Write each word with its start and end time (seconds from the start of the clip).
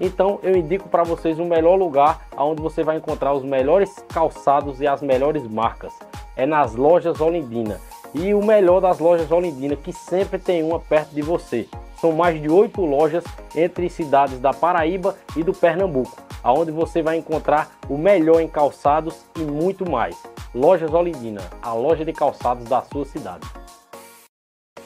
Então 0.00 0.38
eu 0.42 0.56
indico 0.56 0.88
para 0.88 1.02
vocês 1.02 1.38
o 1.38 1.44
melhor 1.44 1.76
lugar 1.76 2.26
onde 2.36 2.62
você 2.62 2.82
vai 2.82 2.96
encontrar 2.96 3.32
os 3.32 3.44
melhores 3.44 4.04
calçados 4.08 4.80
e 4.80 4.86
as 4.86 5.02
melhores 5.02 5.46
marcas. 5.46 5.92
É 6.36 6.46
nas 6.46 6.74
lojas 6.74 7.20
Olindina. 7.20 7.80
E 8.14 8.34
o 8.34 8.44
melhor 8.44 8.80
das 8.80 8.98
lojas 8.98 9.30
Olindina, 9.30 9.74
que 9.74 9.92
sempre 9.92 10.38
tem 10.38 10.62
uma 10.62 10.78
perto 10.78 11.14
de 11.14 11.22
você. 11.22 11.66
São 11.98 12.12
mais 12.12 12.40
de 12.42 12.50
oito 12.50 12.82
lojas 12.84 13.24
entre 13.54 13.88
cidades 13.88 14.38
da 14.40 14.52
Paraíba 14.52 15.14
e 15.36 15.42
do 15.42 15.54
Pernambuco, 15.54 16.16
aonde 16.42 16.70
você 16.70 17.00
vai 17.00 17.16
encontrar 17.16 17.70
o 17.88 17.96
melhor 17.96 18.40
em 18.40 18.48
calçados 18.48 19.24
e 19.36 19.40
muito 19.40 19.88
mais. 19.88 20.20
Lojas 20.54 20.92
Olindina, 20.92 21.40
a 21.62 21.72
loja 21.72 22.04
de 22.04 22.12
calçados 22.12 22.64
da 22.64 22.82
sua 22.82 23.04
cidade. 23.04 23.46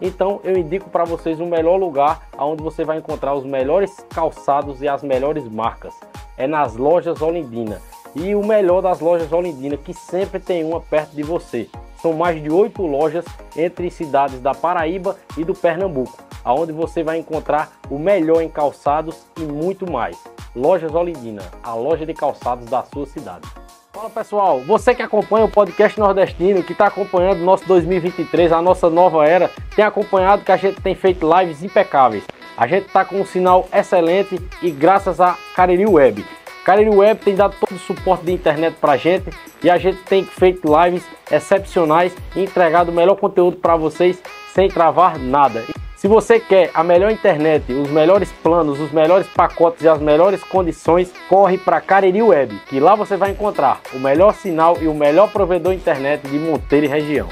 Então 0.00 0.40
eu 0.44 0.56
indico 0.56 0.90
para 0.90 1.04
vocês 1.04 1.40
o 1.40 1.46
melhor 1.46 1.76
lugar 1.76 2.28
onde 2.38 2.62
você 2.62 2.84
vai 2.84 2.98
encontrar 2.98 3.34
os 3.34 3.44
melhores 3.44 3.96
calçados 4.10 4.80
e 4.82 4.88
as 4.88 5.02
melhores 5.02 5.44
marcas. 5.48 5.94
É 6.36 6.46
nas 6.46 6.76
lojas 6.76 7.20
Olindina. 7.20 7.80
E 8.14 8.34
o 8.34 8.44
melhor 8.44 8.80
das 8.80 9.00
lojas 9.00 9.32
Olindina, 9.32 9.76
que 9.76 9.92
sempre 9.92 10.40
tem 10.40 10.64
uma 10.64 10.80
perto 10.80 11.14
de 11.14 11.22
você. 11.22 11.68
São 12.00 12.12
mais 12.12 12.40
de 12.40 12.50
oito 12.50 12.86
lojas 12.86 13.24
entre 13.56 13.90
cidades 13.90 14.40
da 14.40 14.54
Paraíba 14.54 15.16
e 15.36 15.44
do 15.44 15.54
Pernambuco, 15.54 16.16
aonde 16.44 16.72
você 16.72 17.02
vai 17.02 17.18
encontrar 17.18 17.72
o 17.90 17.98
melhor 17.98 18.40
em 18.40 18.48
calçados 18.48 19.26
e 19.36 19.42
muito 19.42 19.90
mais. 19.90 20.16
Lojas 20.54 20.94
Olindina, 20.94 21.42
a 21.62 21.74
loja 21.74 22.06
de 22.06 22.14
calçados 22.14 22.66
da 22.66 22.82
sua 22.84 23.04
cidade. 23.06 23.48
Fala 23.90 24.10
pessoal, 24.10 24.60
você 24.60 24.94
que 24.94 25.02
acompanha 25.02 25.46
o 25.46 25.50
podcast 25.50 25.98
nordestino, 25.98 26.62
que 26.62 26.72
está 26.72 26.86
acompanhando 26.86 27.40
o 27.40 27.44
nosso 27.44 27.66
2023, 27.66 28.52
a 28.52 28.60
nossa 28.60 28.90
nova 28.90 29.26
era, 29.26 29.50
tem 29.74 29.82
acompanhado 29.82 30.44
que 30.44 30.52
a 30.52 30.58
gente 30.58 30.80
tem 30.80 30.94
feito 30.94 31.26
lives 31.26 31.62
impecáveis. 31.62 32.22
A 32.56 32.66
gente 32.66 32.86
está 32.86 33.02
com 33.02 33.18
um 33.18 33.24
sinal 33.24 33.66
excelente 33.72 34.38
e 34.60 34.70
graças 34.70 35.20
a 35.22 35.38
Cariri 35.56 35.86
Web. 35.86 36.24
Cariri 36.64 36.90
Web 36.90 37.20
tem 37.22 37.34
dado 37.34 37.56
todo 37.58 37.74
o 37.74 37.78
suporte 37.78 38.26
de 38.26 38.32
internet 38.32 38.76
para 38.78 38.92
a 38.92 38.96
gente 38.98 39.30
e 39.62 39.70
a 39.70 39.78
gente 39.78 40.02
tem 40.02 40.22
feito 40.22 40.68
lives 40.68 41.04
excepcionais 41.30 42.14
e 42.36 42.44
entregado 42.44 42.90
o 42.90 42.94
melhor 42.94 43.16
conteúdo 43.16 43.56
para 43.56 43.74
vocês 43.74 44.22
sem 44.52 44.68
travar 44.68 45.18
nada. 45.18 45.64
Se 45.98 46.06
você 46.06 46.38
quer 46.38 46.70
a 46.74 46.84
melhor 46.84 47.10
internet, 47.10 47.72
os 47.72 47.90
melhores 47.90 48.30
planos, 48.30 48.78
os 48.78 48.92
melhores 48.92 49.26
pacotes 49.26 49.82
e 49.82 49.88
as 49.88 50.00
melhores 50.00 50.44
condições, 50.44 51.12
corre 51.28 51.58
para 51.58 51.80
Cariri 51.80 52.22
Web, 52.22 52.56
que 52.68 52.78
lá 52.78 52.94
você 52.94 53.16
vai 53.16 53.32
encontrar 53.32 53.80
o 53.92 53.98
melhor 53.98 54.32
sinal 54.32 54.78
e 54.80 54.86
o 54.86 54.94
melhor 54.94 55.28
provedor 55.32 55.72
internet 55.72 56.22
de 56.28 56.38
Monteiro 56.38 56.86
e 56.86 56.88
região. 56.88 57.28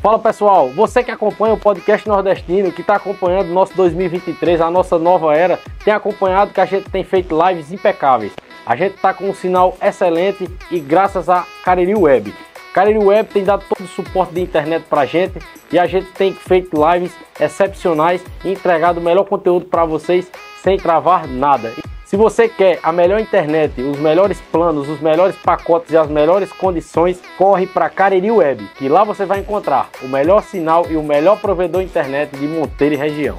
Fala 0.00 0.20
pessoal, 0.20 0.68
você 0.68 1.02
que 1.02 1.10
acompanha 1.10 1.54
o 1.54 1.58
podcast 1.58 2.08
nordestino, 2.08 2.70
que 2.70 2.80
está 2.80 2.94
acompanhando 2.94 3.50
o 3.50 3.54
nosso 3.54 3.74
2023, 3.74 4.60
a 4.60 4.70
nossa 4.70 4.96
nova 4.96 5.34
era, 5.34 5.58
tem 5.84 5.92
acompanhado 5.92 6.52
que 6.52 6.60
a 6.60 6.64
gente 6.64 6.88
tem 6.90 7.02
feito 7.02 7.36
lives 7.44 7.72
impecáveis. 7.72 8.32
A 8.64 8.76
gente 8.76 8.94
está 8.94 9.12
com 9.12 9.28
um 9.28 9.34
sinal 9.34 9.76
excelente 9.82 10.48
e 10.70 10.78
graças 10.78 11.28
a 11.28 11.44
Cariri 11.64 11.96
Web. 11.96 12.32
Cariri 12.72 12.98
Web 12.98 13.30
tem 13.30 13.44
dado 13.44 13.64
todo 13.68 13.84
o 13.84 13.88
suporte 13.88 14.32
de 14.32 14.40
internet 14.40 14.84
para 14.88 15.02
a 15.02 15.06
gente 15.06 15.38
e 15.72 15.78
a 15.78 15.86
gente 15.86 16.10
tem 16.12 16.32
feito 16.32 16.76
lives 16.76 17.12
excepcionais 17.38 18.24
e 18.44 18.52
entregado 18.52 18.98
o 18.98 19.02
melhor 19.02 19.24
conteúdo 19.24 19.66
para 19.66 19.84
vocês 19.84 20.30
sem 20.62 20.76
travar 20.76 21.26
nada. 21.26 21.72
Se 22.04 22.16
você 22.16 22.48
quer 22.48 22.80
a 22.82 22.92
melhor 22.92 23.20
internet, 23.20 23.80
os 23.80 23.98
melhores 23.98 24.40
planos, 24.52 24.88
os 24.88 25.00
melhores 25.00 25.36
pacotes 25.36 25.92
e 25.92 25.96
as 25.96 26.08
melhores 26.08 26.52
condições, 26.52 27.20
corre 27.38 27.66
para 27.66 27.88
Cariri 27.88 28.30
Web, 28.30 28.68
que 28.76 28.88
lá 28.88 29.04
você 29.04 29.24
vai 29.24 29.38
encontrar 29.40 29.88
o 30.02 30.08
melhor 30.08 30.42
sinal 30.42 30.86
e 30.90 30.96
o 30.96 31.02
melhor 31.02 31.40
provedor 31.40 31.82
internet 31.82 32.36
de 32.36 32.48
Monteiro 32.48 32.94
e 32.94 32.98
região. 32.98 33.36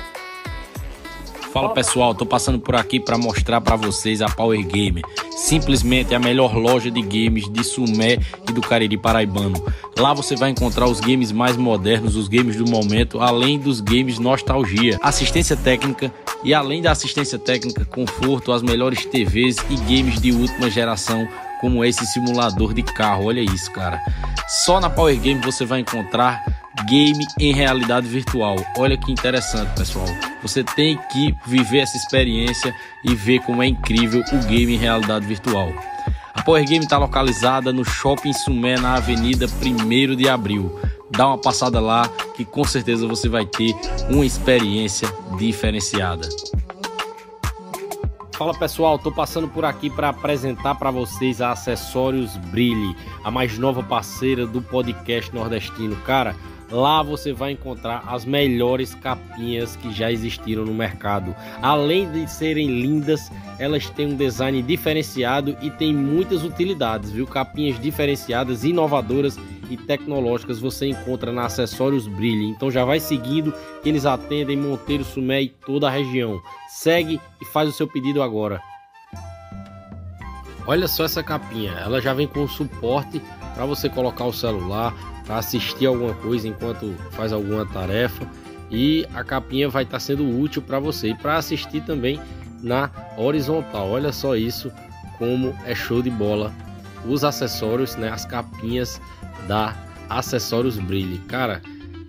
Fala 1.51 1.73
pessoal, 1.73 2.15
tô 2.15 2.25
passando 2.25 2.59
por 2.59 2.77
aqui 2.77 2.97
para 2.97 3.17
mostrar 3.17 3.59
para 3.59 3.75
vocês 3.75 4.21
a 4.21 4.29
Power 4.29 4.65
Gamer, 4.65 5.03
simplesmente 5.31 6.15
a 6.15 6.19
melhor 6.19 6.55
loja 6.55 6.89
de 6.89 7.01
games 7.01 7.51
de 7.51 7.61
Sumé 7.61 8.17
e 8.49 8.53
do 8.53 8.61
Cariri 8.61 8.95
Paraibano. 8.95 9.61
Lá 9.97 10.13
você 10.13 10.33
vai 10.33 10.49
encontrar 10.49 10.87
os 10.87 11.01
games 11.01 11.29
mais 11.33 11.57
modernos, 11.57 12.15
os 12.15 12.29
games 12.29 12.55
do 12.55 12.65
momento, 12.65 13.19
além 13.19 13.59
dos 13.59 13.81
games 13.81 14.17
nostalgia, 14.17 14.97
assistência 15.01 15.57
técnica 15.57 16.09
e 16.41 16.53
além 16.53 16.81
da 16.81 16.91
assistência 16.91 17.37
técnica, 17.37 17.83
conforto, 17.83 18.53
as 18.53 18.63
melhores 18.63 19.05
TVs 19.05 19.57
e 19.69 19.75
games 19.75 20.21
de 20.21 20.31
última 20.31 20.69
geração 20.69 21.27
como 21.59 21.83
esse 21.83 22.05
simulador 22.05 22.73
de 22.73 22.81
carro. 22.81 23.25
Olha 23.25 23.41
isso, 23.41 23.69
cara. 23.71 24.01
Só 24.47 24.79
na 24.79 24.89
Power 24.89 25.19
Game 25.19 25.41
você 25.41 25.65
vai 25.65 25.81
encontrar 25.81 26.60
game 26.85 27.25
em 27.39 27.53
realidade 27.53 28.07
virtual. 28.07 28.55
Olha 28.77 28.97
que 28.97 29.11
interessante, 29.11 29.75
pessoal. 29.75 30.07
Você 30.41 30.63
tem 30.63 30.97
que 31.11 31.35
viver 31.45 31.79
essa 31.79 31.97
experiência 31.97 32.73
e 33.05 33.15
ver 33.15 33.39
como 33.41 33.61
é 33.61 33.67
incrível 33.67 34.21
o 34.31 34.37
game 34.47 34.73
em 34.73 34.77
realidade 34.77 35.25
virtual. 35.25 35.71
A 36.33 36.41
Power 36.43 36.65
Game 36.65 36.83
está 36.83 36.97
localizada 36.97 37.71
no 37.71 37.83
Shopping 37.83 38.33
Sumé, 38.33 38.79
na 38.79 38.95
Avenida 38.95 39.45
1 39.45 40.15
de 40.15 40.27
Abril. 40.27 40.79
Dá 41.11 41.27
uma 41.27 41.37
passada 41.37 41.79
lá 41.79 42.07
que 42.35 42.45
com 42.45 42.63
certeza 42.63 43.05
você 43.05 43.27
vai 43.27 43.45
ter 43.45 43.75
uma 44.09 44.25
experiência 44.25 45.07
diferenciada. 45.37 46.27
Fala 48.41 48.57
pessoal, 48.57 48.97
tô 48.97 49.11
passando 49.11 49.47
por 49.47 49.63
aqui 49.63 49.87
para 49.87 50.09
apresentar 50.09 50.73
para 50.73 50.89
vocês 50.89 51.41
a 51.41 51.51
Acessórios 51.51 52.35
Brilhe, 52.37 52.95
a 53.23 53.29
mais 53.29 53.55
nova 53.59 53.83
parceira 53.83 54.47
do 54.47 54.63
podcast 54.63 55.31
nordestino. 55.31 55.95
Cara, 55.97 56.35
Lá 56.71 57.03
você 57.03 57.33
vai 57.33 57.51
encontrar 57.51 58.03
as 58.07 58.23
melhores 58.23 58.95
capinhas 58.95 59.75
que 59.75 59.91
já 59.91 60.09
existiram 60.09 60.63
no 60.63 60.73
mercado. 60.73 61.35
Além 61.61 62.09
de 62.09 62.25
serem 62.31 62.67
lindas, 62.81 63.29
elas 63.59 63.89
têm 63.89 64.07
um 64.07 64.15
design 64.15 64.61
diferenciado 64.61 65.57
e 65.61 65.69
têm 65.69 65.93
muitas 65.93 66.43
utilidades, 66.43 67.11
viu? 67.11 67.27
Capinhas 67.27 67.79
diferenciadas, 67.79 68.63
inovadoras 68.63 69.37
e 69.69 69.75
tecnológicas 69.75 70.59
você 70.59 70.87
encontra 70.87 71.31
na 71.31 71.45
Acessórios 71.45 72.07
Brilhe. 72.07 72.45
Então 72.45 72.71
já 72.71 72.85
vai 72.85 73.01
seguindo 73.01 73.53
que 73.83 73.89
eles 73.89 74.05
atendem 74.05 74.55
Monteiro, 74.55 75.03
Sumé 75.03 75.41
e 75.43 75.49
toda 75.49 75.87
a 75.87 75.91
região. 75.91 76.41
Segue 76.69 77.19
e 77.41 77.45
faz 77.45 77.67
o 77.67 77.73
seu 77.73 77.87
pedido 77.87 78.23
agora. 78.23 78.61
Olha 80.65 80.87
só 80.87 81.03
essa 81.03 81.23
capinha, 81.23 81.71
ela 81.71 81.99
já 81.99 82.13
vem 82.13 82.27
com 82.27 82.47
suporte 82.47 83.21
para 83.55 83.65
você 83.65 83.89
colocar 83.89 84.25
o 84.25 84.33
celular, 84.33 84.93
para 85.25 85.37
assistir 85.37 85.85
alguma 85.85 86.13
coisa 86.15 86.47
enquanto 86.47 86.95
faz 87.11 87.31
alguma 87.31 87.65
tarefa 87.65 88.27
e 88.69 89.05
a 89.13 89.23
capinha 89.23 89.69
vai 89.69 89.83
estar 89.83 89.97
tá 89.97 89.99
sendo 89.99 90.27
útil 90.39 90.61
para 90.61 90.79
você 90.79 91.09
e 91.09 91.15
para 91.15 91.37
assistir 91.37 91.81
também 91.81 92.19
na 92.61 92.89
horizontal. 93.17 93.89
Olha 93.89 94.11
só 94.11 94.35
isso 94.35 94.71
como 95.17 95.55
é 95.65 95.75
show 95.75 96.01
de 96.01 96.09
bola 96.09 96.51
os 97.05 97.23
acessórios, 97.23 97.95
né, 97.95 98.09
as 98.09 98.25
capinhas 98.25 99.01
da 99.47 99.75
Acessórios 100.09 100.77
Brilhe. 100.77 101.19
Cara, 101.19 101.61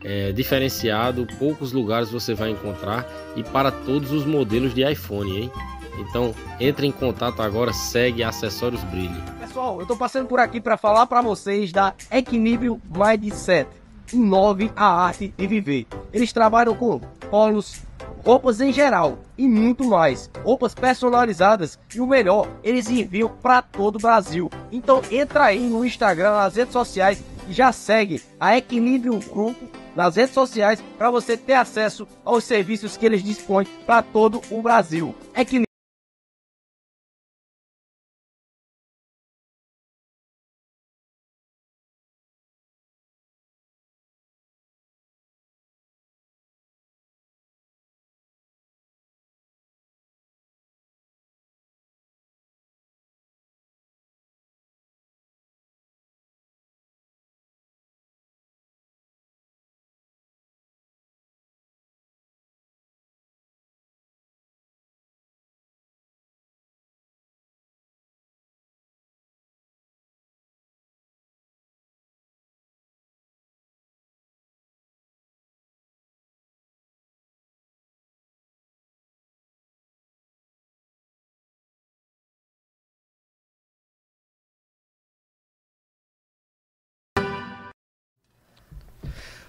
é 0.05 0.33
diferenciado, 0.33 1.27
poucos 1.39 1.73
lugares 1.73 2.11
você 2.11 2.35
vai 2.35 2.51
encontrar 2.51 3.07
e 3.37 3.43
para 3.43 3.71
todos 3.71 4.11
os 4.11 4.27
modelos 4.27 4.75
de 4.75 4.83
iPhone, 4.91 5.43
hein? 5.43 5.51
Então, 5.99 6.35
entre 6.59 6.87
em 6.87 6.93
contato 6.93 7.41
agora, 7.43 7.73
segue 7.73 8.23
Acessórios 8.23 8.83
Brilhe. 8.85 9.23
Pessoal, 9.53 9.79
eu 9.81 9.87
tô 9.87 9.95
passando 9.95 10.27
por 10.27 10.41
aqui 10.41 10.63
para 10.63 10.79
falar 10.79 11.07
para 11.07 11.21
vocês 11.21 11.71
da 11.71 11.93
Equilíbrio 12.11 12.81
Mindset. 12.89 13.69
Inove 14.11 14.73
a 14.75 14.87
arte 14.87 15.29
de 15.37 15.47
viver. 15.47 15.87
Eles 16.11 16.33
trabalham 16.33 16.75
com 16.75 16.99
polos, 17.31 17.83
roupas 18.25 18.63
em 18.63 18.73
geral 18.73 19.19
e 19.37 19.47
muito 19.47 19.85
mais. 19.85 20.31
Roupas 20.43 20.75
personalizadas 20.75 21.79
e 21.95 22.01
o 22.01 22.07
melhor, 22.07 22.49
eles 22.65 22.89
enviam 22.89 23.29
para 23.29 23.61
todo 23.61 23.97
o 23.97 24.01
Brasil. 24.01 24.49
Então 24.73 25.03
entra 25.11 25.45
aí 25.45 25.61
no 25.61 25.85
Instagram, 25.85 26.31
nas 26.31 26.57
redes 26.57 26.73
sociais 26.73 27.23
e 27.47 27.53
já 27.53 27.71
segue 27.73 28.23
a 28.41 28.57
Equilíbrio 28.57 29.19
Grupo 29.19 29.69
nas 29.95 30.17
redes 30.17 30.33
sociais 30.33 30.83
para 30.97 31.11
você 31.11 31.37
ter 31.37 31.53
acesso 31.53 32.09
aos 32.25 32.45
serviços 32.45 32.97
que 32.97 33.05
eles 33.05 33.23
dispõem 33.23 33.67
para 33.85 34.01
todo 34.01 34.41
o 34.51 34.63
Brasil. 34.63 35.15
É 35.35 35.45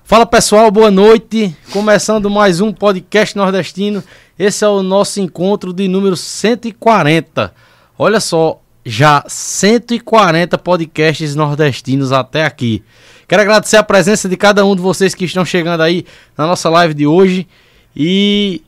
Fala 0.05 0.25
pessoal, 0.25 0.69
boa 0.69 0.91
noite. 0.91 1.55
Começando 1.71 2.29
mais 2.29 2.59
um 2.59 2.73
podcast 2.73 3.37
nordestino. 3.37 4.03
Esse 4.37 4.65
é 4.65 4.67
o 4.67 4.83
nosso 4.83 5.21
encontro 5.21 5.71
de 5.71 5.87
número 5.87 6.17
140. 6.17 7.53
Olha 7.97 8.19
só, 8.19 8.59
já 8.85 9.23
140 9.25 10.57
podcasts 10.57 11.35
nordestinos 11.35 12.11
até 12.11 12.43
aqui. 12.43 12.83
Quero 13.29 13.43
agradecer 13.43 13.77
a 13.77 13.83
presença 13.83 14.27
de 14.27 14.35
cada 14.35 14.65
um 14.65 14.75
de 14.75 14.81
vocês 14.81 15.15
que 15.15 15.23
estão 15.23 15.45
chegando 15.45 15.81
aí 15.81 16.05
na 16.37 16.45
nossa 16.45 16.69
live 16.69 16.93
de 16.93 17.07
hoje. 17.07 17.47
E 17.95 18.61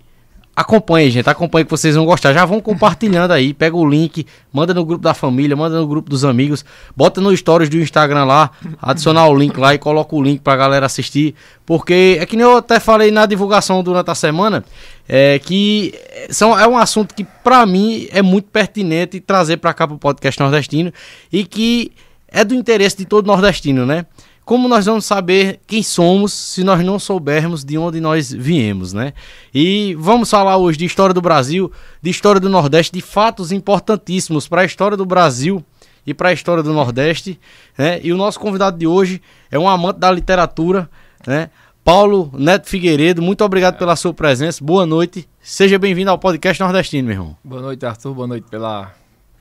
Acompanhe, 0.56 1.12
gente. 1.12 1.30
Acompanhe 1.30 1.66
que 1.66 1.72
vocês 1.72 1.96
vão 1.96 2.06
gostar. 2.06 2.34
Já 2.34 2.46
vão 2.46 2.62
compartilhando 2.62 3.32
aí. 3.32 3.54
Pega 3.54 3.76
o 3.76 3.86
link, 3.86 4.26
manda 4.54 4.74
no 4.74 4.86
grupo 4.86 5.04
da 5.04 5.14
família, 5.14 5.54
manda 5.54 5.78
no 5.78 5.86
grupo 5.86 6.10
dos 6.10 6.24
amigos. 6.24 6.64
Bota 6.96 7.20
no 7.20 7.36
stories 7.36 7.68
do 7.68 7.78
Instagram 7.78 8.24
lá, 8.24 8.52
adicionar 8.82 9.28
o 9.28 9.36
link 9.36 9.58
lá 9.58 9.74
e 9.74 9.78
coloca 9.78 10.16
o 10.16 10.24
link 10.24 10.40
pra 10.40 10.56
galera 10.56 10.86
assistir. 10.86 11.36
Porque 11.66 12.18
é 12.22 12.26
que 12.26 12.38
nem 12.38 12.46
eu 12.46 12.58
até 12.58 12.80
falei 12.80 13.12
na 13.12 13.26
divulgação 13.26 13.84
durante 13.84 14.10
a 14.10 14.16
semana. 14.16 14.64
É 15.10 15.40
que 15.40 15.94
são, 16.30 16.58
é 16.58 16.66
um 16.66 16.78
assunto 16.78 17.14
que 17.14 17.26
pra 17.44 17.66
mim 17.66 18.08
é 18.12 18.22
muito 18.22 18.48
pertinente 18.50 19.20
trazer 19.20 19.58
pra 19.58 19.74
cá 19.74 19.86
pro 19.86 19.98
podcast 19.98 20.40
nordestino. 20.40 20.90
E 21.34 21.44
que 21.44 21.92
é 22.30 22.46
do 22.46 22.56
interesse 22.56 22.98
de 22.98 23.06
todo 23.06 23.28
nordestino, 23.28 23.86
né? 23.86 24.06
Como 24.46 24.68
nós 24.68 24.86
vamos 24.86 25.06
saber 25.06 25.60
quem 25.66 25.82
somos 25.82 26.32
se 26.32 26.64
nós 26.64 26.86
não 26.86 27.00
soubermos 27.00 27.64
de 27.64 27.80
onde 27.80 28.00
nós 28.00 28.32
viemos, 28.32 28.94
né? 28.94 29.12
E 29.52 29.96
vamos 29.96 30.30
falar 30.30 30.58
hoje 30.58 30.78
de 30.78 30.86
história 30.86 31.16
do 31.16 31.22
Brasil, 31.22 31.72
de 32.00 32.12
história 32.12 32.40
do 32.40 32.48
Nordeste, 32.48 32.94
de 32.94 33.02
fatos 33.02 33.52
importantíssimos 33.52 34.48
para 34.48 34.62
a 34.62 34.66
história 34.66 34.96
do 34.96 35.04
Brasil 35.04 35.66
e 36.06 36.14
para 36.14 36.30
a 36.30 36.34
história 36.34 36.62
do 36.62 36.72
Nordeste, 36.74 37.40
né? 37.76 38.00
E 38.04 38.14
o 38.14 38.18
nosso 38.18 38.40
convidado 38.40 38.78
de 38.78 38.86
hoje 38.86 39.20
é 39.50 39.58
um 39.58 39.68
amante 39.68 39.98
da 39.98 40.12
literatura, 40.12 40.88
né? 41.26 41.50
Paulo 41.84 42.32
Neto 42.34 42.70
Figueiredo, 42.70 43.24
muito 43.24 43.44
obrigado 43.44 43.80
pela 43.80 43.96
sua 43.96 44.14
presença. 44.14 44.64
Boa 44.64 44.86
noite. 44.86 45.28
Seja 45.42 45.80
bem-vindo 45.80 46.12
ao 46.12 46.20
podcast 46.20 46.62
nordestino, 46.62 47.08
meu 47.08 47.16
irmão. 47.16 47.38
Boa 47.44 47.64
noite, 47.64 47.84
Arthur. 47.84 48.14
Boa 48.14 48.28
noite 48.28 48.46
pela, 48.48 48.94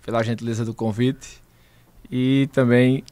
pela 0.03 0.23
gentileza 0.23 0.65
do 0.65 0.73
convite. 0.73 1.43
E 2.11 2.49
também 2.53 3.03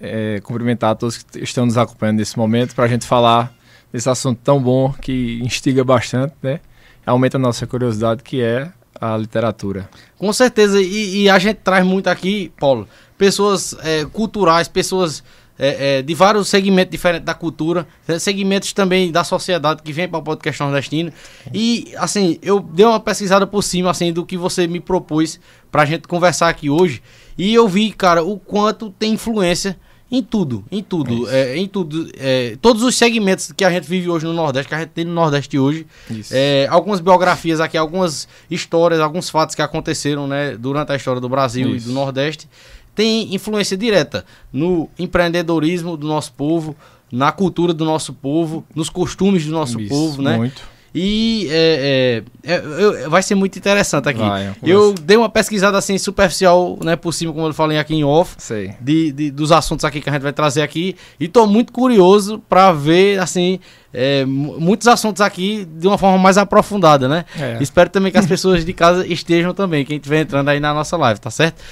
é, 0.00 0.40
cumprimentar 0.42 0.96
todos 0.96 1.22
que 1.22 1.40
estão 1.40 1.66
nos 1.66 1.76
acompanhando 1.76 2.18
nesse 2.18 2.36
momento 2.36 2.74
para 2.74 2.84
a 2.84 2.88
gente 2.88 3.06
falar 3.06 3.52
desse 3.92 4.08
assunto 4.08 4.40
tão 4.42 4.60
bom 4.60 4.92
que 4.92 5.40
instiga 5.42 5.82
bastante, 5.82 6.34
né? 6.42 6.60
Aumenta 7.04 7.38
a 7.38 7.40
nossa 7.40 7.66
curiosidade, 7.66 8.22
que 8.22 8.42
é 8.42 8.70
a 9.00 9.16
literatura. 9.16 9.88
Com 10.18 10.32
certeza, 10.32 10.80
e, 10.80 11.22
e 11.22 11.30
a 11.30 11.38
gente 11.38 11.58
traz 11.58 11.84
muito 11.84 12.08
aqui, 12.08 12.52
Paulo, 12.58 12.86
pessoas 13.16 13.74
é, 13.82 14.04
culturais, 14.04 14.68
pessoas 14.68 15.22
é, 15.58 15.98
é, 15.98 16.02
de 16.02 16.14
vários 16.14 16.48
segmentos 16.48 16.92
diferentes 16.92 17.24
da 17.24 17.34
cultura, 17.34 17.86
né, 18.06 18.18
segmentos 18.18 18.72
também 18.72 19.10
da 19.10 19.24
sociedade 19.24 19.82
que 19.82 19.92
vem 19.92 20.08
para 20.08 20.18
o 20.18 20.22
podcast 20.22 20.62
nordestino. 20.62 21.12
E, 21.52 21.92
assim, 21.96 22.38
eu 22.42 22.60
dei 22.60 22.86
uma 22.86 23.00
pesquisada 23.00 23.46
por 23.46 23.62
cima, 23.62 23.90
assim, 23.90 24.12
do 24.12 24.24
que 24.24 24.36
você 24.36 24.66
me 24.66 24.80
propôs 24.80 25.40
para 25.70 25.82
a 25.82 25.86
gente 25.86 26.06
conversar 26.06 26.48
aqui 26.48 26.70
hoje. 26.70 27.02
E 27.36 27.52
eu 27.54 27.66
vi, 27.66 27.90
cara, 27.90 28.22
o 28.22 28.38
quanto 28.38 28.90
tem 28.90 29.14
influência 29.14 29.78
em 30.10 30.22
tudo, 30.22 30.64
em 30.70 30.82
tudo, 30.82 31.28
é, 31.28 31.56
em 31.56 31.68
tudo, 31.68 32.10
é, 32.16 32.56
todos 32.62 32.82
os 32.82 32.96
segmentos 32.96 33.52
que 33.52 33.62
a 33.62 33.70
gente 33.70 33.86
vive 33.86 34.08
hoje 34.08 34.24
no 34.24 34.32
Nordeste, 34.32 34.68
que 34.68 34.74
a 34.74 34.80
gente 34.80 34.90
tem 34.90 35.04
no 35.04 35.12
Nordeste 35.12 35.58
hoje, 35.58 35.86
é, 36.30 36.66
algumas 36.70 37.00
biografias 37.00 37.60
aqui, 37.60 37.76
algumas 37.76 38.26
histórias, 38.50 39.00
alguns 39.00 39.28
fatos 39.28 39.54
que 39.54 39.60
aconteceram, 39.60 40.26
né, 40.26 40.56
durante 40.56 40.92
a 40.92 40.96
história 40.96 41.20
do 41.20 41.28
Brasil 41.28 41.76
Isso. 41.76 41.86
e 41.86 41.88
do 41.90 41.94
Nordeste, 41.94 42.48
tem 42.94 43.34
influência 43.34 43.76
direta 43.76 44.24
no 44.50 44.88
empreendedorismo 44.98 45.96
do 45.96 46.06
nosso 46.06 46.32
povo, 46.32 46.74
na 47.12 47.30
cultura 47.30 47.74
do 47.74 47.84
nosso 47.84 48.12
povo, 48.12 48.64
nos 48.74 48.88
costumes 48.88 49.44
do 49.44 49.52
nosso 49.52 49.78
Isso, 49.78 49.88
povo, 49.88 50.22
né? 50.22 50.36
Muito. 50.36 50.77
E 50.94 51.46
é, 51.50 52.22
é, 52.44 52.52
é, 52.54 53.08
vai 53.08 53.22
ser 53.22 53.34
muito 53.34 53.58
interessante 53.58 54.08
aqui. 54.08 54.20
Vai, 54.20 54.54
eu 54.62 54.94
dei 54.94 55.16
uma 55.16 55.28
pesquisada 55.28 55.76
assim 55.76 55.98
superficial, 55.98 56.78
né, 56.82 56.96
por 56.96 57.12
cima, 57.12 57.32
como 57.32 57.46
eu 57.46 57.54
falei 57.54 57.78
aqui 57.78 57.94
em 57.94 58.04
off, 58.04 58.36
de, 58.80 59.12
de, 59.12 59.30
dos 59.30 59.52
assuntos 59.52 59.84
aqui 59.84 60.00
que 60.00 60.08
a 60.08 60.12
gente 60.12 60.22
vai 60.22 60.32
trazer 60.32 60.62
aqui. 60.62 60.96
E 61.20 61.26
estou 61.26 61.46
muito 61.46 61.72
curioso 61.72 62.42
para 62.48 62.72
ver 62.72 63.20
assim 63.20 63.60
é, 63.92 64.24
muitos 64.24 64.86
assuntos 64.86 65.20
aqui 65.20 65.66
de 65.66 65.86
uma 65.86 65.98
forma 65.98 66.18
mais 66.18 66.38
aprofundada, 66.38 67.08
né? 67.08 67.24
É. 67.38 67.58
Espero 67.60 67.90
também 67.90 68.10
que 68.10 68.18
as 68.18 68.26
pessoas 68.26 68.64
de 68.64 68.72
casa 68.72 69.06
estejam 69.06 69.52
também, 69.54 69.84
quem 69.84 69.96
estiver 69.96 70.20
entrando 70.20 70.48
aí 70.48 70.60
na 70.60 70.72
nossa 70.72 70.96
live, 70.96 71.20
tá 71.20 71.30
certo? 71.30 71.62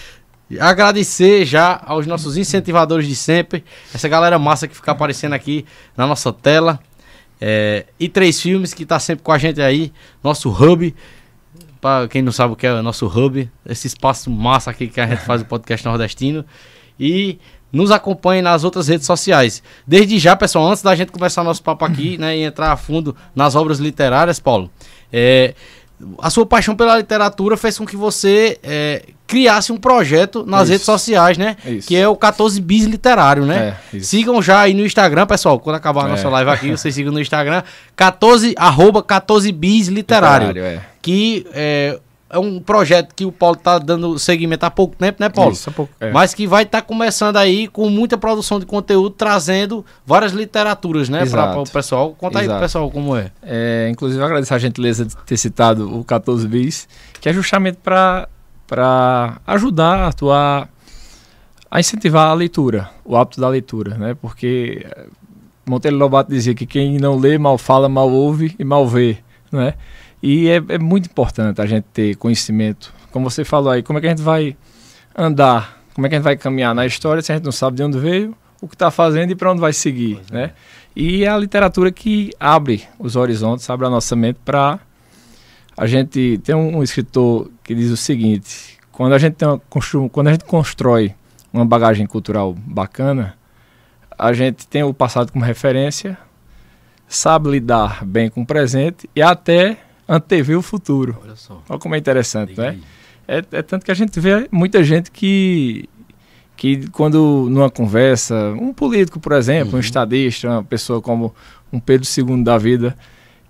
Agradecer 0.60 1.44
já 1.44 1.80
aos 1.84 2.06
nossos 2.06 2.36
incentivadores 2.36 3.08
de 3.08 3.16
sempre, 3.16 3.64
essa 3.92 4.08
galera 4.08 4.38
massa 4.38 4.68
que 4.68 4.76
fica 4.76 4.92
aparecendo 4.92 5.32
aqui 5.32 5.66
na 5.96 6.06
nossa 6.06 6.32
tela. 6.32 6.78
É, 7.40 7.86
e 7.98 8.08
três 8.08 8.40
filmes 8.40 8.72
que 8.72 8.82
está 8.82 8.98
sempre 8.98 9.22
com 9.22 9.32
a 9.32 9.38
gente 9.38 9.60
aí, 9.60 9.92
nosso 10.22 10.50
hub. 10.50 10.94
Para 11.80 12.08
quem 12.08 12.22
não 12.22 12.32
sabe 12.32 12.54
o 12.54 12.56
que 12.56 12.66
é 12.66 12.72
o 12.72 12.82
nosso 12.82 13.06
hub, 13.06 13.50
esse 13.66 13.86
espaço 13.86 14.30
massa 14.30 14.70
aqui 14.70 14.88
que 14.88 15.00
a 15.00 15.06
gente 15.06 15.20
faz 15.20 15.42
o 15.42 15.44
podcast 15.44 15.84
nordestino. 15.86 16.44
E 16.98 17.38
nos 17.72 17.90
acompanhe 17.90 18.40
nas 18.40 18.64
outras 18.64 18.88
redes 18.88 19.06
sociais. 19.06 19.62
Desde 19.86 20.18
já, 20.18 20.34
pessoal, 20.34 20.68
antes 20.68 20.82
da 20.82 20.94
gente 20.94 21.12
começar 21.12 21.44
nosso 21.44 21.62
papo 21.62 21.84
aqui, 21.84 22.16
né, 22.18 22.36
e 22.36 22.42
entrar 22.42 22.72
a 22.72 22.76
fundo 22.76 23.14
nas 23.34 23.54
obras 23.54 23.78
literárias, 23.78 24.40
Paulo, 24.40 24.70
é, 25.12 25.54
a 26.18 26.28
sua 26.28 26.44
paixão 26.44 26.76
pela 26.76 26.96
literatura 26.98 27.56
fez 27.56 27.78
com 27.78 27.86
que 27.86 27.96
você 27.96 28.58
é, 28.62 29.02
criasse 29.26 29.72
um 29.72 29.78
projeto 29.78 30.44
nas 30.46 30.64
isso. 30.64 30.72
redes 30.72 30.84
sociais, 30.84 31.38
né? 31.38 31.56
Isso. 31.64 31.88
Que 31.88 31.96
é 31.96 32.06
o 32.06 32.14
14 32.14 32.60
Bis 32.60 32.84
Literário, 32.84 33.46
né? 33.46 33.76
É, 33.94 33.98
sigam 34.00 34.42
já 34.42 34.60
aí 34.60 34.74
no 34.74 34.84
Instagram, 34.84 35.26
pessoal. 35.26 35.58
Quando 35.58 35.76
acabar 35.76 36.04
a 36.04 36.08
nossa 36.08 36.26
é. 36.26 36.30
live 36.30 36.50
aqui, 36.50 36.70
vocês 36.76 36.94
sigam 36.94 37.12
no 37.12 37.20
Instagram. 37.20 37.62
14, 37.94 38.54
arroba 38.58 39.02
14 39.02 39.50
Bis 39.52 39.88
Literário. 39.88 40.48
literário 40.48 40.78
é. 40.78 40.84
que 41.00 41.46
é, 41.52 41.98
é 42.28 42.38
um 42.38 42.60
projeto 42.60 43.14
que 43.14 43.24
o 43.24 43.30
Paulo 43.30 43.56
está 43.56 43.78
dando 43.78 44.18
seguimento 44.18 44.64
há 44.64 44.70
pouco 44.70 44.96
tempo, 44.96 45.18
né, 45.20 45.28
Paulo? 45.28 45.52
Isso, 45.52 45.70
há 45.70 45.72
pouco. 45.72 45.92
É. 46.00 46.10
Mas 46.10 46.34
que 46.34 46.46
vai 46.46 46.64
estar 46.64 46.80
tá 46.80 46.86
começando 46.86 47.36
aí 47.36 47.68
com 47.68 47.88
muita 47.88 48.18
produção 48.18 48.58
de 48.58 48.66
conteúdo, 48.66 49.10
trazendo 49.10 49.84
várias 50.04 50.32
literaturas, 50.32 51.08
né, 51.08 51.24
para 51.24 51.58
o 51.58 51.68
pessoal. 51.68 52.14
Conta 52.18 52.38
Exato. 52.38 52.42
aí 52.42 52.48
pro 52.48 52.64
pessoal 52.64 52.90
como 52.90 53.16
é. 53.16 53.30
é. 53.42 53.88
Inclusive, 53.90 54.20
eu 54.20 54.26
agradeço 54.26 54.52
a 54.52 54.58
gentileza 54.58 55.04
de 55.04 55.16
ter 55.18 55.36
citado 55.36 55.96
o 55.96 56.04
14 56.04 56.46
bis, 56.48 56.88
que 57.20 57.28
é 57.28 57.32
justamente 57.32 57.78
para 57.78 58.28
ajudar 59.46 60.00
a 60.00 60.08
atuar, 60.08 60.68
a 61.70 61.78
incentivar 61.78 62.28
a 62.28 62.34
leitura, 62.34 62.90
o 63.04 63.16
hábito 63.16 63.40
da 63.40 63.48
leitura, 63.48 63.96
né? 63.96 64.16
Porque 64.20 64.84
eh, 64.84 65.06
Monteiro 65.64 65.96
Lobato 65.96 66.30
dizia 66.30 66.54
que 66.54 66.66
quem 66.66 66.98
não 66.98 67.16
lê 67.16 67.38
mal 67.38 67.56
fala, 67.56 67.88
mal 67.88 68.10
ouve 68.10 68.56
e 68.58 68.64
mal 68.64 68.86
vê, 68.86 69.18
né? 69.52 69.74
E 70.22 70.48
é, 70.48 70.56
é, 70.68 70.78
muito 70.78 71.06
importante 71.06 71.60
a 71.60 71.66
gente 71.66 71.84
ter 71.92 72.16
conhecimento. 72.16 72.92
Como 73.10 73.28
você 73.28 73.44
falou 73.44 73.70
aí, 73.70 73.82
como 73.82 73.98
é 73.98 74.00
que 74.00 74.06
a 74.06 74.10
gente 74.10 74.22
vai 74.22 74.56
andar, 75.16 75.80
como 75.94 76.06
é 76.06 76.10
que 76.10 76.14
a 76.14 76.18
gente 76.18 76.24
vai 76.24 76.36
caminhar 76.36 76.74
na 76.74 76.86
história 76.86 77.22
se 77.22 77.32
a 77.32 77.36
gente 77.36 77.44
não 77.44 77.52
sabe 77.52 77.76
de 77.76 77.82
onde 77.82 77.98
veio, 77.98 78.36
o 78.60 78.66
que 78.66 78.74
está 78.74 78.90
fazendo 78.90 79.30
e 79.30 79.34
para 79.34 79.52
onde 79.52 79.60
vai 79.60 79.72
seguir, 79.72 80.16
pois 80.16 80.30
né? 80.30 80.44
É. 80.44 80.52
E 80.94 81.24
é 81.24 81.28
a 81.28 81.36
literatura 81.36 81.92
que 81.92 82.30
abre 82.40 82.84
os 82.98 83.16
horizontes, 83.16 83.68
abre 83.68 83.86
a 83.86 83.90
nossa 83.90 84.16
mente 84.16 84.38
para 84.44 84.80
a 85.76 85.86
gente 85.86 86.40
tem 86.42 86.54
um, 86.54 86.78
um, 86.78 86.82
escritor 86.82 87.50
que 87.62 87.74
diz 87.74 87.90
o 87.90 87.96
seguinte: 87.98 88.78
quando 88.90 89.12
a 89.12 89.18
gente 89.18 89.34
tem 89.34 89.46
uma, 89.46 89.60
quando 90.08 90.28
a 90.28 90.32
gente 90.32 90.46
constrói 90.46 91.14
uma 91.52 91.66
bagagem 91.66 92.06
cultural 92.06 92.54
bacana, 92.54 93.34
a 94.18 94.32
gente 94.32 94.66
tem 94.66 94.82
o 94.82 94.94
passado 94.94 95.30
como 95.30 95.44
referência 95.44 96.18
sabe 97.08 97.50
lidar 97.50 98.04
bem 98.04 98.28
com 98.28 98.42
o 98.42 98.46
presente 98.46 99.08
e 99.14 99.22
até 99.22 99.78
antever 100.08 100.56
o 100.58 100.62
futuro. 100.62 101.18
Olha 101.24 101.36
só. 101.36 101.62
Olha 101.68 101.78
como 101.78 101.94
é 101.94 101.98
interessante, 101.98 102.58
né? 102.58 102.78
É, 103.26 103.42
é 103.52 103.62
tanto 103.62 103.84
que 103.84 103.90
a 103.90 103.94
gente 103.94 104.18
vê 104.20 104.48
muita 104.52 104.84
gente 104.84 105.10
que, 105.10 105.88
que 106.56 106.88
quando 106.90 107.48
numa 107.50 107.68
conversa, 107.70 108.34
um 108.60 108.72
político, 108.72 109.18
por 109.18 109.32
exemplo, 109.32 109.72
Uhum. 109.72 109.78
um 109.78 109.80
estadista, 109.80 110.48
uma 110.48 110.62
pessoa 110.64 111.00
como 111.02 111.34
um 111.72 111.80
Pedro 111.80 112.06
II 112.16 112.44
da 112.44 112.56
vida, 112.56 112.96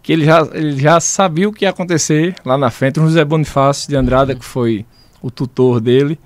que 0.03 0.13
ele 0.13 0.25
já, 0.25 0.49
ele 0.53 0.79
já 0.79 0.99
sabia 1.01 1.49
o 1.49 1.53
que 1.53 1.65
ia 1.65 1.71
acontecer 1.71 2.35
lá 2.45 2.57
na 2.57 2.71
frente. 2.71 2.99
Um 2.99 3.07
José 3.07 3.25
Bonifácio 3.25 3.89
de 3.89 3.97
Andrada, 3.97 4.33
Uhum. 4.33 4.39
que 4.39 4.45
foi 4.45 4.87
o 5.21 5.31
tutor 5.31 5.81
dele, 5.81 6.19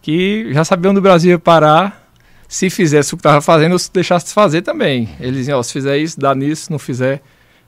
que 0.00 0.52
já 0.52 0.64
sabia 0.64 0.90
onde 0.90 0.98
o 0.98 1.02
Brasil 1.02 1.30
ia 1.30 1.38
parar. 1.38 2.00
Se 2.46 2.68
fizesse 2.68 3.14
o 3.14 3.16
que 3.16 3.20
estava 3.20 3.40
fazendo, 3.40 3.72
ou 3.72 3.78
se 3.78 3.90
deixasse 3.90 4.26
de 4.26 4.32
fazer 4.34 4.60
também. 4.60 5.08
Eles 5.18 5.36
diziam, 5.38 5.58
ó, 5.58 5.62
se 5.62 5.72
fizer 5.72 5.96
isso, 5.96 6.20
dá 6.20 6.34
nisso, 6.34 6.70
não 6.70 6.78
fizer, 6.78 7.22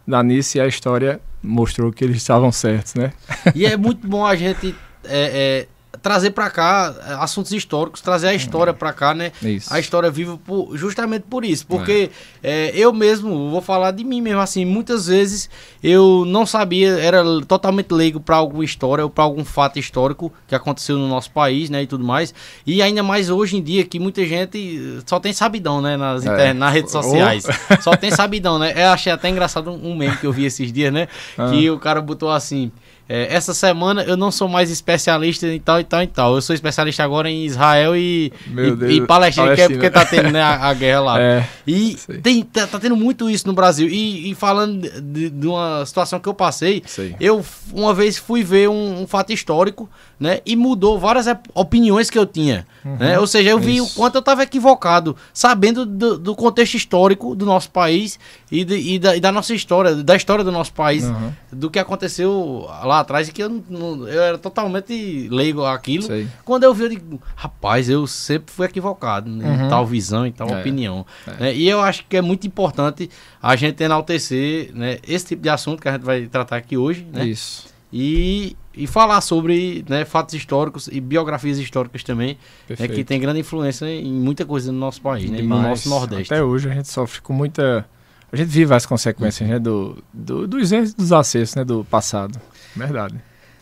dá 0.06 0.22
nisso, 0.22 0.58
e 0.58 0.60
a 0.60 0.66
história 0.66 1.18
mostrou 1.44 1.92
que 1.92 2.02
eles 2.02 2.16
estavam 2.16 2.50
certos, 2.50 2.94
né? 2.94 3.12
E 3.54 3.66
é 3.66 3.76
muito 3.76 4.06
bom 4.08 4.24
a 4.24 4.34
gente 4.34 4.74
é, 5.04 5.66
é, 5.66 5.68
trazer 6.04 6.32
pra 6.32 6.50
cá 6.50 6.94
é, 7.08 7.14
assuntos 7.14 7.50
históricos, 7.50 8.02
trazer 8.02 8.28
a 8.28 8.34
história 8.34 8.74
pra 8.74 8.92
cá, 8.92 9.14
né? 9.14 9.32
Isso. 9.42 9.72
A 9.72 9.80
história 9.80 10.10
viva 10.10 10.38
por- 10.44 10.76
justamente 10.76 11.22
por 11.22 11.46
isso. 11.46 11.66
Porque 11.66 12.10
é, 12.42 12.70
eu 12.74 12.92
mesmo, 12.92 13.50
vou 13.50 13.62
falar 13.62 13.90
de 13.90 14.04
mim 14.04 14.20
mesmo, 14.20 14.38
assim, 14.40 14.66
muitas 14.66 15.06
vezes 15.06 15.48
eu 15.82 16.24
não 16.26 16.44
sabia, 16.44 16.90
era 17.00 17.24
totalmente 17.48 17.90
leigo 17.90 18.20
pra 18.20 18.36
alguma 18.36 18.62
história 18.64 19.02
ou 19.02 19.08
pra 19.08 19.24
algum 19.24 19.44
fato 19.46 19.78
histórico 19.78 20.30
que 20.46 20.54
aconteceu 20.54 20.98
no 20.98 21.08
nosso 21.08 21.30
país, 21.30 21.70
né, 21.70 21.82
e 21.82 21.86
tudo 21.86 22.04
mais. 22.04 22.34
E 22.66 22.82
ainda 22.82 23.02
mais 23.02 23.30
hoje 23.30 23.56
em 23.56 23.62
dia 23.62 23.82
que 23.84 23.98
muita 23.98 24.26
gente 24.26 24.98
só 25.06 25.18
tem 25.18 25.32
sabidão, 25.32 25.80
né, 25.80 25.96
nas, 25.96 26.26
É. 26.26 26.52
nas 26.52 26.72
redes 26.74 26.94
Ou- 26.94 27.02
sociais. 27.02 27.44
Só 27.80 27.96
tem 27.96 28.10
sabidão, 28.10 28.58
né? 28.58 28.74
Eu 28.76 28.88
achei 28.88 29.10
até 29.10 29.28
engraçado 29.30 29.70
um, 29.70 29.90
um 29.92 29.96
meme 29.96 30.16
que 30.18 30.26
eu 30.26 30.32
vi 30.32 30.44
esses 30.44 30.70
dias, 30.70 30.92
né? 30.92 31.08
Ah. 31.38 31.48
Que 31.50 31.70
o 31.70 31.78
cara 31.78 32.00
botou 32.02 32.30
assim. 32.30 32.70
É, 33.06 33.34
essa 33.34 33.52
semana 33.52 34.02
eu 34.02 34.16
não 34.16 34.30
sou 34.30 34.48
mais 34.48 34.70
especialista 34.70 35.46
em 35.46 35.60
tal 35.60 35.78
e 35.78 35.84
tal 35.84 36.02
e 36.02 36.06
tal. 36.06 36.34
Eu 36.34 36.40
sou 36.40 36.54
especialista 36.54 37.04
agora 37.04 37.28
em 37.28 37.44
Israel 37.44 37.94
e, 37.94 38.32
Meu 38.46 38.90
e, 38.90 38.96
e 38.96 39.06
Palestina, 39.06 39.54
que 39.54 39.60
é 39.60 39.68
porque 39.68 39.90
tá 39.90 40.06
tendo 40.06 40.30
né, 40.30 40.40
a, 40.40 40.68
a 40.68 40.74
guerra 40.74 41.00
lá. 41.00 41.14
É, 41.24 41.46
E 41.66 41.96
tem, 42.22 42.42
tá, 42.42 42.66
tá 42.66 42.78
tendo 42.78 42.96
muito 42.96 43.30
isso 43.30 43.46
no 43.46 43.52
Brasil. 43.52 43.88
E, 43.88 44.30
e 44.30 44.34
falando 44.34 44.88
de, 45.00 45.30
de 45.30 45.46
uma 45.46 45.84
situação 45.86 46.18
que 46.18 46.28
eu 46.28 46.34
passei, 46.34 46.82
sei. 46.86 47.14
eu 47.20 47.44
uma 47.72 47.94
vez 47.94 48.18
fui 48.18 48.42
ver 48.42 48.68
um, 48.68 49.02
um 49.02 49.06
fato 49.06 49.32
histórico, 49.32 49.88
né? 50.18 50.40
E 50.46 50.54
mudou 50.56 50.98
várias 50.98 51.26
opiniões 51.54 52.08
que 52.10 52.18
eu 52.18 52.26
tinha. 52.26 52.66
Né? 52.84 53.18
Ou 53.18 53.26
seja, 53.26 53.50
eu 53.50 53.58
vi 53.58 53.80
o 53.80 53.86
quanto 53.88 54.16
eu 54.16 54.18
estava 54.20 54.42
equivocado, 54.42 55.16
sabendo 55.32 55.86
do, 55.86 56.18
do 56.18 56.34
contexto 56.36 56.74
histórico 56.74 57.34
do 57.34 57.46
nosso 57.46 57.70
país 57.70 58.18
e, 58.52 58.64
de- 58.64 58.76
e 58.94 58.98
da, 58.98 59.16
e 59.16 59.20
da 59.20 59.32
nossa 59.32 59.54
história, 59.54 59.94
da 59.96 60.14
história 60.14 60.44
do 60.44 60.52
nosso 60.52 60.72
país, 60.72 61.04
Uhum. 61.04 61.32
do 61.52 61.70
que 61.70 61.78
aconteceu 61.78 62.66
lá 62.84 63.00
atrás, 63.00 63.28
e 63.28 63.32
que 63.32 63.42
eu, 63.42 63.62
não- 63.70 64.06
eu 64.06 64.22
era 64.22 64.38
totalmente 64.38 65.28
leigo 65.30 65.64
àquilo. 65.64 66.04
Sei. 66.04 66.28
Quando 66.44 66.64
eu 66.64 66.74
vi, 66.74 66.82
eu 66.84 66.88
digo, 66.90 67.20
rapaz, 67.34 67.88
eu 67.88 68.06
sempre 68.06 68.52
fui 68.54 68.66
equivocado 68.66 69.28
em 69.30 69.42
Uhum. 69.42 69.68
tal 69.68 69.86
visão, 69.86 70.26
em 70.26 70.32
tal 70.32 70.48
É. 70.48 70.60
opinião. 70.60 71.06
né? 71.40 71.54
E 71.54 71.68
eu 71.68 71.80
acho 71.80 72.04
que 72.08 72.16
é 72.16 72.22
muito 72.22 72.46
importante 72.46 73.08
a 73.42 73.56
gente 73.56 73.82
enaltecer 73.82 74.70
né, 74.74 74.98
esse 75.06 75.26
tipo 75.26 75.42
de 75.42 75.48
assunto 75.48 75.80
que 75.80 75.88
a 75.88 75.92
gente 75.92 76.02
vai 76.04 76.26
tratar 76.26 76.56
aqui 76.56 76.76
hoje, 76.76 77.06
né? 77.12 77.24
Isso. 77.24 77.72
E, 77.96 78.56
e 78.76 78.88
falar 78.88 79.20
sobre 79.20 79.84
né, 79.88 80.04
fatos 80.04 80.34
históricos 80.34 80.88
e 80.90 81.00
biografias 81.00 81.58
históricas 81.58 82.02
também, 82.02 82.30
né, 82.30 82.36
Perfeito. 82.66 82.92
que 82.94 83.04
tem 83.04 83.20
grande 83.20 83.38
influência 83.38 83.86
em 83.86 84.12
muita 84.12 84.44
coisa 84.44 84.72
no 84.72 84.78
nosso 84.80 85.00
país, 85.00 85.30
né, 85.30 85.40
no 85.40 85.62
nosso 85.62 85.88
Nordeste. 85.88 86.34
Até 86.34 86.42
hoje 86.42 86.68
a 86.68 86.74
gente 86.74 86.88
sofre 86.88 87.20
com 87.20 87.32
muita. 87.32 87.86
A 88.32 88.36
gente 88.36 88.48
vive 88.48 88.74
as 88.74 88.84
consequências 88.84 89.48
né, 89.48 89.60
do, 89.60 90.02
do- 90.12 90.48
dos 90.48 90.72
erros 90.72 90.90
e 90.90 90.96
dos 90.96 91.12
acessos 91.12 91.54
né, 91.54 91.64
do 91.64 91.84
passado. 91.84 92.36
Verdade. 92.74 93.14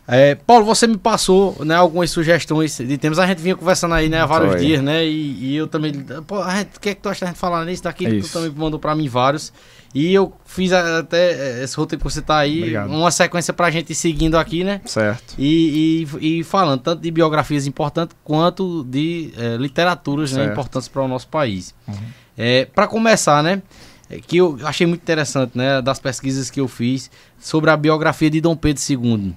É, 0.08 0.34
Paulo, 0.34 0.64
você 0.64 0.86
me 0.86 0.96
passou 0.96 1.56
né, 1.64 1.74
algumas 1.74 2.10
sugestões 2.10 2.76
de 2.78 2.96
temas. 2.98 3.18
A 3.18 3.26
gente 3.26 3.40
vinha 3.42 3.54
conversando 3.54 3.94
aí 3.94 4.08
né, 4.08 4.20
há 4.22 4.26
vários 4.26 4.52
Foi. 4.52 4.60
dias, 4.60 4.82
né? 4.82 5.04
E, 5.06 5.44
e 5.44 5.56
eu 5.56 5.66
também. 5.68 5.92
Pô, 6.26 6.40
a 6.42 6.56
gente, 6.56 6.76
o 6.76 6.80
que 6.80 6.88
é 6.88 6.94
que 6.94 7.02
tu 7.02 7.08
acha 7.10 7.20
da 7.20 7.26
gente 7.26 7.38
falar 7.38 7.64
nisso 7.66 7.82
daqui? 7.84 8.06
Tu 8.06 8.14
Isso. 8.16 8.32
também 8.32 8.50
mandou 8.50 8.80
pra 8.80 8.94
mim 8.96 9.08
vários. 9.08 9.52
E 9.94 10.14
eu 10.14 10.32
fiz 10.46 10.72
até 10.72 11.32
eh, 11.32 11.64
esse 11.64 11.76
roteiro 11.76 12.02
que 12.02 12.10
você 12.10 12.22
tá 12.22 12.38
aí, 12.38 12.60
Obrigado. 12.60 12.90
uma 12.90 13.10
sequência 13.10 13.52
pra 13.52 13.70
gente 13.70 13.90
ir 13.90 13.94
seguindo 13.94 14.36
aqui, 14.38 14.64
né? 14.64 14.80
Certo. 14.86 15.34
E, 15.38 16.06
e, 16.20 16.38
e 16.38 16.44
falando 16.44 16.80
tanto 16.80 17.02
de 17.02 17.10
biografias 17.10 17.66
importantes 17.66 18.16
quanto 18.24 18.84
de 18.84 19.32
eh, 19.36 19.56
literaturas 19.58 20.32
né, 20.32 20.46
importantes 20.46 20.88
para 20.88 21.02
o 21.02 21.08
nosso 21.08 21.28
país. 21.28 21.74
Uhum. 21.86 21.94
É, 22.38 22.64
para 22.64 22.86
começar, 22.86 23.42
né? 23.42 23.62
é 24.08 24.18
Que 24.18 24.38
eu 24.38 24.58
achei 24.62 24.86
muito 24.86 25.02
interessante, 25.02 25.56
né? 25.56 25.82
Das 25.82 25.98
pesquisas 25.98 26.50
que 26.50 26.60
eu 26.60 26.68
fiz 26.68 27.10
sobre 27.38 27.70
a 27.70 27.76
biografia 27.76 28.30
de 28.30 28.40
Dom 28.40 28.56
Pedro 28.56 28.82
II. 28.88 29.34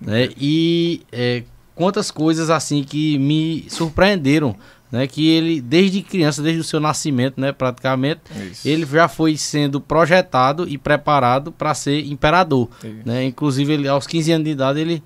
Né, 0.00 0.28
e 0.38 1.02
é, 1.10 1.42
quantas 1.74 2.10
coisas 2.10 2.50
assim 2.50 2.82
que 2.82 3.18
me 3.18 3.66
surpreenderam. 3.68 4.56
Né, 4.90 5.06
que 5.06 5.28
ele, 5.28 5.60
desde 5.60 6.00
criança, 6.00 6.42
desde 6.42 6.62
o 6.62 6.64
seu 6.64 6.80
nascimento, 6.80 7.38
né, 7.38 7.52
praticamente, 7.52 8.22
Isso. 8.50 8.66
ele 8.66 8.86
já 8.86 9.06
foi 9.06 9.36
sendo 9.36 9.82
projetado 9.82 10.66
e 10.66 10.78
preparado 10.78 11.52
para 11.52 11.74
ser 11.74 12.06
imperador. 12.06 12.70
Isso. 12.82 13.02
Né? 13.04 13.24
Inclusive, 13.24 13.70
ele, 13.70 13.86
aos 13.86 14.06
15 14.06 14.32
anos 14.32 14.44
de 14.46 14.50
idade, 14.52 14.80
ele 14.80 15.02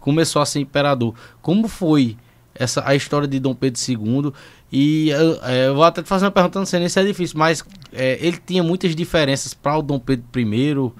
começou 0.00 0.40
a 0.40 0.46
ser 0.46 0.60
imperador. 0.60 1.14
Como 1.42 1.68
foi 1.68 2.16
essa, 2.54 2.82
a 2.86 2.94
história 2.94 3.28
de 3.28 3.38
Dom 3.38 3.54
Pedro 3.54 3.78
II? 3.86 4.32
E 4.70 5.10
eu, 5.10 5.38
é, 5.42 5.66
eu 5.68 5.74
vou 5.74 5.84
até 5.84 6.02
te 6.02 6.08
fazer 6.08 6.24
uma 6.24 6.30
pergunta, 6.30 6.58
não 6.58 6.66
sei 6.66 6.80
nem 6.80 6.88
se 6.88 6.98
é 6.98 7.04
difícil, 7.04 7.38
mas 7.38 7.64
é, 7.92 8.18
ele 8.20 8.38
tinha 8.44 8.62
muitas 8.62 8.94
diferenças 8.96 9.52
para 9.52 9.76
o 9.76 9.82
Dom 9.82 9.98
Pedro 9.98 10.24
I. 10.34 10.92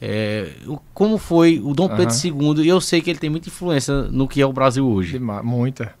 É, 0.00 0.50
como 0.92 1.16
foi 1.16 1.60
o 1.62 1.72
Dom 1.72 1.88
Pedro 1.88 2.14
II? 2.14 2.64
E 2.64 2.68
eu 2.68 2.80
sei 2.80 3.00
que 3.00 3.10
ele 3.10 3.18
tem 3.18 3.30
muita 3.30 3.48
influência 3.48 4.02
no 4.04 4.26
que 4.26 4.40
é 4.40 4.46
o 4.46 4.52
Brasil 4.52 4.86
hoje. 4.86 5.18
Muita. 5.18 5.94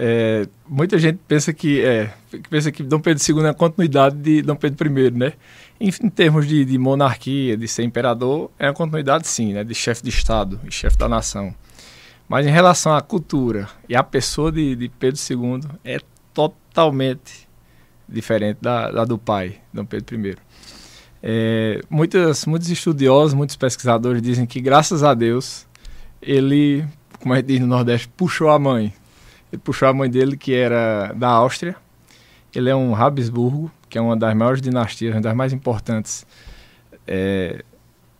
É, 0.00 0.46
muita 0.68 0.96
gente 0.96 1.18
pensa 1.26 1.52
que 1.52 1.84
é, 1.84 2.14
pensa 2.48 2.70
que 2.70 2.84
Dom 2.84 3.00
Pedro 3.00 3.20
II 3.28 3.46
é 3.46 3.48
a 3.48 3.54
continuidade 3.54 4.14
de 4.14 4.42
Dom 4.42 4.54
Pedro 4.54 4.96
I, 4.96 5.10
né? 5.10 5.32
Em, 5.80 5.88
em 5.88 6.08
termos 6.08 6.46
de, 6.46 6.64
de 6.64 6.78
monarquia, 6.78 7.56
de 7.56 7.66
ser 7.66 7.82
imperador, 7.82 8.48
é 8.60 8.68
uma 8.68 8.74
continuidade 8.74 9.26
sim, 9.26 9.52
né? 9.52 9.64
De 9.64 9.74
chefe 9.74 10.04
de 10.04 10.10
Estado 10.10 10.60
e 10.64 10.70
chefe 10.70 10.96
da 10.96 11.08
nação. 11.08 11.52
Mas 12.28 12.46
em 12.46 12.50
relação 12.50 12.94
à 12.94 13.00
cultura 13.00 13.68
e 13.88 13.96
à 13.96 14.02
pessoa 14.04 14.52
de, 14.52 14.76
de 14.76 14.88
Pedro 14.88 15.18
II, 15.18 15.62
é 15.84 15.98
totalmente 16.32 17.48
diferente 18.08 18.58
da, 18.62 18.92
da 18.92 19.04
do 19.04 19.18
pai, 19.18 19.56
Dom 19.74 19.84
Pedro 19.84 20.28
I. 20.28 20.36
É, 21.20 21.80
muitas, 21.90 22.46
muitos 22.46 22.70
estudiosos, 22.70 23.34
muitos 23.34 23.56
pesquisadores 23.56 24.22
dizem 24.22 24.46
que, 24.46 24.60
graças 24.60 25.02
a 25.02 25.12
Deus, 25.12 25.66
ele, 26.22 26.86
como 27.18 27.34
a 27.34 27.38
gente 27.38 27.46
diz 27.46 27.60
no 27.60 27.66
Nordeste, 27.66 28.06
puxou 28.16 28.50
a 28.50 28.60
mãe. 28.60 28.92
Ele 29.52 29.60
puxou 29.62 29.88
a 29.88 29.92
mãe 29.92 30.10
dele, 30.10 30.36
que 30.36 30.54
era 30.54 31.12
da 31.14 31.28
Áustria. 31.28 31.74
Ele 32.54 32.68
é 32.68 32.76
um 32.76 32.94
Habsburgo, 32.94 33.70
que 33.88 33.96
é 33.98 34.00
uma 34.00 34.16
das 34.16 34.34
maiores 34.34 34.60
dinastias, 34.60 35.14
uma 35.14 35.20
das 35.20 35.34
mais 35.34 35.52
importantes 35.52 36.26
é, 37.06 37.62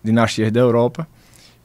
dinastias 0.02 0.50
da 0.52 0.60
Europa. 0.60 1.06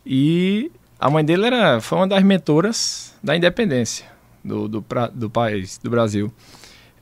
E 0.05 0.72
a 1.00 1.10
mãe 1.10 1.24
dele 1.24 1.46
era, 1.46 1.79
foi 1.79 1.98
uma 1.98 2.08
das 2.08 2.24
mentoras 2.24 3.13
da 3.24 3.36
independência 3.36 4.05
do, 4.43 4.67
do, 4.67 4.82
pra- 4.82 5.08
do 5.08 5.29
país, 5.29 5.77
do 5.82 5.89
Brasil. 5.89 6.34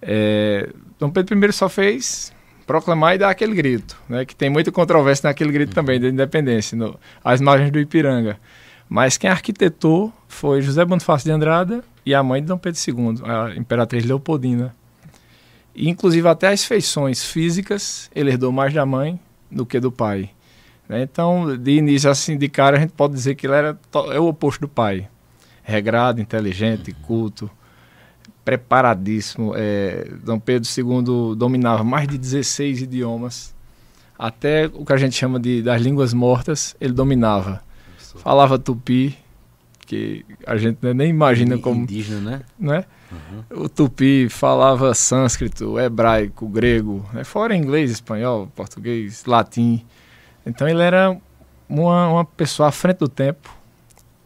É, 0.01 0.69
Dom 0.99 1.09
Pedro 1.09 1.37
I 1.45 1.51
só 1.53 1.67
fez 1.69 2.31
proclamar 2.65 3.15
e 3.15 3.17
dar 3.17 3.29
aquele 3.29 3.53
grito, 3.55 3.97
né, 4.07 4.23
que 4.23 4.35
tem 4.35 4.49
muita 4.49 4.71
controvérsia 4.71 5.27
naquele 5.27 5.51
grito 5.51 5.73
também 5.73 5.99
da 5.99 6.07
independência, 6.07 6.77
no, 6.77 6.97
às 7.23 7.41
margens 7.41 7.71
do 7.71 7.79
Ipiranga. 7.79 8.39
Mas 8.87 9.17
quem 9.17 9.29
arquitetou 9.29 10.13
foi 10.27 10.61
José 10.61 10.85
Bonifácio 10.85 11.25
de 11.25 11.31
Andrada 11.31 11.83
e 12.05 12.13
a 12.13 12.24
mãe 12.24 12.41
de 12.41 12.48
Dom 12.48 12.58
Pedro 12.58 12.79
II, 12.88 13.22
a 13.24 13.55
imperatriz 13.55 14.05
Leopoldina. 14.05 14.75
E, 15.75 15.89
inclusive 15.89 16.27
até 16.27 16.50
as 16.50 16.65
feições 16.65 17.24
físicas 17.24 18.10
ele 18.13 18.31
herdou 18.31 18.51
mais 18.51 18.74
da 18.74 18.86
mãe 18.86 19.20
do 19.50 19.65
que 19.65 19.79
do 19.79 19.91
pai. 19.91 20.29
né? 20.88 21.01
Então, 21.01 21.58
de 21.58 21.72
início, 21.72 22.10
assim, 22.10 22.38
de 22.38 22.50
cara, 22.50 22.77
a 22.77 22.79
gente 22.79 22.93
pode 22.93 23.13
dizer 23.13 23.36
que 23.36 23.46
ele 23.48 23.53
era 23.53 23.79
é 24.12 24.20
o 24.20 24.27
oposto 24.27 24.62
do 24.62 24.67
pai. 24.67 25.08
Regrado, 25.63 26.20
inteligente, 26.20 26.91
culto, 26.91 27.50
preparadíssimo. 28.43 29.53
É, 29.55 30.10
Dom 30.24 30.39
Pedro 30.39 30.67
II 30.70 31.36
dominava 31.36 31.84
mais 31.84 32.08
de 32.08 32.17
16 32.17 32.81
idiomas. 32.81 33.53
Até 34.17 34.67
o 34.74 34.86
que 34.86 34.93
a 34.93 34.98
gente 34.98 35.15
chama 35.15 35.39
de 35.39 35.62
das 35.62 35.81
línguas 35.81 36.13
mortas, 36.13 36.75
ele 36.79 36.93
dominava. 36.93 37.63
Falava 37.98 38.60
tupi, 38.60 39.17
que 39.91 40.24
a 40.48 40.55
gente 40.55 40.77
né, 40.81 40.93
nem 40.93 41.10
imagina 41.10 41.57
como, 41.57 41.81
Indígena, 41.81 42.21
né? 42.21 42.41
né? 42.57 42.86
O 43.50 43.67
tupi 43.67 44.29
falava 44.29 44.93
sânscrito, 44.93 45.77
hebraico, 45.77 46.48
grego, 46.48 47.05
né? 47.12 47.25
fora 47.25 47.53
inglês, 47.53 47.91
espanhol, 47.91 48.50
português, 48.55 49.25
latim. 49.25 49.86
Então 50.45 50.65
ele 50.65 50.81
era 50.81 51.17
uma, 51.67 52.07
uma 52.07 52.24
pessoa 52.24 52.69
à 52.69 52.71
frente 52.71 53.00
do 53.00 53.10
tempo. 53.10 53.53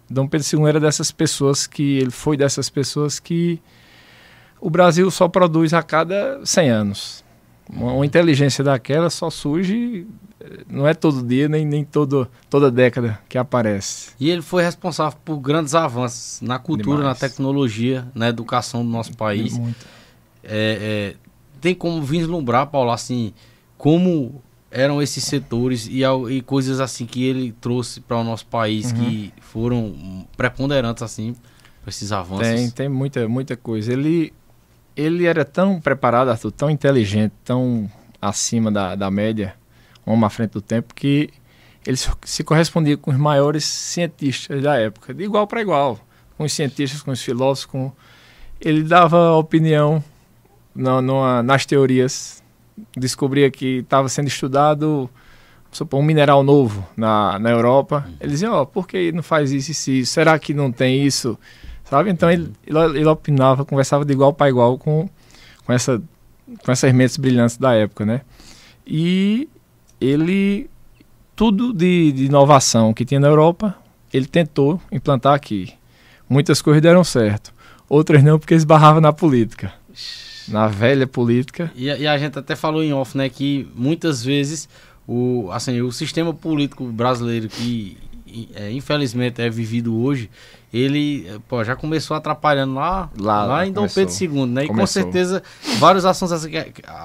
Dom 0.08 0.28
Pedro 0.28 0.46
II 0.54 0.68
era 0.70 0.80
dessas 0.80 1.12
pessoas 1.12 1.66
que 1.66 1.98
ele 1.98 2.12
foi 2.12 2.38
dessas 2.38 2.70
pessoas 2.70 3.20
que 3.20 3.60
o 4.62 4.70
Brasil 4.70 5.10
só 5.10 5.28
produz 5.28 5.74
a 5.74 5.82
cada 5.82 6.46
100 6.46 6.70
anos. 6.70 7.25
Uma, 7.70 7.94
uma 7.94 8.06
inteligência 8.06 8.64
daquela 8.64 9.10
só 9.10 9.30
surge, 9.30 10.06
eh, 10.40 10.60
não 10.70 10.88
é 10.88 10.94
todo 10.94 11.24
dia, 11.24 11.50
nem, 11.50 11.66
nem 11.66 11.84
todo, 11.84 12.28
toda 12.50 12.70
década 12.72 13.20
que 13.28 13.38
aparece. 13.38 14.12
E 14.20 14.30
ele 14.30 14.42
foi 14.42 14.64
responsável 14.64 15.18
por 15.26 15.38
grandes 15.38 15.74
avanços 15.74 16.42
na 16.42 16.60
cultura, 16.60 16.98
Demais. 17.00 17.20
na 17.22 17.28
tecnologia, 17.28 18.08
na 18.14 18.30
educação 18.30 18.84
do 18.86 18.90
nosso 18.92 19.16
país. 19.18 19.58
É, 20.44 21.14
é, 21.14 21.16
tem 21.60 21.74
como 21.74 22.02
vislumbrar, 22.04 22.68
Paulo, 22.68 22.92
assim, 22.92 23.34
como 23.78 24.44
eram 24.70 25.02
esses 25.02 25.24
setores 25.24 25.88
e, 25.90 26.02
e 26.32 26.42
coisas 26.42 26.80
assim 26.80 27.06
que 27.06 27.24
ele 27.24 27.54
trouxe 27.62 28.02
para 28.02 28.18
o 28.18 28.24
nosso 28.24 28.46
país 28.46 28.92
Uhum. 28.92 28.98
que 28.98 29.34
foram 29.42 30.28
preponderantes 30.36 31.02
assim 31.02 31.34
para 31.82 31.90
esses 31.90 32.12
avanços. 32.12 32.48
Tem, 32.48 32.70
tem 32.70 32.90
muita, 32.90 33.28
muita 33.28 33.56
coisa. 33.56 33.94
Ele, 33.94 34.34
ele 34.96 35.26
era 35.26 35.44
tão 35.46 35.80
preparado, 35.80 36.30
Arthur, 36.30 36.52
tão 36.52 36.70
inteligente, 36.70 37.34
tão 37.44 37.90
acima 38.22 38.72
da, 38.72 38.96
da 38.96 39.12
média, 39.12 39.54
um 40.06 40.14
homem 40.14 40.26
à 40.26 40.30
frente 40.30 40.52
do 40.52 40.62
tempo, 40.62 40.94
que 40.94 41.30
ele 41.86 41.98
se- 41.98 42.44
correspondia 42.44 42.98
com 42.98 43.12
os 43.12 43.18
maiores 43.18 43.64
cientistas 43.64 44.62
da 44.64 44.78
época, 44.78 45.14
de 45.14 45.24
igual 45.24 45.46
para 45.48 45.62
igual, 45.62 46.00
com 46.38 46.44
os 46.44 46.54
cientistas, 46.54 47.02
com 47.02 47.12
os 47.12 47.22
filósofos, 47.22 47.66
com... 47.66 47.92
ele 48.60 48.84
dava 48.84 49.34
opinião 49.34 50.04
na- 50.74 51.44
nas 51.44 51.66
teorias, 51.66 52.44
descobria 52.98 53.50
que 53.52 53.78
estava 53.80 54.10
sendo 54.10 54.28
estudado 54.28 55.10
supor, 55.72 56.00
um 56.00 56.04
mineral 56.04 56.42
novo 56.44 56.88
na, 56.96 57.38
na 57.38 57.50
Europa, 57.52 58.08
ele 58.20 58.32
dizia, 58.32 58.52
ó, 58.52 58.66
por 58.66 58.88
que 58.88 59.12
não 59.12 59.22
faz 59.22 59.52
isso 59.52 59.90
e 59.92 60.00
isso? 60.00 60.12
Será 60.14 60.40
que 60.40 60.54
não 60.54 60.72
tem 60.72 61.06
isso? 61.06 61.38
Sabe? 61.90 62.10
Então 62.10 62.30
ele, 62.32 62.52
ele, 62.66 63.06
opinava, 63.06 63.64
conversava 63.66 64.04
de 64.04 64.12
igual 64.14 64.34
para 64.34 64.50
igual 64.50 64.78
com, 64.78 65.08
com, 65.66 65.74
essa, 65.74 66.02
com 66.64 66.72
essas 66.72 66.92
mentes 66.94 67.16
brilhantes 67.18 67.58
da 67.58 67.74
época, 67.74 68.06
né? 68.06 68.22
E 68.86 69.48
ele, 70.02 70.70
tudo 71.36 71.74
de, 71.74 72.12
de 72.12 72.26
inovação 72.26 72.94
que 72.94 73.06
tinha 73.06 73.20
na 73.20 73.28
Europa, 73.28 73.76
ele 74.14 74.26
tentou 74.26 74.80
implantar 74.92 75.34
aqui. 75.34 75.74
Muitas 76.28 76.62
coisas 76.62 76.82
deram 76.82 77.04
certo, 77.04 77.54
outras 77.88 78.24
não 78.24 78.40
porque 78.40 78.56
esbarrava 78.56 79.00
na 79.00 79.14
política, 79.14 79.72
na 80.48 80.68
velha 80.68 81.06
política. 81.06 81.72
E, 81.76 81.90
a- 81.90 81.98
e 81.98 82.08
a 82.08 82.18
gente 82.18 82.38
até 82.40 82.56
falou 82.56 82.84
em 82.84 82.94
off, 82.94 83.16
né, 83.18 83.30
que 83.30 83.68
muitas 83.76 84.24
vezes 84.24 84.68
o, 85.08 85.50
assim, 85.52 85.82
o 85.82 85.92
sistema 85.92 86.34
político 86.34 86.84
brasileiro 86.86 87.48
que 87.48 87.96
é, 88.56 88.72
infelizmente 88.72 89.40
é 89.42 89.50
vivido 89.50 89.96
hoje, 89.96 90.30
ele 90.78 91.40
pô, 91.48 91.64
já 91.64 91.76
começou 91.76 92.16
atrapalhando 92.18 92.74
lá, 92.76 93.10
Lá, 93.20 93.46
lá, 93.46 93.66
em 93.66 93.72
Dom 93.72 93.88
começou. 93.88 94.06
Pedro 94.28 94.36
II, 94.40 94.46
né? 94.48 94.64
E 94.64 94.68
com 94.68 94.74
Começou. 94.74 95.04
certeza 95.04 95.42
vários 95.80 96.06
assuntos 96.06 96.32
assim 96.34 96.52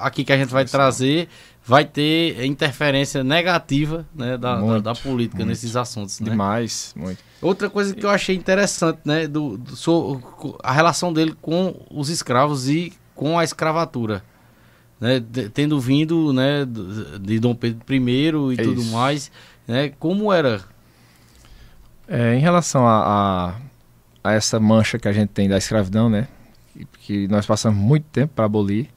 aqui 0.01 0.23
que 0.23 0.33
a 0.33 0.37
gente 0.37 0.49
vai 0.51 0.65
trazer 0.65 1.29
vai 1.63 1.85
ter 1.85 2.43
interferência 2.45 3.23
negativa 3.23 4.05
né, 4.15 4.35
da, 4.37 4.55
da, 4.55 4.61
Muito, 4.61 4.81
da 4.83 4.95
política 4.95 5.37
muito. 5.37 5.49
nesses 5.49 5.75
assuntos, 5.75 6.19
né? 6.19 6.31
Demais, 6.31 6.91
muito. 6.97 7.19
Outra 7.41 7.69
coisa 7.69 7.93
que 7.95 8.03
eu 8.05 8.09
achei 8.09 8.35
interessante, 8.35 8.99
né, 9.05 9.27
do, 9.27 9.57
do- 9.59 9.75
so- 9.75 10.19
a 10.63 10.71
relação 10.71 11.13
dele 11.13 11.35
com 11.39 11.75
os 11.91 12.09
escravos 12.09 12.67
e 12.67 12.91
com 13.13 13.37
a 13.37 13.43
escravatura, 13.43 14.23
né, 14.99 15.19
de- 15.19 15.49
tendo 15.49 15.79
vindo, 15.79 16.33
né, 16.33 16.65
de 17.21 17.39
Dom 17.39 17.53
Pedro 17.53 18.51
I 18.51 18.55
e 18.55 18.59
É 18.59 18.63
tudo 18.63 18.81
isso. 18.81 18.91
mais, 18.91 19.31
né, 19.67 19.89
como 19.99 20.33
era? 20.33 20.61
É, 22.13 22.35
em 22.35 22.39
relação 22.39 22.85
a, 22.85 23.55
a, 24.21 24.29
a 24.29 24.33
essa 24.33 24.59
mancha 24.59 24.99
que 24.99 25.07
a 25.07 25.13
gente 25.13 25.29
tem 25.29 25.47
da 25.47 25.57
escravidão, 25.57 26.09
né? 26.09 26.27
Que, 26.99 27.25
nós 27.29 27.45
passamos 27.45 27.79
muito 27.79 28.03
tempo 28.11 28.33
para 28.35 28.43
abolir. 28.43 28.89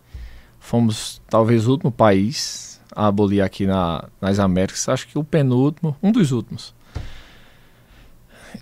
Fomos 0.59 1.23
talvez 1.29 1.69
o 1.69 1.71
último 1.71 1.93
país 1.93 2.81
a 2.91 3.07
abolir 3.07 3.41
aqui 3.41 3.67
na, 3.67 4.09
nas 4.21 4.41
Américas. 4.41 4.89
Acho 4.89 5.07
que 5.07 5.17
o 5.17 5.23
penúltimo, 5.23 5.97
um 6.03 6.11
dos 6.11 6.33
últimos. 6.33 6.75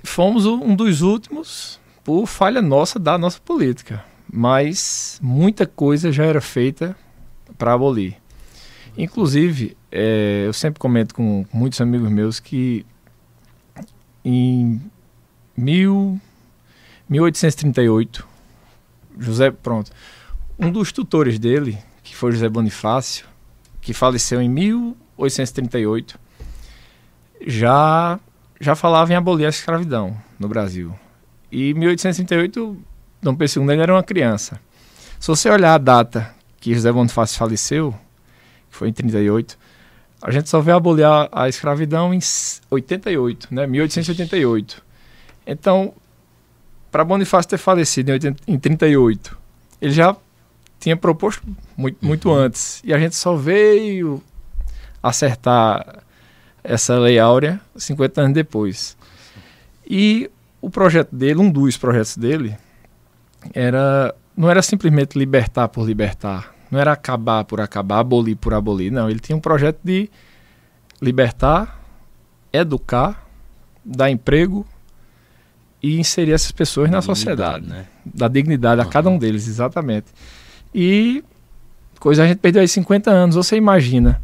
Fomos 0.05 0.45
um 0.45 0.77
dos 0.77 1.01
últimos 1.01 1.81
por 2.05 2.27
falha 2.27 2.61
nossa 2.61 2.99
da 2.99 3.17
nossa 3.17 3.41
política. 3.41 4.05
Mas 4.31 5.19
muita 5.23 5.67
coisa 5.67 6.13
já 6.13 6.25
era 6.25 6.43
feita 6.43 6.95
para 7.57 7.73
abolir. 7.73 8.17
Inclusive, 8.99 9.75
é, 9.91 10.45
eu 10.47 10.53
sempre 10.53 10.79
comento 10.79 11.15
com 11.15 11.47
muitos 11.51 11.81
amigos 11.81 12.11
meus 12.11 12.39
que 12.39 12.85
em 14.25 14.81
mil, 15.57 16.21
1838, 17.09 18.27
José, 19.19 19.51
pronto, 19.51 19.91
um 20.59 20.71
dos 20.71 20.93
tutores 20.93 21.39
dele, 21.39 21.79
que 22.03 22.17
foi 22.17 22.33
José 22.33 22.49
Bonifácio, 22.49 23.27
que 23.81 23.93
faleceu 23.93 24.41
em 24.41 24.49
1838, 24.49 26.19
já, 27.47 28.19
já 28.61 28.75
falava 28.75 29.13
em 29.13 29.17
abolir 29.17 29.47
a 29.47 29.51
escravidão 29.51 30.17
no 30.39 30.49
Brasil. 30.49 30.95
E 31.51 31.71
em 31.71 31.75
1838, 31.75 32.77
Dom 33.21 33.35
Pedro 33.35 33.63
II 33.63 33.81
era 33.81 33.93
uma 33.93 34.03
criança. 34.03 34.61
Se 35.19 35.29
você 35.29 35.51
olhar 35.51 35.75
a 35.75 35.79
data 35.79 36.35
que 36.61 36.75
José 36.75 36.91
Bonifácio 36.91 37.39
faleceu, 37.39 37.95
que 38.71 38.77
foi 38.77 38.89
em 38.89 38.93
38, 38.93 39.59
a 40.23 40.31
gente 40.31 40.49
só 40.49 40.61
vê 40.61 40.73
abolir 40.73 41.05
a, 41.05 41.29
a 41.33 41.49
escravidão 41.49 42.15
em 42.15 42.19
s- 42.19 42.61
88, 42.71 43.49
né? 43.51 43.67
1888. 43.67 44.83
Então, 45.47 45.93
para 46.91 47.05
Bonifácio 47.05 47.51
ter 47.51 47.59
falecido 47.59 48.11
em, 48.11 48.15
80, 48.15 48.43
em 48.47 48.59
38, 48.59 49.37
ele 49.81 49.93
já 49.93 50.17
tinha 50.79 50.97
proposto 50.97 51.43
muito, 51.77 51.99
muito 52.05 52.33
antes. 52.33 52.81
E 52.85 52.95
a 52.95 52.99
gente 52.99 53.17
só 53.17 53.35
veio 53.35 54.23
acertar 55.03 56.03
essa 56.63 56.97
lei 56.99 57.19
áurea 57.19 57.61
50 57.77 58.21
anos 58.21 58.35
depois. 58.35 58.97
E 59.89 60.31
o 60.61 60.71
projeto 60.71 61.15
dele, 61.15 61.41
um 61.41 61.51
dos 61.51 61.77
projetos 61.77 62.17
dele, 62.17 62.57
era 63.53 64.15
não 64.37 64.49
era 64.49 64.63
simplesmente 64.63 65.19
libertar 65.19 65.69
por 65.69 65.85
libertar, 65.87 66.52
não 66.73 66.81
era 66.81 66.91
acabar 66.93 67.45
por 67.45 67.61
acabar, 67.61 67.99
abolir 67.99 68.35
por 68.35 68.55
abolir, 68.55 68.91
não. 68.91 69.11
Ele 69.11 69.21
tinha 69.21 69.37
um 69.37 69.41
projeto 69.41 69.79
de 69.85 70.09
libertar, 71.03 71.79
educar, 72.51 73.27
dar 73.85 74.11
emprego 74.11 74.67
e 75.83 76.01
inserir 76.01 76.33
essas 76.33 76.51
pessoas 76.51 76.91
na 76.91 77.03
sociedade, 77.03 77.69
né? 77.69 77.85
dar 78.03 78.29
dignidade 78.29 78.81
a 78.81 78.85
Uhum. 78.85 78.91
cada 78.91 79.11
um 79.11 79.19
deles, 79.19 79.47
exatamente. 79.47 80.07
E 80.75 81.23
coisa 82.01 82.23
a 82.25 82.27
gente 82.27 82.39
perdeu 82.39 82.63
aí 82.63 82.69
50 82.69 83.11
anos. 83.11 83.37
Você 83.37 83.55
imagina 83.57 84.23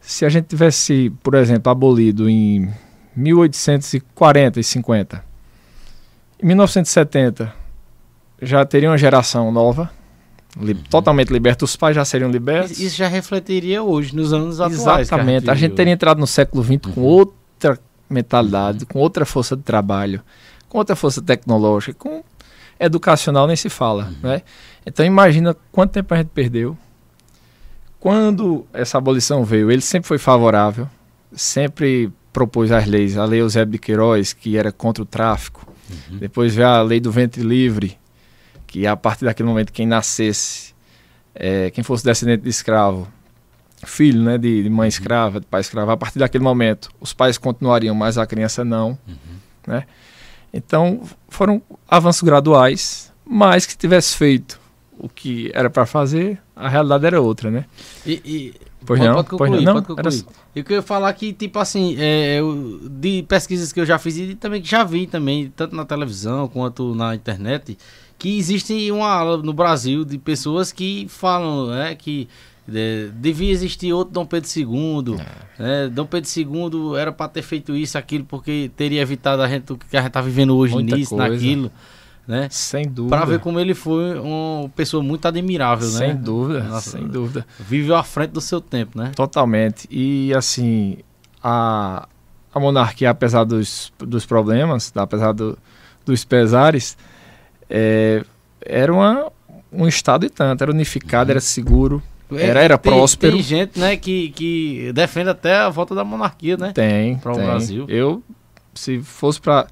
se 0.00 0.24
a 0.24 0.28
gente 0.28 0.46
tivesse, 0.46 1.10
por 1.22 1.34
exemplo, 1.36 1.70
abolido 1.70 2.28
em 2.28 2.68
1840 3.14 4.58
e 4.58 4.64
50, 4.64 5.24
em 6.42 6.46
1970 6.46 7.54
já 8.42 8.64
teria 8.64 8.90
uma 8.90 8.98
geração 8.98 9.52
nova, 9.52 9.90
li- 10.60 10.74
totalmente 10.74 11.32
liberta, 11.32 11.64
os 11.64 11.76
pais 11.76 11.94
já 11.96 12.04
seriam 12.04 12.30
libertos. 12.30 12.78
Isso 12.78 12.96
já 12.96 13.08
refletiria 13.08 13.82
hoje, 13.82 14.14
nos 14.14 14.32
anos 14.32 14.60
atuais. 14.60 15.08
Exatamente. 15.08 15.50
A 15.50 15.54
gente 15.54 15.62
viveu. 15.70 15.76
teria 15.76 15.92
entrado 15.92 16.18
no 16.18 16.26
século 16.26 16.62
XX 16.64 16.92
com 16.94 17.00
outra 17.02 17.78
mentalidade, 18.08 18.86
com 18.86 18.98
outra 18.98 19.24
força 19.26 19.56
de 19.56 19.62
trabalho, 19.62 20.22
com 20.68 20.78
outra 20.78 20.96
força 20.96 21.20
tecnológica, 21.22 21.94
com 21.98 22.22
educacional 22.80 23.46
nem 23.46 23.56
se 23.56 23.68
fala, 23.68 24.12
né? 24.22 24.42
Então 24.86 25.04
imagina 25.04 25.56
quanto 25.72 25.90
tempo 25.92 26.14
a 26.14 26.16
gente 26.18 26.28
perdeu. 26.28 26.76
Quando 28.00 28.64
essa 28.72 28.96
abolição 28.98 29.44
veio, 29.44 29.70
ele 29.70 29.82
sempre 29.82 30.06
foi 30.06 30.18
favorável, 30.18 30.88
sempre 31.32 32.12
propôs 32.32 32.70
as 32.70 32.86
leis, 32.86 33.18
a 33.18 33.24
lei 33.24 33.40
Eusébio 33.40 33.72
de 33.72 33.78
Queiroz, 33.78 34.32
que 34.32 34.56
era 34.56 34.70
contra 34.70 35.02
o 35.02 35.06
tráfico. 35.06 35.66
Depois 36.08 36.54
veio 36.54 36.68
a 36.68 36.80
lei 36.82 37.00
do 37.00 37.10
ventre 37.10 37.42
livre, 37.42 37.97
que 38.68 38.86
a 38.86 38.94
partir 38.96 39.24
daquele 39.24 39.48
momento 39.48 39.72
quem 39.72 39.86
nascesse, 39.86 40.72
eh, 41.34 41.70
quem 41.70 41.82
fosse 41.82 42.04
descendente 42.04 42.44
de 42.44 42.48
escravo, 42.50 43.08
filho 43.84 44.22
né, 44.22 44.38
de, 44.38 44.62
de 44.62 44.68
mãe 44.70 44.88
escrava, 44.88 45.40
de 45.40 45.46
pai 45.46 45.60
escravo, 45.62 45.90
a 45.90 45.96
partir 45.96 46.18
daquele 46.20 46.44
momento 46.44 46.88
os 47.00 47.12
pais 47.12 47.36
continuariam, 47.38 47.94
mas 47.94 48.16
a 48.18 48.26
criança 48.26 48.64
não. 48.64 48.96
Né? 49.66 49.84
Então 50.52 51.02
foram 51.28 51.60
avanços 51.88 52.22
graduais, 52.22 53.12
mas 53.24 53.66
que 53.66 53.76
tivesse 53.76 54.16
feito 54.16 54.60
o 54.98 55.08
que 55.08 55.50
era 55.54 55.70
para 55.70 55.86
fazer, 55.86 56.38
a 56.56 56.68
realidade 56.68 57.06
era 57.06 57.20
outra, 57.20 57.50
né? 57.50 57.64
E, 58.06 58.12
e- 58.24 58.54
Pois 58.86 59.00
pode, 59.00 59.08
não, 59.08 59.16
pode 59.16 59.28
pois 59.28 59.38
concluir, 59.50 59.64
não, 59.64 59.72
pode 59.74 59.88
não, 59.88 59.96
concluir. 59.96 60.24
era- 60.24 60.34
Eu 60.56 60.64
queria 60.64 60.82
falar 60.82 61.12
que, 61.12 61.32
tipo 61.32 61.58
assim, 61.58 61.96
é, 61.98 62.38
eu- 62.40 62.80
de 62.88 63.22
pesquisas 63.24 63.72
que 63.72 63.80
eu 63.80 63.84
já 63.86 63.98
fiz 63.98 64.16
e 64.16 64.34
também 64.34 64.62
que 64.62 64.68
já 64.70 64.82
vi 64.84 65.06
também, 65.06 65.52
tanto 65.54 65.74
na 65.76 65.84
televisão 65.84 66.48
quanto 66.48 66.94
na 66.94 67.14
internet, 67.14 67.76
que 68.18 68.36
existe 68.36 68.90
uma 68.90 69.08
ala 69.08 69.36
no 69.38 69.52
Brasil 69.52 70.04
de 70.04 70.18
pessoas 70.18 70.72
que 70.72 71.06
falam 71.08 71.68
né, 71.68 71.94
que 71.94 72.28
é, 72.72 73.08
devia 73.14 73.50
existir 73.50 73.92
outro 73.92 74.12
Dom 74.12 74.26
Pedro 74.26 74.48
II. 74.54 75.16
É. 75.58 75.62
né, 75.62 75.88
Dom 75.88 76.04
Pedro 76.04 76.28
II 76.36 76.98
era 76.98 77.12
para 77.12 77.28
ter 77.28 77.42
feito 77.42 77.74
isso, 77.76 77.96
aquilo, 77.96 78.24
porque 78.24 78.70
teria 78.76 79.00
evitado 79.00 79.40
a 79.40 79.48
gente 79.48 79.72
o 79.72 79.76
que 79.78 79.96
a 79.96 80.00
gente 80.00 80.08
está 80.08 80.20
vivendo 80.20 80.56
hoje 80.56 80.74
Muita 80.74 80.96
nisso, 80.96 81.16
coisa. 81.16 81.32
naquilo. 81.32 81.70
né? 82.26 82.48
Sem 82.50 82.86
dúvida. 82.86 83.16
Para 83.16 83.24
ver 83.24 83.38
como 83.38 83.58
ele 83.58 83.72
foi 83.72 84.18
uma 84.18 84.68
pessoa 84.70 85.02
muito 85.02 85.26
admirável, 85.26 85.88
sem 85.88 86.08
né? 86.08 86.14
Dúvida, 86.14 86.64
Nossa, 86.64 86.90
sem 86.90 87.06
dúvida. 87.06 87.46
Viveu 87.58 87.96
à 87.96 88.02
frente 88.02 88.30
do 88.32 88.40
seu 88.40 88.60
tempo, 88.60 88.98
né? 88.98 89.12
Totalmente. 89.14 89.88
E 89.90 90.34
assim, 90.34 90.98
a, 91.42 92.06
a 92.52 92.60
monarquia, 92.60 93.08
apesar 93.10 93.44
dos, 93.44 93.92
dos 93.98 94.26
problemas, 94.26 94.92
apesar 94.94 95.32
do, 95.32 95.56
dos 96.04 96.24
pesares, 96.24 96.98
é, 97.70 98.24
era 98.60 98.92
uma, 98.92 99.30
um 99.72 99.86
estado 99.86 100.26
e 100.26 100.30
tanto, 100.30 100.62
era 100.62 100.70
unificado, 100.72 101.30
era 101.30 101.40
seguro, 101.40 102.02
era, 102.32 102.60
era 102.62 102.78
tem, 102.78 102.92
próspero. 102.92 103.34
Tem 103.34 103.42
gente, 103.42 103.78
né, 103.78 103.96
que, 103.96 104.30
que 104.30 104.92
defende 104.92 105.30
até 105.30 105.54
a 105.56 105.68
volta 105.68 105.94
da 105.94 106.04
monarquia, 106.04 106.56
né? 106.56 106.72
Tem, 106.74 107.16
Para 107.16 107.32
o. 107.32 107.36
Brasil. 107.36 107.86
Eu, 107.88 108.22
se 108.74 109.00
fosse 109.00 109.40
para 109.40 109.66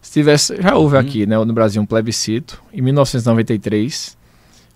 se 0.00 0.12
tivesse, 0.12 0.54
já 0.62 0.76
houve 0.76 0.94
Uhum. 0.94 1.00
aqui, 1.00 1.26
né, 1.26 1.36
no 1.36 1.52
Brasil 1.52 1.82
um 1.82 1.86
plebiscito 1.86 2.62
em 2.72 2.80
1993, 2.80 4.16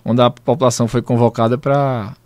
onde 0.04 0.20
a 0.20 0.28
população 0.30 0.88
foi 0.88 1.02
convocada 1.02 1.56
para 1.56 2.16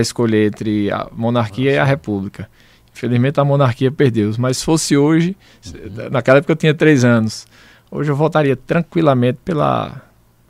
escolher 0.00 0.48
entre 0.48 0.90
a 0.90 1.08
monarquia 1.12 1.72
e 1.72 1.78
a 1.78 1.84
república. 1.84 2.48
Infelizmente 2.94 3.40
a 3.40 3.44
monarquia 3.44 3.90
perdeu, 3.90 4.30
mas 4.38 4.58
se 4.58 4.64
fosse 4.64 4.96
hoje, 4.96 5.36
Uhum. 5.66 6.10
naquela 6.10 6.38
época 6.38 6.52
eu 6.52 6.56
tinha 6.56 6.74
três 6.74 7.02
anos, 7.04 7.46
hoje 7.94 8.10
eu 8.10 8.16
votaria 8.16 8.54
tranquilamente 8.56 9.38
pela 9.44 10.02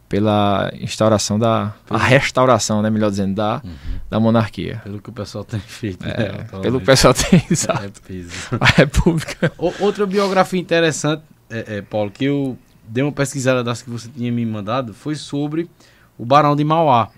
pela 0.08 0.70
instauração 0.80 1.38
da 1.38 1.74
a 1.90 1.98
restauração, 1.98 2.80
né, 2.82 2.88
melhor 2.90 3.10
dizendo, 3.10 3.34
da, 3.34 3.60
Uhum. 3.64 3.70
da 4.08 4.20
monarquia. 4.20 4.80
Pelo 4.84 5.00
que 5.00 5.08
o 5.08 5.12
pessoal 5.12 5.42
tem 5.44 5.58
feito. 5.58 6.06
É, 6.06 6.30
né, 6.32 6.46
pelo 6.62 6.78
que 6.78 6.84
o 6.84 6.86
pessoal 6.86 7.12
tem, 7.14 7.42
exato. 7.50 8.00
É. 8.08 8.56
A 8.60 8.66
república. 8.66 9.50
O- 9.58 9.72
Outra 9.80 10.06
biografia 10.06 10.60
interessante, 10.60 11.22
é, 11.50 11.76
é, 11.78 11.82
Paulo, 11.82 12.10
que 12.12 12.24
eu 12.26 12.56
dei 12.86 13.02
uma 13.02 13.10
pesquisada 13.12 13.64
das 13.64 13.82
que 13.82 13.90
você 13.90 14.08
tinha 14.08 14.30
me 14.30 14.44
mandado, 14.46 14.94
foi 14.94 15.16
sobre 15.16 15.68
o 16.16 16.24
Barão 16.24 16.54
de 16.54 16.62
Mauá, 16.62 17.08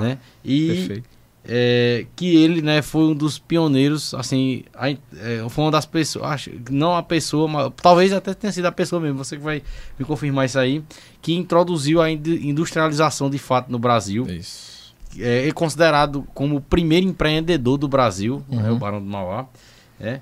né? 0.00 0.16
E 0.42 0.68
Perfeito. 0.68 1.08
É, 1.50 2.04
que 2.14 2.36
ele, 2.36 2.60
né, 2.60 2.82
foi 2.82 3.04
um 3.04 3.14
dos 3.14 3.38
pioneiros, 3.38 4.12
assim, 4.12 4.64
a 4.74 4.90
é, 4.90 4.96
foi 5.48 5.64
uma 5.64 5.70
das 5.70 5.86
pessoas, 5.86 6.26
acho, 6.26 6.50
não 6.70 6.94
a 6.94 7.02
pessoa, 7.02 7.48
mas 7.48 7.72
talvez 7.80 8.12
até 8.12 8.34
tenha 8.34 8.52
sido 8.52 8.66
a 8.66 8.72
pessoa 8.72 9.00
mesmo, 9.00 9.16
você 9.16 9.36
que 9.36 9.42
vai 9.42 9.62
me 9.98 10.04
confirmar 10.04 10.44
isso 10.44 10.58
aí, 10.58 10.82
que 11.22 11.32
introduziu 11.34 12.02
a 12.02 12.10
indu- 12.10 12.34
industrialização 12.36 13.30
de 13.30 13.38
fato 13.38 13.72
no 13.72 13.78
Brasil. 13.78 14.26
Isso. 14.30 14.94
É, 15.18 15.48
é 15.48 15.52
considerado 15.52 16.22
como 16.34 16.56
o 16.56 16.60
primeiro 16.60 17.06
empreendedor 17.06 17.78
do 17.78 17.88
Brasil, 17.88 18.44
né, 18.48 18.68
Uhum. 18.68 18.76
o 18.76 18.78
Barão 18.78 19.00
do 19.00 19.06
Mauá. 19.06 19.46
né? 19.98 20.20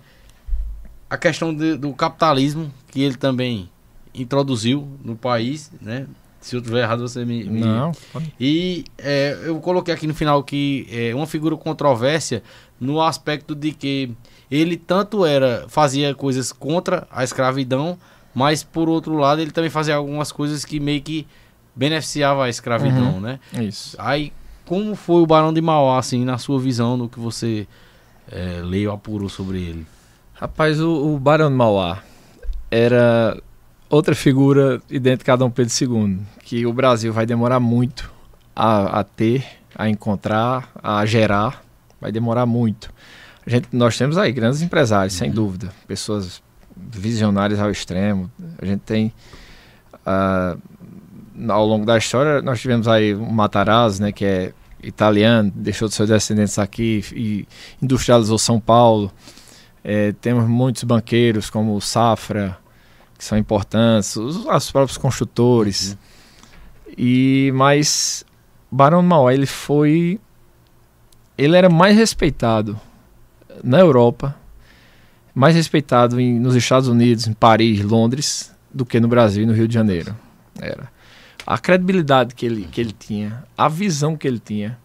A 1.10 1.16
questão 1.18 1.52
de- 1.54 1.76
do 1.76 1.92
capitalismo, 1.92 2.72
que 2.90 3.00
ele 3.02 3.16
também 3.16 3.68
introduziu 4.14 4.88
no 5.04 5.14
país, 5.16 5.70
né? 5.80 6.06
Se 6.40 6.54
eu 6.54 6.60
estiver 6.60 6.82
errado, 6.82 7.00
você 7.00 7.24
me. 7.24 7.44
me- 7.44 7.60
Não, 7.60 7.92
E 8.40 8.84
é, 8.98 9.36
eu 9.44 9.58
coloquei 9.60 9.92
aqui 9.92 10.06
no 10.06 10.14
final 10.14 10.42
que 10.44 10.86
é 10.90 11.14
uma 11.14 11.26
figura 11.26 11.56
controvérsia 11.56 12.42
no 12.80 13.00
aspecto 13.00 13.54
de 13.54 13.72
que 13.72 14.10
ele 14.50 14.76
tanto 14.76 15.24
era 15.24 15.64
fazia 15.68 16.14
coisas 16.14 16.52
contra 16.52 17.06
a 17.10 17.24
escravidão, 17.24 17.98
mas 18.34 18.62
por 18.62 18.88
outro 18.88 19.16
lado 19.16 19.40
ele 19.40 19.50
também 19.50 19.70
fazia 19.70 19.96
algumas 19.96 20.30
coisas 20.30 20.64
que 20.64 20.78
meio 20.78 21.00
que 21.02 21.26
beneficiava 21.74 22.44
a 22.44 22.48
escravidão, 22.48 23.20
né? 23.20 23.40
isso. 23.64 23.96
Aí, 23.98 24.32
como 24.64 24.94
foi 24.94 25.22
o 25.22 25.26
Barão 25.26 25.52
de 25.52 25.60
Mauá, 25.60 25.98
assim, 25.98 26.24
na 26.24 26.38
sua 26.38 26.58
visão, 26.60 26.96
no 26.96 27.08
que 27.08 27.18
você 27.18 27.66
é, 28.30 28.60
leu, 28.62 28.92
apurou 28.92 29.28
sobre 29.28 29.58
ele? 29.58 29.86
Rapaz, 30.34 30.80
o, 30.80 31.14
o 31.14 31.18
Barão 31.18 31.48
de 31.50 31.54
Mauá 31.56 32.02
era 32.70 33.36
outra 33.88 34.14
figura 34.14 34.80
idêntica 34.90 35.32
a 35.32 35.36
Dom 35.36 35.50
Pedro 35.50 35.72
II, 35.80 36.18
que 36.44 36.66
o 36.66 36.72
Brasil 36.72 37.12
vai 37.12 37.26
demorar 37.26 37.60
muito 37.60 38.10
a, 38.54 39.00
a 39.00 39.04
ter, 39.04 39.44
a 39.74 39.88
encontrar, 39.88 40.70
a 40.82 41.04
gerar, 41.06 41.62
vai 42.00 42.10
demorar 42.10 42.46
muito. 42.46 42.92
A 43.46 43.50
gente, 43.50 43.68
nós 43.72 43.96
temos 43.96 44.18
aí 44.18 44.32
grandes 44.32 44.62
empresários, 44.62 45.14
sem 45.14 45.30
dúvida, 45.30 45.72
pessoas 45.86 46.42
visionárias 46.76 47.60
ao 47.60 47.70
extremo. 47.70 48.30
A 48.60 48.66
gente 48.66 48.80
tem 48.80 49.12
ah, 50.04 50.56
ao 51.48 51.66
longo 51.66 51.84
da 51.84 51.98
história 51.98 52.40
nós 52.40 52.60
tivemos 52.60 52.86
aí 52.88 53.14
o 53.14 53.26
Matarazzo, 53.26 54.02
né, 54.02 54.12
que 54.12 54.24
é 54.24 54.52
italiano, 54.82 55.52
deixou 55.54 55.88
de 55.88 55.94
seus 55.94 56.08
descendentes 56.08 56.58
aqui 56.58 57.04
e 57.12 57.46
industrializou 57.82 58.38
São 58.38 58.60
Paulo. 58.60 59.10
É, 59.82 60.12
temos 60.20 60.48
muitos 60.48 60.84
banqueiros 60.84 61.50
como 61.50 61.74
o 61.74 61.80
Safra, 61.80 62.56
que 63.16 63.24
são 63.24 63.36
importantes, 63.36 64.16
os, 64.16 64.36
os 64.36 64.70
próprios 64.70 64.98
construtores. 64.98 65.96
E 66.96 67.50
mas 67.54 68.24
Barão 68.70 69.02
de 69.02 69.08
Mauá 69.08 69.32
ele 69.34 69.46
foi 69.46 70.20
ele 71.36 71.56
era 71.56 71.68
mais 71.68 71.96
respeitado 71.96 72.80
na 73.62 73.78
Europa, 73.78 74.34
mais 75.34 75.54
respeitado 75.54 76.20
em, 76.20 76.38
nos 76.38 76.54
Estados 76.54 76.88
Unidos, 76.88 77.26
em 77.26 77.32
Paris, 77.32 77.82
Londres, 77.82 78.54
do 78.72 78.86
que 78.86 78.98
no 79.00 79.08
Brasil 79.08 79.42
e 79.42 79.46
no 79.46 79.52
Rio 79.52 79.68
de 79.68 79.74
Janeiro. 79.74 80.16
Era 80.58 80.90
a 81.46 81.58
credibilidade 81.58 82.34
que 82.34 82.44
ele, 82.44 82.64
que 82.64 82.80
ele 82.80 82.92
tinha, 82.92 83.44
a 83.56 83.68
visão 83.68 84.16
que 84.16 84.26
ele 84.26 84.40
tinha, 84.40 84.76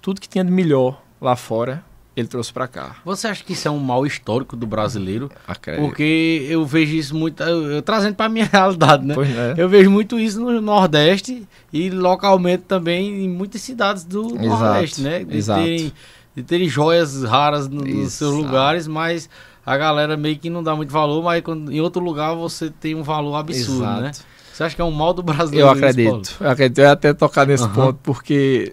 tudo 0.00 0.20
que 0.20 0.28
tinha 0.28 0.44
de 0.44 0.52
melhor 0.52 1.02
lá 1.20 1.34
fora, 1.34 1.84
ele 2.16 2.26
trouxe 2.26 2.50
para 2.52 2.66
cá. 2.66 2.96
Você 3.04 3.26
acha 3.28 3.44
que 3.44 3.52
isso 3.52 3.68
é 3.68 3.70
um 3.70 3.78
mal 3.78 4.06
histórico 4.06 4.56
do 4.56 4.66
brasileiro? 4.66 5.30
A 5.46 5.54
cre- 5.54 5.76
Porque 5.76 6.46
eu 6.48 6.64
vejo 6.64 6.94
isso 6.96 7.14
muito, 7.14 7.42
eu, 7.42 7.70
eu 7.72 7.82
trazendo 7.82 8.14
para 8.14 8.28
minha 8.28 8.46
realidade, 8.50 9.04
né? 9.04 9.14
Pois 9.14 9.28
é. 9.36 9.54
Eu 9.58 9.68
vejo 9.68 9.90
muito 9.90 10.18
isso 10.18 10.40
no 10.40 10.60
Nordeste 10.62 11.46
e 11.72 11.90
localmente 11.90 12.62
também 12.66 13.24
em 13.24 13.28
muitas 13.28 13.60
cidades 13.60 14.02
do 14.02 14.28
Exato, 14.34 14.46
Nordeste, 14.46 15.02
né? 15.02 15.24
De 15.24 15.36
exato. 15.36 15.60
terem, 15.62 15.92
de 16.34 16.42
terem 16.42 16.68
joias 16.68 17.22
raras 17.22 17.68
no- 17.68 17.84
nos 17.84 18.14
seus 18.14 18.32
lugares, 18.34 18.88
mas 18.88 19.28
a 19.64 19.76
galera 19.76 20.16
meio 20.16 20.38
que 20.38 20.48
não 20.48 20.62
dá 20.62 20.74
muito 20.74 20.90
valor, 20.92 21.22
mas 21.22 21.42
quando, 21.42 21.70
em 21.70 21.80
outro 21.82 22.02
lugar 22.02 22.34
você 22.34 22.70
tem 22.70 22.94
um 22.94 23.02
valor 23.02 23.34
absurdo, 23.36 23.82
Exato. 23.82 24.00
né? 24.02 24.10
Você 24.54 24.62
acha 24.64 24.74
que 24.74 24.80
é 24.80 24.84
um 24.84 24.90
mal 24.90 25.12
do 25.12 25.22
brasileiro? 25.22 25.66
Eu 25.66 25.70
acredito. 25.70 26.34
Eu 26.40 26.48
acredito. 26.48 26.78
Eu 26.78 26.84
ia 26.84 26.92
até 26.92 27.12
tocar 27.12 27.46
nesse 27.46 27.64
Aham. 27.64 27.74
ponto, 27.74 27.98
porque 28.02 28.72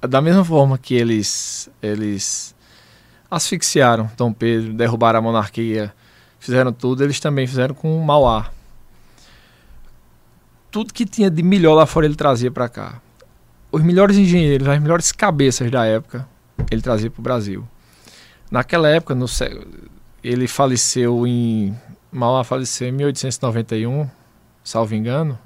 da 0.00 0.20
mesma 0.20 0.44
forma 0.44 0.78
que 0.78 0.94
eles, 0.94 1.68
eles 1.82 2.54
asfixiaram 3.30 4.10
Dom 4.16 4.32
Pedro, 4.32 4.72
derrubaram 4.72 5.18
a 5.18 5.22
monarquia, 5.22 5.92
fizeram 6.38 6.72
tudo, 6.72 7.04
eles 7.04 7.20
também 7.20 7.46
fizeram 7.46 7.74
com 7.74 7.98
Mauá. 8.00 8.50
Tudo 10.70 10.92
que 10.92 11.04
tinha 11.04 11.30
de 11.30 11.42
melhor 11.42 11.74
lá 11.74 11.86
fora 11.86 12.06
ele 12.06 12.14
trazia 12.14 12.50
para 12.50 12.68
cá. 12.68 13.00
Os 13.72 13.82
melhores 13.82 14.16
engenheiros, 14.16 14.66
as 14.68 14.80
melhores 14.80 15.12
cabeças 15.12 15.70
da 15.70 15.84
época, 15.84 16.26
ele 16.70 16.80
trazia 16.80 17.10
para 17.10 17.20
o 17.20 17.22
Brasil. 17.22 17.66
Naquela 18.50 18.88
época, 18.88 19.14
no, 19.14 19.26
ele 20.22 20.46
faleceu 20.48 21.26
em. 21.26 21.76
Mauá 22.10 22.42
faleceu 22.44 22.88
em 22.88 22.92
1891, 22.92 24.08
salvo 24.64 24.94
engano. 24.94 25.38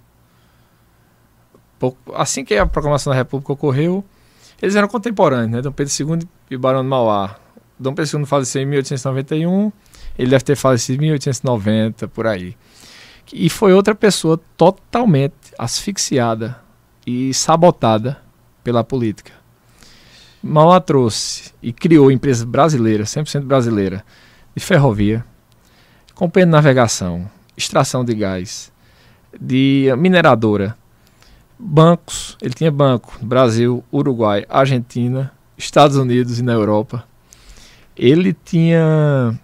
Pouco- 1.78 2.14
assim 2.14 2.44
que 2.44 2.54
a 2.54 2.64
proclamação 2.66 3.12
da 3.12 3.16
República 3.16 3.52
ocorreu, 3.52 4.04
eles 4.60 4.76
eram 4.76 4.86
contemporâneos, 4.86 5.50
né? 5.50 5.60
Dom 5.62 5.72
Pedro 5.72 5.92
II 5.92 6.28
e 6.50 6.56
Barão 6.56 6.82
de 6.82 6.88
Mauá. 6.88 7.36
Dom 7.82 7.94
Pedro 7.94 8.20
II 8.20 8.26
faleceu 8.26 8.62
em 8.62 8.66
1891, 8.66 9.72
ele 10.18 10.30
deve 10.30 10.44
ter 10.44 10.56
falecido 10.56 11.02
em 11.02 11.06
1890, 11.06 12.08
por 12.08 12.26
aí. 12.26 12.56
E 13.32 13.50
foi 13.50 13.72
outra 13.72 13.94
pessoa 13.94 14.40
totalmente 14.56 15.34
asfixiada 15.58 16.60
e 17.06 17.34
sabotada 17.34 18.18
pela 18.62 18.84
política. 18.84 19.32
Mauá 20.42 20.80
trouxe 20.80 21.52
e 21.62 21.72
criou 21.72 22.10
empresa 22.10 22.44
brasileira, 22.46 23.04
100% 23.04 23.42
brasileira, 23.42 24.04
de 24.54 24.62
ferrovia, 24.62 25.24
companhia 26.14 26.46
de 26.46 26.52
navegação, 26.52 27.30
extração 27.56 28.04
de 28.04 28.14
gás, 28.14 28.72
de 29.40 29.92
mineradora, 29.98 30.76
bancos. 31.58 32.36
Ele 32.40 32.54
tinha 32.54 32.70
banco 32.70 33.16
no 33.20 33.26
Brasil, 33.26 33.84
Uruguai, 33.92 34.44
Argentina, 34.48 35.32
Estados 35.56 35.96
Unidos 35.96 36.38
e 36.38 36.42
na 36.42 36.52
Europa. 36.52 37.04
Ele 38.02 38.32
tinha 38.32 39.38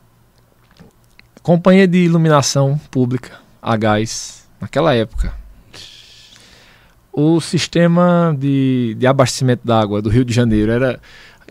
companhia 1.45 1.87
de 1.87 1.99
iluminação 1.99 2.77
pública 2.91 3.39
a 3.63 3.77
gás 3.77 4.49
naquela 4.61 4.93
época. 4.93 5.33
O 7.13 7.41
sistema 7.41 8.37
de, 8.37 8.97
de 8.99 9.07
abastecimento 9.07 9.65
d'água 9.65 10.03
do 10.03 10.09
Rio 10.09 10.25
de 10.25 10.35
Janeiro 10.35 10.73
era. 10.73 11.01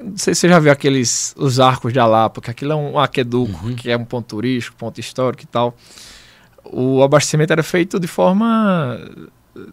Não 0.03 0.17
sei 0.17 0.35
se 0.35 0.41
você 0.41 0.49
já 0.49 0.59
viu 0.59 0.69
aqueles 0.69 1.33
os 1.37 1.61
arcos 1.61 1.93
de 1.93 1.99
Alapa, 1.99 2.41
que 2.41 2.51
aquilo 2.51 2.73
é 2.73 2.75
um 2.75 2.99
aqueduto, 2.99 3.73
que 3.77 3.89
é 3.89 3.95
um 3.95 4.03
ponto 4.03 4.27
turístico, 4.27 4.75
ponto 4.75 4.99
histórico 4.99 5.43
e 5.43 5.47
tal. 5.47 5.77
O 6.65 7.01
abastecimento 7.01 7.53
era 7.53 7.63
feito 7.63 8.01
de 8.01 8.07
forma 8.07 8.99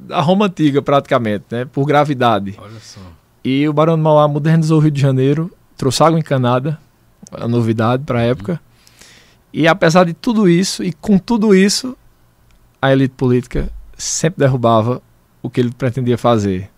da 0.02 0.20
Roma 0.20 0.46
antiga, 0.46 0.80
praticamente, 0.80 1.46
né? 1.50 1.64
Por 1.64 1.84
gravidade. 1.84 2.54
Olha 2.56 2.78
só. 2.78 3.00
E 3.44 3.68
o 3.68 3.72
Barão 3.72 3.96
de 3.96 4.02
Mauá 4.02 4.28
modernizou 4.28 4.78
o 4.78 4.80
Rio 4.80 4.92
de 4.92 5.00
Janeiro, 5.00 5.50
trouxe 5.76 6.00
água 6.00 6.16
encanada, 6.16 6.78
a 7.32 7.48
novidade 7.48 8.04
para 8.04 8.20
a 8.20 8.22
época. 8.22 8.60
E 9.52 9.68
apesar 9.68 10.04
de 10.04 10.14
tudo 10.14 10.48
isso, 10.48 10.82
e 10.82 10.92
com 10.92 11.18
tudo 11.18 11.54
isso, 11.54 11.96
a 12.82 12.92
elite 12.92 13.14
política 13.16 13.70
sempre 13.96 14.40
derrubava 14.40 15.00
o 15.42 15.48
que 15.48 15.60
ele 15.60 15.70
pretendia 15.70 16.18
fazer. 16.18 16.70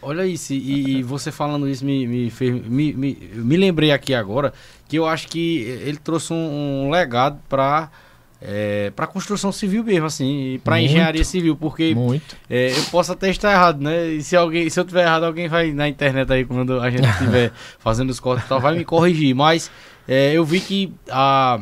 Olha 0.00 0.26
isso, 0.26 0.52
e, 0.54 0.98
e 0.98 1.02
você 1.02 1.30
falando 1.30 1.68
isso 1.68 1.84
me, 1.84 2.06
me, 2.06 2.30
fez, 2.30 2.66
me, 2.66 2.92
me, 2.94 3.14
me 3.34 3.56
lembrei 3.56 3.90
aqui 3.90 4.14
agora 4.14 4.52
que 4.88 4.96
eu 4.96 5.06
acho 5.06 5.28
que 5.28 5.60
ele 5.62 5.98
trouxe 5.98 6.32
um, 6.32 6.86
um 6.86 6.90
legado 6.90 7.38
para 7.48 7.90
é, 8.46 8.92
para 8.94 9.06
construção 9.06 9.50
civil 9.50 9.82
mesmo, 9.82 10.04
assim, 10.04 10.60
para 10.62 10.80
engenharia 10.80 11.24
civil, 11.24 11.56
porque 11.56 11.96
é, 12.48 12.72
eu 12.72 12.84
posso 12.90 13.10
até 13.12 13.30
estar 13.30 13.50
errado, 13.50 13.82
né? 13.82 14.08
E 14.08 14.22
se 14.22 14.36
alguém, 14.36 14.68
se 14.68 14.78
eu 14.78 14.84
tiver 14.84 15.02
errado, 15.02 15.24
alguém 15.24 15.48
vai 15.48 15.72
na 15.72 15.88
internet 15.88 16.30
aí 16.30 16.44
quando 16.44 16.78
a 16.78 16.90
gente 16.90 17.08
estiver 17.08 17.52
fazendo 17.78 18.10
os 18.10 18.20
cortes, 18.20 18.46
tal, 18.46 18.60
vai 18.60 18.76
me 18.76 18.84
corrigir. 18.84 19.34
Mas 19.34 19.70
é, 20.06 20.34
eu 20.34 20.44
vi 20.44 20.60
que 20.60 20.92
a 21.10 21.58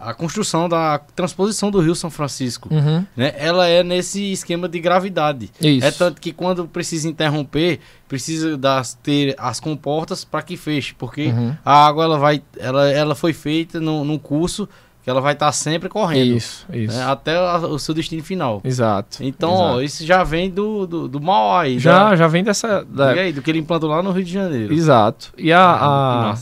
a 0.00 0.14
construção 0.14 0.68
da 0.68 0.98
transposição 0.98 1.70
do 1.72 1.80
Rio 1.80 1.94
São 1.94 2.08
Francisco, 2.08 2.72
uhum. 2.72 3.04
né? 3.16 3.34
Ela 3.36 3.66
é 3.66 3.82
nesse 3.82 4.30
esquema 4.30 4.68
de 4.68 4.78
gravidade. 4.78 5.50
Isso. 5.60 5.84
É 5.84 5.90
tanto 5.90 6.20
que 6.20 6.32
quando 6.32 6.68
precisa 6.68 7.08
interromper, 7.08 7.80
precisa 8.06 8.56
das, 8.56 8.94
ter 8.94 9.34
as 9.36 9.58
comportas 9.58 10.24
para 10.24 10.42
que 10.42 10.56
feche, 10.56 10.94
porque 10.94 11.26
uhum. 11.26 11.52
a 11.64 11.86
água 11.86 12.04
ela 12.04 12.16
vai, 12.16 12.40
ela, 12.58 12.88
ela 12.88 13.14
foi 13.16 13.32
feita 13.32 13.80
no, 13.80 14.04
num 14.04 14.18
curso 14.18 14.68
que 15.08 15.10
ela 15.10 15.22
vai 15.22 15.32
estar 15.32 15.46
tá 15.46 15.52
sempre 15.52 15.88
correndo. 15.88 16.36
Isso, 16.36 16.66
isso. 16.70 16.94
Né? 16.94 17.02
Até 17.02 17.34
a, 17.34 17.56
o 17.56 17.78
seu 17.78 17.94
destino 17.94 18.22
final. 18.22 18.60
Exato. 18.62 19.24
Então, 19.24 19.54
exato. 19.54 19.64
Ó, 19.64 19.80
isso 19.80 20.04
já 20.04 20.22
vem 20.22 20.50
do, 20.50 20.86
do, 20.86 21.08
do 21.08 21.18
Mauá 21.18 21.62
aí. 21.62 21.78
Já, 21.78 22.10
já, 22.10 22.16
já 22.16 22.28
vem 22.28 22.44
dessa... 22.44 22.84
Da... 22.84 23.16
E 23.16 23.18
aí, 23.18 23.32
do 23.32 23.40
que 23.40 23.50
ele 23.50 23.58
implantou 23.58 23.88
lá 23.88 24.02
no 24.02 24.10
Rio 24.10 24.22
de 24.22 24.30
Janeiro. 24.30 24.70
Exato. 24.70 25.32
E 25.38 25.50
a... 25.50 25.62
a... 25.64 26.36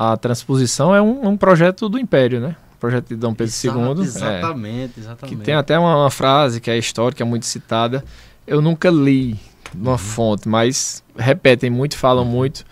A 0.00 0.16
transposição 0.16 0.94
é 0.94 1.02
um, 1.02 1.28
um 1.28 1.36
projeto 1.36 1.88
do 1.88 1.98
Império, 1.98 2.40
né? 2.40 2.56
projeto 2.78 3.08
de 3.08 3.16
Dom 3.16 3.34
Pedro 3.34 3.52
Exato, 3.52 3.78
II. 3.78 4.04
Exatamente, 4.04 4.92
é, 4.96 5.00
exatamente. 5.00 5.36
Que 5.36 5.44
tem 5.44 5.54
até 5.54 5.76
uma, 5.76 5.96
uma, 5.96 6.10
frase 6.10 6.60
que 6.60 6.70
é 6.70 6.78
histórica, 6.78 7.24
muito 7.24 7.44
citada. 7.44 8.04
Eu 8.46 8.62
nunca 8.62 8.88
li 8.88 9.36
numa 9.74 9.90
uhum. 9.90 9.98
fonte, 9.98 10.48
mas 10.48 11.02
repetem 11.16 11.68
muito, 11.68 11.98
falam 11.98 12.24
muito. 12.24 12.64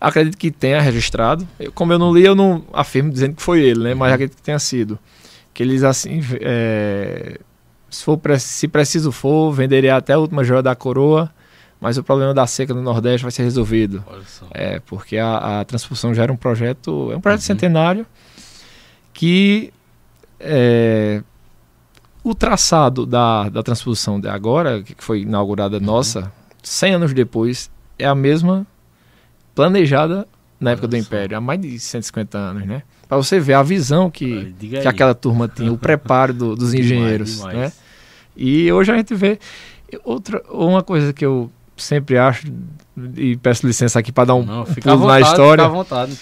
Acredito 0.00 0.36
que 0.36 0.50
tenha 0.50 0.80
registrado. 0.80 1.46
Eu, 1.58 1.72
como 1.72 1.92
eu 1.92 1.98
não 1.98 2.12
li, 2.12 2.24
eu 2.24 2.34
não 2.34 2.64
afirmo 2.72 3.10
dizendo 3.10 3.34
que 3.34 3.42
foi 3.42 3.60
ele, 3.60 3.80
né? 3.80 3.94
Mas 3.94 4.08
uhum. 4.08 4.14
acredito 4.14 4.36
que 4.36 4.42
tenha 4.42 4.58
sido. 4.58 4.98
Que 5.52 5.62
eles 5.62 5.82
assim. 5.82 6.20
É, 6.40 7.38
se, 7.90 8.04
for, 8.04 8.20
se 8.38 8.68
preciso 8.68 9.10
for, 9.10 9.52
venderia 9.52 9.96
até 9.96 10.12
a 10.12 10.18
última 10.18 10.44
joia 10.44 10.62
da 10.62 10.74
coroa 10.74 11.32
mas 11.80 11.96
o 11.96 12.02
problema 12.02 12.34
da 12.34 12.46
seca 12.46 12.74
no 12.74 12.82
Nordeste 12.82 13.22
vai 13.22 13.30
ser 13.30 13.44
resolvido. 13.44 14.04
É, 14.52 14.80
porque 14.80 15.16
a, 15.16 15.60
a 15.60 15.64
transfusão 15.64 16.12
já 16.12 16.24
era 16.24 16.32
um 16.32 16.36
projeto, 16.36 17.12
é 17.12 17.16
um 17.16 17.20
projeto 17.20 17.40
uhum. 17.40 17.46
centenário 17.46 18.06
que 19.12 19.72
é, 20.40 21.22
o 22.22 22.34
traçado 22.34 23.06
da, 23.06 23.48
da 23.48 23.62
transposição 23.62 24.20
de 24.20 24.28
agora, 24.28 24.82
que 24.82 24.94
foi 24.98 25.20
inaugurada 25.22 25.76
uhum. 25.76 25.84
nossa, 25.84 26.32
100 26.62 26.94
anos 26.94 27.14
depois, 27.14 27.70
é 27.98 28.06
a 28.06 28.14
mesma 28.14 28.66
planejada 29.58 30.24
na 30.60 30.70
época 30.70 30.86
do 30.86 30.96
Império, 30.96 31.36
há 31.36 31.40
mais 31.40 31.60
de 31.60 31.80
150 31.80 32.38
anos, 32.38 32.64
né? 32.64 32.84
Para 33.08 33.16
você 33.16 33.40
ver 33.40 33.54
a 33.54 33.62
visão 33.62 34.08
que, 34.08 34.54
que 34.60 34.86
aquela 34.86 35.16
turma 35.16 35.48
tinha, 35.48 35.72
o 35.72 35.76
preparo 35.76 36.32
do, 36.32 36.54
dos 36.54 36.74
engenheiros, 36.74 37.38
demais, 37.38 37.54
demais. 37.54 37.74
né? 37.74 37.80
E 38.36 38.70
hoje 38.72 38.92
a 38.92 38.96
gente 38.96 39.14
vê 39.16 39.36
outra 40.04 40.40
uma 40.48 40.80
coisa 40.80 41.12
que 41.12 41.26
eu 41.26 41.50
sempre 41.76 42.16
acho, 42.16 42.46
e 43.16 43.36
peço 43.36 43.66
licença 43.66 43.98
aqui 43.98 44.12
para 44.12 44.26
dar 44.26 44.36
um 44.36 44.44
Não, 44.44 44.64
pulo 44.64 44.98
vontade, 44.98 45.06
na 45.06 45.28
história. 45.28 45.64
Fica 45.64 45.74
à 45.74 45.76
vontade. 45.76 46.18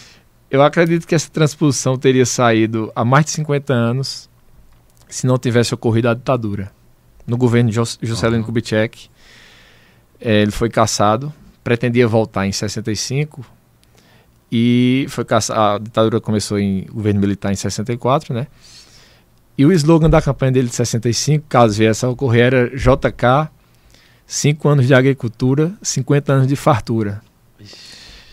Eu 0.50 0.62
acredito 0.62 1.06
que 1.06 1.14
essa 1.14 1.28
transposição 1.30 1.98
teria 1.98 2.24
saído 2.24 2.90
há 2.96 3.04
mais 3.04 3.26
de 3.26 3.32
50 3.32 3.74
anos 3.74 4.30
se 5.08 5.26
não 5.26 5.36
tivesse 5.36 5.74
ocorrido 5.74 6.08
a 6.08 6.14
ditadura. 6.14 6.72
No 7.26 7.36
governo 7.36 7.68
de 7.68 7.76
Juscelino 7.76 8.38
uhum. 8.38 8.44
Kubitschek, 8.44 9.10
é, 10.20 10.40
ele 10.40 10.52
foi 10.52 10.70
caçado, 10.70 11.32
pretendia 11.66 12.06
voltar 12.06 12.46
em 12.46 12.52
65 12.52 13.44
e 14.52 15.04
foi 15.08 15.24
caçado, 15.24 15.60
a 15.60 15.78
ditadura 15.80 16.20
começou 16.20 16.60
em 16.60 16.86
governo 16.92 17.18
militar 17.18 17.50
em 17.50 17.56
64, 17.56 18.32
né? 18.32 18.46
E 19.58 19.66
o 19.66 19.72
slogan 19.72 20.08
da 20.08 20.22
campanha 20.22 20.52
dele 20.52 20.68
de 20.68 20.76
65, 20.76 21.44
caso 21.48 21.76
viesse 21.76 22.04
a 22.04 22.08
ocorrer, 22.08 22.54
era 22.54 22.68
JK 22.68 23.50
5 24.24 24.68
anos 24.68 24.86
de 24.86 24.94
agricultura, 24.94 25.72
50 25.82 26.32
anos 26.32 26.46
de 26.46 26.54
fartura. 26.54 27.20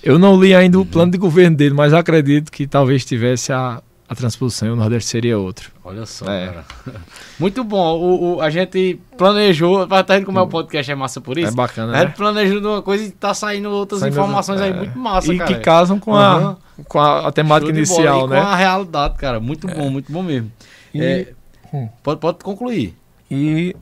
Eu 0.04 0.20
não 0.20 0.40
li 0.40 0.54
ainda 0.54 0.78
uhum. 0.78 0.84
o 0.84 0.86
plano 0.86 1.12
de 1.12 1.18
governo 1.18 1.58
dele, 1.58 1.74
mas 1.74 1.92
acredito 1.92 2.52
que 2.52 2.68
talvez 2.68 3.04
tivesse 3.04 3.52
a, 3.52 3.82
a 4.14 4.16
transposição 4.16 4.68
e 4.68 4.72
o 4.72 4.76
Nordeste 4.76 5.10
seria 5.10 5.38
outro. 5.38 5.72
Olha 5.84 6.06
só, 6.06 6.26
é. 6.32 6.48
cara. 6.48 6.66
Muito 7.40 7.64
bom. 7.64 7.98
O, 7.98 8.36
o, 8.36 8.42
a 8.42 8.50
gente 8.50 9.00
planejou, 9.18 9.88
tá 9.88 10.02
vendo 10.02 10.26
como 10.26 10.40
é 10.40 10.42
o 10.42 10.48
podcast 10.48 10.92
é 10.92 10.96
massa 10.96 11.20
por 11.20 11.38
isso? 11.38 11.50
É 11.50 11.56
bacana, 11.56 11.94
A 11.94 12.00
gente 12.00 12.10
né? 12.10 12.16
planejou 12.16 12.62
uma 12.62 12.82
coisa 12.82 13.04
e 13.04 13.12
tá 13.12 13.34
saindo 13.34 13.70
outras 13.70 14.00
saindo 14.00 14.14
informações 14.14 14.62
é. 14.62 14.66
aí 14.66 14.74
muito 14.74 14.98
massa, 14.98 15.34
e 15.34 15.38
cara. 15.38 15.52
E 15.52 15.56
que 15.56 15.62
casam 15.62 16.00
com, 16.00 16.12
uhum. 16.12 16.18
a, 16.18 16.58
com 16.88 17.00
a, 17.00 17.28
a 17.28 17.32
temática 17.32 17.72
inicial, 17.72 18.28
né? 18.28 18.40
com 18.40 18.48
a 18.48 18.56
realidade, 18.56 19.16
cara. 19.18 19.40
Muito 19.40 19.70
é. 19.70 19.74
bom, 19.74 19.90
muito 19.90 20.12
bom 20.12 20.24
mesmo. 20.24 20.52
E, 20.94 21.04
é, 21.04 21.34
hum. 21.74 21.90
pode, 22.02 22.20
pode 22.20 22.38
concluir. 22.40 22.96
E 23.30 23.76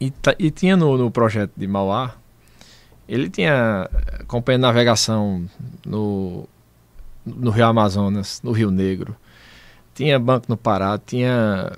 e, 0.00 0.12
e 0.38 0.50
tinha 0.50 0.76
no, 0.76 0.96
no, 0.96 1.10
projeto 1.10 1.52
de 1.56 1.66
Mauá, 1.66 2.14
ele 3.08 3.28
tinha 3.28 3.88
companhia 4.26 4.58
de 4.58 4.62
navegação 4.62 5.44
no, 5.84 6.48
no 7.26 7.50
Rio 7.50 7.66
Amazonas, 7.66 8.40
no 8.42 8.52
Rio 8.52 8.70
Negro, 8.70 9.16
tinha 9.98 10.16
banco 10.16 10.46
no 10.48 10.56
Pará, 10.56 10.96
tinha. 11.04 11.72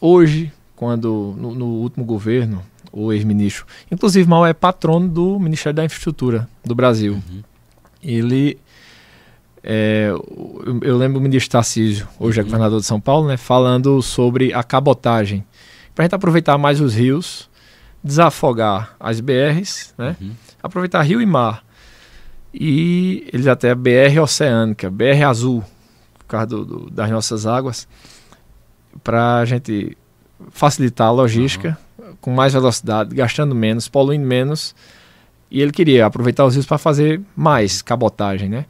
Hoje, 0.00 0.52
quando 0.76 1.34
no, 1.36 1.52
no 1.56 1.66
último 1.66 2.04
governo, 2.04 2.62
o 2.92 3.12
ex-ministro, 3.12 3.66
inclusive 3.90 4.28
Mauá 4.28 4.48
é 4.48 4.52
patrono 4.52 5.08
do 5.08 5.40
Ministério 5.40 5.74
da 5.74 5.84
Infraestrutura 5.84 6.48
do 6.64 6.72
Brasil. 6.72 7.14
Uhum. 7.14 7.42
Ele. 8.00 8.56
É, 9.60 10.06
eu, 10.10 10.80
eu, 10.82 10.96
lembro 10.96 11.18
o 11.18 11.20
ministro 11.20 11.50
Tarcísio, 11.50 12.06
hoje 12.16 12.38
é 12.38 12.42
uhum. 12.42 12.46
governador 12.46 12.78
de 12.78 12.86
São 12.86 13.00
Paulo, 13.00 13.26
né, 13.26 13.36
falando 13.36 14.00
sobre 14.00 14.54
a 14.54 14.62
cabotagem 14.62 15.44
para 15.96 16.04
a 16.04 16.06
gente 16.06 16.14
aproveitar 16.14 16.56
mais 16.56 16.80
os 16.80 16.94
rios, 16.94 17.50
desafogar 18.04 18.94
as 19.00 19.20
BRs, 19.20 19.92
né? 19.98 20.14
Uhum. 20.20 20.30
Aproveitar 20.62 21.02
rio 21.02 21.20
e 21.20 21.26
mar. 21.26 21.64
E 22.54 23.28
eles 23.32 23.48
até 23.48 23.74
BR 23.74 24.20
oceânica, 24.22 24.88
BR 24.88 25.24
azul, 25.26 25.64
causa 26.28 26.46
do, 26.46 26.64
do, 26.64 26.90
das 26.90 27.10
nossas 27.10 27.46
águas, 27.46 27.88
para 29.02 29.38
a 29.38 29.44
gente 29.44 29.96
facilitar 30.50 31.08
a 31.08 31.10
logística 31.10 31.78
uhum. 31.98 32.14
com 32.20 32.30
mais 32.32 32.52
velocidade, 32.52 33.14
gastando 33.14 33.54
menos, 33.54 33.88
poluindo 33.88 34.26
menos. 34.26 34.74
E 35.50 35.60
ele 35.62 35.72
queria 35.72 36.06
aproveitar 36.06 36.44
os 36.44 36.54
rios 36.54 36.66
para 36.66 36.78
fazer 36.78 37.20
mais 37.34 37.80
cabotagem, 37.80 38.48
né? 38.48 38.66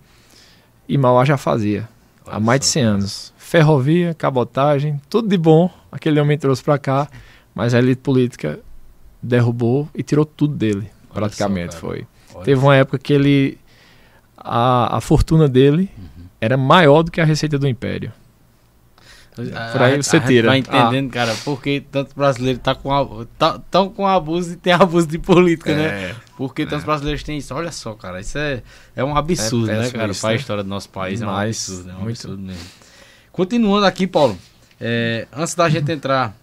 E 0.88 0.96
Mauá 0.96 1.24
já 1.24 1.36
fazia 1.36 1.88
há 2.26 2.38
mais 2.38 2.60
de 2.60 2.66
100 2.66 2.82
anos. 2.82 3.34
Ferrovia, 3.36 4.14
cabotagem, 4.14 5.00
tudo 5.08 5.28
de 5.28 5.36
bom 5.36 5.70
aquele 5.90 6.20
homem 6.20 6.38
trouxe 6.38 6.62
para 6.62 6.78
cá, 6.78 7.08
mas 7.54 7.74
a 7.74 7.78
elite 7.78 8.00
política 8.02 8.60
derrubou 9.22 9.88
e 9.94 10.02
tirou 10.02 10.24
tudo 10.24 10.54
dele, 10.54 10.88
Olha 11.10 11.20
praticamente 11.20 11.74
só, 11.74 11.80
foi. 11.80 12.06
Olha 12.34 12.44
Teve 12.44 12.60
uma 12.60 12.76
época 12.76 12.98
que 12.98 13.12
ele 13.12 13.58
a, 14.36 14.96
a 14.96 15.00
fortuna 15.00 15.48
dele 15.48 15.90
uhum. 15.98 16.17
Era 16.40 16.56
maior 16.56 17.02
do 17.02 17.10
que 17.10 17.20
a 17.20 17.24
receita 17.24 17.58
do 17.58 17.66
império. 17.66 18.12
Por 19.72 19.82
aí 19.82 19.96
você 19.96 20.18
tira. 20.18 20.48
Vai 20.48 20.58
entendendo, 20.58 21.10
ah. 21.10 21.12
cara, 21.12 21.36
porque 21.44 21.80
tantos 21.92 22.12
brasileiros 22.12 22.60
tá 22.60 22.74
com 22.74 23.24
tá, 23.38 23.60
tão 23.70 23.88
com 23.88 24.04
abuso 24.04 24.54
e 24.54 24.56
tem 24.56 24.72
abuso 24.74 25.06
de 25.06 25.18
política, 25.18 25.74
né? 25.74 25.84
é, 25.84 26.08
né? 26.08 26.16
Porque 26.36 26.62
é. 26.62 26.66
tantos 26.66 26.84
brasileiros 26.84 27.22
têm 27.22 27.38
isso. 27.38 27.54
Olha 27.54 27.70
só, 27.70 27.94
cara, 27.94 28.20
isso 28.20 28.36
é, 28.36 28.62
é 28.96 29.04
um 29.04 29.16
absurdo, 29.16 29.70
é, 29.70 29.78
né, 29.78 29.90
cara? 29.90 30.12
Para 30.12 30.28
a 30.28 30.32
né? 30.32 30.36
história 30.36 30.62
do 30.64 30.68
nosso 30.68 30.88
país 30.88 31.20
Mas, 31.20 31.28
é 31.28 31.32
um 31.32 31.36
absurdo, 31.36 31.90
é 31.90 31.92
um 31.92 31.96
muito... 31.96 32.10
absurdo 32.10 32.42
mesmo. 32.42 32.66
Continuando 33.30 33.86
aqui, 33.86 34.08
Paulo, 34.08 34.36
é, 34.80 35.28
antes 35.32 35.54
da 35.54 35.68
gente 35.68 35.92
entrar 35.92 36.36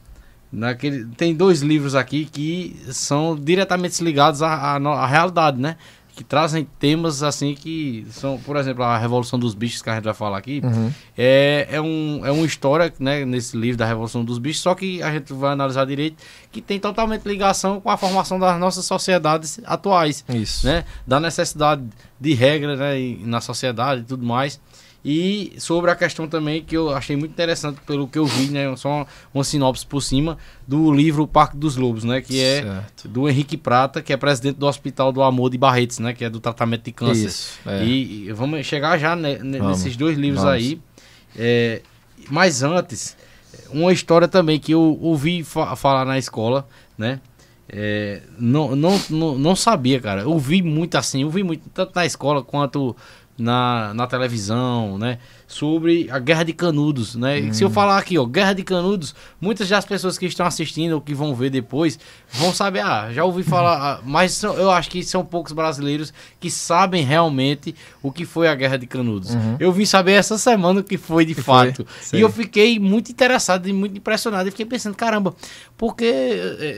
naquele. 0.51 1.05
Tem 1.17 1.36
dois 1.36 1.62
livros 1.62 1.95
aqui 1.95 2.25
que 2.25 2.79
são 2.91 3.36
diretamente 3.36 4.01
ligados 4.03 4.41
à, 4.41 4.53
à, 4.53 4.75
à, 4.77 5.05
realidade, 5.05 5.60
né? 5.60 5.75
Que 6.15 6.23
trazem 6.23 6.65
temas 6.80 7.21
assim 7.21 7.54
que 7.54 8.08
são, 8.10 8.38
por 8.39 8.56
exemplo, 8.56 8.84
a 8.84 8.97
Revolução 8.97 9.38
dos 9.38 9.54
Bichos 9.54 9.82
que 9.82 9.89
a 9.89 9.95
gente 9.95 10.06
vai 10.06 10.13
falar 10.13 10.38
aqui. 10.38 10.62
Uhum. 10.63 10.91
É, 11.17 11.67
é, 11.71 11.82
um, 11.82 12.25
é 12.25 12.32
uma 12.32 12.45
história, 12.45 12.93
né, 12.99 13.25
nesse 13.25 13.58
livro 13.58 13.78
da 13.78 13.86
Revolução 13.86 14.23
dos 14.23 14.39
Bichos, 14.39 14.62
só 14.62 14.73
que 14.73 15.04
a 15.04 15.12
gente 15.12 15.34
vai 15.34 15.51
analisar 15.51 15.86
direito, 15.86 16.23
que 16.51 16.62
tem 16.62 16.80
totalmente 16.80 17.25
ligação 17.25 17.82
com 17.82 17.89
a 17.89 17.97
formação 17.97 18.39
das 18.39 18.58
nossas 18.58 18.86
sociedades 18.86 19.60
atuais. 19.65 20.23
Isso. 20.30 20.65
Né? 20.65 20.86
Da 21.06 21.19
necessidade 21.19 21.84
de 22.19 22.34
regras 22.34 22.80
né, 22.80 22.95
na 23.19 23.41
sociedade 23.41 24.01
e 24.01 24.06
tudo 24.06 24.25
mais. 24.25 24.60
E 25.07 25.53
sobre 25.59 25.91
a 25.91 25.95
questão 25.95 26.27
também 26.27 26.63
que 26.63 26.75
eu 26.75 26.89
achei 26.89 27.15
muito 27.15 27.31
interessante 27.31 27.79
pelo 27.85 28.07
que 28.07 28.17
eu 28.17 28.25
vi, 28.25 28.47
né? 28.49 28.75
Só 28.75 28.89
uma, 28.89 29.07
uma 29.35 29.43
sinopse 29.43 29.85
por 29.85 30.01
cima 30.01 30.35
do 30.67 30.91
livro 30.91 31.21
O 31.21 31.27
Parque 31.27 31.55
dos 31.55 31.75
Lobos, 31.75 32.03
né? 32.03 32.21
Que 32.21 32.41
é 32.41 32.63
certo. 32.63 33.07
do 33.07 33.29
Henrique 33.29 33.55
Prata, 33.55 34.01
que 34.01 34.11
é 34.11 34.17
presidente 34.17 34.55
do 34.55 34.65
Hospital 34.65 35.11
do 35.11 35.21
Amor 35.21 35.51
de 35.51 35.59
Barretes, 35.59 35.99
né? 35.99 36.11
Que 36.11 36.25
é 36.25 36.29
do 36.29 36.39
tratamento 36.39 36.85
de 36.85 36.91
câncer. 36.91 37.27
Isso, 37.27 37.59
é. 37.67 37.85
e, 37.85 38.29
e, 38.29 38.31
vamos 38.31 38.65
chegar 38.65 38.97
já 38.97 39.15
né, 39.15 39.35
vamos, 39.35 39.67
nesses 39.67 39.95
dois 39.95 40.17
livros 40.17 40.41
vamos. 40.41 40.55
aí. 40.55 40.81
É, 41.37 41.83
mas 42.31 42.63
antes, 42.63 43.15
uma 43.69 43.93
história 43.93 44.27
também 44.27 44.59
que 44.59 44.71
eu 44.71 44.97
ouvi 44.99 45.43
fa 45.43 45.75
falar 45.75 46.03
na 46.03 46.17
escola, 46.17 46.67
né? 46.97 47.21
É, 47.69 48.21
não, 48.39 48.75
não, 48.75 48.99
não, 49.09 49.37
não 49.37 49.55
sabia, 49.55 49.99
cara. 49.99 50.21
Eu 50.21 50.39
vi 50.39 50.63
muito 50.63 50.95
assim, 50.95 51.21
eu 51.21 51.29
vi 51.29 51.43
muito, 51.43 51.69
tanto 51.69 51.91
na 51.93 52.07
escola 52.07 52.43
quanto 52.43 52.95
na, 53.38 53.93
na 53.93 54.08
televisão, 54.08 54.98
né? 54.98 55.19
Sobre 55.47 56.08
a 56.10 56.17
Guerra 56.19 56.43
de 56.43 56.53
Canudos, 56.53 57.15
né? 57.15 57.39
Hum. 57.39 57.53
Se 57.53 57.63
eu 57.63 57.69
falar 57.69 57.97
aqui, 57.97 58.17
ó, 58.17 58.25
Guerra 58.25 58.53
de 58.53 58.63
Canudos, 58.63 59.13
muitas 59.39 59.69
das 59.69 59.86
pessoas 59.86 60.17
que 60.17 60.25
estão 60.25 60.45
assistindo 60.45 60.93
ou 60.93 61.01
que 61.01 61.13
vão 61.13 61.36
ver 61.36 61.49
depois 61.49 61.99
vão 62.31 62.53
saber, 62.53 62.79
ah, 62.79 63.12
já 63.12 63.23
ouvi 63.23 63.43
falar, 63.43 63.77
ah, 63.77 64.01
mas 64.03 64.31
são, 64.34 64.55
eu 64.55 64.71
acho 64.71 64.89
que 64.89 65.03
são 65.03 65.23
poucos 65.23 65.53
brasileiros 65.53 66.13
que 66.39 66.49
sabem 66.49 67.03
realmente 67.03 67.75
o 68.01 68.12
que 68.12 68.25
foi 68.25 68.47
a 68.47 68.55
Guerra 68.55 68.77
de 68.77 68.88
Canudos. 68.88 69.34
Uhum. 69.36 69.58
Eu 69.60 69.71
vim 69.71 69.86
saber 69.86 70.13
essa 70.13 70.38
semana 70.38 70.79
o 70.79 70.84
que 70.84 70.97
foi 70.97 71.25
de 71.25 71.34
que 71.36 71.41
fato. 71.41 71.86
Foi? 71.86 72.19
E 72.19 72.21
eu 72.21 72.31
fiquei 72.31 72.79
muito 72.79 73.12
interessado 73.12 73.67
e 73.67 73.73
muito 73.73 73.97
impressionado. 73.97 74.47
E 74.47 74.51
fiquei 74.51 74.65
pensando, 74.65 74.95
caramba, 74.95 75.36
porque 75.77 76.05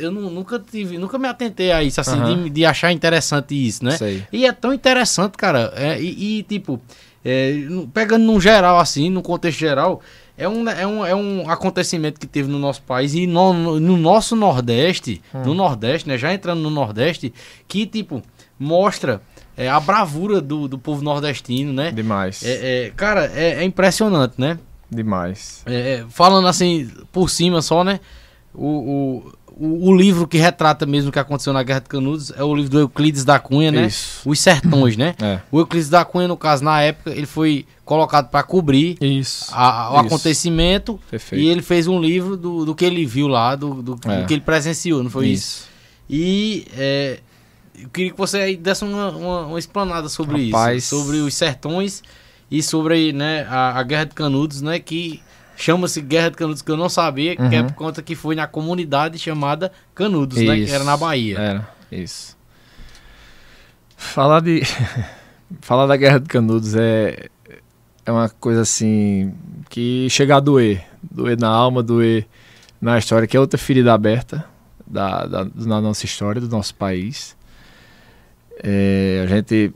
eu 0.01 0.12
nunca 0.12 0.60
tive, 0.60 0.97
nunca 0.97 1.17
me 1.17 1.27
atentei 1.27 1.71
a 1.71 1.84
isso, 1.84 2.01
assim, 2.01 2.19
uhum. 2.19 2.43
de, 2.43 2.49
de, 2.49 2.65
achar 2.65 2.91
interessante 2.91 3.56
isso, 3.56 3.84
né? 3.84 3.97
Sei. 3.97 4.23
E 4.32 4.45
é 4.45 4.51
tão 4.51 4.73
interessante, 4.73 5.38
cara. 5.38 5.73
É, 5.75 6.01
e, 6.01 6.39
e 6.39 6.43
tipo, 6.43 6.82
é, 7.23 7.56
pegando 7.93 8.23
num 8.25 8.39
geral 8.39 8.80
assim, 8.80 9.10
no 9.10 9.21
contexto 9.21 9.60
geral, 9.60 10.01
é 10.38 10.47
um, 10.47 10.69
é, 10.69 10.86
um, 10.86 11.06
é 11.06 11.15
um 11.15 11.49
acontecimento 11.49 12.19
que 12.19 12.27
teve 12.27 12.49
no 12.49 12.60
nosso 12.60 12.82
país 12.84 13.13
e 13.15 13.25
no, 13.25 13.53
no, 13.53 13.80
no 13.80 13.97
nosso 13.97 14.36
Nordeste, 14.36 15.21
hum. 15.34 15.41
no 15.43 15.53
Nordeste, 15.56 16.08
né? 16.08 16.17
Já 16.17 16.34
entrando 16.34 16.62
no 16.62 16.69
Nordeste, 16.69 17.34
que 17.67 17.88
tipo, 17.88 18.21
mostra 18.60 19.21
é, 19.58 19.67
a 19.67 19.80
bravura 19.80 20.39
do, 20.39 20.67
do 20.67 20.77
povo 20.77 21.03
nordestino, 21.03 21.73
né? 21.73 21.91
Demais. 21.91 22.43
É, 22.43 22.86
é 22.86 22.89
cara, 22.91 23.32
é, 23.34 23.56
é, 23.56 23.63
impressionante, 23.63 24.36
né? 24.38 24.60
Demais. 24.89 25.63
É, 25.65 26.06
falando 26.10 26.47
assim, 26.47 26.89
por 27.12 27.30
cima 27.30 27.62
só, 27.62 27.84
né? 27.84 27.99
O, 28.53 28.67
o, 28.67 29.34
o, 29.60 29.89
o, 29.89 29.96
livro 29.96 30.28
que 30.28 30.38
retrata 30.38 30.86
mesmo 30.86 31.10
o 31.10 31.12
que 31.12 31.20
aconteceu 31.20 31.52
na 31.52 31.63
Guerra 31.63 31.82
de 31.82 31.89
Canudos 31.89 32.32
é 32.36 32.43
o 32.43 32.56
livro 32.56 32.72
do 32.72 32.80
Euclides 32.80 33.26
da 33.26 33.39
Cunha, 33.39 33.72
né? 33.72 33.88
Isso. 33.88 34.28
Os 34.30 34.39
Sertões, 34.39 34.96
né? 34.96 35.15
É. 35.22 35.39
O 35.52 35.60
Euclides 35.60 35.89
da 35.89 36.06
Cunha, 36.06 36.28
no 36.28 36.38
caso, 36.38 36.63
na 36.63 36.82
época, 36.82 37.12
ele 37.12 37.26
foi 37.26 37.65
colocado 37.84 38.30
para 38.30 38.43
cobrir 38.43 38.98
isso, 39.02 39.48
a, 39.52 39.91
o 39.91 39.96
isso. 39.96 40.06
acontecimento 40.08 41.00
Perfeito. 41.10 41.41
e 41.41 41.48
ele 41.48 41.62
fez 41.62 41.88
um 41.88 42.00
livro 42.00 42.36
do, 42.36 42.65
do 42.65 42.76
que 42.76 42.84
ele 42.84 43.06
viu 43.06 43.28
lá, 43.28 43.56
do, 43.56 43.82
do, 43.82 44.00
é. 44.06 44.22
do 44.22 44.28
que 44.28 44.34
ele 44.34 44.41
presenciou, 44.41 45.02
não 45.02 45.10
foi 45.10 45.28
isso? 45.28 45.62
isso? 45.62 45.67
E 46.10 46.67
é, 46.78 47.20
eu 47.80 47.89
queria 47.89 48.12
que 48.12 48.17
você 48.17 48.39
aí 48.39 48.58
desse 48.58 48.84
uma, 48.84 49.10
uma, 49.10 49.46
uma 49.48 49.60
explanada 49.60 50.10
sobre 50.10 50.48
Rapaz. 50.48 50.84
isso, 50.84 50.98
sobre 50.98 51.17
os 51.17 51.34
sertões 51.34 52.04
e 52.50 52.62
sobre 52.63 53.13
né, 53.13 53.46
a, 53.50 53.80
a 53.80 53.84
Guerra 53.84 54.06
de 54.06 54.15
Canudos, 54.15 54.62
né? 54.62 54.80
Que 54.80 55.22
Chama-se 55.58 56.00
Guerra 56.02 56.30
de 56.30 56.38
Canudos, 56.38 56.62
que 56.62 56.70
eu 56.70 56.78
não 56.78 56.88
sabia, 56.88 57.36
uhum. 57.38 57.50
que 57.50 57.56
é 57.56 57.62
uhum. 57.62 57.67
por 57.67 57.74
conta 57.74 58.04
que 58.04 58.15
foi 58.15 58.36
na 58.36 58.46
comunidade 58.46 59.17
chamada 59.17 59.72
Canudos, 59.96 60.38
isso, 60.38 60.48
né? 60.48 60.63
Que 60.63 60.72
era 60.72 60.84
na 60.84 60.96
Bahia. 60.96 61.39
Era, 61.39 61.70
isso. 61.91 62.38
Falar 63.98 64.39
de. 64.39 64.62
Falar 65.62 65.88
da 65.88 65.98
Guerra 65.98 66.20
de 66.20 66.28
Canudos 66.28 66.76
é. 66.76 67.26
É 68.06 68.12
uma 68.12 68.30
coisa 68.30 68.62
assim. 68.62 69.34
que 69.67 70.08
chega 70.12 70.38
a 70.38 70.39
doer. 70.39 70.86
Doer 71.02 71.38
na 71.38 71.50
alma, 71.50 71.82
doer 71.82 72.28
na 72.80 73.00
história, 73.00 73.28
que 73.28 73.36
é 73.36 73.39
outra 73.39 73.58
ferida 73.58 73.91
aberta 73.91 74.46
da, 74.86 75.26
da, 75.26 75.43
da 75.43 75.82
nossa 75.82 76.06
história, 76.06 76.39
do 76.39 76.48
nosso 76.48 76.76
país. 76.76 77.36
É, 78.63 79.24
a 79.24 79.28
gente 79.28 79.74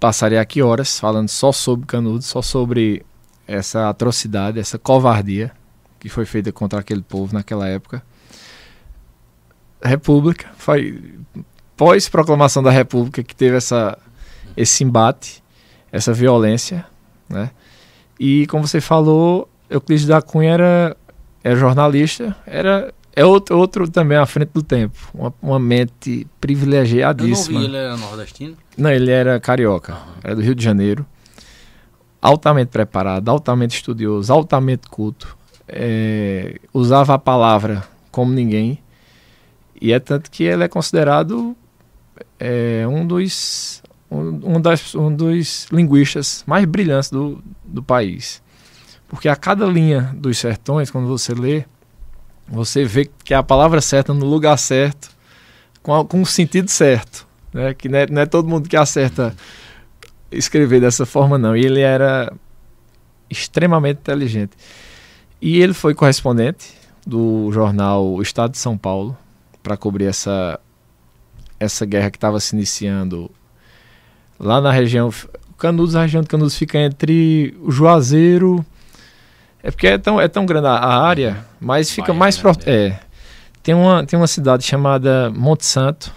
passaria 0.00 0.40
aqui 0.40 0.62
horas 0.62 0.98
falando 0.98 1.28
só 1.28 1.52
sobre 1.52 1.86
Canudos, 1.86 2.26
só 2.26 2.40
sobre 2.40 3.04
essa 3.46 3.88
atrocidade, 3.88 4.58
essa 4.58 4.78
covardia 4.78 5.52
que 6.04 6.08
foi 6.08 6.26
feita 6.26 6.52
contra 6.52 6.80
aquele 6.80 7.02
povo 7.02 7.34
naquela 7.34 7.66
época. 7.66 8.02
República, 9.82 10.46
foi 10.56 11.02
pós-proclamação 11.76 12.62
da 12.62 12.70
República 12.70 13.22
que 13.22 13.34
teve 13.34 13.56
essa, 13.56 13.98
esse 14.56 14.84
embate, 14.84 15.42
essa 15.90 16.12
violência, 16.12 16.84
né? 17.28 17.50
E 18.20 18.46
como 18.48 18.66
você 18.66 18.80
falou, 18.80 19.48
Euclides 19.68 20.06
da 20.06 20.22
Cunha 20.22 20.52
era, 20.52 20.96
era 21.42 21.56
jornalista, 21.56 22.36
era 22.46 22.92
é 23.16 23.24
outro, 23.24 23.56
outro 23.56 23.88
também 23.88 24.18
à 24.18 24.26
frente 24.26 24.50
do 24.52 24.62
tempo, 24.62 24.98
uma, 25.14 25.32
uma 25.40 25.58
mente 25.58 26.26
privilegiadíssima. 26.40 27.60
Eu 27.60 27.62
não 27.62 27.70
vi, 27.70 27.76
ele 27.76 27.76
era 27.76 27.96
nordestino? 27.96 28.56
Não, 28.76 28.90
ele 28.90 29.10
era 29.10 29.40
carioca, 29.40 29.94
uhum. 29.94 30.12
era 30.22 30.36
do 30.36 30.42
Rio 30.42 30.54
de 30.54 30.62
Janeiro 30.62 31.06
altamente 32.24 32.70
preparado, 32.70 33.28
altamente 33.28 33.76
estudioso, 33.76 34.32
altamente 34.32 34.88
culto, 34.88 35.36
é, 35.68 36.58
usava 36.72 37.12
a 37.12 37.18
palavra 37.18 37.86
como 38.10 38.32
ninguém, 38.32 38.82
e 39.78 39.92
é 39.92 40.00
tanto 40.00 40.30
que 40.30 40.42
ele 40.42 40.64
é 40.64 40.68
considerado 40.68 41.54
é, 42.40 42.86
um, 42.88 43.06
dos, 43.06 43.82
um, 44.10 44.56
um, 44.56 44.60
das, 44.60 44.94
um 44.94 45.14
dos 45.14 45.66
linguistas 45.70 46.42
mais 46.46 46.64
brilhantes 46.64 47.10
do, 47.10 47.42
do 47.62 47.82
país. 47.82 48.42
Porque 49.06 49.28
a 49.28 49.36
cada 49.36 49.66
linha 49.66 50.14
dos 50.16 50.38
sertões, 50.38 50.90
quando 50.90 51.06
você 51.06 51.34
lê, 51.34 51.66
você 52.48 52.86
vê 52.86 53.10
que 53.22 53.34
é 53.34 53.36
a 53.36 53.42
palavra 53.42 53.82
certa 53.82 54.14
no 54.14 54.24
lugar 54.24 54.56
certo, 54.56 55.10
com, 55.82 56.02
com 56.06 56.22
o 56.22 56.26
sentido 56.26 56.70
certo. 56.70 57.26
Né? 57.52 57.74
Que 57.74 57.86
não 57.86 57.98
é, 57.98 58.06
não 58.06 58.22
é 58.22 58.26
todo 58.26 58.48
mundo 58.48 58.66
que 58.66 58.76
acerta 58.78 59.36
escrever 60.36 60.80
dessa 60.80 61.06
forma, 61.06 61.38
não. 61.38 61.56
E 61.56 61.64
ele 61.64 61.80
era 61.80 62.32
extremamente 63.28 63.98
inteligente. 63.98 64.52
E 65.40 65.60
ele 65.60 65.74
foi 65.74 65.94
correspondente 65.94 66.72
do 67.06 67.50
jornal 67.52 68.20
Estado 68.22 68.52
de 68.52 68.58
São 68.58 68.78
Paulo 68.78 69.16
para 69.62 69.76
cobrir 69.76 70.06
essa, 70.06 70.58
essa 71.58 71.84
guerra 71.84 72.10
que 72.10 72.16
estava 72.16 72.40
se 72.40 72.54
iniciando 72.54 73.30
lá 74.38 74.60
na 74.60 74.70
região. 74.70 75.10
Canudos, 75.58 75.96
a 75.96 76.02
região 76.02 76.22
de 76.22 76.28
Canudos 76.28 76.56
fica 76.56 76.78
entre 76.78 77.56
o 77.62 77.70
Juazeiro. 77.70 78.64
É 79.62 79.70
porque 79.70 79.86
é 79.86 79.98
tão, 79.98 80.20
é 80.20 80.28
tão 80.28 80.44
grande 80.44 80.66
a 80.66 80.86
área, 80.86 81.46
mas 81.58 81.90
fica 81.90 82.08
Bahia, 82.08 82.18
mais 82.18 82.36
próximo. 82.36 82.64
É. 82.66 83.00
Tem 83.62 83.74
uma, 83.74 84.04
tem 84.04 84.18
uma 84.18 84.26
cidade 84.26 84.62
chamada 84.62 85.30
Monte 85.34 85.64
Santo, 85.64 86.12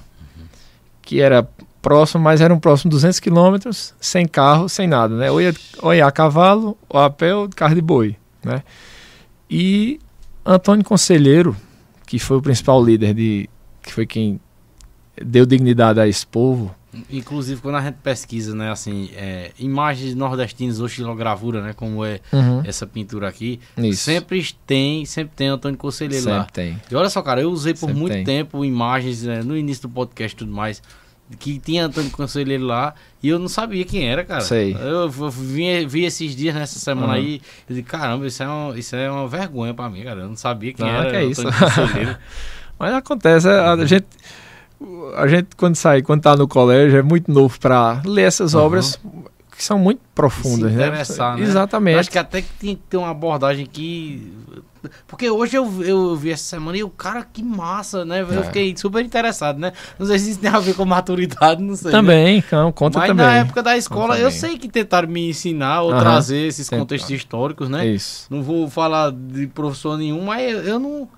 que 1.01 1.21
era 1.21 1.47
próximo, 1.87 2.21
mas 2.21 2.41
eram 2.41 2.59
próximos 2.59 2.91
200 2.95 3.21
quilômetros, 3.21 3.93
sem 3.97 4.27
carro, 4.27 4.67
sem 4.67 4.87
nada, 4.87 5.15
né? 5.15 5.31
Ou 5.31 5.41
ia, 5.41 5.53
ou 5.81 5.93
ia 5.93 6.05
a 6.05 6.11
cavalo, 6.11 6.77
ou 6.89 6.99
a 6.99 7.09
pé, 7.09 7.33
ou 7.33 7.47
de 7.47 7.55
carro 7.55 7.75
de 7.75 7.81
boi, 7.81 8.17
né? 8.43 8.61
E 9.49 9.97
Antônio 10.45 10.83
Conselheiro, 10.83 11.55
que 12.05 12.19
foi 12.19 12.35
o 12.35 12.41
principal 12.41 12.83
líder 12.83 13.13
de... 13.13 13.49
que 13.81 13.93
foi 13.93 14.05
quem 14.05 14.37
deu 15.15 15.45
dignidade 15.45 15.97
a 15.97 16.05
esse 16.05 16.27
povo. 16.27 16.75
Inclusive, 17.09 17.61
quando 17.61 17.75
a 17.75 17.81
gente 17.81 17.95
pesquisa, 18.03 18.53
né, 18.53 18.69
assim, 18.69 19.09
é, 19.15 19.51
imagens 19.57 20.13
nordestinas 20.13 20.81
ou 20.81 20.89
xilogravura, 20.89 21.61
né, 21.61 21.71
como 21.73 22.03
é 22.03 22.19
uhum. 22.33 22.63
essa 22.65 22.85
pintura 22.85 23.29
aqui, 23.29 23.61
Isso. 23.77 24.03
sempre 24.03 24.45
tem, 24.65 25.05
sempre 25.05 25.33
tem 25.37 25.47
Antônio 25.47 25.77
Conselheiro 25.77 26.23
sempre 26.23 26.39
lá. 26.39 26.45
tem. 26.45 26.81
E 26.91 26.95
olha 26.95 27.09
só, 27.09 27.21
cara, 27.21 27.39
eu 27.41 27.49
usei 27.49 27.73
por 27.73 27.81
sempre 27.81 27.95
muito 27.95 28.13
tem. 28.13 28.25
tempo 28.25 28.65
imagens, 28.65 29.23
né, 29.23 29.41
no 29.41 29.55
início 29.55 29.83
do 29.83 29.89
podcast 29.93 30.35
e 30.35 30.39
tudo 30.39 30.51
mais, 30.51 30.81
que 31.35 31.59
tinha 31.59 31.85
Antônio 31.85 32.09
Conselheiro 32.11 32.63
lá 32.63 32.93
e 33.21 33.29
eu 33.29 33.37
não 33.37 33.49
sabia 33.49 33.83
quem 33.83 34.07
era, 34.07 34.23
cara. 34.23 34.41
Sei. 34.41 34.75
Eu 34.79 35.09
vi, 35.09 35.85
vi 35.85 36.05
esses 36.05 36.35
dias 36.35 36.55
nessa 36.55 36.79
semana 36.79 37.07
uhum. 37.07 37.13
aí, 37.13 37.41
eu 37.67 37.75
disse, 37.75 37.83
caramba, 37.83 38.25
isso 38.25 38.41
é, 38.41 38.47
uma, 38.47 38.79
isso 38.79 38.95
é 38.95 39.11
uma 39.11 39.27
vergonha 39.27 39.73
pra 39.73 39.89
mim, 39.89 40.03
cara. 40.03 40.21
Eu 40.21 40.29
não 40.29 40.35
sabia 40.35 40.73
quem 40.73 40.85
não, 40.85 40.93
era. 40.93 41.09
Que 41.09 41.15
é 41.17 41.25
isso. 41.25 41.43
Mas 42.79 42.93
acontece, 42.93 43.49
a, 43.49 43.73
a, 43.73 43.85
gente. 43.85 44.05
A 45.15 45.27
gente, 45.27 45.49
quando 45.57 45.75
sai, 45.75 46.01
quando 46.01 46.21
tá 46.21 46.35
no 46.35 46.47
colégio, 46.47 46.99
é 46.99 47.01
muito 47.01 47.31
novo 47.31 47.59
para 47.59 48.01
ler 48.05 48.23
essas 48.23 48.53
uhum. 48.53 48.61
obras 48.61 48.99
que 49.57 49.63
são 49.63 49.79
muito 49.79 50.01
profundas, 50.13 50.71
né? 50.71 50.91
né? 50.91 51.01
Exatamente. 51.41 51.97
Acho 51.97 52.11
que 52.11 52.19
até 52.19 52.43
que 52.43 52.49
tem 52.59 52.75
que 52.75 52.83
ter 52.87 52.97
uma 52.97 53.09
abordagem 53.09 53.65
que 53.65 54.31
porque 55.07 55.29
hoje 55.29 55.57
eu, 55.57 55.83
eu 55.83 56.15
vi 56.15 56.31
essa 56.31 56.43
semana 56.43 56.77
e 56.77 56.83
o 56.83 56.89
cara, 56.89 57.23
que 57.23 57.43
massa, 57.43 58.05
né? 58.05 58.21
Eu 58.21 58.39
é. 58.39 58.43
fiquei 58.43 58.75
super 58.77 59.03
interessado, 59.03 59.59
né? 59.59 59.71
Não 59.97 60.05
sei 60.05 60.19
se 60.19 60.31
isso 60.31 60.39
tem 60.39 60.49
a 60.49 60.59
ver 60.59 60.75
com 60.75 60.85
maturidade, 60.85 61.61
não 61.61 61.75
sei. 61.75 61.91
Também, 61.91 62.37
né? 62.37 62.71
conta 62.73 62.99
Mas 62.99 63.07
também. 63.09 63.25
na 63.25 63.33
época 63.33 63.63
da 63.63 63.77
escola, 63.77 64.17
eu 64.17 64.31
sei 64.31 64.57
que 64.57 64.69
tentaram 64.69 65.07
me 65.07 65.29
ensinar 65.29 65.81
ou 65.81 65.97
trazer 65.97 66.47
esses 66.47 66.69
contextos 66.69 67.11
históricos, 67.11 67.69
né? 67.69 67.85
Isso. 67.85 68.27
Não 68.29 68.41
vou 68.43 68.69
falar 68.69 69.11
de 69.11 69.47
professor 69.47 69.97
nenhum, 69.97 70.23
mas 70.25 70.51
eu, 70.51 70.61
eu 70.61 70.79
não. 70.79 71.09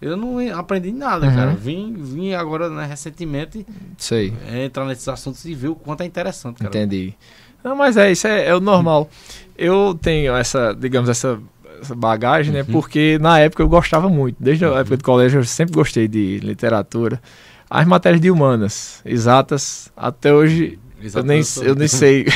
Eu 0.00 0.16
não 0.16 0.38
aprendi 0.58 0.92
nada, 0.92 1.26
uhum. 1.26 1.34
cara. 1.34 1.50
Vim, 1.50 1.92
vim 1.92 2.32
agora, 2.32 2.70
né, 2.70 2.86
recentemente, 2.86 3.66
Sei. 3.98 4.32
É, 4.48 4.64
entrar 4.64 4.86
nesses 4.86 5.06
assuntos 5.06 5.44
e 5.44 5.54
ver 5.54 5.68
o 5.68 5.74
quanto 5.74 6.00
é 6.02 6.06
interessante, 6.06 6.56
cara. 6.56 6.70
Entendi. 6.70 7.14
Não, 7.62 7.76
mas 7.76 7.96
é, 7.96 8.10
isso 8.10 8.26
é, 8.26 8.46
é 8.46 8.54
o 8.54 8.60
normal. 8.60 9.08
Eu 9.56 9.98
tenho 10.00 10.34
essa, 10.34 10.74
digamos, 10.74 11.10
essa 11.10 11.38
essa 11.80 11.94
bagagem, 11.94 12.52
né? 12.52 12.60
uhum. 12.60 12.66
Porque 12.72 13.18
na 13.20 13.38
época 13.38 13.62
eu 13.62 13.68
gostava 13.68 14.08
muito. 14.08 14.36
Desde 14.38 14.64
a 14.64 14.78
época 14.78 14.96
do 14.96 15.04
colégio 15.04 15.40
eu 15.40 15.44
sempre 15.44 15.74
gostei 15.74 16.06
de 16.06 16.38
literatura. 16.38 17.20
As 17.68 17.86
matérias 17.86 18.20
de 18.20 18.30
humanas, 18.30 19.00
exatas, 19.04 19.92
até 19.96 20.32
hoje 20.32 20.78
eu 21.14 21.22
nem, 21.22 21.40
eu 21.62 21.74
nem 21.74 21.88
sei 21.88 22.26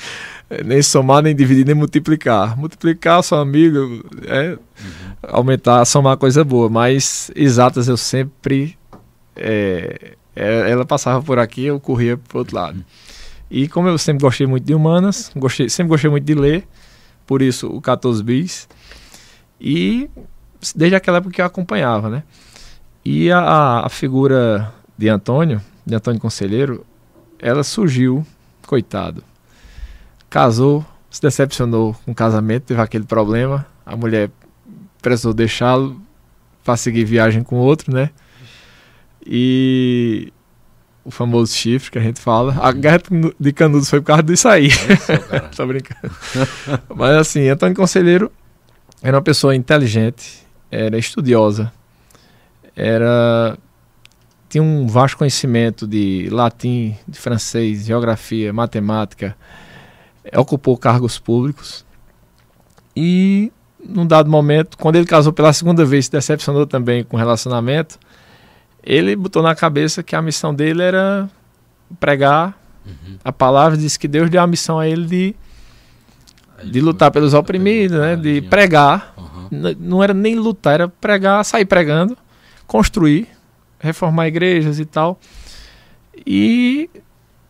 nem 0.64 0.82
somar, 0.82 1.22
nem 1.22 1.34
dividir, 1.34 1.64
nem 1.64 1.74
multiplicar. 1.74 2.58
Multiplicar 2.58 3.22
sou 3.22 3.38
amigo, 3.38 4.04
é, 4.26 4.50
uhum. 4.50 4.58
aumentar, 5.22 5.84
somar 5.84 6.16
coisa 6.16 6.44
boa. 6.44 6.68
Mas 6.68 7.30
exatas 7.34 7.88
eu 7.88 7.96
sempre 7.96 8.76
é, 9.36 10.14
é, 10.34 10.70
ela 10.70 10.84
passava 10.84 11.22
por 11.22 11.38
aqui, 11.38 11.64
eu 11.64 11.80
corria 11.80 12.16
para 12.16 12.36
o 12.36 12.38
outro 12.40 12.56
lado. 12.56 12.84
E 13.50 13.68
como 13.68 13.88
eu 13.88 13.98
sempre 13.98 14.22
gostei 14.22 14.46
muito 14.46 14.64
de 14.64 14.74
humanas, 14.74 15.30
gostei, 15.36 15.68
sempre 15.68 15.90
gostei 15.90 16.10
muito 16.10 16.24
de 16.24 16.34
ler, 16.34 16.66
por 17.26 17.42
isso 17.42 17.68
o 17.68 17.80
14 17.80 18.22
bis. 18.22 18.68
E 19.64 20.10
desde 20.74 20.96
aquela 20.96 21.18
época 21.18 21.34
que 21.34 21.40
eu 21.40 21.46
acompanhava, 21.46 22.10
né? 22.10 22.24
E 23.04 23.30
a, 23.30 23.86
a 23.86 23.88
figura 23.88 24.74
de 24.98 25.08
Antônio, 25.08 25.62
de 25.86 25.94
Antônio 25.94 26.20
Conselheiro, 26.20 26.84
ela 27.38 27.62
surgiu, 27.62 28.26
coitado. 28.66 29.22
Casou, 30.28 30.84
se 31.08 31.22
decepcionou 31.22 31.94
com 32.04 32.10
o 32.10 32.14
casamento, 32.14 32.64
teve 32.64 32.80
aquele 32.80 33.04
problema. 33.04 33.64
A 33.86 33.96
mulher 33.96 34.30
precisou 35.00 35.32
deixá-lo 35.32 36.00
para 36.64 36.76
seguir 36.76 37.04
viagem 37.04 37.44
com 37.44 37.56
outro, 37.56 37.94
né? 37.94 38.10
E 39.24 40.32
o 41.04 41.10
famoso 41.12 41.52
chifre 41.54 41.92
que 41.92 41.98
a 41.98 42.02
gente 42.02 42.20
fala. 42.20 42.56
A 42.60 42.72
guerra 42.72 43.00
de 43.38 43.52
Canudos 43.52 43.88
foi 43.88 44.00
por 44.00 44.06
causa 44.08 44.22
disso 44.24 44.48
aí. 44.48 44.70
É 45.32 45.38
Tô 45.54 45.64
brincando. 45.66 46.12
Mas 46.96 47.16
assim, 47.16 47.48
Antônio 47.48 47.76
Conselheiro 47.76 48.30
era 49.02 49.16
uma 49.16 49.22
pessoa 49.22 49.54
inteligente, 49.54 50.46
era 50.70 50.96
estudiosa, 50.96 51.72
era 52.76 53.58
tinha 54.48 54.62
um 54.62 54.86
vasto 54.86 55.16
conhecimento 55.16 55.86
de 55.86 56.28
latim, 56.30 56.94
de 57.08 57.18
francês, 57.18 57.86
geografia, 57.86 58.52
matemática, 58.52 59.34
ocupou 60.36 60.76
cargos 60.76 61.18
públicos 61.18 61.86
e 62.94 63.50
num 63.84 64.06
dado 64.06 64.30
momento, 64.30 64.78
quando 64.78 64.96
ele 64.96 65.06
casou 65.06 65.32
pela 65.32 65.52
segunda 65.52 65.84
vez, 65.84 66.04
se 66.04 66.12
decepcionou 66.12 66.66
também 66.66 67.02
com 67.02 67.16
o 67.16 67.18
relacionamento, 67.18 67.98
ele 68.82 69.16
botou 69.16 69.42
na 69.42 69.54
cabeça 69.54 70.02
que 70.02 70.14
a 70.14 70.22
missão 70.22 70.54
dele 70.54 70.82
era 70.82 71.28
pregar 71.98 72.56
uhum. 72.86 73.18
a 73.24 73.32
palavra, 73.32 73.76
disse 73.76 73.98
que 73.98 74.06
Deus 74.06 74.30
deu 74.30 74.40
a 74.40 74.46
missão 74.46 74.78
a 74.78 74.86
ele 74.86 75.06
de, 75.06 75.36
de 76.64 76.80
lutar 76.80 77.10
pelos 77.10 77.34
oprimidos, 77.34 77.98
né, 77.98 78.16
de 78.16 78.42
pregar. 78.42 79.14
Uhum. 79.16 79.76
Não 79.78 80.02
era 80.02 80.14
nem 80.14 80.34
lutar, 80.34 80.74
era 80.74 80.88
pregar, 80.88 81.44
sair 81.44 81.64
pregando, 81.64 82.16
construir, 82.66 83.28
reformar 83.78 84.28
igrejas 84.28 84.78
e 84.78 84.84
tal. 84.84 85.18
E 86.26 86.88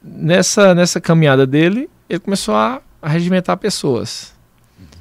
nessa, 0.03 0.75
nessa 0.75 1.01
caminhada 1.01 1.47
dele, 1.47 1.89
ele 2.09 2.19
começou 2.19 2.55
a, 2.55 2.81
regimentar 3.03 3.57
pessoas. 3.57 4.33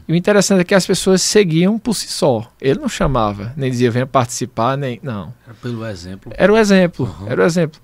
E 0.08 0.14
o 0.14 0.16
interessante 0.16 0.62
é 0.62 0.64
que 0.64 0.76
as 0.76 0.86
pessoas 0.86 1.22
seguiam 1.22 1.78
por 1.80 1.94
si 1.94 2.08
só. 2.08 2.52
Ele 2.60 2.80
não 2.80 2.90
chamava, 2.90 3.54
nem 3.56 3.70
dizia 3.70 3.92
venha 3.92 4.08
participar, 4.08 4.76
nem. 4.76 5.00
Não. 5.02 5.34
Era 5.46 5.56
pelo 5.62 5.86
exemplo. 5.86 6.34
Era 6.36 6.52
o 6.52 6.58
exemplo. 6.58 7.16
Uhum. 7.20 7.30
Era 7.30 7.42
o 7.42 7.46
exemplo. 7.46 7.80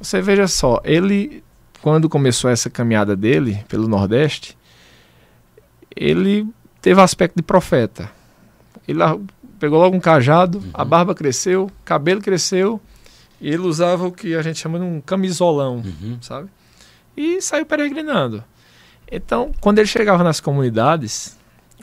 Você 0.00 0.22
veja 0.22 0.48
só, 0.48 0.80
ele, 0.82 1.44
quando 1.82 2.08
começou 2.08 2.50
essa 2.50 2.70
caminhada 2.70 3.14
dele 3.14 3.62
pelo 3.68 3.86
Nordeste, 3.86 4.56
ele 5.94 6.46
teve 6.80 7.00
aspecto 7.00 7.36
de 7.36 7.42
profeta. 7.42 8.10
Ele 8.86 9.00
pegou 9.58 9.78
logo 9.78 9.96
um 9.96 10.00
cajado, 10.00 10.58
uhum. 10.58 10.70
a 10.72 10.84
barba 10.84 11.14
cresceu, 11.14 11.70
cabelo 11.84 12.20
cresceu, 12.20 12.80
e 13.40 13.48
ele 13.48 13.58
usava 13.58 14.06
o 14.06 14.12
que 14.12 14.34
a 14.34 14.42
gente 14.42 14.58
chama 14.58 14.78
de 14.78 14.84
um 14.84 15.00
camisolão, 15.00 15.76
uhum. 15.76 16.18
sabe? 16.20 16.48
E 17.16 17.40
saiu 17.40 17.66
peregrinando. 17.66 18.42
Então, 19.10 19.52
quando 19.60 19.78
ele 19.78 19.88
chegava 19.88 20.22
nas 20.22 20.40
comunidades, 20.40 21.38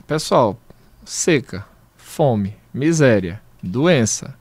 Pessoal, 0.08 0.58
seca, 1.04 1.66
fome, 1.98 2.56
miséria, 2.72 3.42
doença, 3.62 4.34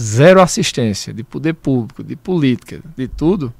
zero 0.00 0.40
assistência 0.40 1.12
de 1.12 1.24
poder 1.24 1.54
público, 1.54 2.04
de 2.04 2.14
política, 2.14 2.80
de 2.96 3.08
tudo. 3.08 3.52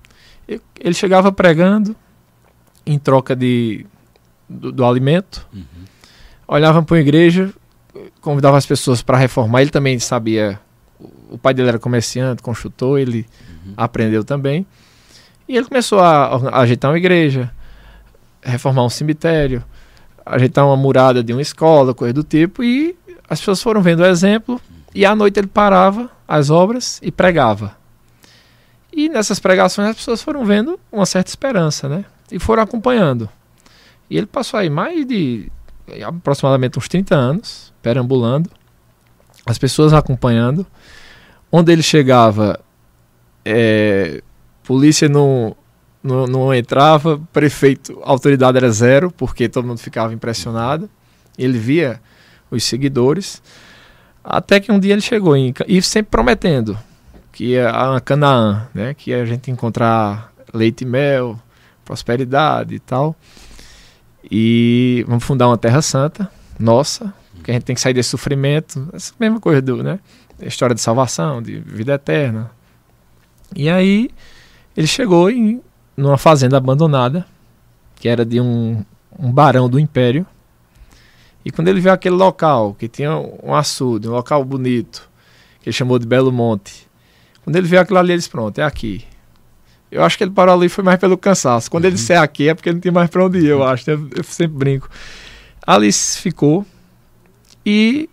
Ele 0.47 0.95
chegava 0.95 1.33
pregando 1.33 1.97
em 2.87 3.01
troca 3.01 3.35
de, 3.35 3.85
do, 4.49 4.73
do 4.73 4.85
alimento, 4.85 5.47
uhum. 5.53 5.65
olhava 6.47 6.83
para 6.83 6.97
a 6.97 7.01
igreja, 7.01 7.51
convidava 8.21 8.57
as 8.57 8.67
pessoas 8.67 9.03
para 9.03 9.17
reformar. 9.19 9.63
Ele 9.63 9.71
também 9.71 9.99
sabia, 9.99 10.59
o 11.31 11.37
pai 11.37 11.55
dele 11.55 11.69
era 11.69 11.79
comerciante, 11.79 12.43
construtor, 12.43 12.99
ele 12.99 13.27
uhum. 13.67 13.75
aprendeu 13.77 14.25
também. 14.25 14.67
E 15.49 15.57
ele 15.57 15.67
começou 15.67 16.01
a, 16.01 16.27
a 16.27 16.61
ajeitar 16.61 16.91
uma 16.91 16.99
igreja, 16.99 17.51
reformar 18.43 18.85
um 18.85 18.91
cemitério, 18.91 19.65
ajeitar 20.25 20.67
uma 20.67 20.77
murada 20.77 21.23
de 21.23 21.33
uma 21.33 21.43
escola, 21.43 21.95
coisa 21.95 22.13
do 22.13 22.23
tipo, 22.23 22.63
e 22.63 22.97
as 23.29 23.39
pessoas 23.41 23.63
foram 23.63 23.81
vendo 23.81 24.01
o 24.01 24.07
exemplo, 24.07 24.61
e 24.95 25.05
à 25.05 25.15
noite 25.15 25.39
ele 25.39 25.47
parava 25.47 26.11
as 26.27 26.51
obras 26.51 26.99
e 27.03 27.11
pregava. 27.11 27.77
E 28.93 29.09
nessas 29.09 29.39
pregações 29.39 29.89
as 29.89 29.97
pessoas 29.97 30.23
foram 30.23 30.45
vendo 30.45 30.79
uma 30.91 31.07
certa 31.07 31.31
esperança, 31.31 31.89
né? 31.89 32.05
E 32.31 32.39
foram 32.39 32.63
acompanhando. 32.63 33.29
E 34.11 34.17
ele 34.17 34.27
passou 34.27 34.59
aí 34.59 34.71
mais 34.71 35.07
de 35.07 35.51
aproximadamente 36.07 36.79
uns 36.79 36.89
30 36.89 37.15
anos, 37.15 37.73
perambulando, 37.83 38.51
as 39.47 39.59
pessoas 39.59 39.93
acompanhando. 39.93 40.67
Onde 41.51 41.73
ele 41.73 41.83
chegava, 41.83 42.61
é, 43.45 44.23
polícia 44.63 45.09
não, 45.09 45.57
não, 46.03 46.27
não 46.27 46.55
entrava, 46.55 47.21
prefeito, 47.33 47.99
autoridade 48.03 48.59
era 48.59 48.71
zero, 48.71 49.11
porque 49.11 49.49
todo 49.49 49.67
mundo 49.67 49.79
ficava 49.79 50.13
impressionado. 50.13 50.91
Ele 51.39 51.59
via 51.59 52.01
os 52.51 52.65
seguidores. 52.65 53.43
Até 54.23 54.61
que 54.61 54.71
um 54.71 54.79
dia 54.79 54.93
ele 54.93 55.01
chegou 55.01 55.35
em, 55.37 55.55
e 55.67 55.81
sempre 55.81 56.11
prometendo 56.11 56.79
que 57.33 57.59
a 57.59 58.01
Canaã, 58.01 58.69
né, 58.75 58.95
que 58.95 59.15
a 59.15 59.25
gente 59.25 59.51
encontrar 59.51 60.33
leite 60.53 60.83
e 60.83 60.87
mel, 60.87 61.41
prosperidade 61.85 62.75
e 62.75 62.79
tal. 62.79 63.15
E 64.31 65.05
vamos 65.07 65.25
fundar 65.25 65.49
uma 65.49 65.59
terra 65.59 65.81
santa, 65.81 66.31
nossa, 66.59 67.13
que 67.43 67.51
a 67.51 67.55
gente 67.55 67.65
tem 67.65 67.75
que 67.75 67.81
sair 67.81 67.95
desse 67.95 68.11
sofrimento, 68.11 68.89
essa 68.93 69.13
mesma 69.19 69.41
coisa 69.41 69.63
do, 69.63 69.83
né, 69.83 70.01
história 70.41 70.75
de 70.75 70.81
salvação, 70.81 71.43
de 71.43 71.59
vida 71.61 71.95
eterna. 71.95 72.51
E 73.55 73.69
aí 73.69 74.11
ele 74.77 74.87
chegou 74.87 75.31
em 75.31 75.63
numa 75.97 76.17
fazenda 76.17 76.57
abandonada, 76.57 77.27
que 77.97 78.09
era 78.09 78.25
de 78.25 78.41
um, 78.41 78.85
um 79.19 79.33
barão 79.33 79.69
do 79.69 79.81
império. 79.81 80.25
E 81.45 81.51
quando 81.51 81.67
ele 81.67 81.81
viu 81.81 81.91
aquele 81.91 82.15
local, 82.15 82.75
que 82.75 82.87
tinha 82.87 83.17
um 83.17 83.53
açude, 83.53 84.09
um 84.09 84.13
local 84.13 84.45
bonito, 84.45 85.11
que 85.61 85.69
ele 85.69 85.75
chamou 85.75 85.99
de 85.99 86.07
Belo 86.07 86.31
Monte, 86.31 86.87
quando 87.43 87.57
ele 87.57 87.67
viu 87.67 87.81
aquilo 87.81 87.99
ali, 87.99 88.13
ele 88.13 88.19
disse: 88.19 88.31
Pronto, 88.31 88.59
é 88.59 88.63
aqui. 88.63 89.05
Eu 89.91 90.05
acho 90.05 90.19
que 90.19 90.25
ele 90.25 90.31
parou 90.31 90.55
ali 90.55 90.69
foi 90.69 90.85
mais 90.85 90.99
pelo 90.99 91.17
cansaço. 91.17 91.71
Quando 91.71 91.85
uhum. 91.85 91.91
ele 91.91 91.97
disse 91.97 92.13
é 92.13 92.19
aqui, 92.19 92.49
é 92.49 92.55
porque 92.55 92.69
ele 92.69 92.77
não 92.77 92.81
tinha 92.81 92.93
mais 92.93 93.09
para 93.09 93.25
onde 93.25 93.39
ir, 93.39 93.47
eu 93.47 93.63
acho. 93.63 93.91
Eu, 93.91 94.09
eu 94.15 94.23
sempre 94.23 94.57
brinco. 94.57 94.89
Alice 95.67 96.19
ficou 96.19 96.65
e 97.65 98.09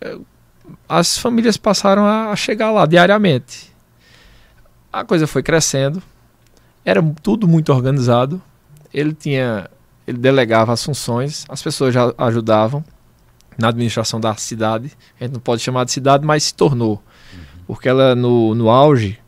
eh, 0.00 0.18
as 0.88 1.18
famílias 1.18 1.56
passaram 1.56 2.06
a 2.06 2.34
chegar 2.36 2.70
lá 2.70 2.86
diariamente. 2.86 3.72
A 4.92 5.04
coisa 5.04 5.26
foi 5.26 5.42
crescendo. 5.42 6.02
Era 6.84 7.02
tudo 7.22 7.48
muito 7.48 7.72
organizado. 7.72 8.40
Ele 8.94 9.12
tinha, 9.12 9.68
ele 10.06 10.18
delegava 10.18 10.72
as 10.72 10.84
funções, 10.84 11.44
as 11.48 11.62
pessoas 11.62 11.92
já 11.92 12.12
ajudavam 12.16 12.84
na 13.58 13.68
administração 13.68 14.20
da 14.20 14.34
cidade. 14.36 14.92
A 15.20 15.24
gente 15.24 15.34
não 15.34 15.40
pode 15.40 15.62
chamar 15.62 15.84
de 15.84 15.92
cidade, 15.92 16.24
mas 16.24 16.44
se 16.44 16.54
tornou. 16.54 17.02
Uhum. 17.32 17.64
Porque 17.66 17.88
ela, 17.88 18.14
no, 18.14 18.54
no 18.54 18.70
auge, 18.70 19.18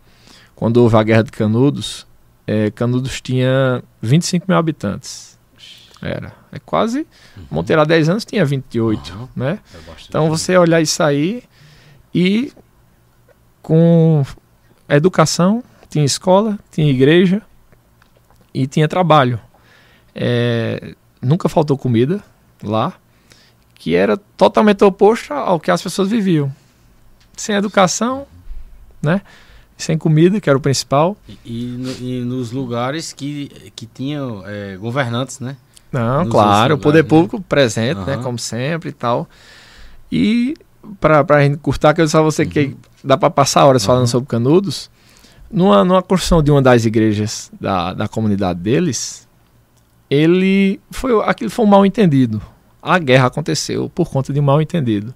quando 0.58 0.78
houve 0.78 0.96
a 0.96 1.02
Guerra 1.04 1.22
de 1.22 1.30
Canudos, 1.30 2.04
é, 2.44 2.68
Canudos 2.72 3.20
tinha 3.20 3.80
25 4.02 4.46
mil 4.48 4.58
habitantes. 4.58 5.38
Era. 6.02 6.32
É 6.50 6.58
quase. 6.58 7.06
Uhum. 7.36 7.44
Monteiro 7.48 7.80
há 7.80 7.84
10 7.84 8.08
anos 8.08 8.24
tinha 8.24 8.44
28. 8.44 9.14
Uhum. 9.14 9.28
Né? 9.36 9.60
É 9.72 9.78
então 10.08 10.28
você 10.28 10.56
olhar 10.56 10.80
isso 10.80 11.00
aí 11.00 11.44
e 12.12 12.52
com 13.62 14.26
educação, 14.88 15.62
tinha 15.88 16.04
escola, 16.04 16.58
tinha 16.72 16.90
igreja, 16.90 17.40
e 18.52 18.66
tinha 18.66 18.88
trabalho. 18.88 19.38
É, 20.12 20.96
nunca 21.22 21.48
faltou 21.48 21.78
comida 21.78 22.20
lá, 22.64 22.94
que 23.76 23.94
era 23.94 24.16
totalmente 24.16 24.82
oposto 24.82 25.32
ao 25.32 25.60
que 25.60 25.70
as 25.70 25.80
pessoas 25.80 26.08
viviam. 26.08 26.52
Sem 27.36 27.54
educação, 27.54 28.26
né? 29.00 29.22
Sem 29.78 29.96
comida, 29.96 30.40
que 30.40 30.50
era 30.50 30.58
o 30.58 30.60
principal. 30.60 31.16
E, 31.28 31.38
e, 31.46 31.98
e 32.00 32.24
nos 32.24 32.50
lugares 32.50 33.12
que, 33.12 33.70
que 33.74 33.86
tinham 33.86 34.42
é, 34.44 34.76
governantes, 34.76 35.38
né? 35.38 35.56
Não, 35.92 36.24
nos 36.24 36.32
claro, 36.32 36.74
o 36.74 36.78
poder 36.78 37.04
né? 37.04 37.08
público 37.08 37.40
presente, 37.40 37.98
uhum. 38.00 38.04
né? 38.04 38.16
Como 38.18 38.38
sempre 38.38 38.90
e 38.90 38.92
tal. 38.92 39.28
E 40.10 40.54
para 41.00 41.24
a 41.28 41.42
gente 41.42 41.58
curtar, 41.58 41.94
que 41.94 42.00
eu 42.00 42.04
a 42.04 42.22
você 42.22 42.42
uhum. 42.42 42.48
que 42.48 42.76
dá 43.04 43.16
para 43.16 43.30
passar 43.30 43.64
horas 43.64 43.82
uhum. 43.82 43.86
falando 43.86 44.06
sobre 44.08 44.28
Canudos, 44.28 44.90
numa, 45.50 45.84
numa 45.84 46.02
construção 46.02 46.42
de 46.42 46.50
uma 46.50 46.60
das 46.60 46.84
igrejas 46.84 47.50
da, 47.60 47.94
da 47.94 48.08
comunidade 48.08 48.58
deles, 48.58 49.28
ele 50.10 50.80
foi 50.90 51.12
aquilo 51.24 51.50
foi 51.50 51.64
um 51.64 51.68
mal 51.68 51.86
entendido. 51.86 52.40
A 52.82 52.98
guerra 52.98 53.26
aconteceu 53.26 53.88
por 53.88 54.10
conta 54.10 54.32
de 54.32 54.40
um 54.40 54.42
mal 54.42 54.60
entendido. 54.60 55.14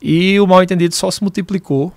E 0.00 0.38
o 0.38 0.46
mal 0.46 0.62
entendido 0.62 0.94
só 0.94 1.10
se 1.10 1.22
multiplicou 1.22 1.92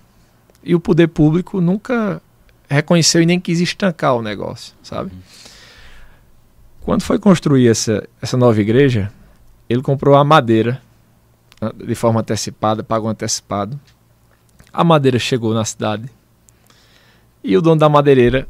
E 0.64 0.76
o 0.76 0.80
poder 0.80 1.08
público 1.08 1.62
nunca 1.62 2.22
reconheceu 2.70 3.22
e 3.22 3.26
nem 3.26 3.39
quis 3.39 3.60
estancar 3.60 4.16
o 4.16 4.22
negócio, 4.22 4.74
sabe? 4.84 5.12
Uhum. 5.12 5.20
Quando 6.82 7.01
foi 7.01 7.20
construir 7.20 7.68
essa, 7.68 8.08
essa 8.22 8.38
nova 8.38 8.60
igreja, 8.60 9.12
ele 9.70 9.82
comprou 9.82 10.16
a 10.16 10.24
madeira 10.24 10.82
ah, 11.60 11.74
de 11.76 11.95
forma 11.95 12.22
antecipada, 12.22 12.84
pagou 12.84 13.10
antecipado. 13.10 13.80
A 14.72 14.84
madeira 14.84 15.18
chegou 15.18 15.53
na 15.53 15.66
cidade 15.66 16.10
e 17.43 17.55
o 17.58 17.62
dono 17.62 17.80
da 17.80 17.89
madeireira 17.89 18.47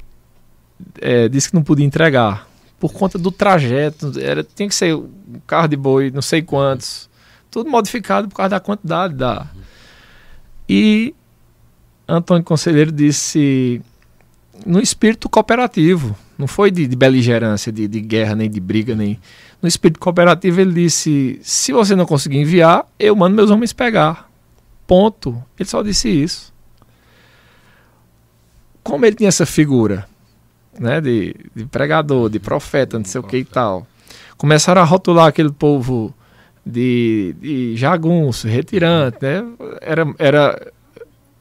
é, 1.00 1.28
disse 1.30 1.50
que 1.50 1.56
não 1.56 1.64
podia 1.64 1.86
entregar 1.86 2.48
por 2.80 2.94
conta 2.94 3.18
do 3.18 3.32
trajeto. 3.32 4.12
Era, 4.20 4.44
tinha 4.44 4.68
que 4.68 4.76
ser 4.76 4.96
um 4.96 5.40
carro 5.46 5.68
de 5.68 5.78
boi, 5.78 6.12
não 6.12 6.22
sei 6.22 6.42
quantos, 6.42 7.10
tudo 7.50 7.70
modificado 7.70 8.28
por 8.28 8.36
causa 8.36 8.50
da 8.50 8.60
quantidade 8.60 9.16
da. 9.16 9.48
E 10.68 11.16
Antônio 12.08 12.44
Conselheiro 12.44 12.92
disse 12.92 13.82
no 14.66 14.80
espírito 14.80 15.30
cooperativo, 15.30 16.16
não 16.38 16.48
foi 16.48 16.72
de, 16.72 16.88
de 16.88 16.96
beligerância, 16.96 17.72
de, 17.72 17.88
de, 17.88 18.00
guerra, 18.00 18.36
nem 18.36 18.50
de 18.50 18.60
briga, 18.60 18.96
nem. 18.96 19.20
No 19.62 19.68
espírito 19.68 20.00
cooperativo, 20.00 20.62
ele 20.62 20.74
disse: 20.74 21.40
se 21.42 21.74
você 21.74 21.96
não 21.96 22.06
conseguir 22.06 22.38
enviar, 22.38 22.86
eu 23.00 23.16
mando 23.16 23.36
meus 23.36 23.50
homens 23.50 23.74
pegar. 23.74 24.30
Ponto. 24.86 25.44
Ele 25.60 25.68
só 25.68 25.82
disse 25.82 26.10
isso. 26.10 26.54
Como 28.84 29.06
ele 29.06 29.16
tinha 29.16 29.28
essa 29.28 29.46
figura 29.46 30.08
né, 30.80 31.02
de, 31.02 31.36
de 31.56 31.66
pregador, 31.66 32.30
de 32.30 32.40
profeta, 32.40 32.98
não 32.98 33.06
sei 33.06 33.20
o 33.20 33.24
que 33.24 33.38
e 33.38 33.46
tal, 33.46 33.86
começaram 34.38 34.82
a 34.82 34.86
rotular 34.86 35.28
aquele 35.28 35.52
povo 35.52 36.14
de, 36.66 37.36
de 37.42 37.76
jagunço, 37.76 38.48
retirante, 38.48 39.18
né? 39.22 39.44
Era, 39.82 40.06
era 40.18 40.72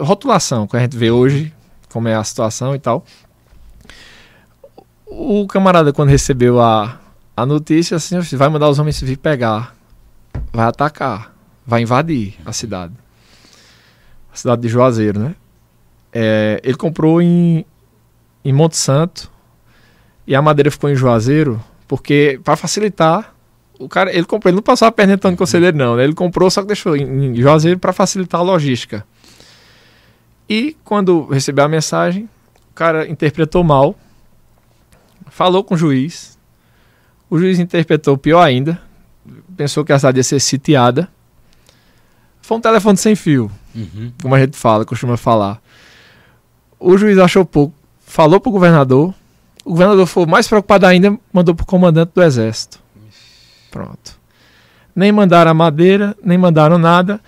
rotulação 0.01 0.66
que 0.66 0.76
a 0.76 0.80
gente 0.80 0.97
vê 0.97 1.11
hoje, 1.11 1.53
como 1.90 2.09
é 2.09 2.14
a 2.14 2.24
situação 2.24 2.74
e 2.74 2.78
tal. 2.78 3.05
O 5.07 5.47
camarada, 5.47 5.92
quando 5.92 6.11
recebeu 6.11 6.61
a, 6.61 6.99
a 7.36 7.47
notícia, 7.47 7.97
assim, 7.97 8.18
vai 8.36 8.49
mandar 8.49 8.68
os 8.68 8.78
homens 8.78 9.01
vir 9.01 9.16
pegar, 9.16 9.74
vai 10.53 10.66
atacar, 10.66 11.34
vai 11.66 11.82
invadir 11.82 12.34
a 12.44 12.53
cidade. 12.53 12.92
A 14.32 14.36
cidade 14.36 14.62
de 14.62 14.68
Juazeiro, 14.68 15.18
né? 15.18 15.34
É, 16.12 16.61
ele 16.62 16.76
comprou 16.76 17.20
em, 17.20 17.64
em 18.44 18.53
Monte 18.53 18.76
Santo 18.76 19.30
e 20.26 20.34
a 20.34 20.42
madeira 20.42 20.70
ficou 20.70 20.90
em 20.90 20.97
Juazeiro, 20.97 21.62
porque 21.86 22.40
para 22.42 22.57
facilitar, 22.57 23.34
o 23.78 23.88
cara, 23.88 24.11
ele 24.14 24.24
comprou, 24.24 24.51
ele 24.51 24.57
não 24.57 24.62
passou 24.62 24.88
a 24.88 24.92
perna 24.92 25.16
de 25.16 25.36
conselheiro 25.36 25.76
não, 25.76 25.97
né? 25.97 26.05
Ele 26.05 26.14
comprou, 26.14 26.51
só 26.51 26.62
que 26.62 26.68
deixou 26.68 26.97
em, 26.97 27.26
em 27.26 27.36
Juazeiro 27.36 27.78
para 27.78 27.92
facilitar 27.92 28.40
a 28.40 28.44
logística. 28.44 29.07
E 30.49 30.76
quando 30.84 31.26
recebeu 31.26 31.64
a 31.64 31.68
mensagem, 31.68 32.28
o 32.70 32.74
cara 32.74 33.09
interpretou 33.09 33.64
mal, 33.64 33.97
falou 35.28 35.64
com 35.64 35.74
o 35.74 35.78
juiz, 35.78 36.38
o 37.28 37.38
juiz 37.38 37.59
interpretou 37.59 38.16
pior 38.16 38.42
ainda, 38.42 38.80
pensou 39.57 39.84
que 39.84 39.92
a 39.92 39.99
cidade 39.99 40.18
ia 40.18 40.24
ser 40.24 40.40
sitiada. 40.40 41.09
Foi 42.40 42.57
um 42.57 42.61
telefone 42.61 42.97
sem 42.97 43.16
fio, 43.16 43.51
uhum. 43.74 44.12
como 44.22 44.34
a 44.34 44.40
gente 44.40 44.57
fala, 44.57 44.84
costuma 44.84 45.16
falar. 45.16 45.61
O 46.78 46.97
juiz 46.97 47.18
achou 47.18 47.44
pouco, 47.44 47.74
falou 48.07 48.38
para 48.38 48.51
o 48.51 48.53
governador, 48.53 49.12
o 49.64 49.70
governador 49.70 50.07
foi 50.07 50.26
mais 50.26 50.47
preocupado 50.47 50.86
ainda, 50.86 51.18
mandou 51.32 51.55
para 51.55 51.64
o 51.64 51.66
comandante 51.66 52.12
do 52.14 52.22
exército. 52.22 52.78
Pronto. 53.68 54.16
Nem 54.94 55.11
mandaram 55.11 55.51
a 55.51 55.55
madeira, 55.55 56.16
nem 56.22 56.38
mandaram 56.38 56.78
nada, 56.78 57.20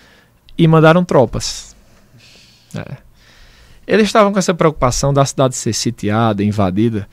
e 0.56 0.66
mandaram 0.66 1.04
tropas. 1.04 1.74
É. 2.74 3.07
Eles 3.88 4.06
estavam 4.06 4.30
com 4.30 4.38
essa 4.38 4.52
preocupação 4.52 5.14
da 5.14 5.24
cidade 5.24 5.56
ser 5.56 5.72
sitiada, 5.72 6.44
invadida. 6.44 7.08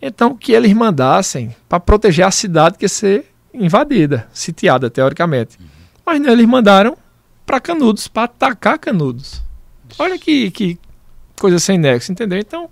Então, 0.00 0.34
que 0.34 0.52
eles 0.52 0.72
mandassem 0.72 1.54
para 1.68 1.78
proteger 1.78 2.24
a 2.24 2.30
cidade 2.30 2.78
que 2.78 2.86
ia 2.86 2.88
ser 2.88 3.26
invadida, 3.52 4.26
sitiada, 4.32 4.88
teoricamente. 4.88 5.58
Uhum. 5.60 5.66
Mas 6.06 6.20
não, 6.22 6.32
eles 6.32 6.46
mandaram 6.46 6.96
para 7.44 7.60
Canudos, 7.60 8.08
para 8.08 8.24
atacar 8.24 8.78
Canudos. 8.78 9.42
Olha 9.98 10.18
que, 10.18 10.50
que 10.50 10.78
coisa 11.38 11.58
sem 11.58 11.76
nexo, 11.76 12.10
entendeu? 12.10 12.38
Então, 12.38 12.70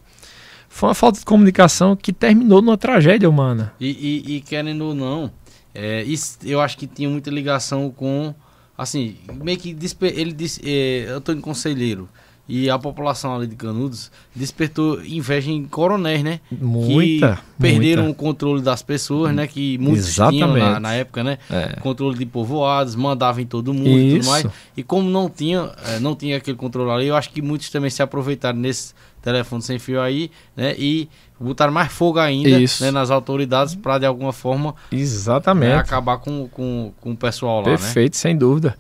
foi 0.67 0.89
uma 0.89 0.95
falta 0.95 1.19
de 1.19 1.25
comunicação 1.27 1.95
que 1.95 2.11
terminou 2.11 2.63
numa 2.63 2.79
tragédia 2.79 3.29
humana. 3.29 3.75
E, 3.79 3.91
e, 3.91 4.37
e 4.37 4.41
querendo 4.41 4.87
ou 4.87 4.95
não, 4.95 5.31
é, 5.75 6.03
isso, 6.05 6.39
eu 6.43 6.59
acho 6.59 6.79
que 6.79 6.87
tinha 6.87 7.09
muita 7.09 7.31
ligação 7.31 7.91
com. 7.91 8.35
Assim, 8.77 9.19
meio 9.43 9.59
que 9.59 9.77
ele 10.01 10.33
disse. 10.33 10.59
É, 10.65 11.11
Antônio 11.11 11.43
Conselheiro 11.43 12.09
e 12.55 12.69
a 12.69 12.79
população 12.79 13.35
ali 13.35 13.47
de 13.47 13.57
Canudos 13.57 14.13
despertou 14.37 15.03
inveja 15.03 15.51
em 15.51 15.65
coronéis, 15.65 16.23
né? 16.23 16.39
Muita. 16.51 17.37
Que 17.37 17.63
perderam 17.63 18.03
muita. 18.03 18.21
o 18.21 18.23
controle 18.27 18.61
das 18.61 18.83
pessoas, 18.83 19.35
né? 19.35 19.47
Que 19.47 19.79
muitos 19.79 20.07
Exatamente. 20.07 20.53
tinham 20.53 20.73
na, 20.73 20.79
na, 20.79 20.93
época, 20.93 21.25
né? 21.25 21.39
É. 21.49 21.81
Controle 21.81 22.19
de 22.19 22.27
povoados, 22.27 22.95
mandavam 22.95 23.41
em 23.41 23.47
todo 23.47 23.73
mundo 23.73 23.89
Isso. 23.89 24.17
e 24.17 24.19
tudo 24.19 24.27
mais. 24.29 24.47
E 24.77 24.83
como 24.83 25.09
não 25.09 25.31
tinha, 25.31 25.71
é, 25.87 25.99
não 25.99 26.15
tinha 26.15 26.37
aquele 26.37 26.59
controle 26.59 26.91
ali, 26.91 27.07
eu 27.07 27.17
acho 27.17 27.31
que 27.31 27.41
muitos 27.41 27.71
também 27.71 27.89
se 27.89 28.03
aproveitaram 28.03 28.59
nesse 28.59 28.93
telefone 29.23 29.63
sem 29.63 29.79
fio 29.79 29.99
aí, 29.99 30.31
né? 30.55 30.75
E 30.77 31.09
botaram 31.41 31.73
mais 31.73 31.91
fogo 31.91 32.19
ainda 32.19 32.51
né, 32.51 32.91
nas 32.91 33.11
autoridades 33.11 33.75
para 33.75 33.97
de 33.97 34.05
alguma 34.05 34.31
forma 34.31 34.75
Exatamente. 34.93 35.71
Né, 35.71 35.77
acabar 35.77 36.19
com, 36.19 36.47
com, 36.49 36.93
com 37.01 37.13
o 37.13 37.17
pessoal 37.17 37.63
lá. 37.63 37.71
Né? 37.71 37.79
Perfeito, 37.79 38.13
né? 38.13 38.19
sem 38.19 38.37
dúvida. 38.37 38.77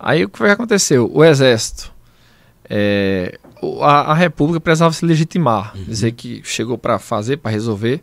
Aí 0.00 0.24
o 0.24 0.28
que 0.28 0.42
aconteceu? 0.42 1.08
O 1.14 1.24
exército 1.24 1.93
é, 2.68 3.38
a, 3.80 4.12
a, 4.12 4.14
República 4.14 4.60
precisava 4.60 4.92
se 4.92 5.04
legitimar, 5.04 5.76
uhum. 5.76 5.84
dizer 5.84 6.12
que 6.12 6.42
chegou 6.44 6.78
para 6.78 6.98
fazer, 6.98 7.36
para 7.36 7.50
resolver. 7.50 8.02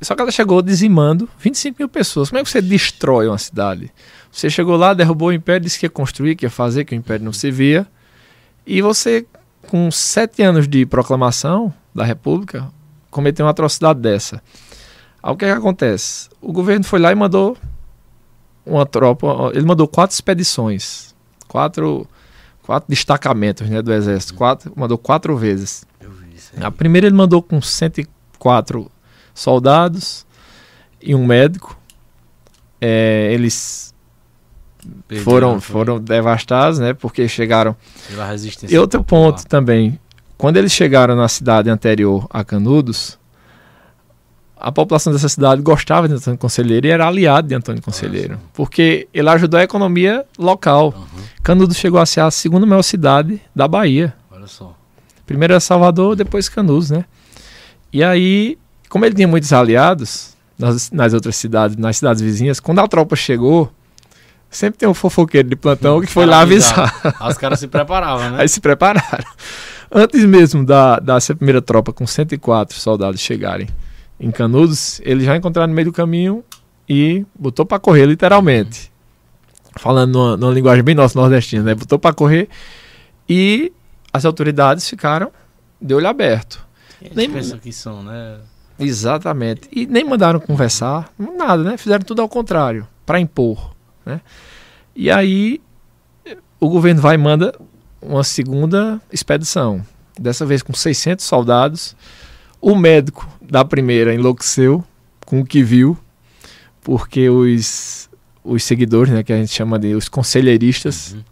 Só 0.00 0.16
que 0.16 0.22
ela 0.22 0.32
chegou 0.32 0.60
dizimando 0.60 1.28
25 1.38 1.76
mil 1.78 1.88
pessoas. 1.88 2.28
Como 2.28 2.40
é 2.40 2.42
que 2.42 2.50
você 2.50 2.60
destrói 2.60 3.28
uma 3.28 3.38
cidade? 3.38 3.92
Você 4.32 4.50
chegou 4.50 4.76
lá, 4.76 4.94
derrubou 4.94 5.28
o 5.28 5.32
império, 5.32 5.62
disse 5.62 5.78
que 5.78 5.86
ia 5.86 5.90
construir, 5.90 6.34
que 6.34 6.44
ia 6.44 6.50
fazer, 6.50 6.84
que 6.84 6.94
o 6.94 6.96
império 6.96 7.24
não 7.24 7.32
se 7.32 7.50
via. 7.50 7.86
E 8.66 8.82
você, 8.82 9.24
com 9.68 9.90
sete 9.90 10.42
anos 10.42 10.66
de 10.66 10.84
proclamação 10.84 11.72
da 11.94 12.04
República, 12.04 12.68
cometeu 13.10 13.46
uma 13.46 13.50
atrocidade 13.52 14.00
dessa. 14.00 14.42
Aí 15.22 15.32
o 15.32 15.36
que, 15.36 15.44
é 15.44 15.52
que 15.52 15.58
acontece? 15.58 16.28
O 16.40 16.52
governo 16.52 16.84
foi 16.84 16.98
lá 16.98 17.12
e 17.12 17.14
mandou 17.14 17.56
uma 18.66 18.84
tropa, 18.84 19.52
ele 19.54 19.64
mandou 19.64 19.86
quatro 19.86 20.14
expedições, 20.14 21.14
quatro 21.46 22.08
quatro 22.62 22.88
destacamentos 22.88 23.68
né, 23.68 23.82
do 23.82 23.92
exército. 23.92 24.34
Quatro, 24.34 24.72
mandou 24.76 24.96
quatro 24.96 25.36
vezes. 25.36 25.84
A 26.60 26.70
primeira 26.70 27.06
ele 27.06 27.16
mandou 27.16 27.42
com 27.42 27.60
104 27.60 28.90
soldados 29.34 30.26
e 31.00 31.14
um 31.14 31.26
médico. 31.26 31.78
É, 32.80 33.32
eles 33.32 33.94
foram, 35.22 35.60
foram 35.60 36.00
devastados, 36.00 36.78
né? 36.78 36.92
Porque 36.92 37.28
chegaram. 37.28 37.76
E 38.72 38.78
outro 38.78 39.02
ponto 39.02 39.46
também. 39.46 39.98
Quando 40.36 40.56
eles 40.56 40.72
chegaram 40.72 41.14
na 41.14 41.28
cidade 41.28 41.70
anterior 41.70 42.26
a 42.28 42.42
Canudos, 42.44 43.18
a 44.62 44.70
população 44.70 45.12
dessa 45.12 45.28
cidade 45.28 45.60
gostava 45.60 46.06
de 46.06 46.14
Antônio 46.14 46.38
Conselheiro 46.38 46.86
e 46.86 46.90
era 46.90 47.04
aliado 47.04 47.48
de 47.48 47.54
Antônio 47.54 47.82
Conselheiro, 47.82 48.34
Nossa. 48.34 48.44
porque 48.54 49.08
ele 49.12 49.28
ajudou 49.28 49.58
a 49.58 49.64
economia 49.64 50.24
local. 50.38 50.94
Uhum. 50.96 51.22
Canudos 51.42 51.76
chegou 51.76 52.00
a 52.00 52.06
ser 52.06 52.20
a 52.20 52.30
segunda 52.30 52.64
maior 52.64 52.82
cidade 52.82 53.42
da 53.52 53.66
Bahia. 53.66 54.14
Olha 54.30 54.46
só. 54.46 54.72
Primeiro 55.26 55.54
era 55.54 55.60
Salvador, 55.60 56.14
depois 56.14 56.48
Canudos, 56.48 56.90
né? 56.90 57.04
E 57.92 58.04
aí, 58.04 58.56
como 58.88 59.04
ele 59.04 59.16
tinha 59.16 59.26
muitos 59.26 59.52
aliados 59.52 60.34
nas, 60.56 60.92
nas 60.92 61.12
outras 61.12 61.34
cidades, 61.34 61.76
nas 61.76 61.96
cidades 61.96 62.22
vizinhas, 62.22 62.60
quando 62.60 62.78
a 62.78 62.86
tropa 62.86 63.16
chegou, 63.16 63.68
sempre 64.48 64.78
tem 64.78 64.88
um 64.88 64.94
fofoqueiro 64.94 65.48
de 65.48 65.56
plantão 65.56 66.00
que 66.00 66.06
foi 66.06 66.24
lá 66.24 66.42
avisar. 66.42 66.94
Os 67.28 67.36
caras 67.36 67.58
se 67.58 67.66
preparavam, 67.66 68.30
né? 68.30 68.42
Aí 68.42 68.48
se 68.48 68.60
prepararam. 68.60 69.24
Antes 69.90 70.24
mesmo 70.24 70.64
da, 70.64 71.00
dessa 71.00 71.34
primeira 71.34 71.60
tropa 71.60 71.92
com 71.92 72.06
104 72.06 72.78
soldados 72.78 73.20
chegarem 73.20 73.66
em 74.22 74.30
Canudos, 74.30 75.00
ele 75.04 75.24
já 75.24 75.36
encontraram 75.36 75.68
no 75.68 75.74
meio 75.74 75.86
do 75.86 75.92
caminho 75.92 76.44
e 76.88 77.26
botou 77.34 77.66
para 77.66 77.80
correr, 77.80 78.06
literalmente. 78.06 78.92
Falando 79.76 80.12
numa, 80.12 80.36
numa, 80.36 80.52
linguagem 80.52 80.84
bem 80.84 80.94
nossa 80.94 81.18
nordestina, 81.18 81.64
né? 81.64 81.74
Botou 81.74 81.98
para 81.98 82.14
correr 82.14 82.48
e 83.28 83.72
as 84.12 84.24
autoridades 84.24 84.88
ficaram 84.88 85.32
de 85.80 85.92
olho 85.92 86.06
aberto. 86.06 86.64
Eles 87.00 87.16
nem 87.16 87.28
pensam 87.28 87.58
que 87.58 87.72
são, 87.72 88.00
né? 88.04 88.38
Exatamente. 88.78 89.68
E 89.72 89.86
nem 89.86 90.04
mandaram 90.04 90.38
conversar, 90.38 91.12
nada, 91.18 91.64
né? 91.64 91.76
Fizeram 91.76 92.04
tudo 92.04 92.22
ao 92.22 92.28
contrário, 92.28 92.86
para 93.04 93.18
impor, 93.18 93.74
né? 94.06 94.20
E 94.94 95.10
aí 95.10 95.60
o 96.60 96.68
governo 96.68 97.00
vai 97.00 97.16
e 97.16 97.18
manda 97.18 97.52
uma 98.00 98.22
segunda 98.22 99.00
expedição, 99.10 99.84
dessa 100.16 100.46
vez 100.46 100.62
com 100.62 100.72
600 100.72 101.24
soldados 101.24 101.96
o 102.62 102.76
médico 102.76 103.28
da 103.52 103.62
primeira 103.66 104.14
enlouqueceu 104.14 104.82
com 105.26 105.40
o 105.40 105.44
que 105.44 105.62
viu, 105.62 105.96
porque 106.82 107.28
os, 107.28 108.08
os 108.42 108.64
seguidores, 108.64 109.12
né, 109.12 109.22
que 109.22 109.30
a 109.30 109.36
gente 109.36 109.52
chama 109.52 109.78
de 109.78 109.94
os 109.94 110.08
conselheiristas, 110.08 111.12
uhum. 111.12 111.22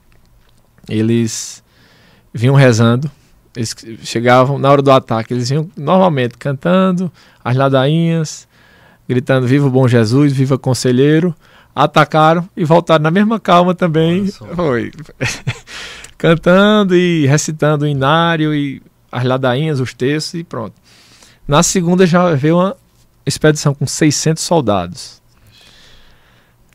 eles 0.86 1.64
vinham 2.32 2.54
rezando 2.54 3.10
Eles 3.56 3.74
chegavam 4.02 4.58
na 4.58 4.70
hora 4.70 4.82
do 4.82 4.92
ataque, 4.92 5.32
eles 5.32 5.50
iam 5.50 5.70
normalmente 5.74 6.36
cantando 6.36 7.10
as 7.42 7.56
ladainhas, 7.56 8.46
gritando 9.08 9.46
Viva 9.46 9.66
o 9.66 9.70
Bom 9.70 9.88
Jesus, 9.88 10.30
Viva 10.30 10.58
Conselheiro. 10.58 11.34
Atacaram 11.74 12.46
e 12.54 12.66
voltaram 12.66 13.02
na 13.02 13.10
mesma 13.10 13.40
calma 13.40 13.74
também. 13.74 14.26
Foi. 14.26 14.92
cantando 16.18 16.94
e 16.94 17.26
recitando 17.26 17.86
o 17.86 17.88
inário 17.88 18.54
e 18.54 18.82
as 19.10 19.24
ladainhas, 19.24 19.80
os 19.80 19.94
textos 19.94 20.38
e 20.38 20.44
pronto. 20.44 20.74
Na 21.46 21.62
segunda 21.62 22.06
já 22.06 22.34
veio 22.34 22.56
uma 22.56 22.76
expedição 23.26 23.74
com 23.74 23.86
600 23.86 24.42
soldados. 24.42 25.20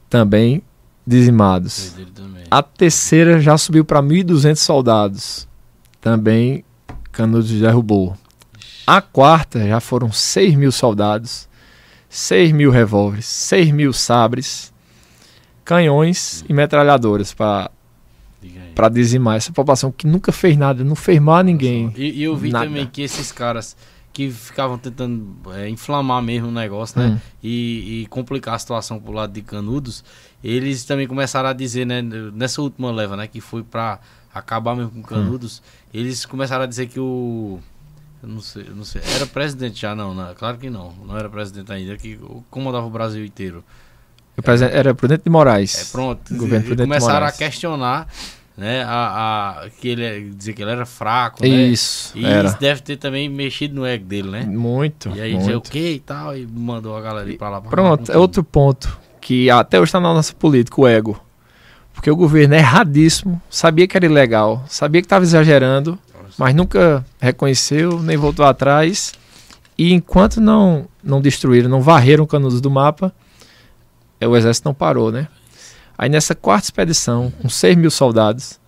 Também 0.09 0.61
dizimados. 1.05 1.95
A 2.49 2.61
terceira 2.63 3.39
já 3.39 3.57
subiu 3.57 3.85
para 3.85 4.01
1.200 4.01 4.55
soldados. 4.57 5.47
Também 6.01 6.63
Canudos 7.15 7.49
derrubou. 7.49 8.17
A 8.85 9.01
quarta 9.01 9.65
já 9.65 9.79
foram 9.79 10.11
6 10.11 10.55
mil 10.55 10.71
soldados, 10.71 11.47
6 12.09 12.51
mil 12.51 12.69
revólveres, 12.69 13.25
6 13.25 13.71
mil 13.71 13.93
sabres, 13.93 14.73
canhões 15.63 16.43
e 16.47 16.53
metralhadoras 16.53 17.33
para 17.33 17.71
para 18.75 18.89
dizimar 18.89 19.37
essa 19.37 19.51
população 19.51 19.91
que 19.91 20.05
nunca 20.05 20.31
fez 20.31 20.57
nada, 20.57 20.83
não 20.83 20.95
fez 20.95 21.19
mal 21.19 21.37
a 21.37 21.43
ninguém. 21.43 21.91
E, 21.95 22.19
e 22.19 22.23
eu 22.23 22.35
vi 22.35 22.51
nada. 22.51 22.65
também 22.65 22.85
que 22.85 23.01
esses 23.01 23.31
caras 23.31 23.75
que 24.15 24.31
ficavam 24.31 24.77
tentando 24.77 25.35
é, 25.53 25.67
inflamar 25.67 26.21
mesmo 26.21 26.47
o 26.47 26.51
negócio, 26.51 26.97
né? 26.97 27.07
Hum. 27.07 27.19
E, 27.43 28.03
e 28.03 28.05
complicar 28.07 28.55
a 28.55 28.59
situação 28.59 28.97
pro 28.97 29.11
lado 29.11 29.33
de 29.33 29.41
Canudos, 29.41 30.05
eles 30.41 30.85
também 30.85 31.05
começaram 31.05 31.49
a 31.49 31.53
dizer, 31.53 31.85
né? 31.85 32.01
Nessa 32.01 32.61
última 32.61 32.89
leva, 32.93 33.17
né? 33.17 33.27
Que 33.27 33.41
foi 33.41 33.61
para 33.61 33.99
acabar 34.33 34.73
mesmo 34.73 34.91
com 34.91 35.03
Canudos, 35.03 35.61
eles 35.93 36.25
começaram 36.25 36.63
a 36.63 36.67
dizer 36.67 36.87
que 36.87 36.97
o 36.97 37.59
eu 38.23 38.29
não 38.29 38.39
sei, 38.39 38.65
eu 38.69 38.75
não 38.75 38.85
sei, 38.85 39.01
era 39.15 39.27
presidente 39.27 39.81
já 39.81 39.93
não, 39.93 40.15
né? 40.15 40.33
claro 40.37 40.57
que 40.57 40.69
não, 40.69 40.93
não 41.05 41.17
era 41.17 41.29
presidente 41.29 41.71
ainda, 41.71 41.95
que 41.97 42.17
comandava 42.49 42.85
o 42.85 42.89
Brasil 42.89 43.23
inteiro. 43.23 43.63
Presidente 44.41 44.75
era 44.75 44.95
Prudente 44.95 45.23
de 45.25 45.29
Moraes. 45.29 45.89
É, 45.89 45.91
pronto. 45.91 46.33
Governo 46.33 46.65
Prudente 46.65 46.83
de 46.83 46.83
começaram 46.83 47.17
a 47.17 47.19
Moraes. 47.19 47.37
questionar, 47.37 48.07
né? 48.57 48.83
A, 48.83 49.61
a- 49.65 49.69
que 49.69 49.87
ele 49.89 50.03
é- 50.03 50.19
dizer 50.19 50.53
que 50.53 50.61
ele 50.61 50.71
era 50.71 50.85
fraco, 50.85 51.41
né? 51.41 51.47
Isso, 51.49 52.17
E 52.17 52.25
era. 52.25 52.47
isso 52.47 52.59
deve 52.59 52.81
ter 52.81 52.97
também 52.97 53.27
mexido 53.29 53.75
no 53.75 53.85
ego 53.85 54.05
dele, 54.05 54.29
né? 54.29 54.43
Muito, 54.45 55.09
E 55.15 55.21
aí 55.21 55.33
dizia 55.35 55.49
o 55.51 55.53
muito. 55.53 55.71
que 55.71 55.91
e 55.93 55.99
tal, 55.99 56.37
e 56.37 56.47
mandou 56.47 56.95
a 56.97 57.01
galera 57.01 57.29
ir 57.29 57.37
pra 57.37 57.49
lá. 57.49 57.59
pra 57.61 57.69
Pronto, 57.69 58.11
é 58.11 58.17
outro 58.17 58.43
ponto 58.43 58.97
que 59.21 59.49
até 59.49 59.77
hoje 59.79 59.89
está 59.89 59.99
na 59.99 60.13
nossa 60.13 60.33
política, 60.33 60.79
o 60.79 60.87
ego. 60.87 61.19
Porque 61.93 62.11
o 62.11 62.15
governo 62.15 62.53
é 62.55 62.59
erradíssimo, 62.59 63.41
sabia 63.49 63.87
que 63.87 63.95
era 63.97 64.05
ilegal, 64.05 64.63
sabia 64.67 65.01
que 65.01 65.05
estava 65.05 65.23
exagerando, 65.23 65.97
mas 66.37 66.53
nunca 66.53 67.05
reconheceu, 67.21 68.01
nem 68.03 68.17
voltou 68.17 68.45
atrás. 68.45 69.13
E 69.77 69.93
enquanto 69.93 70.39
não, 70.41 70.87
não 71.03 71.21
destruíram, 71.21 71.69
não 71.69 71.81
varreram 71.81 72.25
Canudos 72.25 72.59
do 72.61 72.69
mapa, 72.69 73.13
é, 74.19 74.27
o 74.27 74.35
exército 74.35 74.67
não 74.67 74.73
parou, 74.73 75.11
né? 75.11 75.27
Aí 75.97 76.09
nessa 76.09 76.35
quarta 76.35 76.65
expedição, 76.65 77.31
com 77.41 77.47
6 77.47 77.77
mil 77.77 77.91
soldados, 77.91 78.59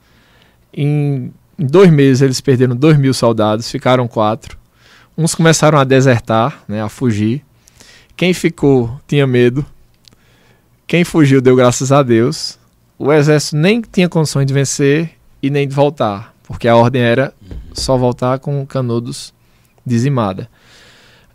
em, 0.74 1.32
dois 1.58 1.92
meses 1.92 2.22
eles 2.22 2.40
perderam 2.40 2.76
2 2.76 2.98
mil 2.98 3.14
soldados, 3.14 3.70
ficaram 3.70 4.08
quatro. 4.08 4.58
Uns 5.18 5.34
começaram 5.34 5.80
a 5.80 5.84
desertar, 5.84 6.64
né, 6.68 6.82
a 6.82 6.90
fugir. 6.90 7.44
Quem 8.16 8.34
ficou 8.34 9.00
tinha 9.08 9.26
medo. 9.26 9.66
Quem 10.86 11.04
fugiu 11.04 11.42
deu 11.42 11.56
graças 11.56 11.92
a 11.92 12.04
Deus. 12.04 12.58
O 12.98 13.12
exército 13.12 13.58
nem 13.58 13.82
tinha 13.82 14.08
condições 14.08 14.46
de 14.46 14.54
vencer 14.54 15.12
e 15.42 15.50
nem 15.50 15.68
de 15.68 15.76
voltar, 15.76 16.34
porque 16.44 16.68
a 16.68 16.76
ordem 16.76 17.02
era 17.02 17.34
só 17.74 17.98
voltar 17.98 18.40
com 18.40 18.66
Canudos 18.66 19.34
dizimada. 19.86 20.50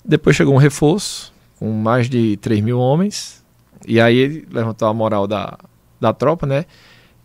Depois 0.04 0.34
chegou 0.34 0.54
um 0.54 0.58
reforço 0.58 1.32
com 1.58 1.70
mais 1.70 2.08
de 2.10 2.36
3 2.38 2.60
mil 2.60 2.78
homens, 2.80 3.44
e 3.86 4.00
aí 4.00 4.44
levantou 4.50 4.88
a 4.88 4.94
moral 4.94 5.28
da, 5.28 5.56
da 6.02 6.12
tropa, 6.12 6.46
né? 6.46 6.66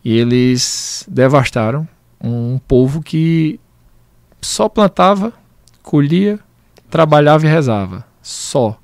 E 0.05 0.15
eles 0.17 1.03
devastaram 1.09 1.87
um 2.23 2.57
povo 2.59 3.01
que 3.01 3.59
só 4.41 4.69
plantava, 4.69 5.33
colhia, 5.83 6.39
trabalhava 6.89 7.45
e 7.45 7.49
rezava. 7.49 8.05
Só. 8.21 8.77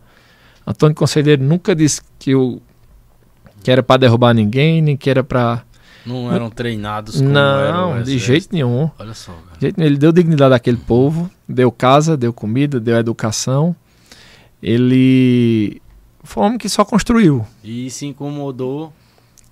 Antônio 0.66 0.96
Conselheiro 0.96 1.44
nunca 1.44 1.76
disse 1.76 2.02
que, 2.20 2.34
o, 2.36 2.62
que 3.64 3.70
era 3.72 3.84
para 3.84 3.98
derrubar 4.02 4.34
ninguém, 4.34 4.82
nem 4.82 4.98
que 4.98 5.10
era 5.10 5.24
para. 5.24 5.64
Não 6.06 6.34
eram 6.34 6.50
treinados 6.50 7.22
como 7.22 7.30
era 7.30 7.72
Não, 7.72 7.94
de 7.94 8.00
exército. 8.02 8.20
jeito 8.26 8.50
nenhum. 8.52 8.89
Olha 9.00 9.14
só, 9.14 9.32
cara. 9.32 9.56
De 9.58 9.62
jeito 9.62 9.78
nenhum. 9.78 9.89
Ele 9.89 9.98
deu 9.98 10.12
dignidade 10.12 10.54
àquele 10.54 10.78
povo, 10.78 11.30
deu 11.48 11.72
casa, 11.72 12.18
deu 12.18 12.34
comida, 12.34 12.80
deu 12.80 12.98
educação. 12.98 13.74
Ele 14.62 15.82
foi 16.24 16.44
um 16.44 16.46
homem 16.48 16.58
que 16.58 16.68
só 16.68 16.84
construiu. 16.84 17.46
E 17.64 17.89
se 17.89 18.06
incomodou. 18.06 18.91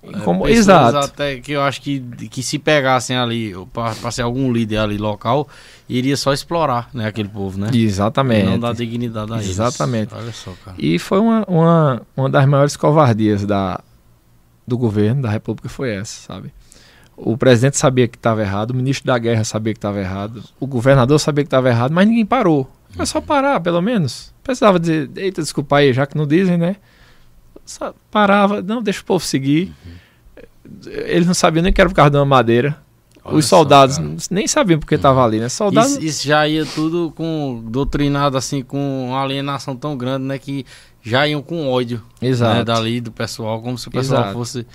É, 0.02 0.20
Como- 0.20 0.48
exato. 0.48 0.98
Até 0.98 1.38
que 1.40 1.52
eu 1.52 1.62
acho 1.62 1.80
que, 1.80 2.00
que 2.28 2.42
se 2.42 2.58
pegassem 2.58 3.16
ali, 3.16 3.54
pra 3.72 4.10
ser 4.10 4.22
algum 4.22 4.52
líder 4.52 4.78
ali 4.78 4.98
local, 4.98 5.48
iria 5.88 6.16
só 6.16 6.32
explorar, 6.32 6.90
né, 6.92 7.06
aquele 7.06 7.28
povo, 7.28 7.58
né? 7.58 7.70
Exatamente. 7.72 8.46
Não 8.46 8.58
dar 8.58 8.74
dignidade 8.74 9.32
a 9.32 9.36
eles. 9.36 9.50
Exatamente. 9.50 10.12
Olha 10.14 10.32
só, 10.32 10.52
cara. 10.64 10.76
E 10.78 10.98
foi 10.98 11.20
uma, 11.20 11.44
uma, 11.46 12.02
uma 12.16 12.28
das 12.28 12.46
maiores 12.46 12.76
covardias 12.76 13.44
da, 13.46 13.80
do 14.66 14.76
governo, 14.76 15.22
da 15.22 15.30
República, 15.30 15.68
foi 15.68 15.90
essa, 15.94 16.32
sabe? 16.32 16.52
O 17.16 17.36
presidente 17.36 17.76
sabia 17.76 18.08
que 18.08 18.16
estava 18.16 18.40
errado, 18.42 18.70
o 18.70 18.74
ministro 18.74 19.06
da 19.06 19.16
guerra 19.18 19.44
sabia 19.44 19.72
que 19.74 19.78
estava 19.78 20.00
errado, 20.00 20.42
o 20.58 20.66
governador 20.66 21.20
sabia 21.20 21.44
que 21.44 21.48
estava 21.48 21.68
errado, 21.68 21.92
mas 21.92 22.08
ninguém 22.08 22.26
parou. 22.26 22.68
É 22.98 23.06
só 23.06 23.20
parar, 23.20 23.60
pelo 23.60 23.80
menos. 23.80 24.32
Precisava 24.42 24.80
dizer, 24.80 25.10
eita, 25.16 25.40
desculpa 25.42 25.76
aí, 25.76 25.92
já 25.92 26.06
que 26.06 26.16
não 26.16 26.26
dizem, 26.26 26.58
né? 26.58 26.76
Só 27.72 27.94
parava, 28.10 28.60
não, 28.60 28.82
deixa 28.82 29.00
o 29.00 29.04
povo 29.04 29.24
seguir. 29.24 29.72
Eles 30.84 31.26
não 31.26 31.32
sabiam 31.32 31.62
nem 31.62 31.72
que 31.72 31.80
era 31.80 31.88
por 31.88 31.96
causa 31.96 32.10
de 32.10 32.18
uma 32.18 32.24
madeira. 32.26 32.76
Olha 33.24 33.36
Os 33.36 33.46
só, 33.46 33.56
soldados 33.58 33.96
cara. 33.96 34.16
nem 34.30 34.46
sabiam 34.46 34.78
porque 34.78 34.96
estava 34.96 35.24
ali, 35.24 35.40
né? 35.40 35.48
Soldados. 35.48 35.92
Isso, 35.92 36.02
isso 36.02 36.26
já 36.26 36.46
ia 36.46 36.66
tudo 36.66 37.12
com 37.16 37.64
doutrinado 37.66 38.36
assim, 38.36 38.62
com 38.62 39.08
uma 39.08 39.22
alienação 39.22 39.74
tão 39.74 39.96
grande, 39.96 40.26
né? 40.26 40.38
Que 40.38 40.66
já 41.02 41.26
iam 41.26 41.40
com 41.40 41.66
ódio 41.70 42.02
Exato. 42.20 42.58
né, 42.58 42.64
dali 42.64 43.00
do 43.00 43.10
pessoal, 43.10 43.62
como 43.62 43.78
se 43.78 43.88
o 43.88 43.90
pessoal 43.90 44.20
Exato. 44.20 44.34
fosse. 44.34 44.66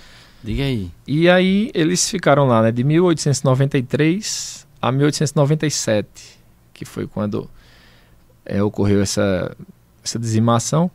Diga 0.42 0.64
aí. 0.64 0.90
E 1.06 1.28
aí 1.28 1.70
eles 1.74 2.10
ficaram 2.10 2.46
lá, 2.46 2.62
né, 2.62 2.72
de 2.72 2.82
1893 2.82 4.66
a 4.82 4.90
1897, 4.90 6.08
que 6.74 6.84
foi 6.84 7.06
quando 7.06 7.48
é, 8.44 8.60
ocorreu 8.60 9.00
essa, 9.02 9.56
essa 10.02 10.18
dizimação. 10.18 10.90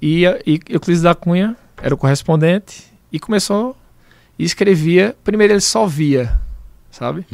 E, 0.00 0.24
e 0.46 0.60
Euclides 0.68 1.02
da 1.02 1.14
Cunha 1.14 1.56
era 1.82 1.94
o 1.94 1.98
correspondente 1.98 2.84
e 3.12 3.18
começou 3.18 3.76
e 4.38 4.44
escrevia. 4.44 5.14
Primeiro 5.24 5.52
ele 5.54 5.60
só 5.60 5.86
via, 5.86 6.40
sabe? 6.90 7.26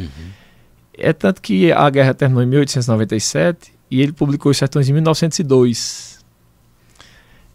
É 0.94 1.12
tanto 1.12 1.40
que 1.42 1.70
a 1.72 1.88
guerra 1.90 2.14
terminou 2.14 2.42
em 2.42 2.46
1897 2.46 3.72
e 3.90 4.00
ele 4.02 4.12
publicou 4.12 4.50
os 4.50 4.56
sertões 4.58 4.88
em 4.88 4.92
1902. 4.92 6.24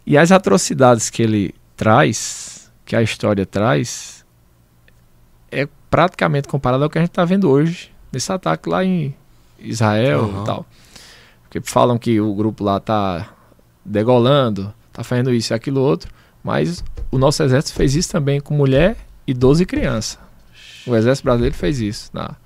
E 0.06 0.16
as 0.16 0.32
atrocidades 0.32 1.10
que 1.10 1.22
ele 1.22 1.54
traz, 1.76 2.70
que 2.84 2.96
a 2.96 3.02
história 3.02 3.44
traz, 3.46 4.24
é 5.50 5.68
praticamente 5.90 6.48
comparado 6.48 6.84
ao 6.84 6.90
que 6.90 6.98
a 6.98 7.00
gente 7.02 7.10
está 7.10 7.24
vendo 7.24 7.48
hoje, 7.50 7.92
nesse 8.10 8.32
ataque 8.32 8.68
lá 8.68 8.84
em 8.84 9.14
Israel 9.58 10.22
Uhum. 10.24 10.42
e 10.42 10.46
tal. 10.46 10.66
Porque 11.42 11.60
falam 11.70 11.98
que 11.98 12.20
o 12.20 12.34
grupo 12.34 12.64
lá 12.64 12.80
tá 12.80 13.28
degolando, 13.84 14.72
tá 14.92 15.02
fazendo 15.02 15.32
isso 15.32 15.52
e 15.52 15.54
aquilo 15.54 15.80
outro, 15.80 16.12
mas 16.42 16.84
o 17.10 17.18
nosso 17.18 17.42
exército 17.42 17.74
fez 17.74 17.94
isso 17.94 18.10
também 18.10 18.40
com 18.40 18.54
mulher, 18.54 18.96
e 19.26 19.34
criança. 19.66 20.18
O 20.86 20.94
exército 20.96 21.24
brasileiro 21.24 21.54
fez 21.54 21.80
isso. 21.80 22.10
Tá? 22.10 22.36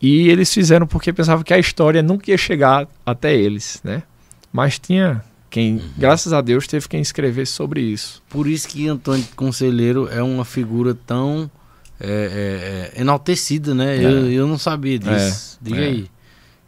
E 0.00 0.28
eles 0.28 0.52
fizeram 0.52 0.86
porque 0.86 1.12
pensavam 1.12 1.42
que 1.42 1.52
a 1.54 1.58
história 1.58 2.02
nunca 2.02 2.30
ia 2.30 2.38
chegar 2.38 2.86
até 3.04 3.34
eles, 3.34 3.80
né? 3.82 4.02
Mas 4.52 4.78
tinha 4.78 5.24
quem, 5.50 5.80
graças 5.96 6.32
a 6.32 6.40
Deus, 6.40 6.66
teve 6.66 6.88
quem 6.88 7.00
escrever 7.00 7.46
sobre 7.46 7.80
isso. 7.80 8.22
Por 8.28 8.46
isso 8.46 8.68
que 8.68 8.88
Antônio 8.88 9.26
Conselheiro 9.34 10.08
é 10.10 10.22
uma 10.22 10.44
figura 10.44 10.94
tão 11.06 11.50
é, 11.98 12.92
é, 12.92 12.98
é, 12.98 13.00
enaltecida, 13.00 13.74
né? 13.74 13.96
É. 13.96 14.04
Eu, 14.04 14.32
eu 14.32 14.46
não 14.46 14.58
sabia 14.58 14.98
disso. 14.98 15.58
Diga 15.60 15.80
é. 15.80 15.86
aí. 15.86 16.06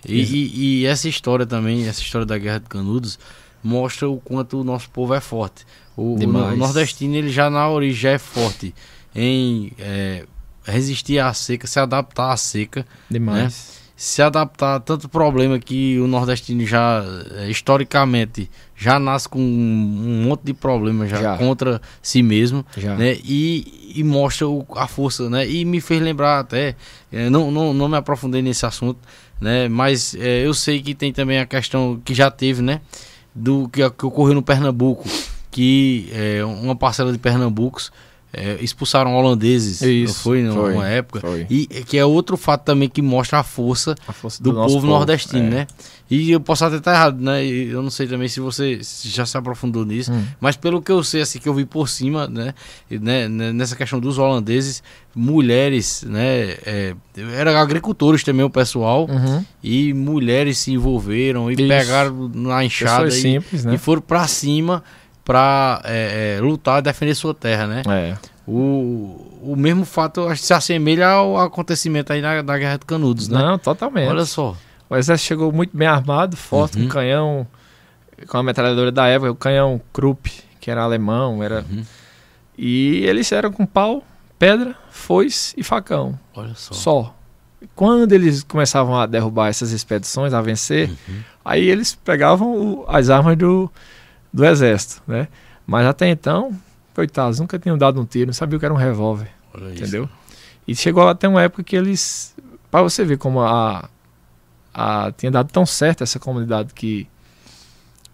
E, 0.08 0.22
e- 0.22 0.80
e 0.82 0.86
essa 0.86 1.08
história 1.08 1.44
também, 1.44 1.86
essa 1.88 2.00
história 2.00 2.24
da 2.24 2.38
Guerra 2.38 2.60
de 2.60 2.66
Canudos, 2.68 3.18
mostra 3.66 4.08
o 4.08 4.18
quanto 4.20 4.60
o 4.60 4.64
nosso 4.64 4.88
povo 4.90 5.12
é 5.14 5.20
forte. 5.20 5.66
O, 5.96 6.14
o, 6.14 6.56
nordestino, 6.56 7.14
ele 7.16 7.30
já 7.30 7.50
na 7.50 7.68
origem 7.68 8.00
já 8.00 8.10
é 8.10 8.18
forte 8.18 8.74
em 9.14 9.72
é, 9.78 10.24
resistir 10.64 11.18
à 11.18 11.32
seca, 11.32 11.66
se 11.66 11.78
adaptar 11.80 12.32
à 12.32 12.36
seca. 12.36 12.86
Demais. 13.10 13.74
se 13.98 14.20
adaptar 14.20 14.74
a 14.74 14.80
tanto 14.80 15.08
problema 15.08 15.58
que 15.58 15.98
o 15.98 16.06
nordestino 16.06 16.66
já, 16.66 17.02
eh, 17.36 17.48
historicamente, 17.48 18.50
já 18.76 18.98
nasce 18.98 19.26
com 19.26 19.38
um 19.40 20.22
monte 20.26 20.42
de 20.44 20.52
problemas 20.52 21.08
já, 21.08 21.22
Já. 21.22 21.36
contra 21.38 21.80
si 22.02 22.22
mesmo, 22.22 22.62
Já. 22.76 22.94
né? 22.94 23.16
E, 23.24 23.94
e 23.96 24.04
mostra 24.04 24.46
o- 24.46 24.66
a 24.76 24.86
força, 24.86 25.30
né? 25.30 25.48
E 25.48 25.64
me 25.64 25.80
fez 25.80 26.02
lembrar 26.02 26.40
até, 26.40 26.76
eh, 27.10 27.30
não, 27.30 27.50
não, 27.50 27.72
não 27.72 27.88
me 27.88 27.96
aprofundei 27.96 28.42
nesse 28.42 28.66
assunto, 28.66 28.98
né? 29.40 29.66
Mas 29.66 30.14
eh, 30.14 30.44
eu 30.44 30.52
sei 30.52 30.82
que 30.82 30.94
tem 30.94 31.10
também 31.10 31.38
a 31.38 31.46
questão 31.46 31.98
que 32.04 32.12
já 32.12 32.30
teve, 32.30 32.60
né? 32.60 32.82
Do 33.38 33.68
que, 33.68 33.88
que 33.90 34.06
ocorreu 34.06 34.34
no 34.34 34.42
Pernambuco, 34.42 35.04
que 35.50 36.08
eh, 36.12 36.42
uma 36.42 36.74
parcela 36.74 37.12
de 37.12 37.18
pernambucos 37.18 37.92
eh, 38.32 38.58
expulsaram 38.60 39.14
holandeses, 39.14 39.80
não 39.80 39.88
Isso, 39.90 40.20
foi 40.20 40.42
numa 40.42 40.72
foi, 40.72 40.86
época, 40.88 41.20
foi. 41.20 41.46
e 41.48 41.66
que 41.66 41.96
é 41.96 42.04
outro 42.04 42.36
fato 42.36 42.64
também 42.64 42.88
que 42.88 43.00
mostra 43.00 43.38
a 43.38 43.42
força 43.42 43.94
A 44.06 44.12
força 44.12 44.42
do, 44.42 44.52
nosso 44.52 44.74
povo 44.74 44.86
nordestino, 44.86 45.46
é. 45.46 45.50
né? 45.50 45.66
E 46.08 46.30
eu 46.30 46.38
posso 46.38 46.64
até 46.64 46.76
estar 46.76 46.92
errado, 46.92 47.20
né? 47.20 47.44
Eu 47.44 47.82
não 47.82 47.90
sei 47.90 48.06
também 48.06 48.28
se 48.28 48.38
você 48.38 48.78
já 49.04 49.26
se 49.26 49.36
aprofundou 49.36 49.84
nisso, 49.84 50.12
Hum. 50.12 50.24
mas 50.40 50.54
pelo 50.56 50.80
que 50.80 50.92
eu 50.92 51.02
sei, 51.02 51.20
assim, 51.22 51.40
que 51.40 51.48
eu 51.48 51.54
vi 51.54 51.64
por 51.64 51.88
cima, 51.88 52.28
né? 52.28 52.54
né, 52.88 53.28
né, 53.28 53.52
nessa 53.52 53.74
questão 53.74 53.98
dos 53.98 54.16
holandeses, 54.16 54.84
mulheres, 55.14 56.04
né? 56.06 56.56
é, 56.64 56.94
era 57.34 57.60
agricultores 57.60 58.22
também 58.22 58.44
o 58.44 58.50
pessoal, 58.50 59.08
Uhum. 59.10 59.44
e 59.62 59.92
mulheres 59.94 60.58
se 60.58 60.70
envolveram 60.72 61.50
e 61.50 61.54
Isso. 61.54 61.66
pegaram 61.66 62.30
na 62.32 62.64
enxada 62.64 63.08
e, 63.08 63.12
simples, 63.12 63.64
né? 63.64 63.74
e 63.74 63.78
foram 63.78 64.00
pra 64.02 64.28
cima 64.28 64.84
pra 65.26 65.82
é, 65.84 66.36
é, 66.38 66.40
lutar 66.40 66.78
e 66.78 66.82
defender 66.82 67.14
sua 67.16 67.34
terra, 67.34 67.66
né? 67.66 67.82
É. 67.88 68.16
O, 68.46 69.40
o 69.42 69.54
mesmo 69.56 69.84
fato 69.84 70.26
acho 70.28 70.40
que 70.40 70.46
se 70.46 70.54
assemelha 70.54 71.08
ao 71.08 71.36
acontecimento 71.36 72.12
aí 72.12 72.22
na, 72.22 72.44
na 72.44 72.56
Guerra 72.56 72.78
de 72.78 72.86
Canudos, 72.86 73.28
né? 73.28 73.36
Não, 73.38 73.58
totalmente. 73.58 74.08
Olha 74.08 74.24
só. 74.24 74.56
O 74.88 74.94
exército 74.96 75.26
chegou 75.26 75.50
muito 75.52 75.76
bem 75.76 75.88
armado, 75.88 76.36
forte, 76.36 76.78
Uhum. 76.78 76.84
com 76.84 76.90
canhão, 76.94 77.46
com 78.28 78.38
a 78.38 78.42
metralhadora 78.44 78.92
da 78.92 79.08
época, 79.08 79.32
o 79.32 79.34
canhão 79.34 79.80
Krupp, 79.92 80.30
que 80.60 80.70
era 80.70 80.82
alemão, 80.82 81.42
era... 81.42 81.66
Uhum. 81.68 81.82
E 82.56 83.04
eles 83.04 83.30
eram 83.32 83.50
com 83.52 83.66
pau, 83.66 84.02
pedra, 84.38 84.76
foice 84.90 85.52
e 85.58 85.62
facão, 85.64 86.18
Olha 86.34 86.54
só. 86.54 86.72
só. 86.72 87.14
Quando 87.74 88.12
eles 88.12 88.44
começavam 88.44 88.96
a 88.98 89.06
derrubar 89.06 89.48
essas 89.48 89.72
expedições, 89.72 90.32
a 90.32 90.40
vencer, 90.40 90.88
Uhum. 91.08 91.16
aí 91.44 91.68
eles 91.68 91.94
pegavam 91.96 92.48
o- 92.56 92.84
as 92.88 93.10
armas 93.10 93.36
do, 93.36 93.68
do 94.36 94.44
exército, 94.44 95.02
né? 95.06 95.28
Mas 95.66 95.86
até 95.86 96.08
então, 96.10 96.54
coitados, 96.94 97.40
nunca 97.40 97.58
tinham 97.58 97.78
dado 97.78 97.98
um 97.98 98.04
tiro, 98.04 98.26
não 98.26 98.34
sabiam 98.34 98.58
o 98.58 98.60
que 98.60 98.66
era 98.66 98.74
um 98.74 98.76
revólver. 98.76 99.30
Olha 99.54 99.72
isso. 99.72 99.82
Entendeu? 99.82 100.08
E 100.68 100.76
chegou 100.76 101.08
até 101.08 101.26
uma 101.26 101.42
época 101.42 101.64
que 101.64 101.74
eles. 101.74 102.36
Para 102.70 102.82
você 102.82 103.02
ver 103.02 103.16
como 103.16 103.40
a, 103.40 103.88
a. 104.74 105.10
Tinha 105.16 105.32
dado 105.32 105.50
tão 105.50 105.64
certo 105.64 106.04
essa 106.04 106.18
comunidade 106.18 106.74
que. 106.74 107.08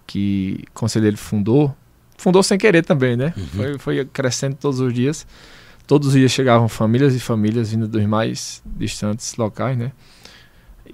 Que 0.07 0.65
o 0.69 0.73
Conselheiro 0.73 1.17
fundou. 1.17 1.75
Fundou 2.17 2.43
sem 2.45 2.57
querer 2.57 2.85
também, 2.85 3.17
né? 3.17 3.35
Uhum. 3.37 3.47
Foi, 3.47 3.79
foi 3.79 4.05
crescendo 4.05 4.55
todos 4.55 4.79
os 4.79 4.95
dias. 4.95 5.27
Todos 5.89 6.09
os 6.09 6.15
dias 6.15 6.31
chegavam 6.31 6.69
famílias 6.69 7.17
e 7.17 7.19
famílias 7.19 7.73
vindo 7.73 7.89
dos 7.89 8.05
mais 8.05 8.63
distantes 8.65 9.35
locais, 9.35 9.77
né? 9.77 9.91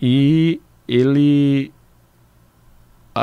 E 0.01 0.59
ele. 0.89 1.71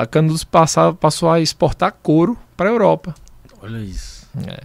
A 0.01 0.05
Canudos 0.05 0.43
passava, 0.43 0.93
passou 0.93 1.29
a 1.29 1.39
exportar 1.39 1.93
couro 2.03 2.37
para 2.55 2.69
a 2.69 2.71
Europa. 2.71 3.13
Olha 3.61 3.77
isso. 3.77 4.27
É. 4.47 4.59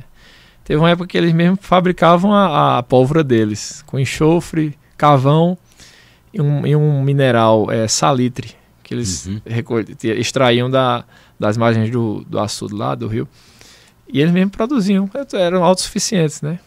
Teve 0.64 0.78
uma 0.78 0.90
época 0.90 1.08
que 1.08 1.18
eles 1.18 1.32
mesmo 1.32 1.58
fabricavam 1.60 2.32
a, 2.32 2.78
a 2.78 2.82
pólvora 2.82 3.24
deles, 3.24 3.82
com 3.86 3.98
enxofre, 3.98 4.78
carvão 4.96 5.58
e 6.32 6.40
um, 6.40 6.66
e 6.66 6.76
um 6.76 7.02
mineral, 7.02 7.70
é, 7.70 7.88
salitre, 7.88 8.54
que 8.82 8.94
eles 8.94 9.26
Uhum. 9.26 9.40
extraíam 10.02 10.70
da, 10.70 11.04
das 11.38 11.56
margens 11.56 11.90
do, 11.90 12.24
do 12.24 12.38
açude 12.38 12.74
lá, 12.74 12.94
do 12.94 13.08
rio. 13.08 13.26
E 14.12 14.20
eles 14.20 14.32
mesmo 14.32 14.50
produziam, 14.50 15.08
eram 15.32 15.64
autossuficientes, 15.64 16.42
né? 16.42 16.58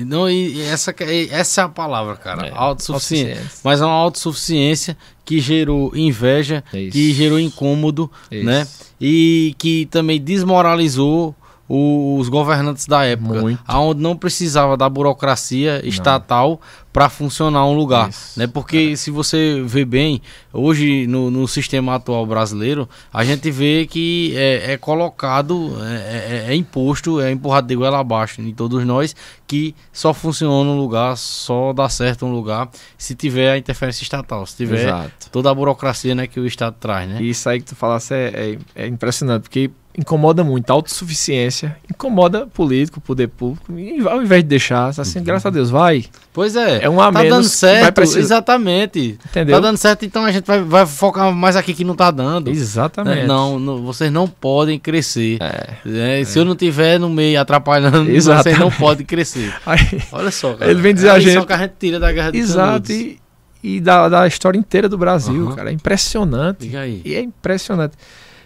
E 0.00 0.04
Não, 0.04 0.30
e 0.30 0.60
essa, 0.62 0.94
e 1.00 1.28
essa 1.30 1.60
é 1.60 1.64
a 1.64 1.68
palavra, 1.68 2.16
cara. 2.16 2.46
É, 2.46 2.52
autossuficiente. 2.54 3.30
autossuficientes. 3.32 3.60
Mas 3.62 3.80
é 3.80 3.84
uma 3.84 3.94
autossuficiência 3.94 4.96
que 5.24 5.38
gerou 5.40 5.92
inveja, 5.94 6.64
Isso. 6.72 6.92
que 6.92 7.12
gerou 7.12 7.38
incômodo, 7.38 8.10
Isso. 8.30 8.44
né? 8.44 8.66
E 9.00 9.54
que 9.58 9.86
também 9.86 10.20
desmoralizou 10.20 11.34
os 11.72 12.28
governantes 12.28 12.84
da 12.86 13.04
época, 13.04 13.40
Muito. 13.42 13.62
aonde 13.64 14.02
não 14.02 14.16
precisava 14.16 14.76
da 14.76 14.88
burocracia 14.88 15.80
estatal 15.86 16.60
para 16.92 17.08
funcionar 17.08 17.64
um 17.66 17.74
lugar, 17.74 18.08
Isso. 18.08 18.36
né? 18.36 18.48
Porque 18.48 18.96
se 18.96 19.12
você 19.12 19.62
vê 19.64 19.84
bem, 19.84 20.20
hoje 20.52 21.06
no, 21.06 21.30
no 21.30 21.46
sistema 21.46 21.94
atual 21.94 22.26
brasileiro, 22.26 22.88
a 23.12 23.24
gente 23.24 23.48
vê 23.52 23.86
que 23.88 24.34
é, 24.36 24.72
é 24.72 24.76
colocado, 24.76 25.70
é, 25.84 26.46
é- 26.48 26.52
é 26.52 26.54
imposto, 26.56 27.20
é 27.20 27.30
empurrado 27.30 27.68
de 27.68 27.76
goela 27.76 28.00
abaixo 28.00 28.40
em 28.42 28.52
todos 28.52 28.84
nós 28.84 29.14
que 29.46 29.72
só 29.92 30.12
funciona 30.12 30.52
um 30.68 30.76
lugar, 30.76 31.16
só 31.16 31.72
dá 31.72 31.88
certo 31.88 32.26
um 32.26 32.32
lugar 32.32 32.68
se 32.98 33.14
tiver 33.14 33.52
a 33.52 33.56
interferência 33.58 34.02
estatal, 34.02 34.44
se 34.44 34.56
tiver 34.56 34.86
Exato. 34.88 35.30
toda 35.30 35.48
a 35.50 35.54
burocracia 35.54 36.16
né, 36.16 36.26
que 36.26 36.40
o 36.40 36.46
Estado 36.46 36.74
traz, 36.80 37.08
né? 37.08 37.22
E 37.22 37.30
isso 37.30 37.48
aí 37.48 37.60
que 37.60 37.66
tu 37.66 37.76
falasse 37.76 38.12
é, 38.12 38.58
é, 38.74 38.82
é 38.84 38.86
impressionante, 38.88 39.42
porque 39.42 39.70
incomoda 39.96 40.42
muito. 40.44 40.70
A 40.70 40.74
autossuficiência 40.74 41.76
incomoda 41.90 42.46
político, 42.46 43.00
poder 43.00 43.28
público. 43.28 43.72
E 43.78 44.00
ao 44.08 44.22
invés 44.22 44.42
de 44.42 44.48
deixar, 44.48 44.88
assim, 44.88 45.22
graças 45.22 45.46
a 45.46 45.50
Deus, 45.50 45.68
vai. 45.70 46.04
Pois 46.32 46.54
é, 46.56 46.84
É 46.84 46.88
um 46.88 47.00
a 47.00 47.12
tá 47.12 47.18
menos 47.22 47.30
dando 47.36 47.48
certo, 47.48 48.00
exatamente. 48.00 49.18
Entendeu? 49.28 49.56
Tá 49.56 49.60
dando 49.60 49.76
certo, 49.76 50.04
então 50.04 50.24
a 50.24 50.30
gente 50.32 50.46
vai, 50.46 50.62
vai 50.62 50.86
focar 50.86 51.32
mais 51.34 51.56
aqui 51.56 51.74
que 51.74 51.84
não 51.84 51.94
tá 51.96 52.10
dando. 52.10 52.50
Exatamente. 52.50 53.26
Não, 53.26 53.58
não, 53.58 53.82
vocês 53.82 54.10
não 54.12 54.26
podem 54.28 54.78
crescer. 54.78 55.38
É. 55.40 55.74
né? 55.84 56.24
Se 56.24 56.38
eu 56.38 56.44
não 56.44 56.54
tiver 56.54 56.98
no 56.98 57.10
meio 57.10 57.40
atrapalhando, 57.40 58.04
vocês 58.06 58.16
Exatamente. 58.16 58.60
não 58.60 58.70
podem 58.70 59.04
crescer. 59.04 59.52
Aí, 59.66 59.80
Olha 60.12 60.30
só, 60.30 60.54
cara. 60.54 60.70
Ele 60.70 60.80
vem 60.80 60.94
dizer 60.94 61.08
é 61.08 61.10
a 61.10 61.18
gente- 61.20 61.46
que 61.46 61.52
a 61.52 61.58
gente 61.58 61.74
tira 61.78 61.98
da 62.00 62.12
guerra 62.12 62.30
de 62.30 62.38
exato. 62.38 62.92
E, 62.92 63.18
e 63.62 63.80
da, 63.80 64.08
da 64.08 64.26
história 64.26 64.56
inteira 64.58 64.88
do 64.88 64.96
Brasil, 64.96 65.46
Aham. 65.48 65.56
cara. 65.56 65.70
É 65.70 65.72
impressionante. 65.72 66.70
E 67.04 67.14
é 67.14 67.20
impressionante. 67.20 67.94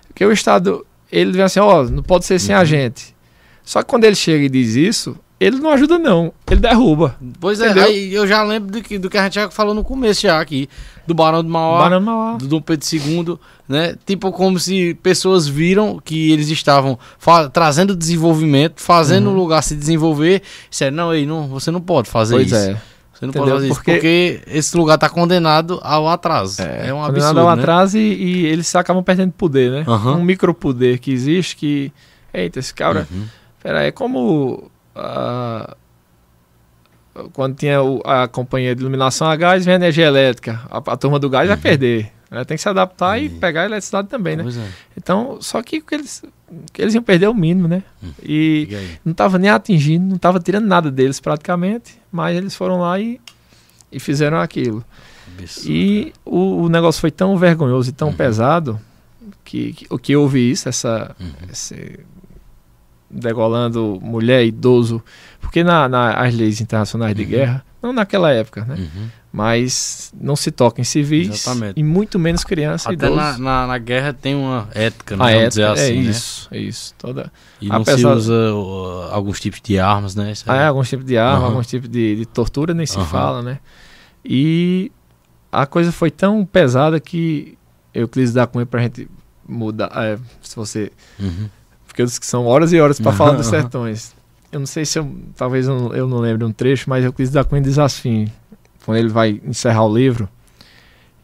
Porque 0.09 0.25
o 0.25 0.33
Estado, 0.33 0.85
ele 1.19 1.33
vem 1.33 1.43
assim, 1.43 1.61
ó, 1.61 1.85
não 1.85 2.03
pode 2.03 2.25
ser 2.25 2.39
sem 2.39 2.55
Uhum. 2.55 2.61
a 2.61 2.65
gente. 2.65 3.15
Só 3.63 3.83
que 3.83 3.89
quando 3.89 4.05
ele 4.05 4.15
chega 4.17 4.45
e 4.45 4.49
diz 4.49 4.75
isso, 4.75 5.17
ele 5.41 5.57
não 5.59 5.71
ajuda, 5.71 5.99
não. 5.99 6.33
Ele 6.51 6.61
derruba. 6.61 7.17
Pois 7.41 7.61
é, 7.61 7.67
Entendeu? 7.67 7.85
aí 7.85 8.15
eu 8.15 8.27
já 8.27 8.43
lembro 8.43 8.71
do 8.71 8.83
que, 8.83 8.99
do 8.99 9.09
que 9.11 9.17
a 9.19 9.25
gente 9.25 9.35
já 9.35 9.51
falou 9.51 9.75
no 9.75 9.83
começo 9.83 10.21
já 10.23 10.41
aqui. 10.41 10.69
Do 11.07 11.15
Barão 11.15 11.43
do 11.43 11.49
Mauá. 11.51 11.79
Banana 11.85 12.01
Mauá. 12.01 12.37
do 12.37 12.47
Dom 12.47 12.61
Pedro 12.61 12.87
II, 12.93 13.39
né? 13.69 13.95
Tipo 14.07 14.31
como 14.33 14.59
se 14.59 14.95
pessoas 15.03 15.47
viram 15.47 16.01
que 16.03 16.31
eles 16.33 16.49
estavam 16.49 16.99
trazendo 17.53 17.95
desenvolvimento, 17.97 18.81
fazendo 18.81 19.27
Uhum. 19.29 19.35
o 19.35 19.37
lugar 19.37 19.63
se 19.63 19.75
desenvolver. 19.75 20.43
Disseram, 20.71 20.97
não, 20.97 21.11
aí 21.11 21.27
não, 21.27 21.49
você 21.49 21.71
não 21.71 21.81
pode 21.81 22.09
fazer 22.09 22.35
Pois 22.37 22.47
isso. 22.47 22.57
é. 22.57 22.81
Você 23.15 23.27
não 23.27 23.31
Entendeu? 23.31 23.43
pode 23.49 23.51
fazer 23.55 23.67
isso, 23.69 23.75
Porque- 23.77 23.93
porque 23.93 24.41
esse 24.49 24.77
lugar 24.77 24.97
está 24.97 25.09
condenado 25.09 25.79
ao 25.83 26.09
atraso. 26.09 26.61
É, 26.63 26.93
um 26.93 26.99
Condenado 27.01 27.17
absurdo, 27.17 27.41
ao 27.41 27.57
né? 27.57 27.63
atraso 27.63 27.97
e, 27.99 28.01
e 28.13 28.47
eles 28.47 28.75
acabam 28.75 29.03
perdendo 29.05 29.33
poder, 29.33 29.71
né? 29.71 29.85
Aham. 29.87 30.17
Um 30.17 30.25
micropoder 30.25 30.99
que 31.01 31.13
existe 31.13 31.57
que. 31.57 31.93
Eita, 32.33 32.59
esse 32.59 32.75
cara. 32.75 33.07
Uhum. 33.11 33.25
Pera 33.63 33.81
aí, 33.81 33.87
é 33.87 33.93
como. 33.93 34.69
ah, 34.97 35.77
quando 37.33 37.55
tinha 37.57 37.79
a 38.05 38.27
companhia 38.27 38.75
de 38.75 38.81
iluminação 38.83 39.29
a 39.29 39.37
gás, 39.37 39.65
vem 39.65 39.75
a 39.75 39.77
energia 39.77 40.07
elétrica. 40.07 40.61
A, 40.71 40.79
a 40.79 40.97
turma 40.97 41.19
do 41.19 41.31
gás 41.31 41.47
vai 41.47 41.57
perder. 41.57 42.11
Né? 42.31 42.45
Tem 42.45 42.57
que 42.57 42.63
se 42.63 42.69
adaptar 42.69 43.19
e 43.19 43.29
Uhum. 43.29 43.39
pegar 43.39 43.63
a 43.63 43.65
eletricidade 43.67 44.09
também, 44.09 44.37
né? 44.37 44.43
Pois 44.43 44.57
é. 44.57 44.69
Então, 44.97 45.39
só 45.41 45.63
que 45.63 45.83
eles, 45.93 46.23
eles 46.79 46.95
iam 46.95 47.03
perder 47.03 47.27
é 47.27 47.29
o 47.29 47.35
mínimo, 47.35 47.69
né? 47.69 47.83
E 48.23 48.67
Diga 48.67 48.79
aí. 48.79 48.99
não 49.05 49.13
estava 49.13 49.39
nem 49.39 49.51
atingindo, 49.51 50.07
não 50.07 50.17
estava 50.17 50.39
tirando 50.41 50.67
nada 50.67 50.91
deles 50.91 51.21
praticamente, 51.21 51.99
mas 52.11 52.37
eles 52.37 52.55
foram 52.55 52.81
lá 52.81 52.99
e, 53.01 53.21
e 53.93 53.99
fizeram 54.01 54.39
aquilo. 54.39 54.85
Absurdo, 55.39 55.71
E 55.71 56.13
o, 56.25 56.63
o 56.65 56.69
negócio 56.69 57.01
foi 57.01 57.11
tão 57.11 57.37
vergonhoso 57.37 57.91
e 57.91 57.93
tão 57.93 58.09
Uhum. 58.09 58.15
pesado 58.15 58.81
que, 59.45 59.73
que 59.73 59.87
o 59.91 59.99
que 59.99 60.15
houve 60.17 60.39
isso, 60.51 60.69
essa 60.69 61.15
Uhum. 61.19 61.33
esse 61.51 62.01
degolando 63.11 63.99
mulher, 64.03 64.45
idoso, 64.45 65.03
porque 65.41 65.63
na, 65.63 65.89
na- 65.89 66.15
as 66.15 66.35
leis 66.35 66.61
internacionais 66.61 67.15
de 67.15 67.23
Uhum. 67.23 67.29
guerra, 67.29 67.65
não 67.83 67.93
naquela 67.93 68.31
época, 68.33 68.65
né? 68.65 68.75
Uhum. 68.77 69.09
Mas 69.37 70.13
não 70.21 70.37
se 70.37 70.53
toca 70.53 70.81
em 70.81 70.85
civis 70.85 71.29
Exatamente. 71.29 71.81
e 71.81 71.83
muito 71.83 72.21
menos 72.21 72.45
criança 72.45 72.93
e 72.93 72.95
Até 72.95 73.07
idoso. 73.07 73.21
na, 73.21 73.39
na, 73.39 73.67
na 73.67 73.79
guerra 73.79 74.13
tem 74.13 74.33
uma 74.37 74.69
ética, 74.73 75.17
né? 75.17 75.25
a 75.25 75.27
vamos 75.27 75.43
ética, 75.43 75.49
dizer 75.49 75.65
assim, 75.83 75.93
é 75.99 76.03
né? 76.05 76.11
isso, 76.11 76.49
é 76.53 76.59
isso. 76.59 76.95
Toda, 76.97 77.33
E 77.61 77.69
não 77.69 77.77
Apesar- 77.83 77.97
se 77.99 78.07
usa 78.07 78.55
uh, 78.55 79.09
alguns 79.11 79.41
tipos 79.41 79.61
de 79.61 79.77
armas, 79.77 80.15
né? 80.15 80.33
Ah, 80.47 80.55
é, 80.57 80.67
alguns 80.69 80.89
tipos 80.89 81.05
de 81.05 81.19
arma, 81.19 81.39
Aham. 81.39 81.47
alguns 81.49 81.67
tipos 81.67 81.89
de, 81.89 82.15
de 82.15 82.27
tortura, 82.27 82.73
nem 82.73 82.87
se 82.87 82.97
Aham. 82.97 83.07
fala, 83.07 83.43
né? 83.43 83.59
E 84.25 84.93
a 85.51 85.67
coisa 85.67 85.91
foi 85.91 86.13
tão 86.13 86.45
pesada 86.47 87.01
que 87.01 87.59
eu 87.93 88.07
quis 88.07 88.33
dar 88.33 88.47
com 88.47 88.61
ele 88.61 88.67
pra 88.67 88.83
gente 88.83 89.09
mudar. 89.49 89.91
é, 89.97 90.17
se 90.43 90.55
você. 90.55 90.93
Uhum. 91.19 91.49
Porque 91.89 92.03
eu 92.03 92.07
disse 92.07 92.21
que 92.21 92.27
são 92.27 92.47
horas 92.47 92.73
e 92.73 92.81
horas 92.81 93.01
Aham, 93.01 93.13
falar 93.13 93.33
dos 93.33 93.47
sertões. 93.47 94.15
Eu 94.53 94.61
não 94.61 94.67
sei 94.67 94.85
se 94.85 94.97
eu. 94.99 95.13
Talvez 95.37 95.67
eu, 95.67 95.77
não- 95.79 95.93
eu 95.95 96.07
não 96.09 96.19
lembre 96.19 96.45
um 96.45 96.53
trecho, 96.53 96.89
mas 96.89 97.05
eu 97.05 97.13
quis 97.13 97.31
dar 97.31 97.45
com 97.45 97.57
ele 97.57 97.69
assim. 97.81 98.29
Quando 98.85 98.99
ele 98.99 99.09
vai 99.09 99.41
encerrar 99.45 99.85
o 99.85 99.95
livro. 99.95 100.29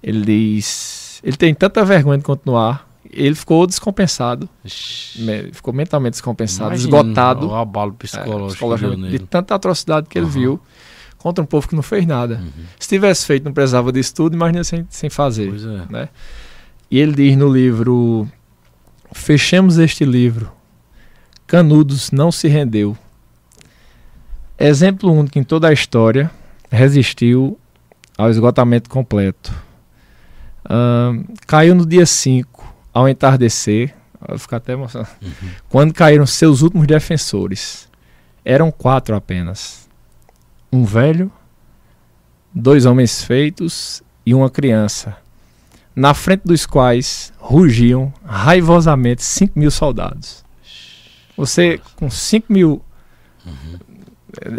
Ele 0.03 0.25
diz. 0.25 1.21
Ele 1.23 1.37
tem 1.37 1.55
tanta 1.55 1.85
vergonha 1.85 2.19
de 2.19 2.25
continuar. 2.25 2.89
Ele 3.13 3.35
ficou 3.35 3.67
descompensado. 3.67 4.49
Ixi, 4.65 5.51
Ficou 5.53 5.75
mentalmente 5.75 6.13
descompensado, 6.13 6.71
imagina 6.71 6.89
esgotado. 6.89 7.49
O 7.49 7.55
abalo 7.55 7.93
é, 7.93 8.03
psicológico, 8.03 8.49
psicologicamente, 8.49 9.11
deu 9.11 9.19
de 9.19 9.27
tanta 9.27 9.55
atrocidade 9.55 10.09
que 10.09 10.19
ele 10.19 10.27
Aham. 10.27 10.33
viu 10.33 10.61
contra 11.19 11.43
um 11.43 11.47
povo 11.47 11.69
que 11.69 11.75
não 11.75 11.83
fez 11.83 12.07
nada. 12.07 12.37
Uhum. 12.37 12.65
Se 12.79 12.89
tivesse 12.89 13.27
feito, 13.27 13.45
não 13.45 13.53
precisava 13.53 13.93
disso 13.93 14.15
tudo, 14.15 14.35
imagina 14.35 14.65
sem, 14.65 14.87
sem 14.89 15.11
fazer. 15.11 15.53
É. 15.53 15.93
né? 15.93 16.09
E 16.91 16.99
ele 16.99 17.13
diz 17.13 17.37
no 17.37 17.53
livro: 17.53 18.27
Fechemos 19.13 19.79
este 19.79 20.05
livro. 20.05 20.51
Canudos 21.47 22.11
não 22.11 22.31
se 22.31 22.49
rendeu. 22.49 22.97
Exemplo 24.59 25.13
único 25.13 25.39
em 25.39 25.43
toda 25.43 25.69
a 25.69 25.73
história, 25.73 26.31
resistiu 26.71 27.59
ao 28.17 28.31
esgotamento 28.31 28.89
completo. 28.89 29.53
Ahn, 30.65 31.25
caiu 31.47 31.75
no 31.75 31.85
dia 31.85 32.07
5, 32.07 32.75
ao 32.93 33.09
entardecer. 33.09 33.95
Vou 34.27 34.39
ficar 34.39 34.59
até 34.59 34.75
emocionado. 34.75 35.11
Quando 35.69 35.95
caíram 35.95 36.27
seus 36.27 36.63
últimos 36.63 36.87
defensores. 36.87 37.89
Eram 38.45 38.71
quatro 38.71 39.15
apenas: 39.15 39.89
um 40.73 40.85
velho, 40.85 41.31
dois 42.55 42.87
homens 42.87 43.23
feitos 43.23 44.03
e 44.25 44.35
uma 44.35 44.49
criança 44.49 45.17
na 45.95 46.15
frente 46.15 46.43
dos 46.45 46.65
quais 46.65 47.33
rugiam 47.39 48.13
raivosamente 48.25 49.23
5 49.23 49.59
mil 49.59 49.71
soldados. 49.71 50.45
Você, 51.37 51.81
com 51.97 52.11
5 52.11 52.53
mil. 52.53 52.83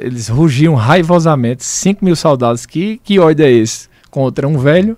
Eles 0.01 0.27
rugiam 0.27 0.75
raivosamente 0.75 1.63
5 1.63 2.03
mil 2.03 2.15
soldados. 2.15 2.65
Que, 2.65 2.99
que 3.03 3.19
ódio 3.19 3.45
é 3.45 3.51
esse? 3.51 3.89
Contra 4.09 4.47
um 4.47 4.57
velho, 4.57 4.97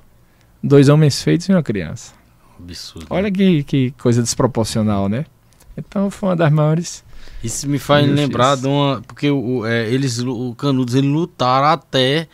dois 0.61 0.89
homens 0.89 1.21
feitos 1.21 1.47
e 1.47 1.51
uma 1.51 1.63
criança. 1.63 2.13
Absurdo. 2.59 3.07
Olha 3.09 3.31
que, 3.31 3.63
que 3.63 3.91
coisa 4.01 4.21
desproporcional, 4.21 5.07
né? 5.09 5.25
Então 5.77 6.09
foi 6.09 6.29
uma 6.29 6.35
das 6.35 6.51
maiores. 6.51 7.03
Isso 7.43 7.67
me 7.67 7.77
faz 7.77 8.07
lembrar 8.07 8.55
de 8.55 8.67
uma. 8.67 9.01
Porque 9.05 9.29
o, 9.29 9.65
é, 9.65 9.89
eles, 9.89 10.19
o 10.19 10.55
Canudos, 10.55 10.95
eles 10.95 11.09
lutaram 11.09 11.67
até. 11.67 12.27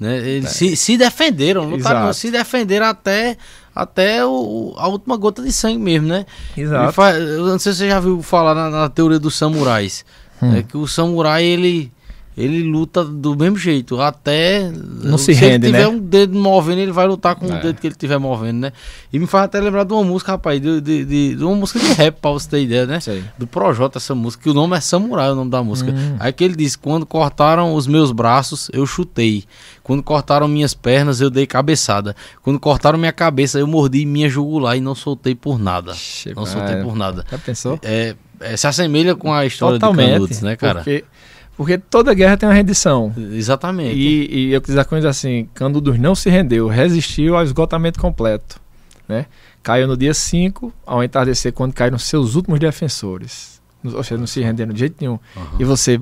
Né, 0.00 0.18
eles 0.28 0.50
se, 0.50 0.74
se 0.76 0.96
defenderam, 0.96 1.68
lutaram, 1.68 2.00
Exato. 2.00 2.14
se 2.14 2.30
defenderam 2.30 2.86
até, 2.86 3.36
até 3.72 4.26
o, 4.26 4.74
a 4.76 4.88
última 4.88 5.16
gota 5.16 5.40
de 5.40 5.52
sangue 5.52 5.78
mesmo, 5.78 6.08
né? 6.08 6.26
Me 6.56 6.92
faz- 6.92 7.16
eu 7.16 7.46
não 7.46 7.58
sei 7.60 7.72
se 7.72 7.78
você 7.78 7.88
já 7.88 8.00
viu 8.00 8.20
falar 8.20 8.54
na, 8.56 8.68
na 8.70 8.88
teoria 8.88 9.20
dos 9.20 9.36
samurais. 9.36 10.04
Hum. 10.42 10.54
É 10.54 10.62
que 10.62 10.76
o 10.76 10.86
samurai, 10.86 11.44
ele. 11.44 11.92
Ele 12.36 12.64
luta 12.64 13.04
do 13.04 13.36
mesmo 13.36 13.56
jeito, 13.56 14.00
até. 14.00 14.68
Não 15.04 15.16
se 15.16 15.30
ele 15.30 15.38
rende, 15.40 15.66
tiver 15.68 15.78
né? 15.82 15.86
um 15.86 16.00
dedo 16.00 16.36
movendo, 16.36 16.80
ele 16.80 16.90
vai 16.90 17.06
lutar 17.06 17.36
com 17.36 17.46
É. 17.46 17.56
o 17.56 17.62
dedo 17.62 17.80
que 17.80 17.86
ele 17.86 17.94
tiver 17.94 18.18
movendo, 18.18 18.58
né? 18.58 18.72
E 19.12 19.20
me 19.20 19.26
faz 19.28 19.44
até 19.44 19.60
lembrar 19.60 19.84
de 19.84 19.92
uma 19.92 20.02
música, 20.02 20.32
rapaz, 20.32 20.60
de, 20.60 20.80
de, 20.80 21.04
de- 21.04 21.34
de 21.36 21.44
uma 21.44 21.54
música 21.54 21.78
de 21.78 21.92
rap, 21.94 22.16
pra 22.20 22.32
você 22.32 22.48
ter 22.50 22.62
ideia, 22.64 22.86
né? 22.86 22.98
Sei. 22.98 23.22
do 23.38 23.46
Projota 23.46 23.98
essa 23.98 24.16
música, 24.16 24.42
que 24.42 24.50
o 24.50 24.52
nome 24.54 24.76
é 24.76 24.80
Samurai, 24.80 25.30
o 25.30 25.36
nome 25.36 25.48
da 25.48 25.62
música. 25.62 25.92
Hum. 25.92 26.16
Aí 26.18 26.32
que 26.32 26.42
ele 26.42 26.56
diz: 26.56 26.74
quando 26.74 27.06
cortaram 27.06 27.72
os 27.72 27.86
meus 27.86 28.10
braços, 28.10 28.68
eu 28.72 28.84
chutei. 28.84 29.44
Quando 29.84 30.02
cortaram 30.02 30.48
minhas 30.48 30.74
pernas, 30.74 31.20
eu 31.20 31.30
dei 31.30 31.46
cabeçada. 31.46 32.16
Quando 32.42 32.58
cortaram 32.58 32.98
minha 32.98 33.12
cabeça, 33.12 33.60
eu 33.60 33.66
mordi 33.68 34.04
minha 34.04 34.28
jugular 34.28 34.76
e 34.76 34.80
não 34.80 34.96
soltei 34.96 35.36
por 35.36 35.56
nada. 35.56 35.92
Ixi, 35.92 36.34
Não 36.34 36.44
soltei 36.44 36.82
por 36.82 36.96
nada. 36.96 37.24
Já 37.30 37.38
pensou? 37.38 37.78
É, 37.80 38.16
é, 38.40 38.56
se 38.56 38.66
assemelha 38.66 39.14
com 39.14 39.32
a 39.32 39.44
história 39.46 39.78
de 39.78 39.80
Totalmente. 39.80 40.12
Canudos, 40.12 40.40
né, 40.42 40.56
cara? 40.56 40.76
Porque, 40.80 41.04
porque 41.56 41.78
toda 41.78 42.12
guerra 42.14 42.36
tem 42.36 42.48
uma 42.48 42.54
rendição. 42.54 43.12
Exatamente. 43.16 43.94
E, 43.96 44.48
e 44.48 44.52
eu 44.52 44.60
quis 44.60 44.68
dizer 44.74 44.84
com 44.86 44.96
isso 44.96 45.06
assim, 45.08 45.48
Canudos 45.54 45.98
não 45.98 46.14
se 46.14 46.28
rendeu, 46.30 46.68
resistiu 46.68 47.36
ao 47.36 47.42
esgotamento 47.44 47.98
completo. 48.00 48.60
Né? 49.08 49.26
Caiu 49.62 49.86
no 49.86 49.96
dia 49.96 50.14
5, 50.14 50.72
ao 50.86 51.02
entardecer, 51.04 51.52
quando 51.52 51.72
caíram 51.72 51.98
seus 51.98 52.34
últimos 52.34 52.58
defensores. 52.60 53.60
Ou 53.84 54.02
seja, 54.02 54.18
não 54.18 54.26
se 54.26 54.40
renderam 54.40 54.72
de 54.72 54.80
jeito 54.80 54.96
nenhum. 55.00 55.18
Aham. 55.36 55.56
E 55.58 55.64
você 55.64 56.00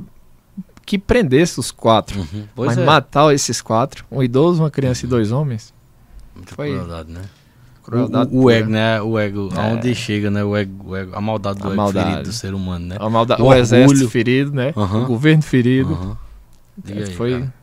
que 0.86 0.98
prendesse 0.98 1.58
os 1.60 1.70
quatro, 1.70 2.18
Uhum. 2.20 2.44
Pois 2.54 2.68
mas 2.70 2.78
é. 2.78 2.84
matar 2.84 3.32
esses 3.34 3.60
quatro, 3.62 4.04
um 4.10 4.22
idoso, 4.22 4.62
uma 4.62 4.70
criança 4.70 5.04
e 5.06 5.08
dois 5.08 5.30
homens, 5.32 5.72
Muita 6.34 6.54
foi- 6.54 6.70
crueldade, 6.70 7.12
né? 7.12 7.22
Crueldade. 7.82 8.30
o, 8.32 8.38
o 8.38 8.42
pura. 8.42 8.54
ego, 8.56 8.70
né? 8.70 9.02
O 9.02 9.18
ego, 9.18 9.48
É. 9.56 9.60
aonde 9.60 9.94
chega, 9.94 10.30
né? 10.30 10.42
O 10.44 10.56
ego, 10.56 10.72
o 10.90 10.96
ego- 10.96 11.14
a 11.16 11.20
maldade 11.20 11.58
do 11.60 11.64
A 11.64 11.68
ego 11.68 11.76
maldade. 11.76 12.08
ferido 12.10 12.28
do 12.28 12.32
ser 12.32 12.54
humano, 12.54 12.86
né? 12.86 12.96
A 12.98 13.10
malda- 13.10 13.36
O 13.42 13.46
o, 13.46 13.54
exército 13.54 13.90
orgulho. 13.92 14.10
ferido, 14.10 14.52
né? 14.52 14.72
Aham. 14.76 15.02
O 15.02 15.06
governo 15.06 15.42
ferido. 15.42 16.16
Diga 16.82 17.00
É, 17.00 17.04
aí, 17.04 17.10
foi 17.14 17.32
cara. 17.32 17.54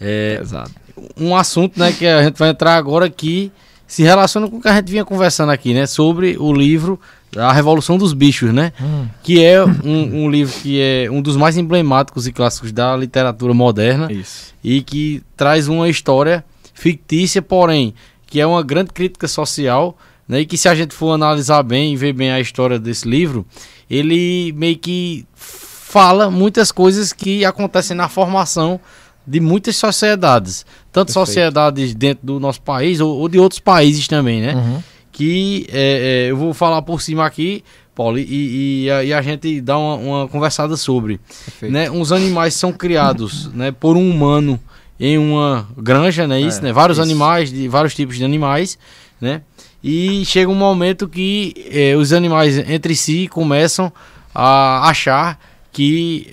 É, 0.00 0.36
pesado. 0.38 0.70
um 1.18 1.34
assunto, 1.34 1.78
né, 1.80 1.92
que 1.92 2.06
a 2.06 2.22
gente 2.22 2.38
vai 2.38 2.50
entrar 2.50 2.76
agora 2.76 3.08
que 3.08 3.50
se 3.86 4.02
relaciona 4.02 4.48
com 4.48 4.56
o 4.56 4.60
que 4.60 4.68
a 4.68 4.74
gente 4.74 4.90
vinha 4.90 5.04
conversando 5.04 5.50
aqui, 5.52 5.72
né, 5.72 5.86
sobre 5.86 6.36
o 6.38 6.52
livro 6.52 6.98
A 7.36 7.52
Revolução 7.52 7.96
dos 7.96 8.12
Bichos, 8.12 8.52
né, 8.52 8.72
Hum, 8.80 9.06
que 9.22 9.42
é 9.42 9.64
um, 9.64 10.24
um 10.24 10.30
livro 10.30 10.52
que 10.60 10.80
é 10.80 11.08
um 11.10 11.22
dos 11.22 11.36
mais 11.36 11.56
emblemáticos 11.56 12.26
e 12.26 12.32
clássicos 12.32 12.72
da 12.72 12.96
literatura 12.96 13.54
moderna 13.54 14.10
isso. 14.12 14.52
e 14.62 14.82
que 14.82 15.22
traz 15.36 15.66
uma 15.68 15.88
história 15.88 16.44
fictícia, 16.74 17.40
porém, 17.40 17.94
que 18.36 18.40
é 18.42 18.46
uma 18.46 18.62
grande 18.62 18.92
crítica 18.92 19.26
social, 19.26 19.96
né, 20.28 20.40
e 20.40 20.44
que 20.44 20.58
se 20.58 20.68
a 20.68 20.74
gente 20.74 20.92
for 20.92 21.10
analisar 21.14 21.62
bem 21.62 21.94
e 21.94 21.96
ver 21.96 22.12
bem 22.12 22.30
a 22.30 22.38
história 22.38 22.78
desse 22.78 23.08
livro, 23.08 23.46
ele 23.88 24.52
meio 24.52 24.76
que 24.76 25.24
fala 25.34 26.30
muitas 26.30 26.70
coisas 26.70 27.14
que 27.14 27.46
acontecem 27.46 27.96
na 27.96 28.10
formação 28.10 28.78
de 29.26 29.40
muitas 29.40 29.76
sociedades, 29.76 30.66
tanto 30.92 31.06
Perfeito. 31.06 31.26
sociedades 31.26 31.94
dentro 31.94 32.26
do 32.26 32.38
nosso 32.38 32.60
país 32.60 33.00
ou, 33.00 33.16
ou 33.16 33.26
de 33.26 33.38
outros 33.38 33.58
países 33.58 34.06
também, 34.06 34.42
né? 34.42 34.54
Uhum. 34.54 34.82
que 35.10 35.66
é, 35.70 36.26
é, 36.26 36.30
eu 36.30 36.36
vou 36.36 36.52
falar 36.52 36.82
por 36.82 37.00
cima 37.00 37.24
aqui, 37.24 37.64
Paulo, 37.94 38.18
e, 38.18 38.84
e 38.84 38.90
a, 38.90 39.02
e 39.02 39.14
a 39.14 39.22
gente 39.22 39.62
dá 39.62 39.78
uma, 39.78 39.94
uma 39.94 40.28
conversada 40.28 40.76
sobre. 40.76 41.18
Perfeito. 41.26 41.72
Né? 41.72 41.90
Uns 41.90 42.12
animais 42.12 42.52
são 42.52 42.70
criados 42.70 43.50
né, 43.54 43.72
por 43.72 43.96
um 43.96 44.10
humano 44.10 44.60
em 44.98 45.18
uma 45.18 45.68
granja, 45.76 46.26
né? 46.26 46.40
Isso, 46.40 46.58
É, 46.60 46.62
né? 46.62 46.72
Vários 46.72 46.98
isso. 46.98 47.04
animais, 47.04 47.50
de 47.52 47.68
vários 47.68 47.94
tipos 47.94 48.16
de 48.16 48.24
animais, 48.24 48.78
né? 49.20 49.42
E 49.84 50.24
chega 50.24 50.50
um 50.50 50.54
momento 50.54 51.06
que 51.08 51.54
é, 51.70 51.94
os 51.96 52.12
animais 52.12 52.58
entre 52.58 52.96
si 52.96 53.28
começam 53.28 53.92
a 54.34 54.88
achar 54.88 55.38
que 55.72 56.26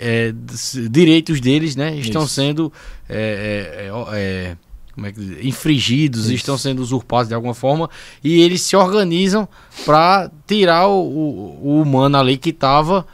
s- 0.51 0.87
direitos 0.89 1.39
deles, 1.41 1.75
né, 1.75 1.95
estão 1.97 2.23
Isso. 2.23 2.33
sendo 2.33 2.71
é, 3.09 4.55
como 4.93 5.07
é 5.07 5.11
que 5.11 5.21
infringidos, 5.47 6.25
Isso. 6.25 6.33
estão 6.35 6.57
sendo 6.57 6.81
usurpados 6.81 7.27
de 7.27 7.33
alguma 7.33 7.53
forma 7.53 7.89
e 8.23 8.41
eles 8.41 8.61
se 8.61 8.75
organizam 8.75 9.47
para 9.85 10.31
tirar 10.47 10.87
o, 10.87 11.01
o- 11.01 11.59
o 11.63 11.81
humano 11.81 12.17
ali 12.17 12.37
que 12.37 12.51
estava 12.51 13.05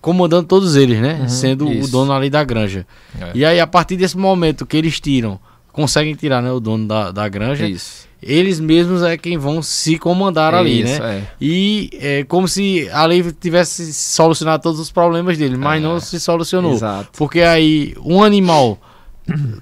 comandando 0.00 0.46
todos 0.46 0.76
eles, 0.76 1.00
né, 1.00 1.18
Uhum, 1.22 1.28
sendo 1.28 1.66
o 1.68 1.72
isso. 1.72 1.90
dono 1.90 2.12
ali 2.12 2.30
da 2.30 2.42
granja. 2.44 2.86
É. 3.20 3.30
E 3.34 3.44
aí 3.44 3.60
a 3.60 3.66
partir 3.66 3.96
desse 3.96 4.16
momento 4.16 4.64
que 4.66 4.76
eles 4.76 4.98
tiram, 5.00 5.38
conseguem 5.72 6.14
tirar, 6.14 6.40
né, 6.42 6.50
o 6.52 6.60
dono 6.60 6.86
da, 6.86 7.10
da 7.10 7.28
granja, 7.28 7.66
Isso. 7.66 8.06
eles 8.22 8.60
mesmos 8.60 9.02
é 9.02 9.16
quem 9.16 9.38
vão 9.38 9.62
se 9.62 9.98
comandar 9.98 10.54
ali, 10.54 10.84
né? 10.84 10.92
Isso, 10.92 11.02
é. 11.02 11.22
E 11.40 11.90
é 11.94 12.24
como 12.24 12.46
se 12.46 12.88
a 12.92 13.04
lei 13.06 13.22
tivesse 13.40 13.92
solucionado 13.94 14.62
todos 14.62 14.78
os 14.78 14.90
problemas 14.90 15.38
dele, 15.38 15.56
mas 15.56 15.82
É. 15.82 15.86
não 15.86 15.98
se 15.98 16.20
solucionou. 16.20 16.74
Exato. 16.74 17.08
Porque 17.16 17.40
aí 17.40 17.94
um 18.04 18.22
animal 18.22 18.78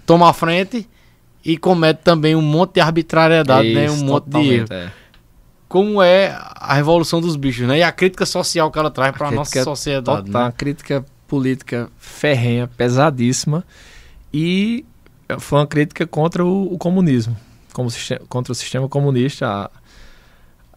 toma 0.04 0.28
a 0.28 0.32
frente 0.32 0.88
e 1.44 1.56
comete 1.56 2.00
também 2.02 2.34
um 2.34 2.42
monte 2.42 2.74
de 2.74 2.80
arbitrariedade, 2.80 3.72
né? 3.72 3.90
Um 3.90 4.04
monte 4.04 4.24
de 4.28 4.54
erro. 4.54 4.66
Como 5.70 6.02
é 6.02 6.36
a 6.56 6.74
revolução 6.74 7.20
dos 7.20 7.36
bichos, 7.36 7.66
né? 7.68 7.78
E 7.78 7.82
a 7.84 7.92
crítica 7.92 8.26
social 8.26 8.70
que 8.72 8.78
ela 8.78 8.90
traz 8.90 9.16
para 9.16 9.28
a 9.28 9.30
nossa 9.30 9.62
sociedade. 9.64 10.26
Total, 10.26 10.40
Né? 10.42 10.46
uma 10.48 10.52
crítica 10.52 11.06
política 11.28 11.88
ferrenha, 11.96 12.66
pesadíssima. 12.66 13.64
E 14.34 14.84
foi 15.38 15.60
uma 15.60 15.66
crítica 15.68 16.04
contra 16.08 16.44
o, 16.44 16.74
o 16.74 16.76
comunismo, 16.76 17.36
como 17.72 17.88
contra 18.28 18.50
o 18.50 18.54
sistema 18.56 18.88
comunista, 18.88 19.46
a, 19.46 19.70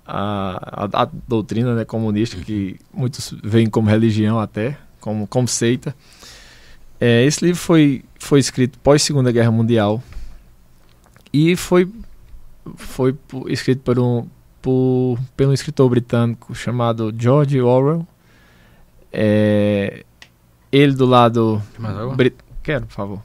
a, 0.06 0.86
a- 0.86 1.02
a 1.04 1.10
doutrina 1.28 1.74
né, 1.74 1.86
comunista, 1.86 2.38
que 2.38 2.80
muitos 2.94 3.34
veem 3.44 3.68
como 3.68 3.90
religião 3.90 4.40
até, 4.40 4.78
como, 5.02 5.26
como 5.26 5.48
seita. 5.48 5.96
É, 7.02 7.24
esse 7.26 7.44
livro 7.44 7.60
foi, 7.60 8.04
foi 8.20 8.40
escrito 8.40 8.78
pós 8.78 9.02
Segunda 9.02 9.32
Guerra 9.32 9.50
Mundial 9.52 10.02
e 11.34 11.56
foi, 11.56 11.90
foi 12.76 13.16
escrito 13.48 13.82
por 13.82 13.98
um, 14.00 14.28
por, 14.64 15.20
pelo 15.38 15.54
escritor 15.54 15.90
britânico 15.90 16.56
chamado 16.56 17.14
George 17.16 17.62
Orwell. 17.62 18.08
É, 19.12 20.04
ele 20.72 20.94
do 20.94 21.06
lado. 21.06 21.62
Brit- 22.16 22.38
Quero, 22.64 22.86
por 22.88 22.94
favor. 22.94 23.22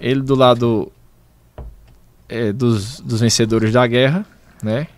Ele 0.00 0.20
do 0.20 0.34
lado 0.34 0.90
é, 2.28 2.52
dos, 2.52 3.00
dos 3.00 3.20
vencedores 3.20 3.72
da 3.72 3.86
guerra, 3.86 4.26
né? 4.62 4.88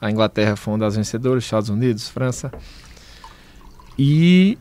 A 0.00 0.10
Inglaterra 0.10 0.56
foi 0.56 0.72
uma 0.74 0.80
das 0.80 0.96
vencedoras, 0.96 1.44
Estados 1.44 1.68
Unidos, 1.70 2.08
França. 2.08 2.52
E 3.98 4.58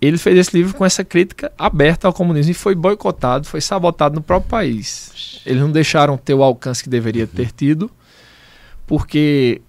ele 0.00 0.18
fez 0.18 0.38
esse 0.38 0.56
livro 0.56 0.74
com 0.74 0.84
essa 0.84 1.02
crítica 1.04 1.50
aberta 1.58 2.06
ao 2.06 2.12
comunismo 2.12 2.52
e 2.52 2.54
foi 2.54 2.74
boicotado, 2.74 3.46
foi 3.46 3.60
sabotado 3.60 4.14
no 4.14 4.22
próprio 4.22 4.48
país. 4.50 5.40
Eles 5.44 5.60
não 5.60 5.72
deixaram 5.72 6.16
ter 6.16 6.34
o 6.34 6.42
alcance 6.42 6.82
que 6.84 6.88
deveria 6.88 7.26
ter 7.26 7.50
tido, 7.52 7.90
porque 8.90 9.62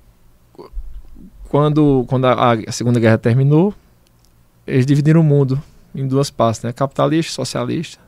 quando, 1.48 2.06
quando 2.08 2.26
a, 2.26 2.54
a 2.54 2.72
Segunda 2.72 3.00
Guerra 3.00 3.20
terminou, 3.20 3.72
eles 4.66 4.84
dividiram 4.84 5.22
o 5.22 5.24
mundo 5.24 5.62
em 5.94 6.08
duas 6.08 6.32
partes, 6.32 6.64
né? 6.64 6.74
capitalista 6.74 7.32
e 7.32 7.36
socialista. 7.36 8.02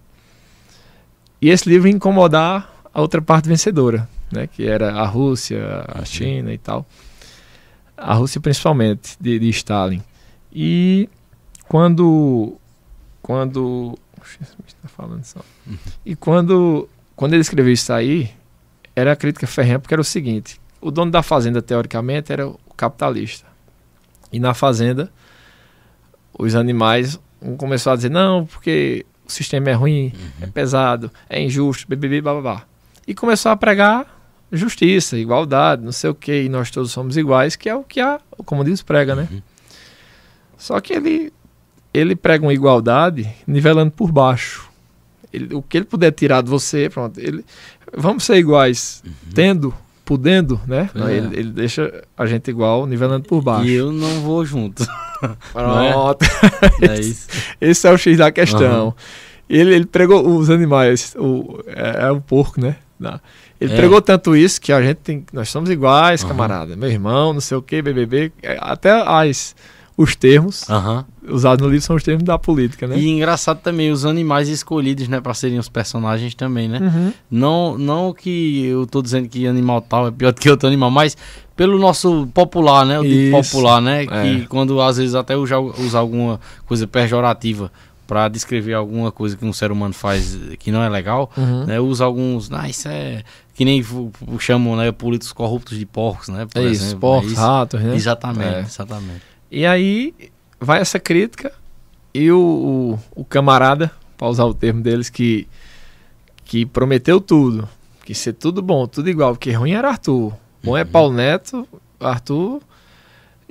E 1.40 1.52
esse 1.52 1.70
livro 1.70 1.88
ia 1.88 1.94
incomodar 1.94 2.68
a 2.92 3.00
outra 3.00 3.22
parte 3.22 3.48
vencedora, 3.48 4.10
né? 4.32 4.48
que 4.48 4.66
era 4.66 4.92
a 4.96 5.06
Rússia, 5.06 5.86
a 5.88 6.04
China 6.04 6.52
e 6.52 6.58
tal. 6.58 6.84
A 7.96 8.16
Rússia 8.16 8.42
principalmente, 8.42 9.16
de, 9.22 9.38
de 9.38 9.50
Stalin. 9.50 10.02
E 10.52 11.08
quando 11.68 12.58
quando 13.22 14.00
está 14.66 14.88
falando 14.88 15.24
só. 15.24 15.42
E 16.04 16.16
quando 16.16 16.90
quando 17.16 17.34
ele 17.34 17.42
escreveu 17.42 17.72
isso 17.72 17.94
aí, 17.94 18.32
era 18.96 19.12
a 19.12 19.16
crítica 19.16 19.46
ferrenha 19.46 19.78
porque 19.78 19.94
era 19.94 20.02
o 20.02 20.04
seguinte: 20.04 20.60
o 20.84 20.92
dono 20.92 21.12
da 21.12 21.24
fazenda 21.24 21.62
teoricamente 21.62 22.32
era 22.32 22.48
o 22.48 22.60
capitalista. 22.76 23.48
E 24.32 24.40
na 24.40 24.54
fazenda 24.54 25.12
os 26.38 26.56
animais 26.56 27.20
um 27.42 27.56
começou 27.56 27.94
a 27.94 27.96
dizer 27.96 28.10
não, 28.10 28.46
porque 28.46 29.06
o 29.26 29.32
sistema 29.32 29.70
é 29.70 29.74
ruim, 29.74 30.14
uhum. 30.16 30.32
é 30.42 30.48
pesado, 30.48 31.12
é 31.30 31.42
injusto, 31.42 31.88
bbb, 31.88 32.22
babá. 32.22 32.64
E 33.08 33.14
começou 33.14 33.52
a 33.52 33.58
pregar 33.58 34.08
justiça, 34.52 35.18
igualdade, 35.18 35.84
não 35.84 35.92
sei 35.92 36.10
o 36.10 36.16
que, 36.16 36.44
e 36.44 36.50
nós 36.50 36.70
todos 36.70 36.92
somos 36.92 37.18
iguais, 37.18 37.56
que 37.56 37.68
é 37.68 37.76
o 37.76 37.84
que 37.84 38.00
a, 38.00 38.20
o 38.38 38.44
comunismo 38.44 38.86
prega, 38.86 39.16
né? 39.16 39.28
Uhum. 39.32 39.42
Só 40.58 40.80
que 40.80 40.94
ele 40.94 41.34
ele 41.94 42.16
prega 42.16 42.44
uma 42.44 42.54
igualdade 42.54 43.30
nivelando 43.46 43.92
por 43.92 44.12
baixo. 44.12 44.70
Ele, 45.32 45.54
o 45.54 45.62
que 45.62 45.78
ele 45.78 45.86
puder 45.86 46.12
tirar 46.12 46.42
de 46.42 46.50
você, 46.50 46.90
pronto. 46.90 47.20
Ele, 47.20 47.46
vamos 47.96 48.24
ser 48.24 48.38
iguais, 48.38 49.04
uhum. 49.06 49.14
tendo, 49.34 49.74
podendo, 50.06 50.60
né? 50.68 50.90
É. 50.96 51.12
Ele, 51.12 51.40
ele, 51.40 51.52
deixa 51.52 52.04
a 52.18 52.26
gente 52.26 52.50
igual, 52.50 52.86
nivelando 52.86 53.28
por 53.28 53.42
baixo. 53.42 53.68
E 53.68 53.74
eu 53.74 53.92
não 53.92 54.22
vou 54.22 54.46
junto. 54.46 54.86
Pronto. 55.54 56.26
É? 56.82 56.88
é 56.88 57.00
isso. 57.00 57.28
Esse 57.60 57.88
é 57.88 57.92
o 57.92 57.98
X 57.98 58.18
da 58.18 58.32
questão. 58.32 58.88
Uhum. 58.88 58.94
Ele, 59.50 59.76
ele 59.76 59.86
pregou 59.86 60.28
os 60.28 60.50
animais, 60.50 61.16
o, 61.18 61.60
é, 61.68 62.06
é 62.06 62.12
o 62.12 62.20
porco, 62.20 62.60
né? 62.60 62.78
Não. 63.00 63.20
Ele 63.60 63.74
é. 63.74 63.76
pregou 63.76 64.02
tanto 64.02 64.36
isso 64.36 64.60
que 64.60 64.72
a 64.74 64.82
gente 64.82 64.98
tem. 64.98 65.26
Nós 65.32 65.50
somos 65.50 65.70
iguais, 65.70 66.22
uhum. 66.22 66.30
camarada. 66.30 66.76
Meu 66.76 66.90
irmão, 66.90 67.34
não 67.34 67.42
sei 67.42 67.58
o 67.58 67.62
que, 67.62 67.82
BBB. 67.82 68.32
Até 68.60 68.92
as 68.92 69.56
os 69.96 70.16
termos 70.16 70.68
uhum. 70.68 71.04
usados 71.30 71.64
no 71.64 71.72
livro 71.72 71.86
são 71.86 71.96
os 71.96 72.04
termos 72.04 72.24
da 72.24 72.38
política, 72.40 72.88
né? 72.88 72.98
E 72.98 73.08
engraçado 73.08 73.60
também 73.60 73.92
os 73.92 74.06
animais 74.06 74.50
escolhidos, 74.50 75.08
né, 75.08 75.22
para 75.22 75.34
serem 75.34 75.60
os 75.60 75.70
personagens 75.70 76.34
também, 76.34 76.68
né? 76.68 76.80
Uhum. 76.80 77.14
Não, 77.30 77.78
não 77.78 78.14
que 78.14 78.66
eu 78.66 78.88
tô 78.88 79.02
dizendo 79.02 79.30
que 79.30 79.46
animal 79.46 79.82
tal 79.82 80.08
é 80.08 80.12
pior 80.12 80.34
do 80.34 80.40
que 80.42 80.50
outro 80.50 80.68
animal, 80.68 80.90
mas 80.90 81.16
pelo 81.56 81.78
nosso 81.78 82.28
popular, 82.34 82.86
né? 82.86 83.00
O 83.00 83.04
popular, 83.32 83.80
né? 83.80 84.04
É. 84.04 84.06
Que 84.06 84.48
quando 84.48 84.82
às 84.82 84.98
vezes 84.98 85.14
até 85.14 85.38
usa, 85.38 85.60
usa 85.60 86.00
alguma 86.00 86.40
coisa 86.66 86.88
pejorativa 86.88 87.72
para 88.08 88.28
descrever 88.28 88.74
alguma 88.74 89.12
coisa 89.12 89.38
que 89.38 89.46
um 89.46 89.54
ser 89.54 89.72
humano 89.72 89.94
faz 89.94 90.38
que 90.60 90.72
não 90.72 90.84
é 90.84 90.90
legal, 90.90 91.32
uhum. 91.38 91.66
né? 91.66 91.80
Usa 91.80 92.04
alguns, 92.04 92.52
ah, 92.52 92.68
isso 92.68 92.88
é 92.88 93.24
que 93.54 93.64
nem 93.64 93.86
chamam, 94.40 94.76
né, 94.76 94.92
políticos 94.92 95.32
corruptos 95.32 95.78
de 95.78 95.86
porcos, 95.86 96.30
né? 96.30 96.48
Por 96.52 96.64
é 96.64 96.66
isso, 96.66 96.86
exemplo, 96.86 97.00
porcos, 97.00 97.30
é 97.30 97.34
isso. 97.34 97.42
ratos, 97.42 97.82
né? 97.82 97.96
Exatamente, 97.96 98.56
é. 98.56 98.60
exatamente. 98.62 99.33
E 99.54 99.68
aí 99.68 100.16
vai 100.60 100.82
essa 100.82 101.00
crítica 101.00 101.54
e 102.12 102.32
o, 102.32 102.98
o, 103.16 103.22
o 103.22 103.24
camarada, 103.24 103.92
para 104.18 104.28
usar 104.28 104.46
o 104.46 104.54
termo 104.54 104.82
deles, 104.82 105.12
que, 105.12 105.48
que 106.44 106.66
prometeu 106.66 107.22
tudo, 107.22 107.70
que 108.04 108.16
ser 108.16 108.34
tudo 108.34 108.64
bom, 108.64 108.88
tudo 108.88 109.12
igual, 109.12 109.34
porque 109.34 109.52
ruim 109.52 109.74
era 109.74 109.90
Arthur. 109.90 110.34
Bom 110.64 110.76
é 110.76 110.82
uhum. 110.82 110.88
Paulo 110.88 111.14
Neto, 111.14 111.68
Arthur, 112.00 112.64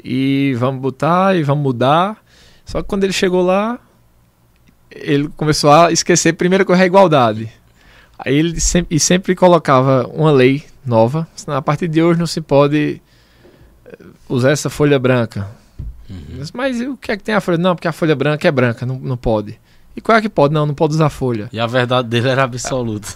e 0.03 0.57
vamos 0.59 0.82
botar 0.82 1.36
e 1.36 1.44
vamos 1.44 1.62
mudar. 1.62 2.20
Só 2.64 2.82
que 2.82 2.88
quando 2.88 3.05
ele 3.05 3.12
chegou 3.12 3.40
lá, 3.40 3.78
ele 4.90 5.28
começou 5.36 5.70
a 5.70 5.92
esquecer 5.92 6.32
primeiro 6.32 6.66
que 6.66 6.72
é 6.72 6.74
a 6.74 6.84
igualdade. 6.84 7.48
Aí 8.18 8.34
ele 8.34 8.59
sempre, 8.59 8.96
e 8.96 8.98
sempre 8.98 9.36
colocava 9.36 10.11
uma 10.12 10.32
lei 10.32 10.64
nova. 10.84 11.28
A 11.46 11.62
partir 11.62 11.86
de 11.86 12.03
hoje 12.03 12.18
não 12.18 12.26
se 12.26 12.40
pode 12.40 13.00
usar 14.28 14.50
essa 14.50 14.68
folha 14.68 14.98
branca. 14.98 15.61
Uhum. 16.12 16.44
Mas 16.52 16.80
o 16.80 16.96
que 16.96 17.12
é 17.12 17.16
que 17.16 17.22
tem 17.22 17.34
a 17.34 17.40
folha? 17.40 17.58
Não, 17.58 17.74
porque 17.74 17.88
a 17.88 17.92
folha 17.92 18.14
branca 18.14 18.46
é 18.46 18.50
branca, 18.50 18.84
não, 18.84 18.98
não 18.98 19.16
pode. 19.16 19.58
E 19.96 20.00
qual 20.00 20.16
é 20.16 20.22
que 20.22 20.28
pode? 20.28 20.54
Não, 20.54 20.64
não 20.64 20.74
pode 20.74 20.94
usar 20.94 21.10
folha. 21.10 21.48
E 21.52 21.60
a 21.60 21.66
verdade 21.66 22.08
dele 22.08 22.28
era 22.28 22.44
absoluta. 22.44 23.08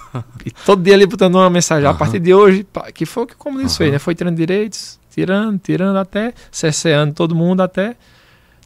e 0.44 0.50
todo 0.50 0.82
dia 0.82 0.94
ele 0.94 1.06
botando 1.06 1.36
uma 1.36 1.48
mensagem, 1.48 1.84
uhum. 1.84 1.90
a 1.90 1.94
partir 1.94 2.20
de 2.20 2.34
hoje, 2.34 2.66
que 2.94 3.06
foi 3.06 3.24
o 3.24 3.26
que 3.26 3.34
o 3.34 3.38
comunismo 3.38 3.70
uhum. 3.70 3.76
fez, 3.76 3.92
né? 3.92 3.98
Foi 3.98 4.14
tirando 4.14 4.36
direitos, 4.36 4.98
tirando, 5.10 5.58
tirando 5.58 5.96
até, 5.96 6.34
cerceando 6.50 7.14
todo 7.14 7.34
mundo 7.34 7.62
até 7.62 7.96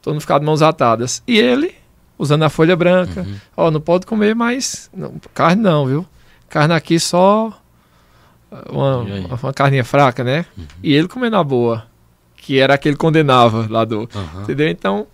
todo 0.02 0.14
mundo 0.14 0.20
ficar 0.20 0.38
de 0.38 0.44
mãos 0.44 0.62
atadas. 0.62 1.22
E 1.26 1.38
ele, 1.38 1.74
usando 2.18 2.42
a 2.42 2.48
folha 2.48 2.76
branca, 2.76 3.22
uhum. 3.22 3.36
ó, 3.56 3.70
não 3.70 3.80
pode 3.80 4.06
comer 4.06 4.34
mais 4.34 4.90
não, 4.94 5.14
carne 5.34 5.62
não, 5.62 5.86
viu? 5.86 6.06
Carne 6.48 6.74
aqui 6.74 6.98
só 6.98 7.52
uma, 8.68 9.04
uma 9.42 9.52
carninha 9.52 9.84
fraca, 9.84 10.24
né? 10.24 10.44
Uhum. 10.56 10.64
E 10.82 10.92
ele 10.92 11.08
comendo 11.08 11.36
a 11.36 11.44
boa 11.44 11.86
que 12.50 12.58
era 12.58 12.74
aquele 12.74 12.96
condenava 12.96 13.68
lá 13.70 13.84
do. 13.84 14.00
Uhum. 14.00 14.42
Entendeu? 14.42 14.66
Então, 14.66 15.06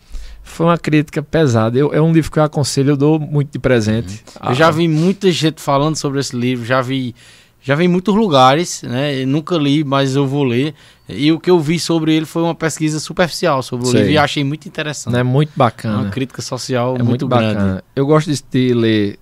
foi 0.43 0.65
uma 0.65 0.79
crítica 0.79 1.23
pesada. 1.23 1.79
Eu, 1.79 1.93
é 1.93 2.01
um 2.01 2.11
livro 2.11 2.33
que 2.33 2.39
eu 2.39 2.43
aconselho, 2.43 2.93
eu 2.93 2.97
dou 2.97 3.21
muito 3.21 3.53
de 3.53 3.59
presente. 3.59 4.25
Uhum. 4.43 4.49
Eu 4.49 4.55
já 4.55 4.71
vi 4.71 4.89
muita 4.89 5.31
gente 5.31 5.61
falando 5.61 5.97
sobre 5.97 6.19
esse 6.19 6.35
livro, 6.35 6.65
já 6.65 6.81
vi. 6.81 7.15
Já 7.61 7.75
vi 7.75 7.85
em 7.85 7.89
muitos 7.89 8.15
lugares, 8.15 8.83
né? 8.85 9.23
Eu 9.23 9.27
nunca 9.27 9.57
li, 9.57 9.85
mas 9.85 10.17
eu 10.17 10.27
vou 10.27 10.45
ler. 10.45 10.73
E 11.07 11.31
o 11.31 11.39
que 11.39 11.51
eu 11.51 11.61
vi 11.61 11.79
sobre 11.79 12.15
ele 12.15 12.25
foi 12.25 12.43
uma 12.43 12.55
pesquisa 12.55 12.99
superficial 13.01 13.63
sobre 13.63 13.87
o 13.87 13.91
Sei. 13.91 14.01
livro 14.01 14.15
e 14.15 14.19
achei 14.19 14.43
muito 14.43 14.67
interessante. 14.67 15.15
É 15.15 15.23
muito 15.23 15.51
bacana. 15.55 16.05
Uma 16.05 16.11
crítica 16.11 16.41
social 16.41 16.95
é 16.95 16.99
muito, 16.99 17.09
muito 17.09 17.29
bacana. 17.29 17.55
Grande. 17.55 17.83
Eu 17.95 18.07
gosto 18.07 18.33
de, 18.33 18.43
de 18.51 18.73
ler 18.73 19.19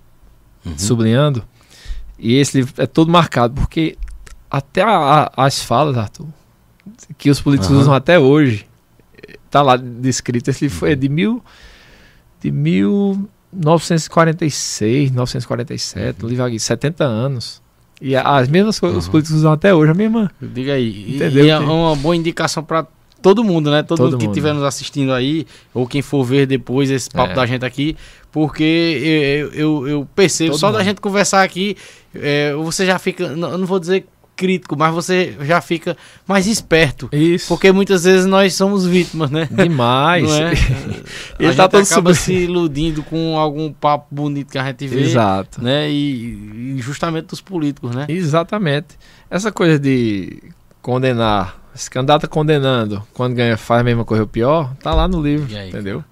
uhum. 0.63 0.77
sublinhando. 0.77 1.43
E 2.17 2.35
esse 2.35 2.59
livro 2.59 2.73
é 2.77 2.85
todo 2.85 3.11
marcado, 3.11 3.55
porque 3.55 3.97
até 4.49 4.83
a, 4.83 5.31
a, 5.35 5.45
as 5.45 5.61
falas, 5.61 5.97
Arthur, 5.97 6.27
que 7.17 7.29
os 7.29 7.41
políticos 7.41 7.75
uhum. 7.75 7.81
usam 7.81 7.93
até 7.93 8.17
hoje. 8.19 8.65
Tá 9.49 9.61
lá 9.61 9.75
descrito. 9.77 10.49
Esse 10.49 10.69
foi 10.69 10.95
de 10.95 11.09
mil. 11.09 11.43
De 12.41 12.51
1946, 12.51 15.11
1947, 15.11 16.23
uhum. 16.23 16.29
livro 16.29 16.45
aqui, 16.45 16.59
70 16.59 17.03
anos. 17.03 17.61
E 18.01 18.15
as 18.15 18.47
mesmas 18.49 18.79
coisas 18.79 19.05
os 19.05 19.09
políticos 19.09 19.37
usam 19.37 19.53
até 19.53 19.73
hoje, 19.73 19.91
a 19.91 19.95
mesma. 19.95 20.31
Diga 20.41 20.73
aí. 20.73 21.15
Entendeu? 21.15 21.45
E 21.45 21.49
é 21.49 21.57
uma 21.57 21.95
boa 21.95 22.15
indicação 22.15 22.63
para 22.63 22.85
todo 23.21 23.43
mundo, 23.43 23.71
né? 23.71 23.81
Todo, 23.81 23.97
todo 23.97 24.11
mundo 24.11 24.19
que 24.19 24.27
estiver 24.27 24.53
nos 24.53 24.61
assistindo 24.63 25.11
aí, 25.11 25.47
ou 25.73 25.87
quem 25.87 26.03
for 26.03 26.23
ver 26.23 26.45
depois 26.45 26.91
esse 26.91 27.09
papo 27.09 27.31
é. 27.31 27.35
da 27.35 27.45
gente 27.45 27.65
aqui, 27.65 27.97
porque 28.31 28.63
eu, 28.63 29.51
eu, 29.53 29.87
eu 29.87 30.07
percebo, 30.13 30.51
todo 30.51 30.59
só 30.59 30.67
mundo. 30.67 30.77
da 30.77 30.83
gente 30.83 31.01
conversar 31.01 31.41
aqui, 31.41 31.75
é, 32.13 32.53
você 32.53 32.85
já 32.85 32.99
fica, 32.99 33.29
não, 33.29 33.57
não 33.57 33.65
vou 33.65 33.79
dizer 33.79 34.05
crítico, 34.35 34.75
mas 34.77 34.93
você 34.93 35.35
já 35.41 35.61
fica 35.61 35.95
mais 36.27 36.47
esperto. 36.47 37.09
Isso. 37.11 37.47
Porque 37.47 37.71
muitas 37.71 38.03
vezes 38.03 38.25
nós 38.25 38.53
somos 38.53 38.85
vítimas, 38.85 39.31
né? 39.31 39.47
Demais. 39.49 40.29
É? 40.31 40.51
Ele 41.39 41.49
a 41.49 41.67
tá 41.67 41.77
gente 41.77 41.91
acaba 41.91 42.13
se 42.13 42.33
iludindo 42.33 43.03
com 43.03 43.37
algum 43.37 43.71
papo 43.71 44.07
bonito 44.11 44.51
que 44.51 44.57
a 44.57 44.65
gente 44.65 44.87
vê. 44.87 45.01
Exato. 45.01 45.63
Né? 45.63 45.89
E, 45.89 46.75
e 46.75 46.81
justamente 46.81 47.27
dos 47.27 47.41
políticos, 47.41 47.95
né? 47.95 48.05
Exatamente. 48.09 48.97
Essa 49.29 49.51
coisa 49.51 49.79
de 49.79 50.43
condenar, 50.81 51.59
esse 51.73 51.89
candidato 51.89 52.29
condenando, 52.29 53.01
quando 53.13 53.35
ganha 53.35 53.57
faz 53.57 53.81
a 53.81 53.83
mesma 53.83 54.05
coisa 54.05 54.23
ou 54.23 54.27
pior, 54.27 54.73
tá 54.75 54.93
lá 54.93 55.07
no 55.07 55.21
livro, 55.21 55.47
entendeu? 55.51 56.03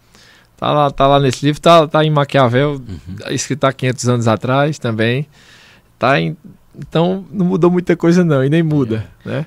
Tá 0.58 0.72
lá, 0.72 0.90
tá 0.90 1.08
lá 1.08 1.20
nesse 1.20 1.46
livro, 1.46 1.62
tá, 1.62 1.88
tá 1.88 2.04
em 2.04 2.10
Maquiavel, 2.10 2.72
uhum. 2.74 3.32
escrito 3.32 3.66
há 3.66 3.74
500 3.74 4.10
anos 4.10 4.28
atrás 4.28 4.80
também. 4.80 5.28
Tá 6.00 6.20
em 6.20 6.38
então 6.78 7.26
não 7.32 7.46
mudou 7.46 7.70
muita 7.70 7.96
coisa 7.96 8.24
não, 8.24 8.44
e 8.44 8.50
nem 8.50 8.64
muda, 8.64 9.06
é. 9.26 9.30
né? 9.30 9.46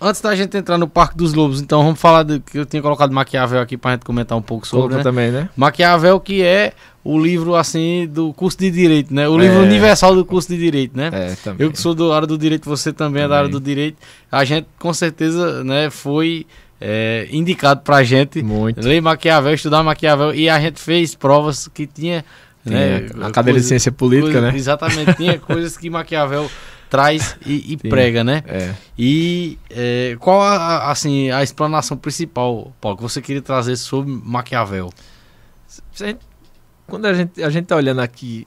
Antes 0.00 0.20
da 0.20 0.34
gente 0.34 0.56
entrar 0.56 0.78
no 0.78 0.88
Parque 0.88 1.16
dos 1.16 1.34
Lobos, 1.34 1.60
então 1.60 1.82
vamos 1.82 2.00
falar 2.00 2.22
do 2.22 2.40
que 2.40 2.58
eu 2.58 2.66
tinha 2.66 2.80
colocado 2.82 3.12
Maquiavel 3.12 3.60
aqui 3.60 3.76
pra 3.76 3.92
gente 3.92 4.04
comentar 4.04 4.36
um 4.36 4.42
pouco 4.42 4.66
sobre, 4.66 4.96
né? 4.96 5.02
também, 5.02 5.30
né? 5.30 5.48
Maquiavel 5.56 6.18
que 6.20 6.42
é 6.42 6.72
o 7.04 7.18
livro 7.18 7.54
assim 7.54 8.08
do 8.10 8.32
curso 8.32 8.58
de 8.58 8.70
direito, 8.70 9.12
né? 9.12 9.28
O 9.28 9.38
é. 9.38 9.42
livro 9.42 9.60
universal 9.60 10.14
do 10.14 10.24
curso 10.24 10.48
de 10.48 10.58
direito, 10.58 10.96
né? 10.96 11.10
É, 11.12 11.36
também. 11.36 11.66
Eu 11.66 11.72
que 11.72 11.78
sou 11.78 11.94
da 11.94 12.14
área 12.14 12.26
do 12.26 12.38
direito, 12.38 12.68
você 12.68 12.92
também, 12.92 13.22
também, 13.22 13.24
é 13.24 13.28
da 13.28 13.38
área 13.38 13.48
do 13.48 13.60
direito. 13.60 13.98
A 14.30 14.44
gente 14.44 14.66
com 14.78 14.92
certeza, 14.92 15.62
né, 15.64 15.90
foi 15.90 16.46
é, 16.80 17.28
indicado 17.30 17.82
pra 17.82 18.02
gente 18.02 18.42
Muito. 18.42 18.80
ler 18.80 19.02
Maquiavel, 19.02 19.52
estudar 19.52 19.82
Maquiavel 19.82 20.34
e 20.34 20.48
a 20.48 20.58
gente 20.58 20.80
fez 20.80 21.14
provas 21.14 21.68
que 21.68 21.86
tinha 21.86 22.24
né? 22.64 23.06
A 23.22 23.30
cadeira 23.30 23.56
coisa, 23.56 23.60
de 23.60 23.64
ciência 23.64 23.92
política, 23.92 24.32
coisa, 24.32 24.52
né? 24.52 24.56
Exatamente, 24.56 25.14
tinha 25.14 25.38
coisas 25.40 25.76
que 25.76 25.88
Maquiavel 25.88 26.50
traz 26.88 27.36
e, 27.46 27.72
e 27.72 27.76
prega, 27.76 28.24
né? 28.24 28.42
É. 28.46 28.74
E 28.98 29.58
é, 29.70 30.16
qual 30.18 30.42
a, 30.42 30.90
assim 30.90 31.30
a 31.30 31.42
explanação 31.42 31.96
principal, 31.96 32.72
Paulo, 32.80 32.96
que 32.96 33.02
você 33.02 33.22
queria 33.22 33.42
trazer 33.42 33.76
sobre 33.76 34.12
Maquiavel? 34.12 34.90
quando 36.86 37.06
a 37.06 37.14
gente, 37.14 37.42
a 37.42 37.48
gente 37.48 37.66
tá 37.66 37.76
olhando 37.76 38.00
aqui 38.00 38.44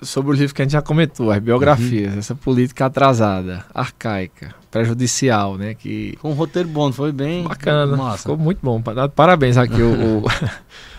sobre 0.00 0.32
o 0.32 0.34
livro 0.34 0.54
que 0.54 0.62
a 0.62 0.64
gente 0.64 0.72
já 0.72 0.82
comentou, 0.82 1.30
as 1.30 1.38
biografias, 1.38 2.12
uhum. 2.12 2.18
essa 2.18 2.34
política 2.34 2.86
atrasada, 2.86 3.64
arcaica, 3.72 4.54
prejudicial, 4.70 5.56
né? 5.56 5.74
Que 5.74 6.16
com 6.16 6.30
um 6.30 6.34
roteiro 6.34 6.68
bom, 6.68 6.92
foi 6.92 7.12
bem 7.12 7.44
bacana, 7.44 7.96
massa. 7.96 8.18
ficou 8.18 8.36
muito 8.36 8.58
bom. 8.62 8.82
Parabéns 9.14 9.56
aqui 9.56 9.80
o, 9.80 10.24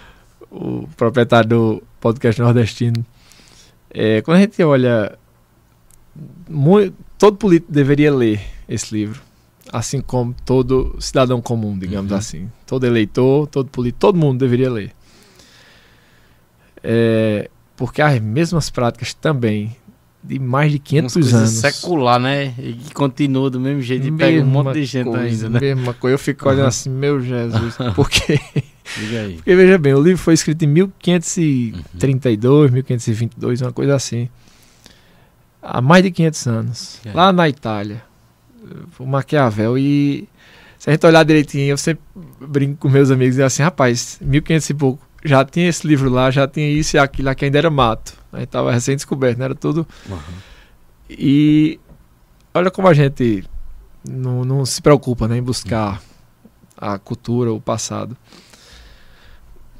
o, 0.54 0.88
proprietário 0.96 1.50
do 1.50 1.84
podcast 2.00 2.40
nordestino. 2.40 3.06
É, 3.90 4.22
quando 4.22 4.38
a 4.38 4.42
gente 4.42 4.62
olha, 4.64 5.18
muito, 6.50 6.96
todo 7.18 7.38
político 7.38 7.72
deveria 7.72 8.14
ler 8.14 8.42
esse 8.68 8.94
livro, 8.94 9.22
assim 9.72 10.02
como 10.02 10.36
todo 10.46 10.96
cidadão 11.00 11.42
comum, 11.42 11.78
digamos 11.78 12.12
uhum. 12.12 12.18
assim, 12.18 12.52
todo 12.66 12.86
eleitor, 12.86 13.48
todo 13.48 13.70
político, 13.70 14.00
todo 14.00 14.18
mundo 14.18 14.40
deveria 14.40 14.72
ler. 14.72 14.92
É, 16.84 17.50
porque 17.76 18.02
as 18.02 18.20
mesmas 18.20 18.70
práticas 18.70 19.14
também 19.14 19.76
de 20.24 20.40
mais 20.40 20.72
de 20.72 20.80
500 20.80 21.34
anos. 21.34 21.50
secular, 21.50 22.20
né? 22.20 22.54
E 22.58 22.74
que 22.74 22.94
continua 22.94 23.50
do 23.50 23.60
mesmo 23.60 23.82
jeito 23.82 24.08
e 24.08 24.12
pega 24.12 24.42
um 24.42 24.46
monte 24.46 24.76
de 24.76 24.86
gente 24.86 25.06
coisa, 25.06 25.48
ainda, 25.48 25.50
né? 25.50 25.60
Mesma 25.60 25.94
coisa. 25.94 26.14
Eu 26.14 26.20
fico 26.20 26.48
olhando 26.48 26.68
assim, 26.68 26.90
meu 26.90 27.22
Jesus, 27.22 27.76
porque... 27.96 28.40
porque 29.36 29.56
veja 29.56 29.78
bem, 29.78 29.94
o 29.94 30.02
livro 30.02 30.18
foi 30.18 30.34
escrito 30.34 30.64
em 30.64 30.68
1532, 30.68 32.70
uhum. 32.70 32.74
1522, 32.74 33.62
uma 33.62 33.74
coisa 33.74 33.96
assim. 33.96 34.30
Há 35.62 35.82
mais 35.82 36.04
de 36.04 36.12
500 36.12 36.48
anos. 36.48 37.00
É. 37.06 37.14
Lá 37.14 37.34
na 37.34 37.50
Itália. 37.50 38.02
O 38.98 39.06
Maquiavel. 39.06 39.78
E 39.78 40.28
se 40.80 40.90
a 40.90 40.94
gente 40.94 41.06
olhar 41.06 41.24
direitinho, 41.24 41.72
eu 41.72 41.78
sempre 41.78 42.04
brinco 42.42 42.78
com 42.78 42.90
meus 42.90 43.12
amigos 43.12 43.38
e 43.38 43.44
assim, 43.44 43.64
rapaz, 43.64 44.18
1500 44.22 44.70
e 44.70 44.74
pouco 44.74 45.13
já 45.24 45.46
tinha 45.46 45.70
esse 45.70 45.88
livro 45.88 46.10
lá, 46.10 46.30
já 46.30 46.48
tinha 46.48 46.70
isso 46.70 46.98
e 46.98 47.00
aquilo, 47.00 47.34
que 47.36 47.46
ainda 47.46 47.58
era 47.58 47.70
mato. 47.70 48.14
Aí 48.32 48.46
tava 48.46 48.72
recém-descoberto, 48.72 49.38
não 49.38 49.46
era 49.46 49.56
tudo. 49.56 49.88
Uhum. 50.10 50.18
E 51.10 51.80
olha 52.54 52.70
como 52.70 52.88
a 52.88 52.94
gente 52.94 53.44
não, 54.08 54.44
não 54.44 54.66
se 54.66 54.82
preocupa 54.82 55.28
né, 55.28 55.38
em 55.38 55.44
buscar 55.44 56.02
a 56.78 56.98
cultura, 56.98 57.54
o 57.54 57.62
passado. 57.62 58.18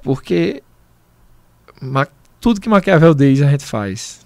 Porque 0.02 0.64
tudo 2.40 2.62
que 2.62 2.70
Maquiavel 2.70 3.14
diz 3.14 3.42
a 3.42 3.50
gente 3.50 3.64
faz. 3.64 4.26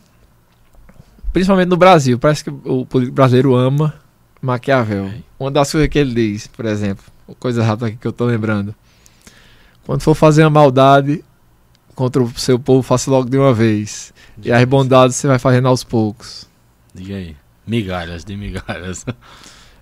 Principalmente 1.33 1.69
no 1.69 1.77
Brasil. 1.77 2.19
Parece 2.19 2.43
que 2.43 2.49
o 2.49 2.85
político 2.85 3.15
brasileiro 3.15 3.55
ama 3.55 3.93
Maquiavel. 4.41 5.11
Uma 5.39 5.51
das 5.51 5.71
coisas 5.71 5.89
que 5.89 5.99
ele 5.99 6.13
diz, 6.13 6.47
por 6.47 6.65
exemplo, 6.65 7.03
coisa 7.39 7.63
rápida 7.63 7.91
que 7.91 8.07
eu 8.07 8.11
tô 8.11 8.25
lembrando. 8.25 8.75
Quando 9.87 10.01
for 10.01 10.13
fazer 10.13 10.43
uma 10.43 10.49
maldade 10.49 11.23
contra 11.95 12.21
o 12.21 12.29
seu 12.37 12.59
povo, 12.59 12.83
faça 12.83 13.09
logo 13.09 13.29
de 13.29 13.37
uma 13.37 13.53
vez. 13.53 14.13
E 14.43 14.51
as 14.51 14.63
bondades 14.65 15.15
você 15.15 15.29
vai 15.29 15.39
fazendo 15.39 15.69
aos 15.69 15.81
poucos. 15.81 16.45
Diga 16.93 17.15
aí. 17.15 17.37
Migalhas, 17.65 18.25
de 18.25 18.35
migalhas. 18.35 19.05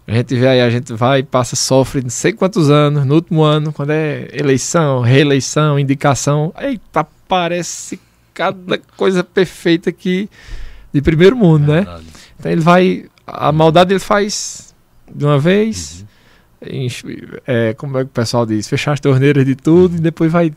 A 0.07 0.11
gente 0.13 0.35
vê 0.35 0.47
aí, 0.47 0.61
a 0.61 0.69
gente 0.69 0.93
vai 0.93 1.23
passa, 1.23 1.55
sofre 1.55 2.03
não 2.03 2.11
sei 2.11 2.31
quantos 2.31 2.69
anos, 2.69 3.03
no 3.07 3.15
último 3.15 3.41
ano, 3.41 3.73
quando 3.73 3.89
é 3.89 4.27
eleição, 4.31 5.01
reeleição, 5.01 5.79
indicação. 5.79 6.53
Eita, 6.59 7.07
parece 7.27 7.99
cada 8.31 8.77
coisa 8.95 9.23
perfeita 9.23 9.89
aqui 9.89 10.29
de 10.93 11.01
primeiro 11.01 11.35
mundo, 11.35 11.73
é 11.73 11.81
né? 11.81 11.99
Então 12.39 12.51
ele 12.51 12.61
vai. 12.61 13.05
A 13.25 13.51
maldade 13.51 13.91
ele 13.91 13.99
faz 13.99 14.75
de 15.11 15.25
uma 15.25 15.39
vez. 15.39 16.01
Uhum 16.01 16.14
é, 17.45 17.73
como 17.73 17.97
é 17.97 18.01
que 18.01 18.07
o 18.07 18.13
pessoal 18.13 18.45
diz, 18.45 18.67
fechar 18.67 18.93
as 18.93 18.99
torneiras 18.99 19.45
de 19.45 19.55
tudo 19.55 19.97
e 19.97 19.99
depois 19.99 20.31
vai 20.31 20.53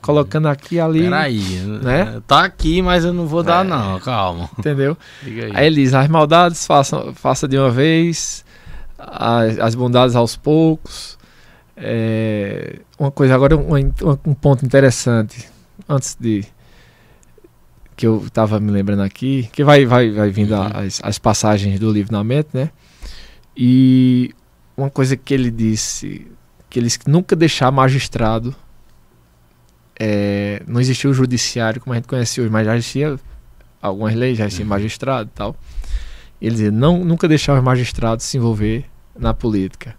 colocando 0.00 0.48
aqui 0.48 0.80
ali. 0.80 1.02
Peraí, 1.02 1.60
né? 1.82 2.20
Tá 2.26 2.44
aqui, 2.44 2.82
mas 2.82 3.04
eu 3.04 3.12
não 3.12 3.26
vou 3.26 3.42
dar, 3.42 3.64
é, 3.64 3.68
não, 3.68 4.00
calma. 4.00 4.50
Entendeu? 4.58 4.96
Aí. 5.24 5.50
aí. 5.54 5.66
ele 5.66 5.82
diz: 5.82 5.94
as 5.94 6.08
maldades 6.08 6.66
faça, 6.66 7.12
faça 7.14 7.48
de 7.48 7.56
uma 7.56 7.70
vez, 7.70 8.44
as, 8.98 9.58
as 9.58 9.74
bondades 9.74 10.16
aos 10.16 10.36
poucos. 10.36 11.18
É, 11.76 12.80
uma 12.98 13.10
coisa, 13.10 13.34
agora, 13.34 13.56
um, 13.56 13.74
um 14.26 14.34
ponto 14.34 14.64
interessante, 14.64 15.48
antes 15.88 16.16
de. 16.20 16.44
que 17.96 18.06
eu 18.06 18.22
estava 18.26 18.60
me 18.60 18.70
lembrando 18.70 19.02
aqui, 19.02 19.48
que 19.52 19.64
vai, 19.64 19.86
vai, 19.86 20.10
vai 20.10 20.30
vindo 20.30 20.54
uhum. 20.54 20.70
as, 20.74 21.00
as 21.02 21.18
passagens 21.18 21.78
do 21.80 21.90
livro 21.90 22.12
na 22.12 22.22
mente, 22.22 22.48
né? 22.52 22.70
E 23.56 24.34
uma 24.76 24.90
coisa 24.90 25.16
que 25.16 25.34
ele 25.34 25.50
disse, 25.50 26.26
que 26.68 26.78
eles 26.78 26.98
nunca 27.06 27.36
deixar 27.36 27.70
magistrado, 27.70 28.54
é, 29.98 30.62
não 30.66 30.80
existia 30.80 31.08
o 31.08 31.14
judiciário 31.14 31.80
como 31.80 31.92
a 31.92 31.96
gente 31.96 32.08
conhece 32.08 32.40
hoje, 32.40 32.50
mas 32.50 32.66
já 32.66 32.76
existia 32.76 33.20
algumas 33.80 34.14
leis, 34.14 34.38
já 34.38 34.46
existia 34.46 34.64
uhum. 34.64 34.70
magistrado 34.70 35.30
e 35.32 35.36
tal. 35.36 35.56
Ele 36.40 36.50
dizia, 36.50 36.70
não, 36.70 37.04
nunca 37.04 37.28
deixar 37.28 37.56
os 37.56 37.62
magistrados 37.62 38.24
se 38.24 38.36
envolver 38.36 38.84
na 39.16 39.32
política, 39.32 39.94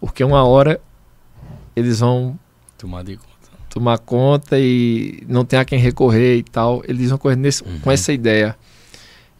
porque 0.00 0.22
uma 0.22 0.44
hora 0.44 0.80
eles 1.74 2.00
vão 2.00 2.38
tomar 2.78 3.02
de 3.02 3.16
conta, 3.16 3.50
tomar 3.68 3.98
conta 3.98 4.58
e 4.58 5.22
não 5.26 5.44
tem 5.44 5.58
a 5.58 5.64
quem 5.64 5.78
recorrer 5.78 6.36
e 6.36 6.42
tal. 6.42 6.82
Eles 6.86 7.08
vão 7.08 7.18
correr 7.18 7.36
nesse, 7.36 7.64
uhum. 7.64 7.80
com 7.80 7.90
essa 7.90 8.12
ideia. 8.12 8.56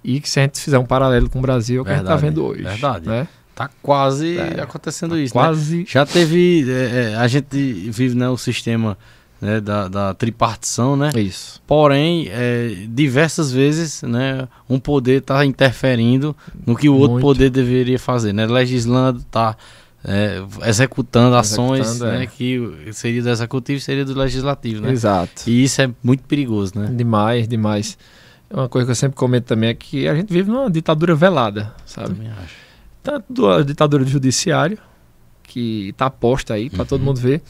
E 0.03 0.21
que 0.21 0.29
se 0.29 0.41
a 0.41 0.43
gente 0.43 0.61
fizer 0.61 0.79
um 0.79 0.85
paralelo 0.85 1.31
com 1.31 1.39
o 1.39 1.43
Brasil, 1.43 1.79
é 1.79 1.83
o 1.83 1.85
que 1.85 1.91
a 1.91 1.95
gente 1.95 2.03
está 2.03 2.17
vendo 2.17 2.45
hoje. 2.45 2.63
Verdade. 2.63 3.07
Né? 3.07 3.29
Tá 3.55 3.71
quase 3.81 4.37
é, 4.37 4.61
acontecendo 4.61 5.13
tá 5.13 5.21
isso, 5.21 5.35
né? 5.37 5.41
quase. 5.41 5.79
Né? 5.79 5.85
Já 5.87 6.05
teve. 6.05 6.69
É, 6.69 7.13
é, 7.13 7.17
a 7.17 7.29
gente 7.29 7.57
vive 7.91 8.17
né, 8.17 8.29
o 8.29 8.37
sistema 8.37 8.99
né, 9.41 9.61
da, 9.61 9.87
da, 9.87 10.15
tripartição, 10.15 10.97
né? 10.97 11.13
Isso. 11.15 11.63
Porém, 11.65 12.29
é, 12.31 12.87
diversas 12.89 13.53
vezes, 13.53 14.03
né, 14.03 14.49
um 14.69 14.81
poder 14.81 15.19
está 15.19 15.45
interferindo 15.47 16.35
no 16.67 16.75
que 16.75 16.89
o 16.89 16.95
outro 16.95 17.13
Muito. 17.13 17.23
poder 17.23 17.49
deveria 17.49 17.99
fazer, 17.99 18.33
né? 18.33 18.45
Legislando, 18.45 19.23
tá 19.31 19.57
é, 20.03 20.43
executando 20.67 21.37
ações, 21.37 21.87
executando, 21.87 22.13
né, 22.13 22.25
é. 22.25 22.27
que 22.27 22.61
seria 22.93 23.23
do 23.23 23.31
executivo, 23.31 23.81
seria 23.81 24.05
do 24.05 24.19
legislativo, 24.19 24.83
né? 24.83 24.91
Exato. 24.91 25.49
E 25.49 25.63
isso 25.63 25.81
é 25.81 25.89
muito 26.03 26.25
perigoso, 26.25 26.73
né? 26.77 26.91
Demais, 26.93 27.47
demais. 27.47 27.97
Uma 28.51 28.69
coisa 28.69 28.87
que 28.87 28.91
eu 28.91 28.97
sempre 28.97 29.17
comento 29.17 29.47
também 29.47 29.71
é 29.71 29.75
que 29.75 30.09
a 30.09 30.15
gente 30.15 30.33
vive 30.33 30.51
numa 30.51 30.69
ditadura 30.69 31.15
velada, 31.15 31.73
sabe? 31.87 32.09
Também 32.09 32.29
acho 32.31 32.64
tanto 33.05 33.47
a 33.47 33.63
ditadura 33.63 34.03
do 34.03 34.11
judiciário, 34.11 34.79
que 35.43 35.91
está 35.91 36.09
posta 36.09 36.55
aí 36.55 36.71
para 36.71 36.81
uhum. 36.81 36.87
todo 36.87 37.05
mundo 37.05 37.21
ver, 37.21 37.43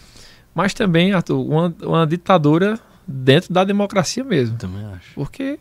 mas 0.52 0.74
também 0.74 1.12
Arthur, 1.12 1.40
uma, 1.40 1.74
uma 1.82 2.06
ditadura 2.06 2.78
dentro 3.06 3.54
da 3.54 3.62
democracia 3.62 4.24
mesmo. 4.24 4.58
Também 4.58 4.84
acho. 4.86 5.14
Porque 5.14 5.58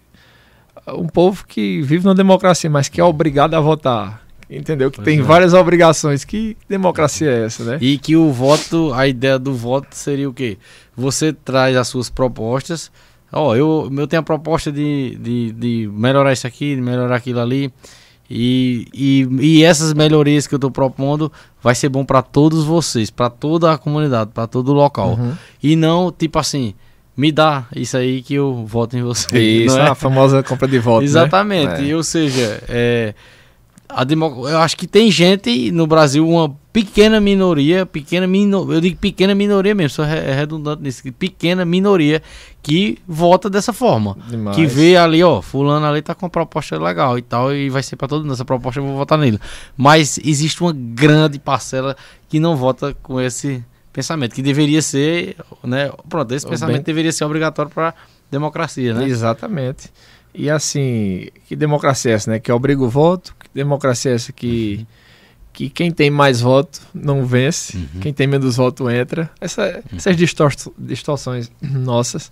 um 0.88 1.08
povo 1.08 1.46
que 1.48 1.82
vive 1.84 2.06
na 2.06 2.14
democracia, 2.14 2.70
mas 2.70 2.90
que 2.90 3.00
é 3.00 3.04
obrigado 3.04 3.54
a 3.54 3.60
votar, 3.60 4.26
entendeu? 4.50 4.90
Que 4.90 4.98
pois 4.98 5.06
tem 5.06 5.20
é. 5.20 5.22
várias 5.22 5.54
obrigações. 5.54 6.26
Que 6.26 6.58
democracia 6.68 7.30
é 7.30 7.46
essa, 7.46 7.64
né? 7.64 7.78
E 7.80 8.00
que 8.00 8.16
o 8.16 8.32
voto, 8.32 8.92
a 8.94 9.08
ideia 9.08 9.38
do 9.38 9.54
voto 9.54 9.90
seria 9.92 10.28
o 10.28 10.34
quê? 10.34 10.58
Você 10.98 11.32
traz 11.32 11.78
as 11.78 11.88
suas 11.88 12.10
propostas. 12.10 12.92
Ó, 13.32 13.50
oh, 13.50 13.56
eu, 13.56 13.92
eu 13.96 14.08
tenho 14.08 14.22
a 14.22 14.24
proposta 14.24 14.72
de, 14.72 15.18
de, 15.20 15.52
de 15.52 15.90
melhorar 15.92 16.34
isso 16.34 16.46
aqui, 16.46 16.76
de 16.76 16.82
melhorar 16.82 17.16
aquilo 17.16 17.40
ali. 17.40 17.72
E, 18.36 18.88
e, 18.92 19.28
e 19.40 19.64
essas 19.64 19.94
melhorias 19.94 20.48
que 20.48 20.56
eu 20.56 20.58
estou 20.58 20.72
propondo 20.72 21.32
vai 21.62 21.76
ser 21.76 21.88
bom 21.88 22.04
para 22.04 22.24
todos 22.24 22.66
vocês, 22.66 23.12
para 23.12 23.30
toda 23.30 23.72
a 23.72 23.78
comunidade, 23.78 24.32
para 24.34 24.48
todo 24.48 24.70
o 24.70 24.74
local. 24.74 25.10
Uhum. 25.12 25.34
E 25.62 25.76
não, 25.76 26.12
tipo 26.12 26.40
assim, 26.40 26.74
me 27.16 27.32
dá 27.32 27.68
isso 27.76 27.96
aí 27.96 28.24
que 28.24 28.34
eu 28.34 28.66
voto 28.66 28.98
em 28.98 29.04
você. 29.04 29.38
Isso, 29.66 29.78
é? 29.78 29.88
a 29.88 29.94
famosa 29.94 30.42
compra 30.42 30.68
de 30.68 30.80
voto. 30.80 31.02
Né? 31.02 31.06
Exatamente. 31.06 31.82
Né? 31.84 31.92
É. 31.92 31.96
Ou 31.96 32.02
seja, 32.02 32.64
é, 32.68 33.14
democ... 34.04 34.50
eu 34.50 34.58
acho 34.58 34.76
que 34.76 34.88
tem 34.88 35.12
gente 35.12 35.72
no 35.72 35.86
Brasil, 35.86 36.28
uma 36.28 36.56
pequena 36.72 37.22
minoria, 37.22 37.86
pequena 37.86 38.26
minoria, 38.26 38.76
eu 38.76 38.82
digo 38.82 38.98
pequena 38.98 39.36
minoria 39.36 39.76
mesmo, 39.76 39.92
sou 39.92 40.06
redundante 40.06 40.82
nisso, 40.82 41.04
pequena 41.14 41.64
minoria 41.64 42.24
que 42.64 42.98
vota 43.08 43.50
dessa 43.50 43.72
forma. 43.72 44.18
Demais. 44.28 44.56
Que 44.56 44.66
vê 44.66 44.98
ali, 44.98 45.24
ó, 45.24 45.42
fulano 45.42 45.86
ali 45.86 46.02
tá 46.02 46.16
com 46.16 46.26
uma 46.26 46.30
proposta 46.30 46.82
legal 46.82 47.18
e 47.18 47.22
tal, 47.22 47.54
e 47.54 47.70
vai 47.70 47.84
ser 47.84 47.96
para 47.96 48.08
todo 48.08 48.22
mundo 48.22 48.34
essa 48.34 48.46
proposta, 48.46 48.80
eu 48.80 48.86
vou 48.86 48.96
votar 48.96 49.20
nele. 49.20 49.40
Mas 49.78 50.18
existe 50.24 50.62
uma 50.62 50.74
grande 50.74 51.38
parcela 51.38 51.96
que 52.28 52.40
não 52.40 52.56
vota 52.56 52.96
com 53.04 53.22
esse 53.22 53.64
pensamento, 53.92 54.34
que 54.34 54.42
deveria 54.42 54.82
ser, 54.82 55.36
né, 55.64 55.92
pronto, 56.10 56.34
esse 56.34 56.48
pensamento 56.48 56.78
bem... 56.78 56.86
deveria 56.86 57.12
ser 57.12 57.26
obrigatório 57.26 57.72
para 57.72 57.94
democracia, 58.32 58.96
né? 58.96 59.08
Exatamente. 59.08 59.92
E 60.34 60.50
assim, 60.50 61.28
que 61.48 61.56
democracia 61.56 62.12
é 62.12 62.16
essa, 62.16 62.32
né? 62.32 62.40
Que 62.40 62.52
obriga 62.52 62.82
o 62.82 62.90
voto, 62.90 63.36
democracia 63.54 64.12
é 64.12 64.16
essa 64.16 64.32
que, 64.32 64.86
que 65.52 65.70
quem 65.70 65.92
tem 65.92 66.10
mais 66.10 66.42
voto 66.42 66.82
não 66.94 67.26
vence, 67.26 67.78
uhum. 67.78 68.00
quem 68.02 68.14
tem 68.14 68.28
menos 68.28 68.58
voto 68.58 68.90
entra. 68.90 69.30
Essa, 69.40 69.84
uhum. 69.92 69.98
Essas 69.98 70.18
distor 70.18 70.54
distorções 70.78 71.52
nossas. 71.62 72.32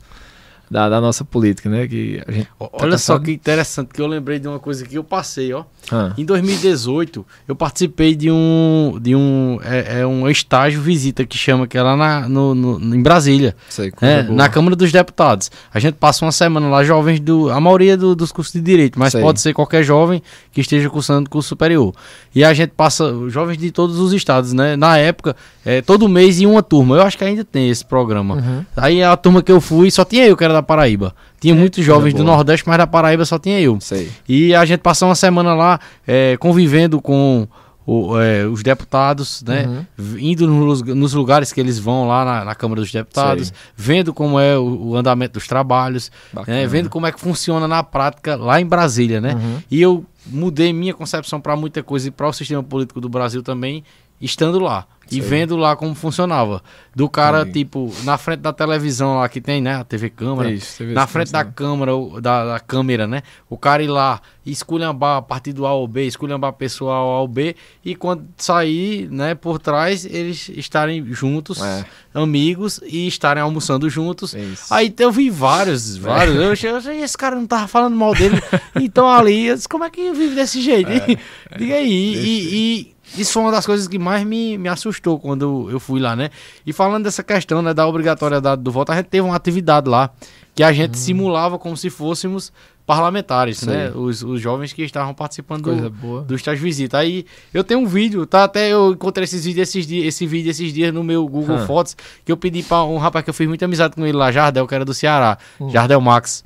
Da, 0.72 0.88
da 0.88 1.02
nossa 1.02 1.26
política, 1.26 1.69
né? 1.69 1.85
Que 1.85 2.23
tá 2.26 2.34
Olha 2.60 2.98
só 2.98 3.15
cansado. 3.15 3.23
que 3.26 3.31
interessante, 3.34 3.89
que 3.93 4.02
eu 4.02 4.07
lembrei 4.07 4.39
de 4.39 4.48
uma 4.48 4.57
coisa 4.57 4.85
que 4.85 4.95
eu 4.98 5.03
passei, 5.03 5.52
ó. 5.53 5.65
Ah, 5.91 6.14
Em 6.18 6.23
2018, 6.23 7.26
eu 7.48 7.56
participei 7.56 8.15
de 8.15 8.31
um 8.31 8.98
de 9.02 9.14
um 9.15 9.60
é, 9.64 9.99
é 10.02 10.07
um 10.07 10.30
estágio 10.30 10.80
visita 10.81 11.26
que 11.26 11.38
chama 11.38 11.68
que 11.68 11.77
é 11.77 11.81
lá 11.84 11.98
na, 11.98 12.30
no, 12.30 12.56
no- 12.56 12.95
em 12.95 13.02
Brasília, 13.03 13.53
sei, 13.68 13.91
boa. 13.91 14.23
na 14.23 14.48
Câmara 14.48 14.76
dos 14.76 14.91
Deputados. 14.93 15.52
A 15.73 15.80
gente 15.80 15.95
passa 15.95 16.23
uma 16.23 16.31
semana 16.31 16.69
lá, 16.69 16.84
jovens 16.84 17.19
do 17.19 17.49
a 17.49 17.60
maioria 17.60 17.98
do- 17.98 18.15
dos 18.15 18.31
cursos 18.31 18.53
de 18.53 18.61
direito, 18.61 18.98
mas 18.98 19.11
Sei. 19.11 19.22
pode 19.22 19.41
ser 19.41 19.53
qualquer 19.53 19.84
jovem 19.84 20.22
que 20.53 20.61
esteja 20.61 20.89
cursando 20.89 21.30
curso 21.30 21.49
superior. 21.49 21.93
E 22.34 22.43
a 22.45 22.53
gente 22.53 22.69
passa 22.72 23.14
jovens 23.27 23.57
de 23.57 23.72
todos 23.72 23.99
os 23.99 24.14
estados, 24.14 24.53
né? 24.53 24.77
Na 24.77 24.98
época, 24.98 25.35
é, 25.65 25.81
todo 25.81 26.07
mês 26.07 26.39
em 26.39 26.45
uma 26.45 26.64
turma. 26.64 26.95
Eu 26.95 27.02
acho 27.02 27.18
que 27.18 27.23
ainda 27.26 27.43
tem 27.43 27.69
esse 27.69 27.84
programa. 27.84 28.35
Uhum. 28.35 28.65
Aí 28.77 29.03
a 29.03 29.18
turma 29.18 29.41
que 29.41 29.52
eu 29.52 29.60
fui 29.60 29.91
só 29.91 30.06
tinha 30.06 30.26
eu 30.26 30.38
que 30.38 30.43
era 30.43 30.53
da 30.53 30.61
Paraíba. 30.64 31.14
Tinha 31.40 31.54
muitos 31.56 31.84
jovens 31.84 32.14
do 32.14 32.22
É, 32.22 32.24
boa. 32.24 32.36
Nordeste, 32.38 32.68
mas 32.68 32.78
da 32.78 32.88
Paraíba 32.88 33.26
só 33.26 33.38
tinha 33.40 33.60
eu. 33.60 33.80
Sei. 33.82 34.12
E 34.28 34.54
a 34.56 34.64
gente 34.66 34.80
passou 34.82 35.08
uma 35.08 35.16
semana 35.16 35.54
lá 35.54 35.80
é, 36.08 36.38
convivendo 36.38 37.02
com 37.02 37.48
o- 37.86 38.18
é, 38.20 38.46
os 38.46 38.62
deputados, 38.62 39.44
né? 39.46 39.86
Uhum. 39.98 40.18
Indo 40.20 40.48
nos, 40.48 40.82
nos 40.84 41.14
lugares 41.14 41.52
que 41.52 41.60
eles 41.60 41.80
vão 41.80 42.08
lá 42.08 42.24
na, 42.24 42.46
na 42.46 42.56
Câmara 42.56 42.80
dos 42.82 42.92
Deputados, 42.92 43.48
Sei. 43.48 43.56
vendo 43.76 44.14
como 44.14 44.40
é 44.40 44.58
o, 44.58 44.90
o 44.90 44.96
andamento 44.96 45.34
dos 45.34 45.48
trabalhos, 45.48 46.12
né, 46.48 46.68
vendo 46.68 46.90
como 46.90 47.08
é 47.08 47.12
que 47.12 47.20
funciona 47.20 47.68
na 47.68 47.82
prática 47.84 48.36
lá 48.36 48.62
em 48.62 48.66
Brasília, 48.66 49.20
né? 49.20 49.34
Uhum. 49.34 49.58
E 49.70 49.82
eu 49.82 50.06
mudei 50.28 50.72
minha 50.72 50.94
concepção 50.94 51.42
para 51.42 51.56
muita 51.56 51.82
coisa 51.82 52.08
e 52.08 52.12
para 52.12 52.28
o 52.28 52.34
sistema 52.34 52.62
político 52.62 53.02
do 53.02 53.10
Brasil 53.10 53.42
também, 53.42 53.84
estando 54.22 54.60
lá 54.60 54.85
e 55.07 55.15
Sei. 55.15 55.22
vendo 55.22 55.57
lá 55.57 55.76
como 55.76 55.93
funcionava. 55.93 56.64
Do 56.95 57.10
cara, 57.10 57.45
tipo, 57.45 57.93
na 58.03 58.18
frente 58.18 58.39
da 58.39 58.53
televisão 58.53 59.18
lá 59.18 59.27
que 59.27 59.41
tem, 59.41 59.61
né? 59.61 59.76
A 59.76 59.84
TV 59.84 60.10
Câmara, 60.10 60.49
Isso, 60.52 60.85
vê 60.85 60.93
na 60.93 61.03
isso 61.03 61.11
frente 61.11 61.31
da 61.31 61.43
câmera, 61.43 61.91
da, 62.22 62.45
da 62.53 62.60
câmera, 62.61 63.07
né? 63.07 63.22
O 63.49 63.57
cara 63.57 63.81
ir 63.84 63.88
lá, 63.88 64.22
esculhambar 64.45 65.18
a 65.18 65.22
partir 65.22 65.52
do 65.53 65.65
A 65.65 65.69
ao 65.69 65.85
B, 65.88 66.06
esculhambar 66.06 66.53
pessoal 66.53 67.11
A 67.11 67.18
ao 67.19 67.27
B, 67.27 67.56
e 67.84 67.93
quando 67.95 68.26
sair, 68.38 69.10
né, 69.10 69.35
por 69.35 69.57
trás, 69.60 70.06
eles 70.06 70.49
estarem 70.49 71.06
juntos, 71.14 71.61
É. 71.61 71.85
amigos, 72.14 72.80
e 72.85 73.07
estarem 73.07 73.41
almoçando 73.43 73.89
juntos. 73.89 74.34
É 74.34 74.39
isso. 74.39 74.73
Aí 74.73 74.93
eu 74.98 75.11
vi 75.11 75.30
vários, 75.30 75.98
vários. 75.98 76.35
Eu 76.35 76.52
achei, 76.52 76.69
eu 76.72 76.76
achei, 76.77 77.02
esse 77.02 77.18
cara 77.18 77.35
não 77.35 77.48
tava 77.48 77.68
falando 77.68 77.95
mal 77.95 78.14
dele. 78.14 78.41
então 78.80 79.10
ali, 79.10 79.48
eu 79.48 79.56
disse, 79.56 79.68
como 79.68 79.84
é 79.84 79.89
que 79.89 80.11
vive 80.14 80.35
desse 80.35 80.61
jeito? 80.61 80.89
Diga 81.57 81.76
aí. 81.76 82.15
E- 82.15 82.56
e 82.56 82.90
isso 83.18 83.34
foi 83.34 83.42
uma 83.44 83.52
das 83.52 83.66
coisas 83.66 83.88
que 83.88 84.00
mais 84.00 84.24
me, 84.26 84.58
me 84.58 84.70
assustou 84.70 85.20
quando 85.20 85.70
eu 85.70 85.80
fui 85.80 86.00
lá, 86.00 86.16
né? 86.16 86.30
E 86.66 86.72
falando 86.74 87.04
dessa 87.04 87.24
questão 87.24 87.62
né, 87.62 87.74
da 87.74 87.88
obrigatoriedade 87.88 88.62
do 88.62 88.72
voto, 88.72 88.92
a 88.92 88.96
gente 88.96 89.08
teve 89.08 89.22
uma 89.26 89.36
atividade 89.36 89.90
lá 89.90 90.10
que 90.56 90.64
a 90.64 90.72
gente 90.74 90.98
simulava 90.98 91.58
como 91.58 91.76
se 91.78 91.90
fôssemos 91.90 92.52
parlamentares, 92.86 93.60
Sei. 93.60 93.70
né? 93.74 93.92
Os, 93.96 94.22
os 94.22 94.42
jovens 94.42 94.74
que 94.74 94.82
estavam 94.84 95.14
participando 95.14 95.64
Coisa 95.64 95.84
do, 95.84 95.90
boa. 95.92 96.22
do 96.24 96.36
estágio 96.36 96.62
visita. 96.62 96.98
Aí 96.98 97.26
eu 97.54 97.64
tenho 97.64 97.80
um 97.80 97.86
vídeo, 97.86 98.26
tá? 98.26 98.44
Até 98.44 98.70
eu 98.74 98.92
encontrei 98.92 99.24
esses 99.24 99.46
vídeos 99.46 99.70
esses 99.70 99.88
dias, 99.88 100.06
esse 100.08 100.26
vídeo 100.28 100.50
esses 100.50 100.74
dias 100.74 100.94
no 100.94 101.04
meu 101.04 101.26
Google 101.28 101.56
Hã. 101.58 101.66
Fotos, 101.66 101.96
que 102.26 102.32
eu 102.32 102.36
pedi 102.36 102.64
pra 102.64 102.84
um 102.84 102.98
rapaz 102.98 103.24
que 103.24 103.30
eu 103.30 103.34
fiz 103.34 103.48
muita 103.48 103.64
amizade 103.66 103.96
com 103.96 104.06
ele 104.06 104.18
lá, 104.18 104.32
Jardel, 104.32 104.68
que 104.68 104.76
era 104.76 104.84
do 104.84 104.94
Ceará, 104.94 105.38
Hum. 105.60 105.70
Jardel 105.70 106.02
Max. 106.02 106.44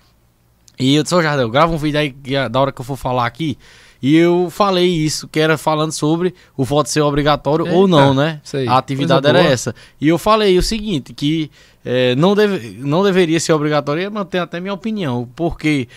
E 0.78 0.94
eu 0.96 1.04
disse, 1.04 1.16
ô 1.16 1.22
Jardel, 1.22 1.50
grava 1.50 1.72
um 1.74 1.78
vídeo 1.78 2.00
aí 2.00 2.14
é 2.36 2.50
da 2.50 2.60
hora 2.60 2.72
que 2.72 2.80
eu 2.82 2.86
for 2.86 2.98
falar 2.98 3.26
aqui. 3.26 3.58
E 4.06 4.15
eu 4.15 4.52
falei 4.52 4.86
isso, 4.86 5.27
que 5.27 5.40
era 5.40 5.57
falando 5.57 5.91
sobre 5.91 6.36
o 6.56 6.64
voto 6.64 6.91
ser 6.91 7.02
obrigatório 7.02 7.65
ou 7.65 7.86
Eita, 7.86 7.88
não, 7.88 8.14
né? 8.14 8.40
sei. 8.44 8.68
A 8.68 8.77
atividade 8.77 9.26
era 9.26 9.41
essa. 9.41 9.73
E 9.99 10.07
eu 10.07 10.19
falei 10.19 10.56
o 10.60 10.61
seguinte, 10.61 11.11
que 11.11 11.49
eh, 11.84 12.14
não, 12.14 12.36
deve, 12.36 12.77
não 12.77 13.03
deveria 13.03 13.40
ser 13.40 13.52
obrigatório, 13.53 14.02
e 14.02 14.03
eu 14.03 14.11
mantenho 14.11 14.44
até 14.44 14.60
minha 14.60 14.76
opinião, 14.76 15.27
porque 15.36 15.88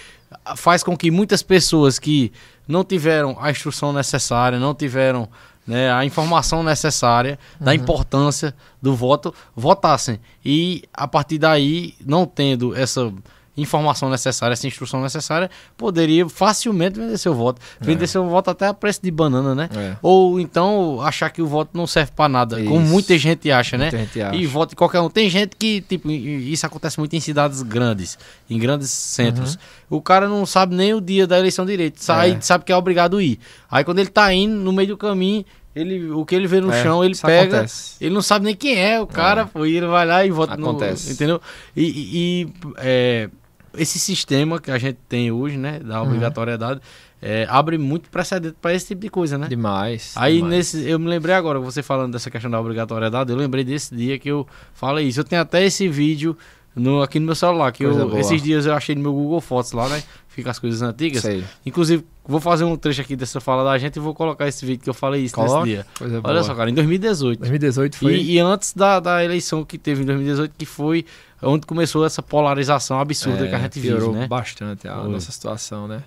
faz 0.57 0.83
com 0.83 0.97
que 0.97 1.11
muitas 1.11 1.43
pessoas 1.43 1.99
que 1.99 2.33
não 2.67 2.83
tiveram 2.83 3.37
a 3.39 3.51
instrução 3.51 3.93
necessária, 3.93 4.59
não 4.59 4.75
tiveram 4.75 5.29
né, 5.67 5.93
a 5.93 6.03
informação 6.03 6.63
necessária 6.63 7.39
da 7.61 7.75
importância 7.75 8.55
do 8.81 8.95
voto, 8.95 9.35
votassem. 9.55 10.19
E 10.43 10.83
a 10.95 11.07
partir 11.07 11.37
daí, 11.37 11.93
não 12.07 12.25
tendo 12.25 12.75
essa 12.75 13.13
informação 13.61 14.09
necessária, 14.09 14.53
essa 14.55 14.67
instrução 14.67 15.03
necessária, 15.03 15.51
poderia 15.77 16.29
facilmente 16.29 16.99
vender 16.99 17.19
seu 17.19 17.35
voto. 17.35 17.61
Vender 17.81 18.07
seu 18.07 18.27
voto 18.29 18.51
até 18.51 18.67
a 18.69 18.73
preço 18.75 19.01
de 19.03 19.11
banana, 19.11 19.55
né? 19.55 19.69
É. 19.77 19.97
Ou 20.01 20.39
então 20.41 21.01
achar 21.03 21.29
que 21.31 21.43
o 21.43 21.47
voto 21.47 21.71
não 21.75 21.87
serve 21.87 22.13
pra 22.15 22.29
nada, 22.29 22.57
como 22.63 22.81
Isso. 22.81 22.91
muita 22.93 23.19
gente 23.19 23.51
acha, 23.51 23.77
né? 23.77 23.85
Muita 23.91 23.99
gente 23.99 24.21
acha. 24.23 24.37
E 24.37 24.47
vota 24.47 24.75
em 24.75 24.77
qualquer 24.77 25.01
um. 25.01 25.11
Tem 25.11 25.29
gente 25.29 25.57
que, 25.57 25.81
tipo, 25.83 26.11
isso 26.11 26.65
acontece 26.65 26.99
muito 26.99 27.15
em 27.17 27.21
cidades 27.21 27.61
grandes, 27.63 28.17
em 28.49 28.59
grandes 28.59 28.91
centros. 28.91 29.59
O 29.91 30.01
cara 30.01 30.29
não 30.29 30.47
sabe 30.47 30.75
nem 30.75 30.95
o 30.95 31.01
dia 31.01 31.27
da 31.27 31.39
eleição 31.39 31.67
direito, 31.67 32.03
sai, 32.03 32.31
Uhum. 32.33 32.37
É. 32.39 32.41
sabe 32.41 32.65
que 32.65 32.73
é 32.73 32.77
obrigado 32.77 33.17
a 33.19 33.23
ir. 33.23 33.39
Aí 33.71 33.83
quando 33.85 33.99
ele 33.99 34.09
tá 34.11 34.33
indo, 34.33 34.55
no 34.55 34.73
meio 34.73 34.89
do 34.89 34.97
caminho, 34.97 35.45
ele, 35.75 36.11
o 36.11 36.25
que 36.27 36.35
ele 36.35 36.47
vê 36.49 36.61
no 36.61 36.73
É, 36.73 36.83
chão, 36.83 37.05
ele 37.05 37.15
pega. 37.17 37.57
acontece. 37.59 37.95
Ele 38.01 38.13
não 38.13 38.21
sabe 38.23 38.45
nem 38.47 38.55
quem 38.57 38.77
é 38.79 39.01
o 39.01 39.07
cara, 39.07 39.47
pô, 39.47 39.65
e 39.65 39.77
ele 39.77 39.87
vai 39.87 40.05
lá 40.05 40.27
e 40.27 40.31
vota 40.31 40.55
Acontece. 40.55 41.07
no. 41.09 41.13
Entendeu? 41.15 41.41
E, 41.77 41.83
e- 41.85 42.43
e, 42.43 42.49
é, 42.79 43.31
esse 43.77 43.99
sistema 43.99 44.61
que 44.61 44.71
a 44.71 44.79
gente 44.79 44.99
tem 45.09 45.31
hoje, 45.31 45.57
né, 45.57 45.79
Uhum. 45.83 45.89
da 45.89 46.03
obrigatoriedade, 46.03 46.81
é, 47.21 47.47
abre 47.51 47.77
muito 47.79 48.09
precedente 48.11 48.57
para 48.61 48.73
esse 48.73 48.89
tipo 48.89 49.01
de 49.01 49.11
coisa, 49.11 49.37
né? 49.37 49.49
Demais. 49.49 50.13
Aí 50.17 50.37
demais. 50.37 50.53
nesse, 50.55 50.89
eu 50.89 50.99
me 50.99 51.09
lembrei 51.09 51.35
agora, 51.35 51.59
você 51.59 51.83
falando 51.83 52.13
dessa 52.13 52.31
questão 52.31 52.51
da 52.51 52.61
obrigatoriedade, 52.61 53.31
eu 53.31 53.37
lembrei 53.37 53.65
desse 53.65 53.95
dia 53.95 54.19
que 54.19 54.29
eu 54.31 54.47
falei 54.73 55.09
isso. 55.09 55.21
Eu 55.21 55.25
tenho 55.25 55.43
até 55.43 55.65
esse 55.65 55.89
vídeo 55.89 56.37
no, 56.79 57.03
aqui 57.03 57.19
no 57.21 57.27
meu 57.27 57.35
celular, 57.35 57.73
que 57.73 57.85
eu, 57.85 58.19
esses 58.19 58.43
dias 58.43 58.67
eu 58.67 58.75
achei 58.75 58.95
no 58.95 59.03
meu 59.03 59.13
Google 59.13 59.41
Fotos 59.41 59.73
lá, 59.73 59.89
né? 59.89 60.03
Fica 60.29 60.51
as 60.51 60.59
coisas 60.59 60.81
antigas. 60.83 61.23
Sei. 61.23 61.43
Inclusive, 61.67 62.05
vou 62.25 62.41
fazer 62.41 62.63
um 62.65 62.77
trecho 62.77 63.01
aqui 63.01 63.17
dessa 63.17 63.41
fala 63.41 63.65
da 63.65 63.77
gente 63.77 63.97
e 63.97 64.01
vou 64.01 64.15
colocar 64.15 64.47
esse 64.47 64.65
vídeo 64.65 64.83
que 64.85 64.89
eu 64.89 64.95
falei 64.95 65.25
isso 65.25 65.35
Coloca. 65.35 65.61
nesse 65.61 65.71
dia. 65.75 65.87
Coisa 65.99 66.15
Olha 66.17 66.23
boa. 66.23 66.43
só, 66.45 66.55
cara, 66.55 66.71
em 66.71 66.75
2018. 66.75 67.41
2018 67.41 67.97
foi. 67.97 68.15
E, 68.15 68.33
e 68.35 68.39
antes 68.39 68.73
da, 68.73 69.01
da 69.01 69.25
eleição 69.25 69.65
que 69.65 69.77
teve 69.77 70.03
em 70.03 70.07
2018, 70.07 70.55
que 70.57 70.65
foi 70.65 71.05
onde 71.43 71.67
começou 71.67 72.05
essa 72.07 72.23
polarização 72.23 73.01
absurda 73.01 73.47
É, 73.47 73.49
que 73.49 73.55
a 73.55 73.59
gente 73.59 73.81
vive, 73.81 74.09
né? 74.11 74.27
bastante 74.29 74.87
a 74.87 74.97
Foi. 75.01 75.09
nossa 75.11 75.33
situação, 75.33 75.89
né? 75.89 76.03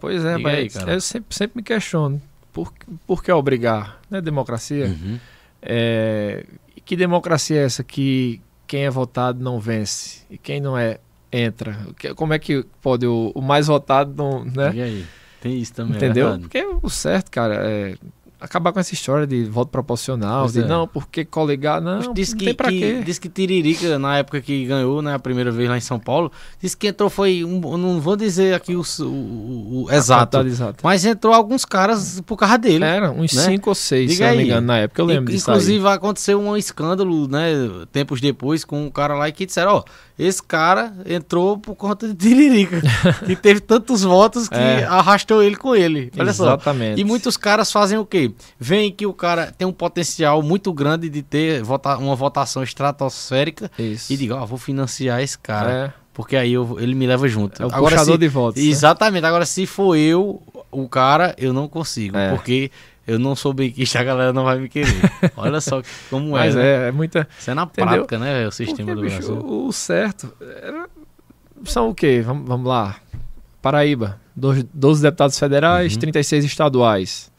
Pois 0.00 0.24
é, 0.24 0.36
Diga 0.36 0.48
aí, 0.50 0.64
mas 0.64 0.74
cara. 0.74 0.92
eu 0.92 1.00
sempre, 1.00 1.34
sempre 1.36 1.56
me 1.56 1.62
questiono. 1.62 2.20
Por, 2.52 2.72
por 3.06 3.24
que 3.24 3.32
obrigar? 3.32 4.00
Não 4.08 4.18
é 4.18 4.22
democracia? 4.22 4.86
Uhum. 4.86 5.18
É, 5.60 6.44
que 6.84 6.94
democracia 6.94 7.60
é 7.60 7.64
essa 7.64 7.82
que 7.82 8.40
quem 8.66 8.84
é 8.84 8.90
votado 8.90 9.42
não 9.42 9.58
vence 9.58 10.22
e 10.30 10.38
quem 10.38 10.60
não 10.60 10.76
é 10.76 10.98
entra? 11.32 11.76
Como 12.16 12.32
é 12.32 12.38
que 12.38 12.64
pode 12.80 13.06
o, 13.06 13.32
o 13.34 13.40
mais 13.42 13.66
votado 13.66 14.12
não, 14.16 14.44
né? 14.44 14.72
E 14.74 14.82
aí? 14.82 15.06
Tem 15.40 15.58
isso 15.58 15.74
também, 15.74 15.94
é 15.94 15.96
Entendeu? 15.96 16.30
verdade. 16.30 16.42
Porque 16.42 16.78
o 16.82 16.88
certo, 16.88 17.30
cara, 17.30 17.56
é 17.56 17.96
acabar 18.44 18.72
com 18.72 18.78
essa 18.80 18.94
história 18.94 19.26
de 19.26 19.44
voto 19.44 19.70
proporcional, 19.70 20.42
Pois 20.42 20.52
de 20.52 20.60
é. 20.60 20.66
não, 20.66 20.86
porque 20.86 21.24
coligar, 21.24 21.80
não, 21.80 22.12
Diz 22.12 22.30
não 22.30 22.38
que, 22.38 22.44
tem 22.44 22.54
pra 22.54 22.68
que- 22.68 22.78
quê. 22.78 23.02
diz 23.04 23.18
que 23.18 23.28
Tiririca, 23.28 23.98
na 23.98 24.18
época 24.18 24.40
que 24.40 24.64
ganhou, 24.66 25.00
né, 25.02 25.14
a 25.14 25.18
primeira 25.18 25.50
vez 25.50 25.68
lá 25.68 25.76
em 25.76 25.80
São 25.80 25.98
Paulo, 25.98 26.30
disse 26.60 26.76
que 26.76 26.88
entrou, 26.88 27.08
foi, 27.10 27.44
um, 27.44 27.58
não 27.78 28.00
vou 28.00 28.16
dizer 28.16 28.54
aqui 28.54 28.74
o, 28.76 28.82
o- 29.00 29.84
o- 29.84 29.92
exato, 29.92 30.38
exata. 30.46 30.76
mas 30.82 31.04
entrou 31.04 31.32
alguns 31.32 31.64
caras 31.64 32.20
por 32.26 32.36
causa 32.36 32.58
dele. 32.58 32.84
Era 32.84 33.10
uns 33.10 33.32
né? 33.34 33.42
5 33.42 33.68
ou 33.70 33.74
6, 33.74 34.14
se 34.16 34.20
não 34.22 34.30
me 34.30 34.38
aí. 34.38 34.44
engano, 34.44 34.66
na 34.66 34.78
época. 34.78 35.00
Eu 35.02 35.06
lembro 35.06 35.32
disso 35.32 35.50
aí. 35.50 35.56
Inclusive 35.56 35.88
aconteceu 35.88 36.40
um 36.40 36.56
escândalo, 36.56 37.26
né, 37.28 37.52
tempos 37.92 38.20
depois, 38.20 38.64
com 38.64 38.84
um 38.86 38.90
cara 38.90 39.14
lá 39.14 39.30
que 39.30 39.46
disseram, 39.46 39.72
ó, 39.76 39.84
esse 40.18 40.42
cara 40.42 40.92
entrou 41.06 41.58
por 41.58 41.74
conta 41.74 42.06
de 42.06 42.14
Tiririca, 42.14 42.80
e 43.28 43.34
teve 43.34 43.60
tantos 43.60 44.02
votos 44.02 44.48
que 44.48 44.54
É. 44.54 44.84
arrastou 44.84 45.42
ele 45.42 45.56
com 45.56 45.74
ele. 45.74 46.10
Olha 46.18 46.32
só. 46.32 46.44
Exatamente. 46.44 47.00
E 47.00 47.04
muitos 47.04 47.36
caras 47.36 47.72
fazem 47.72 47.98
o 47.98 48.04
quê? 48.06 48.30
Veem 48.58 48.90
que 48.92 49.06
o 49.06 49.12
cara 49.12 49.52
tem 49.56 49.66
um 49.66 49.72
potencial 49.72 50.42
muito 50.42 50.72
grande 50.72 51.08
de 51.08 51.22
ter 51.22 51.62
vota 51.62 51.96
uma 51.96 52.14
votação 52.16 52.62
estratosférica 52.62 53.70
Isso. 53.78 54.12
e 54.12 54.16
diga, 54.16 54.36
ó, 54.36 54.46
vou 54.46 54.58
financiar 54.58 55.20
esse 55.20 55.38
cara, 55.38 55.70
É, 55.70 55.92
porque 56.12 56.36
aí 56.36 56.52
eu, 56.52 56.78
ele 56.80 56.94
me 56.94 57.06
leva 57.06 57.26
junto. 57.28 57.62
é 57.62 57.66
o 57.66 57.68
Agora, 57.74 57.94
puxador 57.96 58.14
se- 58.14 58.18
de 58.18 58.28
votos. 58.28 58.62
né? 58.62 58.68
Exatamente. 58.68 59.24
Agora, 59.26 59.44
se 59.46 59.66
for 59.66 59.96
eu, 59.96 60.42
o 60.70 60.88
cara, 60.88 61.34
eu 61.38 61.52
não 61.52 61.68
consigo, 61.68 62.16
É. 62.16 62.30
porque 62.30 62.70
eu 63.06 63.18
não 63.18 63.36
sou 63.36 63.52
benquista, 63.52 63.98
a 64.00 64.04
galera 64.04 64.32
não 64.32 64.44
vai 64.44 64.58
me 64.58 64.68
querer. 64.68 64.94
Olha 65.36 65.60
só 65.60 65.82
como 66.08 66.30
Mas 66.30 66.54
é, 66.56 66.58
né? 66.58 66.84
é, 66.86 66.88
é 66.88 66.92
muita. 66.92 67.28
Isso 67.38 67.50
é 67.50 67.54
na 67.54 67.64
Entendeu? 67.64 67.86
prática, 68.06 68.18
né, 68.18 68.46
o 68.46 68.50
sistema 68.50 68.92
Porque, 68.92 68.94
do 68.94 69.00
bicho, 69.02 69.32
Brasil. 69.34 69.46
o, 69.66 69.72
certo 69.72 70.32
era- 70.62 70.86
são 71.64 71.90
o 71.90 71.94
quê? 71.94 72.22
Vamos, 72.24 72.46
vamos 72.48 72.66
lá. 72.66 72.96
Paraíba, 73.62 74.20
doze 74.36 74.68
12 74.74 75.00
deputados 75.02 75.38
federais, 75.38 75.94
Uhum. 75.94 76.00
36 76.00 76.44
estaduais. 76.44 77.30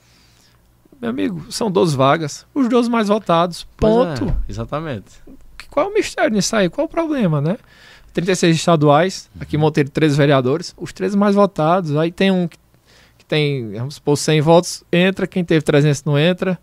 Meu 1.01 1.09
amigo, 1.09 1.45
são 1.51 1.69
12 1.69 1.95
vagas, 1.95 2.45
os 2.53 2.67
12 2.69 2.89
mais 2.89 3.07
votados. 3.07 3.67
Pois 3.77 3.93
Ponto. 4.19 4.30
é, 4.30 4.51
exatamente. 4.51 5.05
Qual 5.69 5.88
é 5.88 5.89
o 5.89 5.93
mistério 5.93 6.34
nisso 6.34 6.55
aí? 6.55 6.69
Qual 6.69 6.85
o 6.85 6.89
problema, 6.89 7.41
né? 7.41 7.57
36 8.13 8.55
estaduais, 8.55 9.30
aqui 9.39 9.57
Monteiro 9.57 9.89
13 9.89 10.15
vereadores, 10.15 10.73
os 10.77 10.93
13 10.93 11.17
mais 11.17 11.35
votados. 11.35 11.95
Aí 11.97 12.11
tem 12.11 12.31
um 12.31 12.47
que, 12.47 12.57
que 13.17 13.26
tem, 13.26 13.73
vamos 13.73 13.95
supor, 13.95 14.15
100 14.17 14.39
votos, 14.39 14.84
entra, 14.91 15.27
quem 15.27 15.43
teve 15.43 15.61
300 15.63 16.03
não 16.05 16.17
entra. 16.17 16.57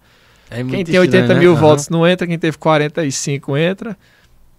É 0.50 0.62
Quem 0.64 0.84
tem 0.84 0.98
80 0.98 1.18
estranho, 1.18 1.40
mil 1.40 1.54
né? 1.54 1.60
votos 1.60 1.88
não 1.88 2.06
entra, 2.06 2.26
quem 2.26 2.38
teve 2.38 2.58
45 2.58 3.56
entra. 3.56 3.96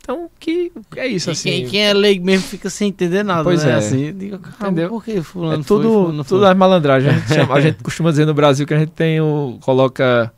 Então, 0.03 0.29
que 0.37 0.69
é 0.97 1.07
isso, 1.07 1.31
assim. 1.31 1.49
quem, 1.49 1.65
quem 1.65 1.81
é 1.85 1.93
leigo 1.93 2.25
mesmo 2.25 2.45
fica 2.45 2.69
sem 2.69 2.89
entender 2.89 3.23
nada, 3.23 3.45
Pois 3.45 3.63
né? 3.63 3.71
é. 3.71 3.75
Assim, 3.75 4.13
caramba, 4.13 4.41
Entendeu? 4.65 4.89
por 4.89 5.01
que 5.05 5.21
fulano 5.21 5.53
É 5.53 5.63
foi, 5.63 5.63
tudo, 5.63 5.89
fulano 5.89 6.23
tudo 6.25 6.39
foi? 6.41 6.49
as 6.51 6.57
malandragens. 6.57 7.13
A 7.13 7.17
gente, 7.19 7.27
chama- 7.33 7.55
a 7.55 7.61
gente 7.61 7.81
costuma 7.81 8.09
dizer 8.09 8.25
no 8.25 8.33
Brasil 8.33 8.67
que 8.67 8.73
a 8.73 8.79
gente 8.79 8.91
tem 8.91 9.21
o. 9.21 9.57
coloca 9.61 10.29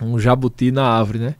um 0.00 0.16
jabuti 0.16 0.70
na 0.70 0.86
árvore, 0.86 1.18
né? 1.18 1.34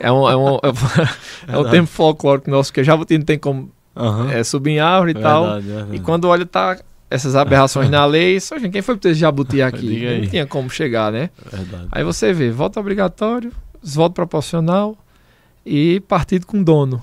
É 0.00 0.10
um, 0.10 0.26
é 0.26 0.34
um, 0.34 0.48
é 0.54 0.68
um, 0.70 1.52
é 1.52 1.58
um 1.58 1.70
tempo 1.70 1.86
folclórico 1.86 2.50
nosso, 2.50 2.70
porque 2.70 2.82
jabuti 2.82 3.18
não 3.18 3.26
tem 3.26 3.38
como 3.38 3.70
Aham. 3.94 4.30
é, 4.32 4.42
subir 4.42 4.70
em 4.70 4.78
árvore 4.80 5.10
e 5.10 5.14
tal. 5.20 5.42
Verdade, 5.44 5.66
verdade. 5.66 5.96
E 5.96 6.00
quando 6.00 6.24
olha, 6.28 6.46
tá 6.46 6.78
essas 7.10 7.36
aberrações 7.36 7.90
na 7.90 8.06
lei, 8.06 8.40
só, 8.40 8.58
gente, 8.58 8.72
quem 8.72 8.80
foi 8.80 8.96
ter 8.96 9.10
esse 9.10 9.20
jabuti 9.20 9.60
aqui? 9.62 10.02
Não 10.22 10.28
tinha 10.30 10.46
como 10.46 10.70
chegar, 10.70 11.12
né? 11.12 11.28
Verdade. 11.52 11.88
Aí 11.92 12.02
você 12.02 12.32
vê, 12.32 12.50
voto 12.50 12.80
obrigatório, 12.80 13.52
voto 13.82 14.14
proporcional 14.14 14.96
e 15.66 16.00
partido 16.00 16.46
com 16.46 16.62
dono. 16.62 17.02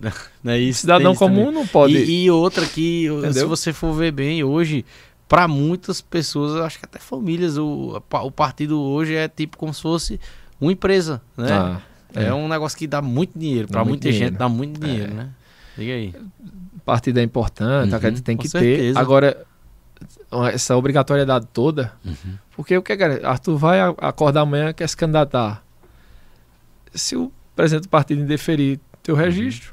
Não 0.44 0.52
é 0.52 0.58
isso, 0.58 0.82
Cidadão 0.82 1.12
isso 1.12 1.18
também. 1.20 1.44
comum 1.46 1.50
não 1.50 1.66
pode. 1.66 1.96
E, 1.96 2.24
e 2.24 2.30
outra 2.30 2.66
que, 2.66 3.08
se 3.08 3.14
Entendeu? 3.14 3.48
você 3.48 3.72
for 3.72 3.94
ver 3.94 4.12
bem, 4.12 4.44
hoje, 4.44 4.84
para 5.26 5.48
muitas 5.48 6.02
pessoas, 6.02 6.56
acho 6.56 6.78
que 6.78 6.84
até 6.84 6.98
famílias, 6.98 7.56
o, 7.56 8.02
o 8.12 8.30
partido 8.30 8.78
hoje 8.78 9.14
é 9.14 9.26
tipo 9.26 9.56
como 9.56 9.72
se 9.72 9.80
fosse 9.80 10.20
uma 10.60 10.70
empresa, 10.70 11.22
né? 11.34 11.50
Ah, 11.50 11.80
é. 12.14 12.24
é. 12.26 12.34
um 12.34 12.46
negócio 12.46 12.76
que 12.76 12.86
dá 12.86 13.00
muito 13.00 13.38
dinheiro, 13.38 13.66
para 13.66 13.82
muita 13.82 14.08
gente 14.08 14.14
dinheiro. 14.16 14.36
dá 14.36 14.48
muito 14.48 14.78
dinheiro, 14.78 15.10
É. 15.12 15.14
né? 15.14 15.28
Diga 15.78 15.92
aí. 15.94 16.14
partido 16.84 17.18
é 17.18 17.22
importante, 17.22 17.90
Uhum, 17.90 17.96
acredito 17.96 18.20
que 18.20 18.24
tem 18.26 18.36
que 18.36 18.46
certeza. 18.48 18.94
ter. 18.94 19.00
Agora, 19.00 19.46
essa 20.52 20.76
obrigatoriedade 20.76 21.46
toda, 21.50 21.92
Uhum. 22.04 22.34
porque 22.54 22.76
o 22.76 22.82
que, 22.82 22.94
cara? 22.94 23.26
Arthur 23.26 23.56
vai 23.56 23.80
acordar 23.80 24.42
amanhã 24.42 24.74
quer 24.74 24.86
se 24.86 24.96
candidatar. 24.96 25.64
Se 26.94 27.16
o 27.16 27.32
presidente 27.56 27.84
do 27.84 27.88
partido 27.88 28.20
indeferir 28.22 28.78
teu 29.02 29.14
registro, 29.14 29.72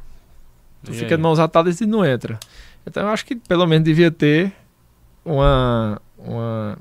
tu 0.84 0.90
Uhum. 0.92 0.96
E 0.96 1.00
fica 1.00 1.14
aí? 1.14 1.18
de 1.18 1.22
mãos 1.22 1.40
atadas 1.40 1.80
e 1.82 1.86
não 1.86 2.04
entra. 2.06 2.40
Então 2.86 3.04
eu 3.04 3.10
acho 3.10 3.26
que 3.26 3.36
pelo 3.36 3.66
menos 3.68 3.86
devia 3.86 4.10
ter 4.12 4.52
uma, 5.24 6.02
uma, 6.18 6.78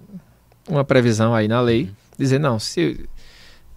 uma 0.69 0.85
previsão 0.85 1.35
aí 1.35 1.47
na 1.49 1.61
lei, 1.61 1.85
Uhum. 1.85 1.91
dizer, 2.19 2.39
não, 2.39 2.59
se, 2.59 3.09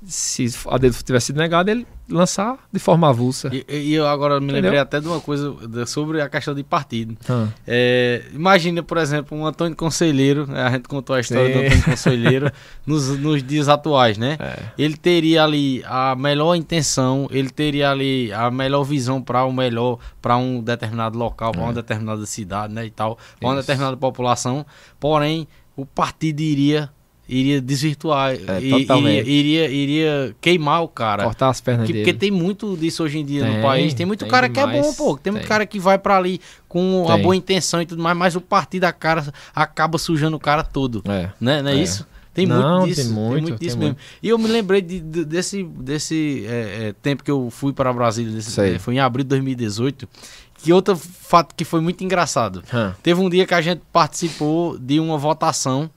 se 0.06 0.46
a 0.68 0.78
dele 0.78 0.94
tivesse 0.94 1.28
sido 1.28 1.38
negada, 1.38 1.72
ele 1.72 1.88
lançar 2.10 2.58
de 2.72 2.80
forma 2.80 3.08
avulsa. 3.10 3.50
E, 3.54 3.66
e 3.70 3.94
eu 3.94 4.06
agora 4.06 4.40
me 4.40 4.46
Entendeu? 4.48 4.62
lembrei 4.64 4.80
até 4.80 5.00
de 5.00 5.08
uma 5.08 5.22
coisa 5.22 5.56
sobre 5.88 6.22
a 6.22 6.28
questão 6.28 6.54
de 6.54 6.64
partido. 6.64 7.16
Ah, 7.30 7.48
É, 7.66 8.24
imagina, 8.34 8.84
por 8.84 8.98
exemplo, 8.98 9.38
um 9.38 9.46
Antônio 9.46 9.76
Conselheiro, 9.76 10.46
né? 10.46 10.64
a 10.64 10.72
gente 10.72 10.88
contou 10.90 11.16
a 11.16 11.20
história 11.22 11.48
Sim. 11.48 11.54
do 11.54 11.66
Antônio 11.66 11.84
Conselheiro 11.86 12.52
nos, 12.86 13.18
nos 13.20 13.42
dias 13.42 13.70
atuais, 13.70 14.18
né? 14.18 14.38
é. 14.40 14.60
Ele 14.78 14.98
teria 14.98 15.44
ali 15.44 15.82
a 15.86 16.16
melhor 16.16 16.56
intenção, 16.56 17.28
ele 17.32 17.50
teria 17.50 17.90
ali 17.92 18.32
a 18.34 18.52
melhor 18.52 18.84
visão 18.84 19.22
para 19.22 19.46
o 19.46 19.54
melhor, 19.54 19.98
para 20.22 20.36
um 20.38 20.62
determinado 20.62 21.18
local, 21.18 21.52
para 21.54 21.62
uma 21.62 21.74
determinada 21.74 22.26
cidade, 22.26 22.74
né, 22.74 22.86
e 22.86 22.92
tal, 22.92 23.18
para 23.40 23.48
uma 23.50 23.54
É. 23.56 23.62
Determinada 23.62 23.96
população. 23.96 24.66
Porém, 25.00 25.48
o 25.76 25.86
partido 25.86 26.42
iria 26.42 26.90
iria 27.28 27.62
desvirtuar, 27.62 28.32
É, 28.34 28.60
iria, 28.62 29.22
iria 29.22 29.68
iria 29.70 30.36
queimar 30.42 30.84
o 30.84 30.88
cara. 30.88 31.24
Cortar 31.24 31.50
as 31.50 31.62
pernas 31.62 31.88
Que- 31.88 31.94
dele. 31.94 32.06
porque 32.06 32.18
tem 32.20 32.32
muito 32.32 32.76
disso 32.78 33.04
hoje 33.04 33.20
em 33.20 33.26
dia 33.26 33.46
no 33.46 33.54
Tem, 33.54 33.62
país. 33.62 33.94
Tem 33.94 34.06
muito 34.06 34.20
tem 34.22 34.28
cara 34.30 34.50
que 34.50 34.60
é 34.60 34.66
bom, 34.66 34.72
demais. 34.74 34.96
pô. 34.96 35.18
Tem 35.18 35.32
muito 35.32 35.44
Tem. 35.44 35.50
cara 35.50 35.66
que 35.66 35.80
vai 35.80 35.98
pra 35.98 36.18
ali 36.18 36.40
com 36.68 37.06
a 37.10 37.18
boa 37.18 37.36
intenção 37.36 37.82
e 37.82 37.86
tudo 37.86 38.02
mais, 38.04 38.18
mas 38.18 38.36
o 38.36 38.42
partido 38.42 38.92
cara 39.00 39.34
acaba 39.56 39.98
sujando 39.98 40.36
o 40.36 40.40
cara 40.40 40.64
todo. 40.64 41.02
É. 41.08 41.30
Né? 41.40 41.62
Não 41.62 41.70
é, 41.72 41.76
É. 41.78 41.82
isso? 41.84 42.06
Tem 42.34 42.48
Não, 42.48 42.80
muito 42.80 42.90
disso. 42.96 43.04
tem 43.04 43.12
muito, 43.14 43.52
disso 43.60 43.78
tem 43.78 43.86
mesmo. 43.90 43.98
E 44.22 44.28
eu 44.30 44.38
me 44.40 44.48
lembrei 44.48 44.82
de- 44.82 45.00
de- 45.00 45.24
desse, 45.24 45.62
desse 45.64 46.44
é, 46.48 46.88
é, 46.90 46.94
tempo 47.00 47.24
que 47.24 47.30
eu 47.30 47.50
fui 47.52 47.72
para 47.72 47.94
Brasília. 47.94 48.32
Desse, 48.34 48.60
é, 48.60 48.80
foi 48.80 48.96
em 48.96 49.00
abril 49.00 49.24
de 49.24 49.30
2018. 49.30 50.10
Que 50.58 50.74
outro 50.74 50.96
fato 50.98 51.54
que 51.56 51.64
foi 51.64 51.80
muito 51.80 52.04
engraçado. 52.04 52.64
Teve 53.04 53.22
um 53.22 53.30
dia 53.30 53.46
que 53.46 53.54
a 53.54 53.62
gente 53.62 53.82
participou 53.92 54.80
de 54.80 55.00
uma 55.00 55.16
votação, 55.18 55.92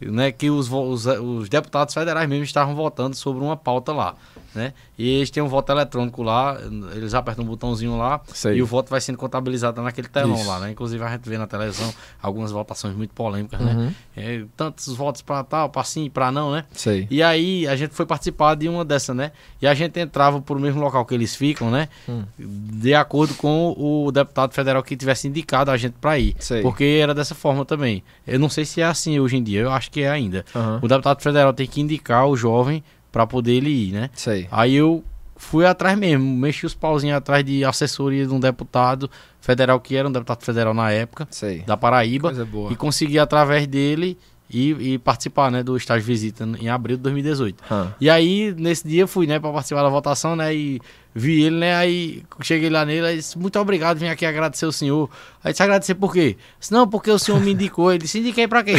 né, 0.00 0.32
que 0.32 0.50
os, 0.50 0.70
os, 0.70 1.06
os 1.06 1.48
deputados 1.48 1.94
federais 1.94 2.28
mesmo 2.28 2.44
estavam 2.44 2.74
votando 2.74 3.16
sobre 3.16 3.42
uma 3.42 3.56
pauta 3.56 3.92
lá, 3.92 4.14
né? 4.54 4.72
E 4.98 5.08
eles 5.16 5.30
têm 5.30 5.42
um 5.42 5.48
voto 5.48 5.70
eletrônico 5.72 6.22
lá, 6.22 6.58
eles 6.94 7.14
apertam 7.14 7.44
um 7.44 7.48
botãozinho 7.48 7.96
lá 7.96 8.20
Sei. 8.34 8.56
e 8.56 8.62
o 8.62 8.66
voto 8.66 8.90
vai 8.90 9.00
sendo 9.00 9.16
contabilizado 9.18 9.80
naquele 9.82 10.08
telão 10.08 10.34
Isso. 10.34 10.48
lá, 10.48 10.60
né? 10.60 10.70
Inclusive 10.70 11.02
a 11.04 11.08
gente 11.10 11.28
vê 11.28 11.38
na 11.38 11.46
televisão 11.46 11.92
algumas 12.22 12.50
votações 12.50 12.94
muito 12.94 13.14
polêmicas, 13.14 13.60
Uhum. 13.60 13.66
né? 13.86 13.94
É, 14.16 14.44
tantos 14.56 14.88
votos 14.94 15.22
para 15.22 15.42
tal, 15.44 15.68
para 15.70 15.84
sim, 15.84 16.10
para 16.10 16.30
não, 16.32 16.50
né? 16.52 16.64
Sei. 16.72 17.06
E 17.10 17.22
aí 17.22 17.66
a 17.68 17.76
gente 17.76 17.94
foi 17.94 18.04
participar 18.06 18.54
de 18.54 18.68
uma 18.68 18.84
dessa, 18.84 19.14
né? 19.14 19.32
E 19.62 19.66
a 19.66 19.74
gente 19.74 19.98
entrava 19.98 20.40
por 20.40 20.56
o 20.56 20.60
mesmo 20.60 20.80
local 20.80 21.04
que 21.06 21.14
eles 21.14 21.34
ficam, 21.36 21.70
né? 21.70 21.88
Hum. 22.08 22.24
De 22.38 22.94
acordo 22.94 23.34
com 23.34 23.74
o 23.78 24.10
deputado 24.10 24.52
federal 24.52 24.82
que 24.82 24.96
tivesse 24.96 25.28
indicado 25.28 25.70
a 25.70 25.76
gente 25.76 25.94
para 26.00 26.18
ir. 26.18 26.34
Sei. 26.38 26.62
Porque 26.62 26.98
era 27.02 27.14
dessa 27.14 27.34
forma 27.34 27.64
também. 27.64 28.02
Eu 28.26 28.38
não 28.38 28.48
sei 28.48 28.64
se 28.64 28.80
é 28.80 28.84
assim 28.84 29.18
hoje 29.20 29.36
em 29.36 29.42
dia, 29.42 29.60
eu 29.60 29.70
acho 29.70 29.90
que 29.90 30.02
é 30.02 30.10
ainda. 30.10 30.44
Aham. 30.54 30.80
O 30.82 30.88
deputado 30.88 31.22
federal 31.22 31.52
tem 31.52 31.66
que 31.66 31.80
indicar 31.80 32.26
o 32.26 32.36
jovem 32.36 32.82
para 33.10 33.26
poder 33.26 33.52
ele 33.52 33.70
ir, 33.70 33.92
né? 33.92 34.10
Sei. 34.14 34.46
Aí 34.50 34.74
eu 34.74 35.04
fui 35.36 35.64
atrás 35.64 35.98
mesmo, 35.98 36.36
mexi 36.36 36.66
os 36.66 36.74
pauzinhos 36.74 37.16
atrás 37.16 37.44
de 37.44 37.64
assessoria 37.64 38.26
de 38.26 38.32
um 38.32 38.38
deputado 38.40 39.10
federal 39.40 39.80
que 39.80 39.96
era 39.96 40.06
um 40.06 40.12
deputado 40.12 40.44
federal 40.44 40.74
na 40.74 40.90
época, 40.90 41.26
Sei. 41.30 41.60
da 41.62 41.76
Paraíba, 41.76 42.28
Coisa 42.28 42.44
boa. 42.44 42.70
e 42.70 42.76
consegui 42.76 43.18
através 43.18 43.66
dele 43.66 44.18
ir, 44.50 44.78
ir 44.80 44.98
participar, 44.98 45.50
né, 45.50 45.62
do 45.62 45.76
estágio 45.76 46.04
visita 46.04 46.46
em 46.60 46.68
abril 46.68 46.96
de 46.98 47.02
2018. 47.04 47.62
Hã. 47.70 47.94
E 48.00 48.10
aí, 48.10 48.54
nesse 48.58 48.86
dia, 48.86 49.06
fui, 49.06 49.26
né, 49.26 49.38
pra 49.40 49.50
participar 49.50 49.82
da 49.82 49.88
votação, 49.88 50.36
né, 50.36 50.54
e 50.54 50.78
vi 51.14 51.42
ele, 51.42 51.56
né, 51.56 51.74
aí 51.74 52.22
cheguei 52.40 52.70
lá 52.70 52.84
nele, 52.84 53.06
aí 53.06 53.16
disse, 53.16 53.38
muito 53.38 53.58
obrigado, 53.58 53.98
vim 53.98 54.08
aqui 54.08 54.24
agradecer 54.24 54.66
o 54.66 54.72
senhor. 54.72 55.10
Aí 55.42 55.52
disse, 55.52 55.62
agradecer 55.62 55.94
por 55.94 56.12
quê? 56.12 56.36
Disse, 56.58 56.72
não, 56.72 56.86
porque 56.86 57.10
o 57.10 57.18
senhor 57.18 57.40
me 57.40 57.52
indicou. 57.52 57.90
Ele 57.90 58.02
disse, 58.02 58.18
indiquei 58.18 58.46
pra 58.46 58.62
quê? 58.62 58.74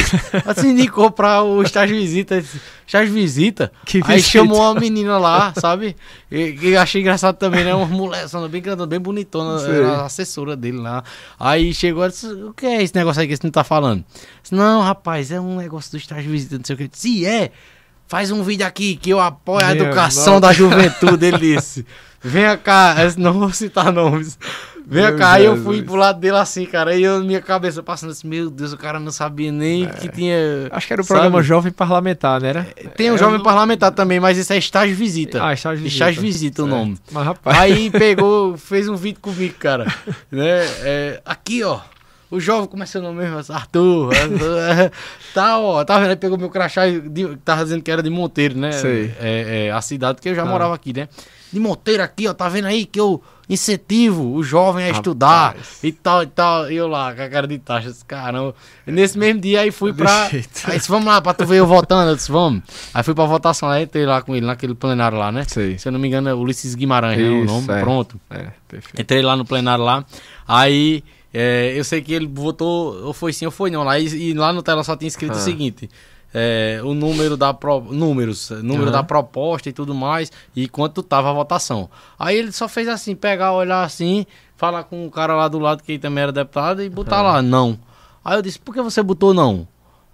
Aí 0.45 0.53
disse, 0.53 0.68
indicou 0.68 1.12
pra 1.12 1.41
o 1.44 1.62
estágio 1.62 1.95
visita. 1.95 2.44
Estágio 2.88 3.14
visita? 3.14 3.72
Que 3.86 3.98
aí 3.98 4.18
visita? 4.18 4.30
chamou 4.30 4.60
uma 4.60 4.80
menina 4.80 5.18
lá, 5.18 5.53
sabe? 5.60 5.95
E, 6.32 6.76
achei 6.78 7.02
engraçado 7.02 7.36
também, 7.36 7.64
né, 7.64 7.74
uma 7.74 7.86
mulher, 7.86 8.26
bem 8.49 8.62
grandona, 8.62 8.88
bem 8.88 8.99
bonitona, 8.99 9.62
era 9.68 9.98
a 9.98 10.06
assessora 10.06 10.56
dele 10.56 10.78
lá. 10.78 11.03
Aí 11.40 11.74
chegou 11.74 12.06
e 12.06 12.10
disse, 12.10 12.28
o 12.28 12.53
que 12.53 12.66
é 12.66 12.82
esse 12.82 12.95
negócio 12.95 13.22
aí 13.22 13.28
que 13.28 13.36
você 13.36 13.44
não 13.44 13.52
tá 13.52 13.64
falando? 13.64 14.06
Disse, 14.41 14.56
não, 14.56 14.82
rapaz, 14.82 15.32
é 15.32 15.40
um 15.40 15.58
negócio 15.58 15.91
do 15.91 15.98
estágio 15.98 16.32
visita, 16.32 16.58
não 16.58 16.64
sei 16.64 16.76
o 16.76 16.78
que. 16.78 16.84
Eu 16.84 16.88
disse, 16.88 17.02
Se 17.02 17.26
é, 17.26 17.52
faz 18.12 18.30
um 18.30 18.44
vídeo 18.44 18.68
aqui 18.68 18.98
que 18.98 19.10
eu 19.10 19.22
apoio 19.22 19.66
a 19.66 19.74
Meu, 19.74 19.86
educação 19.86 20.34
nossa. 20.34 20.48
da 20.48 20.52
juventude, 20.54 21.26
ele 21.28 21.38
disse. 21.38 21.86
Venha 22.22 22.58
cá, 22.58 22.94
esse- 23.06 23.18
não 23.18 23.32
vou 23.32 23.52
citar 23.54 23.90
nomes. 23.90 24.38
Venha 24.86 25.14
cá, 25.16 25.34
aí 25.34 25.46
eu 25.46 25.56
fui 25.64 25.82
pro 25.82 25.96
lado 25.96 26.20
dele 26.20 26.36
assim, 26.36 26.66
cara. 26.66 26.92
Aí 26.92 27.02
eu, 27.02 27.24
minha 27.24 27.40
cabeça 27.40 27.82
passando 27.82 28.10
assim, 28.12 28.28
meu 28.28 28.50
Deus, 28.50 28.74
o 28.74 28.78
cara 28.78 29.00
não 29.00 29.12
sabia 29.14 29.50
nem 29.50 29.88
que 29.88 30.10
tinha. 30.10 30.36
Acho 30.72 30.88
que 30.88 30.92
era 30.94 31.02
o 31.02 31.06
programa 31.06 31.38
Sabe? 31.38 31.48
Jovem 31.48 31.72
Parlamentar, 31.72 32.42
né? 32.42 32.50
Era? 32.50 32.64
Tem 32.98 33.10
um 33.12 33.18
jovem 33.18 33.42
parlamentar 33.42 33.92
também, 33.94 34.20
mas 34.20 34.38
isso 34.38 34.52
é 34.52 34.58
estágio 34.58 34.94
visita. 34.96 35.42
Ah, 35.44 35.54
estágio 35.54 35.82
de 35.82 35.88
Estágio 35.88 36.22
visita 36.22 36.64
o 36.64 36.66
Certo. 36.66 36.78
nome. 36.78 36.98
Mas, 37.12 37.26
rapaz. 37.26 37.58
Aí 37.58 37.90
pegou, 37.90 38.58
fez 38.58 38.90
um 38.90 38.96
vídeo 38.98 39.22
comigo, 39.22 39.56
cara. 39.58 39.86
né? 40.30 40.66
É, 40.84 41.22
aqui, 41.26 41.64
ó. 41.64 41.80
O 42.32 42.40
jovem, 42.40 42.70
é 42.95 42.99
nome 42.99 43.20
mesmo? 43.20 43.53
Arthur. 43.53 44.14
Arthur, 44.16 44.91
tá, 45.36 45.60
ó. 45.60 45.84
Tá 45.84 45.99
vendo? 45.99 46.10
Aí 46.12 46.16
pegou 46.16 46.38
meu 46.38 46.49
crachá 46.49 46.88
e 46.88 47.02
de- 47.02 47.36
tava 47.44 47.64
dizendo 47.64 47.84
que 47.84 47.91
era 47.91 48.02
de 48.02 48.10
Monteiro, 48.10 48.58
né? 48.58 48.72
Sei. 48.72 49.14
É, 49.20 49.66
é, 49.68 49.72
a 49.72 49.82
cidade 49.82 50.22
que 50.22 50.30
eu 50.30 50.36
já 50.36 50.44
Ah. 50.44 50.45
morava 50.45 50.74
aqui, 50.74 50.94
né? 50.94 51.10
De 51.52 51.60
Monteiro 51.60 52.02
aqui, 52.02 52.28
ó. 52.30 52.34
Tá 52.34 52.48
vendo 52.48 52.68
aí 52.68 52.86
que 52.86 52.98
eu 52.98 53.22
incentivo 53.49 54.34
o 54.34 54.41
jovem 54.41 54.86
a 54.86 54.90
estudar 54.91 55.48
Rapaz. 55.49 55.80
e 55.84 55.91
tal 55.91 56.24
e 56.24 56.28
tal. 56.28 56.72
E 56.72 56.76
eu 56.78 56.88
lá, 56.88 57.14
com 57.14 57.22
a 57.22 57.28
cara 57.30 57.45
de 57.45 57.60
taxas, 57.60 58.02
caramba. 58.03 58.56
E 58.88 58.91
nesse 58.94 59.18
mesmo 59.18 59.41
dia 59.41 59.60
aí 59.60 59.70
fui 59.72 59.91
pra. 59.91 60.30
jeito. 60.30 60.48
Aí 60.64 60.78
disse, 60.78 60.88
vamos 60.90 61.06
lá, 61.08 61.20
pra 61.22 61.34
tu 61.34 61.45
ver 61.45 61.58
eu 61.58 61.68
votando. 61.68 62.12
Eu 62.12 62.16
disse, 62.16 62.32
vamos. 62.32 62.64
Aí 62.94 63.03
fui 63.03 63.14
pra 63.14 63.26
votação 63.26 63.68
lá, 63.68 63.82
entrei 63.82 64.06
lá 64.06 64.22
com 64.22 64.34
ele, 64.34 64.45
naquele 64.45 64.74
plenário 64.74 65.18
lá, 65.18 65.32
né? 65.34 65.44
Sei. 65.45 65.78
Se 65.78 65.86
eu 65.90 65.91
não 65.91 65.99
me 65.99 66.08
engano, 66.08 66.30
é 66.30 66.34
Ulisses 66.34 66.74
Guimarães, 66.76 67.18
né? 67.18 67.28
O 67.30 67.44
Isso, 67.44 67.53
nome. 67.53 67.74
é. 67.74 67.82
Pronto. 67.82 68.22
É, 68.30 68.48
perfeito. 68.70 69.02
Entrei 69.02 69.22
lá 69.22 69.36
no 69.36 69.44
plenário 69.44 69.84
lá. 69.84 70.06
Aí 70.48 71.03
é, 71.34 71.74
eu 71.76 71.84
sei 71.84 72.02
que 72.02 72.14
ele 72.14 72.28
votou, 72.28 73.06
ou 73.06 73.14
foi 73.14 73.32
sim 73.34 73.45
ou 73.45 73.52
foi 73.52 73.70
não. 73.72 73.84
Lá, 73.84 73.98
e, 73.99 74.06
e 74.08 74.34
lá 74.34 74.52
no 74.53 74.62
tela 74.62 74.84
só 74.84 74.95
tinha 74.95 75.08
escrito 75.08 75.34
Ah. 75.34 75.38
o 75.38 75.40
seguinte. 75.41 75.90
é, 76.34 76.80
o 76.86 76.94
número 76.94 77.36
da 77.36 77.53
pro, 77.53 77.82
números, 77.82 78.52
número 78.64 78.84
Aham. 78.84 78.91
da 78.94 79.03
proposta 79.03 79.68
e 79.68 79.74
tudo 79.74 79.94
mais, 79.94 80.32
e 80.56 80.66
quanto 80.66 81.03
tava 81.03 81.30
a 81.30 81.34
votação. 81.34 81.90
Aí 82.18 82.38
ele 82.38 82.53
só 82.53 82.70
fez 82.70 82.88
assim, 82.88 83.16
pegar, 83.16 83.52
olhar 83.52 83.84
assim, 83.84 84.26
falar 84.56 84.86
com 84.86 85.06
o 85.06 85.12
cara 85.12 85.36
lá 85.36 85.49
do 85.49 85.60
lado 85.60 85.84
que 85.84 85.99
também 85.99 86.24
era 86.24 86.32
deputado 86.32 86.82
e 86.82 86.88
botar 86.90 87.18
Ah. 87.20 87.22
lá, 87.22 87.41
não. 87.41 87.78
Aí 88.24 88.38
eu 88.38 88.41
disse, 88.41 88.58
por 88.60 88.74
que 88.74 88.82
você 88.82 89.03
botou 89.03 89.34
não? 89.34 89.68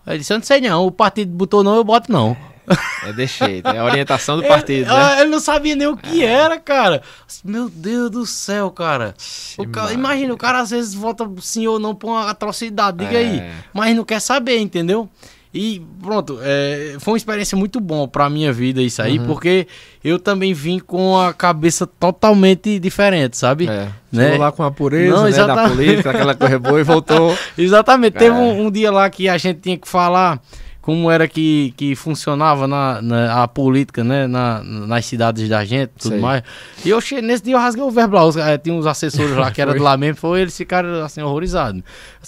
Aí 0.07 0.13
ele 0.13 0.19
disse, 0.19 0.33
eu 0.33 0.37
não 0.39 0.43
sei 0.43 0.59
não, 0.59 0.87
o 0.87 0.91
partido 0.91 1.31
botou 1.31 1.63
não, 1.63 1.75
eu 1.75 1.83
boto 1.83 2.11
não. 2.11 2.35
É 2.67 3.27
jeito. 3.27 3.67
É 3.69 3.77
a 3.79 3.83
orientação 3.85 4.37
do 4.37 4.43
partido, 4.47 4.81
ele, 4.81 4.85
né? 4.85 4.91
ah, 4.93 5.21
ele 5.21 5.29
não 5.29 5.39
sabia 5.39 5.75
nem 5.75 5.87
o 5.87 5.95
que 5.95 6.23
era, 6.23 6.59
cara. 6.59 7.01
Meu 7.43 7.69
Deus 7.69 8.09
do 8.11 8.25
céu, 8.25 8.69
cara. 8.71 9.13
O 9.57 9.67
ca- 9.67 9.81
Maria. 9.83 9.93
imagina, 9.95 10.33
o 10.33 10.37
cara 10.37 10.59
às 10.59 10.69
vezes 10.71 10.93
vota 10.93 11.29
sim 11.41 11.65
ou 11.67 11.79
não 11.79 11.95
por 11.95 12.07
uma 12.09 12.29
atrocidade, 12.29 12.97
diga 12.97 13.13
É. 13.13 13.17
aí. 13.17 13.43
Mas 13.73 13.95
não 13.95 14.03
quer 14.03 14.19
saber, 14.19 14.57
entendeu? 14.59 15.09
E 15.53 15.81
pronto, 16.03 16.37
é, 16.43 16.97
foi 16.99 17.13
uma 17.13 17.17
experiência 17.17 17.57
muito 17.57 17.79
boa 17.79 18.07
pra 18.07 18.29
minha 18.29 18.51
vida 18.51 18.81
isso 18.81 19.01
aí, 19.01 19.17
porque 19.17 19.65
eu 20.03 20.19
também 20.19 20.53
vim 20.53 20.77
com 20.77 21.17
a 21.17 21.33
cabeça 21.33 21.87
totalmente 21.87 22.77
diferente, 22.77 23.37
sabe? 23.37 23.67
É. 23.67 23.87
Né? 24.11 24.25
Chegou 24.25 24.39
lá 24.39 24.51
com 24.51 24.61
a 24.61 24.69
pureza 24.69 25.15
Não, 25.15 25.23
né, 25.23 25.31
da 25.31 25.35
exatamente. 25.37 25.69
política, 25.75 26.11
aquela 26.11 26.35
coisa 26.35 26.59
boa 26.59 26.79
e 26.79 26.83
voltou. 26.83 27.35
Exatamente. 27.57 28.13
Teve 28.13 28.35
É. 28.35 28.39
um, 28.39 28.65
um 28.67 28.71
dia 28.71 28.91
lá 28.91 29.09
que 29.09 29.27
a 29.29 29.37
gente 29.37 29.61
tinha 29.61 29.77
que 29.77 29.87
falar 29.87 30.39
como 30.87 31.11
era 31.11 31.27
que, 31.27 31.73
que 31.75 31.97
funcionava 31.97 32.65
na, 32.65 33.01
na- 33.01 33.43
a 33.43 33.47
política, 33.47 34.05
né? 34.05 34.25
Na, 34.25 34.63
nas 34.63 35.05
cidades 35.05 35.49
da 35.49 35.65
gente 35.65 35.89
tudo 35.99 36.13
Sei. 36.13 36.21
mais. 36.21 36.43
E 36.85 36.89
eu 36.89 37.01
che- 37.01 37.21
nesse 37.21 37.43
dia 37.43 37.55
eu 37.55 37.59
rasguei 37.59 37.83
o 37.83 37.91
verbo 37.91 38.15
lá. 38.15 38.23
Os- 38.23 38.37
eh, 38.37 38.57
tinha 38.57 38.73
uns 38.73 38.85
assessores 38.85 39.35
lá 39.35 39.51
que 39.51 39.61
era 39.61 39.73
de 39.73 39.79
lá 39.79 39.97
mesmo, 39.97 40.15
foi, 40.15 40.39
eles 40.39 40.55
ficaram 40.55 41.03
assim, 41.03 41.21
horrorizados. 41.21 41.81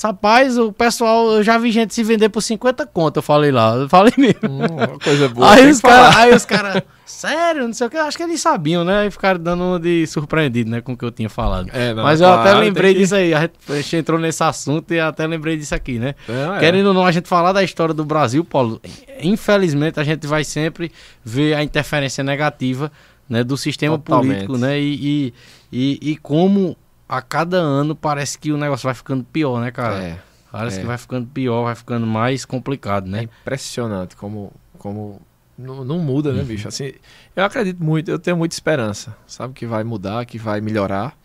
Rapaz, 0.03 0.57
o 0.57 0.73
pessoal, 0.73 1.31
eu 1.38 1.44
já 1.44 1.57
vi 1.57 1.72
gente 1.72 1.94
se 1.94 2.03
vender 2.03 2.27
por 2.27 2.41
50 2.41 2.86
conto, 2.86 3.18
eu 3.19 3.22
falei 3.23 3.49
lá. 3.49 3.76
Eu 3.77 3.88
falei 3.88 4.11
mesmo. 4.18 4.40
Hum, 4.44 4.99
coisa 5.02 5.30
boa. 5.30 5.53
aí, 5.53 5.69
os 5.69 5.80
que 5.80 5.88
cara, 5.88 6.18
aí 6.18 6.34
os 6.36 6.44
caras, 6.45 6.84
sério, 7.06 7.65
não 7.65 7.73
sei 7.73 7.88
o 7.88 7.90
que, 7.90 7.98
acho 7.98 8.18
que 8.18 8.23
eles 8.23 8.41
sabiam, 8.41 8.84
né? 8.84 9.07
E 9.07 9.11
ficaram 9.11 9.40
dando 9.40 9.64
uma 9.64 9.80
de 9.80 10.06
surpreendido, 10.07 10.69
né, 10.69 10.81
com 10.81 10.94
o 10.94 10.98
que 10.98 11.03
eu 11.06 11.11
tinha 11.11 11.30
falado. 11.30 11.69
É, 11.73 11.94
não, 11.94 12.03
Mas 12.03 12.19
eu 12.22 12.27
claro, 12.27 12.41
até 12.49 12.53
lembrei 12.60 12.94
que- 12.94 12.99
disso 12.99 13.15
aí, 13.15 13.34
a 13.34 13.49
gente, 13.76 13.95
entrou 13.95 14.19
nesse 14.19 14.44
assunto 14.44 14.94
e 14.94 14.99
até 14.99 15.26
lembrei 15.27 15.56
disso 15.57 15.73
aqui, 15.76 15.98
né? 15.99 16.14
É. 16.27 16.60
Querendo 16.60 16.88
ou 16.88 16.94
não, 16.94 17.06
a 17.06 17.11
gente 17.11 17.27
falar 17.30 17.52
da 17.53 17.64
história 17.64 17.94
do 17.94 18.03
Brasil, 18.06 18.44
Paulo, 18.49 18.81
infelizmente 19.21 19.99
a 19.99 20.03
gente 20.03 20.27
vai 20.27 20.43
sempre 20.43 20.91
ver 21.23 21.53
a 21.53 21.63
interferência 21.63 22.23
negativa 22.23 22.91
né, 23.30 23.43
do 23.43 23.55
sistema 23.55 23.97
Totalmente. 23.97 24.47
político, 24.47 24.57
né? 24.57 24.80
E, 24.80 25.34
e, 25.71 25.99
e, 26.11 26.17
como 26.17 26.76
a 27.07 27.21
cada 27.21 27.57
ano 27.57 27.95
parece 27.95 28.38
que 28.39 28.51
o 28.51 28.57
negócio 28.57 28.85
vai 28.85 28.95
ficando 28.95 29.23
pior, 29.23 29.61
né, 29.61 29.71
cara? 29.71 30.03
É, 30.03 30.19
Parece 30.51 30.77
é. 30.77 30.81
que 30.81 30.88
vai 30.88 30.97
ficando 30.97 31.27
pior, 31.27 31.63
vai 31.65 31.76
ficando 31.76 32.07
mais 32.07 32.43
complicado, 32.43 33.05
é 33.07 33.09
né? 33.09 33.23
impressionante 33.23 34.15
como, 34.15 34.51
como 34.80 35.21
não, 35.55 35.85
não 35.85 35.99
muda, 35.99 36.30
Uhum. 36.30 36.38
né, 36.38 36.43
bicho? 36.43 36.67
Assim, 36.67 36.93
eu 37.35 37.43
acredito 37.43 37.84
muito, 37.84 38.09
eu 38.09 38.17
tenho 38.17 38.35
muita 38.35 38.55
esperança, 38.55 39.15
sabe, 39.27 39.53
que 39.53 39.65
vai 39.67 39.84
mudar, 39.84 40.26
que 40.26 40.39
vai 40.39 40.59
melhorar. 40.59 41.15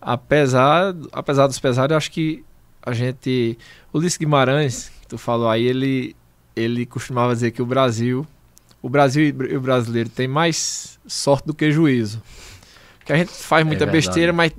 Apesar, 0.00 0.94
apesar 1.12 1.46
dos 1.46 1.58
pesares, 1.58 1.90
eu 1.90 1.96
acho 1.96 2.10
que 2.10 2.44
a 2.84 2.92
gente. 2.92 3.58
O 3.92 3.98
Ulisses 3.98 4.18
Guimarães, 4.18 4.90
que 5.00 5.08
tu 5.08 5.16
falou 5.16 5.48
aí, 5.48 5.64
ele, 5.64 6.14
ele 6.56 6.86
costumava 6.86 7.32
dizer 7.34 7.50
que 7.50 7.60
o 7.62 7.66
Brasil, 7.66 8.26
o 8.82 8.88
Brasil 8.88 9.34
e 9.50 9.56
o 9.56 9.60
brasileiro 9.60 10.08
tem 10.08 10.28
mais 10.28 10.98
sorte 11.06 11.46
do 11.46 11.54
que 11.54 11.70
juízo. 11.70 12.22
Que 13.04 13.12
a 13.12 13.16
gente 13.16 13.30
faz 13.32 13.64
muita 13.66 13.84
verdade. 13.84 14.06
besteira, 14.06 14.32
mas. 14.32 14.52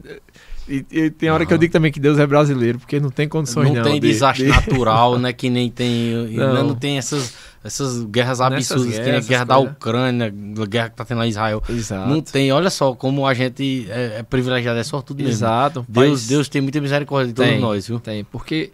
E, 0.68 0.84
e 0.92 1.10
tem 1.12 1.30
hora 1.30 1.46
que 1.46 1.54
eu 1.54 1.58
digo 1.60 1.72
também 1.72 1.92
que 1.92 2.00
Deus 2.00 2.18
é 2.18 2.26
brasileiro, 2.26 2.80
porque 2.80 3.00
não 3.00 3.12
tem 3.12 3.28
condições 3.30 3.68
Não 3.70 3.76
não. 3.76 3.84
tem 3.84 4.00
de- 4.00 4.08
desastre 4.08 4.46
de- 4.46 4.52
natural, 4.52 5.18
né? 5.20 5.32
Que 5.32 5.48
nem 5.50 5.70
tem. 5.70 6.12
Não, 6.36 6.54
Não. 6.56 6.68
não 6.70 6.76
tem 6.76 6.98
essas, 6.98 7.36
essas 7.64 8.04
guerras 8.06 8.40
Nessas 8.40 8.72
absurdas, 8.72 8.96
que 8.96 9.00
nem 9.02 9.10
a 9.10 9.12
guerras, 9.14 9.28
guerra 9.28 9.46
da 9.46 9.56
coisas. 9.56 9.74
Ucrânia, 9.76 10.26
a 10.60 10.66
guerra 10.66 10.90
que 10.90 10.96
tá 10.96 11.06
tendo 11.06 11.20
lá 11.20 11.26
em 11.28 11.30
Israel. 11.30 11.62
Exato. 11.70 12.10
Não 12.10 12.20
tem, 12.20 12.52
olha 12.52 12.72
só 12.72 12.96
como 12.96 13.28
a 13.28 13.34
gente 13.36 13.86
é, 13.92 14.18
é 14.20 14.24
privilegiado, 14.24 14.80
é 14.80 14.84
sortudo 14.84 15.18
mesmo. 15.20 15.34
Exato. 15.34 15.86
Deus, 15.88 16.26
Deus 16.28 16.50
tem 16.50 16.62
muita 16.64 16.82
misericórdia 16.82 17.28
de 17.28 17.34
todos 17.36 17.52
Tem. 17.52 17.60
nós, 17.62 17.88
viu? 17.88 18.00
Tem, 18.00 18.24
porque 18.24 18.72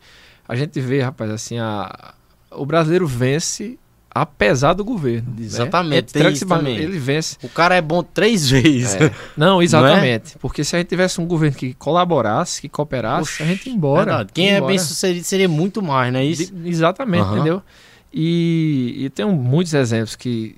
a 0.47 0.55
gente 0.55 0.79
vê, 0.79 1.01
rapaz, 1.01 1.29
assim, 1.29 1.57
a, 1.59 2.13
o 2.51 2.65
brasileiro 2.65 3.07
vence 3.07 3.77
apesar 4.13 4.73
do 4.73 4.83
governo. 4.83 5.29
né? 5.37 5.45
Exatamente, 5.45 5.97
É, 5.97 6.01
tranquilo, 6.19 6.33
isso 6.35 6.45
também. 6.45 6.77
Ele 6.77 6.99
vence. 6.99 7.37
O 7.41 7.47
cara 7.47 7.75
é 7.75 7.81
bom 7.81 8.03
três 8.03 8.49
vezes. 8.49 8.95
É. 8.95 9.09
Não, 9.37 9.61
exatamente. 9.61 10.37
Porque 10.37 10.63
se 10.65 10.75
a 10.75 10.79
gente 10.79 10.89
tivesse 10.89 11.21
um 11.21 11.25
governo 11.25 11.55
que 11.55 11.73
colaborasse, 11.75 12.59
que 12.59 12.67
cooperasse, 12.67 13.41
a 13.41 13.45
gente 13.45 13.67
ia 13.69 13.73
embora. 13.73 14.05
Verdade. 14.05 14.29
Quem 14.33 14.47
ia 14.47 14.51
é 14.51 14.57
embora. 14.57 14.67
bem 14.71 14.79
sucedido 14.79 15.25
seria 15.25 15.47
muito 15.47 15.81
mais, 15.81 16.11
não 16.11 16.19
é 16.19 16.25
isso? 16.25 16.53
De- 16.53 16.69
exatamente, 16.69 17.21
Aham. 17.23 17.35
entendeu? 17.35 17.61
E, 18.13 18.95
e 19.05 19.09
tem 19.11 19.25
muitos 19.25 19.73
exemplos 19.73 20.17
que, 20.17 20.57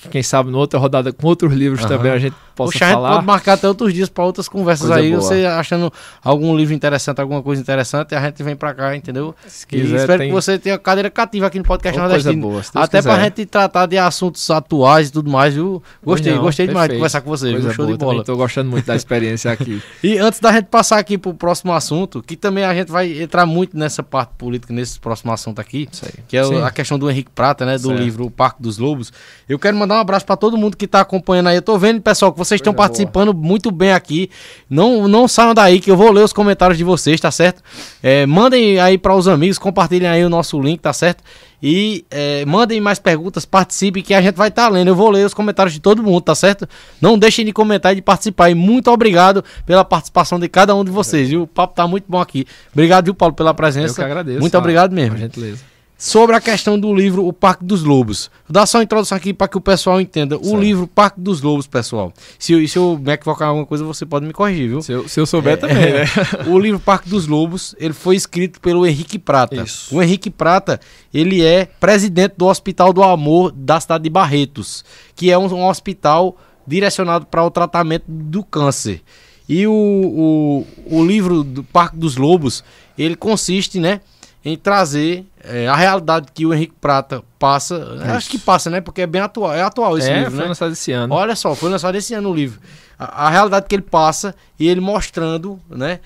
que, 0.00 0.08
quem 0.08 0.22
sabe, 0.22 0.50
numa 0.50 0.60
outra 0.60 0.78
rodada 0.78 1.12
com 1.12 1.26
outros 1.26 1.52
livros 1.52 1.80
Aham. 1.80 1.88
também 1.96 2.12
a 2.12 2.18
gente 2.18 2.34
possa 2.54 2.72
Poxa, 2.72 2.84
a 2.84 2.88
gente 2.88 2.94
falar. 2.96 3.14
pode 3.14 3.26
marcar 3.26 3.52
até 3.52 3.68
outros 3.68 3.94
dias 3.94 4.08
para 4.08 4.24
outras 4.24 4.48
conversas 4.48 4.88
Coisa 4.88 5.00
aí. 5.02 5.10
boa. 5.10 5.20
Você 5.22 5.44
achando 5.46 5.92
algum 6.24 6.56
livro 6.56 6.74
interessante, 6.74 7.20
alguma 7.20 7.40
coisa 7.42 7.62
interessante, 7.62 8.14
a 8.14 8.20
gente 8.20 8.42
vem 8.42 8.56
pra 8.56 8.74
cá, 8.74 8.96
entendeu? 8.96 9.34
Se 9.46 9.64
E 9.64 9.68
quiser, 9.68 9.96
espero 10.00 10.18
tem 10.18 10.28
que 10.28 10.34
você 10.34 10.58
tenha 10.58 10.76
cadeira 10.78 11.08
cativa 11.10 11.46
aqui 11.46 11.58
no 11.58 11.64
podcast 11.64 11.98
nordestino. 11.98 12.42
boa. 12.48 12.62
Até 12.74 13.00
pra 13.02 13.12
quiser. 13.14 13.24
gente 13.24 13.46
tratar 13.46 13.86
de 13.86 13.96
assuntos 13.98 14.48
atuais 14.50 15.08
e 15.08 15.12
tudo 15.12 15.30
mais, 15.30 15.54
viu? 15.54 15.82
Gostei, 16.04 16.34
Não, 16.34 16.42
gostei 16.42 16.66
demais 16.66 16.84
de 16.84 16.88
perfeito. 16.96 16.98
conversar 17.00 17.20
com 17.20 17.30
você, 17.30 17.46
viu? 17.46 17.54
Coisa 17.60 17.72
Show 17.74 17.86
boa, 17.86 17.98
de 17.98 18.04
bola. 18.04 18.24
Tô 18.24 18.36
gostando 18.36 18.70
muito 18.70 18.86
da 18.86 18.96
experiência 18.96 19.50
aqui. 19.52 19.80
E 20.02 20.18
antes 20.18 20.40
da 20.40 20.52
gente 20.52 20.66
passar 20.66 20.98
aqui 20.98 21.16
pro 21.18 21.34
próximo 21.34 21.72
assunto, 21.72 22.22
que 22.22 22.36
também 22.36 22.64
a 22.64 22.74
gente 22.74 22.90
vai 22.90 23.20
entrar 23.22 23.46
muito 23.46 23.76
nessa 23.76 24.02
parte 24.02 24.30
política, 24.38 24.72
nesse 24.72 24.98
próximo 24.98 25.32
assunto 25.32 25.60
aqui, 25.60 25.88
que 26.26 26.36
é 26.36 26.42
o- 26.42 26.48
Sim. 26.48 26.62
a 26.62 26.70
questão 26.70 26.98
do 26.98 27.10
Henrique 27.10 27.30
Prata, 27.34 27.64
né? 27.66 27.76
Do 27.78 27.88
Certo. 27.88 28.00
livro 28.02 28.24
O 28.26 28.30
Parque 28.30 28.60
dos 28.62 28.78
Lobos. 28.78 29.12
Eu 29.48 29.58
quero 29.58 29.76
mandar 29.76 29.87
um 29.94 30.00
abraço 30.00 30.26
pra 30.26 30.36
todo 30.36 30.56
mundo 30.56 30.76
que 30.76 30.86
tá 30.86 31.00
acompanhando 31.00 31.48
aí. 31.48 31.56
Eu 31.56 31.62
tô 31.62 31.78
vendo, 31.78 32.00
pessoal, 32.00 32.32
que 32.32 32.38
vocês 32.38 32.60
estão 32.60 32.74
participando 32.74 33.34
muito 33.34 33.70
bem 33.70 33.92
aqui. 33.92 34.30
Não, 34.68 35.08
não 35.08 35.28
saiam 35.28 35.54
daí 35.54 35.80
que 35.80 35.90
eu 35.90 35.96
vou 35.96 36.10
ler 36.12 36.22
os 36.22 36.32
comentários 36.32 36.76
de 36.76 36.84
vocês, 36.84 37.20
tá 37.20 37.30
certo? 37.30 37.62
É, 38.02 38.26
mandem 38.26 38.78
aí 38.80 38.98
para 38.98 39.14
os 39.14 39.28
amigos, 39.28 39.58
compartilhem 39.58 40.08
aí 40.08 40.24
o 40.24 40.28
nosso 40.28 40.60
link, 40.60 40.80
tá 40.80 40.92
certo? 40.92 41.22
E 41.62 42.04
é, 42.10 42.44
mandem 42.44 42.80
mais 42.80 42.98
perguntas, 42.98 43.44
participem 43.44 44.02
que 44.02 44.14
a 44.14 44.22
gente 44.22 44.36
vai 44.36 44.48
estar 44.48 44.68
lendo. 44.68 44.88
Eu 44.88 44.94
vou 44.94 45.10
ler 45.10 45.26
os 45.26 45.34
comentários 45.34 45.74
de 45.74 45.80
todo 45.80 46.02
mundo, 46.02 46.20
tá 46.20 46.34
certo? 46.34 46.68
Não 47.00 47.18
deixem 47.18 47.44
de 47.44 47.52
comentar 47.52 47.92
e 47.92 47.96
de 47.96 48.02
participar. 48.02 48.50
E 48.50 48.54
muito 48.54 48.90
obrigado 48.90 49.44
pela 49.66 49.84
participação 49.84 50.38
de 50.38 50.48
cada 50.48 50.74
um 50.74 50.84
de 50.84 50.90
vocês, 50.90 51.28
viu? 51.28 51.42
O 51.42 51.46
papo 51.46 51.74
tá 51.74 51.86
muito 51.86 52.04
bom 52.08 52.20
aqui. 52.20 52.46
Obrigado, 52.72 53.06
viu, 53.06 53.14
Paulo, 53.14 53.34
pela 53.34 53.52
presença. 53.52 53.92
Eu 53.92 53.94
que 53.94 54.02
agradeço. 54.02 54.40
Muito 54.40 54.56
obrigado 54.56 54.92
mesmo 54.92 55.16
a 55.16 55.18
gentileza. 55.18 55.77
Sobre 56.00 56.36
a 56.36 56.40
questão 56.40 56.78
do 56.78 56.94
livro 56.94 57.26
O 57.26 57.32
Parque 57.32 57.64
dos 57.64 57.82
Lobos. 57.82 58.30
Vou 58.46 58.52
dar 58.52 58.66
só 58.66 58.78
uma 58.78 58.84
introdução 58.84 59.16
aqui 59.18 59.34
para 59.34 59.48
que 59.48 59.56
o 59.58 59.60
pessoal 59.60 60.00
entenda. 60.00 60.36
O 60.38 60.44
Certo. 60.44 60.60
livro 60.60 60.86
Parque 60.86 61.20
dos 61.20 61.42
Lobos, 61.42 61.66
pessoal. 61.66 62.12
Se, 62.38 62.52
eu- 62.52 62.68
se 62.68 62.78
eu 62.78 62.96
me 62.96 63.12
equivocar 63.12 63.46
em 63.46 63.50
alguma 63.50 63.66
coisa, 63.66 63.82
você 63.82 64.06
pode 64.06 64.24
me 64.24 64.32
corrigir, 64.32 64.68
viu? 64.68 64.80
Se 64.80 64.92
eu, 64.92 65.08
se 65.08 65.18
eu 65.18 65.26
souber 65.26 65.58
também, 65.58 65.76
né? 65.76 66.04
o 66.46 66.56
livro 66.56 66.78
Parque 66.78 67.08
dos 67.08 67.26
Lobos, 67.26 67.74
ele 67.80 67.92
foi 67.92 68.14
escrito 68.14 68.60
pelo 68.60 68.86
Henrique 68.86 69.18
Prata. 69.18 69.56
Isso. 69.62 69.92
O 69.96 70.00
Henrique 70.00 70.30
Prata, 70.30 70.78
ele 71.12 71.44
é 71.44 71.64
presidente 71.80 72.34
do 72.38 72.46
Hospital 72.46 72.92
do 72.92 73.02
Amor 73.02 73.50
da 73.50 73.80
cidade 73.80 74.04
de 74.04 74.10
Barretos, 74.10 74.84
que 75.16 75.32
é 75.32 75.36
um, 75.36 75.46
um 75.52 75.66
hospital 75.66 76.36
direcionado 76.64 77.26
para 77.26 77.42
o 77.44 77.50
tratamento 77.50 78.04
do 78.06 78.44
câncer. 78.44 79.02
E 79.48 79.66
o, 79.66 79.72
o, 79.72 80.98
o 80.98 81.04
livro 81.04 81.42
do 81.42 81.64
Parque 81.64 81.96
dos 81.96 82.16
Lobos, 82.16 82.62
ele 82.96 83.16
consiste, 83.16 83.80
né, 83.80 84.00
em 84.48 84.56
trazer 84.56 85.26
é, 85.44 85.68
a 85.68 85.76
realidade 85.76 86.28
que 86.32 86.46
o 86.46 86.54
Henrique 86.54 86.74
Prata 86.80 87.22
passa. 87.38 87.98
Acho 88.16 88.30
que 88.30 88.38
passa, 88.38 88.70
né, 88.70 88.80
porque 88.80 89.02
é 89.02 89.06
bem 89.06 89.20
atual. 89.20 89.52
É 89.52 89.62
atual 89.62 89.98
esse 89.98 90.10
é, 90.10 90.18
livro, 90.18 90.30
foi 90.32 90.40
né? 90.40 90.48
lançado 90.48 90.72
esse 90.72 90.92
ano. 90.92 91.14
Olha 91.14 91.36
só, 91.36 91.54
foi 91.54 91.70
lançado 91.70 91.94
esse 91.96 92.14
ano 92.14 92.30
o 92.30 92.34
livro. 92.34 92.60
A, 92.98 93.26
a 93.26 93.30
realidade 93.30 93.66
que 93.68 93.74
ele 93.74 93.82
passa 93.82 94.34
e 94.58 94.68
ele 94.68 94.80
mostrando, 94.80 95.60
né? 95.68 96.00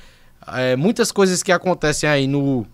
é, 0.48 0.77
muitas 0.77 1.12
coisas 1.12 1.43
que 1.43 1.52
acontecem 1.52 2.09
aí 2.09 2.27
no. 2.27 2.66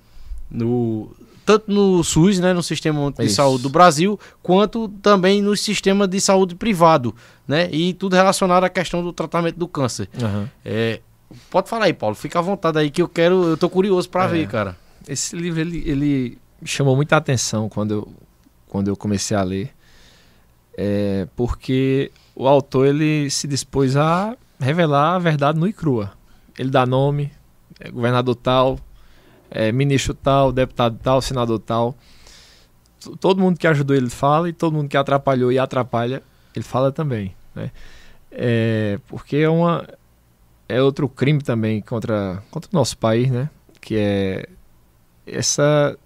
no 0.50 1.10
tanto 1.44 1.72
no 1.72 2.04
SUS, 2.04 2.38
né, 2.38 2.52
no 2.52 2.62
Sistema 2.62 3.10
de 3.10 3.24
Isso. 3.24 3.36
Saúde 3.36 3.62
do 3.62 3.70
Brasil, 3.70 4.20
quanto 4.42 4.86
também 5.00 5.40
no 5.40 5.56
sistema 5.56 6.06
de 6.06 6.20
saúde 6.20 6.54
privado, 6.54 7.14
né? 7.46 7.70
E 7.72 7.94
tudo 7.94 8.14
relacionado 8.14 8.64
à 8.64 8.68
questão 8.68 9.02
do 9.02 9.14
tratamento 9.14 9.56
do 9.58 9.66
câncer. 9.66 10.10
Aham. 10.22 10.50
É, 10.62 11.00
pode 11.48 11.70
falar 11.70 11.86
aí, 11.86 11.94
Paulo. 11.94 12.14
Fica 12.14 12.38
à 12.38 12.42
vontade 12.42 12.78
aí 12.78 12.90
que 12.90 13.00
eu 13.00 13.08
quero, 13.08 13.44
eu 13.44 13.56
tô 13.56 13.70
curioso 13.70 14.10
para 14.10 14.24
É. 14.24 14.28
ver, 14.28 14.46
cara. 14.46 14.76
Esse 15.08 15.34
livro 15.34 15.60
ele, 15.60 15.82
ele 15.86 16.38
chamou 16.64 16.94
muita 16.94 17.16
atenção 17.16 17.68
quando 17.68 17.94
eu, 17.94 18.14
quando 18.68 18.88
eu 18.88 18.96
comecei 18.96 19.34
a 19.36 19.42
ler, 19.42 19.74
é, 20.76 21.26
porque 21.34 22.12
o 22.34 22.46
autor 22.46 22.86
ele 22.86 23.30
se 23.30 23.48
dispôs 23.48 23.96
a 23.96 24.36
revelar 24.60 25.14
a 25.14 25.18
verdade 25.18 25.58
nua 25.58 25.68
e 25.68 25.72
crua. 25.72 26.12
Ele 26.58 26.70
dá 26.70 26.84
nome, 26.84 27.32
é 27.80 27.90
governador 27.90 28.34
tal, 28.34 28.78
é, 29.50 29.72
ministro 29.72 30.12
tal, 30.12 30.52
deputado 30.52 30.98
tal, 31.02 31.22
senador 31.22 31.58
tal. 31.58 31.96
Todo 33.20 33.40
mundo 33.40 33.58
que 33.58 33.66
ajudou 33.66 33.96
ele 33.96 34.10
fala 34.10 34.48
e 34.48 34.52
todo 34.52 34.74
mundo 34.74 34.88
que 34.88 34.96
atrapalhou 34.96 35.50
e 35.50 35.58
atrapalha 35.58 36.22
ele 36.54 36.64
fala 36.64 36.92
também, 36.92 37.34
né? 37.54 37.70
É, 38.30 39.00
porque 39.06 39.36
é 39.36 39.48
uma 39.48 39.88
é 40.68 40.82
outro 40.82 41.08
crime 41.08 41.40
também 41.40 41.80
contra 41.80 42.42
contra 42.50 42.68
o 42.70 42.74
nosso 42.76 42.98
país, 42.98 43.30
né? 43.30 43.48
Que 43.80 43.96
é 43.96 44.48
essa 45.32 45.96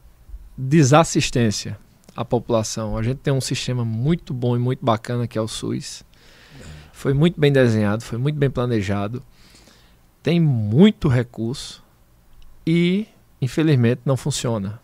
desassistência 0.57 1.79
à 2.17 2.25
população. 2.25 2.97
A 2.97 3.03
gente 3.03 3.19
tem 3.19 3.33
um 3.33 3.41
sistema 3.41 3.85
muito 3.85 4.33
bom 4.35 4.57
e 4.57 4.59
muito 4.59 4.85
bacana 4.85 5.27
que 5.27 5.39
é 5.39 5.41
o 5.41 5.49
SUS. 5.49 6.05
Foi 6.93 7.13
muito 7.13 7.41
bem 7.41 7.53
desenhado, 7.53 8.05
foi 8.05 8.19
muito 8.19 8.39
bem 8.39 8.51
planejado. 8.51 9.23
Tem 10.23 10.39
muito 10.39 11.09
recurso 11.09 11.83
e, 12.67 13.09
infelizmente, 13.41 14.03
não 14.05 14.17
funciona. 14.17 14.81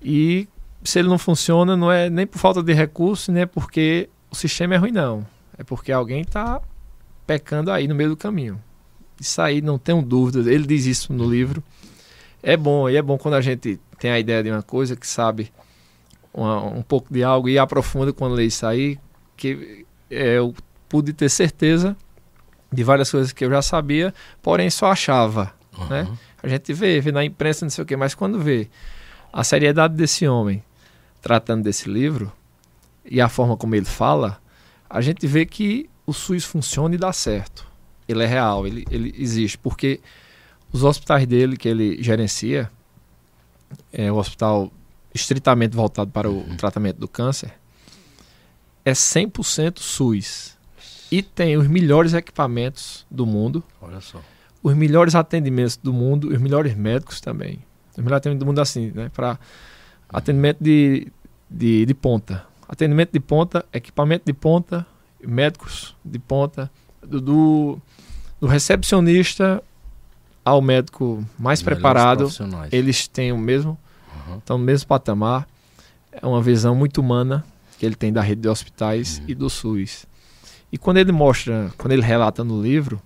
E 0.00 0.48
se 0.84 0.98
ele 0.98 1.08
não 1.08 1.18
funciona, 1.18 1.76
não 1.76 1.90
é 1.90 2.08
nem 2.08 2.26
por 2.26 2.38
falta 2.38 2.62
de 2.62 2.72
recurso, 2.72 3.32
nem 3.32 3.42
é 3.42 3.46
porque 3.46 4.08
o 4.30 4.36
sistema 4.36 4.74
é 4.74 4.76
ruim, 4.76 4.92
não. 4.92 5.26
É 5.56 5.64
porque 5.64 5.92
alguém 5.92 6.22
está 6.22 6.60
pecando 7.26 7.70
aí 7.70 7.86
no 7.86 7.94
meio 7.94 8.10
do 8.10 8.16
caminho. 8.16 8.60
Isso 9.20 9.40
aí, 9.40 9.60
não 9.60 9.78
tenho 9.78 10.02
dúvida. 10.02 10.52
Ele 10.52 10.66
diz 10.66 10.86
isso 10.86 11.12
no 11.12 11.28
livro. 11.28 11.62
É 12.42 12.56
bom, 12.56 12.88
e 12.88 12.96
é 12.96 13.02
bom 13.02 13.16
quando 13.16 13.34
a 13.34 13.40
gente 13.40 13.78
tem 13.98 14.10
a 14.10 14.18
ideia 14.18 14.42
de 14.42 14.50
uma 14.50 14.62
coisa 14.62 14.96
que 14.96 15.06
sabe 15.06 15.52
uma, 16.34 16.64
um 16.64 16.82
pouco 16.82 17.12
de 17.12 17.22
algo 17.22 17.48
e 17.48 17.58
aprofunda 17.58 18.12
quando 18.12 18.34
lê 18.34 18.46
isso 18.46 18.66
aí, 18.66 18.98
que 19.36 19.86
é, 20.10 20.38
eu 20.38 20.54
pude 20.88 21.12
ter 21.12 21.28
certeza 21.28 21.96
de 22.72 22.82
várias 22.82 23.10
coisas 23.10 23.32
que 23.32 23.44
eu 23.44 23.50
já 23.50 23.62
sabia, 23.62 24.12
porém 24.42 24.70
só 24.70 24.90
achava, 24.90 25.52
uhum. 25.78 25.86
né? 25.88 26.08
A 26.42 26.48
gente 26.48 26.72
vê, 26.72 27.00
vê 27.00 27.12
na 27.12 27.24
imprensa, 27.24 27.64
não 27.64 27.70
sei 27.70 27.84
o 27.84 27.86
quê, 27.86 27.96
mas 27.96 28.14
quando 28.14 28.40
vê 28.40 28.68
a 29.32 29.44
seriedade 29.44 29.94
desse 29.94 30.26
homem 30.26 30.62
tratando 31.20 31.62
desse 31.62 31.88
livro 31.88 32.32
e 33.04 33.20
a 33.20 33.28
forma 33.28 33.56
como 33.56 33.74
ele 33.74 33.86
fala, 33.86 34.40
a 34.90 35.00
gente 35.00 35.26
vê 35.26 35.46
que 35.46 35.88
o 36.04 36.12
SUS 36.12 36.44
funciona 36.44 36.94
e 36.94 36.98
dá 36.98 37.12
certo. 37.12 37.66
Ele 38.08 38.24
é 38.24 38.26
real, 38.26 38.66
ele, 38.66 38.84
ele 38.90 39.14
existe, 39.16 39.56
porque 39.56 40.00
os 40.72 40.82
hospitais 40.82 41.26
dele 41.26 41.56
que 41.56 41.68
ele 41.68 42.02
gerencia, 42.02 42.70
é 43.92 44.10
o 44.10 44.16
hospital 44.16 44.72
estritamente 45.14 45.76
voltado 45.76 46.10
para 46.10 46.28
o 46.28 46.38
uhum. 46.38 46.56
tratamento 46.56 46.98
do 46.98 47.06
câncer, 47.06 47.52
é 48.84 48.92
100% 48.92 49.78
SUS. 49.78 50.56
E 51.10 51.22
tem 51.22 51.56
os 51.58 51.68
melhores 51.68 52.14
equipamentos 52.14 53.06
do 53.10 53.26
mundo. 53.26 53.62
Olha 53.80 54.00
só. 54.00 54.20
Os 54.62 54.74
melhores 54.74 55.14
atendimentos 55.14 55.76
do 55.76 55.92
mundo, 55.92 56.28
os 56.28 56.40
melhores 56.40 56.74
médicos 56.74 57.20
também. 57.20 57.62
Os 57.90 57.98
melhores 57.98 58.18
atendimentos 58.18 58.44
do 58.44 58.46
mundo 58.46 58.60
assim, 58.60 58.90
né? 58.94 59.10
Para 59.12 59.38
atendimento 60.08 60.62
de, 60.62 61.08
de, 61.50 61.84
de 61.84 61.94
ponta. 61.94 62.46
Atendimento 62.66 63.12
de 63.12 63.20
ponta, 63.20 63.66
equipamento 63.72 64.24
de 64.24 64.32
ponta, 64.32 64.86
médicos 65.22 65.94
de 66.02 66.18
ponta, 66.18 66.70
do, 67.02 67.20
do, 67.20 67.78
do 68.40 68.46
recepcionista 68.46 69.62
ao 70.44 70.60
médico 70.60 71.24
mais 71.38 71.62
preparado, 71.62 72.28
eles 72.70 73.06
têm 73.06 73.32
o 73.32 73.38
mesmo, 73.38 73.78
uhum. 74.28 74.38
estão 74.38 74.58
no 74.58 74.64
mesmo 74.64 74.86
patamar. 74.88 75.46
É 76.10 76.26
uma 76.26 76.42
visão 76.42 76.74
muito 76.74 77.00
humana 77.00 77.44
que 77.78 77.86
ele 77.86 77.94
tem 77.94 78.12
da 78.12 78.20
rede 78.20 78.42
de 78.42 78.48
hospitais 78.48 79.18
uhum. 79.18 79.24
e 79.28 79.34
do 79.34 79.48
SUS. 79.48 80.06
E 80.70 80.78
quando 80.78 80.98
ele 80.98 81.12
mostra, 81.12 81.72
quando 81.78 81.92
ele 81.92 82.02
relata 82.02 82.42
no 82.42 82.60
livro, 82.60 83.00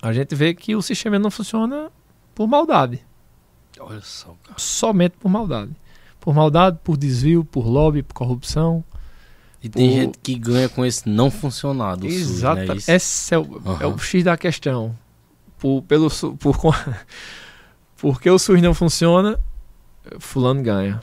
a 0.00 0.12
gente 0.12 0.34
vê 0.34 0.52
que 0.52 0.74
o 0.74 0.82
sistema 0.82 1.18
não 1.18 1.30
funciona 1.30 1.90
por 2.34 2.48
maldade. 2.48 3.00
Olha 3.78 4.00
só, 4.02 4.34
cara. 4.42 4.58
Somente 4.58 5.14
por 5.18 5.28
maldade. 5.28 5.72
Por 6.20 6.34
maldade, 6.34 6.78
por 6.82 6.96
desvio, 6.96 7.44
por 7.44 7.66
lobby, 7.66 8.02
por 8.02 8.14
corrupção. 8.14 8.84
E 9.62 9.68
tem 9.68 9.88
por... 9.88 9.94
gente 9.94 10.18
que 10.18 10.34
ganha 10.34 10.68
com 10.68 10.84
esse 10.84 11.08
não 11.08 11.30
funcionar 11.30 11.96
do 11.96 12.06
Exato. 12.06 12.60
SUS, 12.60 12.86
né? 12.86 12.94
Esse 12.94 13.34
é 13.34 13.38
o, 13.38 13.42
uhum. 13.42 13.76
é 13.80 13.86
o 13.86 13.98
X 13.98 14.24
da 14.24 14.36
questão 14.36 14.96
por, 15.62 15.80
pelo, 15.82 16.10
por, 16.38 16.56
porque 17.96 18.28
o 18.28 18.36
SUS 18.36 18.60
não 18.60 18.74
funciona, 18.74 19.38
fulano 20.18 20.60
ganha. 20.60 21.00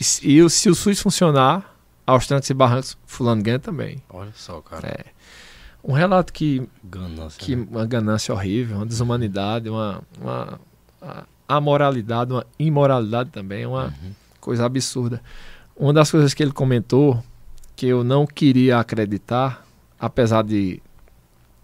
E, 0.00 0.40
e 0.40 0.50
se 0.50 0.68
o 0.68 0.74
SUS 0.74 1.00
funcionar, 1.00 1.76
aos 2.04 2.26
trancos 2.26 2.50
e 2.50 2.54
barrancos, 2.54 2.98
fulano 3.06 3.40
ganha 3.40 3.60
também. 3.60 4.02
Olha 4.10 4.32
só, 4.34 4.60
cara. 4.60 4.88
É. 4.88 5.04
Um 5.82 5.92
relato 5.92 6.32
que, 6.32 6.68
ganância, 6.82 7.38
que 7.38 7.54
né? 7.54 7.66
uma 7.70 7.86
ganância 7.86 8.34
horrível, 8.34 8.78
uma 8.78 8.86
desumanidade, 8.86 9.70
uma, 9.70 10.02
uma, 10.20 10.60
uma 11.00 11.26
amoralidade, 11.46 12.32
uma 12.32 12.44
imoralidade 12.58 13.30
também, 13.30 13.64
uma 13.64 13.84
uhum. 13.84 14.12
coisa 14.40 14.66
absurda. 14.66 15.22
Uma 15.76 15.92
das 15.92 16.10
coisas 16.10 16.34
que 16.34 16.42
ele 16.42 16.52
comentou 16.52 17.22
que 17.76 17.86
eu 17.86 18.02
não 18.02 18.26
queria 18.26 18.80
acreditar, 18.80 19.64
apesar 20.00 20.42
de 20.42 20.82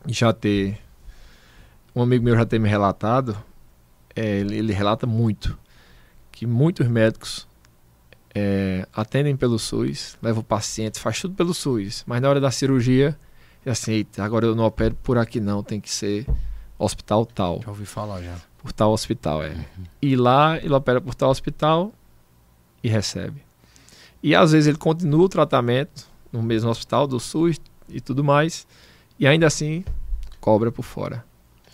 já 0.06 0.32
ter 0.32 0.78
um 1.94 2.02
amigo 2.02 2.24
meu 2.24 2.36
já 2.36 2.44
tem 2.44 2.58
me 2.58 2.68
relatado, 2.68 3.36
é, 4.14 4.38
ele, 4.38 4.56
ele, 4.56 4.72
relata 4.72 5.06
muito, 5.06 5.58
que 6.30 6.46
muitos 6.46 6.86
médicos 6.88 7.46
é, 8.34 8.86
atendem 8.92 9.36
pelo 9.36 9.58
SUS, 9.58 10.16
levam 10.22 10.40
o 10.40 10.44
paciente, 10.44 10.98
faz 10.98 11.20
tudo 11.20 11.34
pelo 11.34 11.52
SUS, 11.52 12.04
mas 12.06 12.20
na 12.20 12.28
hora 12.28 12.40
da 12.40 12.50
cirurgia, 12.50 13.16
é 13.64 13.70
assim, 13.70 13.92
eita, 13.92 14.24
agora 14.24 14.46
eu 14.46 14.54
não 14.54 14.64
opero 14.64 14.94
por 15.02 15.18
aqui 15.18 15.40
não, 15.40 15.62
tem 15.62 15.80
que 15.80 15.90
ser 15.90 16.26
hospital 16.78 17.24
tal. 17.26 17.60
Já 17.62 17.68
ouvi 17.68 17.86
falar 17.86 18.22
já. 18.22 18.36
Por 18.58 18.72
tal 18.72 18.92
hospital, 18.92 19.42
é. 19.42 19.50
Uhum. 19.50 19.84
E 20.00 20.16
lá 20.16 20.56
ele 20.58 20.72
opera 20.72 21.00
por 21.00 21.14
tal 21.14 21.30
hospital 21.30 21.92
e 22.82 22.88
recebe. 22.88 23.42
E 24.22 24.34
às 24.34 24.52
vezes 24.52 24.68
ele 24.68 24.78
continua 24.78 25.24
o 25.24 25.28
tratamento 25.28 26.06
no 26.32 26.42
mesmo 26.42 26.70
hospital 26.70 27.06
do 27.06 27.20
SUS 27.20 27.60
e 27.88 28.00
tudo 28.00 28.24
mais, 28.24 28.66
e 29.18 29.26
ainda 29.26 29.46
assim 29.46 29.84
cobra 30.40 30.72
por 30.72 30.82
fora. 30.82 31.24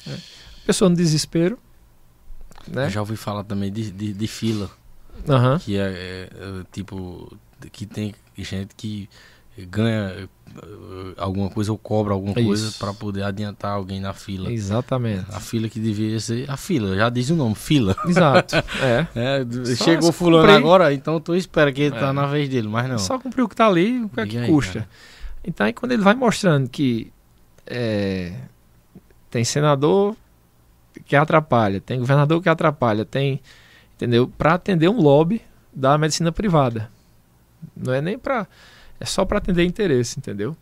Né? 0.09 0.19
A 0.63 0.67
pessoa 0.67 0.89
no 0.89 0.97
desespero. 0.97 1.59
Né? 2.67 2.87
Eu 2.87 2.91
já 2.91 3.01
ouvi 3.01 3.17
falar 3.17 3.45
também 3.45 3.73
de, 3.73 3.91
de, 3.91 4.13
de 4.13 4.27
fila. 4.27 4.71
Uhum. 5.27 5.59
Que 5.59 5.77
é, 5.77 5.83
é, 5.83 6.31
é, 6.33 6.65
tipo. 6.73 7.37
Que 7.73 7.87
tem 7.87 8.15
gente 8.37 8.75
que 8.77 9.09
ganha 9.67 10.29
eh, 10.57 11.15
alguma 11.17 11.51
coisa 11.51 11.73
ou 11.73 11.79
cobra 11.79 12.13
alguma 12.13 12.33
Isso. 12.33 12.47
coisa 12.47 12.73
para 12.79 12.95
poder 12.95 13.23
adiantar 13.25 13.73
alguém 13.73 14.01
na 14.01 14.13
fila. 14.13 14.53
Exatamente. 14.53 15.27
A 15.33 15.41
fila 15.41 15.69
que 15.69 15.81
devia 15.81 16.19
ser 16.21 16.49
a 16.49 16.57
fila, 16.57 16.97
já 16.97 17.09
diz 17.09 17.31
o 17.31 17.37
nome, 17.37 17.55
fila. 17.55 17.97
Exato. 18.07 18.57
É. 18.81 19.07
é 19.15 19.77
chegou 19.77 20.13
fulano 20.13 20.47
cumprir. 20.47 20.57
agora, 20.57 20.93
então 20.93 21.21
tu 21.21 21.35
espera 21.35 21.73
que 21.73 21.83
ele 21.83 21.91
tá 21.91 21.97
é. 21.97 22.01
tá 22.01 22.13
na 22.13 22.27
vez 22.27 22.49
dele, 22.49 22.69
mas 22.69 22.89
não. 22.89 22.99
Só 22.99 23.19
cumprir 23.19 23.43
o 23.43 23.49
que 23.49 23.57
tá 23.57 23.67
ali, 23.67 24.05
o 24.05 24.09
que 24.09 24.21
é 24.21 24.27
que 24.27 24.39
aí, 24.39 24.49
custa. 24.49 24.81
Cara. 24.81 24.89
Então 25.45 25.67
aí 25.67 25.73
quando 25.73 25.93
ele 25.93 26.03
vai 26.03 26.15
mostrando 26.15 26.69
que 26.69 27.13
é, 27.67 28.33
tem 29.31 29.45
senador 29.45 30.17
que 31.05 31.15
atrapalha, 31.17 31.81
tem 31.81 31.99
governador 31.99 32.43
que 32.43 32.49
atrapalha, 32.49 33.05
tem, 33.05 33.41
entendeu? 33.95 34.31
Para 34.37 34.55
atender 34.55 34.89
um 34.89 35.01
lobby 35.01 35.43
da 35.73 35.97
medicina 35.97 36.33
privada. 36.33 36.91
Não 37.77 37.93
é 37.93 38.01
nem 38.01 38.19
para 38.19 38.47
é 39.01 39.05
só 39.05 39.25
para 39.25 39.39
atender 39.39 39.65
interesse, 39.65 40.19
entendeu? 40.19 40.57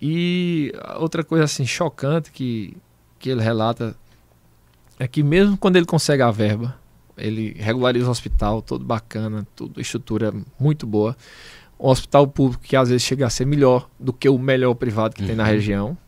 E 0.00 0.72
outra 0.96 1.24
coisa 1.24 1.44
assim 1.44 1.66
chocante 1.66 2.30
que 2.30 2.76
que 3.18 3.28
ele 3.28 3.42
relata 3.42 3.94
é 4.98 5.06
que 5.06 5.22
mesmo 5.22 5.56
quando 5.56 5.76
ele 5.76 5.84
consegue 5.84 6.22
a 6.22 6.30
verba, 6.30 6.74
ele 7.16 7.54
regulariza 7.58 8.08
o 8.08 8.10
hospital, 8.10 8.62
todo 8.62 8.84
bacana, 8.84 9.46
tudo 9.54 9.80
estrutura 9.80 10.32
muito 10.58 10.86
boa. 10.86 11.16
Um 11.78 11.88
hospital 11.88 12.26
público 12.26 12.62
que 12.62 12.76
às 12.76 12.88
vezes 12.88 13.02
chega 13.02 13.26
a 13.26 13.30
ser 13.30 13.46
melhor 13.46 13.88
do 13.98 14.12
que 14.12 14.28
o 14.28 14.38
melhor 14.38 14.74
privado 14.74 15.14
que 15.14 15.22
uhum. 15.22 15.28
tem 15.28 15.36
na 15.36 15.44
uhum. 15.44 15.50
região. 15.50 15.98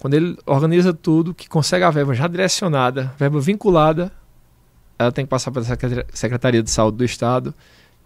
Quando 0.00 0.14
ele 0.14 0.38
organiza 0.46 0.94
tudo, 0.94 1.34
que 1.34 1.46
consegue 1.46 1.84
a 1.84 1.90
verba 1.90 2.14
já 2.14 2.26
direcionada, 2.26 3.14
verba 3.18 3.38
vinculada, 3.38 4.10
ela 4.98 5.12
tem 5.12 5.26
que 5.26 5.28
passar 5.28 5.50
pela 5.50 5.64
Secretaria 6.12 6.62
de 6.62 6.70
Saúde 6.70 6.96
do 6.96 7.04
Estado 7.04 7.54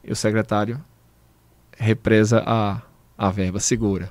e 0.02 0.10
o 0.10 0.16
secretário 0.16 0.82
represa 1.78 2.42
a, 2.44 2.82
a 3.16 3.30
verba, 3.30 3.60
segura. 3.60 4.10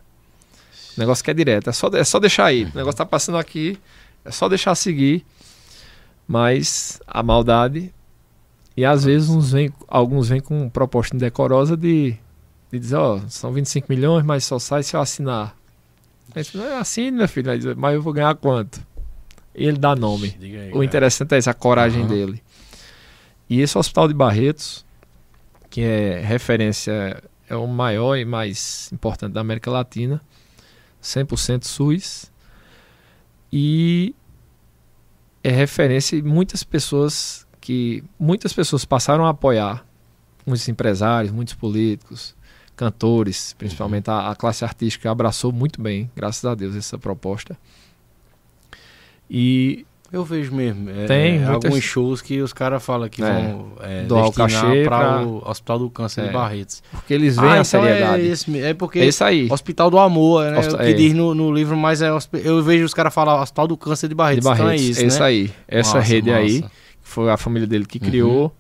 O 0.95 0.99
negócio 0.99 1.21
que 1.23 1.31
é 1.31 1.33
direto, 1.33 1.69
é 1.69 1.73
só, 1.73 1.89
é 1.89 2.03
só 2.05 2.19
deixar 2.19 2.45
aí. 2.45 2.63
O 2.63 2.67
negócio 2.67 2.91
está 2.91 3.05
passando 3.05 3.37
aqui, 3.37 3.77
é 4.23 4.31
só 4.31 4.47
deixar 4.47 4.75
seguir. 4.75 5.25
Mas 6.25 7.01
a 7.05 7.21
maldade. 7.21 7.93
E 8.77 8.85
às 8.85 9.03
vezes 9.03 9.29
uns 9.29 9.51
vem, 9.51 9.71
alguns 9.89 10.29
vêm 10.29 10.39
com 10.39 10.69
proposta 10.69 11.15
indecorosa 11.15 11.75
de, 11.75 12.15
de 12.71 12.79
dizer: 12.79 12.95
Ó, 12.95 13.17
oh, 13.17 13.29
são 13.29 13.51
25 13.51 13.87
milhões, 13.89 14.23
mas 14.23 14.45
só 14.45 14.57
sai 14.57 14.83
se 14.83 14.95
eu 14.95 15.01
assinar. 15.01 15.55
Assim, 16.79 17.11
meu 17.11 17.27
filho. 17.27 17.51
Mas 17.77 17.93
eu 17.93 18.01
vou 18.01 18.13
ganhar 18.13 18.35
quanto? 18.35 18.85
Ele 19.53 19.77
dá 19.77 19.95
nome. 19.95 20.35
Aí, 20.41 20.71
o 20.73 20.83
interessante 20.83 21.35
é 21.35 21.37
essa 21.37 21.53
coragem 21.53 22.01
uhum. 22.01 22.07
dele. 22.07 22.43
E 23.49 23.61
esse 23.61 23.77
hospital 23.77 24.07
de 24.07 24.13
Barretos, 24.13 24.85
que 25.69 25.81
é 25.81 26.19
referência, 26.21 27.23
é 27.47 27.55
o 27.55 27.67
maior 27.67 28.15
e 28.15 28.25
mais 28.25 28.91
importante 28.91 29.33
da 29.33 29.41
América 29.41 29.69
Latina, 29.69 30.21
100% 31.01 31.65
SUS. 31.65 32.31
E 33.51 34.15
é 35.43 35.51
referência 35.51 36.15
e 36.15 36.21
muitas 36.21 36.63
pessoas 36.63 37.45
que 37.61 38.03
muitas 38.19 38.51
pessoas 38.51 38.83
passaram 38.83 39.25
a 39.25 39.29
apoiar, 39.29 39.85
muitos 40.45 40.67
empresários, 40.67 41.31
muitos 41.31 41.53
políticos, 41.53 42.35
cantores, 42.75 43.53
principalmente 43.57 44.09
a, 44.09 44.31
a, 44.31 44.35
classe 44.35 44.63
artística 44.63 45.09
abraçou 45.09 45.51
muito 45.51 45.81
bem, 45.81 46.09
graças 46.15 46.43
a 46.45 46.55
Deus, 46.55 46.75
essa 46.75 46.97
proposta. 46.97 47.57
E 49.29 49.85
eu 50.11 50.23
vejo 50.23 50.53
mesmo. 50.53 50.91
É, 50.91 51.05
tem 51.07 51.37
é, 51.37 51.45
alguns 51.45 51.83
shows 51.83 52.21
que 52.21 52.39
os 52.39 52.53
caras 52.53 52.83
falam 52.83 53.09
que 53.09 53.23
é, 53.23 53.25
vão 53.25 53.71
é, 53.81 54.03
doar 54.03 54.27
o 54.27 54.31
cachê 54.31 54.83
para 54.83 55.25
o 55.25 55.41
Hospital 55.43 55.79
do 55.79 55.89
Câncer 55.89 56.21
é, 56.21 56.27
de 56.27 56.33
Barretos. 56.33 56.83
Porque 56.91 57.13
eles 57.15 57.35
veem 57.35 57.47
ah, 57.47 57.53
a 57.53 57.55
então 57.55 57.63
seriedade. 57.63 58.21
É, 58.21 58.25
esse, 58.27 58.59
é 58.59 58.73
porque 58.75 58.99
é 58.99 59.05
isso 59.05 59.23
aí. 59.23 59.47
Hospital 59.51 59.89
do 59.89 59.97
Amor, 59.97 60.51
né? 60.51 60.59
Hosp 60.59 60.77
que 60.77 60.83
é. 60.83 60.93
diz 60.93 61.13
no, 61.13 61.33
no, 61.33 61.51
livro, 61.51 61.75
mas 61.75 62.03
é 62.03 62.11
eu 62.43 62.61
vejo 62.61 62.85
os 62.85 62.93
caras 62.93 63.11
falar 63.11 63.41
Hospital 63.41 63.67
do 63.67 63.75
Câncer 63.75 64.07
de 64.07 64.13
Barretos. 64.13 64.43
De 64.43 64.49
Barretos. 64.49 64.65
Então 64.65 64.87
é 64.87 64.91
isso, 64.91 65.01
é 65.01 65.05
isso 65.07 65.19
né? 65.19 65.25
aí. 65.25 65.51
Essa 65.67 65.97
massa, 65.97 66.07
rede 66.07 66.29
massa. 66.29 66.41
aí 66.41 66.65
foi 67.01 67.31
a 67.31 67.37
família 67.37 67.67
dele 67.67 67.85
que 67.85 67.99
criou. 67.99 68.43
Uhum. 68.43 68.51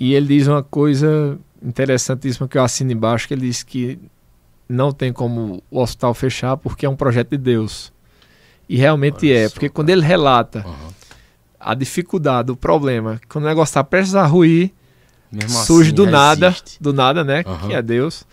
E 0.00 0.14
ele 0.14 0.26
diz 0.26 0.48
uma 0.48 0.62
coisa 0.62 1.38
interessantíssima 1.64 2.46
que 2.46 2.58
eu 2.58 2.62
assino 2.62 2.92
embaixo, 2.92 3.26
que 3.26 3.34
ele 3.34 3.46
diz 3.46 3.62
que 3.62 3.98
não 4.68 4.92
tem 4.92 5.12
como 5.12 5.62
o 5.70 5.80
hospital 5.80 6.14
fechar 6.14 6.56
porque 6.56 6.86
é 6.86 6.88
um 6.88 6.96
projeto 6.96 7.30
de 7.30 7.38
Deus. 7.38 7.92
E 8.68 8.76
realmente 8.76 9.26
Olha 9.26 9.46
é, 9.46 9.48
porque 9.48 9.68
quando 9.68 9.90
ele 9.90 10.02
relata 10.02 10.64
uhum. 10.66 10.92
a 11.58 11.74
dificuldade, 11.74 12.50
o 12.50 12.56
problema, 12.56 13.20
quando 13.28 13.44
o 13.44 13.48
negócio 13.48 13.70
está 13.70 13.84
prestes 13.84 14.14
a 14.14 14.26
ruir, 14.26 14.72
Mesmo 15.30 15.50
surge 15.50 15.88
assim, 15.88 15.96
do 15.96 16.06
nada, 16.06 16.48
resiste. 16.50 16.82
do 16.82 16.92
nada, 16.92 17.24
né? 17.24 17.42
Aham. 17.46 17.68
Que 17.68 17.74
é 17.74 17.82
Deus. 17.82 18.26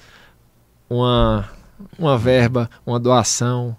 Uma, 0.89 1.49
uma 1.97 2.17
verba, 2.17 2.69
uma 2.85 2.99
doação, 2.99 3.75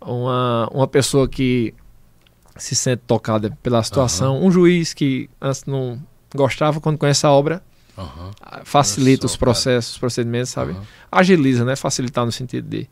uma, 0.00 0.68
uma 0.72 0.86
pessoa 0.86 1.28
que 1.28 1.74
se 2.56 2.74
sente 2.74 3.02
tocada 3.06 3.56
pela 3.62 3.82
situação, 3.82 4.42
um 4.42 4.50
juiz 4.50 4.94
que 4.94 5.28
antes 5.40 5.64
não 5.64 6.00
gostava, 6.34 6.80
quando 6.80 6.98
conhece 6.98 7.26
a 7.26 7.30
obra, 7.30 7.62
Ah, 7.96 8.60
facilita 8.64 9.26
os 9.26 9.36
processos, 9.36 9.92
os 9.92 9.98
procedimentos, 9.98 10.50
sabe? 10.50 10.72
aham. 10.72 10.82
Agiliza, 11.12 11.64
né? 11.64 11.76
Facilitar 11.76 12.24
no 12.24 12.32
sentido 12.32 12.68
de. 12.68 12.88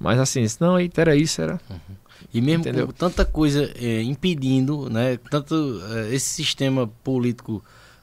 Mas 0.00 0.18
assim, 0.18 0.44
não, 0.60 0.76
era 0.96 1.14
isso, 1.14 1.40
era. 1.42 1.60
E 2.32 2.40
mesmo 2.40 2.60
Entendeu? 2.62 2.86
com 2.86 2.92
tanta 2.92 3.24
coisa 3.24 3.70
é, 3.76 4.02
impedindo, 4.02 4.88
né? 4.88 5.18
Tanto 5.30 5.80
é, 5.92 6.14
esse 6.14 6.28
sistema 6.30 6.88
político, 7.04 7.62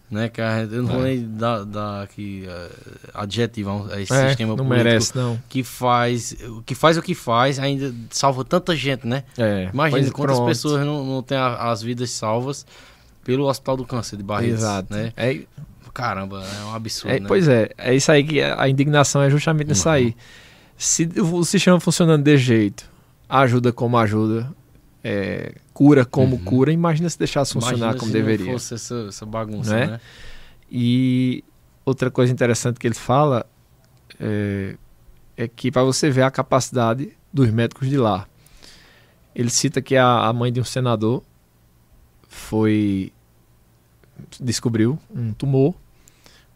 né? 0.09 0.29
Que 0.29 0.39
a 0.41 0.59
eu 0.63 0.83
não 0.83 0.89
vou 0.89 1.01
É. 1.05 1.15
nem 1.15 1.27
dar, 1.35 1.63
dar 1.65 2.03
aqui 2.03 2.45
é, 2.47 2.69
adjetivo 3.13 3.89
a 3.91 3.99
esse 3.99 4.13
É, 4.13 4.27
sistema 4.29 4.55
não 4.55 4.65
político 4.65 4.83
merece, 4.85 5.15
não. 5.17 5.41
que 5.49 5.63
faz, 5.63 6.35
que 6.65 6.75
faz 6.75 6.97
o 6.97 7.01
que 7.01 7.15
faz, 7.15 7.57
ainda 7.59 7.93
salva 8.11 8.45
tanta 8.45 8.75
gente, 8.75 9.07
né? 9.07 9.23
É, 9.37 9.69
Imagina 9.73 10.11
quantas 10.11 10.35
pronto. 10.37 10.47
pessoas 10.49 10.85
não, 10.85 11.03
não 11.05 11.23
têm 11.23 11.37
a- 11.37 11.71
as 11.71 11.81
vidas 11.81 12.11
salvas 12.11 12.65
pelo 13.23 13.45
Hospital 13.47 13.77
do 13.77 13.85
Câncer 13.85 14.15
de 14.17 14.23
Barretos, 14.23 14.59
Exato. 14.59 14.93
né? 14.93 15.11
É, 15.17 15.41
Caramba, 15.99 16.43
é 16.45 16.63
um 16.65 16.73
absurdo, 16.73 17.13
É, 17.15 17.19
né? 17.19 17.27
Pois 17.27 17.47
é, 17.47 17.69
é 17.77 17.93
isso 17.93 18.09
aí 18.11 18.23
que 18.23 18.41
a 18.41 18.69
indignação 18.69 19.21
é 19.21 19.29
justamente 19.29 19.67
nisso 19.67 19.87
Uhum. 19.89 19.93
aí. 19.95 20.15
Se 20.77 21.09
o 21.19 21.43
sistema 21.43 21.77
funcionando 21.79 22.23
desse 22.23 22.43
jeito, 22.43 22.89
ajuda 23.27 23.73
como 23.73 23.97
ajuda, 23.97 24.49
é, 25.03 25.55
cura 25.73 26.05
como 26.05 26.37
Uhum. 26.37 26.43
cura, 26.45 26.71
imagina 26.71 27.09
se 27.09 27.19
deixasse 27.19 27.51
funcionar 27.53 27.77
Imagina 27.77 27.99
como 27.99 28.11
se 28.11 28.17
não 28.17 28.25
deveria. 28.25 28.53
fosse 28.53 28.73
essa, 28.75 29.05
essa 29.09 29.25
bagunça, 29.25 29.73
Né? 29.73 29.87
né? 29.87 30.01
E 30.71 31.43
outra 31.83 32.09
coisa 32.09 32.31
interessante 32.31 32.79
que 32.79 32.87
ele 32.87 32.95
fala 32.95 33.45
é, 34.19 34.75
é 35.35 35.47
que 35.47 35.69
para 35.71 35.83
você 35.83 36.09
ver 36.09 36.21
a 36.21 36.31
capacidade 36.31 37.11
dos 37.33 37.49
médicos 37.51 37.89
de 37.89 37.97
lá. 37.97 38.25
Ele 39.35 39.49
cita 39.49 39.81
que 39.81 39.95
a, 39.97 40.27
a 40.27 40.33
mãe 40.33 40.51
de 40.51 40.59
um 40.59 40.63
senador 40.63 41.23
foi 42.27 43.11
descobriu 44.39 44.97
um 45.13 45.31
tumor 45.33 45.73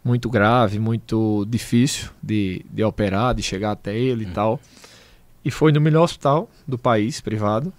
muito 0.04 0.28
grave, 0.28 0.78
muito 0.78 1.46
difícil 1.48 2.10
de, 2.22 2.64
de 2.70 2.84
operar, 2.84 3.34
de 3.34 3.42
chegar 3.42 3.70
até 3.72 3.96
ele 3.96 4.24
e 4.24 4.26
tal. 4.28 4.60
E 5.44 5.50
foi 5.50 5.72
no 5.72 5.80
melhor 5.80 6.02
hospital 6.04 6.48
do 6.68 6.76
país, 6.78 7.20
privado. 7.20 7.72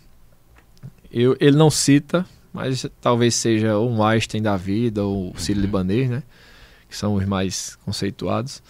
Eu, 1.11 1.37
ele 1.39 1.55
não 1.55 1.69
cita, 1.69 2.25
mas 2.51 2.85
talvez 2.99 3.35
seja 3.35 3.77
um 3.79 4.03
Einstein 4.03 4.41
da 4.41 4.57
vida 4.57 5.03
ou 5.03 5.31
o 5.31 5.39
Círio 5.39 5.61
Libanês, 5.61 6.09
né? 6.09 6.23
Que 6.89 6.97
são 6.97 7.13
os 7.15 7.25
mais 7.25 7.77
conceituados. 7.85 8.61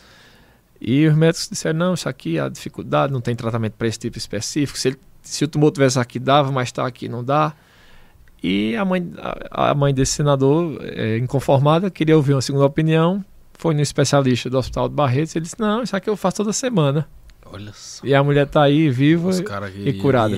E 0.80 1.08
os 1.08 1.16
médicos 1.16 1.48
disseram, 1.50 1.80
não, 1.80 1.94
isso 1.94 2.08
aqui 2.08 2.38
é 2.38 2.42
a 2.42 2.50
dificuldade, 2.50 3.12
não 3.12 3.22
tem 3.22 3.36
tratamento 3.36 3.74
para 3.74 3.88
esse 3.88 3.98
tipo 3.98 4.18
específico. 4.18 4.78
Se, 4.78 4.90
ele- 4.90 5.00
se 5.22 5.44
o 5.44 5.48
tumor 5.48 5.72
tivesse 5.72 5.98
aqui, 5.98 6.20
dava, 6.20 6.52
mas 6.52 6.68
está 6.68 6.86
aqui, 6.86 7.08
não 7.10 7.24
dá. 7.24 7.54
E 8.44 8.76
a 8.76 8.86
mãe, 8.86 9.12
a, 9.50 9.72
a 9.72 9.74
mãe 9.74 9.94
desse 9.94 10.12
senador, 10.14 10.78
é, 10.84 11.18
inconformada, 11.18 11.90
queria 11.90 12.16
ouvir 12.16 12.34
uma 12.34 12.42
segunda 12.42 12.66
opinião. 12.66 13.24
Foi 13.58 13.74
no 13.74 13.82
especialista 13.82 14.50
do 14.50 14.58
Hospital 14.58 14.90
de 14.90 14.96
Barretos 14.96 15.34
e 15.34 15.38
ele 15.38 15.44
disse, 15.44 15.60
não, 15.60 15.82
isso 15.84 15.96
aqui 15.96 16.10
eu 16.10 16.16
faço 16.18 16.38
toda 16.38 16.52
semana. 16.54 17.08
Olha 17.46 17.72
só. 17.74 18.06
E 18.06 18.14
a 18.14 18.24
mulher 18.24 18.48
tá 18.48 18.64
aí, 18.64 18.90
viva, 18.90 19.32
caras 19.44 19.72
e 19.76 19.94
curada. 19.94 20.36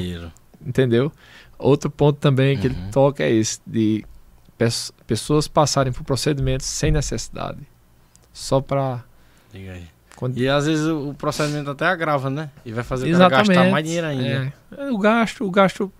entendeu? 0.66 1.12
Outro 1.58 1.90
ponto 1.90 2.20
também 2.20 2.58
que 2.58 2.68
ele 2.68 2.76
Uhum. 2.76 2.92
toca 2.92 3.24
é 3.24 3.32
esse, 3.32 3.60
de 3.66 4.06
pes- 4.58 4.92
pessoas 5.08 5.48
passarem 5.48 5.92
por 5.92 6.04
procedimentos 6.04 6.68
sem 6.68 6.92
necessidade. 6.92 7.60
Só 8.32 8.62
para... 8.62 9.04
Diga 9.52 9.72
aí. 9.72 9.88
Quando... 10.16 10.38
E 10.38 10.48
às 10.48 10.66
vezes 10.68 10.86
o 10.86 11.14
procedimento 11.18 11.72
até 11.72 11.86
agrava, 11.86 12.30
né? 12.30 12.50
E 12.66 12.72
vai 12.72 12.84
fazer 12.84 13.12
cara 13.18 13.30
gastar 13.30 13.70
mais 13.72 13.84
dinheiro 13.86 14.08
ainda. 14.08 14.24
É. 14.28 14.54
É, 14.78 14.92
O 14.92 14.98
gasto, 14.98 15.44
o 15.46 15.50
gasto, 15.52 15.92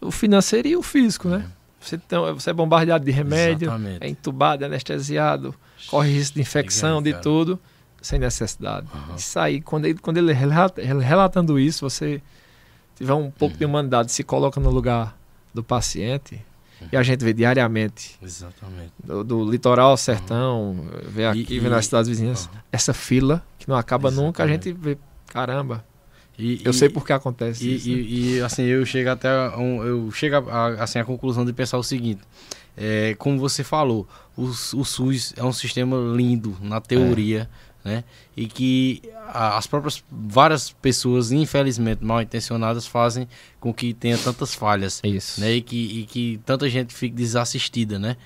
o 0.00 0.10
financeiro 0.10 0.68
e 0.68 0.76
o 0.76 0.82
físico, 0.82 1.28
né? 1.28 1.44
Você, 1.80 1.98
tem, 1.98 2.18
você 2.32 2.50
é 2.50 2.52
bombardeado 2.52 3.04
de 3.04 3.10
remédio, 3.10 3.66
Exatamente. 3.66 3.98
é 4.00 4.08
entubado, 4.08 4.62
é 4.62 4.66
anestesiado, 4.66 5.54
corre 5.86 6.10
risco 6.10 6.34
de 6.36 6.40
infecção, 6.40 7.02
de 7.02 7.12
tudo, 7.14 7.58
sem 8.00 8.18
necessidade. 8.18 8.86
Aham. 8.94 9.16
Isso 9.16 9.38
aí, 9.38 9.60
quando 9.60 9.84
ele, 9.86 9.98
quando 9.98 10.18
ele 10.18 10.32
relata, 10.32 10.82
relatando 10.82 11.58
isso, 11.58 11.88
você 11.88 12.20
tiver 12.96 13.14
um 13.14 13.30
pouco 13.30 13.54
Uhum. 13.54 13.58
de 13.58 13.64
humanidade, 13.64 14.12
se 14.12 14.22
coloca 14.24 14.60
no 14.60 14.70
lugar 14.70 15.16
do 15.54 15.62
paciente, 15.62 16.40
e 16.90 16.96
a 16.96 17.02
gente 17.02 17.24
vê 17.24 17.32
diariamente, 17.32 18.18
Exatamente. 18.22 18.92
do, 19.02 19.22
do 19.22 19.50
litoral 19.50 19.90
ao 19.90 19.96
sertão, 19.96 20.84
vê 21.08 21.26
aqui, 21.26 21.54
E- 21.56 21.60
vê 21.60 21.68
nas 21.68 21.86
cidades 21.86 22.08
vizinhas, 22.08 22.46
Aham. 22.52 22.60
essa 22.72 22.92
fila 22.92 23.42
que 23.58 23.68
não 23.68 23.76
acaba 23.76 24.10
nunca, 24.10 24.42
a 24.42 24.46
Exatamente. 24.46 24.70
gente 24.70 24.80
vê, 24.80 24.98
caramba, 25.28 25.84
E, 26.38 26.60
eu 26.64 26.70
e- 26.70 26.74
sei 26.74 26.88
por 26.88 27.04
que 27.06 27.12
acontece 27.12 27.64
E, 27.64 27.74
isso. 27.76 27.88
né? 27.90 27.94
e- 27.96 28.40
assim, 28.40 28.62
eu 28.64 28.84
chego 28.84 29.10
até 29.10 29.28
a 29.28 29.56
um, 29.58 29.84
eu 29.84 30.10
chego 30.10 30.36
a, 30.36 30.40
a- 30.52 30.82
assim, 30.82 30.98
à 30.98 31.04
conclusão 31.04 31.44
de 31.44 31.52
pensar 31.52 31.78
o 31.78 31.82
seguinte. 31.84 32.22
É, 32.76 33.14
como 33.18 33.38
você 33.38 33.62
falou, 33.62 34.08
o, 34.36 34.44
o 34.44 34.84
SUS 34.84 35.32
é 35.36 35.42
um 35.44 35.52
sistema 35.52 35.96
lindo 36.16 36.56
na 36.60 36.80
teoria, 36.80 37.48
né? 37.84 38.04
E 38.36 38.46
que 38.46 39.02
as 39.28 39.66
próprias 39.66 40.02
várias 40.10 40.70
pessoas, 40.70 41.32
infelizmente 41.32 42.04
mal 42.04 42.22
intencionadas, 42.22 42.86
fazem 42.86 43.28
com 43.58 43.72
que 43.74 43.92
tenha 43.92 44.16
tantas 44.16 44.54
falhas, 44.54 45.00
É 45.02 45.08
isso. 45.08 45.40
né? 45.40 45.52
E 45.54 45.60
que, 45.62 46.00
e 46.00 46.04
que 46.06 46.40
tanta 46.46 46.68
gente 46.68 46.94
fique 46.94 47.14
desassistida, 47.14 47.98
né? 47.98 48.16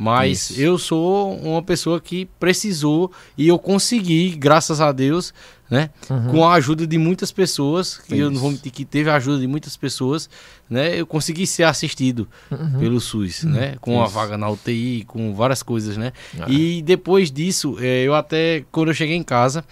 Mas 0.00 0.50
Isso. 0.50 0.60
eu 0.60 0.78
sou 0.78 1.36
uma 1.38 1.60
pessoa 1.60 2.00
que 2.00 2.26
precisou 2.38 3.10
e 3.36 3.48
eu 3.48 3.58
consegui, 3.58 4.30
graças 4.36 4.80
a 4.80 4.92
Deus, 4.92 5.34
né? 5.70 5.90
Uhum. 6.08 6.28
com 6.28 6.44
a 6.48 6.54
ajuda 6.54 6.86
de 6.86 6.96
muitas 6.96 7.30
pessoas, 7.30 7.98
que 7.98 8.16
eu 8.18 8.30
não 8.30 8.40
vou 8.40 8.50
mentir 8.50 8.72
que 8.72 8.84
teve 8.84 9.10
a 9.10 9.16
ajuda 9.16 9.38
de 9.38 9.46
muitas 9.46 9.76
pessoas, 9.76 10.28
né? 10.68 10.98
Eu 10.98 11.06
consegui 11.06 11.46
ser 11.46 11.64
assistido 11.64 12.26
Uhum. 12.50 12.78
pelo 12.80 13.00
SUS, 13.00 13.44
né? 13.44 13.76
Com 13.80 14.00
a 14.00 14.04
Isso. 14.04 14.14
vaga 14.14 14.38
na 14.38 14.48
UTI, 14.48 15.04
com 15.06 15.34
várias 15.34 15.62
coisas, 15.62 15.96
né? 15.96 16.12
Ah. 16.40 16.46
E 16.48 16.80
depois 16.82 17.30
disso, 17.30 17.76
eh, 17.80 18.02
eu 18.04 18.14
até, 18.14 18.64
quando 18.72 18.88
eu 18.88 18.94
cheguei 18.94 19.14
em 19.16 19.22
casa, 19.22 19.62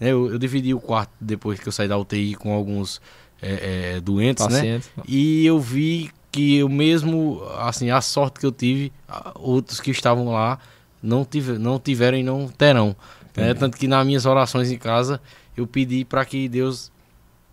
né? 0.00 0.08
Eu, 0.10 0.32
eu 0.32 0.38
dividi 0.38 0.74
o 0.74 0.80
quarto 0.80 1.12
depois 1.20 1.60
que 1.60 1.68
eu 1.68 1.72
saí 1.72 1.86
da 1.86 1.96
UTI 1.96 2.34
com 2.34 2.52
alguns 2.52 3.00
eh, 3.40 3.94
eh, 3.96 4.00
doentes, 4.00 4.44
né? 4.48 4.52
paciente. 4.58 4.88
E 5.06 5.46
eu 5.46 5.60
vi 5.60 6.10
que 6.32 6.56
eu 6.56 6.68
mesmo, 6.68 7.40
assim, 7.60 7.90
a 7.90 8.00
sorte 8.00 8.40
que 8.40 8.46
eu 8.46 8.50
tive, 8.50 8.92
a- 9.08 9.30
outros 9.36 9.80
que 9.80 9.92
estavam 9.92 10.32
lá 10.32 10.58
não, 11.00 11.24
tive, 11.24 11.58
não 11.58 11.78
tiveram 11.78 12.18
e 12.18 12.24
não 12.24 12.48
terão. 12.48 12.96
né? 13.36 13.52
Tanto 13.52 13.76
que 13.76 13.86
nas 13.88 14.06
minhas 14.06 14.26
orações 14.26 14.70
em 14.70 14.78
casa, 14.78 15.20
eu 15.56 15.66
pedi 15.66 16.04
para 16.04 16.24
que 16.24 16.48
Deus 16.48 16.90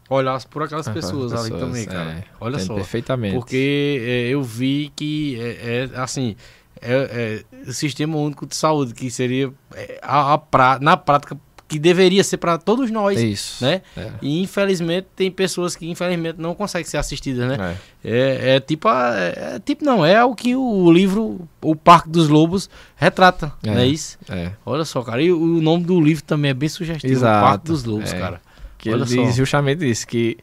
olhasse 0.09 0.47
por 0.47 0.63
aquelas 0.63 0.87
Ah, 0.87 0.91
pessoas, 0.93 1.31
ali 1.33 1.51
pessoas, 1.51 1.61
também, 1.61 1.85
cara. 1.85 2.11
é, 2.11 2.23
Olha 2.39 2.59
só. 2.59 2.75
Perfeitamente. 2.75 3.33
Porque 3.35 3.99
é, 4.01 4.27
eu 4.29 4.43
vi 4.43 4.91
que 4.95 5.39
é, 5.39 5.89
é, 5.93 5.99
assim, 6.01 6.35
é, 6.81 7.43
é 7.63 7.69
o 7.69 7.73
sistema 7.73 8.17
único 8.17 8.45
de 8.45 8.55
saúde, 8.55 8.93
que 8.93 9.09
seria 9.09 9.53
é, 9.73 9.99
a, 10.01 10.33
a 10.33 10.37
pra- 10.37 10.79
na 10.81 10.97
prática 10.97 11.37
que 11.71 11.79
deveria 11.79 12.23
ser 12.23 12.35
para 12.37 12.57
todos 12.57 12.91
nós, 12.91 13.17
é 13.17 13.23
isso. 13.23 13.63
né? 13.63 13.81
É. 13.95 14.11
E 14.21 14.41
infelizmente 14.41 15.07
tem 15.15 15.31
pessoas 15.31 15.75
que 15.75 15.89
infelizmente 15.89 16.35
não 16.37 16.53
conseguem 16.53 16.85
ser 16.85 16.97
assistidas, 16.97 17.47
né? 17.47 17.77
É. 18.03 18.09
É, 18.11 18.55
é 18.55 18.59
tipo, 18.59 18.87
a- 18.89 19.13
é, 19.17 19.55
é 19.55 19.59
tipo 19.59 19.85
não, 19.85 20.05
é 20.05 20.23
o 20.23 20.35
que 20.35 20.55
o 20.55 20.91
livro 20.91 21.47
O 21.61 21.75
Parque 21.75 22.09
dos 22.09 22.27
Lobos 22.27 22.69
retrata, 22.95 23.53
É. 23.63 23.71
não 23.71 23.77
é 23.79 23.87
isso? 23.87 24.17
É. 24.29 24.51
Olha 24.65 24.83
só, 24.83 25.01
cara, 25.01 25.21
e 25.21 25.31
o 25.31 25.61
nome 25.61 25.85
do 25.85 25.99
livro 26.01 26.23
também 26.23 26.51
é 26.51 26.53
bem 26.53 26.67
sugestivo, 26.69 27.13
Exato. 27.13 27.37
O 27.45 27.47
Parque 27.49 27.65
dos 27.67 27.83
Lobos, 27.85 28.11
cara. 28.11 28.41
Que 28.77 28.89
Olha 28.91 29.03
ele 29.03 29.15
só. 29.15 29.23
diz 29.23 29.35
justamente 29.35 29.89
isso, 29.89 30.05
que 30.07 30.37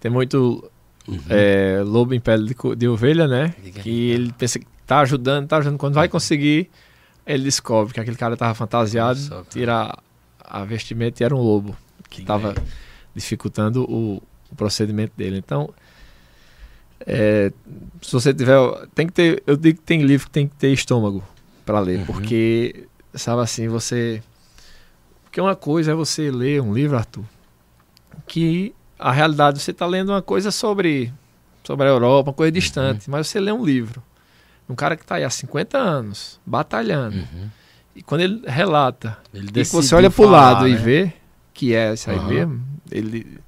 tem 0.00 0.10
muito 0.10 0.68
Uhum. 1.08 1.18
lobo 1.84 2.14
em 2.14 2.20
pele 2.20 2.46
de, 2.46 2.76
de 2.76 2.88
ovelha, 2.88 3.26
né? 3.28 3.54
Que 3.82 4.10
ele 4.10 4.32
pensa 4.36 4.58
que 4.58 4.66
tá 4.86 5.00
ajudando, 5.00 5.46
tá 5.46 5.58
ajudando. 5.58 5.78
Quando 5.78 5.94
vai 5.94 6.08
conseguir, 6.08 6.68
ele 7.26 7.44
descobre 7.44 7.92
que 7.94 8.00
aquele 8.00 8.16
cara 8.16 8.36
tava 8.36 8.54
fantasiado, 8.54 9.20
cara. 9.28 9.44
tira 9.50 9.98
a 10.60 10.64
vestimenta 10.64 11.22
e 11.22 11.24
era 11.24 11.34
um 11.34 11.40
lobo 11.40 11.76
que 12.08 12.18
Diga 12.20 12.26
tava 12.26 12.50
aí. 12.50 12.66
dificultando 13.14 13.84
o, 13.90 14.22
o 14.50 14.54
procedimento 14.56 15.12
dele. 15.16 15.36
Então, 15.38 15.72
é, 17.06 17.52
se 18.00 18.12
você 18.12 18.32
tiver, 18.32 18.56
tem 18.94 19.06
que 19.06 19.12
ter, 19.12 19.42
eu 19.46 19.56
digo 19.56 19.78
que 19.78 19.84
tem 19.84 20.02
livro 20.02 20.26
que 20.26 20.32
tem 20.32 20.46
que 20.48 20.54
ter 20.56 20.72
estômago 20.72 21.22
para 21.66 21.80
ler, 21.80 21.98
Uhum. 22.00 22.06
porque 22.06 22.86
sabe 23.14 23.42
assim, 23.42 23.68
você 23.68 24.22
porque 25.24 25.40
uma 25.40 25.56
coisa 25.56 25.90
é 25.90 25.94
você 25.94 26.30
ler 26.30 26.62
um 26.62 26.72
livro, 26.72 26.96
Arthur, 26.96 27.24
que 28.26 28.72
a 28.98 29.10
realidade 29.10 29.58
você 29.60 29.72
está 29.72 29.84
lendo 29.86 30.10
uma 30.10 30.22
coisa 30.22 30.50
sobre 30.50 31.12
sobre 31.64 31.86
a 31.86 31.90
Europa, 31.90 32.30
uma 32.30 32.34
coisa 32.34 32.50
Uhum. 32.50 32.60
distante, 32.60 33.10
mas 33.10 33.26
você 33.26 33.40
lê 33.40 33.50
um 33.50 33.64
livro, 33.64 34.02
um 34.68 34.74
cara 34.74 34.96
que 34.96 35.02
está 35.02 35.16
aí 35.16 35.24
há 35.24 35.30
50 35.30 35.76
anos 35.78 36.38
batalhando, 36.46 37.16
Uhum. 37.16 37.50
E 37.96 38.02
quando 38.02 38.22
ele 38.22 38.42
relata 38.46 39.18
Ele 39.32 39.48
e 39.54 39.64
você 39.64 39.94
olha 39.94 40.10
pro 40.10 40.24
falar, 40.24 40.52
lado 40.52 40.68
e 40.68 40.72
né? 40.72 40.76
vê 40.78 41.12
que 41.52 41.74
é 41.74 41.92
isso 41.94 42.10
aí 42.10 42.16
Aham. 42.16 42.28
mesmo, 42.28 42.60
ele, 42.90 43.38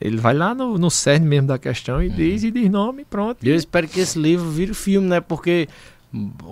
ele 0.00 0.16
vai 0.16 0.32
lá 0.34 0.54
no, 0.54 0.78
no 0.78 0.90
cerne 0.90 1.26
mesmo 1.26 1.48
da 1.48 1.58
questão 1.58 1.96
Uhum. 1.96 2.02
e 2.02 2.08
diz 2.10 2.42
e 2.44 2.50
diz 2.50 2.70
nome 2.70 3.02
e 3.02 3.04
pronto. 3.04 3.44
E 3.44 3.48
eu 3.50 3.54
espero 3.56 3.86
que 3.86 4.00
esse 4.00 4.18
livro 4.18 4.48
vire 4.50 4.72
filme, 4.74 5.06
né? 5.08 5.20
Porque 5.20 5.68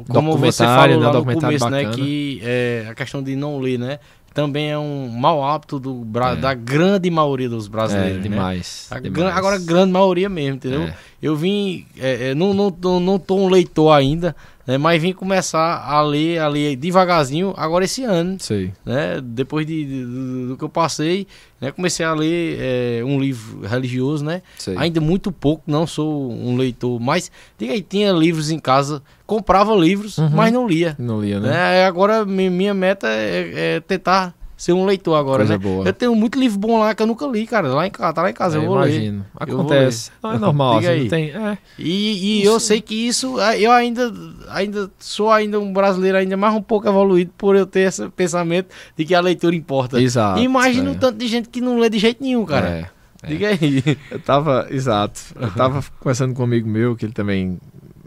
como 0.09 0.37
você 0.37 0.65
falou 0.65 0.89
né? 0.89 0.97
lá 0.97 1.07
no 1.07 1.13
Documentário 1.13 1.59
começo, 1.59 1.71
né, 1.71 1.85
bacana. 1.85 1.97
que 2.05 2.41
é, 2.43 2.87
a 2.91 2.95
questão 2.95 3.23
de 3.23 3.37
não 3.37 3.59
ler, 3.61 3.79
né, 3.79 4.01
também 4.35 4.71
é 4.71 4.79
um 4.79 5.09
mau 5.09 5.45
hábito 5.45 5.79
do, 5.79 6.05
É. 6.21 6.37
da 6.37 6.53
grande 6.55 7.09
maioria 7.11 7.49
dos 7.49 7.67
É, 7.67 7.69
brasileiros, 7.71 8.17
né? 8.17 8.23
demais. 8.23 8.89
A 8.91 8.99
demais. 8.99 9.15
gran- 9.15 9.33
agora, 9.33 9.59
grande 9.59 9.93
maioria 9.93 10.29
mesmo, 10.29 10.57
entendeu? 10.57 10.83
É. 10.83 10.97
Eu 11.23 11.37
vim, 11.37 11.87
é, 11.99 12.31
é, 12.31 12.35
não, 12.35 12.53
não, 12.53 12.71
tô- 12.73 12.99
não 12.99 13.19
tô 13.19 13.37
um 13.37 13.49
leitor 13.49 13.93
ainda, 13.93 14.35
né, 14.67 14.79
mas 14.79 15.01
vim 15.03 15.13
começar 15.13 15.83
a 15.85 16.01
ler, 16.03 16.39
a 16.39 16.49
ler 16.49 16.77
devagarzinho 16.77 17.53
agora 17.57 17.85
esse 17.85 18.05
ano, 18.05 18.37
Sei. 18.41 18.73
né? 18.85 19.21
Depois 19.23 19.67
de, 19.67 19.85
de- 19.85 20.05
do, 20.05 20.49
do 20.49 20.57
que 20.57 20.65
eu 20.65 20.69
passei, 20.69 21.27
né? 21.61 21.71
Comecei 21.73 22.05
a 22.07 22.15
ler 22.15 22.59
é, 22.61 23.05
um 23.05 23.19
livro 23.21 23.67
religioso, 23.67 24.25
né? 24.25 24.43
sei. 24.59 24.77
Ainda 24.77 25.01
muito 25.01 25.33
pouco, 25.33 25.63
não 25.67 25.87
sou 25.87 26.31
um 26.33 26.57
leitor, 26.57 27.01
mas 27.01 27.31
diga 27.59 27.73
aí, 27.73 27.83
tinha 27.83 28.13
livros 28.13 28.51
em 28.51 28.59
casa, 28.59 29.03
comprava 29.27 29.75
livros, 29.75 30.19
Uhum. 30.19 30.31
mas 30.31 30.53
não 30.53 30.67
lia. 30.69 30.95
Não 30.99 31.21
lia, 31.21 31.41
né? 31.41 31.49
Né? 31.51 31.85
Agora 31.87 32.25
mi- 32.25 32.51
minha 32.51 32.75
meta 32.75 33.09
é, 33.09 33.77
é 33.77 33.81
tentar 33.81 34.35
ser 34.63 34.73
um 34.75 34.85
leitor 34.85 35.17
agora, 35.17 35.39
Coisa 35.39 35.55
né? 35.55 35.59
boa. 35.59 35.85
Eu 35.85 35.93
tenho 35.93 36.15
muito 36.15 36.39
livro 36.39 36.57
bom 36.57 36.79
lá 36.79 36.95
que 36.95 37.03
eu 37.03 37.07
nunca 37.09 37.27
li, 37.27 37.49
cara. 37.49 37.67
Lá 37.67 37.85
em 37.85 37.91
casa, 37.91 38.13
tá 38.13 38.23
lá 38.23 38.31
em 38.31 38.33
casa, 38.33 38.59
eu 38.59 38.63
É, 38.63 38.67
vou 38.67 38.77
ler. 38.77 38.91
imagino. 38.93 39.27
Eu 39.41 39.47
vou 39.47 39.61
Acontece. 39.61 40.11
Não 40.23 40.33
é 40.35 40.39
normal. 40.39 40.79
Assim, 40.79 40.87
aí. 40.87 41.09
tem, 41.09 41.31
é, 41.31 41.59
E, 41.77 42.41
e 42.41 42.45
eu 42.45 42.61
sei 42.61 42.81
que 42.81 42.95
isso, 42.95 43.41
eu 43.59 43.73
ainda, 43.73 44.13
ainda 44.51 44.89
sou 45.01 45.33
ainda 45.33 45.59
um 45.59 45.73
brasileiro 45.73 46.17
ainda 46.17 46.37
mais 46.37 46.55
um 46.55 46.63
pouco 46.63 46.87
evoluído 46.87 47.33
por 47.37 47.57
eu 47.57 47.67
ter 47.67 47.89
esse 47.89 48.09
pensamento 48.11 48.69
de 48.97 49.05
que 49.05 49.17
a 49.17 49.21
leitura 49.21 49.57
importa. 49.57 50.01
exato. 50.01 50.39
Imagina 50.41 50.91
é. 50.91 50.93
o 50.93 50.95
tanto 50.97 51.19
de 51.19 51.27
gente 51.27 51.49
que 51.49 51.61
não 51.61 51.81
lê 51.81 51.91
de 51.91 51.99
jeito 51.99 52.23
nenhum, 52.23 52.45
cara. 52.47 52.69
É, 52.69 52.91
é. 53.25 53.27
Diga 53.27 53.49
aí. 53.49 53.83
Eu 54.13 54.21
tava, 54.21 54.69
exato. 54.71 55.21
Eu 55.41 55.51
tava 55.59 55.83
conversando 55.99 56.35
com 56.35 56.43
um 56.43 56.45
amigo 56.45 56.69
meu, 56.69 56.95
que 56.95 57.05
ele 57.05 57.13
também 57.13 57.59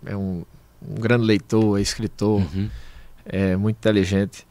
é 0.06 0.16
um, 0.16 0.44
um 0.88 0.96
grande 1.02 1.26
leitor, 1.26 1.78
é 1.78 1.82
escritor, 1.82 2.40
Uhum. 2.40 2.70
é 3.26 3.58
muito 3.58 3.76
inteligente. 3.76 4.48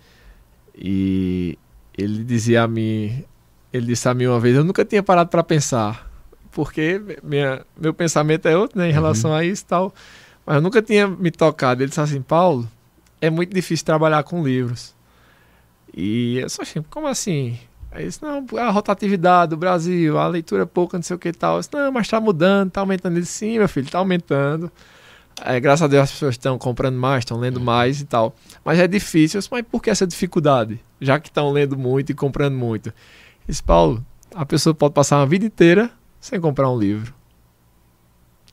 E 0.76 1.56
ele 1.96 2.24
dizia 2.24 2.62
a 2.62 2.68
mim, 2.68 3.24
ele 3.72 3.86
disse 3.86 4.08
a 4.08 4.14
mim 4.14 4.26
uma 4.26 4.40
vez, 4.40 4.56
eu 4.56 4.64
nunca 4.64 4.84
tinha 4.84 5.02
parado 5.02 5.30
para 5.30 5.42
pensar, 5.42 6.10
porque 6.50 7.00
minha, 7.22 7.64
meu 7.76 7.92
pensamento 7.92 8.46
é 8.46 8.56
outro, 8.56 8.78
né, 8.78 8.88
em 8.88 8.92
relação 8.92 9.32
a 9.32 9.44
isso 9.44 9.62
e 9.62 9.66
tal. 9.66 9.94
Mas 10.46 10.56
eu 10.56 10.62
nunca 10.62 10.82
tinha 10.82 11.08
me 11.08 11.30
tocado. 11.30 11.82
Ele 11.82 11.88
disse 11.88 12.00
assim, 12.00 12.20
Paulo, 12.20 12.68
é 13.20 13.30
muito 13.30 13.54
difícil 13.54 13.84
trabalhar 13.84 14.22
com 14.22 14.44
livros. 14.44 14.94
E 15.96 16.38
eu 16.38 16.48
só 16.48 16.62
achei, 16.62 16.82
como 16.90 17.06
assim? 17.06 17.58
Aí 17.90 18.06
disse, 18.06 18.20
não, 18.22 18.44
a 18.58 18.70
rotatividade 18.70 19.50
do 19.50 19.56
Brasil, 19.56 20.18
a 20.18 20.26
leitura 20.26 20.64
é 20.64 20.66
pouca, 20.66 20.98
não 20.98 21.02
sei 21.02 21.16
o 21.16 21.18
que 21.18 21.28
e 21.28 21.32
tal. 21.32 21.54
Eu 21.54 21.60
disse, 21.60 21.72
não, 21.72 21.92
mas 21.92 22.08
tá 22.08 22.20
mudando, 22.20 22.70
tá 22.70 22.80
aumentando. 22.80 23.14
Ele 23.14 23.22
disse, 23.22 23.38
sim, 23.38 23.58
meu 23.58 23.68
filho, 23.68 23.88
tá 23.88 23.98
aumentando. 23.98 24.70
É, 25.42 25.58
graças 25.58 25.82
a 25.82 25.86
Deus 25.88 26.04
as 26.04 26.12
pessoas 26.12 26.34
estão 26.34 26.56
comprando 26.58 26.96
mais, 26.96 27.22
estão 27.22 27.38
lendo 27.38 27.60
mais 27.60 28.00
e 28.00 28.04
tal. 28.04 28.34
Mas 28.64 28.78
é 28.78 28.86
difícil. 28.86 29.40
Disse, 29.40 29.48
mas 29.50 29.64
por 29.70 29.82
que 29.82 29.90
essa 29.90 30.06
dificuldade? 30.06 30.78
Já 31.00 31.18
que 31.18 31.28
estão 31.28 31.50
lendo 31.50 31.76
muito 31.76 32.10
e 32.10 32.14
comprando 32.14 32.54
muito. 32.56 32.88
Ele 32.88 32.94
disse, 33.48 33.62
Paulo, 33.62 34.04
a 34.34 34.46
pessoa 34.46 34.74
pode 34.74 34.94
passar 34.94 35.18
uma 35.18 35.26
vida 35.26 35.44
inteira 35.44 35.90
sem 36.20 36.40
comprar 36.40 36.70
um 36.70 36.78
livro. 36.78 37.12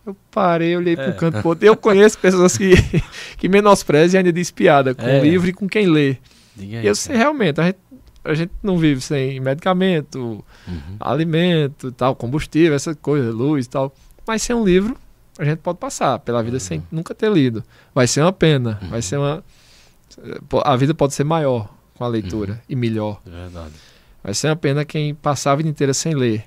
Eu 0.06 0.16
parei, 0.32 0.76
olhei 0.76 0.96
para 0.96 1.06
É. 1.06 1.10
um 1.10 1.16
canto 1.18 1.40
pro 1.40 1.50
outro. 1.50 1.66
Eu 1.66 1.78
conheço 1.78 2.18
pessoas 2.18 2.58
que, 2.58 2.72
que 3.38 3.48
menosprezam 3.48 4.16
e 4.16 4.20
ainda 4.20 4.34
diz 4.34 4.50
piada 4.50 4.96
com 4.96 5.04
É. 5.06 5.20
o 5.20 5.24
livro 5.24 5.48
e 5.50 5.54
com 5.54 5.68
quem 5.70 5.86
lê. 5.88 6.18
Diga. 6.56 6.82
E 6.82 6.88
eu 6.88 6.96
sei, 6.96 7.16
realmente, 7.16 7.62
a 7.62 7.66
gente, 7.66 7.78
a 8.26 8.34
gente 8.34 8.52
não 8.64 8.78
vive 8.80 9.00
sem 9.02 9.40
medicamento, 9.40 10.44
Uhum. 10.68 10.98
alimento, 11.00 11.92
tal, 11.92 12.16
combustível, 12.16 12.74
essa 12.76 12.96
coisa, 12.96 13.32
luz 13.32 13.68
e 13.68 13.70
tal. 13.70 13.94
Mas 14.28 14.42
sem 14.42 14.56
um 14.56 14.66
livro, 14.66 14.98
a 15.44 15.46
gente 15.46 15.60
pode 15.60 15.78
passar 15.80 16.20
pela 16.20 16.40
Uhum. 16.40 16.46
vida 16.46 16.60
sem 16.60 16.84
nunca 16.92 17.14
ter 17.16 17.32
lido. 17.32 17.64
Vai 17.94 18.08
ser 18.08 18.22
uma 18.22 18.32
pena, 18.34 18.80
vai 18.90 19.02
ser 19.02 19.18
uma. 19.18 19.44
A 20.64 20.76
vida 20.76 20.94
pode 20.94 21.14
ser 21.14 21.24
maior 21.24 21.70
com 21.96 22.04
a 22.04 22.08
leitura 22.08 22.54
Uhum. 22.54 22.60
e 22.70 22.76
melhor. 22.76 23.22
É 23.26 23.30
verdade. 23.30 23.74
Vai 24.24 24.34
ser 24.34 24.48
uma 24.50 24.56
pena 24.56 24.86
quem 24.86 25.16
passar 25.16 25.54
a 25.54 25.56
vida 25.56 25.70
inteira 25.70 25.94
sem 25.94 26.14
ler. 26.14 26.46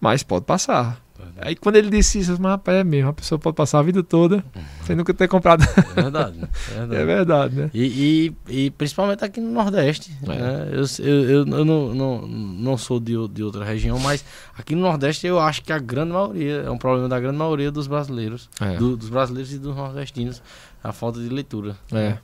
Mas 0.00 0.22
pode 0.22 0.44
passar. 0.44 1.00
Aí 1.38 1.54
quando 1.54 1.76
ele 1.76 1.90
disse 1.90 2.18
isso, 2.18 2.36
falei, 2.36 2.50
rapaz, 2.52 2.78
é 2.78 2.84
mesmo, 2.84 3.10
a 3.10 3.12
pessoa 3.12 3.38
pode 3.38 3.54
passar 3.56 3.78
a 3.78 3.82
vida 3.82 4.02
toda 4.02 4.44
sem 4.84 4.96
nunca 4.96 5.14
ter 5.14 5.28
comprado. 5.28 5.62
É 5.96 6.02
verdade. 6.02 6.38
né? 6.38 6.48
É 6.74 6.74
verdade. 6.74 6.96
é 6.96 7.04
verdade, 7.04 7.56
né? 7.56 7.70
E, 7.72 8.32
e, 8.48 8.64
e 8.66 8.70
principalmente 8.72 9.24
aqui 9.24 9.40
no 9.40 9.50
Nordeste. 9.52 10.12
É. 10.22 10.26
né? 10.26 10.68
Eu, 10.72 11.04
eu, 11.04 11.14
eu, 11.30 11.46
eu 11.46 11.64
não, 11.64 11.94
não, 11.94 12.26
não 12.26 12.76
sou 12.76 12.98
de, 12.98 13.14
de 13.28 13.42
outra 13.42 13.64
região, 13.64 13.98
mas 13.98 14.24
aqui 14.58 14.74
no 14.74 14.82
Nordeste 14.82 15.26
eu 15.26 15.38
acho 15.38 15.62
que 15.62 15.72
a 15.72 15.78
grande 15.78 16.12
maioria, 16.12 16.62
é 16.62 16.70
um 16.70 16.78
problema 16.78 17.08
da 17.08 17.20
grande 17.20 17.38
maioria 17.38 17.70
dos 17.70 17.86
brasileiros, 17.86 18.48
É. 18.60 18.76
do- 18.76 18.96
dos 18.96 19.08
brasileiros 19.08 19.52
e 19.52 19.58
dos 19.58 19.74
nordestinos, 19.76 20.42
a 20.82 20.92
falta 20.92 21.20
de 21.20 21.28
leitura. 21.28 21.76
É. 21.92 22.18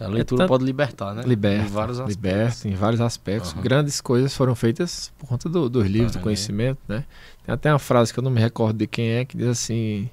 A 0.00 0.08
leitura 0.08 0.40
tanto- 0.42 0.48
pode 0.48 0.64
libertar, 0.64 1.14
né? 1.14 1.22
Liberta, 1.24 1.64
Em 1.64 1.68
vários 1.70 2.00
aspectos. 2.00 2.16
liberta 2.16 2.68
em 2.68 2.74
vários 2.74 3.00
aspectos. 3.00 3.52
Aham. 3.52 3.62
Grandes 3.62 4.00
coisas 4.00 4.34
foram 4.34 4.52
feitas 4.56 5.12
por 5.16 5.28
conta 5.28 5.48
do- 5.48 5.68
dos 5.68 5.86
livros, 5.86 6.12
do 6.12 6.18
conhecimento, 6.18 6.80
né? 6.88 7.04
Tem 7.44 7.54
até 7.54 7.72
uma 7.72 7.78
frase 7.78 8.12
que 8.12 8.18
eu 8.18 8.22
não 8.22 8.30
me 8.30 8.40
recordo 8.40 8.76
de 8.78 8.86
quem 8.86 9.08
é, 9.10 9.24
que 9.24 9.36
diz 9.36 9.48
assim... 9.48 10.08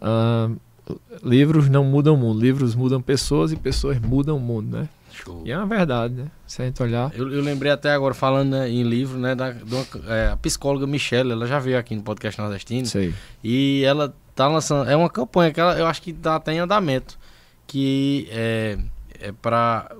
ah, 0.00 0.50
livros 1.22 1.68
não 1.68 1.84
mudam 1.84 2.14
o 2.14 2.16
mundo, 2.16 2.40
livros 2.40 2.74
mudam 2.74 3.00
pessoas 3.00 3.52
e 3.52 3.56
pessoas 3.56 3.98
mudam 4.00 4.36
o 4.36 4.40
mundo, 4.40 4.78
né? 4.78 4.88
Show. 5.12 5.42
E 5.44 5.50
é 5.50 5.56
uma 5.56 5.66
verdade, 5.66 6.14
né? 6.14 6.26
Se 6.46 6.62
a 6.62 6.64
gente 6.64 6.82
olhar... 6.82 7.10
Eu, 7.14 7.30
eu 7.32 7.42
lembrei 7.42 7.72
até 7.72 7.90
agora, 7.92 8.14
falando 8.14 8.50
né, 8.50 8.70
em 8.70 8.82
livro, 8.82 9.18
né, 9.18 9.34
da, 9.34 9.54
uma- 9.66 10.12
é, 10.14 10.28
a 10.28 10.36
psicóloga 10.36 10.86
Michelle, 10.86 11.32
ela 11.32 11.46
já 11.46 11.58
veio 11.58 11.78
aqui 11.78 11.94
no 11.94 12.02
podcast 12.02 12.40
nordestino. 12.40 12.86
Sei. 12.86 13.12
E 13.42 13.82
ela 13.84 14.14
tá 14.34 14.46
lançando. 14.46 14.88
É 14.88 14.96
uma 14.96 15.10
campanha 15.10 15.52
que 15.52 15.60
ela, 15.60 15.76
eu 15.78 15.86
acho 15.86 16.00
que 16.02 16.12
tá 16.12 16.36
até 16.36 16.52
em 16.52 16.58
andamento. 16.58 17.18
Que 17.66 18.28
é, 18.30 18.78
é 19.20 19.32
para 19.32 19.90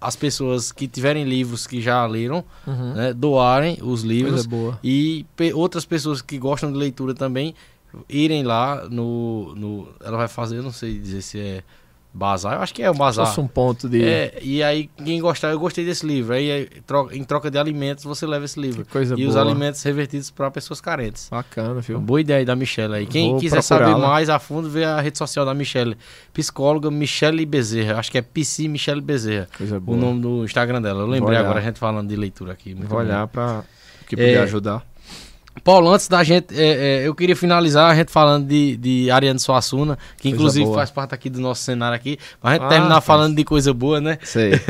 as 0.00 0.14
pessoas 0.14 0.70
que 0.70 0.86
tiverem 0.86 1.24
livros 1.24 1.66
que 1.66 1.80
já 1.80 2.06
leram, 2.06 2.44
Uhum. 2.66 2.94
né, 2.94 3.12
doarem 3.12 3.78
os 3.82 4.02
livros. 4.02 4.46
Coisa 4.46 4.48
boa. 4.48 4.80
E 4.82 5.26
pe- 5.36 5.52
outras 5.52 5.84
pessoas 5.84 6.22
que 6.22 6.38
gostam 6.38 6.70
de 6.72 6.78
leitura 6.78 7.14
também 7.14 7.54
irem 8.08 8.42
lá 8.44 8.86
no, 8.88 9.54
no. 9.56 9.88
Ela 10.04 10.16
vai 10.18 10.28
fazer, 10.28 10.58
eu 10.58 10.62
não 10.62 10.70
sei 10.72 10.98
dizer 10.98 11.22
se 11.22 11.38
é 11.40 11.62
bazar, 12.12 12.54
eu 12.54 12.62
acho 12.62 12.74
que 12.74 12.82
é 12.82 12.90
um 12.90 12.94
bazar. 12.94 13.26
fosse 13.26 13.38
um 13.40 13.46
ponto 13.46 13.88
de... 13.88 14.02
É, 14.04 14.38
e 14.42 14.62
aí, 14.62 14.88
quem 15.04 15.20
gostar, 15.20 15.50
eu 15.50 15.58
gostei 15.60 15.84
desse 15.84 16.04
livro. 16.04 16.34
Aí, 16.34 16.68
em 17.12 17.22
troca 17.22 17.50
de 17.50 17.58
alimentos, 17.58 18.02
você 18.04 18.26
leva 18.26 18.44
esse 18.44 18.58
livro. 18.58 18.84
Que 18.84 18.90
coisa 18.90 19.14
E 19.14 19.18
boa. 19.18 19.28
os 19.28 19.36
alimentos 19.36 19.82
revertidos 19.82 20.30
para 20.30 20.50
pessoas 20.50 20.80
carentes. 20.80 21.28
Bacana, 21.30 21.80
viu? 21.80 22.00
Boa 22.00 22.20
ideia 22.20 22.40
aí 22.40 22.44
da 22.44 22.56
Michelle 22.56 22.94
aí. 22.94 23.06
Quem 23.06 23.30
Vou 23.32 23.40
quiser 23.40 23.62
saber 23.62 23.94
mais 23.96 24.28
a 24.28 24.38
fundo, 24.38 24.68
vê 24.68 24.84
a 24.84 25.00
rede 25.00 25.16
social 25.18 25.44
da 25.46 25.54
Michelle. 25.54 25.96
Psicóloga 26.32 26.90
Michelle 26.90 27.44
Bezerra. 27.46 27.98
Acho 27.98 28.10
que 28.10 28.18
é 28.18 28.22
PC 28.22 28.66
Michelle 28.68 29.00
Bezerra. 29.00 29.48
Coisa 29.56 29.76
O 29.76 29.80
boa. 29.80 29.98
nome 29.98 30.20
do 30.20 30.44
Instagram 30.44 30.82
dela. 30.82 31.02
Eu 31.02 31.06
lembrei 31.06 31.36
agora, 31.38 31.58
a 31.60 31.62
gente 31.62 31.78
falando 31.78 32.08
de 32.08 32.16
leitura 32.16 32.52
aqui. 32.52 32.74
Muito 32.74 32.88
Vou 32.88 32.98
bom. 32.98 33.04
olhar 33.04 33.26
para 33.28 33.60
o 34.02 34.04
que 34.06 34.16
puder 34.16 34.34
É, 34.34 34.42
ajudar. 34.42 34.84
Paulo, 35.62 35.92
antes 35.92 36.08
da 36.08 36.22
gente, 36.24 36.54
é, 36.58 37.02
é, 37.02 37.06
eu 37.06 37.14
queria 37.14 37.34
finalizar 37.36 37.90
a 37.90 37.94
gente 37.94 38.10
falando 38.10 38.46
de, 38.46 38.76
de 38.76 39.10
Ariane 39.10 39.38
Suassuna, 39.38 39.96
que 40.16 40.22
Coisa 40.24 40.34
inclusive 40.36 40.64
boa. 40.64 40.76
faz 40.78 40.90
parte 40.90 41.14
aqui 41.14 41.28
do 41.30 41.40
nosso 41.40 41.62
cenário 41.62 41.94
aqui, 41.96 42.18
mas 42.42 42.52
a 42.52 42.54
gente 42.56 42.64
Ah, 42.64 42.68
terminar 42.68 43.00
falando 43.00 43.36
de 43.36 43.44
coisa 43.44 43.72
boa, 43.72 44.00
né? 44.00 44.18
Sei. 44.22 44.52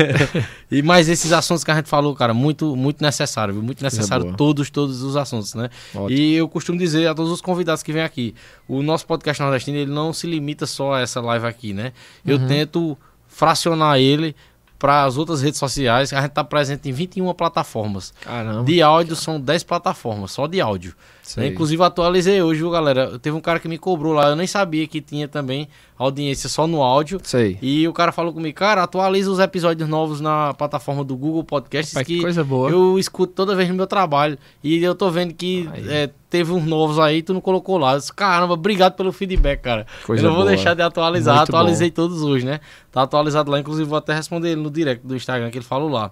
E 0.71 0.83
mais 0.83 1.09
esses 1.09 1.31
assuntos 1.31 1.63
que 1.63 1.71
a 1.71 1.75
gente 1.75 1.89
falou, 1.89 2.15
cara, 2.15 2.31
muito, 2.33 2.75
muito 2.75 3.01
necessário, 3.01 3.55
viu? 3.55 3.63
muito 3.63 3.83
necessário 3.83 4.35
todos, 4.35 4.69
todos 4.69 5.01
os 5.01 5.15
assuntos, 5.17 5.55
né? 5.55 5.67
Ótimo. 5.95 6.11
E 6.11 6.35
eu 6.35 6.47
costumo 6.47 6.77
dizer 6.77 7.07
a 7.07 7.15
todos 7.15 7.31
os 7.31 7.41
convidados 7.41 7.81
que 7.81 7.91
vêm 7.91 8.03
aqui, 8.03 8.35
o 8.67 8.83
nosso 8.83 9.05
podcast 9.07 9.41
nordestino, 9.41 9.77
ele 9.77 9.91
não 9.91 10.13
se 10.13 10.27
limita 10.27 10.67
só 10.67 10.93
a 10.93 10.99
essa 11.01 11.19
live 11.21 11.45
aqui, 11.47 11.73
né? 11.73 11.91
Eu 12.23 12.37
Uhum. 12.37 12.47
tento 12.47 12.97
fracionar 13.27 13.97
ele 13.99 14.35
para 14.79 15.03
as 15.03 15.17
outras 15.17 15.41
redes 15.41 15.59
sociais, 15.59 16.13
a 16.13 16.21
gente 16.21 16.31
tá 16.31 16.43
presente 16.43 16.89
em 16.89 16.93
21 16.93 17.31
plataformas. 17.33 18.13
Caramba. 18.21 18.63
De 18.63 18.81
áudio 18.81 19.15
são 19.15 19.39
10 19.39 19.63
plataformas, 19.63 20.31
só 20.31 20.47
de 20.47 20.61
áudio. 20.61 20.95
Né? 21.37 21.43
Sei. 21.43 21.51
Inclusive 21.53 21.83
atualizei 21.83 22.41
hoje, 22.41 22.59
viu, 22.59 22.69
galera? 22.69 23.19
Teve 23.19 23.35
um 23.35 23.41
cara 23.41 23.59
que 23.59 23.67
me 23.67 23.77
cobrou 23.77 24.13
lá, 24.13 24.29
eu 24.29 24.35
nem 24.35 24.47
sabia 24.47 24.87
que 24.87 25.01
tinha 25.01 25.27
também 25.27 25.67
audiência 25.97 26.47
só 26.47 26.65
no 26.65 26.81
áudio. 26.81 27.19
Sei. 27.23 27.57
E 27.61 27.87
o 27.87 27.93
cara 27.93 28.11
falou 28.11 28.33
comigo, 28.33 28.57
cara, 28.57 28.83
atualiza 28.83 29.29
os 29.29 29.39
episódios 29.39 29.87
novos 29.87 30.21
na 30.21 30.53
plataforma 30.53 31.03
do 31.03 31.15
Google 31.15 31.43
Podcasts 31.43 31.93
Pai, 31.93 32.05
que 32.05 32.15
que 32.15 32.21
coisa 32.21 32.43
boa. 32.43 32.69
eu 32.69 32.97
escuto 32.97 33.33
toda 33.33 33.55
vez 33.55 33.67
no 33.69 33.75
meu 33.75 33.87
trabalho. 33.87 34.37
E 34.63 34.81
eu 34.83 34.95
tô 34.95 35.09
vendo 35.11 35.33
que 35.33 35.69
é, 35.87 36.09
teve 36.29 36.51
uns 36.51 36.65
novos 36.65 36.99
aí, 36.99 37.21
tu 37.21 37.33
não 37.33 37.41
colocou 37.41 37.77
lá. 37.77 37.93
Eu 37.93 37.99
disse, 37.99 38.13
Caramba, 38.13 38.53
obrigado 38.53 38.95
pelo 38.95 39.11
feedback, 39.11 39.61
cara. 39.61 39.85
Coisa 40.05 40.23
eu 40.23 40.27
não 40.27 40.35
vou 40.35 40.45
boa. 40.45 40.55
deixar 40.55 40.73
de 40.73 40.81
atualizar. 40.81 41.37
Muito 41.37 41.49
Atualizei 41.49 41.91
todos 41.91 42.21
hoje, 42.21 42.45
né? 42.45 42.59
Tá 42.91 43.01
atualizado 43.03 43.51
lá, 43.51 43.59
inclusive 43.59 43.87
vou 43.87 43.97
até 43.97 44.13
responder 44.13 44.51
ele 44.51 44.61
no 44.61 44.69
direct 44.69 45.05
do 45.05 45.15
Instagram 45.15 45.49
que 45.49 45.57
ele 45.57 45.65
falou 45.65 45.89
lá. 45.89 46.11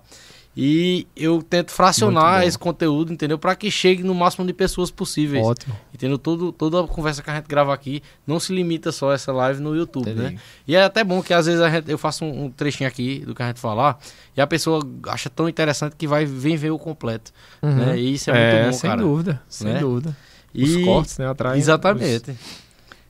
E 0.59 1.05
eu 1.15 1.43
tento 1.43 1.71
fracionar 1.71 2.41
esse 2.43 2.57
conteúdo, 2.57 3.13
entendeu? 3.13 3.37
Pra 3.37 3.55
que 3.55 3.69
chegue 3.69 4.01
no 4.01 4.15
máximo 4.15 4.43
de 4.43 4.51
pessoas 4.53 4.89
possíveis. 4.89 5.45
Ótimo. 5.45 5.75
Entendeu? 5.93 6.17
Todo, 6.17 6.51
toda 6.51 6.83
a 6.83 6.87
conversa 6.87 7.21
que 7.21 7.29
a 7.29 7.35
gente 7.35 7.45
grava 7.45 7.71
aqui 7.71 8.01
não 8.25 8.39
se 8.39 8.51
limita 8.51 8.91
só 8.91 9.11
a 9.11 9.13
essa 9.13 9.31
live 9.31 9.61
no 9.61 9.75
YouTube, 9.75 10.09
Entendi. 10.09 10.33
né? 10.33 10.39
E 10.67 10.75
é 10.75 10.83
até 10.83 11.03
bom 11.03 11.21
que 11.21 11.31
às 11.31 11.45
vezes 11.45 11.61
gente- 11.71 11.91
eu 11.91 11.97
faço 11.99 12.25
um, 12.25 12.45
um 12.45 12.49
trechinho 12.49 12.87
aqui 12.89 13.19
do 13.19 13.35
que 13.35 13.43
a 13.43 13.47
gente 13.47 13.59
falar 13.59 13.99
e 14.35 14.41
a 14.41 14.47
pessoa 14.47 14.81
acha 15.07 15.29
tão 15.29 15.47
interessante 15.47 15.95
que 15.95 16.07
vai 16.07 16.25
vem 16.25 16.57
ver 16.57 16.71
o 16.71 16.79
completo. 16.79 17.31
Uhum. 17.61 17.75
Né? 17.75 17.99
E 17.99 18.13
isso 18.15 18.31
é, 18.31 18.51
muito 18.53 18.65
bom, 18.65 18.73
sem 18.79 18.89
cara. 18.89 19.01
dúvida, 19.03 19.41
sem 19.47 19.73
Né? 19.73 19.79
dúvida. 19.79 20.17
E- 20.55 20.63
Os 20.63 20.83
cortes, 20.83 21.17
né, 21.19 21.29
atrás. 21.29 21.55
Exatamente. 21.59 22.35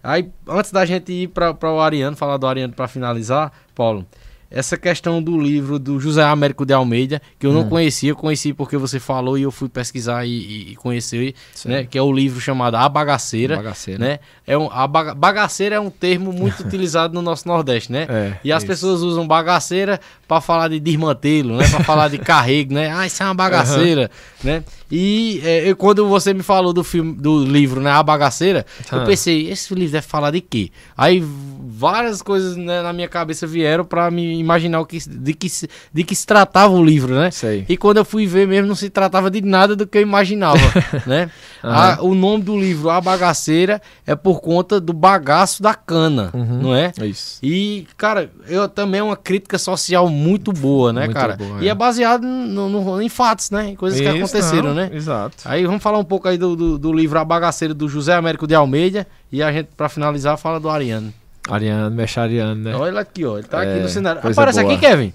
Aí, 0.03 0.29
antes 0.47 0.71
da 0.71 0.85
gente 0.85 1.11
ir 1.13 1.27
para 1.29 1.55
o 1.73 1.79
Ariano, 1.79 2.15
falar 2.17 2.35
do 2.35 2.45
Ariano 2.45 2.73
para 2.73 2.87
finalizar, 2.89 3.51
Paulo, 3.73 4.05
essa 4.49 4.77
questão 4.77 5.21
do 5.21 5.39
livro 5.39 5.77
do 5.77 5.99
José 5.99 6.23
Américo 6.23 6.65
de 6.65 6.73
Almeida, 6.73 7.21
que 7.37 7.45
eu 7.45 7.53
não 7.53 7.61
hum. 7.61 7.69
conhecia, 7.69 8.15
conheci 8.15 8.53
porque 8.53 8.77
você 8.77 8.99
falou 8.99 9.37
e 9.37 9.43
eu 9.43 9.51
fui 9.51 9.67
pesquisar 9.67 10.25
e, 10.25 10.71
e 10.71 10.75
conhecer, 10.75 11.35
né, 11.65 11.83
que 11.85 11.97
é 11.97 12.01
o 12.01 12.11
livro 12.11 12.39
chamado 12.39 12.75
A 12.75 12.87
Bagaceira, 12.87 13.57
Bagaceira. 13.57 13.99
né? 13.99 14.19
É 14.45 14.57
um, 14.57 14.69
a 14.71 14.87
baga, 14.87 15.13
bagaceira 15.13 15.75
é 15.75 15.79
um 15.79 15.89
termo 15.89 16.31
muito 16.31 16.61
utilizado 16.65 17.13
no 17.13 17.21
nosso 17.21 17.47
Nordeste, 17.47 17.91
né? 17.91 18.07
É, 18.09 18.33
e 18.43 18.51
as 18.51 18.63
isso. 18.63 18.67
pessoas 18.67 19.01
usam 19.01 19.27
bagaceira 19.27 19.99
para 20.27 20.39
falar 20.39 20.69
de 20.69 20.79
desmantelo, 20.79 21.57
né? 21.57 21.67
Para 21.69 21.83
falar 21.83 22.07
de 22.07 22.17
carrego, 22.17 22.73
né? 22.73 22.91
Ah, 22.93 23.05
isso 23.05 23.21
é 23.21 23.25
uma 23.25 23.33
bagaceira, 23.33 24.09
uhum. 24.43 24.51
né? 24.51 24.63
E 24.89 25.41
é, 25.43 25.69
eu, 25.69 25.75
quando 25.75 26.07
você 26.07 26.33
me 26.33 26.41
falou 26.41 26.71
do 26.71 26.83
filme, 26.83 27.13
do 27.13 27.43
livro, 27.43 27.81
né, 27.81 27.91
A 27.91 28.01
Bagaceira, 28.01 28.65
eu 28.91 29.03
pensei, 29.03 29.49
esse 29.49 29.73
livro 29.73 29.91
deve 29.91 30.07
falar 30.07 30.31
de 30.31 30.39
quê? 30.39 30.71
Aí 30.97 31.21
várias 31.21 32.21
coisas 32.21 32.55
né, 32.55 32.81
na 32.81 32.93
minha 32.93 33.09
cabeça 33.09 33.45
vieram 33.45 33.83
para 33.83 34.09
me 34.09 34.36
imaginar 34.39 34.79
o 34.79 34.85
que, 34.85 34.97
de, 34.97 35.33
que, 35.33 35.47
de 35.93 36.03
que 36.03 36.15
se 36.15 36.25
tratava 36.25 36.73
o 36.73 36.83
livro, 36.83 37.15
né? 37.15 37.31
Sei. 37.31 37.65
E 37.67 37.77
quando 37.77 37.97
eu 37.97 38.05
fui 38.05 38.25
ver 38.25 38.47
mesmo, 38.47 38.67
não 38.67 38.75
se 38.75 38.89
tratava 38.89 39.29
de 39.29 39.41
nada 39.41 39.75
do 39.75 39.85
que 39.87 39.97
eu 39.97 40.01
imaginava, 40.01 40.59
né? 41.05 41.29
Uhum. 41.63 41.69
A, 41.69 41.97
o 42.01 42.15
nome 42.15 42.43
do 42.43 42.57
livro, 42.57 42.89
A 42.89 43.01
Bagaceira, 43.01 43.81
é 44.05 44.15
por 44.15 44.41
conta 44.41 44.79
do 44.79 44.93
bagaço 44.93 45.61
da 45.61 45.73
cana, 45.73 46.31
uhum. 46.33 46.61
não 46.61 46.75
é? 46.75 46.91
Isso. 47.03 47.39
E, 47.41 47.87
cara, 47.97 48.29
eu 48.47 48.67
também 48.67 48.99
é 48.99 49.03
uma 49.03 49.17
crítica 49.17 49.57
social 49.57 50.09
muito 50.09 50.51
boa, 50.51 50.93
né, 50.93 51.05
muito 51.05 51.13
cara? 51.13 51.35
Boa, 51.35 51.63
e 51.63 51.67
é, 51.67 51.71
é 51.71 51.75
baseado 51.75 52.23
no, 52.23 52.69
no, 52.69 53.01
em 53.01 53.09
fatos, 53.09 53.51
né? 53.51 53.69
Em 53.69 53.75
coisas 53.75 53.99
Isso, 53.99 54.09
que 54.09 54.17
aconteceram, 54.17 54.69
não, 54.69 54.75
né? 54.75 54.89
Exato. 54.93 55.37
Aí 55.45 55.65
vamos 55.65 55.81
falar 55.81 55.97
um 55.97 56.03
pouco 56.03 56.27
aí 56.27 56.37
do, 56.37 56.55
do, 56.55 56.77
do 56.77 56.93
livro 56.93 57.19
A 57.19 57.25
Bagaceira 57.25 57.73
do 57.73 57.87
José 57.87 58.13
Américo 58.13 58.47
de 58.47 58.55
Almeida 58.55 59.07
e 59.31 59.43
a 59.43 59.51
gente, 59.51 59.69
para 59.75 59.89
finalizar, 59.89 60.37
fala 60.37 60.59
do 60.59 60.69
Ariano. 60.69 61.13
Ariano, 61.49 61.95
mexe 61.95 62.19
Ariano, 62.19 62.61
né? 62.63 62.75
Olha 62.75 62.89
ele 62.89 62.99
aqui, 62.99 63.25
ó. 63.25 63.37
Ele 63.37 63.47
tá 63.47 63.63
é, 63.63 63.71
aqui 63.73 63.83
no 63.83 63.89
cenário. 63.89 64.21
Aparece 64.23 64.61
boa. 64.61 64.73
aqui, 64.73 64.81
Kevin. 64.81 65.13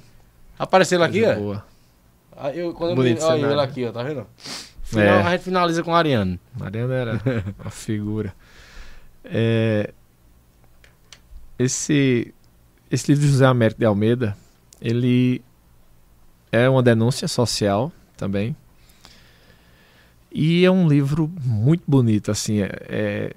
Apareceu 0.59 0.97
ele 0.99 1.05
aqui, 1.05 1.25
ó. 1.25 1.35
Boa. 1.35 1.65
Aí 2.37 2.59
eu, 2.59 2.73
quando 2.73 2.95
Bonito 2.95 3.21
eu, 3.21 3.29
olha 3.29 3.47
ele 3.47 3.61
aqui, 3.61 3.85
ó. 3.85 3.93
Tá 3.93 4.03
vendo? 4.03 4.27
Final, 4.83 5.05
é. 5.05 5.23
A 5.23 5.31
gente 5.33 5.45
finaliza 5.45 5.83
com 5.83 5.95
Ariano. 5.95 6.39
Ariano 6.61 6.93
era 6.93 7.21
uma 7.61 7.71
figura. 7.71 8.35
É, 9.25 9.93
esse, 11.59 12.35
esse 12.91 13.13
livro 13.13 13.25
de 13.25 13.33
José 13.33 13.47
Américo 13.47 13.81
de 13.81 13.87
Almeida, 13.87 14.37
ele 14.81 15.43
é 16.51 16.69
uma 16.69 16.83
denúncia 16.83 17.29
social 17.29 17.93
também. 18.17 18.55
E 20.31 20.65
é 20.65 20.71
um 20.71 20.89
livro 20.89 21.31
muito 21.45 21.85
bonito, 21.87 22.31
assim. 22.31 22.63
É, 22.63 22.71
é, 22.89 23.37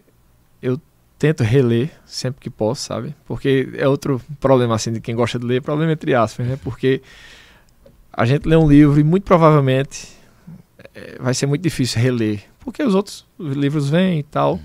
eu 0.62 0.80
tento 1.18 1.44
reler 1.44 1.92
sempre 2.06 2.42
que 2.42 2.50
posso, 2.50 2.84
sabe? 2.84 3.16
Porque 3.26 3.70
é 3.78 3.88
outro 3.88 4.22
problema, 4.40 4.76
assim, 4.76 4.92
de 4.92 5.00
quem 5.00 5.16
gosta 5.16 5.40
de 5.40 5.46
ler, 5.46 5.62
problema 5.62 5.92
entre 5.92 6.14
aspas, 6.14 6.46
né? 6.46 6.60
Porque 6.64 7.02
a 8.12 8.26
gente 8.26 8.48
lê 8.48 8.56
um 8.56 8.68
livro 8.68 9.00
e 9.00 9.04
muito 9.04 9.24
provavelmente 9.24 10.10
é, 10.94 11.18
vai 11.20 11.34
ser 11.34 11.46
muito 11.46 11.62
difícil 11.62 12.02
reler, 12.02 12.44
porque 12.60 12.84
os 12.84 12.96
outros 12.96 13.26
livros 13.40 13.90
vêm 13.90 14.20
e 14.20 14.24
tal. 14.24 14.54
Uhum. 14.54 14.60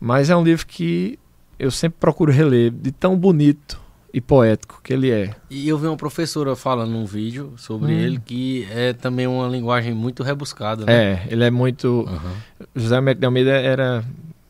Mas 0.00 0.30
é 0.30 0.36
um 0.36 0.42
livro 0.42 0.66
que 0.66 1.18
eu 1.58 1.70
sempre 1.70 1.98
procuro 2.00 2.32
reler, 2.32 2.70
de 2.70 2.90
tão 2.90 3.16
bonito 3.16 3.80
e 4.12 4.20
poético 4.20 4.80
que 4.82 4.92
ele 4.92 5.10
é. 5.10 5.34
E 5.48 5.68
eu 5.68 5.78
vi 5.78 5.86
uma 5.86 5.96
professora 5.96 6.54
falando 6.54 6.90
num 6.90 7.06
vídeo 7.06 7.54
sobre 7.56 7.92
hum. 7.92 7.98
ele 7.98 8.18
que 8.18 8.66
é 8.70 8.92
também 8.92 9.26
uma 9.26 9.48
linguagem 9.48 9.94
muito 9.94 10.22
rebuscada. 10.22 10.84
Né? 10.84 10.92
É, 10.92 11.26
ele 11.30 11.44
é 11.44 11.50
muito. 11.50 12.06
Uhum. 12.08 12.66
José 12.74 13.00
de 13.14 13.24
Almeida 13.24 13.52
era 13.52 14.04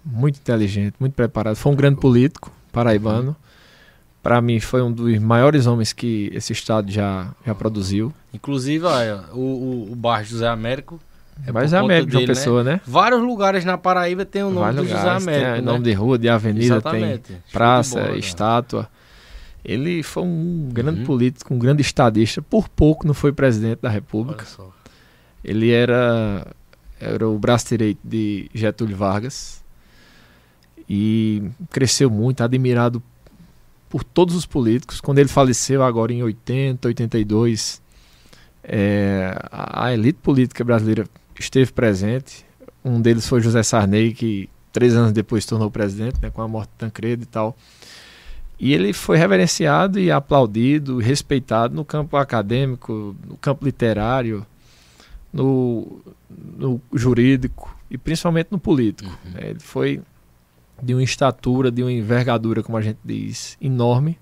muito 0.04 0.38
inteligente, 0.38 0.94
muito 0.98 1.14
preparado. 1.14 1.56
Foi 1.56 1.72
um 1.72 1.76
grande 1.76 2.00
político 2.00 2.50
paraibano. 2.72 3.36
Para 4.22 4.40
mim, 4.40 4.60
foi 4.60 4.80
um 4.82 4.92
dos 4.92 5.18
maiores 5.18 5.66
homens 5.66 5.92
que 5.92 6.30
esse 6.32 6.52
estado 6.52 6.90
já, 6.90 7.34
já 7.44 7.54
produziu. 7.54 8.12
Inclusive, 8.32 8.84
olha, 8.84 9.24
o, 9.32 9.40
o, 9.40 9.92
o 9.92 9.96
bairro 9.96 10.24
José 10.24 10.46
Américo 10.46 11.00
é 11.46 11.50
Mas 11.50 11.64
José 11.64 11.78
Américo 11.78 12.10
de 12.10 12.16
uma 12.18 12.26
pessoa, 12.26 12.62
né? 12.62 12.72
né? 12.72 12.80
Vários 12.86 13.20
lugares 13.20 13.64
na 13.64 13.78
Paraíba 13.78 14.24
tem 14.24 14.42
o 14.42 14.50
nome 14.50 14.60
Vários 14.60 14.76
do 14.76 14.82
lugares, 14.82 15.02
José 15.02 15.30
Américo. 15.30 15.52
Tem 15.52 15.62
né? 15.62 15.72
nome 15.72 15.84
de 15.84 15.92
rua, 15.92 16.18
de 16.18 16.28
avenida, 16.28 16.64
Exatamente. 16.64 17.22
tem 17.22 17.42
praça, 17.50 18.00
bola, 18.00 18.16
estátua. 18.16 18.88
Ele 19.64 20.02
foi 20.02 20.22
um 20.24 20.68
grande 20.72 21.00
uhum. 21.00 21.06
político, 21.06 21.54
um 21.54 21.58
grande 21.58 21.82
estadista. 21.82 22.42
Por 22.42 22.68
pouco 22.68 23.06
não 23.06 23.14
foi 23.14 23.32
presidente 23.32 23.80
da 23.80 23.88
República. 23.88 24.44
Ele 25.42 25.70
era, 25.70 26.46
era 27.00 27.28
o 27.28 27.38
braço 27.38 27.68
direito 27.68 28.00
de 28.04 28.50
Getúlio 28.52 28.96
Vargas. 28.96 29.61
E 30.88 31.42
cresceu 31.70 32.10
muito, 32.10 32.42
admirado 32.42 33.02
por 33.88 34.02
todos 34.02 34.34
os 34.34 34.46
políticos. 34.46 35.00
Quando 35.00 35.18
ele 35.18 35.28
faleceu, 35.28 35.82
agora 35.82 36.12
em 36.12 36.22
80, 36.22 36.88
82, 36.88 37.82
é, 38.64 39.36
a 39.50 39.92
elite 39.92 40.18
política 40.22 40.64
brasileira 40.64 41.06
esteve 41.38 41.72
presente. 41.72 42.44
Um 42.84 43.00
deles 43.00 43.26
foi 43.28 43.40
José 43.40 43.62
Sarney, 43.62 44.12
que 44.12 44.48
três 44.72 44.96
anos 44.96 45.12
depois 45.12 45.44
se 45.44 45.50
tornou 45.50 45.70
presidente, 45.70 46.16
né, 46.22 46.30
com 46.30 46.42
a 46.42 46.48
morte 46.48 46.70
de 46.70 46.76
Tancredo 46.78 47.22
e 47.22 47.26
tal. 47.26 47.56
E 48.58 48.72
ele 48.72 48.92
foi 48.92 49.18
reverenciado 49.18 49.98
e 49.98 50.10
aplaudido, 50.10 50.98
respeitado 50.98 51.74
no 51.74 51.84
campo 51.84 52.16
acadêmico, 52.16 53.14
no 53.26 53.36
campo 53.36 53.64
literário, 53.64 54.46
no, 55.32 56.00
no 56.56 56.80
jurídico 56.94 57.76
e 57.90 57.98
principalmente 57.98 58.48
no 58.50 58.58
político. 58.58 59.10
Uhum. 59.10 59.32
Ele 59.36 59.60
foi 59.60 60.00
de 60.82 60.94
uma 60.94 61.02
estatura, 61.02 61.70
de 61.70 61.82
uma 61.82 61.92
envergadura, 61.92 62.62
como 62.62 62.76
a 62.76 62.82
gente 62.82 62.98
diz, 63.04 63.56
enorme. 63.60 64.18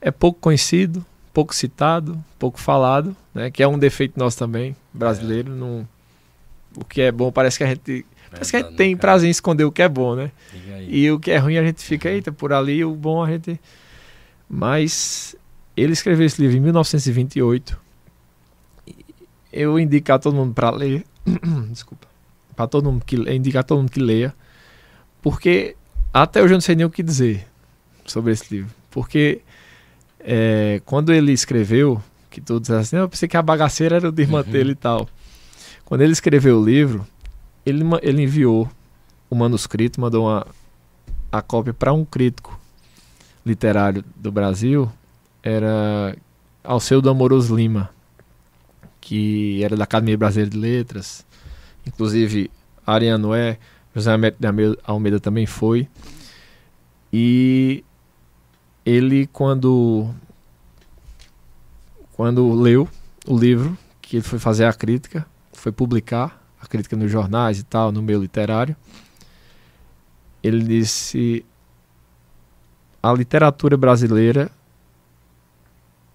É 0.00 0.10
pouco 0.10 0.40
conhecido, 0.40 1.04
pouco 1.32 1.54
citado, 1.54 2.22
pouco 2.38 2.58
falado, 2.58 3.14
né? 3.34 3.50
que 3.50 3.62
é 3.62 3.68
um 3.68 3.78
defeito 3.78 4.18
nosso 4.18 4.38
também, 4.38 4.74
brasileiro. 4.94 5.52
É. 5.52 5.54
Não, 5.54 5.86
o 6.74 6.84
que 6.84 7.02
é 7.02 7.12
bom 7.12 7.30
parece 7.30 7.58
que 7.58 7.64
a 7.64 7.66
gente 7.66 8.06
Parece 8.30 8.50
que 8.50 8.56
a 8.56 8.60
gente 8.60 8.76
tem 8.76 8.94
cara. 8.94 9.00
prazer 9.00 9.28
em 9.28 9.30
esconder 9.30 9.64
o 9.64 9.72
que 9.72 9.82
é 9.82 9.88
bom, 9.88 10.14
né? 10.14 10.30
E 10.86 11.10
o 11.10 11.18
que 11.18 11.30
é 11.30 11.38
ruim 11.38 11.56
a 11.56 11.64
gente 11.64 11.82
fica, 11.82 12.10
eita, 12.10 12.30
por 12.30 12.52
ali, 12.52 12.84
o 12.84 12.94
bom 12.94 13.22
a 13.22 13.30
gente. 13.30 13.58
Mas 14.48 15.34
ele 15.76 15.92
escreveu 15.92 16.26
esse 16.26 16.40
livro 16.40 16.56
em 16.56 16.60
1928. 16.60 17.78
Eu 19.50 19.78
indico 19.78 20.12
a 20.12 20.18
todo 20.18 20.36
mundo 20.36 20.52
para 20.52 20.70
ler. 20.70 21.04
Desculpa. 21.70 22.06
Para 22.54 22.66
todo 22.66 22.90
mundo 22.90 23.04
que 23.04 23.16
indicar 23.16 23.64
todo 23.64 23.78
mundo 23.78 23.90
que 23.90 24.00
leia. 24.00 24.34
Porque 25.28 25.76
até 26.10 26.42
hoje 26.42 26.54
eu 26.54 26.56
não 26.56 26.62
sei 26.62 26.74
nem 26.74 26.86
o 26.86 26.90
que 26.90 27.02
dizer 27.02 27.46
sobre 28.06 28.32
esse 28.32 28.54
livro. 28.54 28.70
Porque 28.90 29.42
é, 30.20 30.80
quando 30.86 31.12
ele 31.12 31.32
escreveu, 31.32 32.02
que 32.30 32.40
todos 32.40 32.70
assim, 32.70 32.96
eu 32.96 33.06
pensei 33.10 33.28
que 33.28 33.36
a 33.36 33.42
bagaceira 33.42 33.96
era 33.96 34.08
o 34.08 34.12
desmantelo 34.12 34.64
uhum. 34.64 34.72
e 34.72 34.74
tal. 34.74 35.06
Quando 35.84 36.00
ele 36.00 36.12
escreveu 36.14 36.58
o 36.58 36.64
livro, 36.64 37.06
ele, 37.66 37.84
ele 38.00 38.22
enviou 38.22 38.70
o 39.28 39.34
manuscrito, 39.34 40.00
mandou 40.00 40.24
uma, 40.24 40.46
a 41.30 41.42
cópia 41.42 41.74
para 41.74 41.92
um 41.92 42.06
crítico 42.06 42.58
literário 43.44 44.02
do 44.16 44.32
Brasil, 44.32 44.90
era 45.42 46.16
Alceu 46.64 47.06
Amoroso 47.06 47.54
Lima, 47.54 47.90
que 48.98 49.62
era 49.62 49.76
da 49.76 49.84
Academia 49.84 50.16
Brasileira 50.16 50.50
de 50.50 50.56
Letras, 50.56 51.22
inclusive 51.86 52.50
Ariano 52.86 53.34
é, 53.34 53.58
José 53.98 54.12
Almeida 54.84 55.20
também 55.20 55.46
foi, 55.46 55.88
e 57.12 57.84
ele 58.84 59.26
quando 59.26 60.08
quando 62.12 62.52
leu 62.52 62.88
o 63.26 63.38
livro, 63.38 63.78
que 64.00 64.16
ele 64.16 64.24
foi 64.24 64.38
fazer 64.38 64.64
a 64.64 64.72
crítica, 64.72 65.24
foi 65.52 65.70
publicar, 65.70 66.42
a 66.60 66.66
crítica 66.66 66.96
nos 66.96 67.10
jornais 67.10 67.60
e 67.60 67.62
tal, 67.62 67.92
no 67.92 68.02
meio 68.02 68.20
literário, 68.20 68.74
ele 70.42 70.62
disse: 70.64 71.44
a 73.02 73.12
literatura 73.12 73.76
brasileira 73.76 74.50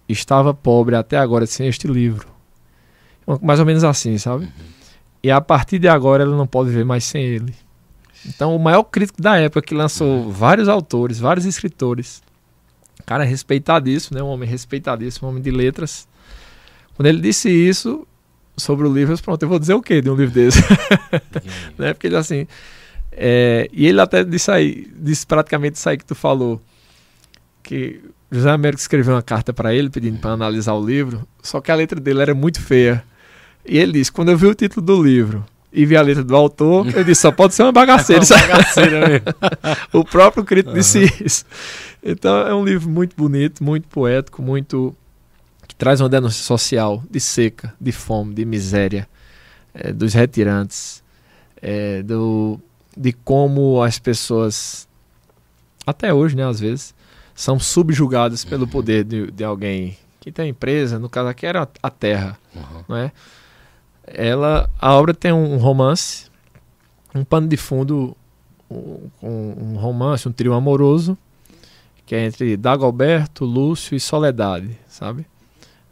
estava 0.08 0.52
pobre 0.52 0.94
até 0.94 1.16
agora 1.16 1.46
sem 1.46 1.68
este 1.68 1.86
livro. 1.86 2.28
Mais 3.40 3.58
ou 3.58 3.64
menos 3.64 3.84
assim, 3.84 4.18
sabe? 4.18 4.44
Uhum. 4.44 4.50
E 5.22 5.30
a 5.30 5.40
partir 5.40 5.78
de 5.78 5.88
agora 5.88 6.22
ela 6.22 6.36
não 6.36 6.46
pode 6.46 6.68
viver 6.68 6.84
mais 6.84 7.04
sem 7.04 7.24
ele. 7.24 7.54
Então, 8.26 8.54
o 8.54 8.58
maior 8.58 8.84
crítico 8.84 9.20
da 9.20 9.36
época 9.36 9.62
que 9.62 9.74
lançou 9.74 10.30
vários 10.30 10.68
autores, 10.68 11.18
vários 11.18 11.44
escritores, 11.44 12.22
cara 13.04 13.24
respeitadíssimo, 13.24 14.16
né? 14.16 14.22
Um 14.22 14.28
homem 14.28 14.48
respeitadíssimo, 14.48 15.28
um 15.28 15.30
homem 15.30 15.42
de 15.42 15.50
letras. 15.50 16.08
Quando 16.96 17.06
ele 17.06 17.20
disse 17.20 17.50
isso, 17.50 18.06
sobre 18.56 18.86
o 18.86 18.92
livro, 18.92 19.16
pronto, 19.22 19.42
eu 19.42 19.48
vou 19.48 19.58
dizer 19.58 19.74
o 19.74 19.82
quê 19.82 20.00
de 20.00 20.10
um 20.10 20.14
livro 20.14 20.34
desse? 20.34 20.60
né? 21.78 21.92
Porque 21.92 22.06
ele 22.06 22.16
assim. 22.16 22.46
É, 23.12 23.68
e 23.72 23.86
ele 23.86 24.00
até 24.00 24.24
disse 24.24 24.50
aí, 24.50 24.90
disse 24.96 25.26
praticamente 25.26 25.76
isso 25.76 25.88
aí 25.88 25.96
que 25.96 26.04
tu 26.04 26.14
falou. 26.14 26.60
Que 27.62 28.00
José 28.30 28.50
Américo 28.50 28.80
escreveu 28.80 29.14
uma 29.14 29.22
carta 29.22 29.52
para 29.52 29.74
ele 29.74 29.88
pedindo 29.88 30.18
para 30.18 30.32
analisar 30.32 30.74
o 30.74 30.84
livro, 30.84 31.26
só 31.42 31.60
que 31.60 31.70
a 31.70 31.74
letra 31.74 32.00
dele 32.00 32.20
era 32.20 32.34
muito 32.34 32.60
feia. 32.60 33.04
E 33.64 33.78
ele 33.78 33.92
disse: 33.92 34.12
quando 34.12 34.30
eu 34.30 34.36
vi 34.36 34.46
o 34.46 34.54
título 34.54 34.84
do 34.84 35.02
livro 35.02 35.44
e 35.74 35.84
vi 35.84 35.96
a 35.96 36.02
letra 36.02 36.22
do 36.22 36.36
autor, 36.36 36.86
eu 36.94 37.02
disse, 37.02 37.22
só 37.22 37.32
pode 37.32 37.52
ser 37.52 37.64
uma 37.64 37.72
bagaceira. 37.72 38.22
É 38.22 38.34
uma 38.34 38.46
bagaceira 38.46 39.08
mesmo. 39.08 39.26
o 39.92 40.04
próprio 40.04 40.44
crítico 40.44 40.70
uhum. 40.70 40.78
disse 40.78 41.04
isso. 41.22 41.44
Então 42.02 42.46
é 42.46 42.54
um 42.54 42.64
livro 42.64 42.88
muito 42.88 43.16
bonito, 43.16 43.62
muito 43.62 43.88
poético, 43.88 44.40
muito 44.40 44.94
que 45.66 45.74
traz 45.74 46.00
uma 46.00 46.08
denúncia 46.08 46.44
social 46.44 47.02
de 47.10 47.18
seca, 47.18 47.74
de 47.80 47.90
fome, 47.90 48.32
de 48.34 48.44
miséria, 48.44 49.08
é, 49.74 49.92
dos 49.92 50.14
retirantes, 50.14 51.02
é, 51.60 52.02
do, 52.02 52.60
de 52.96 53.12
como 53.12 53.82
as 53.82 53.98
pessoas, 53.98 54.86
até 55.84 56.14
hoje, 56.14 56.36
né, 56.36 56.46
às 56.46 56.60
vezes, 56.60 56.94
são 57.34 57.58
subjugadas 57.58 58.44
pelo 58.44 58.68
poder 58.68 59.02
de, 59.02 59.30
de 59.32 59.42
alguém 59.42 59.98
que 60.20 60.30
tem 60.30 60.50
empresa, 60.50 60.98
no 60.98 61.08
caso 61.08 61.28
aqui 61.28 61.44
era 61.44 61.68
a 61.82 61.90
terra, 61.90 62.38
uhum. 62.54 62.84
não 62.88 62.96
é? 62.96 63.10
Ela, 64.06 64.70
a 64.78 64.94
obra 64.94 65.14
tem 65.14 65.32
um 65.32 65.56
romance, 65.56 66.30
um 67.14 67.24
pano 67.24 67.48
de 67.48 67.56
fundo, 67.56 68.16
um, 68.70 69.10
um 69.22 69.76
romance, 69.76 70.28
um 70.28 70.32
trio 70.32 70.52
amoroso, 70.52 71.16
que 72.04 72.14
é 72.14 72.24
entre 72.24 72.56
Dagoberto, 72.56 73.44
Lúcio 73.44 73.96
e 73.96 74.00
Soledade, 74.00 74.78
sabe? 74.86 75.26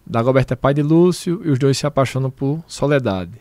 Dagoberto 0.05 0.53
é 0.53 0.57
pai 0.57 0.75
de 0.75 0.83
Lúcio 0.83 1.41
e 1.45 1.51
os 1.51 1.59
dois 1.59 1.79
se 1.79 1.87
apaixonam 1.87 2.31
por 2.31 2.63
Soledade. 2.67 3.33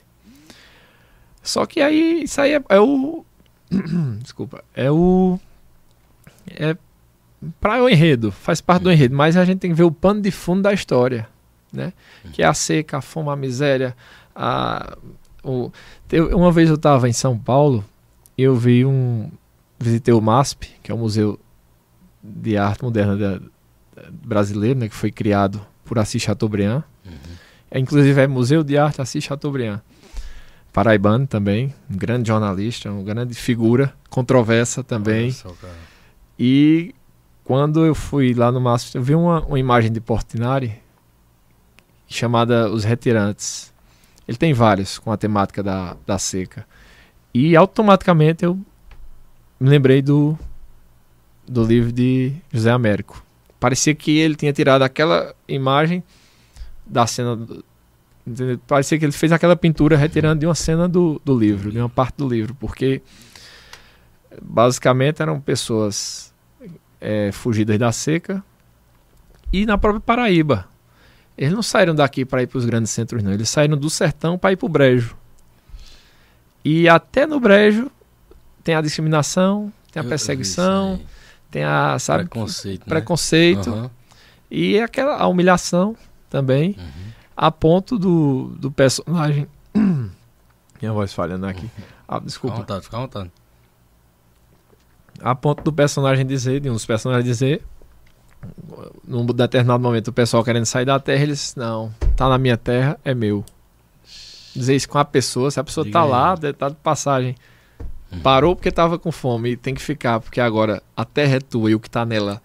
Só 1.43 1.65
que 1.65 1.81
aí, 1.81 2.23
isso 2.23 2.39
aí 2.39 2.53
é, 2.53 2.63
é 2.69 2.79
o. 2.79 3.25
Desculpa. 4.21 4.63
É 4.75 4.91
o. 4.91 5.39
É 6.47 6.77
para 7.59 7.81
o 7.81 7.89
enredo, 7.89 8.31
faz 8.31 8.61
parte 8.61 8.83
do 8.83 8.91
enredo, 8.91 9.15
mas 9.15 9.35
a 9.35 9.43
gente 9.43 9.59
tem 9.59 9.71
que 9.71 9.77
ver 9.77 9.83
o 9.83 9.91
pano 9.91 10.21
de 10.21 10.29
fundo 10.29 10.61
da 10.61 10.73
história, 10.73 11.27
né? 11.73 11.91
Que 12.31 12.43
é 12.43 12.45
a 12.45 12.53
seca, 12.53 12.99
a 12.99 13.01
fome, 13.01 13.29
a 13.29 13.35
miséria. 13.35 13.95
A, 14.35 14.97
o, 15.43 15.71
uma 16.33 16.51
vez 16.51 16.69
eu 16.69 16.75
estava 16.75 17.09
em 17.09 17.13
São 17.13 17.37
Paulo 17.37 17.83
eu 18.37 18.55
vi 18.55 18.85
um. 18.85 19.29
Visitei 19.79 20.13
o 20.13 20.21
MASP, 20.21 20.69
que 20.83 20.91
é 20.91 20.95
o 20.95 20.97
Museu 20.97 21.39
de 22.23 22.55
Arte 22.55 22.83
Moderna 22.83 23.17
da, 23.17 23.39
brasileiro, 24.11 24.79
né? 24.79 24.89
Que 24.89 24.95
foi 24.95 25.11
criado 25.11 25.59
por 25.83 25.97
Assis 25.97 26.21
Chateaubriand. 26.21 26.83
Uhum. 27.05 27.13
É, 27.69 27.79
inclusive 27.79 28.21
é 28.21 28.27
Museu 28.27 28.63
de 28.63 28.77
Arte 28.77 29.01
Assis 29.01 29.23
Chateaubriand 29.23 29.81
paraibano 30.71 31.27
também, 31.27 31.73
um 31.89 31.97
grande 31.97 32.29
jornalista, 32.29 32.91
uma 32.91 33.03
grande 33.03 33.33
figura, 33.33 33.93
controversa 34.09 34.83
também. 34.83 35.31
Só, 35.31 35.53
e 36.39 36.95
quando 37.43 37.85
eu 37.85 37.93
fui 37.93 38.33
lá 38.33 38.51
no 38.51 38.61
Mastro, 38.61 38.99
eu 38.99 39.03
vi 39.03 39.13
uma, 39.13 39.41
uma 39.41 39.59
imagem 39.59 39.91
de 39.91 39.99
Portinari 39.99 40.79
chamada 42.07 42.69
Os 42.69 42.83
Retirantes. 42.83 43.70
Ele 44.27 44.37
tem 44.37 44.53
vários 44.53 44.99
com 44.99 45.11
a 45.11 45.17
temática 45.17 45.61
da, 45.61 45.95
da 46.05 46.17
seca. 46.17 46.65
E 47.33 47.55
automaticamente 47.55 48.45
eu 48.45 48.59
me 49.59 49.69
lembrei 49.69 50.01
do, 50.01 50.37
do 51.47 51.63
livro 51.63 51.91
de 51.91 52.33
José 52.51 52.71
Américo. 52.71 53.23
Parecia 53.59 53.93
que 53.93 54.17
ele 54.17 54.35
tinha 54.35 54.51
tirado 54.51 54.81
aquela 54.81 55.35
imagem 55.47 56.03
da 56.85 57.05
cena 57.05 57.35
do? 57.35 57.63
Parecia 58.67 58.99
que 58.99 59.05
ele 59.05 59.11
fez 59.11 59.31
aquela 59.31 59.55
pintura 59.55 59.97
retirando 59.97 60.39
de 60.39 60.45
uma 60.45 60.55
cena 60.55 60.87
do, 60.87 61.21
do 61.25 61.37
livro, 61.37 61.71
de 61.71 61.79
uma 61.79 61.89
parte 61.89 62.15
do 62.17 62.27
livro, 62.27 62.55
porque 62.55 63.01
basicamente 64.41 65.21
eram 65.21 65.41
pessoas 65.41 66.33
é, 66.99 67.31
fugidas 67.31 67.77
da 67.79 67.91
seca 67.91 68.43
e 69.51 69.65
na 69.65 69.77
própria 69.77 69.99
Paraíba. 69.99 70.70
Eles 71.41 71.53
não 71.53 71.63
saíram 71.63 71.95
daqui 71.95 72.23
para 72.23 72.43
ir 72.43 72.47
para 72.47 72.57
os 72.57 72.65
grandes 72.65 72.91
centros, 72.91 73.23
não. 73.23 73.31
Eles 73.31 73.49
saíram 73.49 73.75
do 73.75 73.89
sertão 73.89 74.37
para 74.37 74.51
ir 74.51 74.57
para 74.57 74.65
o 74.65 74.69
brejo. 74.69 75.15
E 76.63 76.87
até 76.87 77.25
no 77.25 77.39
brejo 77.39 77.89
tem 78.63 78.75
a 78.75 78.81
discriminação, 78.81 79.73
tem 79.91 79.99
a 79.99 80.03
perseguição, 80.03 81.01
tem 81.49 81.63
a 81.63 81.97
sabe, 81.97 82.25
preconceito, 82.25 82.81
né? 82.81 82.85
preconceito 82.87 83.69
uhum. 83.71 83.89
e 84.51 84.79
aquela 84.79 85.17
a 85.17 85.27
humilhação 85.27 85.97
também. 86.29 86.75
Uhum 86.77 87.11
a 87.41 87.49
ponto 87.49 87.97
do, 87.97 88.53
do 88.59 88.71
personagem. 88.71 89.47
Minha 89.73 90.93
voz 90.93 91.11
falhando 91.11 91.47
aqui. 91.47 91.67
Ah, 92.07 92.19
desculpa. 92.19 92.57
Fica 92.57 92.73
à 92.73 92.75
vontade, 92.75 92.85
fica 92.85 92.97
à 92.97 92.99
vontade. 92.99 93.31
A 95.19 95.33
ponto 95.33 95.63
do 95.63 95.73
personagem 95.73 96.23
dizer, 96.23 96.59
de 96.59 96.69
um 96.69 96.73
dos 96.73 96.85
personagens 96.85 97.25
dizer, 97.25 97.63
num 99.07 99.25
determinado 99.25 99.81
momento, 99.81 100.09
o 100.09 100.13
pessoal 100.13 100.43
querendo 100.43 100.65
sair 100.65 100.85
da 100.85 100.99
terra, 100.99 101.23
eles, 101.23 101.55
não, 101.55 101.93
tá 102.15 102.27
na 102.27 102.37
minha 102.37 102.57
terra, 102.57 102.99
é 103.03 103.13
meu. 103.13 103.43
Dizer 104.55 104.75
isso 104.75 104.89
com 104.89 104.97
a 104.97 105.05
pessoa, 105.05 105.49
se 105.49 105.59
a 105.59 105.63
pessoa 105.63 105.85
Diga 105.85 105.99
tá 105.99 106.03
aí. 106.03 106.09
lá, 106.09 106.37
tá 106.53 106.69
de 106.69 106.75
passagem, 106.75 107.35
parou 108.21 108.55
porque 108.55 108.71
tava 108.71 108.99
com 108.99 109.11
fome 109.11 109.51
e 109.51 109.57
tem 109.57 109.73
que 109.73 109.81
ficar, 109.81 110.19
porque 110.19 110.41
agora 110.41 110.83
a 110.95 111.05
terra 111.05 111.37
é 111.37 111.39
tua 111.39 111.71
e 111.71 111.75
o 111.75 111.79
que 111.79 111.89
tá 111.89 112.05
nela 112.05 112.41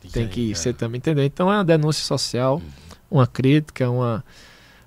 Diga 0.00 0.14
tem 0.14 0.28
que 0.28 0.48
aí, 0.50 0.54
ser 0.54 0.74
também, 0.74 0.98
entendeu? 0.98 1.24
Então 1.24 1.50
é 1.52 1.56
uma 1.56 1.64
denúncia 1.64 2.04
social. 2.04 2.58
Hum 2.58 2.90
uma 3.10 3.26
crítica, 3.26 3.90
uma. 3.90 4.24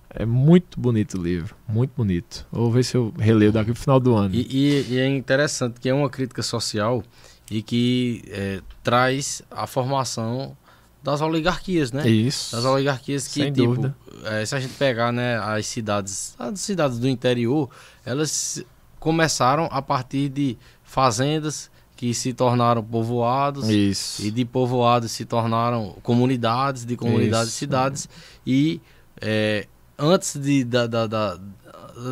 É 0.10 0.26
muito 0.26 0.80
bonito 0.80 1.18
o 1.18 1.24
livro, 1.24 1.56
muito 1.68 1.92
bonito. 1.98 2.46
Vou 2.52 2.72
ver 2.72 2.84
se 2.84 2.96
eu 2.96 3.12
releio 3.18 3.52
daqui 3.52 3.72
pro 3.72 3.82
final 3.82 4.00
do 4.00 4.16
ano. 4.16 4.34
E, 4.34 4.48
e, 4.48 4.94
e 4.94 5.00
é 5.00 5.08
interessante 5.08 5.80
que 5.80 5.90
é 5.90 5.94
uma 5.94 6.08
crítica 6.08 6.44
social 6.44 7.04
e 7.50 7.62
que 7.62 8.24
é, 8.30 8.62
traz 8.84 9.42
a 9.52 9.68
formação 9.68 10.56
das 11.04 11.22
oligarquias, 11.22 11.92
né? 11.92 12.08
Isso. 12.08 12.56
Das 12.56 12.64
oligarquias 12.64 13.28
que, 13.28 13.42
Sem 13.42 13.52
tipo, 13.52 13.68
dúvida. 13.68 13.96
É, 14.24 14.46
se 14.46 14.56
a 14.56 14.60
gente 14.60 14.74
pegar 14.76 15.12
né, 15.12 15.38
as 15.38 15.66
cidades, 15.68 16.34
as 16.40 16.60
cidades 16.62 16.98
do 16.98 17.10
interior, 17.10 17.70
elas 18.06 18.64
começaram 19.00 19.68
a 19.70 19.82
partir 19.82 20.30
de 20.30 20.58
fazendas 20.82 21.70
que 21.96 22.14
se 22.14 22.34
tornaram 22.34 22.84
povoados 22.84 23.70
Isso. 23.70 24.22
e 24.26 24.32
de 24.32 24.46
povoados 24.46 25.12
se 25.12 25.26
tornaram 25.26 25.96
comunidades, 26.02 26.86
de 26.86 26.96
comunidades 26.96 27.50
Isso. 27.50 27.58
cidades 27.58 28.10
e 28.48 28.82
é, 29.22 29.68
antes 29.98 30.38
de, 30.38 30.64
da, 30.64 30.88
da, 30.88 31.08
da, 31.08 31.38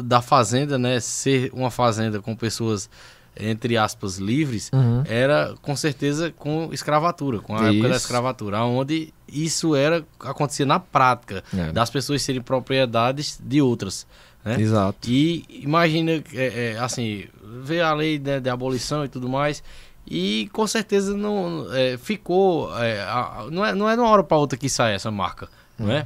da, 0.04 0.22
fazenda 0.22 0.78
né, 0.78 1.00
ser 1.00 1.50
uma 1.54 1.72
fazenda 1.72 2.22
com 2.22 2.36
pessoas 2.36 2.90
entre 3.40 3.78
aspas 3.78 4.18
livres 4.18 4.70
uhum. 4.74 5.04
era 5.06 5.56
com 5.62 5.76
certeza 5.76 6.32
com 6.38 6.70
escravatura, 6.72 7.40
com 7.40 7.56
a 7.56 7.64
isso. 7.64 7.74
época 7.74 7.90
da 7.90 7.96
escravatura, 7.96 8.64
onde 8.64 9.14
isso 9.28 9.76
era 9.76 10.06
acontecia 10.20 10.66
na 10.66 10.80
prática 10.80 11.44
é. 11.56 11.72
das 11.72 11.90
pessoas 11.90 12.22
serem 12.22 12.42
propriedades 12.42 13.40
de 13.42 13.62
outras. 13.62 14.06
Né? 14.44 14.60
Exato. 14.60 15.10
E 15.10 15.46
imagina, 15.50 16.12
é, 16.34 16.74
é, 16.74 16.80
assim, 16.80 17.26
ver 17.64 17.82
a 17.82 17.94
lei 17.94 18.18
de, 18.18 18.40
de, 18.40 18.50
abolição 18.50 19.06
e 19.06 19.08
tudo 19.08 19.30
mais, 19.30 19.64
e 20.06 20.50
com 20.52 20.66
certeza 20.66 21.16
não 21.16 21.68
é, 21.72 21.98
ficou. 21.98 22.76
É, 22.78 23.02
a, 23.02 23.48
não, 23.52 23.66
é, 23.66 23.74
não 23.74 23.90
é 23.90 23.96
de 23.96 24.02
uma 24.02 24.10
hora 24.10 24.24
para 24.24 24.38
outra 24.38 24.58
que 24.58 24.68
sai 24.68 24.96
essa 24.96 25.12
marca, 25.12 25.48
não 25.78 25.92
é? 25.92 26.06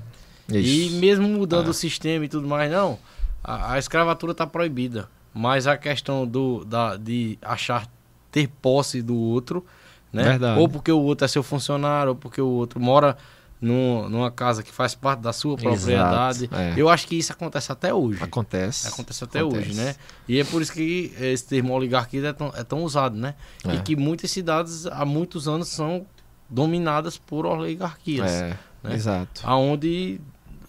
Isso. 0.49 0.95
E 0.95 0.99
mesmo 0.99 1.27
mudando 1.27 1.67
ah. 1.67 1.71
o 1.71 1.73
sistema 1.73 2.25
e 2.25 2.27
tudo 2.27 2.47
mais, 2.47 2.71
não, 2.71 2.99
a, 3.43 3.73
a 3.73 3.79
escravatura 3.79 4.33
está 4.33 4.45
proibida. 4.45 5.09
Mas 5.37 5.67
a 5.67 5.77
questão 5.77 6.25
do, 6.25 6.63
da, 6.63 6.95
de 6.95 7.37
achar 7.41 7.85
ter 8.31 8.47
posse 8.61 9.01
do 9.01 9.15
outro, 9.15 9.65
né? 10.11 10.23
Verdade. 10.23 10.59
Ou 10.61 10.69
porque 10.69 10.91
o 10.91 11.01
outro 11.01 11.25
é 11.25 11.27
seu 11.27 11.43
funcionário, 11.43 12.11
ou 12.11 12.15
porque 12.15 12.39
o 12.39 12.47
outro 12.47 12.79
mora 12.79 13.17
num, 13.59 14.07
numa 14.07 14.31
casa 14.31 14.63
que 14.63 14.71
faz 14.71 14.95
parte 14.95 15.19
da 15.19 15.33
sua 15.33 15.57
propriedade. 15.57 16.49
É. 16.53 16.73
Eu 16.77 16.87
acho 16.87 17.05
que 17.05 17.15
isso 17.15 17.33
acontece 17.33 17.69
até 17.69 17.93
hoje. 17.93 18.23
Acontece. 18.23 18.87
Acontece 18.87 19.23
até 19.25 19.39
acontece. 19.39 19.69
hoje, 19.71 19.73
né? 19.73 19.95
E 20.25 20.39
é 20.39 20.43
por 20.45 20.61
isso 20.61 20.71
que 20.71 21.13
esse 21.19 21.45
termo 21.45 21.73
oligarquia 21.73 22.27
é 22.27 22.33
tão, 22.33 22.53
é 22.55 22.63
tão 22.63 22.83
usado, 22.83 23.17
né? 23.17 23.35
É. 23.67 23.75
E 23.75 23.81
que 23.81 23.95
muitas 23.97 24.31
cidades 24.31 24.85
há 24.85 25.03
muitos 25.03 25.49
anos 25.49 25.67
são 25.67 26.05
dominadas 26.49 27.17
por 27.17 27.45
oligarquias. 27.45 28.31
É, 28.31 28.57
né? 28.83 28.95
exato. 28.95 29.41
Aonde 29.43 30.21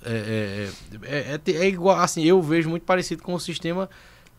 é, 0.04 0.68
é, 1.02 1.36
é, 1.36 1.52
é, 1.52 1.68
igual, 1.68 1.98
assim, 1.98 2.24
eu 2.24 2.40
vejo 2.40 2.68
muito 2.68 2.84
parecido 2.84 3.22
com 3.22 3.34
o 3.34 3.40
sistema 3.40 3.88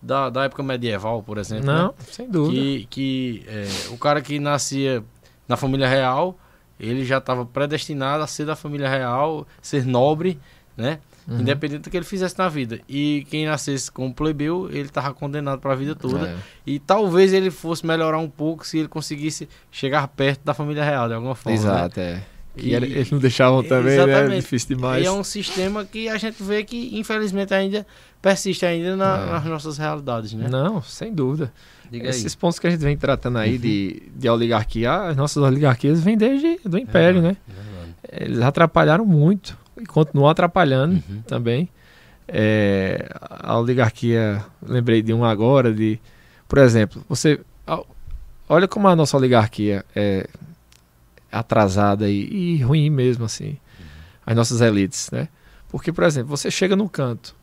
da, 0.02 0.30
da 0.30 0.44
época 0.45 0.64
medieval, 0.64 1.24
por 1.24 1.38
exemplo. 1.38 1.65
Não, 1.65 1.88
né? 1.88 1.94
sem 2.11 2.30
dúvida. 2.30 2.61
Que, 2.61 2.88
que 2.90 3.45
o 3.91 3.98
cara 3.98 4.22
que 4.22 4.40
nascia 4.40 5.03
na 5.48 5.57
família 5.57 5.88
real 5.88 6.38
ele 6.80 7.03
já 7.03 7.18
estava 7.18 7.45
predestinado 7.45 8.24
a 8.24 8.28
ser 8.28 8.45
da 8.45 8.56
família 8.56 8.88
real, 8.88 9.48
ser 9.61 9.86
nobre, 9.86 10.40
né? 10.76 10.99
Uhum. 11.28 11.41
Independente 11.41 11.82
do 11.82 11.90
que 11.90 11.98
ele 11.98 12.06
fizesse 12.06 12.38
na 12.38 12.48
vida. 12.48 12.80
E 12.88 13.28
quem 13.30 13.45
nascesse 13.45 13.91
como 13.91 14.14
plebeu, 14.14 14.69
ele 14.69 14.84
estava 14.84 15.14
condenado 15.14 15.60
para 15.60 15.74
a 15.74 15.76
vida 15.76 15.94
toda. 15.94 16.30
É. 16.30 16.38
E 16.65 16.80
talvez 16.80 17.34
ele 17.34 17.52
fosse 17.52 17.86
melhorar 17.86 18.18
um 18.18 18.30
pouco 18.30 18.65
se 18.65 18.78
ele 18.78 18.88
conseguisse 18.88 19.49
chegar 19.69 20.07
perto 20.07 20.45
da 20.45 20.53
família 20.53 20.86
real, 20.86 21.10
de 21.10 21.15
alguma 21.15 21.36
forma. 21.36 21.57
Né? 21.57 21.65
Exato, 21.65 21.99
né? 21.99 22.06
é. 22.06 22.24
Que 22.58 22.70
e, 22.70 22.74
eles 22.74 23.12
não 23.12 23.20
deixavam 23.20 23.64
também, 23.64 23.98
né? 23.98 24.04
exatamente. 24.04 24.30
né? 24.30 24.36
Difícil 24.38 24.76
demais. 24.76 25.04
E 25.04 25.08
é 25.08 25.12
um 25.12 25.24
sistema 25.24 25.86
que 25.86 26.10
a 26.10 26.18
gente 26.18 26.42
vê 26.42 26.64
que, 26.64 26.98
infelizmente, 26.98 27.54
ainda 27.54 27.86
persiste 28.22 28.66
ainda 28.66 28.96
na, 28.96 29.18
é. 29.18 29.26
nas 29.32 29.46
nossas 29.46 29.78
realidades, 29.78 30.34
né? 30.34 30.48
Não, 30.50 30.82
sem 30.82 31.14
dúvida. 31.14 31.52
Diga 31.90 32.10
Esses 32.10 32.34
aí. 32.34 32.40
pontos 32.40 32.60
que 32.60 32.68
a 32.68 32.70
gente 32.70 32.82
vem 32.82 32.98
tratando 32.98 33.38
aí 33.38 33.56
uhum. 33.56 33.62
de, 33.62 34.04
de 34.16 34.30
oligarquia, 34.30 34.94
as 35.04 35.16
nossas 35.16 35.42
oligarquias 35.42 36.02
vêm 36.02 36.18
desde 36.18 36.60
do 36.66 36.78
Império, 36.78 37.20
é, 37.20 37.22
né? 37.22 37.38
É 38.04 38.26
Eles 38.26 38.42
atrapalharam 38.42 39.06
muito 39.06 39.58
e 39.80 39.86
continuam 39.86 40.30
atrapalhando 40.30 40.96
uhum. 40.96 41.22
também. 41.22 41.70
É, 42.28 43.08
a 43.22 43.58
oligarquia, 43.58 44.44
lembrei 44.62 45.02
de 45.02 45.14
um 45.14 45.24
agora, 45.24 45.74
de, 45.74 45.98
por 46.48 46.58
exemplo, 46.58 47.02
você 47.08 47.40
olha 48.50 48.68
como 48.68 48.88
a 48.88 48.96
nossa 48.96 49.16
oligarquia 49.16 49.86
é 49.96 50.28
atrasada 51.32 52.10
e, 52.10 52.56
e 52.56 52.62
ruim 52.62 52.90
mesmo 52.90 53.26
assim, 53.26 53.58
as 54.26 54.36
nossas 54.36 54.62
elites, 54.62 55.10
né? 55.12 55.28
Porque, 55.70 55.91
por 55.91 56.04
exemplo, 56.04 56.30
você 56.30 56.49
chega 56.49 56.76
no 56.76 56.88
canto, 56.90 57.36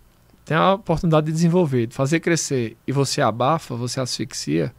tem 0.45 0.57
a 0.57 0.75
oportunidade 0.75 1.27
de 1.27 1.33
desenvolver, 1.33 1.87
de 1.87 1.95
fazer 1.95 2.21
crescer, 2.21 2.77
e 2.87 2.93
você 2.93 3.21
abafa, 3.21 3.75
você 3.75 4.01
asfixia, 4.01 4.73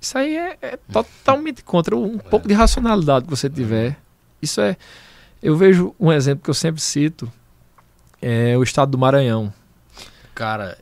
isso 0.00 0.16
aí 0.18 0.36
é, 0.36 0.56
é 0.62 0.76
totalmente 0.92 1.64
contra 1.64 1.96
um 1.96 2.18
pouco 2.18 2.46
de 2.46 2.54
racionalidade 2.54 3.24
que 3.24 3.30
você 3.30 3.50
tiver. 3.50 3.98
Isso 4.40 4.60
é. 4.60 4.76
Eu 5.42 5.56
vejo 5.56 5.94
um 5.98 6.12
exemplo 6.12 6.44
que 6.44 6.50
eu 6.50 6.54
sempre 6.54 6.80
cito, 6.80 7.30
é 8.20 8.56
o 8.56 8.62
estado 8.62 8.90
do 8.90 8.98
Maranhão. 8.98 9.52
Cara, 10.34 10.78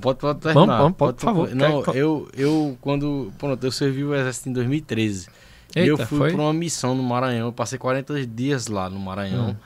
pode, 0.00 0.18
pode 0.18 0.40
terminar. 0.40 0.66
Vamos, 0.66 0.82
vamos, 0.82 0.96
pode, 0.96 1.18
por 1.18 1.24
favor. 1.24 1.54
Não, 1.54 1.84
eu, 1.94 2.28
eu, 2.36 2.78
quando. 2.80 3.32
Pronto, 3.38 3.62
eu 3.62 3.72
servi 3.72 4.04
o 4.04 4.14
exército 4.14 4.48
em 4.48 4.52
2013. 4.52 5.28
Eita, 5.74 5.88
eu 5.88 5.98
fui 6.06 6.32
para 6.32 6.40
uma 6.40 6.52
missão 6.52 6.94
no 6.94 7.02
Maranhão. 7.02 7.48
Eu 7.48 7.52
passei 7.52 7.78
40 7.78 8.26
dias 8.26 8.66
lá 8.68 8.88
no 8.88 8.98
Maranhão. 8.98 9.50
Hum. 9.50 9.56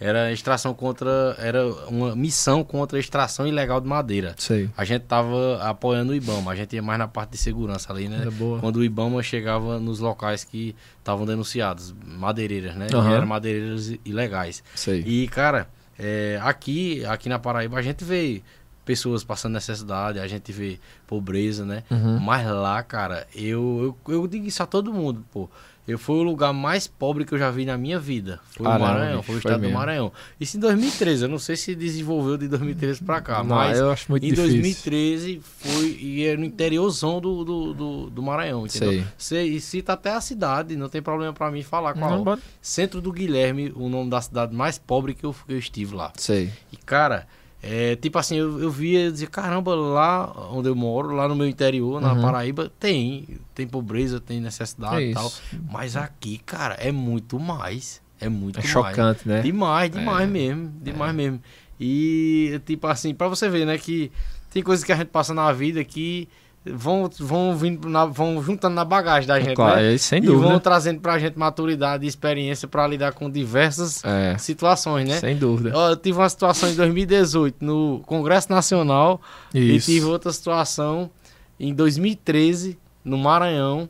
Era 0.00 0.30
extração 0.32 0.72
contra. 0.72 1.34
Era 1.38 1.66
uma 1.88 2.14
missão 2.14 2.62
contra 2.62 2.98
a 2.98 3.00
extração 3.00 3.46
ilegal 3.48 3.80
de 3.80 3.88
madeira. 3.88 4.34
Sei. 4.38 4.70
A 4.76 4.84
gente 4.84 5.02
tava 5.02 5.60
apoiando 5.60 6.12
o 6.12 6.14
Ibama, 6.14 6.52
a 6.52 6.54
gente 6.54 6.76
ia 6.76 6.82
mais 6.82 6.98
na 7.00 7.08
parte 7.08 7.30
de 7.30 7.38
segurança 7.38 7.92
ali, 7.92 8.08
né? 8.08 8.28
É 8.28 8.60
Quando 8.60 8.76
o 8.76 8.84
Ibama 8.84 9.20
chegava 9.24 9.80
nos 9.80 9.98
locais 9.98 10.44
que 10.44 10.76
estavam 10.98 11.26
denunciados, 11.26 11.92
madeireiras, 12.04 12.76
né? 12.76 12.86
Uhum. 12.94 13.12
eram 13.12 13.26
madeireiras 13.26 13.92
ilegais. 14.04 14.62
Sei. 14.76 15.00
E, 15.04 15.26
cara, 15.26 15.68
é, 15.98 16.38
aqui, 16.42 17.04
aqui 17.04 17.28
na 17.28 17.40
Paraíba 17.40 17.76
a 17.76 17.82
gente 17.82 18.04
vê 18.04 18.40
pessoas 18.88 19.22
passando 19.22 19.52
necessidade, 19.52 20.18
a 20.18 20.26
gente 20.26 20.50
vê 20.50 20.80
pobreza, 21.06 21.62
né? 21.62 21.84
Uhum. 21.90 22.18
Mas 22.18 22.46
lá, 22.50 22.82
cara, 22.82 23.26
eu, 23.34 23.94
eu, 24.08 24.14
eu 24.14 24.26
digo 24.26 24.46
isso 24.46 24.62
a 24.62 24.66
todo 24.66 24.94
mundo, 24.94 25.22
pô. 25.30 25.46
Eu 25.86 25.98
fui 25.98 26.16
o 26.16 26.22
lugar 26.22 26.52
mais 26.54 26.86
pobre 26.86 27.24
que 27.24 27.32
eu 27.32 27.38
já 27.38 27.50
vi 27.50 27.64
na 27.64 27.76
minha 27.78 27.98
vida. 27.98 28.40
Foi 28.50 28.66
o 28.66 28.78
Maranhão, 28.78 29.22
foi 29.22 29.34
o 29.34 29.38
estado 29.38 29.60
foi 29.60 29.68
do 29.68 29.74
Maranhão. 29.74 30.12
Isso 30.38 30.56
em 30.56 30.60
2013, 30.60 31.22
eu 31.22 31.28
não 31.28 31.38
sei 31.38 31.56
se 31.56 31.74
desenvolveu 31.74 32.36
de 32.38 32.48
2013 32.48 33.04
para 33.04 33.20
cá, 33.22 33.38
não, 33.38 33.56
mas 33.56 33.78
eu 33.78 33.90
acho 33.90 34.10
muito 34.10 34.24
em 34.24 34.30
difícil. 34.30 34.52
2013 34.52 35.40
foi 35.42 35.98
e 36.00 36.26
é 36.26 36.36
no 36.36 36.44
interiorzão 36.44 37.20
do, 37.20 37.44
do, 37.44 37.74
do, 37.74 38.10
do 38.10 38.22
Maranhão, 38.22 38.66
entendeu? 38.66 39.04
Sei. 39.16 39.48
e 39.48 39.60
cita 39.60 39.94
até 39.94 40.12
a 40.12 40.20
cidade, 40.20 40.76
não 40.76 40.88
tem 40.88 41.00
problema 41.00 41.32
para 41.32 41.50
mim 41.50 41.62
falar 41.62 41.94
qual. 41.94 42.22
Não, 42.24 42.38
Centro 42.60 43.00
do 43.00 43.12
Guilherme, 43.12 43.72
o 43.74 43.88
nome 43.88 44.10
da 44.10 44.20
cidade 44.20 44.54
mais 44.54 44.78
pobre 44.78 45.14
que 45.14 45.24
eu, 45.24 45.34
que 45.46 45.52
eu 45.54 45.58
estive 45.58 45.94
lá. 45.94 46.12
Sei. 46.16 46.50
E 46.70 46.76
cara, 46.76 47.26
é, 47.62 47.96
tipo 47.96 48.18
assim, 48.18 48.36
eu, 48.36 48.60
eu 48.60 48.70
via 48.70 49.10
dizia, 49.10 49.26
caramba, 49.26 49.74
lá 49.74 50.32
onde 50.52 50.68
eu 50.68 50.76
moro, 50.76 51.10
lá 51.10 51.26
no 51.26 51.34
meu 51.34 51.46
interior, 51.46 52.00
na 52.00 52.12
uhum. 52.12 52.22
Paraíba, 52.22 52.70
tem. 52.78 53.38
Tem 53.54 53.66
pobreza, 53.66 54.20
tem 54.20 54.40
necessidade 54.40 55.06
e 55.06 55.14
tal. 55.14 55.30
Mas 55.70 55.96
aqui, 55.96 56.38
cara, 56.38 56.74
é 56.74 56.92
muito 56.92 57.38
mais. 57.38 58.00
É 58.20 58.28
muito 58.28 58.58
é 58.58 58.62
mais. 58.62 58.70
chocante, 58.70 59.26
né? 59.26 59.42
Demais, 59.42 59.90
demais 59.90 60.28
é. 60.28 60.30
mesmo. 60.30 60.72
Demais 60.80 61.10
é. 61.10 61.14
mesmo. 61.14 61.42
E, 61.80 62.60
tipo 62.64 62.86
assim, 62.86 63.12
pra 63.12 63.28
você 63.28 63.48
ver, 63.48 63.64
né, 63.64 63.76
que 63.76 64.10
tem 64.52 64.62
coisas 64.62 64.84
que 64.84 64.92
a 64.92 64.96
gente 64.96 65.08
passa 65.08 65.34
na 65.34 65.52
vida 65.52 65.82
que 65.82 66.28
vão, 66.64 67.08
vão, 67.18 67.56
vindo 67.56 67.88
na, 67.88 68.04
vão 68.04 68.42
juntando 68.42 68.74
na 68.74 68.84
bagagem 68.84 69.26
da 69.26 69.40
gente, 69.40 69.54
claro, 69.54 69.80
né? 69.80 69.96
Sem 69.98 70.20
dúvida. 70.20 70.46
E 70.46 70.48
vão 70.50 70.60
trazendo 70.60 71.00
pra 71.00 71.18
gente 71.18 71.38
maturidade 71.38 72.04
e 72.04 72.08
experiência 72.08 72.68
para 72.68 72.86
lidar 72.86 73.12
com 73.12 73.30
diversas 73.30 74.02
é, 74.04 74.36
situações, 74.38 75.08
né? 75.08 75.18
Sem 75.18 75.36
dúvida. 75.36 75.70
Eu 75.70 75.96
tive 75.96 76.18
uma 76.18 76.28
situação 76.28 76.68
em 76.68 76.74
2018 76.74 77.64
no 77.64 78.00
Congresso 78.06 78.50
Nacional 78.50 79.20
Isso. 79.54 79.90
e 79.90 79.94
tive 79.94 80.06
outra 80.06 80.32
situação 80.32 81.10
em 81.58 81.74
2013 81.74 82.78
no 83.04 83.16
Maranhão, 83.16 83.88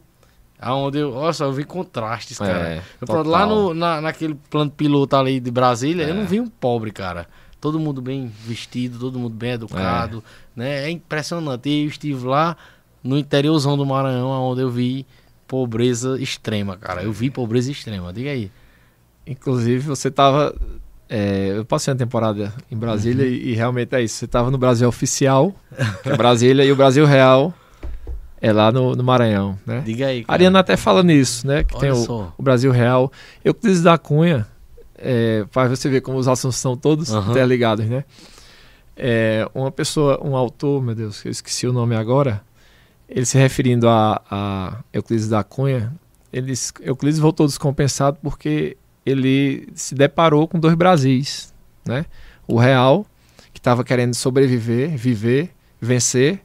aonde 0.60 0.98
eu, 0.98 1.12
olha 1.12 1.32
só, 1.32 1.46
eu 1.46 1.52
vi 1.52 1.64
contrastes, 1.64 2.38
cara. 2.38 2.68
É, 2.68 2.82
eu, 3.06 3.22
lá 3.22 3.46
no, 3.46 3.74
na, 3.74 4.00
naquele 4.00 4.34
plano 4.48 4.70
piloto 4.70 5.16
ali 5.16 5.40
de 5.40 5.50
Brasília, 5.50 6.04
é. 6.04 6.10
eu 6.10 6.14
não 6.14 6.26
vi 6.26 6.40
um 6.40 6.48
pobre, 6.48 6.90
cara 6.90 7.26
todo 7.60 7.78
mundo 7.78 8.00
bem 8.00 8.30
vestido, 8.44 8.98
todo 8.98 9.18
mundo 9.18 9.34
bem 9.34 9.52
educado, 9.52 10.22
é. 10.56 10.60
né? 10.60 10.84
É 10.84 10.90
impressionante. 10.90 11.68
E 11.68 11.82
eu 11.84 11.88
estive 11.88 12.26
lá 12.26 12.56
no 13.02 13.18
interiorzão 13.18 13.76
do 13.76 13.86
Maranhão, 13.86 14.28
onde 14.28 14.62
eu 14.62 14.70
vi 14.70 15.06
pobreza 15.46 16.20
extrema, 16.20 16.76
cara. 16.76 17.02
Eu 17.02 17.12
vi 17.12 17.30
pobreza 17.30 17.70
extrema, 17.72 18.12
diga 18.12 18.30
aí. 18.30 18.50
Inclusive, 19.26 19.80
você 19.80 20.10
tava. 20.10 20.54
É, 21.08 21.54
eu 21.56 21.64
passei 21.64 21.92
uma 21.92 21.98
temporada 21.98 22.52
em 22.70 22.76
Brasília 22.76 23.24
uhum. 23.24 23.32
e, 23.32 23.50
e, 23.50 23.54
realmente 23.54 23.94
é 23.94 24.02
isso. 24.02 24.16
Você 24.16 24.26
tava 24.26 24.50
no 24.50 24.58
Brasil 24.58 24.86
oficial, 24.86 25.54
que 26.02 26.10
é 26.10 26.16
Brasília, 26.16 26.64
e 26.64 26.70
o 26.70 26.76
Brasil 26.76 27.06
real 27.06 27.54
é 28.40 28.52
lá 28.52 28.70
no, 28.70 28.94
no 28.94 29.02
Maranhão, 29.02 29.58
né? 29.66 29.82
Diga 29.84 30.08
aí. 30.08 30.22
Cara. 30.22 30.32
A 30.32 30.34
Ariana 30.34 30.58
até 30.60 30.76
fala 30.76 31.02
nisso, 31.02 31.46
né? 31.46 31.64
Que 31.64 31.74
Olha 31.74 31.80
tem 31.80 31.90
o, 31.92 32.32
o, 32.36 32.42
Brasil 32.42 32.70
real. 32.70 33.10
Eu 33.44 33.54
preciso 33.54 33.84
da 33.84 33.96
Cunha 33.96 34.46
é, 34.98 35.44
para 35.52 35.68
você 35.68 35.88
ver 35.88 36.00
como 36.00 36.18
os 36.18 36.28
assuntos 36.28 36.58
são 36.58 36.76
todos 36.76 37.10
uhum. 37.10 37.30
interligados, 37.30 37.86
né? 37.86 38.04
É, 38.96 39.48
uma 39.54 39.70
pessoa, 39.70 40.20
um 40.24 40.36
autor, 40.36 40.82
meu 40.82 40.94
Deus, 40.94 41.24
eu 41.24 41.30
esqueci 41.30 41.66
o 41.66 41.72
nome 41.72 41.94
agora, 41.94 42.42
ele 43.08 43.24
se 43.24 43.38
referindo 43.38 43.88
a, 43.88 44.20
a 44.28 44.78
Euclides 44.92 45.28
da 45.28 45.44
Cunha, 45.44 45.92
ele, 46.32 46.52
Euclides 46.80 47.18
voltou 47.18 47.46
descompensado 47.46 48.18
porque 48.22 48.76
ele 49.06 49.68
se 49.74 49.94
deparou 49.94 50.46
com 50.48 50.58
dois 50.58 50.74
Brasis, 50.74 51.54
né? 51.86 52.04
O 52.46 52.58
real, 52.58 53.06
que 53.52 53.60
estava 53.60 53.84
querendo 53.84 54.14
sobreviver, 54.14 54.96
viver, 54.96 55.50
vencer, 55.80 56.42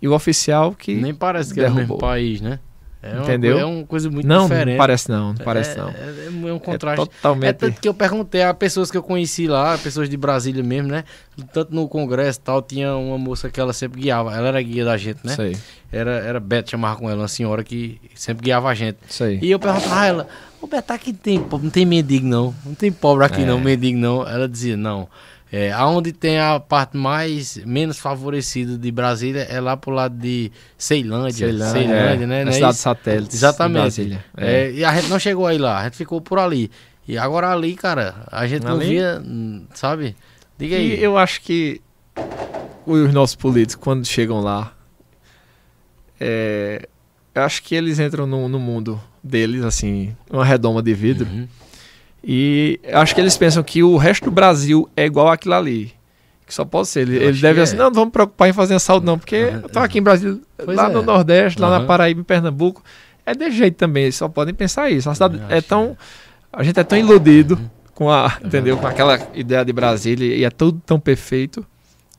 e 0.00 0.08
o 0.08 0.14
oficial 0.14 0.74
que 0.74 0.96
nem 0.96 1.14
parece 1.14 1.54
que 1.54 1.60
derrubou. 1.60 1.80
é 1.80 1.84
o 1.84 1.88
mesmo 1.88 1.98
país, 1.98 2.40
né? 2.40 2.58
É 3.02 3.14
uma, 3.14 3.22
Entendeu? 3.24 3.58
É 3.58 3.64
uma 3.64 3.84
coisa 3.84 4.08
muito 4.08 4.26
não, 4.26 4.44
diferente. 4.44 4.76
Não, 4.76 4.78
parece 4.78 5.10
não, 5.10 5.28
não 5.32 5.44
parece 5.44 5.72
é, 5.72 5.76
não. 5.76 5.88
É, 5.88 6.48
é, 6.48 6.52
um 6.52 6.58
contraste. 6.60 7.02
É 7.02 7.06
totalmente... 7.06 7.48
É 7.48 7.52
tanto 7.52 7.80
que 7.80 7.88
eu 7.88 7.94
perguntei 7.94 8.44
a 8.44 8.54
pessoas 8.54 8.92
que 8.92 8.96
eu 8.96 9.02
conheci 9.02 9.48
lá, 9.48 9.76
pessoas 9.76 10.08
de 10.08 10.16
Brasília 10.16 10.62
mesmo, 10.62 10.88
né? 10.88 11.02
Tanto 11.52 11.74
no 11.74 11.88
congresso 11.88 12.38
e 12.38 12.42
tal, 12.42 12.62
tinha 12.62 12.94
uma 12.94 13.18
moça 13.18 13.50
que 13.50 13.58
ela 13.58 13.72
sempre 13.72 14.02
guiava. 14.02 14.32
Ela 14.32 14.48
era 14.48 14.62
guia 14.62 14.84
da 14.84 14.96
gente, 14.96 15.18
né? 15.24 15.34
Sei. 15.34 15.56
Era, 15.90 16.12
era 16.12 16.38
Beth, 16.38 16.64
chamava 16.68 16.96
com 16.96 17.10
ela, 17.10 17.22
uma 17.22 17.28
senhora 17.28 17.64
que 17.64 18.00
sempre 18.14 18.44
guiava 18.44 18.68
a 18.68 18.74
gente. 18.74 18.98
Sei. 19.08 19.40
E 19.42 19.50
eu 19.50 19.58
perguntava 19.58 20.00
a 20.00 20.06
ela, 20.06 20.28
ô 20.60 20.68
Beth, 20.68 20.84
aqui 20.90 21.12
tem, 21.12 21.38
não 21.38 21.70
tem 21.70 21.84
mendigo 21.84 22.26
não. 22.26 22.54
Não 22.64 22.74
tem 22.74 22.92
pobre 22.92 23.24
aqui 23.24 23.42
é. 23.42 23.46
não, 23.46 23.58
mendigo 23.58 23.98
não. 23.98 24.26
Ela 24.26 24.48
dizia, 24.48 24.76
não. 24.76 25.08
É, 25.54 25.70
aonde 25.70 26.14
tem 26.14 26.40
a 26.40 26.58
parte 26.58 26.96
mais 26.96 27.58
menos 27.66 27.98
favorecida 27.98 28.78
de 28.78 28.90
Brasília 28.90 29.42
é 29.42 29.60
lá 29.60 29.76
pro 29.76 29.92
lado 29.92 30.16
de 30.16 30.50
Ceilândia, 30.78 31.46
Ceilândia, 31.46 31.72
Ceilândia 31.72 32.24
é, 32.24 32.26
né? 32.26 32.44
Na 32.46 32.52
cidade 32.52 32.78
satélite. 32.78 33.34
Exatamente. 33.34 34.18
É. 34.34 34.54
é. 34.64 34.72
e 34.72 34.82
a 34.82 34.94
gente 34.94 35.10
não 35.10 35.18
chegou 35.18 35.46
aí 35.46 35.58
lá, 35.58 35.80
a 35.80 35.84
gente 35.84 35.98
ficou 35.98 36.22
por 36.22 36.38
ali. 36.38 36.70
E 37.06 37.18
agora 37.18 37.52
ali, 37.52 37.74
cara, 37.74 38.24
a 38.32 38.46
gente 38.46 38.66
ali? 38.66 38.72
não 38.72 38.78
via, 38.78 39.22
sabe? 39.74 40.16
Diga 40.56 40.76
aí. 40.76 40.98
E 40.98 41.02
eu 41.02 41.18
acho 41.18 41.42
que 41.42 41.82
os 42.86 43.12
nossos 43.12 43.36
políticos, 43.36 43.84
quando 43.84 44.06
chegam 44.06 44.40
lá, 44.40 44.72
é, 46.18 46.88
eu 47.34 47.42
acho 47.42 47.62
que 47.62 47.74
eles 47.74 47.98
entram 47.98 48.26
no, 48.26 48.48
no 48.48 48.58
mundo 48.58 48.98
deles, 49.22 49.64
assim, 49.64 50.16
uma 50.30 50.46
redoma 50.46 50.82
de 50.82 50.94
vidro. 50.94 51.28
Uhum 51.30 51.46
e 52.24 52.78
acho 52.92 53.14
que 53.14 53.20
eles 53.20 53.36
pensam 53.36 53.62
que 53.62 53.82
o 53.82 53.96
resto 53.96 54.24
do 54.24 54.30
Brasil 54.30 54.88
é 54.96 55.04
igual 55.04 55.28
aquilo 55.28 55.54
ali. 55.54 55.92
Que 56.46 56.54
só 56.54 56.64
pode 56.64 56.88
ser. 56.88 57.00
Ele, 57.00 57.16
ele 57.16 57.40
deve 57.40 57.60
assim, 57.60 57.74
é. 57.74 57.78
não, 57.78 57.86
não 57.86 57.94
vamos 57.94 58.12
preocupar 58.12 58.48
em 58.48 58.52
fazer 58.52 58.74
assalto, 58.74 59.04
não, 59.04 59.18
porque 59.18 59.34
eu 59.34 59.68
tô 59.68 59.78
aqui 59.78 59.98
em 59.98 60.02
Brasil, 60.02 60.40
pois 60.56 60.76
lá 60.76 60.90
é. 60.90 60.92
no 60.92 61.02
Nordeste, 61.02 61.60
lá 61.60 61.68
uhum. 61.68 61.80
na 61.80 61.86
Paraíba, 61.86 62.20
em 62.20 62.24
Pernambuco. 62.24 62.82
É 63.24 63.34
de 63.34 63.50
jeito 63.50 63.76
também, 63.76 64.04
eles 64.04 64.16
só 64.16 64.28
podem 64.28 64.54
pensar 64.54 64.90
isso. 64.90 65.08
A 65.08 65.14
cidade 65.14 65.40
é 65.48 65.60
tão. 65.60 65.96
A 66.52 66.62
gente 66.62 66.78
é 66.78 66.84
tão 66.84 66.98
iludido 66.98 67.54
uhum. 67.54 67.70
com 67.94 68.10
a. 68.10 68.36
Entendeu? 68.44 68.76
Com 68.76 68.86
aquela 68.86 69.18
ideia 69.34 69.64
de 69.64 69.72
Brasília 69.72 70.36
e 70.36 70.44
é 70.44 70.50
tudo 70.50 70.80
tão 70.84 70.98
perfeito 70.98 71.64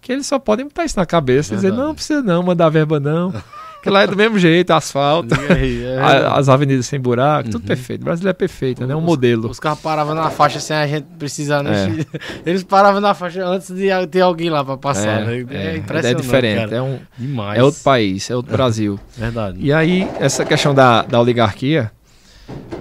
que 0.02 0.12
eles 0.12 0.28
só 0.28 0.38
podem 0.38 0.66
botar 0.66 0.84
isso 0.84 1.00
na 1.00 1.06
cabeça 1.06 1.54
e 1.54 1.56
dizer, 1.56 1.72
não, 1.72 1.88
não 1.88 1.96
precisa 1.96 2.22
não 2.22 2.44
mandar 2.44 2.70
verba 2.70 3.00
não. 3.00 3.34
Que 3.84 3.90
lá 3.90 4.04
é 4.04 4.08
do 4.08 4.16
mesmo 4.16 4.40
jeito, 4.40 4.72
asfalto, 4.72 5.36
aí, 5.52 5.84
é. 5.84 6.00
as 6.32 6.48
avenidas 6.48 6.86
sem 6.86 6.98
buraco, 6.98 7.48
uhum. 7.48 7.52
tudo 7.52 7.68
perfeito. 7.68 8.00
O 8.00 8.06
Brasil 8.06 8.30
é 8.30 8.32
perfeito, 8.32 8.88
né? 8.88 8.96
Um 8.96 9.00
os, 9.00 9.04
modelo. 9.04 9.50
Os 9.50 9.60
carros 9.60 9.82
paravam 9.82 10.16
na 10.16 10.30
faixa 10.30 10.58
sem 10.62 10.74
a 10.74 10.88
gente 10.88 11.04
precisar. 11.20 11.62
Né? 11.62 12.06
É. 12.14 12.20
Eles 12.50 12.64
paravam 12.64 13.02
na 13.02 13.14
faixa 13.14 13.46
antes 13.46 13.70
de 13.76 13.90
ter 14.08 14.22
alguém 14.22 14.50
lá 14.50 14.64
para 14.64 14.78
passar. 14.78 15.24
É, 15.24 15.26
né? 15.26 15.34
é, 15.52 15.68
é 15.74 15.78
impressionante. 15.78 16.06
É 16.06 16.22
diferente, 16.22 16.60
cara. 16.62 16.76
é 16.78 16.82
um 16.82 16.98
Demais. 17.18 17.60
É 17.60 17.64
outro 17.64 17.82
país, 17.84 18.32
é 18.32 18.36
outro 18.38 18.54
Brasil. 18.54 18.98
Verdade. 19.18 19.58
E 19.60 19.74
aí, 19.74 20.08
essa 20.18 20.46
questão 20.46 20.74
da, 20.74 21.02
da 21.02 21.20
oligarquia. 21.20 21.92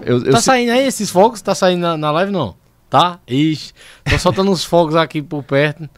Eu, 0.07 0.25
eu 0.25 0.31
tá 0.31 0.41
saindo 0.41 0.71
aí 0.71 0.87
esses 0.87 1.11
fogos? 1.11 1.43
Tá 1.43 1.53
saindo 1.53 1.81
na, 1.81 1.97
na 1.97 2.13
live 2.13 2.31
não? 2.31 2.55
Tá? 2.89 3.19
Ixi. 3.27 3.73
Tô 4.09 4.19
soltando 4.21 4.53
uns 4.53 4.65
fogos 4.65 4.95
aqui 4.95 5.21
por 5.21 5.43
perto. 5.43 5.91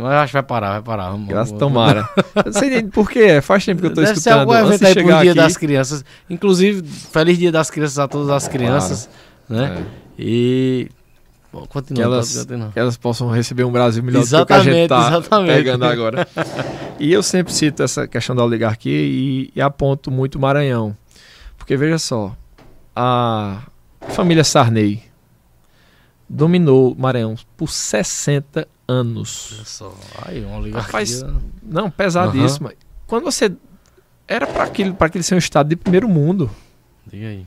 Mas 0.00 0.12
acho 0.12 0.30
que 0.30 0.32
vai 0.34 0.42
parar, 0.42 0.70
vai 0.72 0.82
parar. 0.82 1.10
Vamos, 1.10 1.28
Graças 1.28 1.48
vamos... 1.48 1.60
tomara. 1.60 2.08
eu 2.34 2.42
não 2.46 2.52
sei 2.52 2.70
nem 2.70 2.88
por 2.88 3.10
quê, 3.10 3.40
faz 3.40 3.64
tempo 3.64 3.80
que 3.80 3.86
eu 3.86 3.94
Deve 3.94 4.12
escutando. 4.12 4.46
Deve 4.46 4.52
ser 4.52 4.58
algum 4.60 4.68
evento 4.68 4.86
aí 4.86 4.94
pro 4.94 5.04
Dia 5.04 5.32
aqui. 5.32 5.34
das 5.34 5.56
Crianças. 5.56 6.04
Inclusive, 6.28 6.82
feliz 6.88 7.38
Dia 7.38 7.52
das 7.52 7.70
Crianças 7.70 7.98
a 7.98 8.08
todas 8.08 8.30
as 8.30 8.48
crianças, 8.48 9.08
claro. 9.48 9.74
né? 9.74 9.80
É. 9.80 10.08
E 10.18 10.88
Continua, 11.50 11.96
que 11.96 12.02
elas, 12.02 12.28
pode 12.28 12.46
continuar. 12.46 12.72
que 12.72 12.78
elas 12.78 12.96
possam 12.96 13.30
receber 13.30 13.64
um 13.64 13.72
Brasil 13.72 14.02
melhor 14.02 14.20
do 14.20 14.24
que 14.24 14.28
que 14.28 14.34
a 14.34 14.38
Exatamente, 14.38 14.74
gente 14.74 14.88
tá 14.88 15.08
exatamente. 15.08 15.54
pegando 15.54 15.84
agora. 15.84 16.28
e 17.00 17.12
eu 17.12 17.22
sempre 17.22 17.52
cito 17.52 17.82
essa 17.82 18.06
questão 18.06 18.36
da 18.36 18.44
oligarquia 18.44 19.00
e, 19.00 19.50
e 19.54 19.60
aponto 19.60 20.10
muito 20.10 20.36
o 20.36 20.40
Maranhão. 20.40 20.94
Porque 21.56 21.76
veja 21.76 21.98
só, 21.98 22.36
a 22.94 23.62
família 24.10 24.44
Sarney 24.44 25.02
dominou 26.28 26.92
o 26.92 27.00
Maranhão 27.00 27.34
por 27.56 27.70
60 27.70 28.68
anos. 28.88 29.60
Só. 29.66 29.94
Aí, 30.22 30.44
uma 30.44 30.58
oligarquia. 30.58 30.86
Rapaz, 30.86 31.24
Não, 31.62 31.90
pesadíssima. 31.90 32.72
Quando 33.06 33.24
você. 33.24 33.52
Era 34.26 34.46
para 34.46 34.64
aquele, 34.64 34.92
pra 34.92 35.06
aquele 35.06 35.24
ser 35.24 35.34
um 35.34 35.38
estado 35.38 35.68
de 35.68 35.76
primeiro 35.76 36.08
mundo. 36.08 36.50
Diga 37.06 37.28
aí. 37.28 37.46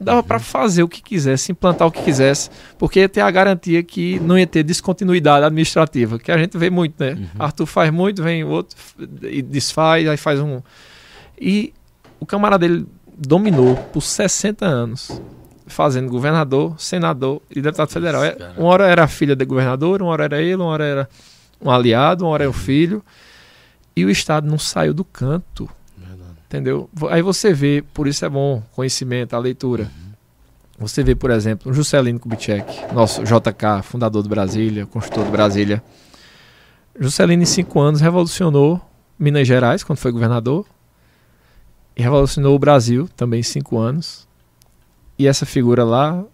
Dava 0.00 0.22
pra 0.22 0.38
fazer 0.38 0.84
o 0.84 0.88
que 0.88 1.02
quisesse, 1.02 1.50
implantar 1.50 1.88
o 1.88 1.90
que 1.90 2.00
quisesse, 2.02 2.50
porque 2.78 3.00
ia 3.00 3.08
ter 3.08 3.20
a 3.20 3.30
garantia 3.30 3.82
que 3.82 4.20
não 4.20 4.38
ia 4.38 4.46
ter 4.46 4.62
descontinuidade 4.62 5.44
administrativa, 5.44 6.20
que 6.20 6.30
a 6.30 6.38
gente 6.38 6.56
vê 6.56 6.70
muito, 6.70 6.94
né? 7.02 7.14
Uhum. 7.14 7.26
Arthur 7.36 7.66
faz 7.66 7.90
muito, 7.90 8.22
vem 8.22 8.44
outro 8.44 8.78
e 9.22 9.42
desfaz, 9.42 10.06
aí 10.06 10.16
faz 10.16 10.38
um. 10.38 10.62
E 11.40 11.74
o 12.20 12.26
camarada 12.26 12.68
dele 12.68 12.86
dominou 13.16 13.74
por 13.92 14.00
60 14.00 14.64
anos, 14.64 15.20
fazendo 15.68 16.10
governador, 16.10 16.74
senador 16.78 17.40
e 17.50 17.60
deputado 17.60 17.90
federal. 17.90 18.24
É. 18.24 18.36
Uma 18.56 18.68
hora 18.68 18.86
era 18.86 19.04
a 19.04 19.08
filha 19.08 19.36
de 19.36 19.44
governador, 19.44 20.02
uma 20.02 20.10
hora 20.10 20.24
era 20.24 20.42
ele, 20.42 20.56
uma 20.56 20.66
hora 20.66 20.84
era 20.84 21.08
um 21.60 21.70
aliado, 21.70 22.24
uma 22.24 22.32
hora 22.32 22.44
era 22.44 22.50
o 22.50 22.54
filho. 22.54 23.02
E 23.94 24.04
o 24.04 24.10
Estado 24.10 24.48
não 24.48 24.58
saiu 24.58 24.94
do 24.94 25.04
canto. 25.04 25.68
Verdade. 25.96 26.38
Entendeu? 26.46 26.90
Aí 27.10 27.22
você 27.22 27.52
vê, 27.52 27.84
por 27.92 28.06
isso 28.06 28.24
é 28.24 28.28
bom 28.28 28.62
conhecimento, 28.74 29.34
a 29.34 29.38
leitura. 29.38 29.90
Você 30.78 31.02
vê, 31.02 31.14
por 31.16 31.32
exemplo, 31.32 31.72
o 31.72 31.74
Juscelino 31.74 32.20
Kubitschek, 32.20 32.94
nosso 32.94 33.24
JK, 33.24 33.82
fundador 33.82 34.22
do 34.22 34.28
Brasília, 34.28 34.86
construtor 34.86 35.24
do 35.24 35.30
Brasília. 35.32 35.82
Juscelino, 36.98 37.42
em 37.42 37.46
cinco 37.46 37.80
anos, 37.80 38.00
revolucionou 38.00 38.80
Minas 39.18 39.48
Gerais, 39.48 39.82
quando 39.82 39.98
foi 39.98 40.12
governador, 40.12 40.64
e 41.96 42.02
revolucionou 42.02 42.54
o 42.54 42.58
Brasil, 42.60 43.08
também 43.16 43.40
em 43.40 43.42
cinco 43.42 43.76
anos. 43.76 44.27
E 45.18 45.26
essa 45.26 45.44
figura 45.44 45.84
lá, 45.84 46.24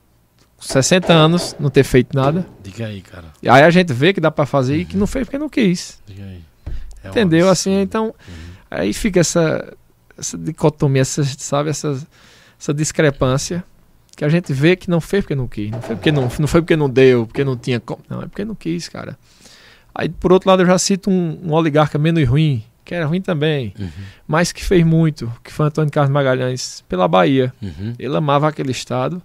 com 0.57 0.63
60 0.63 1.13
anos, 1.13 1.57
não 1.59 1.71
ter 1.71 1.85
feito 1.85 2.15
nada. 2.15 2.47
Diga 2.63 2.87
aí, 2.87 3.01
cara. 3.01 3.27
E 3.43 3.49
aí 3.49 3.63
a 3.63 3.71
gente 3.71 3.93
vê 3.93 4.13
que 4.13 4.21
dá 4.21 4.31
pra 4.31 4.45
fazer 4.45 4.77
e 4.77 4.85
que 4.85 4.97
não 4.97 5.07
fez 5.07 5.27
porque 5.27 5.39
não 5.39 5.49
quis. 5.49 6.01
Diga 6.07 6.25
aí. 6.25 6.43
É 7.03 7.09
Entendeu? 7.09 7.49
Assim, 7.49 7.81
então, 7.81 8.15
aí 8.71 8.93
fica 8.93 9.21
essa, 9.21 9.75
essa 10.19 10.39
dicotomia, 10.39 11.03
essa, 11.03 11.25
sabe, 11.25 11.71
essa, 11.71 12.07
essa 12.59 12.73
discrepância 12.73 13.65
que 14.17 14.25
a 14.25 14.29
gente 14.29 14.53
vê 14.53 14.77
que 14.77 14.89
não 14.89 15.01
fez 15.01 15.25
porque 15.25 15.35
não 15.35 15.49
quis, 15.49 15.71
não 15.71 15.83
foi 15.83 15.97
porque 15.97 16.13
não, 16.13 16.23
não 16.23 16.47
foi 16.47 16.63
porque 16.63 16.77
não 16.77 16.89
deu, 16.89 17.27
porque 17.27 17.45
não 17.45 17.57
tinha 17.57 17.81
como, 17.81 18.01
não, 18.09 18.23
é 18.23 18.27
porque 18.27 18.45
não 18.45 18.55
quis, 18.55 18.89
cara. 18.89 19.19
Aí, 19.95 20.09
por 20.09 20.33
outro 20.33 20.49
lado, 20.49 20.63
eu 20.63 20.67
já 20.67 20.79
cito 20.79 21.11
um, 21.11 21.39
um 21.45 21.53
oligarca 21.53 21.99
menos 21.99 22.27
ruim, 22.29 22.65
que 22.85 22.95
era 22.95 23.07
ruim 23.07 23.21
também, 23.21 23.73
Uhum. 23.79 23.89
mas 24.29 24.53
que 24.53 24.63
fez 24.65 24.85
muito, 24.85 25.33
que 25.43 25.53
foi 25.53 25.67
Antônio 25.67 25.91
Carlos 25.91 26.13
Magalhães, 26.13 26.85
pela 26.89 27.09
Bahia. 27.09 27.53
Uhum. 27.63 27.95
Ele 27.99 28.17
amava 28.17 28.47
aquele 28.49 28.73
estado, 28.73 29.23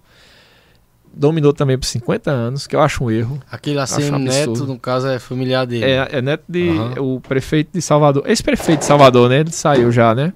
dominou 1.12 1.52
também 1.52 1.76
por 1.76 1.86
50 1.86 2.30
anos, 2.30 2.66
que 2.66 2.74
eu 2.76 2.80
acho 2.80 3.04
um 3.04 3.10
erro. 3.10 3.40
Aquele 3.50 3.78
ACM 3.80 4.18
Neto, 4.18 4.64
no 4.66 4.78
caso, 4.78 5.08
é 5.08 5.18
familiar 5.18 5.66
dele. 5.66 5.84
É, 5.84 6.08
é 6.12 6.22
neto 6.22 6.44
de 6.48 6.70
Aham. 6.70 6.94
o 7.02 7.20
prefeito 7.20 7.70
de 7.72 7.82
Salvador. 7.82 8.22
Ex-prefeito 8.26 8.80
de 8.80 8.86
Salvador, 8.86 9.28
né? 9.28 9.40
Ele 9.40 9.50
saiu 9.52 9.90
já, 9.90 10.14
né? 10.14 10.32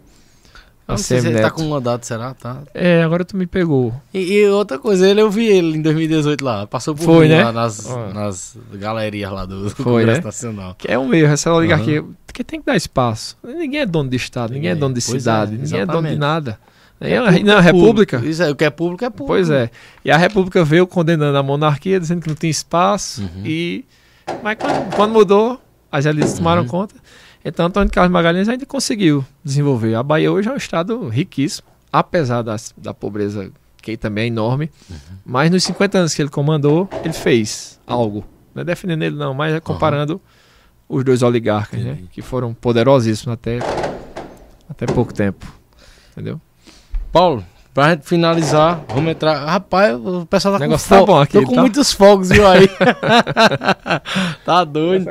Não 0.86 0.98
sei 0.98 1.20
se 1.20 1.28
ele 1.28 1.40
tá 1.40 1.51
com 1.51 1.62
mandato, 1.66 2.05
será? 2.05 2.35
Tá. 2.35 2.59
É, 2.74 3.02
agora 3.02 3.24
tu 3.24 3.36
me 3.39 3.47
pegou. 3.47 3.94
E, 4.12 4.19
e 4.35 4.47
outra 4.48 4.78
coisa, 4.78 5.09
ele 5.09 5.20
eu 5.23 5.31
vi 5.31 5.47
ele 5.47 5.78
em 5.78 5.82
2018 5.82 6.44
lá. 6.44 6.66
Passou 6.66 6.94
por 6.94 7.05
Foi, 7.05 7.27
mim 7.27 7.32
né? 7.35 7.43
lá 7.44 7.52
nas, 7.52 7.86
Ah. 7.90 8.11
nas 8.12 8.56
galerias 8.74 9.32
lá 9.32 9.47
do, 9.47 9.65
do 9.65 9.70
Foi, 9.70 9.85
Congresso 10.02 10.20
né? 10.20 10.24
Nacional. 10.27 10.74
Que 10.77 10.90
é 10.90 10.98
um 10.98 11.12
erro 11.15 11.32
essa 11.32 11.51
oligarquia. 11.52 12.05
Porque 12.27 12.44
tem 12.44 12.61
que 12.61 12.66
dar 12.66 12.77
espaço. 12.77 13.36
Ninguém 13.43 13.81
é 13.81 13.86
dono 13.86 14.11
de 14.11 14.16
estado, 14.16 14.52
ninguém 14.52 14.70
é 14.70 14.74
Ninguém. 14.74 14.81
dono 14.81 14.94
de 14.94 15.01
Pois 15.06 15.23
cidade, 15.23 15.55
é, 15.55 15.59
ninguém 15.59 15.81
é 15.81 15.86
dono 15.86 16.09
de 16.09 16.16
nada. 16.16 16.59
É 17.01 17.12
É, 17.15 17.20
público, 17.20 17.47
não, 17.47 17.59
é 17.59 17.61
República. 17.61 18.16
Isso 18.24 18.43
é, 18.43 18.51
o 18.51 18.55
que 18.56 18.65
é 18.65 18.70
público 18.70 19.05
é 19.05 19.11
público. 19.11 19.27
Pois 19.28 19.48
é. 19.51 19.70
E 20.05 20.11
a 20.11 20.16
República 20.16 20.62
veio 20.65 20.86
condenando 20.86 21.36
a 21.39 21.43
monarquia, 21.43 21.98
dizendo 21.98 22.20
que 22.20 22.28
não 22.28 22.35
tinha 22.36 22.51
espaço. 22.51 23.23
Uhum. 23.23 23.43
E. 23.47 23.85
Mas 24.43 24.56
quando, 24.59 24.94
quando 24.97 25.12
mudou, 25.12 25.61
as 25.90 26.05
elites 26.06 26.35
tomaram 26.35 26.62
Uhum. 26.62 26.69
conta. 26.69 26.94
Então 27.44 27.66
Antônio 27.66 27.92
Carlos 27.92 28.12
Magalhães 28.12 28.48
ainda 28.48 28.64
conseguiu 28.64 29.24
desenvolver. 29.44 29.94
A 29.94 30.02
Bahia 30.02 30.32
hoje 30.32 30.48
é 30.48 30.52
um 30.52 30.56
estado 30.56 31.08
riquíssimo, 31.08 31.68
apesar 31.92 32.42
das, 32.42 32.72
da 32.76 32.94
pobreza 32.94 33.52
que 33.82 33.96
também 33.98 34.24
é 34.24 34.26
enorme. 34.28 34.70
Uhum. 34.88 34.96
Mas 35.26 35.50
nos 35.50 35.62
50 35.64 35.98
anos 35.98 36.14
que 36.14 36.22
ele 36.22 36.30
comandou, 36.30 36.88
ele 37.04 37.12
fez 37.12 37.78
algo. 37.86 38.24
Não 38.54 38.62
é 38.62 38.64
defendendo 38.64 39.02
ele, 39.02 39.16
não, 39.16 39.34
mas 39.34 39.52
é 39.52 39.60
comparando 39.60 40.20
os 40.88 41.04
dois 41.04 41.22
oligarcas, 41.22 41.82
né? 41.82 41.98
Que 42.10 42.22
foram 42.22 42.54
poderosíssimos 42.54 43.34
até, 43.34 43.58
até 44.68 44.86
pouco 44.86 45.12
tempo. 45.12 45.46
Entendeu? 46.12 46.40
Paulo, 47.12 47.44
pra 47.74 47.90
gente 47.90 48.06
finalizar, 48.06 48.84
vamos 48.88 49.10
entrar. 49.10 49.44
Rapaz, 49.44 49.96
o 49.96 50.24
pessoal 50.24 50.52
tá 50.52 50.59
O 50.59 50.60
com 50.60 50.64
negócio 50.64 50.88
tá 50.88 51.05
bom 51.05 51.20
aqui, 51.20 51.32
Tô 51.32 51.44
com 51.44 51.55
tá? 51.56 51.60
muitos 51.60 51.92
fogos, 51.92 52.28
viu 52.28 52.46
aí? 52.46 52.70
tá 54.46 54.62
doido. 54.62 55.10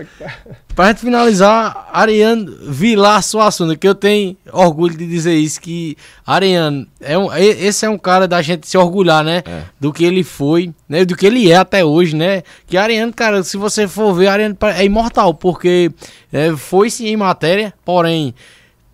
Pra 0.73 0.87
gente 0.87 1.01
finalizar, 1.01 1.89
Ariane 1.91 2.47
Vilar 2.67 3.21
Suassuna, 3.21 3.75
que 3.75 3.87
eu 3.87 3.93
tenho 3.93 4.37
orgulho 4.51 4.97
de 4.97 5.05
dizer 5.05 5.35
isso, 5.35 5.59
que 5.59 5.97
Ariane, 6.25 6.87
é 7.01 7.17
um, 7.17 7.31
esse 7.35 7.85
é 7.85 7.89
um 7.89 7.97
cara 7.97 8.27
da 8.27 8.41
gente 8.41 8.67
se 8.67 8.77
orgulhar, 8.77 9.23
né? 9.25 9.43
É. 9.45 9.63
Do 9.79 9.91
que 9.91 10.05
ele 10.05 10.23
foi, 10.23 10.73
né? 10.87 11.03
Do 11.03 11.17
que 11.17 11.27
ele 11.27 11.51
é 11.51 11.57
até 11.57 11.83
hoje, 11.83 12.15
né? 12.15 12.43
Que 12.65 12.77
Ariane, 12.77 13.11
cara, 13.11 13.43
se 13.43 13.57
você 13.57 13.87
for 13.87 14.13
ver, 14.13 14.27
Ariane 14.27 14.57
é 14.75 14.85
imortal, 14.85 15.33
porque 15.33 15.91
é, 16.31 16.55
foi 16.55 16.89
sim 16.89 17.07
em 17.07 17.17
matéria, 17.17 17.73
porém... 17.83 18.33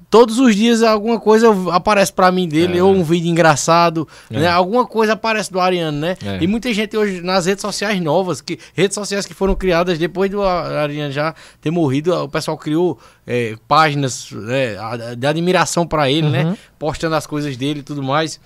Todos 0.09 0.39
os 0.39 0.55
dias 0.55 0.81
alguma 0.81 1.19
coisa 1.19 1.49
aparece 1.71 2.11
pra 2.11 2.31
mim 2.31 2.47
dele, 2.47 2.79
É. 2.79 2.83
ou 2.83 2.91
um 2.93 3.03
vídeo 3.03 3.29
engraçado, 3.29 4.07
É. 4.31 4.39
né? 4.39 4.47
Alguma 4.47 4.85
coisa 4.85 5.13
aparece 5.13 5.51
do 5.51 5.59
Ariano, 5.59 5.99
né? 5.99 6.17
É. 6.25 6.39
E 6.41 6.47
muita 6.47 6.73
gente 6.73 6.97
hoje 6.97 7.21
nas 7.21 7.45
redes 7.45 7.61
sociais 7.61 8.01
novas, 8.01 8.41
que 8.41 8.57
redes 8.73 8.95
sociais 8.95 9.25
que 9.27 9.33
foram 9.35 9.53
criadas 9.53 9.99
depois 9.99 10.31
do 10.31 10.41
Ariano 10.43 11.11
já 11.11 11.35
ter 11.61 11.69
morrido, 11.69 12.11
o 12.23 12.27
pessoal 12.27 12.57
criou 12.57 12.97
é, 13.27 13.55
páginas 13.67 14.31
né, 14.31 14.75
de 15.15 15.27
admiração 15.27 15.85
pra 15.85 16.09
ele, 16.09 16.27
né? 16.27 16.45
Uhum. 16.45 16.57
Postando 16.79 17.13
as 17.15 17.27
coisas 17.27 17.55
dele 17.55 17.81
e 17.81 17.83
tudo 17.83 18.01
mais. 18.01 18.39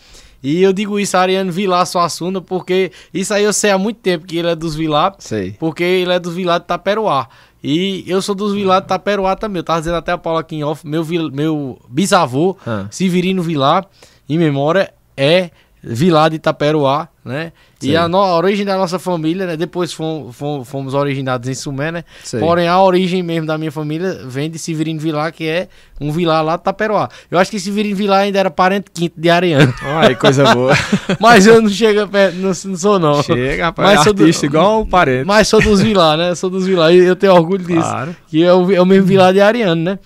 E 0.44 0.61
eu 0.61 0.73
digo 0.73 0.99
isso, 0.99 1.15
Ariano 1.15 1.49
Vilar 1.53 1.85
Suassuna, 1.85 2.41
porque 2.41 2.91
isso 3.14 3.34
aí 3.34 3.45
eu 3.45 3.53
sei 3.53 3.72
há 3.72 3.77
muito 3.77 4.02
tempo 4.02 4.26
que 4.26 4.38
ele 4.38 4.49
é 4.49 4.56
dos 4.57 4.76
Vilar, 4.76 5.15
Sei. 5.18 5.56
porque 5.57 5.81
ele 5.84 6.11
é 6.11 6.19
dos 6.19 6.34
Vilar 6.35 6.60
de 6.60 6.65
Taperoá. 6.65 7.30
E 7.64 8.03
eu 8.07 8.22
sou 8.22 8.35
dos 8.35 8.53
Vilar 8.53 8.81
de 8.81 8.88
Taperoá 8.88 9.35
também. 9.35 9.60
Eu 9.60 9.64
tava 9.64 9.80
dizendo 9.80 9.95
até 9.98 10.11
a 10.11 10.18
Paula 10.18 10.41
aqui 10.41 10.56
em 10.57 10.64
off, 10.64 10.85
meu, 10.85 11.06
meu 11.31 11.80
bisavô, 11.90 12.57
Ah. 12.68 12.88
Severino 12.91 13.41
Vilar, 13.41 13.85
em 14.27 14.38
memória, 14.38 14.94
é 15.15 15.49
Vilar 15.85 16.30
de 16.30 16.38
Itaperuá, 16.38 17.10
né? 17.26 17.51
E 17.81 17.88
Sei. 17.88 17.95
a, 17.97 18.07
no- 18.07 18.22
a 18.22 18.38
origem 18.38 18.65
da 18.65 18.77
nossa 18.77 18.97
família, 18.97 19.45
né? 19.45 19.57
Depois 19.57 19.91
fomos, 19.91 20.34
fomos, 20.34 20.69
fomos 20.69 20.93
originados 20.93 21.49
em 21.49 21.53
Sumé, 21.53 21.91
né? 21.91 22.05
Sei. 22.23 22.39
Porém, 22.39 22.69
a 22.69 22.81
origem 22.81 23.22
mesmo 23.22 23.45
da 23.45 23.57
minha 23.57 23.72
família 23.72 24.22
vem 24.26 24.49
de 24.49 24.57
Severino 24.57 24.97
Vilar, 25.01 25.34
que 25.34 25.45
é 25.45 25.68
um 25.99 26.10
Vilar 26.10 26.41
lá 26.41 26.55
de 26.55 26.61
Itaperuá. 26.61 27.10
Eu 27.30 27.38
acho 27.38 27.51
que 27.51 27.60
Severino 27.60 27.97
Vilar 27.97 28.22
ainda 28.22 28.39
era 28.39 28.49
parente 28.49 28.85
quinto 28.93 29.19
de 29.19 29.30
Ariano. 29.30 29.73
Ai, 29.81 30.15
coisa 30.15 30.53
boa. 30.53 30.73
Mas 31.19 31.45
eu 31.45 31.61
não 31.61 31.68
chego 31.69 32.07
perto, 32.07 32.35
não, 32.38 32.47
não 32.65 32.77
sou 32.77 32.97
não. 32.97 33.22
Chega, 33.22 33.65
rapaz. 33.65 33.89
Mas 33.95 34.03
sou 34.05 34.14
do- 34.14 34.27
igual 34.27 34.81
o 34.81 34.85
parente. 34.88 35.26
Mas 35.26 35.49
sou 35.49 35.61
dos 35.61 35.81
Vilar, 35.81 36.18
né? 36.18 36.34
Sou 36.35 36.49
dos 36.49 36.65
Vilar. 36.65 36.93
E 36.93 36.99
eu 36.99 37.15
tenho 37.18 37.34
orgulho 37.34 37.65
disso. 37.65 37.81
Claro. 37.81 38.15
Que 38.30 38.41
é 38.41 38.53
o, 38.53 38.72
é 38.72 38.80
o 38.81 38.85
mesmo 38.85 39.05
Vilar 39.05 39.34
de 39.34 39.41
Ariano, 39.41 39.81
né? 39.84 39.99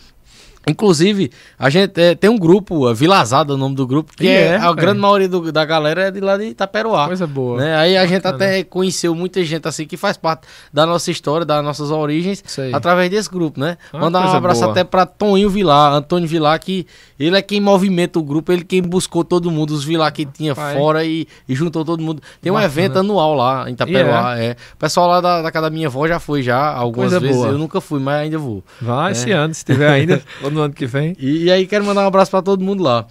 Inclusive, 0.67 1.31
a 1.57 1.69
gente 1.69 1.99
é, 1.99 2.13
tem 2.13 2.29
um 2.29 2.37
grupo, 2.37 2.87
a 2.87 2.93
Vilazada 2.93 3.53
é 3.53 3.55
o 3.55 3.57
nome 3.57 3.75
do 3.75 3.87
grupo, 3.87 4.11
que 4.15 4.27
é, 4.27 4.47
é, 4.47 4.55
a 4.57 4.73
grande 4.73 4.99
maioria 4.99 5.29
do- 5.29 5.51
da 5.51 5.63
galera 5.63 6.03
é 6.07 6.11
de 6.11 6.19
lá 6.19 6.37
de 6.37 6.43
Itaperuá. 6.45 7.07
Coisa 7.07 7.25
boa. 7.25 7.57
Né? 7.61 7.75
Aí 7.75 7.95
a 7.97 8.05
gente 8.05 8.23
Bacana. 8.23 8.35
até 8.45 8.63
conheceu 8.63 9.15
muita 9.15 9.43
gente 9.45 9.67
assim 9.67 9.85
que 9.85 9.95
faz 9.95 10.17
parte 10.17 10.45
da 10.73 10.85
nossa 10.85 11.09
história, 11.09 11.45
das 11.45 11.63
nossas 11.63 11.89
origens, 11.89 12.43
através 12.73 13.09
desse 13.09 13.29
grupo, 13.29 13.59
né? 13.59 13.77
Ah, 13.93 13.97
Mandar 13.99 14.27
um 14.27 14.31
abraço 14.31 14.61
boa. 14.61 14.71
até 14.71 14.83
pra 14.83 15.05
Toninho 15.05 15.49
Vilar, 15.49 15.93
Antônio 15.93 16.27
Vilar, 16.27 16.59
que 16.59 16.85
ele 17.19 17.37
é 17.37 17.41
quem 17.41 17.61
movimenta 17.61 18.19
o 18.19 18.23
grupo, 18.23 18.51
ele 18.51 18.63
quem 18.63 18.81
buscou 18.81 19.23
todo 19.23 19.49
mundo, 19.49 19.71
os 19.71 19.83
Vilar 19.85 20.11
que 20.11 20.25
tinha 20.25 20.53
Pai. 20.53 20.75
fora 20.75 21.05
e, 21.05 21.27
e 21.47 21.55
juntou 21.55 21.85
todo 21.85 22.03
mundo. 22.03 22.21
Tem 22.41 22.51
um 22.51 22.55
Bacana. 22.55 22.71
evento 22.73 22.99
anual 22.99 23.33
lá 23.35 23.69
em 23.69 23.73
Itaperuá, 23.73 24.37
é. 24.37 24.55
O 24.73 24.77
pessoal 24.77 25.07
lá 25.07 25.21
da, 25.21 25.41
da 25.41 25.51
casa 25.51 25.69
da 25.69 25.73
minha 25.73 25.87
avó 25.87 26.07
já 26.07 26.19
foi 26.19 26.41
já, 26.43 26.73
algumas 26.73 27.11
Coisa 27.11 27.19
vezes, 27.19 27.35
boa. 27.37 27.49
eu 27.49 27.57
nunca 27.57 27.79
fui, 27.79 27.99
mas 27.99 28.15
ainda 28.21 28.37
vou. 28.37 28.63
Vai 28.81 29.09
É. 29.09 29.11
esse 29.13 29.31
ano, 29.31 29.53
se 29.53 29.63
tiver 29.63 29.89
ainda, 29.89 30.21
no 30.57 30.63
ano 30.63 30.73
que 30.73 30.85
vem. 30.85 31.15
E, 31.19 31.45
e 31.45 31.51
aí 31.51 31.65
quero 31.65 31.85
mandar 31.85 32.03
um 32.03 32.07
abraço 32.07 32.31
pra 32.31 32.41
todo 32.41 32.63
mundo 32.63 32.83
lá. 32.83 33.05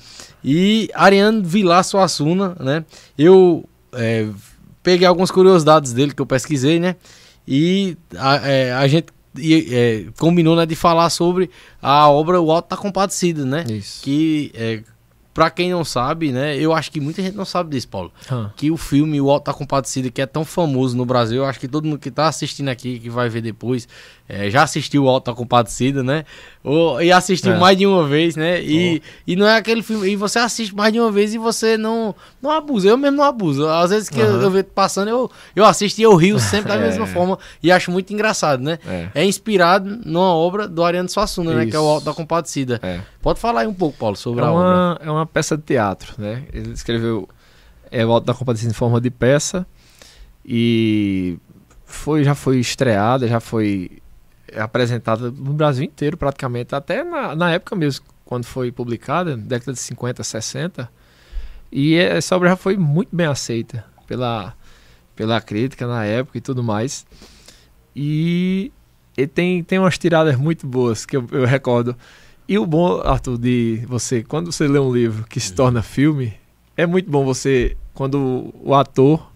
E 0.45 0.91
Ariano 0.95 1.43
Vilar 1.43 1.83
Suassuna, 1.85 2.57
né? 2.61 2.85
Eu 3.17 3.65
é, 3.93 4.27
peguei 4.83 5.07
algumas 5.07 5.31
curiosidades 5.31 5.93
dele 5.93 6.13
que 6.13 6.21
eu 6.21 6.27
pesquisei, 6.27 6.79
né? 6.79 6.97
E 7.49 7.97
a, 8.17 8.37
é, 8.49 8.73
a 8.73 8.87
gente 8.87 9.07
e, 9.39 9.75
é, 9.75 10.07
combinou 10.19 10.57
né, 10.57 10.67
de 10.67 10.75
falar 10.75 11.11
sobre 11.11 11.51
a 11.81 12.09
obra 12.09 12.41
O 12.41 12.51
Alto 12.51 12.71
da 12.71 12.77
Compadecida, 12.77 13.45
né? 13.45 13.65
Isso. 13.69 14.03
Que 14.03 14.51
é, 14.55 14.83
pra 15.37 15.51
quem 15.51 15.71
não 15.71 15.85
sabe, 15.85 16.33
né? 16.33 16.57
Eu 16.57 16.73
acho 16.73 16.91
que 16.91 16.99
muita 16.99 17.21
gente 17.21 17.37
não 17.37 17.45
sabe 17.45 17.69
disso, 17.69 17.89
Paulo. 17.89 18.11
Que 18.57 18.71
o 18.71 18.77
filme 18.79 19.21
O 19.21 19.31
Alto 19.31 19.45
da 19.45 19.53
Compadecida, 19.53 20.11
que 20.11 20.23
é 20.23 20.25
tão 20.27 20.47
famoso 20.47 20.97
no 20.97 21.05
Brasil, 21.05 21.43
eu 21.43 21.45
acho 21.45 21.61
que 21.61 21.69
todo 21.69 21.85
mundo 21.85 21.99
que 21.99 22.11
tá 22.11 22.27
assistindo 22.27 22.71
aqui, 22.71 22.99
que 22.99 23.11
vai 23.11 23.29
ver 23.29 23.43
depois, 23.43 23.87
é, 24.27 24.49
já 24.49 24.63
assistiu 24.63 25.05
O 25.05 25.09
Alto 25.11 25.31
da 25.31 25.37
Compadecida, 25.37 26.03
né? 26.03 26.25
Ou, 26.65 27.03
e 27.03 27.13
assistiu 27.13 27.53
É. 27.53 27.59
mais 27.59 27.77
de 27.77 27.87
uma 27.87 28.09
vez, 28.09 28.35
né? 28.35 28.63
E, 28.63 29.03
e 29.27 29.37
não 29.37 29.47
é 29.47 29.59
aquele 29.59 29.83
filme. 29.83 30.09
E 30.09 30.17
você 30.17 30.39
assiste 30.39 30.75
mais 30.75 30.91
de 30.91 30.99
uma 30.99 31.13
vez 31.13 31.35
e 31.35 31.39
você 31.39 31.77
não, 31.77 32.15
não 32.41 32.51
abusa. 32.51 32.89
Eu 32.89 32.97
mesmo 32.97 33.19
não 33.19 33.25
abuso. 33.25 33.69
Às 33.69 33.91
vezes 33.91 34.09
que 34.09 34.19
eu, 34.19 34.27
Aham. 34.27 34.43
eu 34.43 34.51
vejo 34.51 34.65
passando, 34.75 35.09
eu, 35.09 35.31
eu 35.55 35.65
assisto 35.67 36.01
e 36.01 36.05
eu 36.05 36.15
rio 36.17 36.39
sempre 36.41 36.69
da 36.71 36.75
É. 36.81 36.81
mesma 36.81 37.07
forma. 37.07 37.39
E 37.63 37.71
acho 37.71 37.91
muito 37.91 38.11
engraçado, 38.13 38.63
né? 38.63 38.79
É. 38.87 39.09
É 39.15 39.25
inspirado 39.25 40.01
numa 40.05 40.35
obra 40.35 40.67
do 40.67 40.83
Ariano 40.83 41.09
Suassuna, 41.11 41.53
né? 41.55 41.67
Que 41.67 41.77
é 41.77 41.79
o 41.79 41.83
Isso. 41.83 41.91
Alto 41.91 42.05
da 42.07 42.15
Compadecida. 42.15 42.81
É. 42.83 43.01
Pode 43.21 43.39
falar 43.41 43.61
aí 43.63 43.67
um 43.67 43.75
pouco, 43.75 43.99
Paulo, 43.99 44.17
sobre 44.17 44.41
É 44.43 44.47
a 44.47 44.53
obra. 44.53 44.99
é 45.05 45.11
uma 45.11 45.26
peça 45.27 45.57
de 45.57 45.63
teatro, 45.63 46.15
né? 46.19 46.45
Ele 46.53 46.73
escreveu 46.73 47.29
é, 47.91 48.05
o 48.05 48.11
Alto 48.11 48.27
da 48.27 48.35
Compadecida 48.35 48.71
em 48.71 48.75
forma 48.75 49.01
de 49.01 49.11
peça 49.11 49.67
e 50.45 51.39
foi, 51.85 52.25
já 52.25 52.35
foi 52.35 52.59
estreada, 52.59 53.27
já 53.27 53.41
foi 53.41 54.03
apresentada 54.57 55.31
no 55.31 55.53
Brasil 55.53 55.85
inteiro 55.85 56.17
praticamente, 56.17 56.75
até 56.75 57.03
na, 57.03 57.35
na 57.35 57.53
época 57.53 57.75
mesmo, 57.75 58.05
quando 58.25 58.45
foi 58.45 58.71
publicada, 58.71 59.37
década 59.37 59.73
de 59.73 59.79
50, 59.79 60.23
60. 60.23 60.91
E 61.71 61.95
essa 61.97 62.37
obra 62.37 62.51
já 62.51 62.57
foi 62.57 62.77
muito 62.77 63.15
bem 63.15 63.27
aceita 63.27 63.85
pela, 64.07 64.55
pela 65.15 65.41
crítica 65.41 65.87
na 65.87 66.05
época 66.05 66.39
e 66.39 66.41
tudo 66.41 66.63
mais. 66.63 67.07
E, 67.95 68.73
e 69.17 69.27
tem, 69.27 69.65
tem 69.65 69.79
umas 69.79 69.99
tiradas 69.99 70.37
muito 70.37 70.67
boas 70.67 71.07
que 71.07 71.17
eu, 71.17 71.27
eu 71.33 71.45
recordo. 71.45 71.97
E 72.49 72.59
o 72.59 72.67
bom, 72.67 73.01
Arthur, 73.01 73.39
de 73.39 73.83
você, 73.89 74.23
quando 74.23 74.53
você 74.53 74.69
lê 74.69 74.79
um 74.79 74.93
livro 74.93 75.25
que 75.29 75.41
se 75.41 75.53
torna 75.53 75.83
filme, 75.83 76.33
é 76.77 76.87
muito 76.87 77.11
bom 77.11 77.25
você, 77.25 77.77
quando 77.93 78.53
o 78.63 78.75
ator 78.75 79.33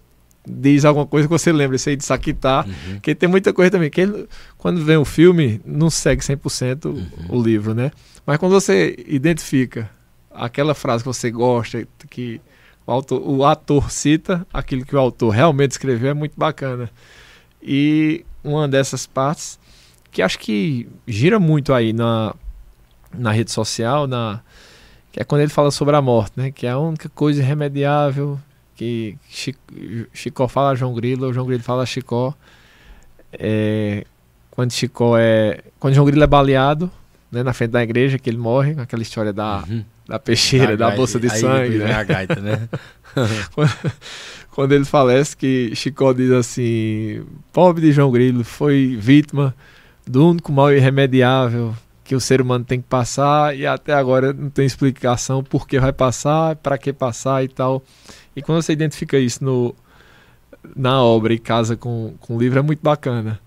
diz 0.47 0.85
alguma 0.85 1.07
coisa 1.07 1.27
que 1.27 1.33
você 1.33 1.53
lembra, 1.53 1.77
isso 1.77 1.89
aí 1.89 1.97
de 1.97 2.05
Saquitar, 2.05 2.67
Uhum. 2.67 2.73
porque 2.95 3.15
tem 3.15 3.29
muita 3.29 3.53
coisa 3.53 3.71
também, 3.71 3.91
que 3.91 4.01
ele, 4.01 4.27
quando 4.57 4.85
vem 4.85 4.97
o 4.97 5.05
filme, 5.05 5.61
não 5.65 5.91
segue 5.91 6.23
100% 6.23 6.87
Uhum. 6.87 7.09
o 7.31 7.43
livro, 7.43 7.75
né? 7.75 7.91
Mas 8.25 8.39
quando 8.39 8.53
você 8.53 8.95
identifica 9.07 9.91
aquela 10.31 10.75
frase 10.75 11.03
que 11.03 11.09
você 11.09 11.31
gosta, 11.31 11.87
que 12.09 12.41
o, 12.87 12.93
autor, 12.93 13.23
o 13.29 13.45
ator 13.45 13.91
cita 13.91 14.47
aquilo 14.53 14.85
que 14.85 14.95
o 14.95 14.99
autor 14.99 15.31
realmente 15.31 15.73
escreveu, 15.73 16.11
é 16.11 16.15
muito 16.15 16.35
bacana. 16.37 16.89
E 17.63 18.25
uma 18.43 18.67
dessas 18.69 19.07
partes, 19.07 19.59
que 20.11 20.23
acho 20.23 20.39
que 20.39 20.89
gira 21.07 21.39
muito 21.39 21.73
aí 21.75 21.93
na, 21.93 22.35
na 23.13 23.31
rede 23.33 23.51
social, 23.51 24.07
na, 24.07 24.41
que 25.13 25.21
é 25.21 25.25
quando 25.25 25.41
ele 25.43 25.51
fala 25.51 25.71
sobre 25.71 25.97
a 25.97 26.03
morte, 26.03 26.33
né? 26.37 26.51
Que 26.51 26.67
é 26.67 26.71
a 26.71 26.79
única 26.79 27.09
coisa 27.09 27.41
irremediável 27.43 28.39
que 28.77 29.17
Chi- 29.29 29.55
Chicó 30.15 30.49
fala 30.49 30.71
a 30.71 30.75
João 30.75 30.95
Grilo, 30.95 31.29
o 31.29 31.33
João 31.33 31.47
Grilo 31.47 31.63
fala 31.63 31.83
a 31.83 31.87
Chicó. 31.87 32.33
É, 33.33 34.05
quando 34.51 34.73
Chicó 34.73 35.17
é. 35.19 35.61
Quando 35.79 35.95
João 35.95 36.07
Grilo 36.07 36.23
é 36.23 36.27
baleado, 36.27 36.91
né, 37.31 37.43
na 37.43 37.53
frente 37.53 37.71
da 37.73 37.83
igreja, 37.83 38.19
que 38.19 38.29
ele 38.31 38.39
morre, 38.39 38.75
aquela 38.79 39.03
história 39.03 39.33
da, 39.33 39.63
Uhum. 39.69 39.85
da 40.09 40.19
peixeira, 40.19 40.77
da 40.77 40.87
gaita- 40.87 40.97
bolsa 40.97 41.21
de 41.21 41.29
sangue, 41.31 41.79
né? 41.79 41.93
a 41.93 42.03
gaita, 42.03 42.37
né? 42.41 42.69
quando 44.51 44.73
ele 44.73 44.85
falece 44.85 45.37
que 45.37 45.73
Chicó 45.75 46.13
diz 46.13 46.31
assim: 46.31 47.25
pobre 47.53 47.83
de 47.83 47.93
João 47.93 48.11
Grilo 48.11 48.45
foi 48.45 48.97
vítima 49.01 49.55
do 50.07 50.29
único 50.29 50.51
mal 50.53 50.73
irremediável 50.73 51.75
que 52.11 52.15
o 52.17 52.21
ser 52.21 52.41
humano 52.41 52.65
tem 52.65 52.81
que 52.81 52.89
passar 52.89 53.57
e 53.57 53.65
até 53.65 53.95
agora 53.95 54.33
não 54.33 54.51
tem 54.51 54.67
explicação 54.67 55.45
por 55.45 55.65
que 55.69 55.79
vai 55.79 55.93
passar, 55.93 56.57
para 56.57 56.77
que 56.77 56.93
passar 56.93 57.45
e 57.45 57.47
tal. 57.47 57.85
E 58.35 58.43
quando 58.43 58.61
você 58.61 58.73
identifica 58.73 59.17
isso 59.17 59.45
no, 59.45 59.73
na 60.75 61.01
obra 61.01 61.33
e 61.33 61.39
casa 61.39 61.77
com, 61.77 62.15
com 62.19 62.35
o 62.35 62.41
livro, 62.41 62.59
é 62.59 62.63
muito 62.63 62.81
bacana. 62.83 63.39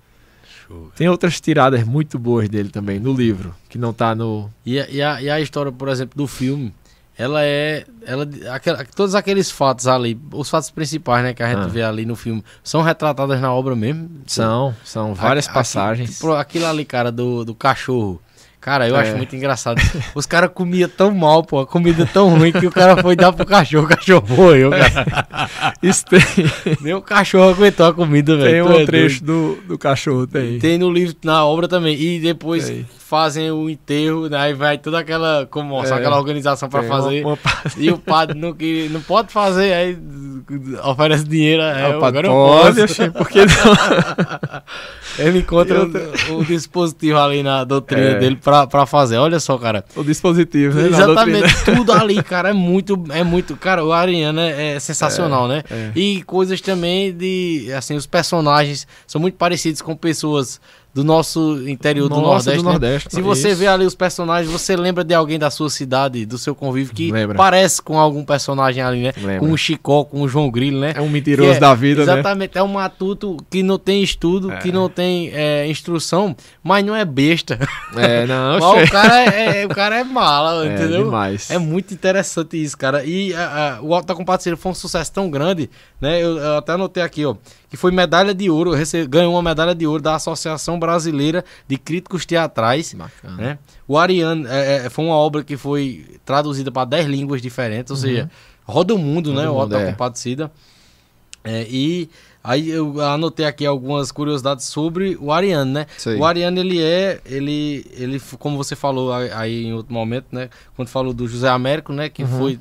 Show. 0.65 0.89
Tem 0.95 1.09
outras 1.09 1.41
tiradas 1.41 1.83
muito 1.83 2.17
boas 2.17 2.47
dele 2.47 2.69
também 2.69 3.01
no 3.01 3.13
livro, 3.13 3.53
que 3.67 3.77
não 3.77 3.91
tá 3.91 4.15
no. 4.15 4.49
E, 4.65 4.79
a- 4.79 4.89
e 4.89 5.01
a, 5.01 5.21
e 5.21 5.29
a 5.29 5.41
história, 5.41 5.69
por 5.69 5.89
exemplo, 5.89 6.15
do 6.15 6.25
filme, 6.25 6.73
ela 7.17 7.43
é. 7.43 7.85
Ela, 8.05 8.25
aquela, 8.49 8.85
todos 8.85 9.13
aqueles 9.13 9.51
fatos 9.51 9.87
ali, 9.87 10.17
os 10.31 10.49
fatos 10.49 10.69
principais, 10.69 11.21
né, 11.21 11.33
que 11.33 11.43
a 11.43 11.49
gente 11.49 11.65
Ah. 11.65 11.67
vê 11.67 11.83
ali 11.83 12.05
no 12.05 12.15
filme, 12.15 12.41
são 12.63 12.81
retratados 12.81 13.41
na 13.41 13.53
obra 13.53 13.75
mesmo. 13.75 14.09
São, 14.25 14.73
são 14.85 15.13
várias 15.13 15.47
Aqui- 15.47 15.53
passagens. 15.53 16.15
Aquilo, 16.15 16.33
aquilo 16.35 16.65
ali, 16.65 16.85
cara, 16.85 17.11
do, 17.11 17.43
do 17.43 17.53
cachorro. 17.53 18.21
Cara, 18.63 18.87
eu 18.87 18.95
É. 18.95 19.01
acho 19.01 19.17
muito 19.17 19.35
engraçado. 19.35 19.81
Os 20.15 20.25
caras 20.25 20.49
comiam 20.53 20.87
tão 20.87 21.11
mal, 21.13 21.43
pô, 21.43 21.59
a 21.59 21.67
comida 21.67 22.07
tão 22.11 22.29
ruim 22.29 22.51
que 22.51 22.65
o 22.65 22.71
cara 22.71 22.95
foi 23.01 23.13
dar 23.15 23.33
pro 23.33 23.45
cachorro, 23.45 23.83
o 23.85 23.87
cachorro 23.89 24.23
morreu, 24.29 24.69
cara. 24.71 25.73
Isso 25.83 26.05
tem, 26.05 26.21
Nem 26.79 26.93
o 26.93 27.01
cachorro 27.01 27.49
aguentou 27.49 27.85
a 27.85 27.93
comida, 27.93 28.37
velho. 28.37 28.49
tem 28.51 28.61
um 28.61 28.79
é 28.81 28.85
trecho 28.85 29.21
do, 29.23 29.55
do 29.67 29.77
cachorro, 29.77 30.25
tem. 30.25 30.59
Tem 30.59 30.77
no 30.77 30.89
livro, 30.89 31.13
na 31.25 31.45
obra 31.45 31.67
também. 31.67 31.99
E 31.99 32.19
depois 32.21 32.69
Tem. 32.69 32.85
fazem 32.97 33.51
o 33.51 33.69
enterro, 33.69 34.29
né, 34.29 34.37
aí 34.37 34.53
vai 34.53 34.77
toda 34.77 34.97
aquela 34.99 35.45
comoção, 35.45 35.97
É. 35.97 35.99
aquela 35.99 36.17
organização 36.17 36.69
pra 36.69 36.79
Tem 36.79 36.89
uma- 36.89 37.01
fazer. 37.03 37.25
uma 37.25 37.37
E 37.77 37.91
o 37.91 37.97
padre 37.97 38.39
não, 38.39 38.53
que, 38.53 38.87
não 38.89 39.01
pode 39.01 39.31
fazer, 39.33 39.73
aí 39.73 39.97
oferece 40.85 41.25
dinheiro. 41.25 41.61
É, 41.63 41.85
Ah, 41.91 41.97
o 41.97 41.99
padre 41.99 42.27
pode, 42.29 42.75
posso. 42.77 42.83
oxe, 42.85 43.09
por 43.11 43.27
que 43.27 43.39
não? 43.39 44.63
Ele 45.19 45.39
encontra 45.39 45.75
Eu 45.77 46.35
o, 46.35 46.39
o 46.39 46.45
dispositivo 46.45 47.19
ali 47.19 47.43
na 47.43 47.63
doutrina 47.63 48.01
É. 48.11 48.15
dele 48.19 48.35
pra, 48.35 48.52
pra 48.67 48.85
fazer. 48.85 49.17
Olha 49.17 49.39
só, 49.39 49.57
cara. 49.57 49.83
o 49.95 50.03
dispositivo, 50.03 50.75
né? 50.75 50.87
Exatamente, 50.87 51.65
tudo 51.65 51.91
ali, 51.93 52.21
cara, 52.21 52.49
é 52.49 52.53
muito, 52.53 53.03
é 53.09 53.23
muito, 53.23 53.55
cara, 53.55 53.83
o 53.83 53.91
Ariano 53.91 54.39
é, 54.39 54.75
é 54.75 54.79
sensacional, 54.79 55.47
né? 55.47 55.63
é. 55.69 55.91
E 55.95 56.23
coisas 56.23 56.61
também 56.61 57.11
de, 57.11 57.71
assim, 57.75 57.95
os 57.95 58.05
personagens 58.05 58.87
são 59.07 59.19
muito 59.19 59.35
parecidos 59.35 59.81
com 59.81 59.95
pessoas 59.95 60.59
do 60.93 61.03
nosso 61.03 61.67
interior 61.67 62.07
do 62.07 62.15
Nossa, 62.17 62.27
Nordeste, 62.51 62.57
do 62.57 62.63
né? 62.65 62.69
Nordeste, 62.71 63.09
Se 63.15 63.21
você 63.21 63.49
isso. 63.49 63.57
vê 63.57 63.67
ali 63.67 63.83
os 63.83 63.95
personagens, 63.95 64.51
você 64.51 64.75
lembra 64.75 65.03
de 65.03 65.13
alguém 65.15 65.39
da 65.39 65.49
sua 65.49 65.67
cidade, 65.69 66.23
do 66.23 66.37
seu 66.37 66.53
convívio, 66.53 66.93
que 66.93 67.11
Lembra. 67.11 67.35
parece 67.35 67.81
com 67.81 67.99
algum 67.99 68.23
personagem 68.23 68.83
ali, 68.83 69.01
né? 69.01 69.13
Lembra. 69.17 69.39
Com 69.39 69.51
o 69.51 69.57
Chicó, 69.57 70.03
com 70.03 70.21
o 70.21 70.27
João 70.27 70.51
Grilo, 70.51 70.79
né? 70.79 70.93
É 70.95 71.01
um 71.01 71.09
mentiroso 71.09 71.53
é- 71.53 71.59
da 71.59 71.73
vida, 71.73 72.05
né? 72.05 72.13
Exatamente, 72.13 72.57
é 72.59 72.61
um 72.61 72.67
matuto 72.67 73.37
que 73.49 73.63
não 73.63 73.79
tem 73.79 74.03
estudo, 74.03 74.51
É. 74.51 74.57
que 74.57 74.71
não 74.71 74.87
tem 74.87 75.31
é, 75.33 75.65
instrução, 75.67 76.35
mas 76.63 76.85
não 76.85 76.95
é 76.95 77.03
besta. 77.03 77.57
É, 77.97 78.27
não, 78.27 78.59
Mas 78.75 78.87
o 78.89 78.91
cara 78.91 79.19
é, 79.33 79.61
é- 79.61 79.65
o 79.65 79.69
cara 79.69 79.97
é 79.99 80.03
mala, 80.03 80.63
É, 80.69 80.73
entendeu? 80.75 81.05
demais. 81.05 81.49
É 81.49 81.57
muito 81.57 81.91
interessante 81.93 82.61
isso, 82.61 82.77
cara. 82.77 83.03
E 83.03 83.33
a- 83.33 83.77
a- 83.77 83.81
o 83.81 83.95
Alto 83.95 84.05
da 84.07 84.13
Compadecida 84.15 84.55
foi 84.55 84.71
um 84.71 84.75
sucesso 84.75 85.11
tão 85.11 85.27
grande, 85.31 85.71
né? 85.99 86.21
Eu, 86.21 86.37
eu 86.37 86.57
até 86.57 86.73
anotei 86.73 87.01
aqui, 87.01 87.25
ó, 87.25 87.35
que 87.73 87.77
foi 87.77 87.89
medalha 87.91 88.35
de 88.35 88.51
ouro, 88.51 88.73
ganhou 89.09 89.33
uma 89.33 89.41
medalha 89.41 89.73
de 89.73 89.87
ouro 89.87 89.99
da 89.99 90.13
Associação 90.13 90.77
Brasileira 90.77 91.43
de 91.67 91.75
Críticos 91.75 92.23
Teatrais. 92.23 92.93
Bacana. 92.93 93.35
Né? 93.35 93.59
O 93.87 93.97
Ariane 93.97 94.45
é, 94.47 94.85
é, 94.85 94.89
foi 94.91 95.03
uma 95.05 95.15
obra 95.15 95.43
que 95.43 95.57
foi 95.57 96.05
traduzida 96.23 96.71
para 96.71 96.85
10 96.85 97.07
línguas 97.07 97.41
diferentes, 97.41 97.89
ou 97.89 97.97
seja, 97.97 98.29
roda 98.63 98.93
o 98.93 98.97
mundo, 98.99 99.31
Roda 99.31 99.41
né? 99.41 99.49
o 99.49 99.53
O 99.53 99.57
Alto 99.59 99.71
mundo, 99.71 99.79
da 99.81 99.87
é. 99.87 99.91
Compadecida. 99.91 100.51
É, 101.43 101.65
e 101.67 102.07
aí 102.43 102.69
eu 102.69 103.01
anotei 103.01 103.47
aqui 103.47 103.65
algumas 103.65 104.11
curiosidades 104.11 104.65
sobre 104.65 105.17
o 105.19 105.31
Ariane, 105.31 105.71
né? 105.71 105.85
Sei. 105.97 106.15
O 106.19 106.23
Ariane, 106.25 106.59
ele 106.59 106.79
é, 106.79 107.19
ele, 107.25 107.87
ele, 107.97 108.21
como 108.37 108.55
você 108.55 108.75
falou 108.75 109.11
aí- 109.11 109.31
aí 109.31 109.65
em 109.65 109.73
outro 109.73 109.91
momento, 109.91 110.27
né? 110.31 110.47
Quando 110.75 110.89
falou 110.89 111.11
do 111.11 111.27
José 111.27 111.49
Américo, 111.49 111.91
né? 111.91 112.07
Que 112.07 112.21
Uhum. 112.21 112.37
foi 112.37 112.59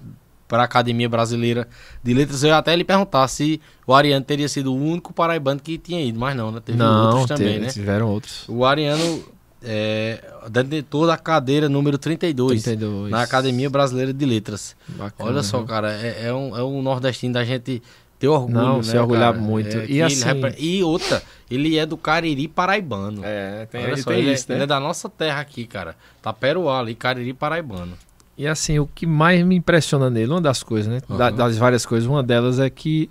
para 0.53 0.65
a 0.65 0.67
Academia 0.67 1.09
Brasileira 1.09 1.67
de 2.05 2.13
Letras, 2.13 2.43
eu 2.43 2.51
ia 2.51 2.59
até 2.59 2.77
lhe 2.77 2.85
perguntar 2.85 3.27
se 3.27 3.59
o 3.87 3.95
Ariane 3.95 4.23
teria 4.23 4.47
sido 4.51 4.71
o 4.71 4.77
único 4.77 5.11
paraibano 5.11 5.59
que 5.59 5.79
tinha 5.79 6.05
ido, 6.05 6.21
mas 6.21 6.37
não, 6.37 6.53
né? 6.53 6.61
Teve 6.63 6.77
Não, 6.77 7.07
outros 7.07 7.25
também, 7.27 7.55
teve- 7.55 7.61
né? 7.65 7.73
tiveram 7.73 8.11
outros. 8.11 8.45
O 8.51 8.63
Ariano 8.63 9.25
é 9.63 10.23
detentor 10.51 11.07
da 11.07 11.17
cadeira 11.17 11.71
número 11.71 11.97
32, 11.97 12.63
32. 12.65 13.11
na 13.11 13.23
Academia 13.23 13.71
Brasileira 13.71 14.13
de 14.13 14.27
Letras. 14.27 14.77
Bacana, 14.89 15.31
Olha 15.31 15.43
só, 15.43 15.63
cara, 15.63 15.91
é, 15.91 16.27
é 16.27 16.35
um, 16.35 16.55
é 16.55 16.63
um 16.63 16.83
nordestino 16.83 17.33
da 17.33 17.45
gente 17.47 17.83
ter 18.19 18.29
orgulho, 18.29 18.55
Não, 18.55 18.77
né, 18.77 18.83
se 18.83 18.99
orgulhar 18.99 19.33
cara? 19.33 19.43
muito. 19.43 19.75
É, 19.75 19.87
E 19.87 20.03
assim- 20.03 20.23
repre- 20.23 20.55
e 20.59 20.83
outra, 20.85 21.23
ele 21.51 21.79
é 21.79 21.87
do 21.87 21.97
Cariri 21.97 22.47
paraibano. 22.47 23.23
É, 23.25 23.65
tem, 23.71 23.81
Olha 23.85 23.93
ele 23.93 24.03
só, 24.03 24.11
tem 24.11 24.19
ele, 24.21 24.33
isso, 24.33 24.45
é, 24.45 24.49
né? 24.51 24.57
ele 24.59 24.65
é 24.65 24.67
da 24.67 24.79
nossa 24.79 25.09
terra 25.09 25.41
aqui, 25.41 25.65
cara. 25.65 25.97
Taperoá 26.21 26.79
ali, 26.81 26.95
Cariri 26.95 27.33
paraibano. 27.33 27.95
E 28.43 28.49
assim, 28.49 28.77
o 28.81 28.89
que 28.89 29.07
mais 29.07 29.45
me 29.47 29.55
impressiona 29.55 30.11
nele, 30.11 30.33
uma 30.33 30.41
das 30.41 30.65
coisas, 30.65 30.93
né? 30.93 31.01
Da- 31.17 31.29
Aham. 31.29 31.37
das 31.37 31.57
várias 31.57 31.87
coisas, 31.87 32.09
uma 32.09 32.25
delas 32.25 32.59
é 32.59 32.69
que 32.69 33.09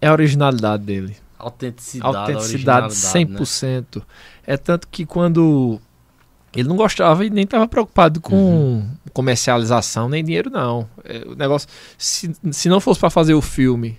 é 0.00 0.06
a 0.06 0.12
originalidade 0.12 0.82
dele. 0.82 1.14
Autenticidade, 1.38 2.16
Autenticidade 2.16 2.86
originalidade, 2.86 3.30
né? 3.32 3.38
100%. 3.38 4.02
É 4.46 4.56
tanto 4.56 4.88
que 4.88 5.04
quando 5.04 5.78
ele 6.54 6.66
não 6.70 6.74
gostava 6.76 7.22
e 7.26 7.28
nem 7.28 7.44
estava 7.44 7.68
preocupado 7.68 8.18
com 8.18 8.34
Uhum. 8.34 8.88
comercialização, 9.12 10.08
nem 10.08 10.24
dinheiro, 10.24 10.48
não. 10.48 10.88
É, 11.04 11.18
o 11.28 11.34
negócio, 11.34 11.68
se, 11.98 12.34
se 12.50 12.70
não 12.70 12.80
fosse 12.80 12.98
para 12.98 13.10
fazer 13.10 13.34
o 13.34 13.42
filme 13.42 13.98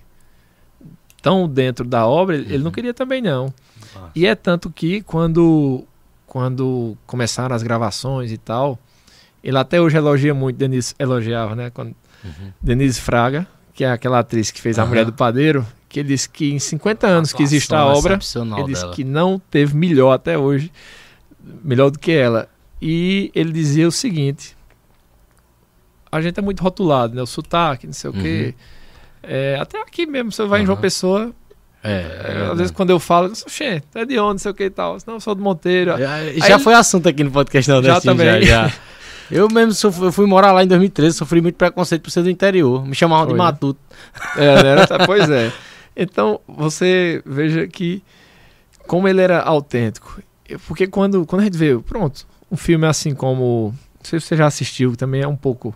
tão 1.22 1.48
dentro 1.48 1.86
da 1.86 2.08
obra, 2.08 2.36
ele 2.36 2.52
ele 2.56 2.64
não 2.64 2.72
queria 2.72 2.96
também, 2.96 3.22
não. 3.22 3.54
Ah. 3.96 4.10
E 4.16 4.26
é 4.26 4.34
tanto 4.34 4.72
que 4.72 5.02
quando, 5.04 5.86
quando 6.26 6.98
começaram 7.06 7.56
as 7.56 7.62
gravações 7.62 8.32
e 8.32 8.38
tal, 8.40 8.80
Ele 9.48 9.58
até 9.58 9.80
hoje 9.80 9.96
elogia 9.96 10.34
muito, 10.34 10.58
Denise 10.58 10.94
elogiava, 11.00 11.56
né? 11.56 11.70
Quando 11.70 11.96
Denise 12.62 13.00
Fraga, 13.00 13.48
que 13.74 13.86
é 13.86 13.92
aquela 13.92 14.20
atriz 14.20 14.52
que 14.52 14.60
fez 14.60 14.78
A 14.78 14.82
Aham. 14.82 14.90
Mulher 14.90 15.06
do 15.06 15.14
Padeiro, 15.14 15.66
que 15.88 16.02
ele 16.02 16.10
disse 16.10 16.28
que 16.30 16.52
em 16.52 16.60
50 16.60 17.08
anos 17.08 17.32
que 17.32 17.42
existe 17.42 17.74
a 17.74 17.86
obra, 17.86 18.16
ele 18.16 18.64
disse 18.66 18.82
dela. 18.82 18.94
que 18.94 19.06
não 19.06 19.40
teve 19.50 19.74
melhor 19.74 20.12
até 20.12 20.38
hoje, 20.38 20.70
melhor 21.64 21.90
do 21.90 21.98
que 21.98 22.12
ela. 22.12 22.50
E 22.82 23.32
ele 23.34 23.54
dizia 23.54 23.88
o 23.88 23.92
seguinte: 23.92 24.54
a 26.12 26.20
gente 26.20 26.38
é 26.38 26.42
muito 26.44 26.62
rotulado, 26.62 27.16
né? 27.16 27.22
O 27.22 27.26
sotaque, 27.26 27.86
não 27.88 27.94
sei 27.94 28.10
o 28.10 28.14
quê. 28.14 28.54
É, 29.24 29.58
até 29.62 29.82
aqui 29.82 30.06
mesmo, 30.06 30.30
você 30.32 30.46
vai 30.46 30.62
em 30.62 30.66
João 30.66 30.76
Uhum. 30.76 30.82
Pessoa, 30.82 31.32
É, 31.84 31.92
é, 32.46 32.50
às 32.52 32.58
vezes 32.58 32.72
quando 32.72 32.90
eu 32.90 33.00
falo, 33.00 33.28
eu 33.28 33.36
sou, 33.36 33.48
"Xê, 33.50 33.82
é 33.96 34.04
de 34.06 34.20
onde, 34.20 34.32
não 34.34 34.38
sei 34.40 34.52
o 34.52 34.54
que 34.54 34.66
e 34.66 34.70
tal. 34.70 34.98
Não, 35.08 35.14
eu 35.16 35.20
sou 35.22 35.34
do 35.36 35.42
Monteiro. 35.42 35.98
Já, 35.98 36.24
já 36.50 36.60
foi 36.60 36.74
assunto 36.74 37.08
aqui 37.08 37.24
no 37.24 37.32
podcast 37.32 37.70
Nordestino. 37.72 38.18
Já 38.18 38.26
também. 38.26 38.42
Já, 38.46 38.68
já. 38.68 38.74
Eu 39.32 39.48
mesmo 39.50 39.74
sofri- 39.74 40.06
eu 40.06 40.12
fui 40.12 40.26
morar 40.26 40.52
lá 40.52 40.64
em 40.64 40.68
2013, 40.68 41.16
sofri 41.18 41.42
muito 41.42 41.56
preconceito 41.56 42.02
por 42.02 42.10
ser 42.12 42.24
do 42.24 42.30
interior. 42.30 42.86
Me 42.86 42.96
chamavam 42.96 43.26
de 43.26 43.32
Foi, 43.32 43.38
né? 43.38 43.44
matuto. 43.44 43.80
É, 44.38 44.64
né? 44.64 44.76
Pois 45.06 45.30
é. 45.30 45.52
Então, 45.96 46.40
você 46.48 47.22
veja 47.26 47.68
que 47.68 48.02
como 48.88 49.08
ele 49.08 49.20
era 49.22 49.42
autêntico. 49.42 50.22
Porque 50.68 50.88
quando, 50.88 51.26
quando 51.26 51.42
a 51.42 51.46
gente 51.46 51.58
vê, 51.58 51.78
pronto, 51.80 52.26
um 52.52 52.56
filme 52.56 52.86
assim 52.86 53.14
como. 53.14 53.74
Não 53.98 54.04
sei 54.04 54.20
se 54.20 54.28
você 54.28 54.38
já 54.38 54.46
assistiu, 54.46 54.96
também 54.96 55.22
é 55.22 55.28
um 55.28 55.36
pouco. 55.36 55.76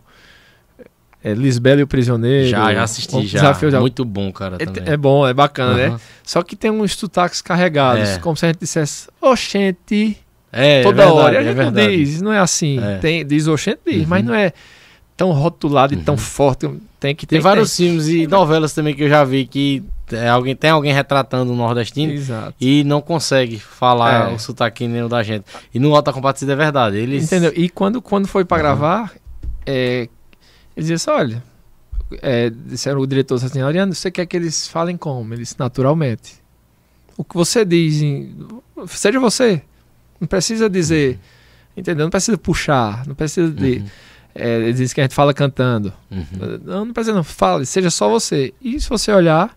É, 1.23 1.34
Lisbela 1.34 1.82
e 1.82 1.84
o 1.84 1.88
Prisioneiro. 1.88 2.48
Já, 2.49 2.73
já 2.73 2.84
assisti, 2.84 3.15
o 3.15 3.22
já. 3.28 3.52
De- 3.52 3.80
Muito 3.80 4.03
bom, 4.03 4.32
cara, 4.32 4.56
É, 4.60 4.65
também. 4.65 4.84
é 4.88 4.98
bom, 4.98 5.28
é 5.28 5.34
bacana, 5.34 5.73
né? 5.76 5.86
Aham. 5.88 5.99
Só 6.23 6.41
que 6.41 6.56
tem 6.56 6.72
uns 6.72 6.95
sotaques 6.95 7.41
carregados, 7.41 8.10
É. 8.10 8.18
como 8.19 8.36
se 8.36 8.45
a 8.45 8.49
gente 8.49 8.60
dissesse, 8.60 9.07
oxente, 9.22 10.18
É, 10.52 10.84
toda 10.84 11.03
é 11.03 11.06
hora. 11.07 11.36
E 11.36 11.38
a 11.38 11.41
verdade, 11.41 11.48
gente 11.53 11.60
é 11.60 11.65
não 11.65 11.72
verdade. 11.73 11.98
diz, 12.06 12.22
não 12.22 12.34
é 12.34 12.40
assim. 12.40 12.80
É. 12.80 12.98
Tem, 12.98 13.26
diz 13.26 13.48
oxente, 13.48 13.80
diz, 13.86 14.02
Uhum. 14.03 14.07
mas 14.07 14.26
não 14.26 14.34
é 14.34 14.52
tão 15.15 15.32
rotulado 15.32 15.94
e 15.94 15.98
tão 15.98 16.15
Uhum. 16.15 16.19
forte. 16.19 16.69
Tem 16.99 17.15
que 17.15 17.26
Tem 17.26 17.38
tem, 17.38 17.41
vários 17.41 17.76
filmes 17.76 18.07
e 18.07 18.28
novelas 18.28 18.73
também 18.73 18.94
que 18.94 19.03
eu 19.03 19.10
já 19.10 19.23
vi 19.23 19.45
que 19.45 19.84
é, 20.11 20.28
alguém, 20.28 20.56
tem 20.56 20.69
alguém 20.69 20.91
retratando 20.94 21.52
o 21.52 21.56
nordestino 21.56 22.11
Exato. 22.11 22.53
e 22.60 22.84
não 22.84 23.02
consegue 23.02 23.57
falar 23.60 24.30
É. 24.32 24.34
o 24.36 24.40
sotaque 24.40 24.88
nem 24.88 25.02
o 25.03 25.07
da 25.10 25.23
gente. 25.23 25.45
E 25.73 25.80
no 25.80 25.95
Alta 25.95 26.11
Combatida 26.11 26.52
é 26.53 26.56
verdade. 26.56 26.98
Eles... 26.98 27.23
Entendeu? 27.23 27.53
E 27.56 27.69
quando, 27.69 28.02
quando 28.02 28.28
foi 28.28 28.44
pra 28.45 28.57
Uhum. 28.57 28.64
gravar, 28.64 29.14
é, 29.65 30.10
ele 30.76 30.86
disse 30.88 30.94
assim, 30.94 31.11
olha, 31.11 31.44
é, 32.22 32.49
disseram 32.49 32.99
o 32.99 33.07
diretor 33.07 33.36
assim, 33.36 33.61
Ariano, 33.61 33.94
você 33.95 34.11
quer 34.11 34.26
que 34.26 34.36
eles 34.36 34.68
falem 34.68 34.98
como? 34.98 35.34
Ele 35.34 35.41
disse, 35.44 35.56
naturalmente. 35.57 36.34
O 37.18 37.23
que 37.23 37.36
você 37.36 37.64
diz, 37.64 38.02
seja 38.88 39.19
você. 39.19 39.61
Não 40.22 40.27
precisa 40.27 40.69
dizer, 40.69 41.19
entendeu? 41.76 42.06
Não 42.06 42.11
precisa 42.11 42.38
puxar, 42.38 43.06
não 43.07 43.15
precisa 43.15 43.52
de... 43.52 43.80
Uhum, 43.80 43.85
É, 44.34 44.72
disse 44.72 44.95
que 44.95 45.02
a 45.02 45.03
gente 45.03 45.14
fala 45.15 45.34
cantando. 45.34 45.91
uhum. 46.10 46.26
Não, 46.64 46.85
não 46.85 46.93
precisa 46.93 47.14
não, 47.14 47.23
fale, 47.23 47.65
seja 47.65 47.89
só 47.89 48.07
você. 48.07 48.53
E 48.61 48.80
se 48.80 48.88
você 48.88 49.11
olhar, 49.11 49.53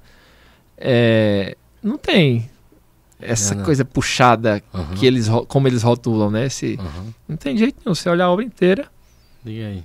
é, 0.76 1.56
não 1.82 1.96
tem 1.96 2.50
essa 3.20 3.52
Não, 3.54 3.58
não. 3.60 3.64
coisa 3.64 3.84
puxada 3.84 4.60
Aham, 4.74 4.94
que 4.96 5.06
eles, 5.06 5.28
como 5.46 5.68
eles 5.68 5.82
rotulam, 5.84 6.30
né? 6.30 6.46
Esse, 6.46 6.76
aham. 6.80 7.14
não 7.28 7.36
tem 7.36 7.56
jeito 7.56 7.76
nenhum, 7.84 7.94
você 7.94 8.08
olhar 8.08 8.24
a 8.24 8.30
obra 8.32 8.44
inteira. 8.44 8.86
Diga 9.44 9.66
aí. 9.68 9.84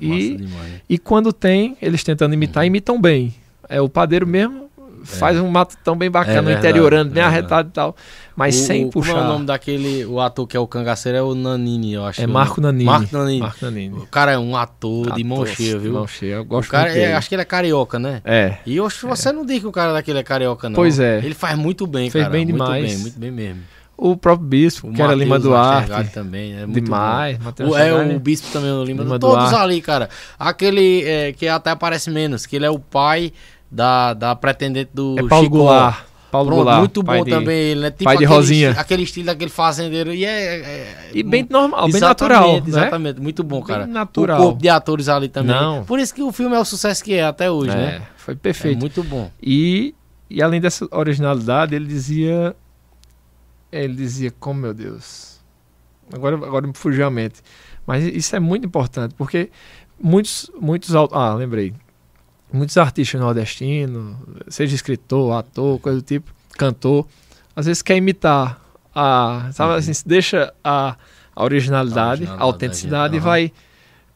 E- 0.00 0.36
demais. 0.36 0.70
né? 0.72 0.80
E 0.88 0.98
quando 0.98 1.32
tem, 1.32 1.76
eles 1.80 2.04
tentando 2.04 2.34
imitar, 2.34 2.62
Uhum. 2.62 2.66
imitam 2.66 3.00
bem. 3.00 3.34
É, 3.68 3.80
o 3.80 3.88
padeiro 3.88 4.26
mesmo 4.26 4.68
faz 5.04 5.38
um 5.40 5.48
mato 5.48 5.76
tão 5.84 5.96
bem 5.96 6.10
bacana, 6.10 6.38
É 6.38 6.42
verdade, 6.42 6.58
interiorando, 6.68 7.12
bem 7.12 7.22
é 7.22 7.26
arretado 7.26 7.68
e 7.68 7.72
tal. 7.72 7.96
Mas 8.34 8.54
O- 8.60 8.64
sem 8.66 8.84
o- 8.84 8.90
puxar. 8.90 9.12
Como 9.14 9.24
é 9.24 9.26
o 9.26 9.32
nome 9.32 9.46
daquele, 9.46 10.04
o 10.04 10.20
ator 10.20 10.46
que 10.46 10.56
é 10.56 10.60
o 10.60 10.66
cangaceiro 10.66 11.16
é 11.18 11.22
o 11.22 11.34
Nanini, 11.34 11.94
eu 11.94 12.04
acho. 12.04 12.20
É 12.20 12.26
Marco 12.26 12.60
Nanini. 12.60 12.84
Marco 12.84 13.16
Nanini. 13.16 13.40
Marco 13.40 13.64
Nanini. 13.64 13.98
O 13.98 14.06
cara 14.06 14.32
é 14.32 14.38
um 14.38 14.54
ator, 14.56 15.12
de 15.12 15.24
mão 15.24 15.42
Ator, 15.42 15.54
cheia, 15.54 15.78
viu? 15.78 15.92
Mão 15.92 16.06
cheia, 16.06 16.34
eu 16.34 16.40
O 16.42 16.44
gosto 16.44 16.70
cara, 16.70 16.90
muito 16.90 16.98
é, 17.00 17.14
acho 17.14 17.28
que 17.28 17.34
ele 17.34 17.42
é 17.42 17.46
carioca, 17.46 17.98
né? 17.98 18.20
É. 18.24 18.58
E 18.66 18.76
eu 18.76 18.88
você 18.88 19.32
não 19.32 19.44
diz 19.46 19.60
que 19.60 19.66
o 19.66 19.72
cara 19.72 19.92
daquele 19.92 20.18
é 20.18 20.22
carioca, 20.22 20.68
não. 20.68 20.76
Pois 20.76 20.98
é. 21.00 21.18
Ele 21.18 21.34
faz 21.34 21.56
muito 21.58 21.86
bem, 21.86 22.10
Fez 22.10 22.24
cara. 22.24 22.32
bem 22.32 22.44
muito 22.44 22.52
demais. 22.58 22.84
bem, 22.86 22.98
muito 22.98 23.18
bem 23.18 23.30
mesmo. 23.30 23.62
O 23.98 24.14
próprio 24.14 24.46
Bispo, 24.46 24.88
O 24.88 24.92
que 24.92 25.00
era 25.00 25.14
Lima 25.14 25.38
Duarte. 25.38 26.10
Também, 26.12 26.52
é 26.54 26.66
muito 26.66 26.84
Demais. 26.84 27.38
O, 27.66 27.74
é 27.74 27.94
o 28.14 28.20
Bispo 28.20 28.48
também, 28.52 28.70
o 28.70 28.84
Lima, 28.84 29.02
Lima 29.04 29.18
todos 29.18 29.36
Duarte. 29.48 29.54
ali, 29.64 29.80
cara. 29.80 30.10
Aquele 30.38 31.02
é, 31.04 31.32
que 31.32 31.48
até 31.48 31.70
aparece 31.70 32.10
menos, 32.10 32.44
que 32.44 32.56
ele 32.56 32.66
é 32.66 32.70
o 32.70 32.78
pai 32.78 33.32
da, 33.76 34.14
da 34.14 34.34
pretendente 34.34 34.90
do 34.94 35.14
É 35.18 35.22
Paulo 35.28 35.44
Chico. 35.44 35.56
Goulart. 35.58 36.04
Paulo 36.30 36.48
Pronto, 36.48 36.58
Goulart. 36.64 36.78
muito 36.80 37.02
bom 37.02 37.24
de- 37.24 37.30
também 37.30 37.56
ele, 37.56 37.80
né? 37.80 37.90
Tipo 37.90 38.04
pai 38.04 38.16
de 38.16 38.24
aquele 38.24 38.36
Rosinha. 38.36 38.70
aquele 38.72 39.02
estilo 39.04 39.26
daquele 39.26 39.50
fazendeiro. 39.50 40.12
E 40.12 40.24
é. 40.24 40.56
é- 40.60 41.10
E 41.14 41.22
bem 41.22 41.46
normal, 41.48 41.86
bem 41.86 41.96
Exatamente, 41.96 42.32
natural. 42.34 42.52
Né? 42.54 42.62
Exatamente, 42.66 43.20
muito 43.20 43.44
bom, 43.44 43.58
Bem 43.58 43.66
cara. 43.66 43.86
natural. 43.86 44.40
O 44.40 44.42
corpo 44.44 44.60
de 44.62 44.68
atores 44.68 45.08
ali 45.08 45.28
também. 45.28 45.54
Não. 45.54 45.84
Por 45.84 45.98
isso 46.00 46.12
que 46.14 46.22
o 46.22 46.32
filme 46.32 46.56
é 46.56 46.58
o 46.58 46.64
sucesso 46.64 47.02
que 47.04 47.14
é 47.14 47.24
até 47.24 47.50
hoje, 47.50 47.70
É, 47.70 47.74
né? 47.76 48.02
foi 48.16 48.34
É 48.34 48.36
perfeito. 48.36 48.78
muito 48.80 49.02
bom. 49.04 49.30
E, 49.40 49.94
e 50.28 50.42
além 50.42 50.60
dessa 50.60 50.86
originalidade, 50.90 51.74
ele 51.74 51.86
dizia. 51.86 52.56
Ele 53.70 53.94
dizia, 53.94 54.32
como 54.40 54.60
meu 54.60 54.74
Deus. 54.74 55.38
Agora, 56.12 56.36
agora 56.36 56.66
me 56.66 56.72
fugiu 56.74 57.06
a 57.06 57.10
mente. 57.10 57.36
Mas 57.86 58.04
isso 58.04 58.34
é 58.34 58.40
muito 58.40 58.66
importante, 58.66 59.14
porque 59.16 59.50
muitos. 60.00 60.50
muitos 60.60 60.94
Ah, 61.12 61.34
lembrei. 61.34 61.72
Muitos 62.56 62.76
artistas 62.76 63.20
nordestinos, 63.20 64.16
seja 64.48 64.74
escritor, 64.74 65.32
ator, 65.38 65.78
coisa 65.78 66.00
do 66.00 66.04
tipo, 66.04 66.30
cantor, 66.56 67.06
às 67.54 67.66
vezes 67.66 67.82
quer 67.82 67.96
imitar 67.96 68.60
a. 68.94 69.50
Sabe 69.52 69.72
Uhum. 69.72 69.76
assim, 69.78 69.92
deixa 70.06 70.52
a, 70.64 70.96
a 71.34 71.44
originalidade, 71.44 72.00
a, 72.00 72.04
originalidade 72.12 72.38
da 72.38 72.44
autenticidade 72.44 73.12
gente, 73.14 73.22
e 73.22 73.24
vai 73.24 73.52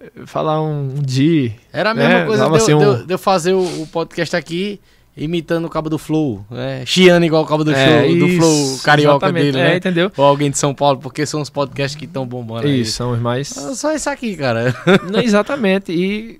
eh, 0.00 0.10
falar 0.26 0.60
um 0.62 0.94
de. 0.94 1.52
Era 1.72 1.90
a 1.90 1.94
mesma 1.94 2.12
É, 2.20 2.26
coisa 2.26 2.44
de, 2.44 2.50
eu- 2.50 2.54
assim 2.56 2.74
um- 2.74 3.06
de 3.06 3.12
eu 3.14 3.18
fazer 3.18 3.52
o, 3.52 3.82
o 3.82 3.86
podcast 3.86 4.34
aqui 4.36 4.80
imitando 5.16 5.66
o 5.66 5.68
cabo 5.68 5.90
do 5.90 5.98
Flow. 5.98 6.46
É, 6.52 6.82
chiando 6.86 7.24
igual 7.26 7.42
o 7.42 7.46
cabo 7.46 7.62
do, 7.62 7.72
É, 7.72 8.02
show, 8.04 8.16
do 8.16 8.26
isso, 8.26 8.38
Flow 8.38 8.78
carioca 8.82 9.26
exatamente, 9.26 9.44
dele, 9.52 9.58
é, 9.58 9.64
né? 9.70 9.76
entendeu? 9.76 10.10
Ou 10.16 10.24
alguém 10.24 10.50
de 10.50 10.56
São 10.56 10.72
Paulo, 10.72 10.98
porque 10.98 11.26
são 11.26 11.42
os 11.42 11.50
podcasts 11.50 11.98
que 11.98 12.06
estão 12.06 12.24
bombando 12.26 12.66
aí. 12.66 12.80
Isso, 12.80 12.92
são 12.92 13.12
os 13.12 13.18
mais. 13.20 13.48
Só 13.48 13.92
isso 13.92 14.08
aqui, 14.08 14.34
cara. 14.36 14.74
Não, 15.12 15.20
exatamente. 15.20 15.92
E 15.92 16.39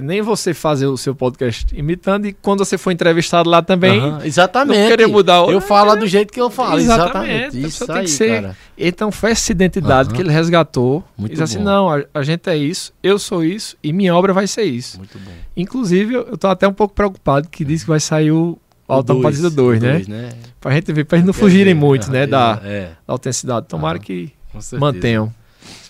nem 0.00 0.22
você 0.22 0.52
fazer 0.54 0.86
o 0.86 0.96
seu 0.96 1.14
podcast 1.14 1.66
imitando, 1.78 2.26
e 2.26 2.32
quando 2.32 2.64
você 2.64 2.76
for 2.78 2.90
entrevistado 2.90 3.48
lá 3.48 3.62
também, 3.62 3.98
Aham, 4.00 4.20
exatamente. 4.24 4.80
não 4.80 4.88
querer 4.88 5.06
mudar 5.06 5.42
o- 5.42 5.50
Eu 5.50 5.60
falo 5.60 5.94
do 5.96 6.06
jeito 6.06 6.32
que 6.32 6.40
eu 6.40 6.50
falo. 6.50 6.78
Exatamente. 6.78 7.56
Exatamente. 7.56 7.66
Isso 7.66 7.86
tem 7.86 7.96
aí, 7.96 8.02
que 8.04 8.10
ser- 8.10 8.42
cara. 8.42 8.56
Então 8.78 9.10
foi 9.12 9.30
essa 9.30 9.52
identidade 9.52 10.08
Aham. 10.08 10.16
que 10.16 10.22
ele 10.22 10.30
resgatou. 10.32 11.02
Muito 11.16 11.32
diz 11.32 11.40
assim: 11.40 11.58
bom. 11.58 11.64
não, 11.64 11.90
a, 11.90 12.02
a 12.14 12.22
gente 12.22 12.48
é 12.50 12.56
isso, 12.56 12.92
eu 13.02 13.18
sou 13.18 13.44
isso 13.44 13.76
e 13.82 13.92
minha 13.92 14.14
obra 14.14 14.32
vai 14.32 14.46
ser 14.46 14.64
isso. 14.64 14.98
Muito 14.98 15.18
bom. 15.18 15.30
Inclusive, 15.56 16.14
eu 16.14 16.36
tô 16.36 16.48
até 16.48 16.66
um 16.68 16.72
pouco 16.72 16.94
preocupado 16.94 17.48
que 17.48 17.64
diz 17.64 17.82
que 17.82 17.88
vai 17.88 18.00
sair 18.00 18.30
o 18.32 18.58
Compadecida 18.86 19.50
2, 19.50 19.82
né? 19.82 19.92
dois, 19.94 20.06
né? 20.08 20.28
Pra 20.60 20.72
gente 20.72 20.92
ver, 20.92 21.04
pra 21.04 21.18
gente 21.18 21.26
não 21.26 21.32
fugirem 21.34 21.74
muito, 21.74 22.08
né? 22.10 22.24
Da, 22.28 22.60
É, 22.64 22.90
da 23.06 23.14
autenticidade. 23.14 23.66
Tomara 23.66 23.98
que 23.98 24.30
mantenham. 24.78 25.32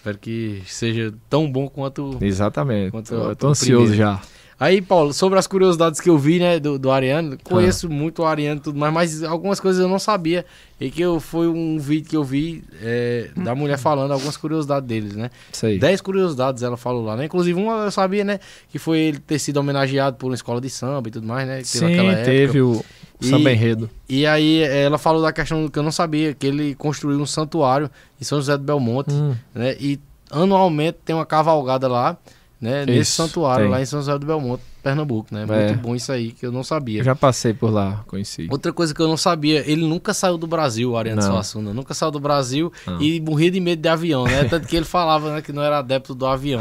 Espero 0.07 0.19
que 0.19 0.63
seja 0.67 1.13
tão 1.29 1.51
bom 1.51 1.69
quanto 1.69 2.17
Exatamente. 2.21 2.93
Quanto 2.93 3.13
eu 3.13 3.35
tô 3.35 3.49
ansioso 3.49 3.89
primeiro. 3.89 3.97
já. 3.97 4.23
Aí, 4.59 4.81
Paulo, 4.81 5.13
sobre 5.13 5.37
as 5.37 5.49
curiosidades 5.49 6.01
que 6.01 6.09
eu 6.09 6.17
vi, 6.17 6.39
né, 6.39 6.61
do, 6.61 6.79
do 6.79 6.93
Ariano, 6.93 7.37
conheço 7.43 7.91
muito 7.91 8.23
o 8.23 8.25
Ariano 8.25 8.61
e 8.61 8.63
tudo 8.63 8.79
mais, 8.79 8.95
mas 8.95 9.23
algumas 9.25 9.59
coisas 9.59 9.83
eu 9.83 9.89
não 9.89 9.99
sabia. 9.99 10.47
E 10.81 10.91
que 10.93 11.03
eu, 11.03 11.19
foi 11.19 11.49
um 11.49 11.77
vídeo 11.79 12.09
que 12.09 12.17
eu 12.17 12.23
vi 12.23 12.63
é, 12.81 13.31
da 13.37 13.55
mulher 13.55 13.79
falando 13.79 14.13
algumas 14.13 14.37
curiosidades 14.37 14.89
deles, 14.89 15.17
né? 15.17 15.29
Isso 15.53 15.67
aí. 15.67 15.79
Dez 15.79 16.01
curiosidades 16.01 16.63
ela 16.63 16.77
falou 16.77 17.05
lá, 17.05 17.17
né? 17.17 17.25
Inclusive 17.25 17.61
uma 17.61 17.85
eu 17.85 17.91
sabia, 17.91 18.23
né, 18.23 18.39
que 18.71 18.79
foi 18.79 19.01
ele 19.01 19.19
ter 19.19 19.41
sido 19.41 19.57
homenageado 19.57 20.17
por 20.17 20.29
uma 20.29 20.37
escola 20.37 20.61
de 20.61 20.71
samba 20.71 21.09
e 21.09 21.11
tudo 21.11 21.27
mais, 21.27 21.49
né? 21.49 21.65
Sim, 21.65 21.85
teve 22.25 22.63
o 22.63 22.83
E- 23.21 23.27
samba 23.29 23.51
enredo. 23.53 23.89
E 24.09 24.27
aí 24.27 24.63
eh, 24.63 24.83
ela 24.83 24.99
falou 24.99 25.23
da 25.23 25.33
questão 25.33 25.69
que 25.69 25.79
eu 25.79 25.83
não 25.83 25.93
sabia, 25.93 26.35
que 26.35 26.47
ele 26.47 26.75
construiu 26.75 27.19
um 27.21 27.27
santuário 27.27 27.91
em 28.21 28.25
São 28.25 28.39
José 28.39 28.57
do 28.57 28.63
Belmonte, 28.65 29.13
Hum. 29.13 29.35
né? 29.55 29.75
E 29.81 29.99
anualmente 30.31 30.99
tem 31.05 31.15
uma 31.15 31.25
cavalgada 31.27 31.89
lá, 31.89 32.17
né? 32.61 32.85
Nesse 32.87 33.01
Isso, 33.01 33.13
santuário 33.23 33.65
tem. 33.65 33.71
lá 33.73 33.81
em 33.81 33.87
São 33.87 34.01
José 34.01 34.19
do 34.19 34.27
Belmonte, 34.27 34.63
Pernambuco, 34.83 35.35
né? 35.35 35.43
É. 35.49 35.67
Muito 35.69 35.81
bom 35.83 35.95
isso 35.97 36.13
aí, 36.13 36.31
que 36.33 36.47
eu 36.47 36.53
não 36.53 36.63
sabia. 36.63 37.01
Eu 37.01 37.05
já 37.05 37.15
passei 37.17 37.53
por 37.53 37.71
lá, 37.71 38.05
conheci. 38.07 38.47
Outra 38.51 38.73
coisa 38.73 38.95
que 38.95 39.01
eu 39.01 39.09
não 39.09 39.17
sabia, 39.17 39.69
ele 39.71 39.85
nunca 39.87 40.15
saiu 40.15 40.39
do 40.39 40.47
Brasil, 40.47 40.93
o 40.93 40.97
Ariano. 40.97 41.21
Suassuna. 41.23 41.73
Nunca 41.75 41.93
saiu 41.95 42.11
do 42.11 42.21
Brasil 42.21 42.73
Não. 42.87 43.01
e 43.03 43.21
morria 43.21 43.51
de 43.51 43.61
medo 43.61 43.83
de 43.83 43.89
avião, 43.89 44.25
né? 44.25 44.45
Tanto 44.45 44.67
que 44.69 44.77
ele 44.77 44.85
falava 44.87 45.33
né, 45.35 45.43
que 45.43 45.53
não 45.53 45.63
era 45.63 45.79
adepto 45.79 46.15
do 46.15 46.25
avião. 46.27 46.61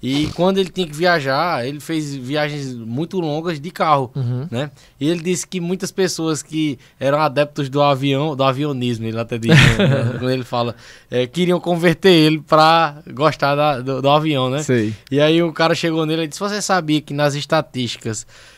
E 0.00 0.28
quando 0.36 0.58
ele 0.58 0.70
tinha 0.70 0.86
que 0.86 0.94
viajar, 0.94 1.66
ele 1.66 1.80
fez 1.80 2.14
viagens 2.14 2.72
muito 2.74 3.18
longas 3.18 3.58
de 3.60 3.68
carro, 3.70 4.12
Uhum. 4.14 4.46
né? 4.48 4.70
E 5.00 5.08
ele 5.08 5.20
disse 5.20 5.44
que 5.46 5.60
muitas 5.60 5.90
pessoas 5.90 6.40
que 6.40 6.78
eram 7.00 7.20
adeptos 7.20 7.68
do 7.68 7.82
avião, 7.82 8.36
do 8.36 8.44
avionismo, 8.44 9.06
ele 9.06 9.18
até 9.18 9.36
diz, 9.38 9.50
né? 9.50 9.56
quando 10.20 10.30
ele 10.30 10.44
fala, 10.44 10.76
eh, 11.10 11.26
queriam 11.26 11.58
converter 11.58 12.10
ele 12.12 12.38
pra 12.40 12.98
gostar 13.12 13.56
da- 13.56 13.80
do, 13.80 14.00
do 14.00 14.08
avião, 14.08 14.48
né? 14.48 14.62
Sei. 14.62 14.94
E 15.10 15.20
aí 15.20 15.42
o 15.42 15.52
cara 15.52 15.74
chegou 15.74 16.06
nele 16.06 16.22
e 16.22 16.28
disse: 16.28 16.38
Você 16.38 16.62
sabia 16.62 17.00
que 17.00 17.12
nas 17.12 17.34
estatísticas 17.34 18.24
é, 18.24 18.57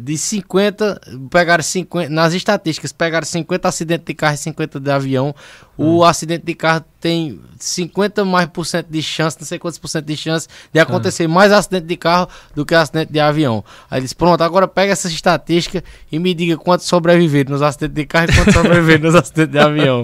de 0.00 0.16
50, 0.16 1.00
pegaram 1.30 1.62
50, 1.62 2.08
nas 2.08 2.34
estatísticas, 2.34 2.92
pegaram 2.92 3.26
50 3.26 3.68
acidentes 3.68 4.04
de 4.04 4.14
carro 4.14 4.34
e 4.34 4.38
50 4.38 4.80
de 4.80 4.90
avião, 4.90 5.34
o 5.76 6.04
acidente 6.04 6.44
de 6.44 6.54
carro 6.54 6.84
tem 7.00 7.40
50 7.58 8.24
mais 8.24 8.46
por 8.48 8.66
cento 8.66 8.88
de 8.88 9.02
chance, 9.02 9.36
não 9.40 9.46
sei 9.46 9.58
quantos 9.58 9.78
por 9.78 9.88
cento 9.88 10.04
de 10.04 10.16
chance 10.16 10.48
de 10.72 10.78
acontecer 10.78 11.26
mais 11.26 11.52
acidente 11.52 11.86
de 11.86 11.96
carro 11.96 12.28
do 12.54 12.66
que 12.66 12.74
acidente 12.74 13.12
de 13.12 13.20
avião. 13.20 13.64
Aí 13.90 13.98
ele 13.98 14.04
disse, 14.04 14.14
pronto, 14.14 14.42
agora 14.42 14.68
pega 14.68 14.92
essa 14.92 15.08
estatística 15.08 15.82
e 16.10 16.18
me 16.18 16.34
diga 16.34 16.56
quantos 16.56 16.86
sobreviveram 16.86 17.52
nos 17.52 17.62
acidentes 17.62 17.94
de 17.94 18.06
carro 18.06 18.26
e 18.30 18.34
quantos 18.34 18.54
sobreviveram 18.54 19.04
nos 19.04 19.14
acidentes 19.16 19.52
de 19.52 19.58
avião. 19.58 20.02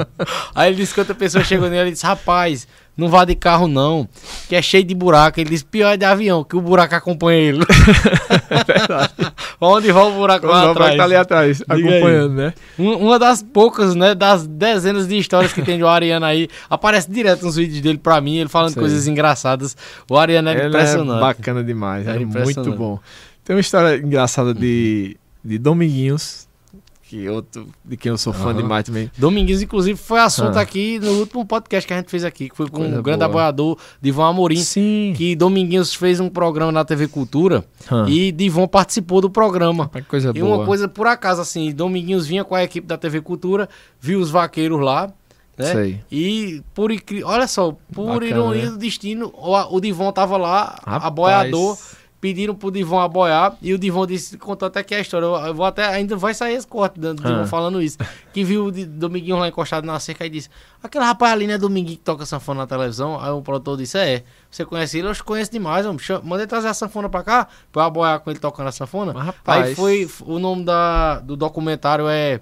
Aí 0.55 0.71
ele 0.71 0.77
disse 0.77 0.95
que 0.95 1.01
outra 1.01 1.15
pessoa 1.15 1.45
chegou 1.45 1.69
nele 1.69 1.91
e 1.91 1.93
disse, 1.93 2.07
rapaz, 2.07 2.67
não 2.97 3.09
vá 3.09 3.25
de 3.25 3.35
carro 3.35 3.69
não, 3.69 4.09
que 4.49 4.57
é 4.57 4.63
cheio 4.63 4.83
de 4.85 4.95
buraco. 4.95 5.39
Ele 5.39 5.51
disse, 5.51 5.65
pior 5.65 5.93
é 5.93 5.97
de 5.97 6.05
avião, 6.05 6.43
que 6.43 6.57
o 6.57 6.61
buraco 6.61 6.95
acompanha 6.95 7.39
ele. 7.39 7.61
é. 8.51 9.33
Onde 9.61 9.93
vai 9.93 10.05
o 10.05 10.13
buraco 10.13 10.47
lá 10.47 10.71
atrás? 10.71 10.97
Tá 10.97 11.05
ali 11.05 11.15
atrás, 11.15 11.59
Diga 11.59 11.75
acompanhando, 11.75 12.41
aí. 12.41 12.47
né? 12.47 12.55
Uma 12.79 13.19
das 13.19 13.43
poucas, 13.43 13.95
né, 13.95 14.15
das 14.15 14.47
dezenas 14.47 15.07
de 15.07 15.19
histórias 15.19 15.53
que 15.53 15.63
tem 15.63 15.77
de 15.77 15.85
o 15.85 15.89
Ariano 15.89 16.25
aí, 16.25 16.49
aparece 16.71 17.11
direto 17.11 17.45
nos 17.45 17.57
vídeos 17.57 17.81
dele 17.81 17.99
pra 17.99 18.21
mim, 18.21 18.37
ele 18.37 18.49
falando 18.49 18.73
Sei. 18.73 18.81
coisas 18.81 19.07
engraçadas. 19.07 19.77
O 20.09 20.17
Ariano 20.17 20.49
é 20.49 20.53
ele 20.53 20.63
é 20.63 20.69
impressionante. 20.69 21.19
É 21.19 21.21
bacana 21.21 21.63
demais, 21.63 22.07
é, 22.07 22.17
é 22.17 22.25
muito 22.25 22.73
bom. 22.73 22.99
Tem 23.45 23.55
uma 23.55 23.61
história 23.61 23.97
engraçada 23.97 24.55
de, 24.55 25.17
de 25.45 25.59
Dominguinhos, 25.59 26.46
que 27.09 27.29
outro 27.29 27.69
de 27.85 27.97
quem 27.97 28.11
eu 28.11 28.19
sou 28.19 28.33
fã 28.33 28.49
uhum. 28.49 28.57
demais 28.57 28.85
também. 28.85 29.11
Domingues, 29.17 29.63
inclusive, 29.63 29.97
foi 29.97 30.19
assunto 30.19 30.55
uhum. 30.55 30.61
aqui 30.61 30.99
no 30.99 31.13
último 31.21 31.47
podcast 31.47 31.87
que 31.87 31.95
a 31.95 31.97
gente 31.99 32.11
fez 32.11 32.25
aqui, 32.25 32.49
que 32.49 32.57
foi 32.57 32.69
com 32.69 32.79
Coisa 32.79 32.99
o 32.99 33.03
grande 33.03 33.19
boa. 33.19 33.31
apoiador 33.31 33.79
Divon 34.03 34.25
Amorim. 34.25 34.57
Sim. 34.57 35.15
Que 35.17 35.37
Dominguinhos 35.37 35.95
fez 35.95 36.19
um 36.19 36.29
programa 36.29 36.73
na 36.73 36.85
TV 36.85 37.07
Cultura 37.07 37.65
uhum. 37.91 38.09
e 38.09 38.33
Divon 38.33 38.67
participou 38.67 39.21
do 39.21 39.31
programa. 39.31 39.89
Que 39.89 40.03
coisa 40.03 40.33
e 40.35 40.41
boa. 40.41 40.57
uma 40.57 40.67
coisa 40.67 40.89
por 40.89 41.07
acaso, 41.07 41.41
assim, 41.41 41.73
Dominguinhos 41.73 42.27
vinha 42.27 42.45
com 42.45 42.57
a 42.57 42.65
equipe 42.65 42.87
da 42.87 42.99
TV 42.99 43.21
Cultura, 43.21 43.69
viu 44.01 44.19
os 44.19 44.31
vaqueiros 44.31 44.81
lá. 44.81 45.13
Né? 45.57 45.73
Sei. 45.73 46.01
E 46.11 46.63
por 46.75 46.91
olha 47.25 47.47
só, 47.47 47.75
por 47.93 48.07
Bacana, 48.07 48.27
ironia 48.27 48.65
né? 48.65 48.71
do 48.71 48.79
destino, 48.79 49.33
o, 49.33 49.77
o 49.77 49.81
Divon 49.81 50.11
tava 50.13 50.37
lá, 50.37 50.77
Rapaz. 50.85 51.05
aboiador 51.05 51.79
pediram 52.27 52.57
pro 52.57 52.73
Divon 52.73 52.99
aboiar 52.99 53.57
e 53.63 53.73
o 53.73 53.79
Divon 53.79 54.05
disse, 54.05 54.37
contou 54.37 54.67
até 54.67 54.83
que 54.83 54.97
a 54.97 54.99
história, 54.99 55.27
eu 55.27 55.55
vou 55.55 55.65
até, 55.65 55.87
ainda 55.87 56.17
vai 56.17 56.35
sair 56.35 56.55
esse 56.55 56.67
corte 56.67 56.99
do 56.99 57.15
Divon 57.15 57.43
ah. 57.43 57.47
falando 57.47 57.81
isso, 57.81 57.99
que 58.33 58.43
viu 58.43 58.67
o 58.67 58.73
Dominguinho 58.73 59.37
lá 59.37 59.47
encostado 59.47 59.87
na 59.87 60.01
cerca 60.01 60.27
e 60.27 60.29
disse, 60.29 60.49
aquele 60.83 61.05
rapaz 61.05 61.33
ali 61.33 61.47
não 61.47 61.55
é 61.55 61.59
Dominguinho 61.59 61.97
que 61.97 62.03
toca 62.03 62.27
sanfona 62.27 62.63
na 62.63 62.67
televisão? 62.67 63.21
Aí 63.21 63.31
o 63.31 63.41
produtor 63.43 63.77
disse, 63.77 63.97
é, 63.97 64.25
você 64.51 64.65
conhece 64.65 64.99
ele? 64.99 65.07
Eu 65.07 65.15
conheço 65.25 65.53
demais, 65.53 65.87
manda 66.25 66.43
ele 66.43 66.49
trazer 66.49 66.67
a 66.67 66.75
sanfona 66.75 67.09
pra 67.09 67.23
cá, 67.23 67.47
pra 67.71 67.83
eu 67.83 67.87
aboiar 67.87 68.19
com 68.19 68.29
ele 68.29 68.41
tocando 68.41 68.67
a 68.67 68.73
sanfona. 68.73 69.13
Mas, 69.13 69.27
rapaz... 69.27 69.65
Aí 69.67 69.75
foi, 69.77 70.11
o 70.23 70.41
nome 70.41 70.65
da, 70.65 71.21
do 71.21 71.37
documentário 71.37 72.09
é 72.09 72.41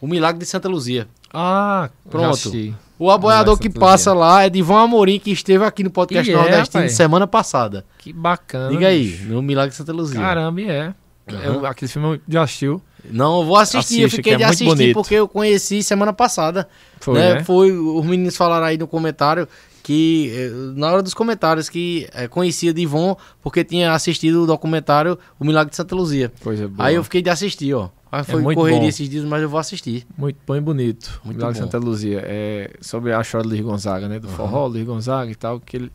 O 0.00 0.06
Milagre 0.06 0.38
de 0.38 0.46
Santa 0.46 0.68
Luzia. 0.68 1.08
Ah, 1.32 1.90
pronto. 2.08 2.52
O 2.98 3.10
aboiador 3.10 3.58
que 3.58 3.68
passa 3.68 4.12
lá 4.12 4.44
é 4.44 4.50
Divão 4.50 4.78
Amorim, 4.78 5.18
que 5.18 5.32
esteve 5.32 5.64
aqui 5.64 5.82
no 5.82 5.90
podcast 5.90 6.30
e 6.30 6.34
Nordestino 6.34 6.84
é, 6.84 6.88
semana 6.88 7.26
passada. 7.26 7.84
Que 7.98 8.12
bacana. 8.12 8.70
Diga 8.70 8.88
aí, 8.88 9.18
no 9.26 9.42
Milagre 9.42 9.70
de 9.70 9.76
Santa 9.76 9.92
Luzia. 9.92 10.20
Caramba, 10.20 10.60
e 10.60 10.70
é. 10.70 10.94
Uhum. 11.30 11.38
Eu, 11.42 11.66
aquele 11.66 11.90
filme 11.90 12.20
já 12.28 12.42
assistiu. 12.42 12.80
Não, 13.10 13.40
eu 13.40 13.46
vou 13.46 13.56
assistir. 13.56 13.78
Assiste, 13.78 14.02
eu 14.02 14.10
fiquei 14.10 14.34
é 14.34 14.36
de 14.36 14.44
assistir 14.44 14.64
bonito. 14.64 14.94
porque 14.94 15.14
eu 15.14 15.26
conheci 15.26 15.82
semana 15.82 16.12
passada. 16.12 16.68
Foi, 17.00 17.14
né? 17.14 17.34
Né? 17.34 17.44
Foi, 17.44 17.72
os 17.72 18.04
meninos 18.04 18.36
falaram 18.36 18.66
aí 18.66 18.78
no 18.78 18.86
comentário 18.86 19.48
que, 19.84 20.32
eh, 20.34 20.50
na 20.74 20.90
hora 20.90 21.02
dos 21.02 21.12
comentários, 21.12 21.68
que 21.68 22.08
é, 22.14 22.26
conhecia 22.26 22.72
Divon 22.72 23.14
porque 23.42 23.62
tinha 23.62 23.92
assistido 23.92 24.42
o 24.42 24.46
documentário 24.46 25.18
O 25.38 25.44
Milagre 25.44 25.68
de 25.70 25.76
Santa 25.76 25.94
Luzia. 25.94 26.32
Coisa 26.42 26.66
boa. 26.66 26.88
Aí 26.88 26.94
eu 26.94 27.04
fiquei 27.04 27.20
de 27.20 27.28
assistir, 27.28 27.74
ó. 27.74 27.90
Ah, 28.10 28.24
foi 28.24 28.40
é 28.40 28.54
correria 28.54 28.80
bom. 28.80 28.88
esses 28.88 29.06
dias, 29.08 29.24
mas 29.24 29.42
eu 29.42 29.48
vou 29.48 29.60
assistir. 29.60 30.06
Muito 30.16 30.38
bom 30.46 30.56
e 30.56 30.60
bonito. 30.60 31.20
Muito 31.22 31.36
Milagre 31.36 31.60
bom. 31.60 31.66
Santa 31.66 31.78
Luzia. 31.78 32.22
É 32.24 32.70
sobre 32.80 33.12
a 33.12 33.20
história 33.20 33.42
do 33.42 33.50
Luiz 33.50 33.60
Gonzaga, 33.60 34.08
né? 34.08 34.18
Do 34.18 34.26
uhum. 34.26 34.34
forró, 34.34 34.66
Luiz 34.68 34.86
Gonzaga 34.86 35.30
e 35.30 35.34
tal. 35.34 35.60
Que 35.60 35.76
ele 35.76 35.92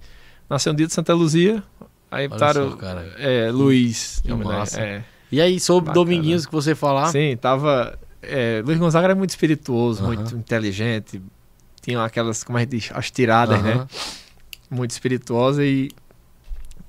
nasceu 0.47 0.71
um 0.71 0.75
dia 0.75 0.85
de 0.85 0.93
Santa 0.93 1.15
Luzia. 1.15 1.63
Aí 2.11 2.27
botaram 2.27 2.77
é, 3.17 3.49
Luiz. 3.51 4.21
Que 4.23 4.31
massa. 4.33 4.79
É. 4.79 5.03
E 5.31 5.41
aí, 5.41 5.59
sobre 5.59 5.87
Bacana. 5.87 6.05
Dominguinhos 6.05 6.45
que 6.45 6.51
você 6.51 6.75
falar? 6.75 7.07
Sim, 7.07 7.35
tava. 7.37 7.97
É, 8.21 8.61
Luiz 8.63 8.77
Gonzaga 8.77 9.07
era 9.07 9.15
muito 9.15 9.31
espirituoso, 9.31 10.01
uhum. 10.03 10.07
muito 10.09 10.35
inteligente. 10.35 11.19
Tinha 11.81 12.03
aquelas, 12.03 12.43
como 12.43 12.57
a 12.57 12.61
gente 12.61 12.71
diz, 12.71 12.91
as 12.93 13.09
tiradas, 13.11 13.57
uhum. 13.57 13.63
né? 13.63 13.87
Muito 14.69 14.91
espirituosa 14.91 15.63
e. 15.65 15.89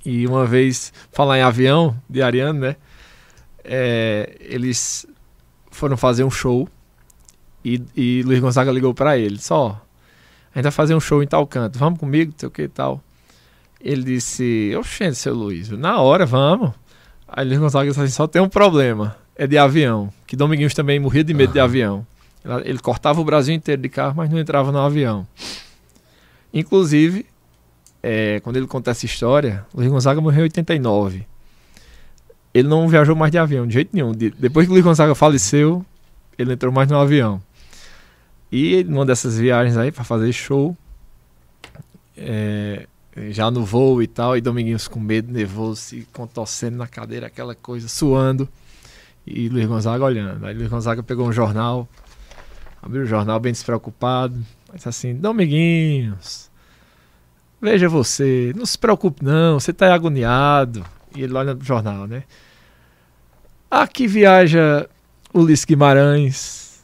E 0.05 0.27
uma 0.27 0.47
vez, 0.47 0.95
falar 1.12 1.39
em 1.39 1.43
avião 1.43 1.95
de 2.09 2.23
Ariano, 2.23 2.61
né? 2.61 2.77
É, 3.62 4.35
eles 4.41 5.07
foram 5.71 5.97
fazer 5.97 6.25
um 6.25 6.31
show 6.31 6.67
e, 7.65 7.83
e 7.97 8.23
Luiz 8.25 8.41
Gonzaga 8.41 8.73
ligou 8.73 8.95
para 8.95 9.19
ele, 9.19 9.39
só, 9.39 9.81
a 10.55 10.59
gente 10.59 10.65
vai 10.65 10.73
fazer 10.73 10.95
um 10.95 11.01
show 11.01 11.23
em 11.23 11.27
tal 11.27 11.47
canto, 11.47 11.79
vamos 11.79 11.99
comigo, 11.99 12.33
sei 12.37 12.49
o 12.49 12.51
que 12.51 12.62
e 12.62 12.69
tal. 12.69 13.03
Ele 13.81 14.03
disse, 14.03 14.75
oxente, 14.79 15.17
seu 15.17 15.35
Luiz, 15.35 15.71
na 15.71 16.01
hora, 16.01 16.27
vamos. 16.27 16.73
Aí 17.27 17.47
Luiz 17.47 17.59
Gonzaga 17.59 17.89
disse 17.89 18.01
assim, 18.01 18.12
só 18.12 18.27
tem 18.27 18.43
um 18.43 18.49
problema, 18.49 19.17
é 19.37 19.47
de 19.47 19.57
avião, 19.57 20.12
que 20.27 20.37
Dominguinhos 20.37 20.75
também 20.75 20.99
morria 20.99 21.25
de 21.25 21.33
medo 21.33 21.49
uhum. 21.49 21.55
de 21.55 21.61
avião. 21.61 22.07
Ele 22.65 22.79
cortava 22.79 23.21
o 23.21 23.25
Brasil 23.25 23.55
inteiro 23.55 23.83
de 23.83 23.89
carro, 23.89 24.15
mas 24.17 24.31
não 24.31 24.39
entrava 24.39 24.73
no 24.73 24.79
avião. 24.79 25.27
Inclusive, 26.53 27.27
é, 28.03 28.41
quando 28.41 28.57
ele 28.57 28.67
conta 28.67 28.91
essa 28.91 29.05
história, 29.05 29.67
Luiz 29.75 29.89
Gonzaga 29.91 30.21
morreu 30.21 30.41
em 30.41 30.45
89 30.45 31.27
ele 32.53 32.69
não 32.69 32.89
viajou 32.89 33.15
mais 33.15 33.31
de 33.31 33.39
avião, 33.39 33.67
de 33.67 33.75
jeito 33.75 33.91
nenhum. 33.93 34.12
De, 34.12 34.31
depois 34.31 34.67
que 34.67 34.73
Luiz 34.73 34.85
Gonzaga 34.85 35.15
faleceu, 35.15 35.85
ele 36.37 36.53
entrou 36.53 36.73
mais 36.73 36.89
no 36.89 36.99
avião. 36.99 37.41
E 38.51 38.83
numa 38.85 39.07
dessas 39.07 39.39
viagens 39.39 39.77
aí 39.77 39.93
para 39.93 40.03
fazer 40.03 40.33
show, 40.33 40.77
é, 42.17 42.87
já 43.31 43.51
no 43.51 43.65
voo 43.65 44.03
e 44.03 44.07
tal, 44.07 44.37
e 44.37 44.41
Dominguinhos 44.41 44.89
com 44.89 44.99
medo, 44.99 45.33
nervoso, 45.33 45.81
se 45.81 46.09
contorcendo 46.12 46.77
na 46.77 46.89
cadeira, 46.89 47.29
aquela 47.29 47.55
coisa, 47.55 47.87
suando. 47.87 48.49
E 49.25 49.49
Luiz 49.49 49.67
Gonzaga 49.67 50.05
olhando. 50.05 50.45
Aí 50.45 50.55
Luiz 50.55 50.69
Gonzaga 50.69 51.03
pegou 51.05 51.29
um 51.29 51.33
jornal, 51.33 51.89
abriu 52.82 53.02
o 53.02 53.07
jornal 53.07 53.39
bem 53.39 53.52
despreocupado, 53.52 54.39
disse 54.74 54.89
assim: 54.89 55.15
Dominguinhos, 55.15 56.51
veja 57.61 57.89
você, 57.89 58.52
não 58.57 58.66
se 58.66 58.78
preocupe 58.78 59.24
não, 59.24 59.59
você 59.59 59.70
está 59.70 59.93
agoniado. 59.93 60.85
E 61.15 61.23
ele 61.23 61.35
olha 61.35 61.55
no 61.55 61.65
jornal, 61.65 62.07
né? 62.07 62.23
Aqui 63.70 64.07
viaja 64.07 64.89
Ulisses 65.35 65.65
Guimarães. 65.65 66.81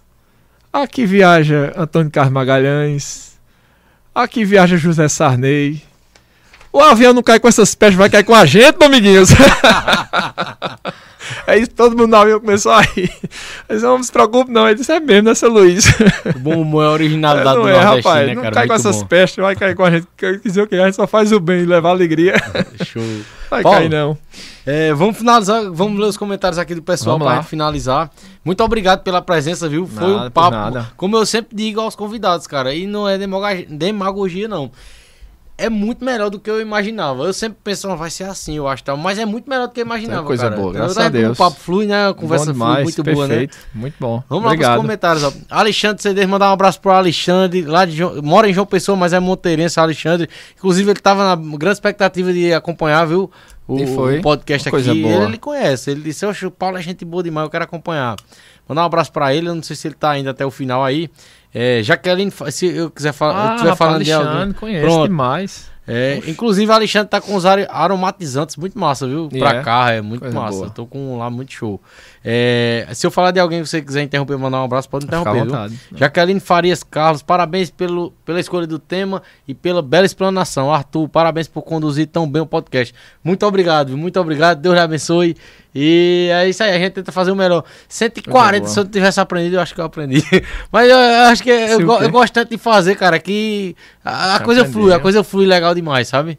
Aqui 0.73 1.07
viaja 1.07 1.73
Antônio 1.77 2.11
Carlos 2.11 2.33
Magalhães. 2.33 3.39
Aqui 4.15 4.45
viaja 4.45 4.77
José 4.77 5.09
Sarney. 5.09 5.83
O 6.73 6.81
avião 6.81 7.13
não 7.13 7.23
cai 7.23 7.41
com 7.41 7.49
essas 7.49 7.75
peças, 7.75 7.95
vai 7.95 8.11
cair 8.11 8.25
com 8.25 8.35
a 8.35 8.45
gente, 8.45 8.79
Dominguinhos. 8.79 9.31
Aí 11.47 11.67
todo 11.67 11.97
mundo 11.97 12.11
no 12.11 12.17
avião 12.17 12.41
começou 12.41 12.73
a 12.73 12.81
rir. 12.83 13.11
Ele 13.69 13.79
disse, 13.79 13.85
não, 13.85 14.03
se 14.03 14.13
preocupe 14.13 14.51
não. 14.51 14.67
Ele 14.67 14.77
disse, 14.77 14.93
é 14.93 15.01
mesmo, 15.01 15.29
né, 15.29 15.35
seu 15.35 15.51
Luiz? 15.51 15.87
O 16.35 16.39
bom 16.39 16.61
humor 16.61 16.85
é 16.85 16.87
a 16.89 16.91
originalidade 16.91 17.59
é, 17.59 17.63
do 17.63 17.69
é, 17.69 17.81
rapaz, 17.81 18.27
né, 18.27 18.35
Não 18.35 18.51
cai 18.51 18.67
com 18.67 18.75
essas 18.75 18.97
bom. 18.97 19.07
pestes, 19.07 19.43
vai 19.43 19.57
cair 19.57 19.75
com 19.75 19.85
a 19.85 19.91
gente. 19.91 20.07
Quer 20.17 20.39
dizer 20.39 20.63
o 20.63 20.67
que? 20.67 20.75
A 20.77 20.85
gente 20.87 20.97
só 20.97 21.07
faz 21.07 21.33
o 21.33 21.41
bem 21.41 21.61
e 21.61 21.67
levar 21.67 21.91
alegria. 21.91 22.35
Show. 22.85 23.03
Vai 23.51 23.63
Paulo, 23.63 23.79
cair 23.79 23.91
não. 23.91 24.19
É, 24.65 24.93
vamos 24.93 25.17
finalizar, 25.17 25.71
vamos 25.71 26.01
ler 26.01 26.07
os 26.07 26.17
comentários 26.17 26.59
aqui 26.59 26.75
do 26.75 26.83
pessoal 26.83 27.19
para 27.19 27.43
finalizar. 27.43 28.11
Muito 28.45 28.63
obrigado 28.65 29.03
pela 29.03 29.23
presença, 29.23 29.69
viu? 29.69 29.87
Foi 29.87 30.13
nada, 30.13 30.27
um 30.27 30.31
papo, 30.31 30.87
como 30.97 31.17
eu 31.17 31.25
sempre 31.25 31.57
digo 31.57 31.81
aos 31.81 31.95
convidados, 31.95 32.47
cara, 32.49 32.75
e 32.75 32.87
não 32.87 33.09
é 33.09 33.17
demagogia 33.69 34.49
não 34.49 34.71
é 35.59 35.71
muito 35.71 36.05
melhor 36.05 36.29
do 36.29 36.39
que 36.39 36.51
eu 36.51 36.61
imaginava. 36.61 37.25
Eu 37.25 37.33
sempre 37.33 37.59
pensava, 37.65 37.97
vai 37.97 38.11
ser 38.11 38.25
assim, 38.25 38.57
eu 38.57 38.69
acho, 38.69 38.85
tal, 38.85 38.97
mas 38.97 39.19
é 39.19 39.25
muito 39.25 39.49
melhor 39.49 39.67
do 39.67 39.73
que 39.73 39.81
eu 39.81 39.85
imaginava. 39.85 40.23
É 40.23 40.27
coisa 40.27 40.45
cara. 40.45 40.57
boa, 40.57 40.73
graças 40.73 40.99
a 40.99 41.09
Deus. 41.09 41.33
O 41.33 41.37
papo 41.37 41.59
flui, 41.59 41.87
né? 41.87 42.09
A 42.09 42.15
conversa 42.15 42.53
demais, 42.53 42.75
flui 42.75 42.85
muito 42.85 43.05
perfeito, 43.05 43.27
boa, 43.27 43.29
né? 43.29 43.49
Muito 43.75 43.95
bom. 43.99 44.23
Vamos 44.29 44.45
Obrigado. 44.45 44.69
lá 44.69 44.75
pros 44.75 44.85
comentários, 44.85 45.25
ó. 45.25 45.33
Alexandre 45.49 46.03
Cedês, 46.03 46.27
mandar 46.27 46.51
um 46.51 46.53
abraço 46.53 46.81
pro 46.81 46.91
Alexandre, 46.91 47.63
lá 47.63 47.87
de 47.87 47.97
João, 47.97 48.21
mora 48.23 48.51
em 48.51 48.53
João 48.53 48.67
Pessoa, 48.67 48.97
mas 48.97 49.13
é 49.13 49.21
monteirense, 49.21 49.81
Alexandre. 49.81 50.29
Inclusive, 50.57 50.91
ele 50.91 51.01
tava 51.01 51.35
na 51.35 51.57
grande 51.57 51.77
expectativa 51.77 52.33
de 52.33 52.53
acompanhar, 52.53 53.07
viu? 53.07 53.31
O, 53.67 53.77
o 53.77 54.23
podcast 54.23 54.69
aqui. 54.69 54.91
Ele, 54.91 55.07
ele, 55.07 55.39
conhece. 55.39 55.91
Ele 55.91 56.03
disse, 56.03 56.25
oxe, 56.25 56.47
o 56.47 56.51
Paulo 56.51 56.77
é 56.77 56.83
gente 56.83 57.05
boa 57.05 57.23
demais, 57.23 57.47
eu 57.47 57.51
quero 57.51 57.65
acompanhar. 57.65 58.15
Mandar 58.69 58.83
um 58.83 58.87
abraço 58.87 59.11
para 59.11 59.35
ele, 59.35 59.49
eu 59.49 59.55
não 59.55 59.63
sei 59.63 59.75
se 59.75 59.89
ele 59.89 59.95
tá 59.95 60.11
ainda 60.11 60.31
até 60.31 60.45
o 60.45 60.51
final 60.51 60.85
aí. 60.85 61.11
É, 61.55 61.83
Jaqueline, 61.83 62.33
se 62.51 62.67
eu 62.67 62.91
quiser 62.91 63.13
falar, 63.13 63.53
ah, 63.53 63.55
estiver 63.55 63.77
falando 63.77 63.95
Alexandre, 63.97 64.27
de 64.27 64.39
alguém. 64.39 64.53
conhece 64.53 64.85
Pronto. 64.85 65.09
demais. 65.09 65.77
É, 65.89 66.21
inclusive, 66.27 66.71
o 66.71 66.75
Alexandre 66.75 67.09
tá 67.09 67.21
com 67.21 67.35
os 67.37 67.47
aromatizantes 67.47 68.57
muito 68.57 68.77
massa, 68.79 69.07
viu? 69.07 69.29
Pra 69.29 69.51
é? 69.57 69.63
cá, 69.63 69.93
é 69.93 70.01
muito 70.01 70.23
Coisa 70.23 70.37
massa. 70.37 70.57
boa. 70.57 70.67
Eu 70.67 70.71
tô 70.71 70.85
com 70.87 71.17
lá 71.17 71.31
muito 71.31 71.53
show. 71.53 71.81
É, 72.29 72.89
se 72.93 73.07
eu 73.07 73.11
falar 73.13 73.31
de 73.31 73.39
alguém 73.39 73.63
que 73.63 73.69
você 73.69 73.81
quiser 73.81 74.03
interromper, 74.03 74.37
mandar 74.37 74.61
um 74.61 74.65
abraço, 74.65 74.89
pode 74.89 75.05
interromper, 75.05 75.33
viu? 75.35 75.45
vontade. 75.45 75.79
Jaqueline 75.95 76.41
Farias 76.41 76.83
Carlos, 76.83 77.23
parabéns 77.23 77.71
pelo, 77.71 78.11
pela 78.25 78.41
escolha 78.41 78.67
do 78.67 78.81
tema 78.81 79.23
e 79.47 79.55
pela 79.55 79.81
bela 79.81 80.05
explanação. 80.05 80.73
Arthur, 80.75 81.09
parabéns 81.09 81.47
por 81.47 81.63
conduzir 81.63 82.09
tão 82.09 82.29
bem 82.29 82.43
o 82.43 82.47
podcast. 82.47 82.93
Muito 83.23 83.47
obrigado, 83.47 83.97
muito 83.97 84.19
obrigado. 84.19 84.61
Deus 84.61 84.75
lhe 84.75 84.81
abençoe. 84.81 85.37
E 85.73 86.29
é 86.33 86.49
isso 86.49 86.65
aí, 86.65 86.73
a 86.75 86.79
gente 86.81 86.95
tenta 86.95 87.13
fazer 87.13 87.31
o 87.31 87.37
melhor. 87.37 87.63
140, 87.89 88.59
boa. 88.59 88.69
se 88.73 88.81
eu 88.81 88.85
tivesse 88.85 89.21
aprendido, 89.21 89.55
eu 89.57 89.61
acho 89.61 89.73
que 89.73 89.81
eu 89.81 89.85
aprendi. 89.85 90.21
Mas 90.73 90.91
eu, 90.91 90.97
eu 90.97 91.23
acho 91.27 91.43
que 91.45 91.51
eu, 91.51 91.87
go- 91.87 91.99
eu 91.99 92.11
gosto 92.11 92.33
tanto 92.33 92.51
de 92.51 92.59
fazer, 92.59 92.97
cara, 92.97 93.21
que 93.21 93.77
a, 94.05 94.35
a 94.35 94.41
coisa 94.41 94.63
aprender, 94.63 94.73
flui, 94.81 94.93
a 94.93 94.97
né? 94.97 95.03
coisa 95.03 95.23
flui 95.23 95.47
legal 95.47 95.73
demais, 95.77 96.09
sabe? 96.09 96.37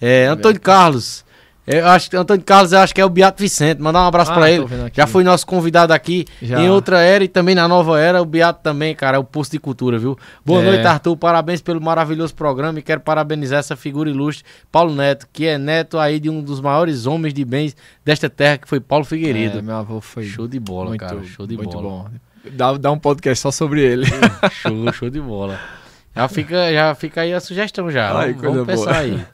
É, 0.00 0.26
Antônio 0.26 0.60
Carlos. 0.60 1.21
Eu 1.64 1.86
acho 1.86 2.10
que 2.10 2.16
Antônio 2.16 2.42
Carlos, 2.44 2.72
eu 2.72 2.80
acho 2.80 2.92
que 2.92 3.00
é 3.00 3.04
o 3.04 3.08
Beato 3.08 3.40
Vicente. 3.40 3.80
Mandar 3.80 4.02
um 4.02 4.06
abraço 4.08 4.32
Ah, 4.32 4.34
pra 4.34 4.42
tô 4.46 4.48
ele. 4.48 4.66
Já 4.92 5.06
foi 5.06 5.22
nosso 5.22 5.46
convidado 5.46 5.92
aqui 5.92 6.26
Já. 6.42 6.60
em 6.60 6.68
outra 6.68 7.00
era 7.00 7.22
e 7.22 7.28
também 7.28 7.54
na 7.54 7.68
nova 7.68 8.00
era. 8.00 8.20
O 8.20 8.24
Beato 8.24 8.60
também, 8.64 8.96
cara, 8.96 9.16
é 9.16 9.20
o 9.20 9.22
posto 9.24 9.52
de 9.52 9.60
cultura, 9.60 9.96
viu? 9.96 10.18
Boa 10.44 10.60
É. 10.60 10.64
noite, 10.64 10.84
Arthur. 10.86 11.16
Parabéns 11.16 11.60
pelo 11.60 11.80
maravilhoso 11.80 12.34
programa 12.34 12.80
e 12.80 12.82
quero 12.82 13.00
parabenizar 13.00 13.60
essa 13.60 13.76
figura 13.76 14.10
ilustre, 14.10 14.44
Paulo 14.72 14.92
Neto, 14.92 15.28
que 15.32 15.46
é 15.46 15.56
neto 15.56 15.98
aí 16.00 16.18
de 16.18 16.28
um 16.28 16.42
dos 16.42 16.60
maiores 16.60 17.06
homens 17.06 17.32
de 17.32 17.44
bens 17.44 17.76
desta 18.04 18.28
terra, 18.28 18.58
que 18.58 18.68
foi 18.68 18.80
Paulo 18.80 19.04
Figueiredo. 19.04 19.58
É, 19.58 19.62
meu 19.62 19.76
avô 19.76 20.00
foi 20.00 20.24
show 20.24 20.48
de 20.48 20.58
bola, 20.58 20.88
muito, 20.88 21.00
cara. 21.00 21.22
Show 21.22 21.46
de 21.46 21.56
muito 21.56 21.70
bola. 21.70 21.82
bom. 21.82 22.06
Dá, 22.50 22.72
dá 22.76 22.90
um 22.90 22.98
podcast 22.98 23.40
só 23.40 23.52
sobre 23.52 23.82
ele. 23.82 24.04
Show, 24.50 24.92
show 24.92 25.08
de 25.08 25.20
bola. 25.20 25.60
Já 26.14 26.26
fica, 26.28 26.72
já 26.72 26.94
fica 26.94 27.20
aí 27.20 27.32
a 27.32 27.40
sugestão 27.40 27.88
já. 27.90 28.12
Ai, 28.18 28.32
vamos 28.32 28.52
vamos 28.56 28.66
pensar 28.66 28.84
boa. 28.84 28.96
aí. 28.98 29.24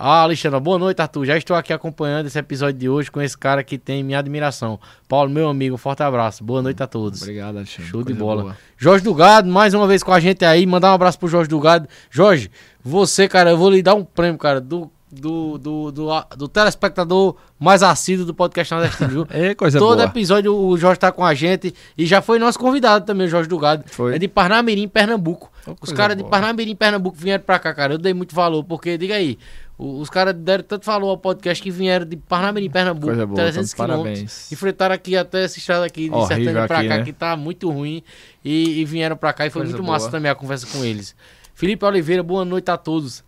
Ah, 0.00 0.22
Alexandre, 0.22 0.60
boa 0.60 0.78
noite, 0.78 1.02
Arthur. 1.02 1.24
Já 1.26 1.36
estou 1.36 1.56
aqui 1.56 1.72
acompanhando 1.72 2.26
esse 2.26 2.38
episódio 2.38 2.78
de 2.78 2.88
hoje 2.88 3.10
com 3.10 3.20
esse 3.20 3.36
cara 3.36 3.64
que 3.64 3.76
tem 3.76 4.04
minha 4.04 4.20
admiração. 4.20 4.78
Paulo, 5.08 5.28
meu 5.28 5.48
amigo, 5.48 5.74
um 5.74 5.78
forte 5.78 6.04
abraço. 6.04 6.44
Boa 6.44 6.62
noite 6.62 6.80
a 6.80 6.86
todos. 6.86 7.20
Obrigado, 7.20 7.56
Alexandre. 7.56 7.90
Show 7.90 8.00
de 8.02 8.06
Coisa 8.12 8.20
bola. 8.20 8.42
boa. 8.42 8.56
Jorge 8.76 9.02
Dugado, 9.02 9.48
mais 9.50 9.74
uma 9.74 9.88
vez 9.88 10.04
com 10.04 10.12
a 10.12 10.20
gente 10.20 10.44
aí. 10.44 10.64
Mandar 10.66 10.92
um 10.92 10.94
abraço 10.94 11.18
pro 11.18 11.26
Jorge 11.26 11.50
Dugado. 11.50 11.88
Jorge, 12.08 12.48
você, 12.80 13.26
cara, 13.26 13.50
eu 13.50 13.58
vou 13.58 13.70
lhe 13.70 13.82
dar 13.82 13.96
um 13.96 14.04
prêmio, 14.04 14.38
cara, 14.38 14.60
do, 14.60 14.88
do, 15.10 15.58
do, 15.58 15.90
do, 15.90 16.08
do 16.36 16.46
telespectador 16.48 17.34
mais 17.58 17.82
assíduo 17.82 18.24
do 18.24 18.32
podcast 18.32 18.72
Nordestino, 18.72 19.08
viu? 19.10 19.26
É 19.34 19.52
coisa 19.52 19.80
Todo 19.80 19.96
boa. 19.96 20.04
episódio 20.08 20.54
o 20.54 20.78
Jorge 20.78 21.00
tá 21.00 21.10
com 21.10 21.24
a 21.24 21.34
gente 21.34 21.74
e 21.96 22.06
já 22.06 22.22
foi 22.22 22.38
nosso 22.38 22.56
convidado 22.60 23.04
também, 23.04 23.26
o 23.26 23.30
Jorge 23.30 23.48
Dugado. 23.48 23.82
Foi. 23.88 24.14
É 24.14 24.18
de 24.20 24.28
Parnamirim, 24.28 24.86
Pernambuco. 24.86 25.50
Oh, 25.66 25.74
Os 25.82 25.92
caras 25.92 26.16
de. 26.16 26.22
Parnamirim, 26.22 26.76
Pernambuco 26.76 27.16
vieram 27.18 27.42
pra 27.42 27.58
cá, 27.58 27.74
cara. 27.74 27.94
Eu 27.94 27.98
dei 27.98 28.14
muito 28.14 28.32
valor, 28.32 28.62
porque, 28.62 28.96
diga 28.96 29.16
aí, 29.16 29.36
os 29.78 30.10
caras 30.10 30.34
deram 30.34 30.64
tanto 30.64 30.84
valor 30.84 31.10
ao 31.10 31.16
podcast 31.16 31.62
que 31.62 31.70
vieram 31.70 32.04
de 32.04 32.16
Parnamirim, 32.16 32.68
Pernambuco, 32.68 33.06
Coisa 33.06 33.24
boa, 33.24 33.36
300 33.36 33.72
então, 33.72 33.86
quilômetros. 33.86 34.50
Enfrentaram 34.50 34.94
aqui 34.94 35.16
até 35.16 35.44
essa 35.44 35.56
estrada 35.56 35.86
aqui 35.86 36.08
de 36.08 36.10
Horrível 36.10 36.26
Sertânia 36.26 36.66
pra 36.66 36.78
aqui, 36.78 36.88
cá, 36.88 36.98
né? 36.98 37.04
que 37.04 37.12
tá 37.12 37.36
muito 37.36 37.70
ruim. 37.70 38.02
E, 38.44 38.80
e 38.80 38.84
vieram 38.84 39.16
pra 39.16 39.32
cá 39.32 39.46
e 39.46 39.50
foi 39.50 39.62
Coisa 39.62 39.72
muito 39.72 39.86
boa. 39.86 39.94
massa 39.94 40.10
também 40.10 40.28
a 40.30 40.34
conversa 40.34 40.66
com 40.66 40.84
eles. 40.84 41.14
Felipe 41.54 41.84
Oliveira, 41.84 42.22
boa 42.24 42.44
noite 42.44 42.70
a 42.70 42.76
todos. 42.76 43.22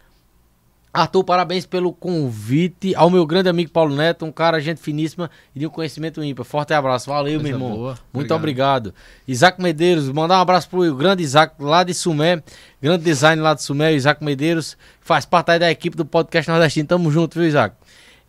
Arthur, 0.93 1.23
parabéns 1.23 1.65
pelo 1.67 1.93
convite 1.93 2.95
ao 2.97 3.09
meu 3.11 3.25
grande 3.25 3.49
amigo 3.49 3.71
Paulo 3.71 3.95
Neto, 3.95 4.25
um 4.25 4.33
cara 4.33 4.59
gente 4.61 4.81
finíssima 4.81 5.31
e 5.55 5.61
de 5.61 5.67
um 5.67 5.71
conhecimento 5.71 6.23
ímpar. 6.23 6.45
Forte 6.45 6.75
abraço, 6.75 7.09
valeu, 7.09 7.35
Coisa 7.41 7.43
meu 7.45 7.53
irmão. 7.53 7.77
boa. 7.79 7.99
Muito 8.13 8.35
obrigado. 8.35 8.93
Isaac 9.27 9.63
Medeiros, 9.63 10.09
mandar 10.11 10.39
um 10.39 10.43
abraço 10.43 10.69
pro 10.69 10.93
grande 10.97 11.23
Isaac 11.23 11.55
lá 11.61 11.85
de 11.85 11.95
Sumé, 11.95 12.43
grande 12.83 13.05
design 13.05 13.41
lá 13.41 13.55
de 13.55 13.63
Sumé, 13.63 13.93
Isaac 13.95 14.25
Medeiros, 14.25 14.77
faz 15.01 15.25
parte 15.25 15.53
aí 15.53 15.59
da 15.61 15.71
equipe 15.71 15.97
do 15.97 16.05
podcast 16.05 16.51
Nordestino. 16.51 16.89
Tamo 16.89 17.09
junto, 17.13 17.39
viu, 17.39 17.47
Isaac? 17.49 17.77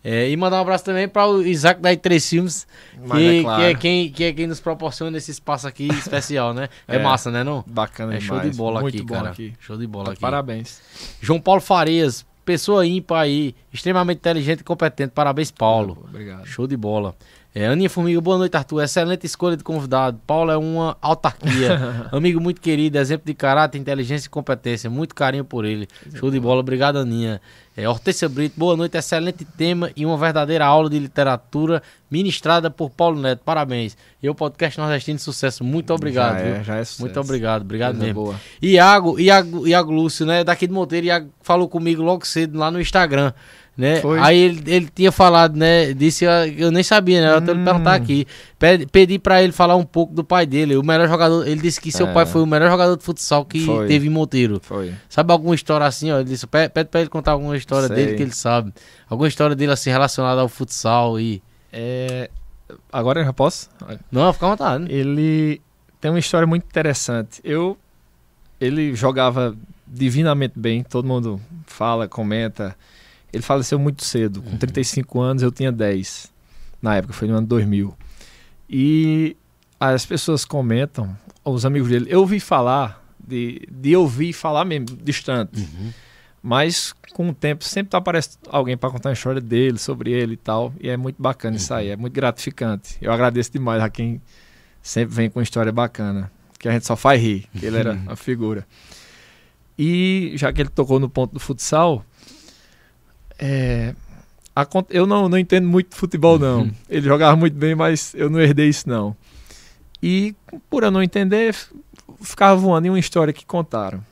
É, 0.04 0.28
e 0.30 0.36
mandar 0.36 0.58
um 0.58 0.62
abraço 0.62 0.84
também 0.84 1.08
para 1.08 1.28
o 1.28 1.42
Isaac 1.42 1.80
da 1.80 1.96
três 1.96 2.28
Filmes, 2.28 2.66
Mas 3.06 3.18
que, 3.18 3.38
é 3.38 3.42
claro. 3.42 3.60
que 3.60 3.66
é 3.68 3.74
quem, 3.74 4.10
que 4.12 4.24
é 4.24 4.32
quem 4.32 4.46
nos 4.48 4.58
proporciona 4.60 5.16
esse 5.16 5.30
espaço 5.32 5.66
aqui 5.66 5.86
especial, 5.88 6.52
né? 6.54 6.68
É, 6.88 6.96
É. 6.96 6.98
massa, 7.00 7.30
né, 7.30 7.42
não? 7.44 7.64
Bacana 7.66 8.14
É 8.16 8.20
show 8.20 8.36
de 8.36 8.42
demais. 8.42 8.56
bola 8.56 8.80
Muito 8.80 8.96
aqui, 8.96 9.06
cara. 9.06 9.30
aqui. 9.30 9.52
Show 9.60 9.76
de 9.76 9.86
bola 9.86 10.12
aqui. 10.12 10.20
Parabéns. 10.20 10.80
João 11.20 11.40
Paulo 11.40 11.60
Farias, 11.60 12.26
pessoa 12.44 12.86
ímpar 12.86 13.22
aí, 13.22 13.54
extremamente 13.72 14.18
inteligente 14.18 14.60
e 14.60 14.64
competente. 14.64 15.12
Parabéns, 15.14 15.50
Paulo. 15.50 15.98
Obrigado. 16.08 16.46
Show 16.46 16.66
de 16.66 16.76
bola. 16.76 17.14
É, 17.54 17.66
Aninha 17.66 17.90
Formiga, 17.90 18.18
boa 18.20 18.38
noite, 18.38 18.56
Arthur. 18.56 18.82
Excelente 18.82 19.26
escolha 19.26 19.56
de 19.58 19.62
convidado. 19.62 20.18
Paulo 20.26 20.50
é 20.50 20.56
uma 20.56 20.96
autarquia. 21.02 22.08
Amigo 22.10 22.40
muito 22.40 22.60
querido, 22.60 22.96
exemplo 22.96 23.26
de 23.26 23.34
caráter, 23.34 23.78
inteligência 23.78 24.26
e 24.26 24.30
competência. 24.30 24.88
Muito 24.88 25.14
carinho 25.14 25.44
por 25.44 25.66
ele. 25.66 25.86
Show 26.14 26.30
de 26.30 26.40
bola. 26.40 26.60
Obrigado, 26.60 26.96
Aninha. 26.96 27.42
É, 27.74 27.88
Hortência 27.88 28.28
Brito, 28.28 28.54
boa 28.58 28.76
noite. 28.76 28.98
Excelente 28.98 29.46
tema 29.46 29.90
e 29.96 30.04
uma 30.04 30.18
verdadeira 30.18 30.66
aula 30.66 30.90
de 30.90 30.98
literatura 30.98 31.82
ministrada 32.10 32.70
por 32.70 32.90
Paulo 32.90 33.18
Neto. 33.18 33.40
Parabéns. 33.42 33.96
E 34.22 34.28
o 34.28 34.34
podcast 34.34 34.78
Nordestino 34.78 35.16
de 35.16 35.22
Sucesso. 35.22 35.64
Muito 35.64 35.92
obrigado. 35.94 36.38
Já 36.38 36.44
é, 36.44 36.62
já 36.62 36.76
é 36.76 36.84
sucesso. 36.84 37.00
Muito 37.00 37.18
obrigado. 37.18 37.62
Obrigado 37.62 37.92
Coisa 37.92 38.04
mesmo. 38.04 38.24
boa. 38.24 38.40
Iago, 38.60 39.18
Iago, 39.18 39.66
Iago 39.66 39.90
Lúcio, 39.90 40.26
né? 40.26 40.44
Daqui 40.44 40.66
de 40.66 40.72
Monteiro, 40.74 41.06
Iago 41.06 41.30
falou 41.40 41.66
comigo 41.66 42.02
logo 42.02 42.26
cedo 42.26 42.58
lá 42.58 42.70
no 42.70 42.78
Instagram. 42.78 43.32
Né? 43.74 44.00
Foi. 44.02 44.18
Aí 44.18 44.38
ele, 44.38 44.62
ele 44.66 44.88
tinha 44.94 45.10
falado, 45.10 45.56
né? 45.56 45.94
Disse, 45.94 46.26
eu, 46.26 46.30
eu 46.58 46.70
nem 46.70 46.82
sabia, 46.82 47.22
né? 47.22 47.30
Eu 47.32 47.38
até 47.38 47.52
Hum. 47.52 47.64
perguntar 47.64 47.94
aqui. 47.94 48.26
Pedi, 48.58 48.86
pedi 48.86 49.18
pra 49.18 49.42
ele 49.42 49.50
falar 49.52 49.76
um 49.76 49.82
pouco 49.84 50.12
do 50.14 50.22
pai 50.22 50.44
dele. 50.44 50.76
O 50.76 50.82
melhor 50.82 51.08
jogador. 51.08 51.46
Ele 51.48 51.60
disse 51.60 51.80
que 51.80 51.90
seu 51.90 52.06
É. 52.06 52.12
pai 52.12 52.26
foi 52.26 52.42
o 52.42 52.46
melhor 52.46 52.70
jogador 52.70 52.96
de 52.98 53.02
futsal 53.02 53.46
que 53.46 53.64
Foi. 53.64 53.86
teve 53.88 54.08
em 54.08 54.10
Monteiro. 54.10 54.60
Foi. 54.62 54.92
Sabe 55.08 55.32
alguma 55.32 55.54
história 55.54 55.86
assim, 55.86 56.10
ó? 56.12 56.16
Ele 56.20 56.28
disse, 56.28 56.46
pede, 56.46 56.68
pede 56.70 56.90
pra 56.90 57.00
ele 57.00 57.08
contar 57.08 57.32
alguma 57.32 57.56
história 57.56 57.88
Sei. 57.88 57.96
dele 57.96 58.14
que 58.16 58.22
ele 58.22 58.34
sabe. 58.34 58.74
Alguma 59.08 59.26
história 59.26 59.56
dele 59.56 59.72
assim 59.72 59.88
relacionada 59.90 60.42
ao 60.42 60.48
futsal 60.48 61.18
e. 61.18 61.42
É, 61.72 62.28
agora 62.92 63.20
eu 63.20 63.24
já 63.24 63.32
posso? 63.32 63.70
Não, 64.10 64.30
fica 64.34 64.44
à 64.46 64.50
vontade. 64.50 64.84
Ele 64.92 65.62
tem 65.98 66.10
uma 66.10 66.18
história 66.20 66.46
muito 66.46 66.64
interessante. 66.64 67.40
Eu, 67.42 67.78
ele 68.60 68.94
jogava 68.94 69.56
divinamente 69.86 70.54
bem, 70.58 70.82
todo 70.82 71.08
mundo 71.08 71.40
fala, 71.66 72.06
comenta. 72.06 72.76
Ele 73.32 73.42
faleceu 73.42 73.78
muito 73.78 74.04
cedo, 74.04 74.42
com 74.42 74.56
35 74.56 75.20
anos, 75.20 75.42
eu 75.42 75.50
tinha 75.50 75.72
10. 75.72 76.30
Na 76.80 76.96
época, 76.96 77.14
foi 77.14 77.28
no 77.28 77.36
ano 77.36 77.46
2000. 77.46 77.96
E 78.68 79.36
as 79.80 80.04
pessoas 80.04 80.44
comentam, 80.44 81.16
os 81.44 81.64
amigos 81.64 81.88
dele, 81.88 82.06
eu 82.08 82.20
ouvi 82.20 82.38
falar, 82.38 83.02
de, 83.18 83.66
de 83.70 83.96
ouvir 83.96 84.32
falar 84.32 84.64
mesmo, 84.64 84.96
distante. 85.02 85.68
Mas 86.42 86.92
com 87.12 87.28
o 87.28 87.34
tempo 87.34 87.64
sempre 87.64 87.96
aparece 87.96 88.36
alguém 88.48 88.76
para 88.76 88.90
contar 88.90 89.10
a 89.10 89.12
história 89.12 89.40
dele, 89.40 89.78
sobre 89.78 90.10
ele 90.10 90.34
e 90.34 90.36
tal. 90.36 90.74
E 90.80 90.88
é 90.88 90.96
muito 90.96 91.20
bacana 91.22 91.56
isso 91.56 91.72
aí, 91.72 91.88
é 91.88 91.96
muito 91.96 92.12
gratificante. 92.12 92.96
Eu 93.00 93.12
agradeço 93.12 93.52
demais 93.52 93.82
a 93.82 93.88
quem 93.88 94.20
sempre 94.82 95.14
vem 95.14 95.30
com 95.30 95.38
uma 95.38 95.44
história 95.44 95.70
bacana. 95.70 96.30
Que 96.58 96.68
a 96.68 96.72
gente 96.72 96.86
só 96.86 96.96
faz 96.96 97.20
rir, 97.20 97.46
que 97.58 97.64
ele 97.66 97.76
era 97.76 97.92
uma 98.06 98.16
figura. 98.16 98.66
E 99.78 100.32
já 100.36 100.52
que 100.52 100.60
ele 100.60 100.68
tocou 100.68 100.98
no 101.00 101.08
ponto 101.08 101.32
do 101.32 101.40
futsal, 101.40 102.04
é, 103.44 103.92
eu 104.88 105.04
não, 105.04 105.28
não 105.28 105.36
entendo 105.36 105.66
muito 105.66 105.96
futebol, 105.96 106.38
não. 106.38 106.70
Ele 106.88 107.04
jogava 107.04 107.34
muito 107.34 107.54
bem, 107.54 107.74
mas 107.74 108.14
eu 108.14 108.30
não 108.30 108.40
herdei 108.40 108.68
isso, 108.68 108.88
não. 108.88 109.16
E 110.00 110.32
por 110.70 110.84
eu 110.84 110.92
não 110.92 111.02
entender, 111.02 111.52
ficava 112.20 112.54
voando 112.54 112.86
em 112.86 112.90
uma 112.90 113.00
história 113.00 113.32
que 113.32 113.44
contaram. 113.44 114.04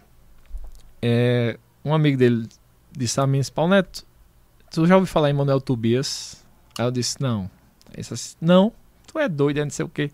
É, 1.00 1.56
um 1.84 1.94
amigo 1.94 2.18
dele 2.18 2.48
disse 2.90 3.20
a 3.20 3.26
mim, 3.26 3.40
Paulo 3.54 3.70
Neto, 3.70 4.04
tu 4.68 4.84
já 4.84 4.96
ouviu 4.96 5.06
falar 5.06 5.30
em 5.30 5.34
Manuel 5.34 5.60
Tobias? 5.60 6.44
Aí 6.76 6.84
eu 6.84 6.90
disse, 6.90 7.16
não. 7.20 7.48
Aí 7.90 7.98
disse 7.98 8.14
assim, 8.14 8.36
não, 8.40 8.72
tu 9.06 9.16
é 9.16 9.28
doido, 9.28 9.58
é 9.58 9.64
não 9.64 9.70
sei 9.70 9.86
o 9.86 9.88
quê. 9.88 10.10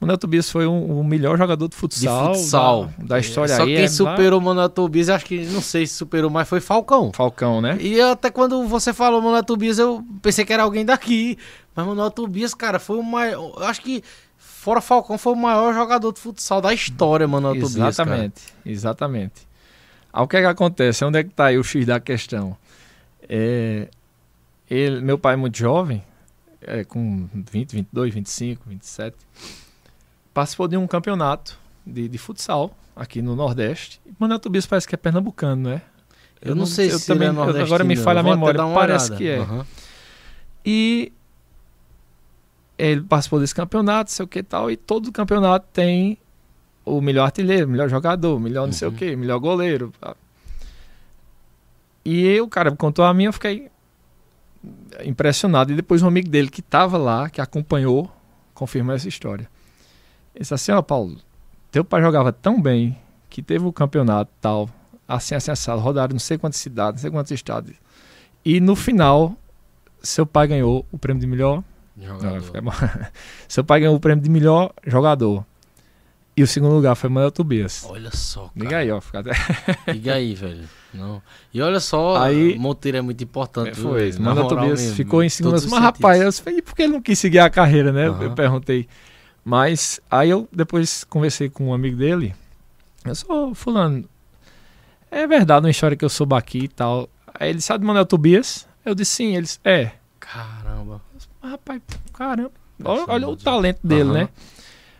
Manuel 0.00 0.16
Tobias 0.16 0.50
foi 0.50 0.66
um- 0.66 0.98
o 0.98 1.04
melhor 1.04 1.36
jogador 1.36 1.68
de 1.68 1.76
futsal, 1.76 2.32
De 2.32 2.38
futsal. 2.38 2.90
Da, 2.98 3.04
da 3.04 3.18
história 3.18 3.54
Só 3.54 3.64
aí. 3.64 3.74
quem 3.74 3.84
é 3.84 3.88
superou 3.88 4.40
o 4.40 4.42
Manuel 4.42 4.68
Tobias, 4.70 5.10
acho 5.10 5.26
que 5.26 5.44
não 5.46 5.60
sei 5.60 5.86
se 5.86 5.94
superou, 5.94 6.30
mas 6.30 6.48
foi 6.48 6.58
Falcão. 6.60 7.12
Falcão, 7.12 7.60
né? 7.60 7.76
E 7.80 8.00
até 8.00 8.30
quando 8.30 8.66
você 8.66 8.94
falou 8.94 9.20
Manuel 9.20 9.44
Tobias, 9.44 9.78
eu 9.78 10.02
pensei 10.22 10.44
que 10.44 10.52
era 10.52 10.62
alguém 10.62 10.84
daqui. 10.86 11.36
Mas 11.76 11.86
Manuel 11.86 12.10
Tobias, 12.10 12.54
cara, 12.54 12.78
foi 12.78 12.96
o 12.98 13.02
maior. 13.02 13.52
eu 13.58 13.64
Acho 13.64 13.82
que, 13.82 14.02
fora 14.38 14.80
Falcão, 14.80 15.18
foi 15.18 15.34
o 15.34 15.36
maior 15.36 15.74
jogador 15.74 16.12
de 16.12 16.18
futsal 16.20 16.60
da 16.62 16.72
história, 16.72 17.28
Manuel 17.28 17.54
Tobias. 17.54 17.74
cara. 17.76 17.88
Exatamente, 17.90 18.42
exatamente. 18.64 19.48
Aí 20.12 20.22
o 20.24 20.26
que 20.26 20.36
é 20.38 20.40
que 20.40 20.46
acontece? 20.46 21.04
Onde 21.04 21.18
é 21.18 21.24
que 21.24 21.30
tá 21.30 21.46
aí 21.46 21.58
o 21.58 21.62
X 21.62 21.84
da 21.86 22.00
questão? 22.00 22.56
É, 23.28 23.88
ele, 24.68 25.00
meu 25.00 25.18
pai 25.18 25.34
é 25.34 25.36
muito 25.36 25.56
jovem, 25.58 26.02
é, 26.62 26.84
com 26.84 27.28
20, 27.32 27.72
22, 27.74 28.12
25, 28.14 28.62
27, 28.66 29.16
participou 30.40 30.66
de 30.68 30.76
um 30.76 30.86
campeonato 30.86 31.58
de, 31.86 32.08
de 32.08 32.16
futsal 32.16 32.74
aqui 32.96 33.20
no 33.20 33.36
Nordeste. 33.36 34.00
Manuel 34.18 34.38
Tobias 34.38 34.64
parece 34.66 34.88
que 34.88 34.94
é 34.94 34.98
pernambucano, 34.98 35.64
não 35.64 35.70
é? 35.72 35.82
Eu, 36.40 36.54
não 36.54 36.64
sei 36.64 36.90
eu 36.90 36.98
se 36.98 37.06
também, 37.06 37.28
ele 37.28 37.36
é 37.36 37.40
eu- 37.40 37.44
nordestino, 37.44 37.66
agora 37.66 37.84
me 37.84 37.94
falha 37.96 38.20
a 38.20 38.22
eu 38.22 38.30
memória, 38.30 38.60
parece 38.72 39.10
olhada. 39.10 39.16
que 39.18 39.28
é. 39.28 39.38
Aham. 39.38 39.66
E 40.64 41.12
ele 42.78 43.02
participou 43.02 43.38
desse 43.38 43.54
campeonato, 43.54 44.10
sei 44.10 44.24
o 44.24 44.28
que 44.28 44.42
tal, 44.42 44.70
e 44.70 44.76
todo 44.78 45.12
campeonato 45.12 45.66
tem 45.74 46.16
o 46.86 47.02
melhor 47.02 47.24
artilheiro, 47.24 47.68
melhor 47.68 47.90
jogador, 47.90 48.40
melhor 48.40 48.64
não 48.66 48.72
sei 48.72 48.88
o 48.88 48.90
Uhum. 48.92 48.96
que, 48.96 49.14
melhor 49.16 49.38
goleiro. 49.38 49.92
E 52.02 52.40
o 52.40 52.48
cara 52.48 52.74
contou 52.74 53.04
a 53.04 53.12
mim, 53.12 53.24
eu 53.24 53.32
fiquei 53.34 53.70
impressionado. 55.04 55.70
E 55.72 55.76
depois 55.76 56.02
um 56.02 56.08
amigo 56.08 56.30
dele 56.30 56.48
que 56.48 56.60
estava 56.60 56.96
lá, 56.96 57.28
que 57.28 57.42
acompanhou, 57.42 58.10
confirmou 58.54 58.94
essa 58.94 59.06
história. 59.08 59.46
Ele 60.34 60.42
disse 60.42 60.54
assim, 60.54 60.72
ó 60.72 60.82
Paulo, 60.82 61.16
teu 61.70 61.84
pai 61.84 62.00
jogava 62.00 62.32
tão 62.32 62.60
bem 62.60 62.96
que 63.28 63.42
teve 63.42 63.64
o 63.64 63.72
campeonato 63.72 64.30
tal, 64.40 64.68
assim, 65.06 65.34
assim, 65.34 65.50
assado, 65.50 65.80
rodaram 65.80 66.12
não 66.12 66.20
sei 66.20 66.38
quantas 66.38 66.60
cidades, 66.60 67.00
não 67.00 67.02
sei 67.02 67.10
quantos 67.10 67.32
estados. 67.32 67.72
E 68.44 68.60
no 68.60 68.74
final, 68.74 69.34
seu 70.02 70.24
pai 70.26 70.46
ganhou 70.48 70.86
o 70.90 70.98
prêmio 70.98 71.20
de 71.20 71.26
melhor... 71.26 71.62
Não, 71.96 72.18
seu 73.46 73.62
pai 73.62 73.80
ganhou 73.80 73.94
o 73.94 74.00
prêmio 74.00 74.22
de 74.24 74.30
melhor 74.30 74.72
jogador. 74.86 75.44
E 76.36 76.42
o 76.42 76.46
segundo 76.46 76.74
lugar 76.74 76.94
foi 76.94 77.10
Manuel 77.10 77.30
Tobias. 77.30 77.84
Olha 77.86 78.10
só, 78.10 78.44
cara. 78.44 78.52
Liga 78.56 78.76
aí, 78.78 78.90
ó. 78.90 79.00
Fica 79.00 79.18
até... 79.18 79.32
Liga 79.92 80.14
aí, 80.14 80.34
velho. 80.34 80.66
Não. 80.94 81.20
E 81.52 81.60
olha 81.60 81.80
só, 81.80 82.16
Aí- 82.16 82.58
Monteiro 82.58 82.96
é 82.96 83.02
muito 83.02 83.22
importante. 83.22 83.72
É, 83.72 83.74
foi 83.74 84.12
Manuel 84.18 84.48
Tobias 84.48 84.80
mesmo, 84.80 84.96
ficou 84.96 85.22
em 85.22 85.28
segundo. 85.28 85.60
Mas, 85.68 85.82
rapaz, 85.82 86.22
eu 86.22 86.32
falei, 86.32 86.62
por 86.62 86.74
que 86.74 86.82
ele 86.82 86.92
não 86.94 87.02
quis 87.02 87.18
seguir 87.18 87.40
a 87.40 87.50
carreira, 87.50 87.92
né? 87.92 88.06
Eu 88.06 88.14
Aham. 88.14 88.34
perguntei. 88.34 88.88
Mas 89.44 90.00
aí 90.10 90.30
eu 90.30 90.48
depois 90.52 91.04
conversei 91.04 91.48
com 91.48 91.68
um 91.68 91.74
amigo 91.74 91.96
dele. 91.96 92.34
Eu 93.04 93.14
sou 93.14 93.54
fulano. 93.54 94.04
É 95.10 95.26
verdade 95.26 95.64
uma 95.66 95.70
história 95.70 95.96
que 95.96 96.04
eu 96.04 96.08
soube 96.08 96.34
aqui 96.34 96.58
e 96.64 96.68
tal. 96.68 97.08
Aí 97.34 97.50
ele 97.50 97.60
sabe 97.60 97.80
do 97.82 97.86
Manuel 97.86 98.06
Tobias? 98.06 98.68
Eu 98.84 98.94
disse 98.94 99.12
sim. 99.16 99.34
Eles, 99.36 99.58
é. 99.64 99.92
Caramba. 100.18 101.00
Mas, 101.12 101.28
rapaz, 101.42 101.80
caramba. 102.12 102.52
Olha, 102.84 103.04
olha 103.08 103.28
o 103.28 103.36
talento 103.36 103.80
dele, 103.82 104.02
Aham. 104.10 104.12
né? 104.12 104.28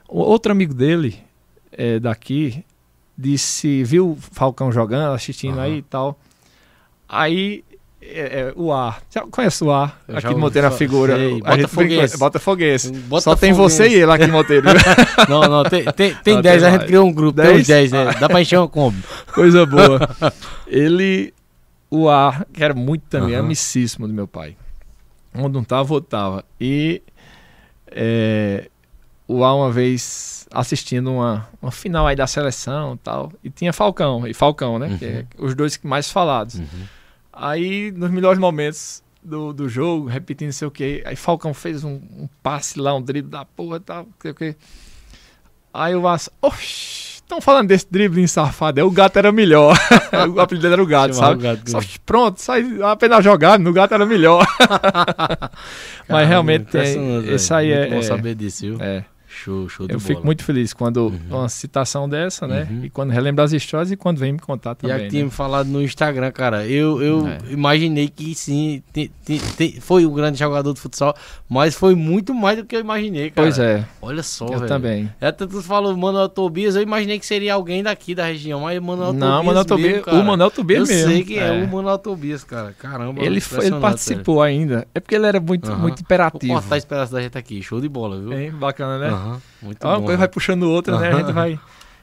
O 0.09 0.19
outro 0.19 0.53
amigo 0.53 0.75
dele, 0.75 1.23
é, 1.71 1.99
daqui, 2.01 2.65
disse, 3.17 3.85
viu 3.85 4.13
o 4.13 4.17
Falcão 4.17 4.73
jogando, 4.73 5.15
assistindo 5.15 5.55
Aham. 5.59 5.63
aí 5.63 5.79
e 5.79 5.83
tal. 5.83 6.19
Aí, 7.09 7.65
é, 8.03 8.41
é, 8.41 8.53
o 8.57 8.73
ar. 8.73 9.03
Já 9.11 9.23
conhece 9.23 9.63
o 9.63 9.71
ar? 9.71 10.03
Eu 10.09 10.17
aqui 10.17 10.29
de 10.29 10.35
Monteiro 10.35 10.67
a 10.67 10.71
falar. 10.71 10.79
figura. 10.79 11.17
Sei, 11.17 11.41
a 11.45 11.57
Botafoguense. 11.57 12.19
Botafoguense. 12.19 12.93
Bota 12.93 13.23
Só 13.23 13.37
tem 13.37 13.53
você 13.53 13.89
e 13.89 13.95
ele 13.95 14.11
aqui 14.11 14.25
em 14.25 14.31
Monteiro. 14.31 14.67
Não, 15.29 15.43
não, 15.43 15.63
tem 15.65 15.85
10, 15.85 15.95
tem, 15.95 16.15
tem 16.15 16.35
Não, 16.35 16.43
10, 16.43 16.63
tem 16.63 16.69
a 16.69 16.73
gente 16.73 16.87
criou 16.87 17.07
um 17.07 17.13
grupo, 17.13 17.41
tem 17.41 17.51
uns 17.51 17.67
10? 17.67 17.91
10, 17.91 17.93
né? 17.93 18.15
Dá 18.19 18.29
pra 18.29 18.41
encher 18.41 18.59
uma 18.59 18.69
Kombi. 18.69 19.03
Coisa 19.35 19.67
boa. 19.67 20.09
ele, 20.67 21.33
o 21.91 22.09
ar, 22.09 22.47
que 22.53 22.65
era 22.65 22.75
muito 22.75 23.03
também, 23.09 23.35
Aham. 23.35 23.45
amicíssimo 23.45 24.09
do 24.09 24.15
meu 24.15 24.27
pai. 24.27 24.57
Onde 25.35 25.55
não 25.55 25.63
tava, 25.63 25.93
outro 25.93 26.09
tava. 26.11 26.45
E 26.61 27.03
é, 27.87 28.69
o 29.29 29.45
ar 29.45 29.55
uma 29.55 29.71
vez 29.71 30.49
assistindo 30.53 31.13
uma, 31.13 31.49
uma 31.61 31.71
final 31.71 32.07
aí 32.07 32.17
da 32.17 32.27
seleção 32.27 32.95
e 32.95 32.99
tal. 32.99 33.33
E 33.45 33.51
tinha 33.51 33.73
Falcão, 33.73 34.27
e 34.27 34.35
Falcão, 34.35 34.79
né? 34.79 34.97
Que 34.99 35.05
é 35.05 35.25
os 35.39 35.55
dois 35.55 35.79
mais 35.85 36.11
falados. 36.11 36.61
Aí, 37.43 37.91
nos 37.93 38.11
melhores 38.11 38.39
momentos 38.39 39.03
do, 39.23 39.53
do 39.55 39.67
jogo, 39.67 40.07
repetindo 40.07 40.49
não 40.49 40.53
sei 40.53 40.69
o 40.69 40.71
que, 40.71 41.03
aí 41.07 41.17
Falcão 41.17 41.55
fez 41.55 41.83
um, 41.85 41.95
um 41.95 42.29
passe 42.43 42.79
lá, 42.79 42.95
um 42.95 43.01
drible 43.01 43.31
da 43.31 43.47
porra 43.47 43.79
e 43.79 43.81
tal, 43.81 44.03
não 44.05 44.13
sei 44.21 44.31
o 44.31 44.35
que. 44.35 44.55
Aí 45.73 45.95
o 45.95 46.03
Vasco, 46.03 46.35
oxi, 46.43 47.15
estão 47.17 47.41
falando 47.41 47.69
desse 47.69 47.87
drible 47.91 48.29
safado, 48.29 48.79
é 48.81 48.85
o 48.85 48.91
gato 48.91 49.17
era 49.19 49.33
melhor. 49.33 49.75
o 50.35 50.39
apelido 50.41 50.67
era 50.67 50.83
o 50.83 50.87
gato, 50.87 51.15
Chamava 51.15 51.33
sabe? 51.33 51.41
o 51.41 51.57
gato, 51.57 51.71
Só, 51.71 51.81
pronto, 52.05 52.41
sai 52.43 52.63
apenas 52.83 53.25
jogar, 53.25 53.59
no 53.59 53.73
gato 53.73 53.95
era 53.95 54.05
melhor. 54.05 54.45
Mas 54.61 56.07
Caramba, 56.09 56.25
realmente, 56.27 56.77
é, 56.77 56.83
esse 57.35 57.49
velho. 57.49 57.55
aí 57.59 57.73
é. 57.73 57.79
Muito 57.81 57.91
bom 57.93 57.99
é- 58.01 58.03
saber 58.03 58.35
disso, 58.35 58.61
viu? 58.67 58.77
é. 58.83 59.05
Show, 59.43 59.69
show 59.69 59.87
de 59.87 59.95
Eu 59.95 59.99
bola. 59.99 60.07
fico 60.09 60.25
muito 60.25 60.45
feliz 60.45 60.73
quando 60.73 61.07
Uhum. 61.07 61.19
uma 61.31 61.49
citação 61.49 62.09
dessa, 62.09 62.47
né? 62.47 62.67
Uhum. 62.71 62.85
E 62.85 62.91
quando 62.91 63.11
relembra 63.11 63.45
as 63.45 63.53
histórias 63.53 63.91
e 63.91 63.97
quando 63.97 64.19
vem 64.19 64.33
me 64.33 64.39
contar 64.39 64.73
E 64.73 64.75
também. 64.77 64.97
a 64.97 64.99
que 65.01 65.09
tinha 65.09 65.23
né? 65.23 65.25
me 65.27 65.31
falado 65.31 65.67
no 65.69 65.81
Instagram, 65.83 66.31
cara, 66.31 66.67
eu, 66.67 67.01
eu 67.03 67.27
É. 67.27 67.39
imaginei 67.51 68.09
que 68.09 68.35
sim, 68.35 68.83
te- 68.93 69.11
te- 69.25 69.39
te- 69.57 69.81
foi 69.81 70.05
um 70.05 70.13
grande 70.13 70.39
jogador 70.39 70.75
de 70.75 70.81
futsal, 70.81 71.15
mas 71.49 71.75
foi 71.75 71.95
muito 71.95 72.35
mais 72.35 72.59
do 72.59 72.65
que 72.65 72.77
eu 72.77 72.81
imaginei, 72.81 73.31
cara. 73.31 73.47
Pois 73.47 73.59
é, 73.59 73.85
Olha 74.03 74.23
só, 74.23 74.47
eu 74.47 74.57
velho. 74.59 74.67
também. 74.67 75.11
É, 75.21 75.33
tanto 75.33 75.57
tu 75.57 75.63
falou 75.63 75.97
Manuel 75.97 76.29
Tobias, 76.29 76.77
eu 76.77 76.83
imaginei 76.83 77.19
que 77.19 77.27
seria 77.27 77.55
alguém 77.55 77.83
daqui 77.83 78.15
da 78.15 78.27
região, 78.27 78.61
mas 78.61 78.79
o 78.79 78.83
Manuel 78.83 79.13
Tobias. 79.13 79.31
Não, 79.31 79.43
Manuel 79.45 79.65
Tobias, 79.65 80.07
o 80.07 80.23
Manuel 80.25 80.51
Tobias 80.51 80.89
Eu 80.91 80.95
mesmo. 80.97 81.11
sei 81.13 81.25
que 81.25 81.39
é. 81.39 81.51
o 81.51 81.67
Manuel 81.69 81.99
Tobias, 81.99 82.45
cara. 82.45 82.75
Caramba. 82.79 83.23
Ele, 83.23 83.41
foi, 83.41 83.67
ele 83.67 83.77
participou 83.81 84.43
ainda. 84.43 84.87
É 84.95 85.01
porque 85.01 85.15
ele 85.15 85.27
era 85.27 85.41
muito, 85.41 85.67
Aham. 85.71 85.79
muito 85.81 85.97
velho. 85.97 86.03
imperativo. 86.05 86.53
Vou 86.53 86.61
cortar 86.61 86.75
a 86.75 86.79
esperança 86.79 87.13
da 87.15 87.23
gente 87.23 87.39
aqui. 87.39 87.63
Show 87.63 87.81
de 87.81 87.89
bola, 87.89 88.21
viu? 88.21 88.33
Hein? 88.33 88.51
Bacana, 88.51 88.99
né? 88.99 89.11
Aham, 89.31 89.43
Muito 89.63 89.87
Uma 89.87 89.99
bom. 89.99 90.05
coisa 90.05 90.19
vai 90.19 90.29
puxando 90.29 90.63
outra, 90.65 90.99
né? 90.99 91.09
A 91.13 91.19
gente 91.19 91.33
vai. 91.33 91.59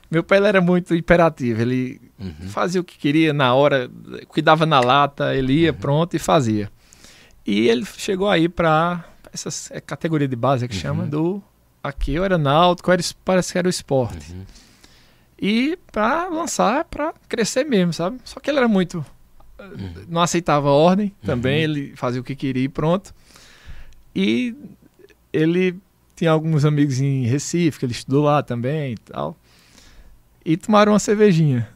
Meu 0.10 0.24
pai 0.24 0.38
era 0.46 0.62
muito 0.62 0.96
imperativo. 0.96 1.62
Ele 1.62 2.00
Uhum. 2.20 2.48
fazia 2.50 2.80
o 2.80 2.84
que 2.84 2.98
queria 2.98 3.34
na 3.34 3.54
hora, 3.54 3.90
cuidava 4.28 4.66
na 4.66 4.80
lata, 4.80 5.36
ele 5.36 5.54
ia 5.54 5.72
Uhum. 5.72 5.78
pronto 5.78 6.16
e 6.16 6.20
fazia. 6.20 6.72
E 7.46 7.68
ele 7.68 7.86
chegou 7.86 8.30
aí 8.30 8.48
para 8.50 9.04
essa 9.34 9.50
é 9.74 9.80
categoria 9.82 10.28
de 10.28 10.36
base 10.36 10.68
que 10.68 10.76
chama 10.76 11.04
Uhum. 11.04 11.10
do 11.10 11.44
aqui 11.84 12.14
eu 12.14 12.24
era 12.26 12.38
náutico, 12.38 12.92
era, 12.92 13.02
parece 13.24 13.52
que 13.54 13.58
era 13.60 13.68
o 13.68 13.70
esporte. 13.70 14.32
Uhum. 14.34 14.44
E 15.40 15.78
para 15.92 16.28
lançar, 16.30 16.84
para 16.86 17.14
crescer 17.30 17.64
mesmo, 17.66 17.94
sabe? 17.94 18.18
Só 18.24 18.40
que 18.40 18.50
ele 18.50 18.58
era 18.58 18.68
muito 18.68 19.06
Uhum. 19.60 20.06
não 20.08 20.22
aceitava 20.22 20.70
ordem 20.70 21.14
também, 21.26 21.62
ele 21.64 21.94
fazia 21.96 22.22
o 22.22 22.24
que 22.24 22.36
queria 22.36 22.64
e 22.64 22.70
pronto. 22.70 23.14
E 24.16 24.56
ele 25.34 25.76
tinha 26.18 26.32
alguns 26.32 26.66
amigos 26.66 27.00
em 27.00 27.26
Recife, 27.26 27.78
que 27.78 27.86
ele 27.86 27.94
estudou 27.94 28.24
lá 28.24 28.42
também 28.42 28.94
e 28.94 28.98
tal. 28.98 29.38
E 30.44 30.58
tomaram 30.58 30.94
uma 30.94 31.00
cervejinha. 31.00 31.70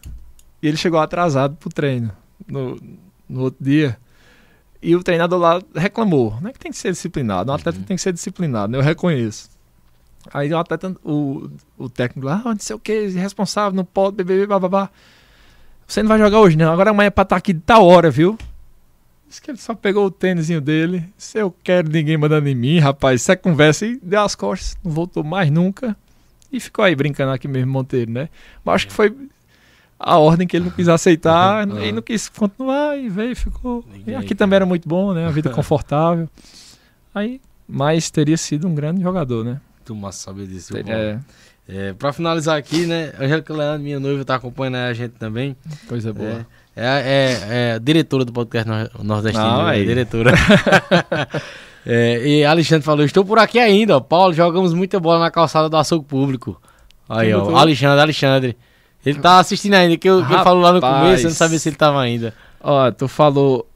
E 0.62 0.68
ele 0.68 0.78
chegou 0.78 1.00
atrasado 1.00 1.56
pro 1.56 1.70
treino 1.70 2.12
no, 2.48 2.78
no 3.30 3.42
outro 3.42 3.64
dia. 3.64 3.98
E 4.82 4.96
o 4.96 5.04
treinador 5.04 5.40
lá 5.40 5.62
reclamou, 5.76 6.40
né? 6.42 6.52
Que 6.52 6.60
tem 6.60 6.72
que 6.72 6.78
ser 6.78 6.92
disciplinado. 6.92 7.52
Um 7.52 7.56
atleta 7.56 7.78
tem 7.86 7.96
que 7.96 8.02
ser 8.02 8.12
disciplinado, 8.12 8.72
né? 8.72 8.80
Eu 8.80 8.82
reconheço. 8.82 9.50
Aí 10.34 10.52
o 10.52 10.58
atleta, 10.58 10.96
o, 11.04 11.50
o 11.78 11.88
técnico 11.88 12.28
lá, 12.28 12.42
ah, 12.44 12.50
não 12.50 12.60
sei 12.60 12.76
o 12.76 12.80
que, 12.80 13.08
responsável, 13.10 13.76
não 13.76 13.86
pode 13.86 14.16
beber, 14.18 14.48
bababá. 14.48 14.90
Você 15.88 16.02
não 16.02 16.10
vai 16.10 16.18
jogar 16.18 16.40
hoje, 16.40 16.58
não. 16.58 16.72
Agora 16.72 16.90
amanhã 16.90 17.08
é 17.08 17.12
pra 17.12 17.24
estar 17.24 17.36
aqui 17.36 17.54
de 17.54 17.60
tal 17.60 17.86
hora, 17.86 18.10
viu? 18.10 18.38
Disse 19.32 19.42
que 19.42 19.50
ele 19.50 19.58
só 19.58 19.74
pegou 19.74 20.08
o 20.08 20.12
tênisinho 20.12 20.60
dele. 20.60 21.06
Se 21.18 21.38
eu 21.38 21.56
quero 21.64 21.90
ninguém 21.90 22.18
mandando 22.18 22.50
em 22.50 22.54
mim, 22.54 22.80
rapaz, 22.80 23.22
isso 23.22 23.32
é 23.32 23.36
conversa 23.38 23.86
e 23.86 23.98
deu 24.04 24.20
as 24.20 24.36
costas. 24.36 24.78
Não 24.84 24.92
voltou 24.92 25.24
mais 25.24 25.50
nunca. 25.50 25.96
E 26.52 26.60
ficou 26.60 26.84
aí 26.84 26.94
brincando 26.94 27.32
aqui 27.32 27.48
mesmo, 27.48 27.72
Monteiro, 27.72 28.12
né? 28.12 28.28
Mas 28.62 28.76
acho 28.76 28.88
que 28.88 28.94
foi 28.94 29.16
a 29.98 30.18
ordem 30.18 30.46
que 30.46 30.58
ele 30.58 30.66
não 30.66 30.72
quis 30.72 30.90
aceitar 30.90 31.66
Uhum. 31.66 31.80
e 31.82 31.92
não 31.94 32.02
quis 32.02 32.28
continuar 32.28 32.98
e 33.00 33.08
veio 33.08 33.32
e 33.32 33.36
ficou. 33.36 33.86
Ninguém 33.90 34.16
E 34.16 34.18
aqui 34.18 34.36
também 34.36 34.50
cara. 34.52 34.64
era 34.64 34.66
muito 34.66 34.86
bom, 34.86 35.14
né? 35.14 35.26
A 35.26 35.32
vida 35.32 35.48
confortável. 35.56 36.28
Aí, 37.16 37.40
mas 37.66 38.12
teria 38.12 38.36
sido 38.36 38.68
um 38.68 38.76
grande 38.76 39.02
jogador, 39.02 39.46
né? 39.46 39.62
Muito 39.78 39.96
massa 39.96 40.26
saber 40.26 40.46
disso. 40.46 40.74
Paulo? 40.74 40.90
É, 40.90 41.20
É, 41.70 41.94
pra 41.94 42.12
finalizar 42.12 42.58
aqui, 42.58 42.86
né? 42.86 43.14
Angélica 43.18 43.54
Leandro, 43.54 43.82
minha 43.84 43.98
noiva, 43.98 44.26
tá 44.26 44.36
acompanhando 44.36 44.76
a 44.76 44.94
gente 44.94 45.14
também. 45.14 45.56
coisa 45.88 46.12
boa. 46.12 46.28
É, 46.30 46.46
é, 46.76 46.86
é, 46.86 47.76
é 47.76 47.80
diretora 47.80 48.24
do 48.26 48.32
podcast 48.32 48.68
nor- 48.70 48.90
nordestino. 49.04 49.46
Ah, 49.46 49.72
né? 49.72 49.84
diretora. 49.84 50.32
É, 51.84 52.22
e 52.28 52.46
Alexandre 52.46 52.86
falou: 52.86 53.04
Estou 53.04 53.26
por 53.26 53.40
aqui 53.40 53.58
ainda, 53.58 53.98
ó. 53.98 54.00
Paulo, 54.00 54.34
jogamos 54.34 54.72
muita 54.72 55.00
bola 55.00 55.20
na 55.20 55.32
calçada 55.32 55.68
do 55.68 55.76
açougue 55.78 56.06
público. 56.06 56.62
Aí, 57.10 57.34
ó. 57.34 57.56
Alexandre, 57.56 58.00
Alexandre. 58.00 58.58
Ele 59.04 59.20
tá 59.20 59.40
assistindo 59.40 59.74
ainda, 59.74 59.98
que, 59.98 60.08
eu, 60.08 60.24
que 60.24 60.32
ele 60.32 60.44
falou 60.44 60.62
lá 60.62 60.74
no 60.74 60.80
começo, 60.80 61.24
eu 61.26 61.30
não 61.30 61.36
sabia 61.36 61.58
se 61.58 61.70
ele 61.70 61.76
tava 61.76 62.00
ainda. 62.00 62.36
Ó, 62.62 62.92
tu 62.92 63.08
falou. 63.08 63.68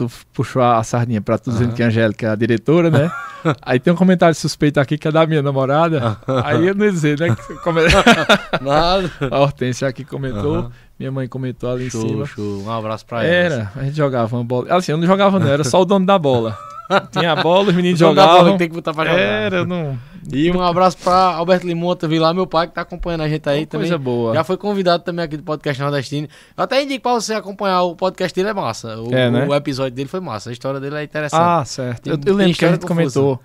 Tu 0.00 0.10
puxou 0.32 0.62
a 0.62 0.82
sardinha 0.82 1.20
pra 1.20 1.36
tu 1.36 1.50
dizendo 1.50 1.68
Aham. 1.68 1.76
que 1.76 1.82
a 1.82 1.86
Angélica 1.88 2.26
é 2.26 2.30
a 2.30 2.34
diretora, 2.34 2.90
né? 2.90 3.10
Aí 3.60 3.78
tem 3.78 3.92
um 3.92 3.96
comentário 3.96 4.34
suspeito 4.34 4.80
aqui 4.80 4.96
que 4.96 5.06
é 5.06 5.12
da 5.12 5.26
minha 5.26 5.42
namorada. 5.42 6.16
Aí 6.42 6.66
eu 6.68 6.74
não 6.74 6.86
ia 6.86 6.90
dizer, 6.90 7.20
né? 7.20 7.28
Nada. 8.62 9.10
A 9.30 9.38
Hortência 9.40 9.86
aqui 9.86 10.02
comentou, 10.04 10.54
Aham. 10.56 10.70
minha 10.98 11.12
mãe 11.12 11.28
comentou 11.28 11.70
ali 11.70 11.86
em 11.86 11.90
Show, 11.90 12.08
cima. 12.08 12.24
show. 12.26 12.62
Um 12.64 12.70
abraço 12.70 13.04
pra 13.04 13.24
ela. 13.24 13.54
Era, 13.54 13.72
a 13.76 13.84
gente 13.84 13.96
jogava 13.96 14.34
uma 14.36 14.42
bola. 14.44 14.74
Assim, 14.74 14.92
eu 14.92 14.96
não 14.98 15.06
jogava, 15.06 15.38
não, 15.38 15.48
era 15.48 15.64
só 15.64 15.82
o 15.82 15.84
dono 15.84 16.06
da 16.06 16.18
bola. 16.18 16.56
Tinha 17.12 17.32
a 17.32 17.36
bola, 17.36 17.68
os 17.68 17.74
meninos 17.74 18.00
bola 18.00 18.10
jogavam. 18.14 18.52
que 18.52 18.58
tem 18.58 18.68
que 18.70 18.74
botar 18.74 18.94
pra 18.94 19.04
jogar. 19.04 19.18
Era, 19.20 19.64
não. 19.66 19.98
E 20.32 20.50
um 20.50 20.60
abraço 20.62 20.96
pra 20.98 21.14
Alberto 21.34 21.66
Limonta, 21.66 22.08
lá, 22.18 22.32
meu 22.34 22.46
pai 22.46 22.66
que 22.68 22.74
tá 22.74 22.82
acompanhando 22.82 23.22
a 23.22 23.28
gente 23.28 23.48
aí 23.48 23.66
também. 23.66 23.88
Coisa 23.88 23.98
boa. 23.98 24.34
Já 24.34 24.44
foi 24.44 24.56
convidado 24.56 25.02
também 25.02 25.24
aqui 25.24 25.36
do 25.36 25.42
podcast 25.42 25.80
Nordestino. 25.82 26.28
Eu 26.56 26.64
até 26.64 26.82
indico 26.82 27.02
pra 27.02 27.12
você 27.12 27.34
acompanhar 27.34 27.82
o 27.82 27.96
podcast 27.96 28.34
dele, 28.34 28.48
é 28.50 28.54
massa. 28.54 29.00
O, 29.00 29.14
É, 29.14 29.30
né? 29.30 29.46
o 29.48 29.54
episódio 29.54 29.92
dele 29.94 30.08
foi 30.08 30.20
massa, 30.20 30.50
a 30.50 30.52
história 30.52 30.78
dele 30.80 30.96
é 30.96 31.02
interessante. 31.02 31.40
Ah, 31.42 31.64
certo. 31.64 32.02
Tem- 32.02 32.12
Eu, 32.12 32.18
eu 32.26 32.34
lembro 32.34 32.56
que 32.56 32.64
a 32.64 32.68
gente 32.68 32.80
confusa. 32.86 32.94
comentou. 33.20 33.40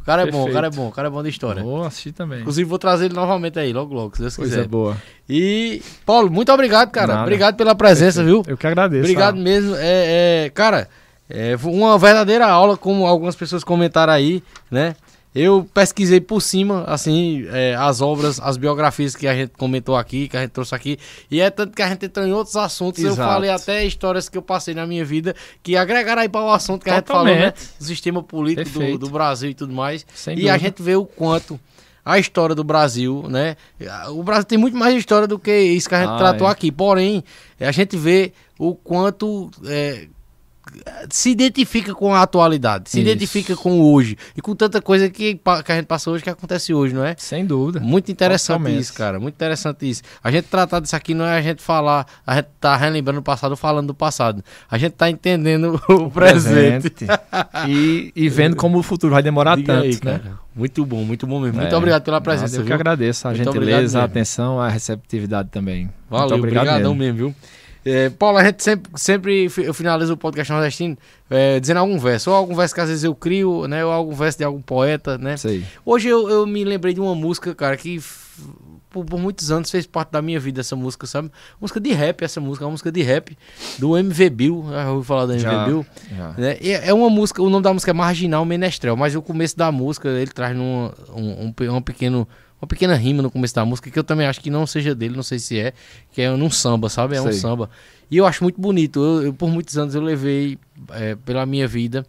o 0.00 0.04
cara 0.04 0.22
é 0.22 0.24
bom, 0.26 0.30
o 0.30 0.32
perfeito. 0.44 0.54
cara 0.54 0.66
é 0.66 0.70
bom, 0.70 0.88
o 0.88 0.92
cara 0.92 1.08
é 1.08 1.10
bom 1.10 1.22
de 1.22 1.28
história. 1.28 1.62
Vou 1.62 1.84
assistir 1.84 2.12
também. 2.12 2.40
Inclusive, 2.40 2.68
vou 2.68 2.78
trazer 2.78 3.06
ele 3.06 3.14
novamente 3.14 3.58
aí, 3.58 3.72
logo, 3.72 3.94
logo, 3.94 4.14
se 4.16 4.22
Deus 4.22 4.36
Coisa 4.36 4.56
quiser. 4.56 4.68
boa. 4.68 4.96
E, 5.28 5.82
Paulo, 6.06 6.30
muito 6.30 6.50
obrigado, 6.52 6.90
cara. 6.90 7.08
Nada. 7.08 7.22
Obrigado 7.22 7.56
pela 7.56 7.74
presença, 7.74 8.22
viu? 8.24 8.42
Eu 8.46 8.56
que 8.56 8.66
agradeço. 8.66 9.02
Obrigado 9.02 9.36
mesmo. 9.36 9.74
É, 9.76 10.44
é, 10.46 10.50
cara, 10.50 10.88
é, 11.28 11.58
foi 11.58 11.72
uma 11.72 11.98
verdadeira 11.98 12.46
aula, 12.46 12.76
como 12.76 13.06
algumas 13.06 13.36
pessoas 13.36 13.62
comentaram 13.62 14.12
aí, 14.12 14.42
né? 14.70 14.94
Eu 15.34 15.68
pesquisei 15.72 16.20
por 16.20 16.40
cima, 16.40 16.84
assim, 16.84 17.46
é, 17.52 17.74
as 17.74 18.00
obras, 18.00 18.40
as 18.40 18.56
biografias 18.56 19.14
que 19.14 19.26
a 19.28 19.34
gente 19.34 19.50
comentou 19.50 19.94
aqui, 19.94 20.26
que 20.26 20.36
a 20.36 20.40
gente 20.40 20.50
trouxe 20.50 20.74
aqui. 20.74 20.98
E 21.30 21.40
é 21.40 21.50
tanto 21.50 21.76
que 21.76 21.82
a 21.82 21.88
gente 21.88 22.06
entrou 22.06 22.26
em 22.26 22.32
outros 22.32 22.56
assuntos. 22.56 23.02
Eu 23.04 23.12
Exato. 23.12 23.30
falei 23.30 23.50
até 23.50 23.84
histórias 23.84 24.28
que 24.28 24.36
eu 24.38 24.42
passei 24.42 24.74
na 24.74 24.86
minha 24.86 25.04
vida 25.04 25.36
que 25.62 25.76
agregaram 25.76 26.22
aí 26.22 26.28
para 26.28 26.40
o 26.40 26.50
assunto 26.50 26.82
que 26.82 26.90
a 26.90 26.96
gente 26.96 27.06
falou, 27.06 27.26
né? 27.26 27.50
Totalmente. 27.52 27.70
Do 27.78 27.84
sistema 27.84 28.22
político 28.22 28.78
do, 28.78 28.98
do 28.98 29.10
Brasil 29.10 29.50
e 29.50 29.54
tudo 29.54 29.72
mais. 29.72 30.04
Sem 30.14 30.34
e 30.38 30.48
a 30.48 30.54
dúvida. 30.54 30.58
gente 30.58 30.82
vê 30.82 30.96
o 30.96 31.04
quanto 31.04 31.60
a 32.04 32.18
história 32.18 32.54
do 32.54 32.64
Brasil, 32.64 33.26
né? 33.28 33.54
O 34.08 34.22
Brasil 34.22 34.44
tem 34.44 34.56
muito 34.58 34.76
mais 34.78 34.94
história 34.96 35.28
do 35.28 35.38
que 35.38 35.54
isso 35.54 35.88
que 35.90 35.94
a 35.94 36.00
gente 36.00 36.14
Ah, 36.14 36.16
tratou 36.18 36.48
é. 36.48 36.50
aqui. 36.50 36.72
Porém, 36.72 37.22
a 37.60 37.70
gente 37.70 37.98
vê 37.98 38.32
o 38.58 38.74
quanto 38.74 39.50
é, 39.66 40.08
se 41.10 41.30
identifica 41.30 41.94
com 41.94 42.14
a 42.14 42.22
atualidade, 42.22 42.90
se 42.90 43.00
Isso. 43.00 43.08
identifica 43.08 43.56
com 43.56 43.80
o 43.80 43.92
hoje 43.92 44.16
e 44.36 44.40
com 44.40 44.54
tanta 44.54 44.80
coisa 44.82 45.08
que, 45.10 45.34
que 45.64 45.72
a 45.72 45.74
gente 45.76 45.86
passa 45.86 46.10
hoje 46.10 46.22
que 46.22 46.30
acontece 46.30 46.72
hoje, 46.74 46.94
não 46.94 47.04
é? 47.04 47.14
Sem 47.18 47.44
dúvida. 47.46 47.80
Muito 47.80 48.10
interessante 48.12 48.58
Totalmente. 48.58 48.80
isso, 48.82 48.94
cara. 48.94 49.18
Muito 49.20 49.34
interessante 49.34 49.88
isso. 49.88 50.02
A 50.22 50.30
gente 50.30 50.44
tratar 50.46 50.80
disso 50.80 50.94
aqui 50.96 51.14
não 51.14 51.24
é 51.24 51.38
a 51.38 51.42
gente 51.42 51.62
falar, 51.62 52.06
a 52.26 52.36
gente 52.36 52.48
tá 52.60 52.76
relembrando 52.76 53.20
o 53.20 53.22
passado, 53.22 53.56
falando 53.56 53.88
do 53.88 53.94
passado. 53.94 54.42
A 54.70 54.78
gente 54.78 54.92
tá 54.92 55.08
entendendo 55.10 55.80
o, 55.88 56.10
presente. 56.10 57.06
e, 57.68 58.12
e 58.14 58.28
vendo 58.28 58.56
como 58.56 58.78
o 58.78 58.82
futuro 58.82 59.12
vai 59.12 59.22
demorar 59.22 59.56
Diga 59.56 59.74
tanto, 59.74 59.84
aí, 59.84 59.92
né? 60.04 60.18
cara. 60.20 60.38
Muito 60.54 60.84
bom, 60.84 61.04
muito 61.04 61.26
bom 61.26 61.40
mesmo. 61.40 61.60
Muito 61.60 61.72
É. 61.72 61.76
obrigado 61.78 62.02
pela 62.02 62.16
Nada, 62.16 62.24
presença, 62.24 62.56
Eu 62.56 62.60
que 62.62 62.66
viu? 62.66 62.74
agradeço 62.74 63.28
a 63.28 63.30
Muito 63.30 63.44
gentileza, 63.44 64.00
a 64.00 64.04
atenção, 64.04 64.60
a 64.60 64.68
receptividade 64.68 65.50
também. 65.50 65.88
Valeu, 66.10 66.30
Muito 66.30 66.38
obrigado 66.46 66.78
mesmo. 66.80 66.94
mesmo, 66.96 67.16
viu? 67.16 67.34
É, 67.88 68.10
Paulo, 68.10 68.38
a 68.38 68.44
gente 68.44 68.62
sempre, 68.62 68.90
sempre 68.96 69.50
eu 69.56 69.72
finalizo 69.72 70.12
o 70.12 70.16
podcast 70.16 70.52
nordestino 70.52 70.96
é, 71.30 71.58
dizendo 71.58 71.78
algum 71.78 71.98
verso, 71.98 72.30
ou 72.30 72.36
algum 72.36 72.54
verso 72.54 72.74
que 72.74 72.80
às 72.80 72.88
vezes 72.88 73.04
eu 73.04 73.14
crio, 73.14 73.66
né? 73.66 73.84
Ou 73.84 73.90
algum 73.90 74.14
verso 74.14 74.36
de 74.36 74.44
algum 74.44 74.60
poeta, 74.60 75.16
né? 75.16 75.36
Aí. 75.44 75.64
Hoje 75.84 76.08
eu, 76.08 76.28
eu 76.28 76.46
me 76.46 76.64
lembrei 76.64 76.92
de 76.92 77.00
uma 77.00 77.14
música, 77.14 77.54
cara, 77.54 77.76
que 77.76 77.98
por, 78.90 79.04
por 79.04 79.18
muitos 79.18 79.50
anos 79.50 79.70
fez 79.70 79.86
parte 79.86 80.10
da 80.10 80.22
minha 80.22 80.40
vida 80.40 80.60
essa 80.60 80.76
música, 80.76 81.06
sabe? 81.06 81.30
Música 81.60 81.80
de 81.80 81.92
rap, 81.92 82.22
essa 82.22 82.40
música, 82.40 82.64
é 82.64 82.66
uma 82.66 82.72
música 82.72 82.90
de 82.90 83.02
rap 83.02 83.36
do 83.78 83.96
MV 83.96 84.30
Bill. 84.30 84.66
Já 84.70 84.90
ouviu 84.90 85.04
falar 85.04 85.26
do 85.26 85.32
MV 85.32 85.42
Já. 85.42 85.64
Bill? 85.64 85.86
Já. 86.16 86.28
né? 86.36 86.56
E 86.60 86.72
É 86.72 86.92
uma 86.92 87.10
música, 87.10 87.42
o 87.42 87.50
nome 87.50 87.62
da 87.62 87.72
música 87.72 87.90
é 87.90 87.94
Marginal 87.94 88.44
Menestrel, 88.44 88.96
mas 88.96 89.14
o 89.14 89.22
começo 89.22 89.56
da 89.56 89.70
música 89.70 90.08
ele 90.08 90.30
traz 90.30 90.56
num, 90.56 90.90
um, 91.14 91.52
um, 91.60 91.74
um 91.76 91.82
pequeno, 91.82 92.26
uma 92.60 92.66
pequena 92.66 92.94
rima 92.94 93.22
no 93.22 93.30
começo 93.30 93.54
da 93.54 93.64
música 93.64 93.90
que 93.90 93.98
eu 93.98 94.04
também 94.04 94.26
acho 94.26 94.40
que 94.40 94.50
não 94.50 94.66
seja 94.66 94.94
dele, 94.94 95.14
não 95.16 95.22
sei 95.22 95.38
se 95.38 95.58
é, 95.58 95.72
que 96.12 96.20
é 96.22 96.30
num 96.30 96.50
samba, 96.50 96.88
sabe? 96.88 97.16
É 97.16 97.20
um 97.20 97.24
Sei. 97.24 97.34
samba. 97.34 97.70
E 98.10 98.16
eu 98.16 98.26
acho 98.26 98.42
muito 98.42 98.60
bonito. 98.60 98.98
Eu, 99.02 99.26
eu, 99.26 99.32
por 99.34 99.48
muitos 99.48 99.76
anos 99.78 99.94
eu 99.94 100.00
levei 100.02 100.58
é, 100.90 101.14
pela 101.14 101.44
minha 101.46 101.68
vida, 101.68 102.04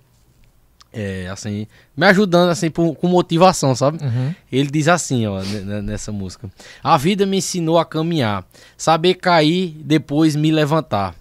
é, 0.91 1.27
assim, 1.31 1.67
me 1.95 2.05
ajudando 2.07 2.49
assim 2.49 2.69
por- 2.71 2.95
com 2.95 3.07
motivação, 3.07 3.75
sabe? 3.75 4.03
Uhum. 4.03 4.33
Ele 4.51 4.71
diz 4.71 4.87
assim, 4.87 5.27
ó, 5.27 5.39
ne- 5.43 5.61
ne- 5.61 5.81
nessa 5.83 6.11
música: 6.11 6.49
A 6.83 6.97
vida 6.97 7.25
me 7.27 7.37
ensinou 7.37 7.77
a 7.77 7.85
caminhar, 7.85 8.43
saber 8.75 9.15
cair, 9.15 9.75
depois 9.83 10.35
me 10.35 10.51
levantar. 10.51 11.13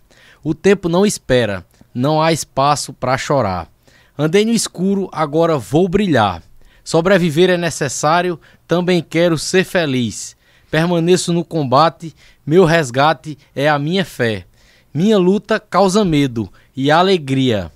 O 0.42 0.54
tempo 0.54 0.88
não 0.88 1.04
espera, 1.04 1.66
não 1.92 2.22
há 2.22 2.32
espaço 2.32 2.94
para 2.94 3.18
chorar. 3.18 3.68
Andei 4.16 4.44
no 4.44 4.52
escuro, 4.52 5.08
agora 5.12 5.58
vou 5.58 5.86
brilhar. 5.88 6.42
Sobreviver 6.88 7.50
é 7.50 7.58
necessário, 7.58 8.40
também 8.66 9.02
quero 9.02 9.36
ser 9.36 9.62
feliz. 9.62 10.34
Permaneço 10.70 11.34
no 11.34 11.44
combate, 11.44 12.16
meu 12.46 12.64
resgate 12.64 13.36
é 13.54 13.68
a 13.68 13.78
minha 13.78 14.06
fé. 14.06 14.46
Minha 14.94 15.18
luta 15.18 15.60
causa 15.60 16.02
medo 16.02 16.50
e 16.74 16.90
alegria. 16.90 17.70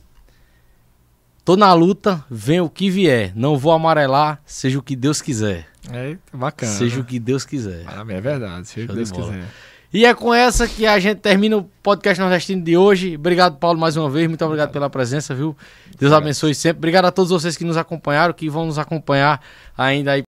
Tô 1.45 1.57
na 1.59 1.75
luta, 1.75 2.25
vem 2.31 2.63
o 2.63 2.71
que 2.71 2.89
vier. 2.89 3.35
Não 3.37 3.59
vou 3.59 3.73
amarelar, 3.73 4.41
seja 4.47 4.79
o 4.79 4.83
que 4.83 4.97
Deus 4.97 5.21
quiser. 5.21 5.67
É 5.93 6.17
bacana. 6.33 6.73
Seja 6.73 6.99
o 6.99 7.05
que 7.05 7.19
Deus 7.19 7.45
quiser. 7.45 7.85
Parabéns, 7.85 8.17
é 8.17 8.21
verdade. 8.23 8.67
Seja 8.67 8.87
o 8.87 8.89
que 8.89 8.93
de 8.95 8.97
Deus 8.97 9.11
bola. 9.11 9.27
quiser. 9.27 9.49
E 9.93 10.07
é 10.07 10.15
com 10.15 10.33
essa 10.33 10.67
que 10.67 10.87
a 10.87 10.99
gente 10.99 11.19
termina 11.19 11.59
o 11.59 11.65
podcast 11.83 12.19
nordestino 12.19 12.63
de 12.63 12.79
hoje. 12.79 13.17
Obrigado, 13.17 13.59
Paulo, 13.59 13.79
mais 13.79 13.95
uma 13.95 14.09
vez. 14.09 14.27
Muito 14.27 14.43
obrigado 14.43 14.73
pela 14.73 14.89
presença, 14.89 15.35
viu? 15.35 15.55
Deus 15.99 16.13
abençoe 16.13 16.55
sempre. 16.55 16.79
Obrigado 16.79 17.05
a 17.05 17.13
todos 17.13 17.31
vocês 17.31 17.59
que 17.59 17.65
nos 17.65 17.77
acompanharam, 17.77 18.33
que 18.33 18.49
vão 18.49 18.65
nos 18.65 18.79
acompanhar 18.79 19.43
ainda 19.77 20.13
aí 20.13 20.23